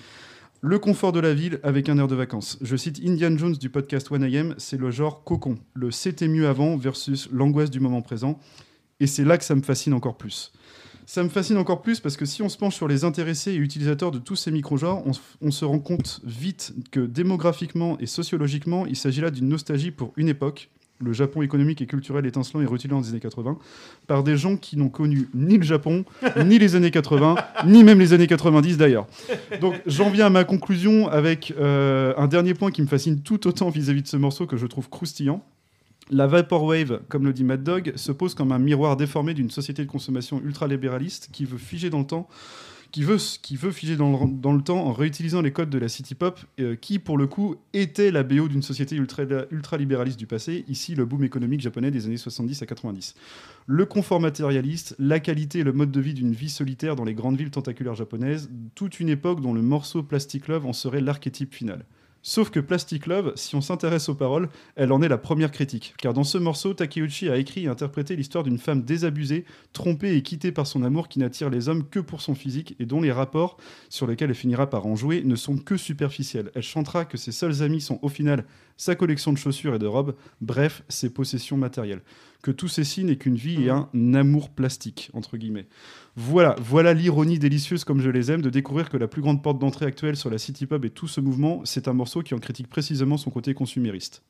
Le 0.67 0.79
confort 0.79 1.13
de 1.13 1.21
la 1.21 1.35
ville 1.35 1.61
avec 1.63 1.91
un 1.91 1.99
air 1.99 2.09
de 2.09 2.15
vacances. 2.15 2.57
Je 2.63 2.75
cite 2.75 2.99
Indian 3.05 3.37
Jones 3.37 3.53
du 3.53 3.69
podcast 3.69 4.11
1AM, 4.11 4.55
c'est 4.57 4.79
le 4.79 4.91
genre 4.91 5.23
cocon, 5.23 5.59
le 5.75 5.91
c'était 5.91 6.27
mieux 6.27 6.49
avant 6.49 6.79
versus 6.79 7.29
l'angoisse 7.31 7.71
du 7.71 7.81
moment 7.81 8.01
présent. 8.01 8.39
Et 8.99 9.07
c'est 9.07 9.27
là 9.27 9.37
que 9.37 9.45
ça 9.45 9.55
me 9.55 9.61
fascine 9.61 9.93
encore 9.93 10.17
plus. 10.17 10.55
Ça 11.05 11.23
me 11.23 11.29
fascine 11.29 11.59
encore 11.59 11.83
plus 11.83 12.01
parce 12.01 12.17
que 12.17 12.25
si 12.25 12.41
on 12.41 12.49
se 12.49 12.57
penche 12.57 12.77
sur 12.77 12.89
les 12.89 13.05
intéressés 13.05 13.53
et 13.53 13.57
utilisateurs 13.57 14.11
de 14.11 14.19
tous 14.19 14.37
ces 14.37 14.51
micro-genres, 14.51 15.05
on, 15.43 15.51
se 15.51 15.65
rend 15.67 15.81
compte 15.81 16.23
vite 16.25 16.73
que 16.91 17.01
démographiquement 17.01 17.99
et 17.99 18.07
sociologiquement, 18.07 18.87
il 18.87 18.97
s'agit 18.97 19.21
là 19.21 19.31
d'une 19.31 19.51
nostalgie 19.51 19.91
pour 19.91 20.15
une 20.17 20.31
époque, 20.31 20.71
le 21.01 21.13
Japon 21.13 21.43
économique 21.43 21.83
et 21.83 21.87
culturel 21.87 22.25
étincelant 22.27 22.61
et 22.61 22.67
rutilant 22.67 23.01
des 23.01 23.11
années 23.11 23.21
80, 23.21 23.59
par 24.07 24.23
des 24.23 24.37
gens 24.37 24.57
qui 24.57 24.77
n'ont 24.77 24.89
connu 24.89 25.29
ni 25.35 25.59
le 25.59 25.65
Japon, 25.65 26.05
ni 26.45 26.59
les 26.59 26.77
années 26.77 26.91
80, 26.91 27.37
ni 27.67 27.85
même 27.85 27.99
les 27.99 28.13
années 28.13 28.27
90 28.27 28.77
d'ailleurs. 28.77 29.07
Donc 29.61 29.75
j'en 29.87 30.11
viens 30.11 30.27
à 30.27 30.31
ma 30.31 30.45
conclusion 30.45 31.09
avec 31.09 31.53
euh, 31.59 32.15
un 32.17 32.29
dernier 32.29 32.55
point 32.55 32.71
qui 32.71 32.83
me 32.83 32.87
fascine 32.87 33.21
tout 33.21 33.47
autant 33.47 33.71
vis-à-vis 33.71 34.03
de 34.03 34.09
ce 34.09 34.17
morceau 34.17 34.47
que 34.47 34.57
je 34.57 34.67
trouve 34.67 34.89
croustillant. 34.89 35.45
La 36.11 36.27
Vaporwave, 36.27 37.01
comme 37.09 37.25
le 37.25 37.33
dit 37.33 37.45
Mad 37.45 37.63
Dog, 37.63 37.95
se 37.97 38.13
pose 38.13 38.35
comme 38.35 38.53
un 38.53 38.59
miroir 38.59 38.97
déformé 38.97 39.33
d'une 39.33 39.51
société 39.51 39.85
de 39.85 39.91
consommation 39.91 40.41
ultra-libéraliste 40.45 41.31
qui 41.33 41.47
veut 41.47 41.59
figer 41.59 41.89
dans 41.89 42.01
le 42.01 42.07
temps 42.07 42.29
qui 42.95 43.03
veut, 43.03 43.17
qui 43.43 43.57
figer 43.57 43.97
dans 43.97 44.53
le, 44.53 44.63
temps 44.63 44.87
en 44.87 44.93
réutilisant 44.93 45.43
les 45.43 45.51
codes 45.51 45.69
de 45.69 45.79
la 45.79 45.89
city 45.89 46.15
pop, 46.15 46.39
euh, 46.61 46.77
qui 46.77 47.01
pour 47.01 47.19
le 47.19 47.27
coup 47.27 47.57
était 47.73 48.13
la 48.13 48.23
BO 48.23 48.47
d'une 48.47 48.63
société 48.63 48.95
ultra, 48.95 49.25
ultra-libéraliste 49.51 50.17
du 50.17 50.29
passé, 50.29 50.65
ici 50.69 50.95
le 50.95 51.05
boom 51.05 51.25
économique 51.25 51.61
japonais 51.61 51.91
des 51.91 52.07
années 52.07 52.17
70 52.17 52.63
à 52.63 52.67
90. 52.67 53.17
Le 53.67 53.85
confort 53.85 54.21
matérialiste, 54.21 54.95
la 55.01 55.19
qualité 55.19 55.59
et 55.59 55.65
le 55.65 55.73
mode 55.73 55.91
de 55.91 56.01
vie 56.01 56.15
d'une 56.15 56.35
vie 56.35 56.49
solitaire 56.49 56.95
dans 56.95 57.03
les 57.03 57.15
grandes 57.15 57.37
villes 57.37 57.51
tentaculaires 57.51 57.97
japonaises, 57.97 58.49
toute 58.77 59.01
une 59.01 59.09
époque 59.09 59.41
dont 59.41 59.55
le 59.55 59.63
morceau 59.63 60.05
Plastic 60.05 60.47
Love 60.47 60.65
en 60.65 60.73
serait 60.73 61.01
l'archétype 61.01 61.53
final. 61.53 61.85
Sauf 62.27 62.49
que 62.49 62.59
Plastic 62.59 63.07
Love, 63.07 63.35
si 63.37 63.55
on 63.55 63.61
s'intéresse 63.61 64.09
aux 64.09 64.15
paroles, 64.15 64.49
elle 64.77 64.93
en 64.93 65.03
est 65.03 65.11
la 65.11 65.19
première 65.19 65.51
critique. 65.51 65.93
Car 65.99 66.15
dans 66.15 66.25
ce 66.25 66.39
morceau, 66.39 66.73
Takeuchi 66.73 67.29
a 67.29 67.37
écrit 67.37 67.65
et 67.65 67.69
interprété 67.69 68.17
l'histoire 68.17 68.45
d'une 68.45 68.57
femme 68.57 68.83
désabusée, 68.83 69.45
trompée 69.75 70.17
et 70.17 70.23
quittée 70.23 70.51
par 70.51 70.67
son 70.67 70.85
amour 70.85 71.09
qui 71.09 71.19
n'attire 71.19 71.51
les 71.51 71.69
hommes 71.69 71.87
que 71.87 72.01
pour 72.01 72.23
son 72.23 72.35
physique 72.35 72.77
et 72.81 72.87
dont 72.87 73.03
les 73.03 73.13
rapports, 73.13 73.59
sur 73.91 74.07
lesquels 74.07 74.31
elle 74.31 74.37
finira 74.37 74.71
par 74.71 74.87
en 74.87 74.97
jouer, 74.97 75.23
ne 75.23 75.37
sont 75.37 75.59
que 75.59 75.77
superficiels. 75.77 76.51
Elle 76.55 76.63
chantera 76.63 77.05
que 77.05 77.19
ses 77.19 77.31
seuls 77.31 77.63
amis 77.63 77.83
sont 77.83 77.99
au 78.01 78.09
final 78.09 78.47
sa 78.79 78.95
collection 78.95 79.31
de 79.31 79.39
chaussures 79.39 79.75
et 79.75 79.79
de 79.79 79.87
robes, 79.87 80.15
bref, 80.41 80.83
ses 80.89 81.11
possessions 81.11 81.59
matérielles. 81.59 82.01
Que 82.43 82.51
tout 82.51 82.69
ceci 82.69 83.05
n'est 83.05 83.17
qu'une 83.17 83.37
vie 83.37 83.65
et 83.65 83.71
un 83.71 83.89
amour 84.15 84.49
plastique, 84.49 85.11
entre 85.13 85.37
guillemets. 85.37 85.67
Voilà, 86.17 86.55
voilà 86.61 86.95
l'ironie 86.95 87.41
délicieuse 87.41 87.83
comme 87.83 88.01
je 88.01 88.09
les 88.09 88.31
aime 88.31 88.41
de 88.41 88.51
découvrir 88.51 88.89
que 88.89 88.97
la 88.97 89.09
plus 89.09 89.21
grande 89.21 89.43
porte 89.43 89.59
d'entrée 89.59 89.87
actuelle 89.87 90.17
sur 90.17 90.31
la 90.31 90.39
city 90.39 90.67
pub 90.67 90.85
et 90.85 90.91
tout 90.91 91.09
ce 91.09 91.21
mouvement, 91.21 91.63
c'est 91.65 91.89
un 91.89 91.93
morceau 91.93 92.23
qui 92.23 92.35
en 92.35 92.39
critique 92.39 92.69
précisément 92.69 93.17
son 93.17 93.31
côté 93.31 93.53
consumériste. 93.53 94.23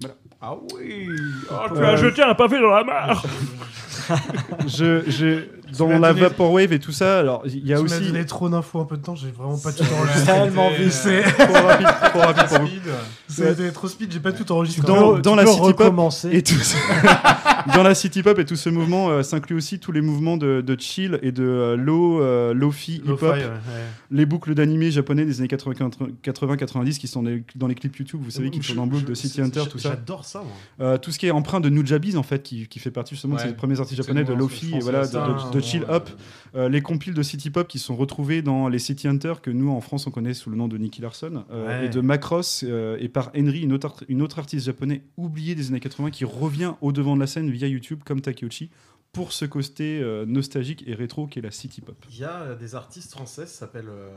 Voilà. 0.00 0.16
Ah 0.40 0.54
oui 0.74 1.08
Oh, 1.50 1.74
tu 1.74 1.78
as 1.78 1.96
jeté 1.96 2.22
un 2.22 2.34
pavé 2.34 2.60
dans 2.60 2.70
la 2.70 2.84
mare 2.84 3.24
je, 4.66 5.02
je, 5.10 5.44
dans 5.76 5.88
la 5.98 6.08
donné- 6.12 6.20
Vaporwave 6.20 6.72
et 6.72 6.78
tout 6.78 6.92
ça, 6.92 7.18
alors 7.18 7.42
il 7.46 7.66
y 7.66 7.72
a 7.74 7.78
tu 7.78 7.84
aussi. 7.84 8.00
donné 8.06 8.24
trop 8.24 8.48
d'infos 8.48 8.78
en 8.80 8.84
peu 8.84 8.96
de 8.96 9.02
temps, 9.02 9.14
j'ai 9.16 9.30
vraiment 9.30 9.58
pas 9.58 9.72
tout 9.72 9.84
enregistré. 9.98 10.24
Tellement 10.32 10.70
vite. 10.70 10.92
C'est 10.92 11.22
Trop 11.38 11.52
rapide, 11.66 11.86
trop 12.10 12.20
rapide 12.20 12.46
pour 12.48 12.58
vous. 12.60 12.68
C'était 13.28 13.70
trop 13.72 13.88
speed, 13.88 14.12
j'ai 14.12 14.20
pas 14.20 14.32
tout 14.32 14.50
enregistré. 14.52 14.86
dans, 14.86 15.18
dans 15.18 15.34
la 15.34 15.44
city 15.46 15.58
pop 15.58 15.66
recommencer. 15.78 16.30
et 16.32 16.42
tout 16.42 16.54
dans 17.74 17.82
la 17.82 17.94
city 17.94 18.22
pop 18.22 18.38
et 18.38 18.44
tout 18.44 18.56
ce 18.56 18.70
mouvement 18.70 19.10
euh, 19.10 19.22
s'inclut 19.22 19.56
aussi 19.56 19.78
tous 19.78 19.92
les 19.92 20.00
mouvements 20.00 20.36
de, 20.36 20.60
de 20.62 20.76
chill 20.80 21.18
et 21.22 21.32
de 21.32 21.42
euh, 21.44 21.76
low 21.76 22.20
euh, 22.22 22.54
lofi 22.54 22.96
hip 22.96 23.02
Lo-fi, 23.06 23.24
hop 23.24 23.32
ouais, 23.34 23.44
ouais. 23.44 23.50
les 24.10 24.26
boucles 24.26 24.54
d'animés 24.54 24.90
japonais 24.90 25.24
des 25.26 25.38
années 25.40 25.48
80-90 25.48 26.98
qui 26.98 27.06
sont 27.08 27.22
des- 27.22 27.44
dans 27.56 27.66
les 27.66 27.74
clips 27.74 27.96
YouTube 27.96 28.20
vous 28.22 28.30
savez 28.30 28.50
qui 28.50 28.62
Je- 28.62 28.68
tournent 28.68 28.80
en 28.80 28.86
boucle 28.86 29.04
de 29.04 29.14
City 29.14 29.40
Hunter 29.40 29.64
tout 29.70 29.78
ça 29.78 29.90
J'adore 29.90 30.24
ça, 30.24 30.40
moi. 30.40 30.48
Euh, 30.80 30.98
tout 30.98 31.10
ce 31.12 31.18
qui 31.18 31.26
est 31.26 31.30
empreint 31.30 31.60
de 31.60 31.68
Nujabes 31.68 32.16
en 32.16 32.22
fait 32.22 32.42
qui, 32.42 32.66
qui 32.68 32.78
fait 32.78 32.90
partie 32.90 33.14
justement 33.14 33.36
de 33.36 33.40
ces 33.40 33.52
premiers 33.54 33.78
artistes 33.80 33.96
japonais 33.98 34.24
de 34.24 34.32
lofi 34.32 34.72
et 34.74 34.80
voilà 34.80 35.06
de, 35.06 35.57
de- 35.60 35.64
chill 35.64 35.84
hop 35.88 36.10
Euh, 36.54 36.70
les 36.70 36.80
compiles 36.80 37.12
de 37.12 37.22
city 37.22 37.50
pop 37.50 37.68
qui 37.68 37.78
sont 37.78 37.94
retrouvés 37.94 38.40
dans 38.40 38.68
les 38.68 38.78
City 38.78 39.06
Hunter 39.06 39.34
que 39.42 39.50
nous 39.50 39.68
en 39.70 39.82
France 39.82 40.06
on 40.06 40.10
connaît 40.10 40.32
sous 40.32 40.48
le 40.48 40.56
nom 40.56 40.66
de 40.66 40.78
Nicky 40.78 41.02
Larson 41.02 41.44
euh, 41.50 41.66
Ouais. 41.80 41.86
et 41.86 41.88
de 41.90 42.00
Macross 42.00 42.64
euh, 42.66 42.96
et 43.00 43.08
par 43.10 43.30
Henry 43.36 43.60
une 43.60 43.72
autre, 43.74 44.02
une 44.08 44.22
autre 44.22 44.38
artiste 44.38 44.64
japonais 44.64 45.02
oubliée 45.18 45.54
des 45.54 45.68
années 45.68 45.78
80 45.80 46.10
qui 46.10 46.24
revient 46.24 46.72
au 46.80 46.90
devant 46.92 47.16
de 47.16 47.20
la 47.20 47.26
scène 47.26 47.50
via 47.50 47.68
YouTube 47.68 48.00
comme 48.02 48.22
Takeuchi 48.22 48.70
pour 49.12 49.32
ce 49.32 49.44
côté 49.44 50.00
euh, 50.00 50.24
nostalgique 50.24 50.84
et 50.86 50.94
rétro 50.94 51.26
qu'est 51.26 51.42
la 51.42 51.50
city 51.50 51.82
pop. 51.82 51.96
Il 52.10 52.18
y 52.18 52.24
a 52.24 52.54
des 52.54 52.74
artistes 52.74 53.10
français, 53.10 53.44
ça 53.44 53.60
s'appelle 53.60 53.88
euh, 53.90 54.08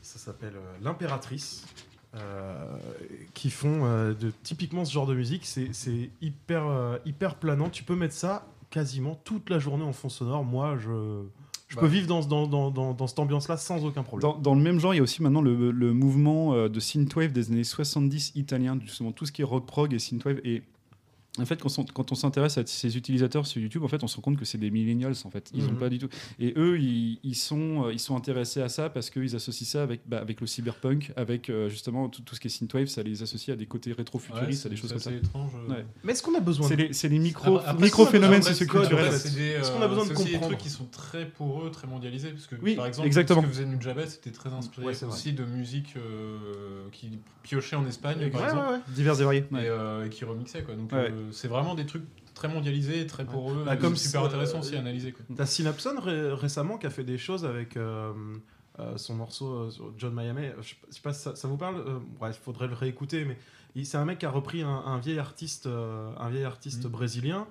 ça 0.00 0.18
s'appelle 0.18 0.54
euh, 0.56 0.82
l'impératrice, 0.82 1.66
euh, 2.14 2.64
qui 3.34 3.50
font 3.50 3.84
euh, 3.84 4.14
de 4.14 4.32
typiquement 4.42 4.84
ce 4.86 4.92
genre 4.92 5.06
de 5.06 5.14
musique. 5.14 5.44
C'est 5.44 5.68
c'est 5.72 6.10
hyper 6.22 6.66
euh, 6.66 6.96
hyper 7.04 7.34
planant. 7.34 7.68
Tu 7.68 7.82
peux 7.84 7.96
mettre 7.96 8.14
ça 8.14 8.46
quasiment 8.70 9.14
toute 9.24 9.50
la 9.50 9.58
journée 9.58 9.84
en 9.84 9.92
fond 9.92 10.08
sonore. 10.08 10.44
Moi, 10.44 10.76
je 10.78 11.22
je 11.68 11.74
Bah. 11.74 11.80
peux 11.80 11.86
vivre 11.88 12.06
dans, 12.06 12.20
dans, 12.20 12.46
dans, 12.46 12.70
dans, 12.70 12.94
dans 12.94 13.06
cette 13.08 13.18
ambiance-là 13.18 13.56
sans 13.56 13.84
aucun 13.84 14.04
problème. 14.04 14.30
Dans, 14.30 14.38
dans 14.38 14.54
le 14.54 14.60
même 14.62 14.78
genre, 14.78 14.94
il 14.94 14.98
y 14.98 15.00
a 15.00 15.02
aussi 15.02 15.20
maintenant 15.22 15.40
le, 15.42 15.72
le 15.72 15.92
mouvement 15.92 16.54
euh, 16.54 16.68
de 16.68 16.78
synthwave 16.78 17.32
des 17.32 17.50
années 17.50 17.64
70 17.64 18.32
italien, 18.36 18.78
justement 18.80 19.10
tout 19.10 19.26
ce 19.26 19.32
qui 19.32 19.42
est 19.42 19.44
rock 19.44 19.66
prog 19.66 19.92
et 19.92 19.98
synthwave. 19.98 20.40
Et 20.44 20.62
en 21.38 21.44
fait, 21.46 21.60
quand, 21.60 22.12
on- 22.12 22.14
s'intéresse 22.14 22.56
à 22.58 22.64
ces 22.66 22.96
utilisateurs 22.96 23.46
sur 23.46 23.60
YouTube, 23.60 23.82
en 23.84 23.88
fait, 23.88 24.02
on 24.02 24.06
se 24.06 24.16
rend 24.16 24.22
compte 24.22 24.38
que 24.38 24.44
c'est 24.44 24.58
des 24.58 24.70
millennials. 24.70 25.14
En 25.24 25.30
fait, 25.30 25.50
ils 25.54 25.64
ont 25.66 25.72
Mhm. 25.72 25.78
pas 25.78 25.88
du 25.88 25.98
tout. 25.98 26.08
Et 26.38 26.54
eux, 26.56 26.78
ils, 26.80 27.18
ils 27.22 27.34
sont, 27.34 27.84
euh, 27.86 27.92
ils 27.92 27.98
sont 28.00 28.16
intéressés 28.16 28.62
à 28.62 28.68
ça 28.68 28.88
parce 28.88 29.10
qu'ils 29.10 29.34
associent 29.36 29.66
ça 29.66 29.82
avec, 29.82 30.00
bah, 30.06 30.18
avec 30.18 30.40
le 30.40 30.46
cyberpunk, 30.46 31.12
avec 31.16 31.50
euh, 31.50 31.68
justement 31.68 32.08
tout, 32.08 32.22
tout 32.22 32.34
ce 32.34 32.40
qui 32.40 32.46
est 32.48 32.50
synthwave. 32.50 32.86
Ça 32.86 33.02
les 33.02 33.22
associe 33.22 33.54
à 33.54 33.56
des 33.58 33.66
côtés 33.66 33.92
rétro-futuristes, 33.92 34.64
Ouais, 34.64 34.66
à 34.68 34.70
des 34.70 34.76
c'est- 34.76 34.80
choses 34.82 34.90
comme 34.92 34.98
c'est 34.98 35.10
ça. 35.10 35.16
assez 35.16 35.18
étrange, 35.26 35.50
euh. 35.68 35.72
Ouais. 35.72 35.86
Mais 36.04 36.12
est-ce 36.12 36.22
qu'on 36.22 36.34
a 36.34 36.40
besoin 36.40 36.68
C'est 36.68 36.76
de- 36.76 36.82
les, 36.84 36.92
c'est 36.92 37.08
les 37.08 37.18
micro, 37.18 37.58
Après, 37.58 37.74
micro-phénomènes 37.84 38.40
après, 38.40 38.50
socioculturels. 38.52 39.04
après, 39.06 39.18
c'est 39.18 39.34
des, 39.34 39.42
Est-ce 39.50 39.70
qu'on 39.72 39.82
a 39.82 39.88
besoin 39.88 40.04
de 40.04 40.08
c'est 40.08 40.14
aussi 40.14 40.24
des 40.24 40.32
comprendre 40.32 40.54
trucs 40.56 40.62
qui 40.66 40.70
sont 40.70 40.86
très 40.86 41.26
pour 41.26 41.62
eux, 41.64 41.70
très 41.70 41.86
mondialisés 41.86 42.30
parce 42.30 42.46
que 42.46 42.56
Oui, 42.62 42.74
par 42.76 42.86
exemple 42.86 43.06
exactement. 43.06 43.42
ce 43.42 43.46
que 43.46 43.52
faisait 43.52 43.66
Nujabes 43.66 44.04
c'était 44.06 44.30
très 44.30 44.50
inspiré 44.50 44.86
Ouais, 44.86 44.94
c'est 44.94 45.04
vrai. 45.06 45.14
aussi 45.14 45.32
de 45.32 45.44
musique 45.44 45.94
euh, 45.96 46.88
qui 46.92 47.18
piochait 47.42 47.76
en 47.76 47.86
Espagne 47.86 48.30
par 48.30 48.44
exemple 48.44 48.66
ouais, 48.66 48.72
ouais. 48.74 48.80
Divers 48.94 49.20
et 49.20 49.24
variés. 49.24 49.44
et, 50.06 50.08
qui 50.10 50.24
remixait 50.24 50.62
quoi 50.62 50.74
donc 50.74 50.92
c'est 51.32 51.48
vraiment 51.48 51.74
des 51.74 51.86
trucs 51.86 52.04
très 52.34 52.48
mondialisés 52.48 53.06
très 53.06 53.24
pour 53.24 53.50
eux 53.52 53.62
Bah, 53.64 53.74
et 53.74 53.78
comme 53.78 53.96
super 53.96 54.24
intéressant 54.24 54.56
euh, 54.58 54.60
aussi 54.60 54.76
à 54.76 54.80
analyser 54.80 55.12
quoi. 55.12 55.24
T'as 55.36 55.46
Synapson 55.46 55.94
ré- 56.00 56.32
récemment 56.34 56.76
qui 56.78 56.86
a 56.86 56.90
fait 56.90 57.04
des 57.04 57.18
choses 57.18 57.44
avec 57.44 57.76
euh, 57.76 58.12
euh, 58.78 58.96
son 58.98 59.14
morceau 59.14 59.46
euh, 59.54 59.70
John 59.96 60.14
Miami. 60.14 60.48
Je 60.60 60.68
sais 60.68 60.74
pas- 60.74 60.86
je 60.90 60.94
sais 60.94 61.00
pas 61.00 61.12
si 61.14 61.22
ça, 61.22 61.34
ça 61.36 61.48
vous 61.48 61.56
parle. 61.56 61.76
Euh, 61.76 61.98
ouais, 62.20 62.30
il 62.30 62.34
faudrait 62.34 62.68
le 62.68 62.74
réécouter, 62.74 63.24
mais 63.24 63.38
c'est 63.84 63.96
un 63.98 64.04
mec 64.04 64.18
qui 64.18 64.26
a 64.26 64.30
repris 64.30 64.62
un, 64.62 64.68
un 64.68 64.98
vieil 64.98 65.18
artiste, 65.18 65.66
euh, 65.66 66.10
un 66.18 66.28
vieil 66.30 66.44
artiste 66.44 66.84
Mhm. 66.84 66.90
brésilien 66.90 67.46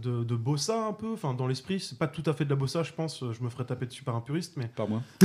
de, 0.00 0.24
de 0.24 0.34
bossa 0.36 0.86
un 0.86 0.92
peu. 0.92 1.12
Enfin, 1.12 1.34
dans 1.34 1.46
l'esprit, 1.46 1.80
c'est 1.80 1.98
pas 1.98 2.06
tout 2.08 2.22
à 2.26 2.32
fait 2.32 2.44
de 2.44 2.50
la 2.50 2.56
bossa, 2.56 2.82
je 2.82 2.92
pense. 2.92 3.20
Je 3.32 3.42
me 3.42 3.48
ferais 3.48 3.64
taper 3.64 3.86
dessus 3.86 4.02
par 4.04 4.16
un 4.16 4.20
puriste, 4.20 4.54
mais 4.56 4.68
Par 4.68 4.88
moi. 4.88 5.02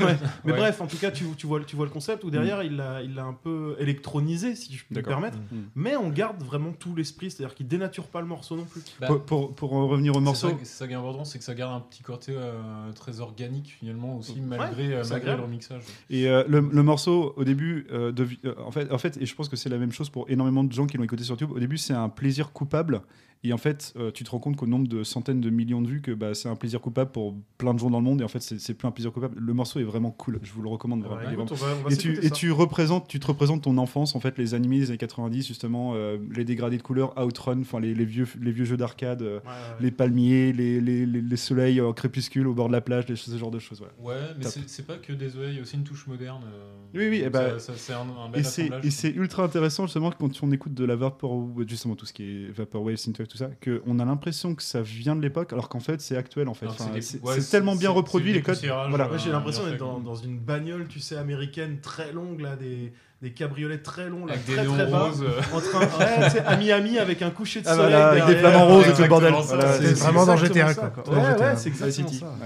Ouais. 0.00 0.16
Mais 0.44 0.52
Ouais. 0.52 0.58
bref, 0.58 0.80
en 0.80 0.86
tout 0.86 0.96
cas, 0.96 1.10
tu, 1.10 1.24
tu 1.36 1.46
vois, 1.46 1.60
tu 1.64 1.76
vois 1.76 1.84
le 1.86 1.90
concept 1.90 2.24
où 2.24 2.30
derrière, 2.30 2.62
il 2.62 2.76
l'a 2.76 3.02
il 3.02 3.14
l'a 3.14 3.24
un 3.24 3.32
peu 3.34 3.76
électronisé, 3.78 4.54
si 4.54 4.74
je 4.74 4.84
peux 4.84 4.94
me 4.94 5.02
permettre. 5.02 5.38
Mhm. 5.52 5.64
Mais 5.74 5.96
on 5.96 6.08
garde 6.08 6.42
vraiment 6.42 6.72
tout 6.72 6.94
l'esprit, 6.94 7.30
c'est-à-dire 7.30 7.54
qu'il 7.54 7.66
dénature 7.68 8.06
pas 8.08 8.20
le 8.20 8.26
morceau 8.26 8.56
non 8.56 8.64
plus. 8.64 8.82
Bah, 9.00 9.06
Pour, 9.08 9.22
pour, 9.24 9.54
pour 9.54 9.72
en 9.74 9.88
revenir 9.88 10.14
au 10.16 10.20
morceau, 10.20 10.48
ça- 10.50 10.54
C'est 10.60 10.64
ça 10.66 10.86
qui 10.86 10.92
est 10.92 10.96
important, 10.96 11.24
c'est 11.24 11.38
que 11.38 11.44
ça 11.44 11.54
garde 11.54 11.74
un 11.74 11.80
petit 11.80 12.02
côté 12.02 12.32
euh, 12.34 12.92
très 12.92 13.20
organique 13.20 13.76
finalement 13.78 14.16
aussi, 14.18 14.40
malgré, 14.40 14.88
Ouais, 14.88 14.94
euh, 14.94 15.04
malgré 15.10 15.36
le 15.36 15.42
remixage. 15.42 15.82
Et 16.10 16.28
euh, 16.28 16.44
le, 16.48 16.60
le 16.60 16.82
morceau, 16.82 17.34
au 17.36 17.44
début, 17.44 17.86
euh, 17.92 18.12
de, 18.12 18.26
euh, 18.44 18.54
en, 18.64 18.70
fait, 18.70 18.90
en 18.92 18.98
fait, 18.98 19.16
et 19.20 19.26
je 19.26 19.34
pense 19.34 19.48
que 19.48 19.56
c'est 19.56 19.68
la 19.68 19.78
même 19.78 19.92
chose 19.92 20.10
pour 20.10 20.28
énormément 20.30 20.64
de 20.64 20.72
gens 20.72 20.86
qui 20.86 20.96
l'ont 20.96 21.04
écouté 21.04 21.24
sur 21.24 21.34
YouTube, 21.34 21.52
au 21.54 21.58
début, 21.60 21.78
c'est 21.78 21.94
un 21.94 22.08
plaisir 22.08 22.52
coupable. 22.52 23.02
Et 23.42 23.54
en 23.54 23.56
fait, 23.56 23.94
euh, 23.96 24.10
tu 24.10 24.22
te 24.22 24.30
rends 24.30 24.38
compte 24.38 24.56
qu'au 24.56 24.66
nombre 24.66 24.86
de 24.86 25.02
centaines 25.02 25.40
de 25.40 25.48
millions 25.48 25.80
de 25.80 25.88
vues, 25.88 26.02
que 26.02 26.10
bah, 26.12 26.34
c'est 26.34 26.50
un 26.50 26.56
plaisir 26.56 26.78
coupable 26.82 27.10
pour 27.10 27.34
plein 27.56 27.72
de 27.72 27.78
gens 27.78 27.88
dans 27.88 27.98
le 27.98 28.04
monde. 28.04 28.20
Et 28.20 28.24
en 28.24 28.28
fait, 28.28 28.40
c'est 28.40 28.74
plus 28.74 28.86
un 28.86 28.90
plaisir 28.90 29.12
coupable. 29.12 29.40
Le 29.40 29.54
morceau 29.54 29.80
est 29.80 29.84
vraiment 29.84 30.10
cool. 30.10 30.38
Je 30.42 30.52
vous 30.52 30.60
le 30.60 30.68
recommande 30.68 31.00
vraiment. 31.00 31.16
Ouais, 31.16 31.22
Il 31.28 31.30
est 31.30 31.34
écoute, 31.42 31.52
vraiment- 31.54 31.72
on 31.72 31.74
va- 31.76 31.80
on 31.86 31.88
va 31.88 31.94
et 31.94 31.96
tu, 31.96 32.46
et 32.48 32.50
représentes, 32.50 33.08
tu 33.08 33.18
te 33.18 33.26
représentes 33.26 33.62
ton 33.62 33.78
enfance, 33.78 34.14
en 34.14 34.20
fait, 34.20 34.36
les 34.36 34.52
animés 34.52 34.80
des 34.80 34.88
années 34.90 34.98
90, 34.98 35.46
justement, 35.48 35.92
euh, 35.94 36.18
les 36.34 36.44
dégradés 36.44 36.76
de 36.76 36.82
couleurs, 36.82 37.14
Outrun, 37.18 37.60
enfin 37.62 37.80
les, 37.80 37.94
les 37.94 38.04
vieux, 38.04 38.26
les 38.42 38.52
vieux 38.52 38.66
jeux 38.66 38.76
d'arcade, 38.76 39.22
euh, 39.22 39.38
Ouais, 39.38 39.46
ouais, 39.46 39.50
ouais. 39.52 39.76
les 39.84 39.90
palmiers, 39.90 40.52
les, 40.52 40.78
les, 40.82 41.06
les- 41.06 41.22
les 41.22 41.36
soleils 41.36 41.80
en 41.80 41.94
crépuscule 41.94 42.46
au 42.46 42.52
bord 42.52 42.68
de 42.68 42.72
la 42.72 42.82
plage, 42.82 43.08
les- 43.08 43.16
ce 43.16 43.34
genre 43.38 43.50
de 43.50 43.58
choses. 43.58 43.80
ouais. 43.80 43.86
Ouais, 44.10 44.16
mais 44.36 44.44
c'est- 44.44 44.86
pas 44.86 44.96
que 44.96 45.14
des 45.14 45.36
œils, 45.38 45.52
il 45.52 45.56
y 45.56 45.58
a 45.60 45.62
aussi 45.62 45.76
une 45.76 45.84
touche 45.84 46.06
moderne. 46.06 46.42
euh, 46.44 46.74
Oui, 46.92 47.08
oui, 47.08 47.22
et 47.24 47.30
bah, 47.30 47.58
ça- 47.58 47.72
ça- 47.72 47.72
c'est 47.76 47.92
un, 47.94 48.00
un 48.00 48.28
bel 48.28 48.42
Et 48.82 48.86
et 48.86 48.90
c'est 48.90 49.10
ultra 49.10 49.44
intéressant 49.44 49.86
justement 49.86 50.10
quand 50.10 50.42
on 50.42 50.50
écoute 50.52 50.74
de 50.74 50.84
la 50.84 50.96
vapor, 50.96 51.48
justement 51.66 51.94
tout 51.96 52.04
ce 52.06 52.12
qui 52.12 52.24
est 52.24 52.50
vaporwave, 52.50 52.96
synthwave, 52.96 53.28
tout 53.30 53.36
ça, 53.38 53.48
qu'on 53.64 53.98
a 54.00 54.04
l'impression 54.04 54.54
que 54.56 54.62
ça 54.62 54.82
vient 54.82 55.14
de 55.14 55.22
l'époque, 55.22 55.52
alors 55.52 55.68
qu'en 55.68 55.78
fait 55.80 56.00
c'est 56.00 56.16
actuel 56.16 56.48
en 56.48 56.54
fait. 56.54 56.66
Enfin, 56.66 56.90
c'est 57.00 57.22
ouais, 57.22 57.40
tellement 57.40 57.76
bien 57.76 57.90
reproduit 57.90 58.32
les 58.32 58.40
des 58.40 58.42
codes. 58.42 58.58
Voilà. 58.88 59.08
Ouais, 59.08 59.18
j'ai 59.18 59.30
l'impression 59.30 59.62
bien 59.62 59.72
d'être 59.72 60.00
dans, 60.02 60.14
une 60.16 60.38
bagnole, 60.38 60.88
tu 60.88 60.98
sais, 61.00 61.16
américaine 61.16 61.78
très 61.80 62.12
longue, 62.12 62.40
là, 62.40 62.56
des, 62.56 62.92
des 63.22 63.30
cabriolets 63.32 63.78
très 63.82 64.08
longs, 64.08 64.26
là, 64.26 64.32
Avec 64.32 64.46
des 64.46 64.54
très 64.54 64.62
néons 64.62 64.74
très 64.74 64.86
bas, 64.86 65.04
roses, 65.04 65.22
euh. 65.22 65.40
en 65.54 65.60
train, 65.60 65.98
ouais, 65.98 66.40
à 66.40 66.56
Miami 66.56 66.98
avec 66.98 67.22
un 67.22 67.30
coucher 67.30 67.60
de 67.60 67.68
Ah, 67.68 67.76
soleil 67.76 67.90
voilà, 67.90 68.08
avec 68.08 68.26
des 68.26 68.36
flamants 68.36 68.66
roses 68.66 68.88
et 68.88 68.92
tout 68.94 69.02
le 69.02 69.08
bordel. 69.08 69.32
Voilà, 69.32 69.72
c'est 69.78 69.92
vraiment 69.94 70.26
dans 70.26 70.36
GTA, 70.36 70.68
ça, 70.68 70.74
quoi. 70.74 70.90
quoi. 70.90 71.02
Dans 71.14 71.22
Ouais, 71.22 71.30
GTA. 71.32 71.50
ouais, 71.52 71.56
c'est 71.56 71.68
exactement 71.68 72.08
ça. 72.12 72.36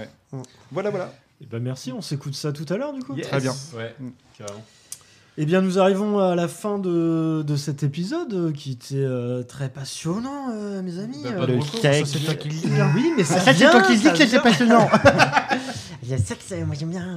Voilà, 0.71 0.91
voilà. 0.91 1.13
Et 1.41 1.47
bah 1.47 1.59
merci, 1.61 1.93
on 1.93 2.01
s'écoute 2.03 2.35
ça 2.35 2.53
tout 2.53 2.67
à 2.69 2.77
l'heure 2.77 2.93
du 2.93 3.01
coup. 3.03 3.17
Très 3.21 3.41
bien. 3.41 3.53
Ouais, 3.75 3.95
Mm. 3.99 4.09
carrément. 4.39 4.63
Eh 5.37 5.47
bien, 5.47 5.61
nous 5.63 5.81
arrivons 5.81 6.21
à 6.21 6.37
la 6.37 6.47
fin 6.47 6.79
de, 6.79 7.43
de 7.45 7.57
cet 7.57 7.83
épisode 7.83 8.33
euh, 8.35 8.53
qui 8.53 8.71
était 8.71 8.95
euh, 8.99 9.43
très 9.43 9.69
passionnant, 9.69 10.51
euh, 10.53 10.81
mes 10.81 11.01
amis. 11.01 11.23
Bah, 11.25 11.33
pas 11.33 11.47
de 11.47 11.53
Le 11.55 11.59
recours, 11.59 11.81
sexe. 11.81 12.09
ça, 12.13 12.19
c'est 12.19 12.25
toi 12.25 12.35
qui 12.35 12.49
le 12.51 12.55
dis. 12.55 12.69
Oui, 12.95 13.13
mais 13.17 13.25
ça, 13.25 13.35
Ah, 13.39 13.41
ça, 13.41 13.45
c'est 13.47 13.53
vient, 13.59 13.71
toi 13.73 13.81
qui 13.83 13.93
le 13.95 13.99
dis 13.99 14.05
ça 14.05 14.11
que 14.13 14.17
c'était 14.19 14.31
vient. 14.31 14.41
passionnant. 14.43 14.89
Il 16.05 16.11
y 16.11 16.15
a 16.15 16.19
sexe, 16.19 16.53
moi 16.67 16.77
j'aime 16.79 16.91
bien. 16.91 17.17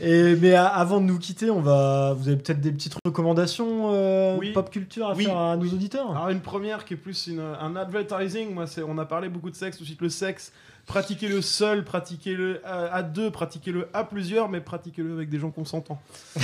Et, 0.00 0.36
mais 0.36 0.54
a- 0.54 0.66
avant 0.68 1.00
de 1.00 1.06
nous 1.06 1.18
quitter, 1.18 1.50
on 1.50 1.60
va. 1.60 2.14
Vous 2.16 2.28
avez 2.28 2.36
peut-être 2.38 2.60
des 2.60 2.70
petites 2.72 2.94
recommandations 3.04 3.90
euh, 3.92 4.36
Oui. 4.38 4.52
pop 4.52 4.70
culture 4.70 5.08
à 5.08 5.14
Oui. 5.14 5.24
faire 5.24 5.36
à 5.36 5.56
nos 5.56 5.66
auditeurs 5.66 6.10
Alors 6.12 6.28
une 6.30 6.40
première 6.40 6.84
qui 6.84 6.94
est 6.94 6.96
plus 6.96 7.26
une- 7.26 7.42
un 7.60 7.74
advertising, 7.76 8.54
moi 8.54 8.66
c'est 8.68 8.82
on 8.82 8.96
a 8.96 9.04
parlé 9.04 9.28
beaucoup 9.28 9.50
de 9.50 9.56
sexe, 9.56 9.76
tout 9.76 9.82
de 9.82 9.88
suite 9.88 10.00
le 10.02 10.08
sexe, 10.08 10.52
pratiquez-le 10.86 11.42
seul, 11.42 11.84
pratiquez-le 11.84 12.60
à, 12.64 12.94
à 12.94 13.02
deux, 13.02 13.30
pratiquez-le 13.30 13.88
à 13.92 14.04
plusieurs, 14.04 14.48
mais 14.48 14.60
pratiquez-le 14.60 15.12
avec 15.12 15.28
des 15.28 15.38
gens 15.38 15.50
consentants. 15.50 16.00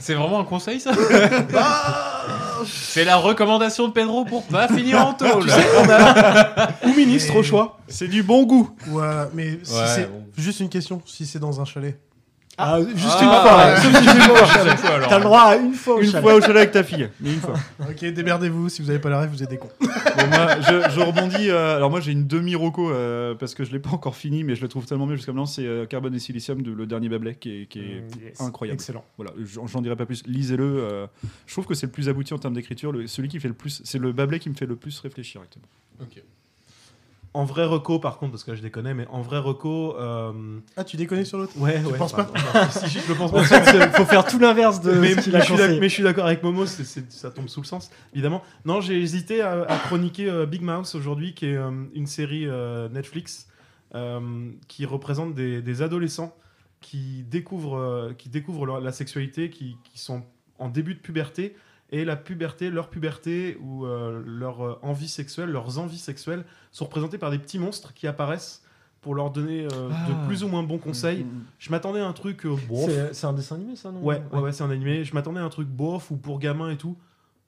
C'est 0.00 0.14
vraiment 0.14 0.40
un 0.40 0.44
conseil 0.44 0.80
ça 0.80 0.92
C'est 2.66 3.04
la 3.04 3.16
recommandation 3.16 3.88
de 3.88 3.92
Pedro 3.92 4.24
pour 4.24 4.44
pas 4.44 4.68
finir 4.68 5.06
en 5.06 5.14
tôle. 5.14 5.46
Ou 6.84 6.94
ministre 6.94 7.34
au 7.36 7.42
choix. 7.42 7.78
C'est 7.88 8.08
du 8.08 8.22
bon 8.22 8.44
goût. 8.44 8.70
Ouais, 8.88 9.04
mais 9.34 9.58
si 9.62 9.74
Ouais, 9.74 9.86
c'est 9.86 10.06
bon. 10.10 10.24
juste 10.36 10.60
une 10.60 10.68
question, 10.68 11.00
si 11.06 11.26
c'est 11.26 11.38
dans 11.38 11.60
un 11.60 11.64
chalet. 11.64 11.98
Ah, 12.62 12.78
juste 12.94 13.08
Ah, 13.18 13.22
une 13.24 13.30
fois. 13.30 13.56
ouais. 13.56 14.70
hein. 14.70 14.76
Fois. 14.76 15.06
T'as 15.08 15.18
le 15.18 15.24
droit 15.24 15.40
à 15.40 15.56
une 15.56 15.72
fois 15.74 15.94
au 15.96 16.00
Une 16.00 16.06
chalet. 16.10 16.22
fois 16.22 16.34
au 16.34 16.40
chalet 16.40 16.56
avec 16.58 16.70
ta 16.72 16.82
fille. 16.84 17.08
Mais 17.20 17.32
une 17.32 17.40
fois. 17.40 17.54
Ok, 17.90 18.04
démerdez-vous, 18.04 18.68
si 18.68 18.82
vous 18.82 18.90
avez 18.90 18.98
pas 18.98 19.08
la 19.10 19.20
rêve, 19.20 19.30
vous 19.30 19.42
êtes 19.42 19.50
des 19.50 19.56
cons. 19.58 19.68
Bon, 19.80 20.26
moi, 20.26 20.60
je, 20.60 20.90
je 20.90 21.00
rebondis. 21.00 21.50
euh, 21.50 21.76
alors 21.76 21.88
moi 21.90 22.00
j'ai 22.00 22.12
une 22.12 22.26
demi 22.26 22.54
roco 22.54 22.90
euh, 22.90 23.34
parce 23.34 23.54
que 23.54 23.64
je 23.64 23.70
l'ai 23.72 23.78
pas 23.78 23.90
encore 23.90 24.16
fini, 24.16 24.44
mais 24.44 24.54
je 24.54 24.62
le 24.62 24.68
trouve 24.68 24.84
tellement 24.86 25.06
mieux 25.06 25.16
jusqu'à 25.16 25.32
maintenant. 25.32 25.46
C'est 25.46 25.64
euh, 25.66 25.86
Carbone 25.86 26.14
et 26.14 26.18
Silicium 26.18 26.62
de 26.62 26.72
le 26.72 26.86
dernier 26.86 27.08
Bablet 27.08 27.34
qui 27.36 27.62
est, 27.62 27.66
qui 27.66 27.78
est 27.78 28.00
Mm, 28.02 28.24
yes. 28.24 28.40
incroyable. 28.40 28.74
Excellent. 28.74 29.04
Voilà, 29.16 29.30
j'en 29.66 29.80
dirai 29.80 29.96
pas 29.96 30.06
plus. 30.06 30.22
Lisez-le. 30.26 30.64
euh, 30.64 31.06
je 31.46 31.52
trouve 31.52 31.66
que 31.66 31.74
c'est 31.74 31.86
le 31.86 31.92
plus 31.92 32.08
abouti 32.08 32.34
en 32.34 32.38
termes 32.38 32.54
d'écriture. 32.54 32.92
Celui 33.06 33.28
qui 33.28 33.38
fait 33.40 33.48
le 33.48 33.54
plus, 33.54 33.80
c'est 33.84 33.98
le 33.98 34.12
Bablet 34.12 34.38
qui 34.38 34.50
me 34.50 34.54
fait 34.54 34.66
le 34.66 34.76
plus 34.76 34.98
réfléchir 35.00 35.40
actuellement. 35.40 35.68
Ok. 36.02 36.22
En 37.32 37.44
vrai 37.44 37.64
reco 37.64 38.00
par 38.00 38.18
contre, 38.18 38.32
parce 38.32 38.42
que 38.42 38.50
là, 38.50 38.56
je 38.56 38.62
déconne, 38.62 38.92
mais 38.92 39.06
en 39.08 39.22
vrai 39.22 39.38
reco... 39.38 39.96
euh, 39.96 40.58
Ah, 40.76 40.82
tu 40.82 40.96
déconnes 40.96 41.24
sur 41.24 41.38
l'autre? 41.38 41.52
Ouais, 41.56 41.80
Tu 41.80 41.86
ouais. 41.86 41.96
penses 41.98 42.12
pas 42.12 42.24
non, 42.24 42.70
si, 42.88 42.98
je 42.98 43.08
le 43.08 43.14
pense 43.14 43.30
En 43.32 43.34
pas. 43.36 43.84
il 43.86 43.90
faut 43.92 44.04
faire 44.04 44.26
tout 44.26 44.40
l'inverse 44.40 44.80
de 44.80 44.90
mais, 44.92 45.14
ce 45.14 45.20
qu'il 45.20 45.32
mais 45.32 45.38
a 45.38 45.40
je 45.40 45.44
suis 45.46 45.54
d'ac- 45.54 45.60
conseillé. 45.66 45.80
mais 45.80 45.88
je 45.88 45.94
suis 45.94 46.02
d'accord 46.02 46.26
avec 46.26 46.42
Momo, 46.42 46.66
ça 46.66 47.30
tombe 47.30 47.48
sous 47.48 47.60
le 47.60 47.66
sens, 47.66 47.90
évidemment. 48.14 48.42
Non, 48.64 48.80
j'ai 48.80 49.00
hésité 49.00 49.42
à, 49.42 49.62
à 49.62 49.76
chroniquer 49.78 50.28
euh, 50.28 50.44
Big 50.44 50.60
Mouse 50.62 50.96
aujourd'hui, 50.96 51.32
qui 51.34 51.46
est 51.46 51.56
euh, 51.56 51.70
une 51.94 52.08
série 52.08 52.46
euh, 52.48 52.88
Netflix 52.88 53.46
euh, 53.94 54.50
qui 54.66 54.84
représente 54.84 55.32
des, 55.34 55.62
des 55.62 55.82
adolescents 55.82 56.34
qui 56.80 57.22
découvrent, 57.30 57.78
euh, 57.78 58.12
qui 58.12 58.28
découvrent 58.28 58.66
leur- 58.66 58.80
la 58.80 58.90
sexualité, 58.92 59.50
qui, 59.50 59.76
qui 59.84 60.00
sont 60.00 60.22
en 60.58 60.68
début 60.68 60.94
de 60.94 61.00
puberté. 61.00 61.54
Et 61.90 62.04
la 62.04 62.16
puberté, 62.16 62.70
leur 62.70 62.88
puberté 62.88 63.58
ou 63.60 63.84
euh, 63.84 64.22
leur 64.24 64.64
euh, 64.64 64.78
envie 64.82 65.08
sexuelle, 65.08 65.50
leurs 65.50 65.78
envies 65.78 65.98
sexuelles 65.98 66.44
sont 66.70 66.84
représentées 66.84 67.18
par 67.18 67.30
des 67.32 67.38
petits 67.38 67.58
monstres 67.58 67.92
qui 67.94 68.06
apparaissent 68.06 68.62
pour 69.00 69.14
leur 69.14 69.30
donner 69.30 69.64
euh, 69.64 69.88
Ah. 69.92 70.08
de 70.08 70.26
plus 70.26 70.44
ou 70.44 70.48
moins 70.48 70.62
bons 70.62 70.78
conseils. 70.78 71.24
Mm, 71.24 71.28
mm. 71.28 71.44
Je 71.58 71.70
m'attendais 71.70 72.00
à 72.00 72.06
un 72.06 72.12
truc 72.12 72.46
euh, 72.46 72.54
bof. 72.68 72.84
C'est 72.88 73.14
c'est 73.14 73.26
un 73.26 73.32
dessin 73.32 73.56
animé, 73.56 73.74
ça, 73.74 73.90
non? 73.90 74.02
Ouais, 74.02 74.22
ouais, 74.32 74.38
ouais, 74.40 74.52
c'est 74.52 74.62
un 74.62 74.70
animé. 74.70 75.04
Je 75.04 75.14
m'attendais 75.14 75.40
à 75.40 75.44
un 75.44 75.48
truc 75.48 75.68
bof 75.68 76.10
ou 76.12 76.16
pour 76.16 76.38
gamin 76.38 76.70
et 76.70 76.76
tout. 76.76 76.96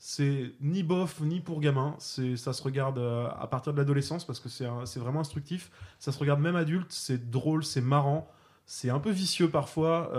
C'est 0.05 0.52
ni 0.60 0.82
bof 0.82 1.20
ni 1.20 1.39
pour 1.39 1.60
gamin. 1.60 1.94
C'est 1.98 2.36
ça 2.36 2.52
se 2.52 2.62
regarde 2.64 2.98
euh, 2.98 3.28
à 3.39 3.47
partir 3.47 3.73
de 3.73 3.78
l'adolescence 3.78 4.24
parce 4.27 4.40
que 4.40 4.48
c'est 4.48 4.66
un- 4.66 4.86
c'est 4.86 4.98
vraiment 4.98 5.20
instructif. 5.20 5.70
Ça 6.01 6.10
se 6.10 6.19
regarde 6.19 6.40
même 6.40 6.56
adulte. 6.56 6.90
C'est 6.90 7.31
drôle, 7.31 7.62
c'est 7.64 7.81
marrant. 7.81 8.28
C'est 8.66 8.90
un 8.90 8.98
peu 8.98 9.10
vicieux 9.10 9.48
parfois. 9.51 10.10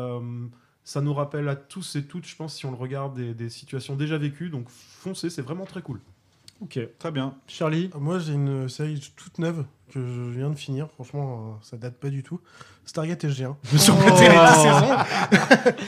Ça 0.83 1.01
nous 1.01 1.13
rappelle 1.13 1.47
à 1.49 1.55
tous 1.55 1.95
et 1.95 2.03
toutes, 2.03 2.25
je 2.27 2.35
pense, 2.35 2.55
si 2.55 2.65
on 2.65 2.71
le 2.71 2.77
regarde, 2.77 3.15
des, 3.15 3.33
des 3.33 3.49
situations 3.49 3.95
déjà 3.95 4.17
vécues. 4.17 4.49
Donc 4.49 4.65
foncez, 4.69 5.29
c'est 5.29 5.41
vraiment 5.41 5.65
très 5.65 5.81
cool. 5.81 5.99
Ok. 6.61 6.79
Très 6.99 7.11
bien. 7.11 7.33
Charlie? 7.47 7.89
Moi, 7.99 8.19
j'ai 8.19 8.33
une 8.33 8.69
série 8.69 9.01
toute 9.17 9.37
neuve 9.39 9.65
que 9.91 9.99
je 9.99 10.21
viens 10.37 10.49
de 10.49 10.55
finir. 10.55 10.87
Franchement, 10.89 11.33
euh, 11.35 11.59
ça 11.61 11.77
date 11.77 11.95
pas 11.95 12.09
du 12.09 12.23
tout. 12.23 12.39
Stargate 12.85 13.23
SG1. 13.25 13.55
Je 13.63 13.73
me 13.73 13.77
suis 13.77 13.91
rematé 13.91 14.23
les 14.29 14.29
10 14.29 14.61
saisons. 14.61 14.97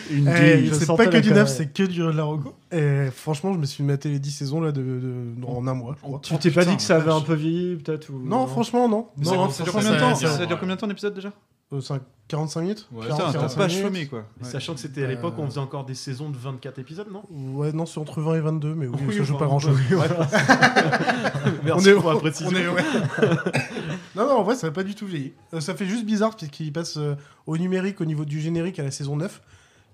Eh, 0.09 0.69
c'est 0.73 0.85
sentais 0.85 1.05
pas 1.05 1.11
que 1.11 1.17
du 1.17 1.31
neuf, 1.31 1.49
c'est 1.49 1.67
que 1.67 1.83
du 1.83 1.99
de 1.99 2.09
la 2.09 2.23
roco. 2.23 2.53
Et 2.71 3.07
franchement, 3.13 3.53
je 3.53 3.59
me 3.59 3.65
suis 3.65 3.83
maté 3.83 4.09
les 4.09 4.19
10 4.19 4.31
saisons 4.31 4.61
là 4.61 4.71
de, 4.71 4.81
de- 4.81 5.45
en 5.45 5.65
un 5.67 5.73
mois, 5.73 5.95
je 5.97 6.01
crois. 6.01 6.19
Tu 6.23 6.37
t'es 6.37 6.51
pas 6.51 6.65
dit 6.65 6.75
que 6.75 6.81
ça 6.81 6.97
avait 6.97 7.11
un 7.11 7.21
peu 7.21 7.33
vieilli, 7.35 7.75
peut-être 7.77 8.09
ou... 8.09 8.19
Non, 8.19 8.47
franchement, 8.47 8.87
non. 8.89 9.07
Non, 9.17 9.23
ça- 9.29 9.35
non, 9.35 9.49
ça 9.49 9.57
Ça 9.57 9.63
dure 9.63 9.73
combien 9.73 9.91
de 9.93 9.99
temps? 9.99 10.15
Ça- 10.15 10.27
Ça 10.27 10.37
ça- 10.37 10.45
dure 10.45 10.59
combien 10.59 10.75
de 10.75 10.79
temps 10.81 10.87
d'épisode 10.87 11.13
déjà? 11.13 11.31
Euh, 11.73 11.81
cinq- 11.81 12.01
45 12.27 12.61
minutes 12.61 12.87
Ouais, 12.91 13.03
Putain, 13.03 13.17
40, 13.17 13.33
t'as 13.33 13.39
45 13.39 13.57
pas 13.59 13.67
minutes. 13.67 13.83
chômé 13.83 14.05
quoi. 14.07 14.19
Et 14.41 14.43
Ouais. 14.45 14.49
Sachant 14.51 14.73
que 14.73 14.79
c'était 14.79 15.03
à 15.03 15.07
l'époque, 15.07 15.35
Euh, 15.37 15.41
on 15.43 15.45
faisait 15.47 15.59
encore 15.59 15.85
des 15.85 15.93
saisons 15.93 16.29
de 16.31 16.37
24 16.37 16.79
épisodes, 16.79 17.07
non? 17.11 17.21
Ouais, 17.29 17.71
non, 17.71 17.85
c'est 17.85 17.99
entre 17.99 18.19
20 18.21 18.35
et 18.35 18.39
22, 18.39 18.73
mais 18.73 18.87
oui, 18.87 18.97
Oui, 19.07 19.17
ça 19.17 19.23
joue 19.23 19.37
pas 19.37 19.45
grand 19.45 19.59
chose. 19.59 19.77
ouais. 19.91 19.97
Merci 21.63 21.91
pour 21.93 22.13
la 22.13 22.19
précision. 22.19 22.51
on 22.51 22.55
est- 22.55 22.67
ouais. 22.67 22.83
non, 24.15 24.25
non, 24.27 24.37
en 24.39 24.43
vrai, 24.43 24.55
ça 24.55 24.67
n'a 24.67 24.73
pas 24.73 24.83
du 24.83 24.95
tout 24.95 25.05
vieilli. 25.05 25.33
Euh, 25.53 25.59
ça 25.59 25.75
fait 25.75 25.85
juste 25.85 26.05
bizarre 26.05 26.35
puisqu'il 26.35 26.73
passe 26.73 26.97
euh, 26.97 27.15
au 27.45 27.57
numérique 27.57 28.01
au 28.01 28.05
niveau 28.05 28.25
du 28.25 28.39
générique 28.41 28.79
à 28.79 28.83
la 28.83 28.91
saison 28.91 29.15
9, 29.17 29.41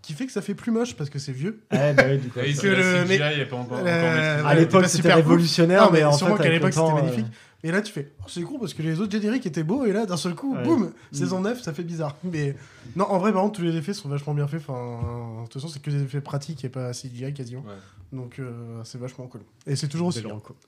qui 0.01 0.13
fait 0.13 0.25
que 0.25 0.31
ça 0.31 0.41
fait 0.41 0.55
plus 0.55 0.71
moche 0.71 0.95
parce 0.95 1.09
que 1.09 1.19
c'est 1.19 1.31
vieux. 1.33 1.61
Ouais, 1.71 1.93
bah 1.93 2.03
oui, 2.09 2.17
du 2.17 2.29
coup. 2.29 2.39
Ah 2.39 2.43
oui, 2.45 2.55
que 2.55 2.67
le- 2.67 3.05
mais- 3.07 3.15
est 3.17 3.45
pas 3.45 3.55
encore, 3.57 3.79
Euh. 3.85 4.43
À 4.45 4.55
l'époque, 4.55 4.85
c'était 4.87 5.13
révolutionnaire, 5.13 5.85
Non, 5.85 5.91
mais 5.91 6.03
en 6.03 6.13
sûrement 6.13 6.37
fait, 6.37 6.43
qu'à 6.43 6.49
l'époque, 6.49 6.73
c'était 6.73 6.85
euh, 6.85 6.93
magnifique. 6.93 7.27
Et 7.63 7.71
là, 7.71 7.81
tu 7.81 7.91
fais, 7.93 8.11
oh, 8.21 8.25
c'est 8.27 8.41
con 8.41 8.57
parce 8.59 8.73
que 8.73 8.81
les 8.81 8.99
autres 9.01 9.11
génériques 9.11 9.45
étaient 9.45 9.63
beaux, 9.63 9.85
et 9.85 9.91
là, 9.93 10.05
d'un 10.05 10.17
seul 10.17 10.33
coup, 10.35 10.55
Ouais. 10.55 10.63
boum, 10.63 10.85
Mm. 10.85 10.91
saison 11.15 11.41
9, 11.41 11.61
ça 11.61 11.73
fait 11.73 11.83
bizarre. 11.83 12.15
Mais 12.23 12.55
non, 12.95 13.05
en 13.05 13.19
vrai, 13.19 13.31
par 13.31 13.43
contre, 13.43 13.57
tous 13.59 13.61
les 13.65 13.75
effets 13.75 13.93
sont 13.93 14.09
vachement 14.09 14.33
bien 14.33 14.47
faits. 14.47 14.61
Enfin, 14.67 15.41
de 15.41 15.43
toute 15.43 15.53
façon, 15.53 15.67
c'est 15.67 15.81
que 15.81 15.91
des 15.91 16.01
effets 16.03 16.21
pratiques 16.21 16.63
et 16.65 16.69
pas 16.69 16.91
CGI 16.93 17.33
quasiment. 17.33 17.61
Ouais. 17.61 17.75
Donc, 18.17 18.39
euh, 18.39 18.81
c'est 18.83 18.97
vachement 18.97 19.27
cool. 19.27 19.41
Et 19.67 19.75
c'est 19.75 19.87
toujours 19.87 20.07
aussi. 20.07 20.23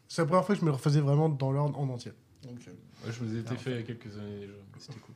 C'est 0.07 0.21
la 0.21 0.25
première 0.27 0.45
fois 0.45 0.53
que 0.55 0.59
je 0.61 0.65
me 0.65 0.69
le 0.69 0.75
refaisais 0.75 1.01
vraiment 1.01 1.29
dans 1.29 1.51
l'ordre 1.51 1.79
en 1.79 1.89
entier. 1.89 2.11
Donc, 2.43 2.59
euh, 2.67 2.71
Ouais, 3.05 3.11
je 3.11 3.23
me 3.25 3.33
les 3.33 3.39
étais 3.39 3.55
fait 3.55 3.71
il 3.71 3.75
y 3.77 3.79
a 3.79 3.83
quelques 3.83 4.15
années 4.17 4.39
déjà. 4.39 4.53
C'était 4.79 4.99
cool. 4.99 5.15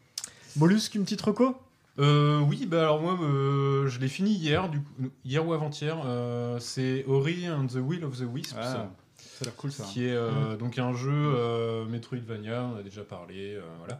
Mollusque, 0.57 0.95
une 0.95 1.03
petite 1.03 1.21
reco 1.21 1.55
Euh, 1.99 2.39
oui, 2.41 2.65
bah 2.67 2.81
alors 2.81 3.01
moi, 3.01 3.17
euh, 3.21 3.87
je 3.87 3.99
l'ai 3.99 4.07
fini 4.07 4.31
hier, 4.31 4.69
du 4.69 4.79
coup, 4.81 4.91
hier 5.25 5.47
ou 5.47 5.53
avant-hier. 5.53 5.97
euh, 6.05 6.59
c'est 6.59 7.03
Ori 7.07 7.49
and 7.49 7.67
the 7.67 7.75
Will 7.77 8.03
of 8.05 8.17
the 8.19 8.25
Wisps. 8.31 8.55
Ah, 8.59 8.91
ça 9.37 9.43
a 9.43 9.45
l'air 9.45 9.55
cool 9.55 9.71
ça. 9.71 9.83
Qui 9.83 10.05
est 10.05 10.15
euh, 10.15 10.57
donc 10.57 10.79
un 10.79 10.93
jeu 10.93 11.11
euh, 11.13 11.85
Metroidvania, 11.85 12.71
on 12.73 12.77
a 12.77 12.81
déjà 12.81 13.03
parlé, 13.03 13.53
euh, 13.53 13.61
voilà, 13.77 13.99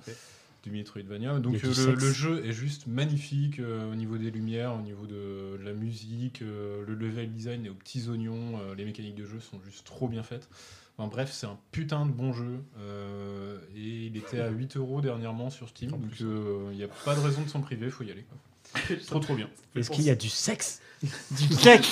du 0.63 0.71
Metroidvania. 0.71 1.37
Donc 1.39 1.59
Il 1.61 1.69
le, 1.69 2.11
jeu 2.11 2.43
est 2.43 2.53
juste 2.53 2.87
magnifique 2.87 3.59
au 3.59 3.93
niveau 3.93 4.17
des 4.17 4.31
lumières, 4.31 4.73
au 4.73 4.81
niveau 4.81 5.05
de, 5.05 5.57
de 5.57 5.63
la 5.63 5.73
musique, 5.73 6.39
le 6.39 6.95
level 6.95 7.31
design 7.31 7.65
est 7.67 7.69
aux 7.69 7.75
petits 7.75 8.09
oignons, 8.09 8.59
les 8.75 8.83
mécaniques 8.83 9.15
de 9.15 9.25
jeu 9.25 9.39
sont 9.39 9.59
juste 9.63 9.85
trop 9.85 10.07
bien 10.07 10.23
faites. 10.23 10.49
Enfin, 10.97 11.09
bref, 11.09 11.31
c'est 11.31 11.45
un 11.45 11.59
putain 11.71 12.07
de 12.07 12.11
bon 12.11 12.33
jeu 12.33 12.63
et 13.75 14.07
il 14.07 14.17
était 14.17 14.39
à 14.39 14.49
8 14.49 14.77
euros 14.77 15.01
dernièrement 15.01 15.51
sur 15.51 15.69
Steam, 15.69 15.91
donc 15.91 16.01
euh, 16.21 16.69
il 16.71 16.77
n'y 16.77 16.83
a 16.83 16.87
pas 16.87 17.15
de 17.15 17.19
raison 17.19 17.43
de 17.43 17.49
s'en 17.49 17.61
priver, 17.61 17.91
faut 17.91 18.03
y 18.03 18.11
aller. 18.11 18.23
quoi. 18.23 18.37
trop 19.07 19.19
trop 19.19 19.35
bien. 19.35 19.47
Est-ce 19.75 19.89
qu'il 19.89 20.03
y 20.05 20.09
a 20.09 20.15
du 20.15 20.29
sexe 20.29 20.79
Du 21.03 21.55
cake 21.57 21.87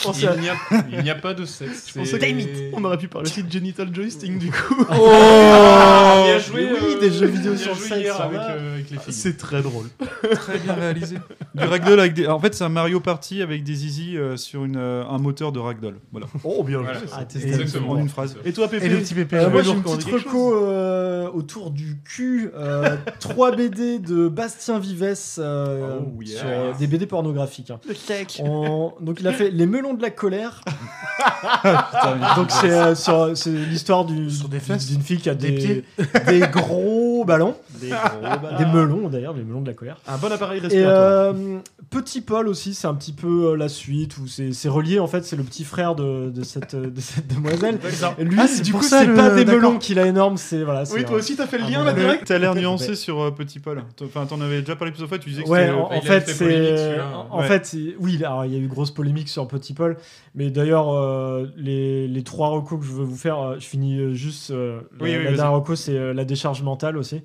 Il 0.91 1.03
n'y 1.03 1.09
a, 1.11 1.15
pas 1.15 1.35
de 1.35 1.45
sexe. 1.45 1.89
Je 1.93 1.99
pensais 1.99 2.19
c'est- 2.19 2.71
qu'on 2.71 2.83
aurait 2.85 2.97
pu 2.97 3.07
parler 3.07 3.29
aussi 3.29 3.43
de 3.43 3.51
Genital 3.51 3.93
Joystick 3.93 4.39
du 4.39 4.49
coup. 4.49 4.83
Ah, 4.89 6.23
bien 6.25 6.39
joué, 6.39 6.69
oui, 6.71 6.93
euh, 6.95 6.99
des 6.99 7.11
jeux 7.11 7.27
vidéo 7.27 7.55
sur 7.55 7.75
sexe, 7.77 7.97
hier 7.99 8.19
avec, 8.19 8.39
euh, 8.39 8.73
avec 8.73 8.89
les 8.89 8.97
filles. 8.97 9.13
C'est 9.13 9.37
très 9.37 9.61
drôle. 9.61 9.85
Très 10.33 10.57
bien 10.57 10.73
réalisé. 10.73 11.17
Du 11.53 11.63
ragdoll 11.63 11.99
avec 11.99 12.13
des. 12.13 12.27
En 12.27 12.39
fait, 12.39 12.53
c'est 12.55 12.63
un 12.63 12.69
Mario 12.69 12.99
Party 12.99 13.41
avec 13.41 13.63
des 13.63 13.85
easy 13.85 14.17
euh, 14.17 14.37
sur 14.37 14.65
une, 14.65 14.77
euh, 14.77 15.03
un 15.07 15.17
moteur 15.19 15.51
de 15.51 15.59
ragdoll. 15.59 15.95
Voilà. 16.11 16.27
Oh, 16.43 16.63
bien 16.63 16.79
Voilà. 16.79 16.99
joué. 16.99 17.07
Ah, 17.13 17.23
Exactement. 17.35 17.91
En 17.91 17.97
une 17.97 18.09
phrase. 18.09 18.35
Et 18.45 18.53
toi, 18.53 18.67
Pépé 18.67 18.85
Et 18.85 18.89
le 18.89 18.97
petit 18.99 19.13
Pépé. 19.13 19.37
Euh, 19.37 19.45
je 19.45 19.49
moi 19.49 19.61
j'ai 19.61 19.71
une 19.71 19.83
petite 19.83 20.11
reco 20.11 20.55
euh, 20.55 21.29
autour 21.31 21.69
du 21.71 21.97
cul. 22.03 22.49
euh, 22.55 22.95
trois 23.19 23.51
BD 23.55 23.99
de 23.99 24.27
Bastien 24.27 24.79
Vives 24.79 25.15
euh, 25.39 25.99
Oh, 26.01 26.21
yeah. 26.21 26.39
sur 26.39 26.64
euh, 26.69 26.73
des 26.79 26.87
BD 26.87 27.05
pornographiques. 27.05 27.71
hein. 27.71 27.79
Le. 27.87 27.95
On- 28.43 28.93
Donc 29.01 29.19
il 29.19 29.27
a 29.27 29.33
fait 29.33 29.49
Les 29.51 29.65
melons 29.65 29.93
de 29.93 30.01
la 30.01 30.09
colère. 30.09 30.61
Putain, 31.61 32.35
Donc 32.35 32.51
c'est 32.51 32.71
euh, 32.71 32.95
sur- 32.95 33.35
c'est 33.35 33.49
l'histoire 33.51 34.05
du- 34.05 34.29
Sur 34.29 34.47
des 34.49 34.57
du- 34.59 34.63
fesses 34.63 34.87
d'une 34.87 35.01
fille 35.01 35.17
qui 35.19 35.29
a 35.29 35.35
Des 35.35 35.51
des, 35.51 35.57
pieds 35.57 35.83
des 36.27 36.39
gros 36.47 37.23
ballons. 37.25 37.55
Des 37.79 37.89
gros 37.89 38.39
ballons. 38.41 38.57
Des 38.57 38.65
melons 38.65 39.09
d'ailleurs, 39.09 39.33
des 39.33 39.43
melons 39.43 39.61
de 39.61 39.67
la 39.67 39.73
colère. 39.73 39.97
Un 40.07 40.17
bon 40.17 40.31
appareil 40.31 40.59
Et 40.59 40.61
respiratoire. 40.61 41.33
euh, 41.35 41.57
Petit 41.99 42.21
Paul 42.21 42.47
aussi, 42.47 42.73
c'est 42.73 42.87
un 42.87 42.93
petit 42.93 43.13
peu 43.13 43.51
euh, 43.51 43.55
la 43.57 43.69
suite 43.69 44.17
où 44.17 44.27
c'est 44.27 44.51
c'est 44.53 44.67
relié 44.69 44.99
en 44.99 45.07
fait, 45.07 45.23
c'est 45.23 45.35
le 45.35 45.43
petit 45.43 45.63
frère 45.63 45.95
de, 45.95 46.29
de 46.29 46.43
cette, 46.43 46.73
euh, 46.73 46.89
de 46.89 46.99
cette 46.99 47.27
demoiselle. 47.33 47.79
Et 48.19 48.23
lui, 48.25 48.37
Ah, 48.39 48.47
c'est 48.47 48.63
du 48.63 48.71
pour 48.71 48.81
coup, 48.81 48.85
ça, 48.87 48.99
c'est 48.99 49.05
le- 49.07 49.13
pas 49.15 49.29
des 49.33 49.45
d'accord. 49.45 49.61
melons 49.71 49.79
qu'il 49.79 49.97
a 49.99 50.05
énorme, 50.05 50.37
c'est 50.37 50.63
voilà. 50.63 50.83
Oui, 50.93 51.05
toi 51.05 51.15
un- 51.15 51.19
aussi, 51.19 51.35
t'as 51.35 51.47
fait 51.47 51.57
le 51.57 51.63
lien 51.63 51.83
là 51.83 51.93
melon. 51.93 52.05
direct 52.07 52.25
T'as 52.27 52.37
l'air 52.37 52.53
nuancé 52.55 52.95
sur 52.95 53.21
euh, 53.21 53.31
Petit 53.31 53.59
Paul. 53.59 53.83
Enfin, 54.03 54.25
t'en 54.25 54.41
avais 54.41 54.59
déjà 54.61 54.75
parlé 54.75 54.91
plusieurs 54.91 55.07
fois. 55.09 55.17
Tu 55.19 55.29
disais 55.29 55.43
que 55.43 55.49
Ouais, 55.49 55.67
c'était. 55.67 55.71
en, 55.79 56.01
fait, 56.01 56.19
fait 56.31 56.43
polémique, 56.45 56.67
c'est. 56.69 56.77
celui-là. 56.85 57.27
En 57.31 57.39
Ouais. 57.39 57.47
fait, 57.47 57.65
c'est- 57.65 57.95
oui, 57.99 58.17
alors 58.23 58.45
il 58.45 58.53
y 58.53 58.55
a 58.55 58.59
eu 58.59 58.67
grosse 58.67 58.91
polémique 58.91 59.29
sur 59.29 59.47
Petit 59.47 59.73
Paul, 59.73 59.97
mais 60.35 60.49
d'ailleurs, 60.51 60.89
euh, 60.93 61.47
les, 61.55 62.07
les 62.07 62.23
trois 62.23 62.49
recos 62.49 62.79
que 62.79 62.85
je 62.85 62.91
veux 62.91 63.03
vous 63.05 63.15
faire, 63.17 63.39
euh, 63.39 63.55
je 63.59 63.65
finis 63.65 63.99
euh, 63.99 64.13
juste. 64.13 64.51
euh, 64.51 64.79
Oui, 64.99 65.11
la, 65.11 65.17
oui, 65.17 65.23
la 65.23 65.29
vas-y. 65.29 65.35
dernière 65.37 65.53
reco, 65.59 65.75
c'est 65.75 65.97
euh, 65.97 66.13
la 66.13 66.25
décharge 66.25 66.61
mentale 66.61 66.97
aussi. 66.97 67.21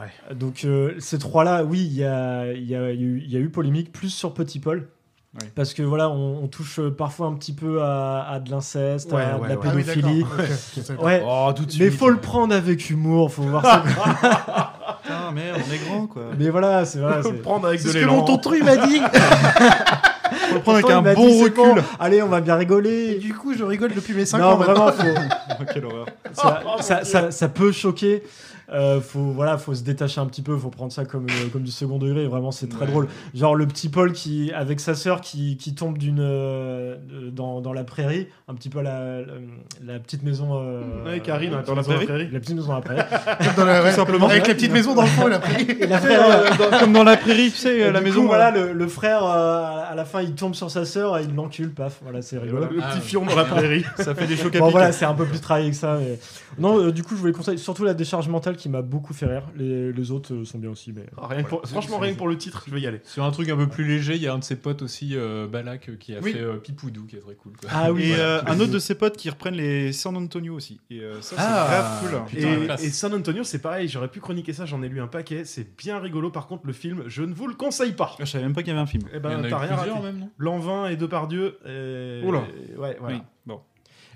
Ouais. 0.00 0.34
Donc 0.34 0.64
euh, 0.64 0.94
ces 0.98 1.18
trois-là, 1.18 1.64
oui, 1.64 1.80
il 1.80 1.94
y 1.94 2.04
a, 2.04 2.52
il 2.52 2.64
y, 2.68 2.74
a, 2.74 2.90
il 2.90 3.00
y 3.00 3.04
a 3.04 3.06
eu- 3.06 3.22
il 3.24 3.32
y 3.32 3.36
a 3.36 3.40
eu 3.40 3.48
polémique, 3.50 3.92
plus 3.92 4.10
sur 4.10 4.34
Petit 4.34 4.58
Paul. 4.60 4.88
Ouais. 5.40 5.48
Parce 5.56 5.74
que 5.74 5.82
voilà, 5.82 6.10
on, 6.10 6.44
on 6.44 6.46
touche 6.46 6.78
euh, 6.78 6.90
parfois 6.92 7.26
un 7.26 7.34
petit 7.34 7.52
peu 7.52 7.82
à, 7.82 8.22
à 8.30 8.38
de 8.38 8.50
l'inceste, 8.52 9.10
Ouais, 9.12 9.22
à 9.22 9.36
ouais, 9.38 9.48
de 9.48 9.54
la. 9.54 9.60
Ah 9.64 9.72
oui, 9.74 9.82
pédophilie. 9.82 10.24
ouais. 11.00 11.24
Oh, 11.26 11.50
tout 11.56 11.64
de 11.64 11.72
Mais 11.80 11.90
faut 11.90 12.08
le 12.08 12.18
prendre 12.18 12.54
avec 12.54 12.88
humour, 12.88 13.32
faut 13.32 13.42
voir 13.42 13.64
ça. 13.64 13.82
Putain, 15.02 15.32
merde, 15.32 15.60
on 15.68 15.72
est 15.72 15.78
grand 15.88 16.06
quoi. 16.06 16.22
Mais 16.38 16.50
voilà, 16.50 16.84
c'est 16.84 17.00
vrai. 17.00 17.20
Faut 17.22 17.32
le 17.32 17.38
prendre 17.40 17.66
avec 17.66 17.80
C'est 17.80 17.88
de 17.88 17.92
ce 17.94 17.98
que 17.98 18.04
mon 18.06 18.22
tonton 18.22 18.52
il 18.54 18.62
m'a 18.64 18.76
dit. 18.86 19.00
Faut 20.48 20.54
le 20.56 20.60
prendre 20.60 20.78
avec 20.78 20.90
un 20.90 21.02
bon 21.14 21.42
recul. 21.42 21.54
bon, 21.56 21.74
allez, 22.00 22.22
on 22.22 22.28
va 22.28 22.40
bien 22.40 22.54
rigoler. 22.56 23.16
Du 23.18 23.34
coup, 23.34 23.54
je 23.54 23.62
rigole 23.64 23.92
depuis 23.94 24.14
mes 24.14 24.24
5 24.24 24.38
non, 24.38 24.44
ans. 24.46 24.56
vraiment, 24.56 24.86
maintenant. 24.86 25.04
faut, 25.14 25.56
Oh, 25.60 25.64
quelle 25.72 25.84
horreur. 25.84 26.06
ça, 26.32 26.60
ça, 26.80 27.04
ça- 27.04 27.30
ça 27.30 27.48
peut 27.48 27.72
choquer. 27.72 28.22
Euh, 28.74 29.00
faut 29.00 29.20
voilà, 29.32 29.56
faut 29.56 29.72
se 29.74 29.82
détacher 29.84 30.20
un 30.20 30.26
petit 30.26 30.42
peu, 30.42 30.56
faut 30.58 30.68
prendre 30.68 30.90
ça 30.92 31.04
comme 31.04 31.26
euh, 31.30 31.48
comme 31.52 31.62
du 31.62 31.70
second 31.70 31.98
degré. 31.98 32.26
Vraiment, 32.26 32.50
c'est 32.50 32.66
très 32.68 32.84
Ouais. 32.86 32.90
drôle. 32.90 33.08
Genre 33.34 33.54
le 33.54 33.66
petit 33.66 33.88
Paul 33.88 34.12
qui 34.12 34.50
avec 34.52 34.80
sa 34.80 34.94
sœur 34.94 35.20
qui, 35.20 35.56
qui 35.56 35.74
tombe 35.74 35.96
d'une 35.96 36.18
euh, 36.20 36.96
dans, 37.32 37.60
dans 37.60 37.72
la 37.72 37.84
prairie, 37.84 38.26
un 38.48 38.54
petit 38.54 38.68
peu 38.68 38.80
la, 38.82 39.20
la, 39.20 39.26
la 39.94 39.98
petite 40.00 40.22
maison. 40.24 40.50
euh, 40.60 41.04
Ouais, 41.06 41.20
Karine, 41.20 41.52
la 41.52 41.58
dans 41.58 41.74
petite 41.74 41.88
la 41.88 41.94
maison- 41.96 42.04
prairie. 42.06 42.28
La 42.32 42.40
petite 42.40 42.56
maison 42.56 42.68
dans 42.68 42.74
la 42.74 42.80
prairie. 42.80 43.02
Dans 43.56 43.64
la- 43.64 43.82
ouais, 43.84 43.92
simplement. 43.92 44.28
Avec 44.28 44.46
la 44.48 44.54
petite 44.54 44.72
maison 44.72 44.94
dans 44.94 45.02
le 45.02 45.08
fond, 45.08 45.28
il 45.28 45.32
a 45.34 45.38
pris. 45.38 45.62
Et 45.70 45.86
la 45.86 46.00
Tu 46.00 46.06
sais, 46.08 46.14
frère, 46.14 46.26
euh, 46.30 46.70
dans- 46.70 46.78
comme 46.80 46.92
dans 46.92 47.04
la 47.04 47.16
prairie, 47.16 47.50
tu 47.52 47.56
sais, 47.58 47.76
et 47.78 47.84
euh, 47.84 47.92
la 47.92 48.00
maison. 48.00 48.22
coup, 48.22 48.26
voilà, 48.26 48.50
le, 48.50 48.72
le 48.72 48.88
frère 48.88 49.24
euh, 49.24 49.82
à 49.90 49.94
la 49.94 50.04
fin, 50.04 50.20
il 50.22 50.34
tombe 50.34 50.54
sur 50.54 50.70
sa 50.70 50.84
sœur, 50.84 51.16
et 51.18 51.22
il 51.24 51.34
l'encule, 51.34 51.70
paf. 51.72 51.98
Voilà, 52.02 52.22
c'est 52.22 52.38
rigolo. 52.38 52.62
voilà, 52.66 52.72
le 52.72 52.80
Ah, 52.82 52.88
petit 52.88 52.98
ouais. 52.98 53.04
fion 53.04 53.24
dans 53.24 53.36
la 53.36 53.44
prairie. 53.44 53.84
Ça 53.98 54.14
fait 54.14 54.26
des 54.26 54.36
chocs 54.36 54.54
à 54.56 54.58
Bon 54.58 54.70
voilà, 54.70 54.90
c'est 54.92 55.04
un 55.04 55.14
peu 55.14 55.24
plus 55.26 55.40
travaillé 55.40 55.70
que 55.70 55.76
ça. 55.76 55.98
Mais... 56.00 56.18
Non, 56.58 56.78
euh, 56.80 56.92
du 56.92 57.02
coup, 57.02 57.14
je 57.14 57.20
voulais 57.20 57.32
conseiller 57.32 57.58
surtout 57.58 57.84
la 57.84 57.94
décharge 57.94 58.28
mentale 58.28 58.56
qui 58.56 58.63
m'a 58.70 58.82
beaucoup 58.82 59.12
fait 59.14 59.26
rire. 59.26 59.44
Les, 59.56 59.92
les 59.92 60.10
autres 60.10 60.34
euh, 60.34 60.44
sont 60.44 60.58
bien 60.58 60.70
aussi, 60.70 60.92
mais. 60.92 61.06
Ah, 61.16 61.26
rien 61.28 61.42
que 61.42 61.48
pour- 61.48 61.62
Franchement, 61.66 61.98
rien 61.98 62.12
que 62.12 62.18
pour 62.18 62.28
le 62.28 62.36
titre, 62.38 62.64
je 62.66 62.74
vais 62.74 62.80
y 62.80 62.86
aller. 62.86 63.00
Sur 63.04 63.24
un 63.24 63.30
truc 63.30 63.48
un 63.48 63.56
peu 63.56 63.66
plus 63.68 63.84
léger, 63.86 64.16
il 64.16 64.22
y 64.22 64.26
a 64.28 64.34
un 64.34 64.38
de 64.38 64.44
ses 64.44 64.56
potes 64.56 64.82
aussi, 64.82 65.10
euh, 65.14 65.46
Balak, 65.46 65.88
euh, 65.88 65.96
qui 65.96 66.14
a 66.14 66.20
Oui. 66.20 66.32
fait 66.32 66.40
euh, 66.40 66.56
Pipoudou, 66.56 67.06
qui 67.06 67.16
est 67.16 67.20
très 67.20 67.34
cool. 67.34 67.52
Quoi. 67.56 67.68
Ah 67.72 67.92
oui, 67.92 68.04
Et 68.04 68.08
voilà. 68.08 68.22
euh, 68.24 68.42
un 68.46 68.60
autre 68.60 68.72
de 68.72 68.78
ses 68.78 68.94
potes 68.94 69.16
qui 69.16 69.28
reprennent 69.30 69.54
les 69.56 69.92
San 69.92 70.16
Antonio 70.16 70.54
aussi. 70.54 70.80
Et 70.90 71.00
euh, 71.00 71.20
ça, 71.20 71.36
c'est 71.36 71.42
Ah. 71.44 71.66
grave 71.68 72.00
cool. 72.00 72.24
Putain, 72.38 72.48
la 72.50 72.62
Et, 72.62 72.64
classe. 72.66 72.84
et 72.84 72.90
San 72.90 73.14
Antonio, 73.14 73.44
c'est 73.44 73.60
pareil, 73.60 73.88
j'aurais 73.88 74.08
pu 74.08 74.20
chroniquer 74.20 74.52
ça, 74.52 74.66
j'en 74.66 74.82
ai 74.82 74.88
lu 74.88 75.00
un 75.00 75.06
paquet, 75.06 75.44
c'est 75.44 75.76
bien 75.76 75.98
rigolo. 75.98 76.30
Par 76.30 76.46
contre, 76.46 76.66
le 76.66 76.72
film, 76.72 77.04
je 77.06 77.22
ne 77.22 77.34
vous 77.34 77.46
le 77.46 77.54
conseille 77.54 77.92
pas. 77.92 78.10
Ah, 78.18 78.24
Je 78.24 78.30
savais 78.30 78.44
même 78.44 78.54
pas 78.54 78.62
qu'il 78.62 78.68
y 78.68 78.72
avait 78.72 78.82
un 78.82 78.86
film. 78.86 79.04
Eh 79.12 79.14
Il 79.14 79.18
y 79.18 79.20
ben, 79.20 79.38
en 79.40 79.42
a 79.44 79.46
eu 79.46 79.50
t'as 79.50 79.58
rien 79.58 79.76
plusieurs 79.76 79.94
raté. 79.96 80.06
même, 80.06 80.18
non? 80.18 80.30
Lanvin 80.38 80.88
et 80.88 80.96
Depardieu. 80.96 81.58
Euh... 81.66 82.22
Oula. 82.24 82.40
Ouais, 82.78 82.96
voilà. 82.98 83.16
Oui, 83.16 83.22
bon. 83.46 83.60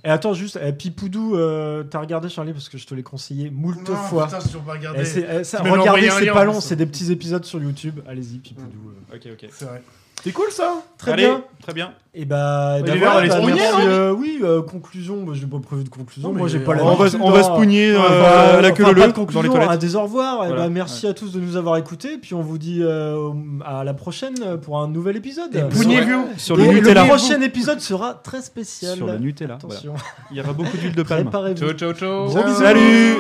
Et 0.05 0.09
attends, 0.09 0.33
juste, 0.35 0.59
eh, 0.63 0.73
Pipoudou, 0.73 1.37
euh, 1.37 1.83
t'as 1.85 2.01
regardé 2.01 2.29
Charlie 2.29 2.53
parce 2.53 2.69
que 2.69 2.79
je 2.79 2.87
te 2.87 2.95
l'ai 2.95 3.03
conseillé 3.03 3.51
moult 3.51 3.77
Non, 3.89 3.97
fois. 3.97 4.27
putain, 4.27 4.39
j'ai 4.41 4.47
toujours 4.47 4.63
pas 4.63 4.73
regardé. 4.73 5.01
Eh, 5.03 5.05
c'est- 5.05 5.27
eh, 5.41 5.45
ça- 5.45 5.63
regardez, 5.63 6.09
c'est 6.11 6.27
pas 6.33 6.45
long, 6.45 6.61
c'est 6.61 6.77
des 6.77 6.87
petits 6.87 7.11
épisodes 7.13 7.45
sur 7.45 7.61
YouTube. 7.63 8.01
Allez-y, 8.07 8.39
Pipoudou. 8.39 8.91
euh. 9.13 9.17
Ok, 9.17 9.29
ok. 9.33 9.49
C'est 9.53 9.65
vrai. 9.65 9.83
C'est 10.23 10.33
cool 10.33 10.51
ça 10.51 10.83
Très 10.99 11.13
Allez, 11.13 11.25
bien. 11.27 11.45
Très 11.63 11.73
bien. 11.73 11.93
Et 12.13 12.25
bah, 12.25 12.77
et 12.79 12.83
bah 12.83 12.91
allez, 13.13 13.29
bah, 13.29 13.41
merci, 13.47 13.61
hein 13.63 13.87
euh, 13.87 14.11
oui, 14.11 14.41
euh, 14.43 14.63
conclusion. 14.63 15.17
Moi, 15.19 15.35
j'ai 15.35 15.47
pas 15.47 15.59
prévu 15.61 15.85
de 15.85 15.89
conclusion. 15.89 16.29
Non, 16.29 16.35
mais 16.35 16.41
Moi, 16.41 16.49
j'ai 16.49 16.59
pas 16.59 16.75
la 16.75 16.83
On 16.85 16.95
va, 16.97 17.07
on 17.21 17.31
va 17.31 17.39
hein. 17.39 17.43
se 17.45 17.51
pougner 17.51 17.93
euh, 17.93 18.59
à 18.59 18.61
la 18.61 18.73
queue 18.73 18.83
enfin, 18.83 18.93
leu 18.93 18.97
de 18.97 19.01
dans 19.03 19.07
les 19.07 19.13
conclusion, 19.13 19.43
toilettes. 19.53 19.71
à 19.71 19.77
des 19.77 19.95
au 19.95 20.03
revoir. 20.03 20.45
Et 20.45 20.49
Voilà. 20.49 20.63
bah, 20.65 20.69
merci 20.71 21.07
à 21.07 21.15
tous 21.15 21.31
de 21.33 21.39
nous 21.39 21.57
avoir 21.57 21.77
écoutés. 21.77 22.19
Puis 22.19 22.35
on 22.35 22.43
vous 22.43 22.59
dit 22.59 22.81
euh, 22.83 23.31
à 23.65 23.85
la 23.85 23.95
prochaine 23.95 24.59
pour 24.63 24.81
un 24.81 24.89
nouvel 24.89 25.17
épisode. 25.17 25.55
Et 25.55 25.63
pougnez-vous. 25.63 26.31
Sur 26.37 26.57
le 26.57 26.65
Nutella. 26.65 27.03
le 27.03 27.09
prochain 27.09 27.41
épisode 27.41 27.81
sera 27.81 28.15
très 28.15 28.43
spécial. 28.43 28.97
Sur 28.97 29.07
le 29.07 29.19
Nutella. 29.19 29.55
Attention. 29.55 29.93
voilà. 29.93 30.05
Il 30.33 30.37
y 30.37 30.41
aura 30.41 30.53
beaucoup 30.53 30.77
d'huile 30.77 30.95
de 30.95 31.03
palme. 31.05 31.25
Préparez-vous. 31.25 31.59
Ciao, 31.59 31.73
ciao, 31.75 31.93
ciao 31.93 32.27
Gros 32.27 32.43
bisous. 32.43 32.61
Salut 32.61 33.15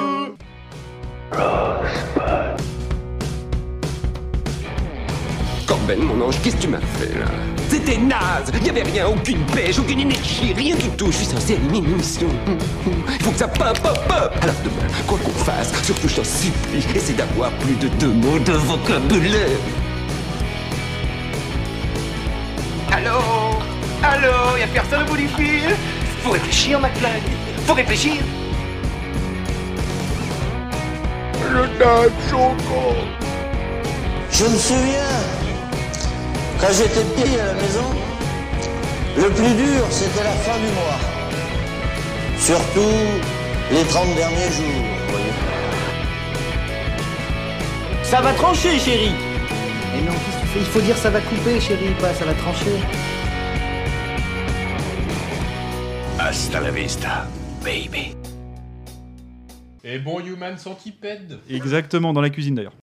Corben, 5.89 6.05
mon 6.05 6.27
ange, 6.27 6.35
qu'est-ce 6.43 6.56
que 6.56 6.62
tu 6.62 6.69
m'as 6.69 6.81
fait 6.81 7.19
là? 7.19 7.27
C'était 7.69 7.97
naze 7.97 8.52
Il 8.62 8.70
avait 8.70 8.82
rien, 8.82 9.06
aucune 9.06 9.44
pêche, 9.47 9.78
aucune 9.78 10.01
énergie, 10.01 10.52
rien 10.55 10.77
du 10.77 10.89
tout. 10.90 11.06
Je 11.06 11.16
suis 11.16 11.27
censé 11.27 11.55
animer 11.56 11.78
une 11.78 11.93
émission. 11.93 12.28
Il 12.86 13.24
faut 13.24 13.31
que 13.31 13.39
ça 13.39 13.48
pop, 13.48 13.78
pop, 13.82 13.98
pop! 14.06 14.32
Alors 14.43 14.55
demain, 14.65 14.86
quoi 15.06 15.19
qu'on 15.19 15.31
fasse, 15.31 15.73
surtout 15.82 16.09
je 16.09 16.16
t'en 16.16 16.24
supplie, 16.24 16.85
essaie 16.94 17.15
d'avoir 17.15 17.51
plus 17.52 17.74
de 17.77 17.89
deux 17.89 18.12
mots 18.12 18.39
de 18.39 18.52
vocabulaire. 18.52 19.48
Allô? 22.93 23.59
Allô? 24.02 24.56
Y'a 24.59 24.66
personne 24.66 25.02
au 25.02 25.10
bout 25.10 25.16
du 25.16 25.28
fil? 25.28 25.74
Faut 26.23 26.32
réfléchir, 26.32 26.81
McFly 26.81 27.20
Faut 27.66 27.74
réfléchir. 27.74 28.16
Le 31.51 31.78
dame 31.78 32.12
choco. 32.28 32.94
Je 34.31 34.44
me 34.44 34.56
souviens, 34.56 35.48
quand 36.60 36.72
j'étais 36.72 37.05
petit 37.14 37.39
à 37.39 37.47
la 37.47 37.55
maison, 37.55 37.85
le 39.16 39.30
plus 39.30 39.55
dur, 39.55 39.85
c'était 39.90 40.24
la 40.24 40.32
fin 40.32 40.59
du 40.59 40.66
mois. 40.74 40.98
Surtout 42.39 42.97
les 43.72 43.85
30 43.85 44.14
derniers 44.14 44.51
jours, 44.52 44.85
voyez. 45.10 45.32
Ça 48.02 48.20
va 48.20 48.32
trancher, 48.32 48.78
chérie 48.78 49.12
Mais 49.93 50.01
non, 50.02 50.12
qu'est-ce 50.12 50.36
que 50.36 50.40
tu 50.43 50.47
fais? 50.47 50.59
Il 50.60 50.66
faut 50.66 50.80
dire 50.80 50.97
ça 50.97 51.10
va 51.10 51.20
couper, 51.20 51.60
chérie, 51.60 51.94
pas 52.01 52.14
ça 52.14 52.24
va 52.24 52.35
trancher. 52.35 52.78
Hasta 56.18 56.60
la 56.60 56.70
vista, 56.70 57.26
baby. 57.62 58.14
Et 59.85 59.98
bon, 59.98 60.20
Human 60.20 60.59
Centipede 60.59 61.39
Exactement, 61.48 62.12
dans 62.12 62.20
la 62.20 62.30
cuisine 62.30 62.55
d'ailleurs. 62.55 62.74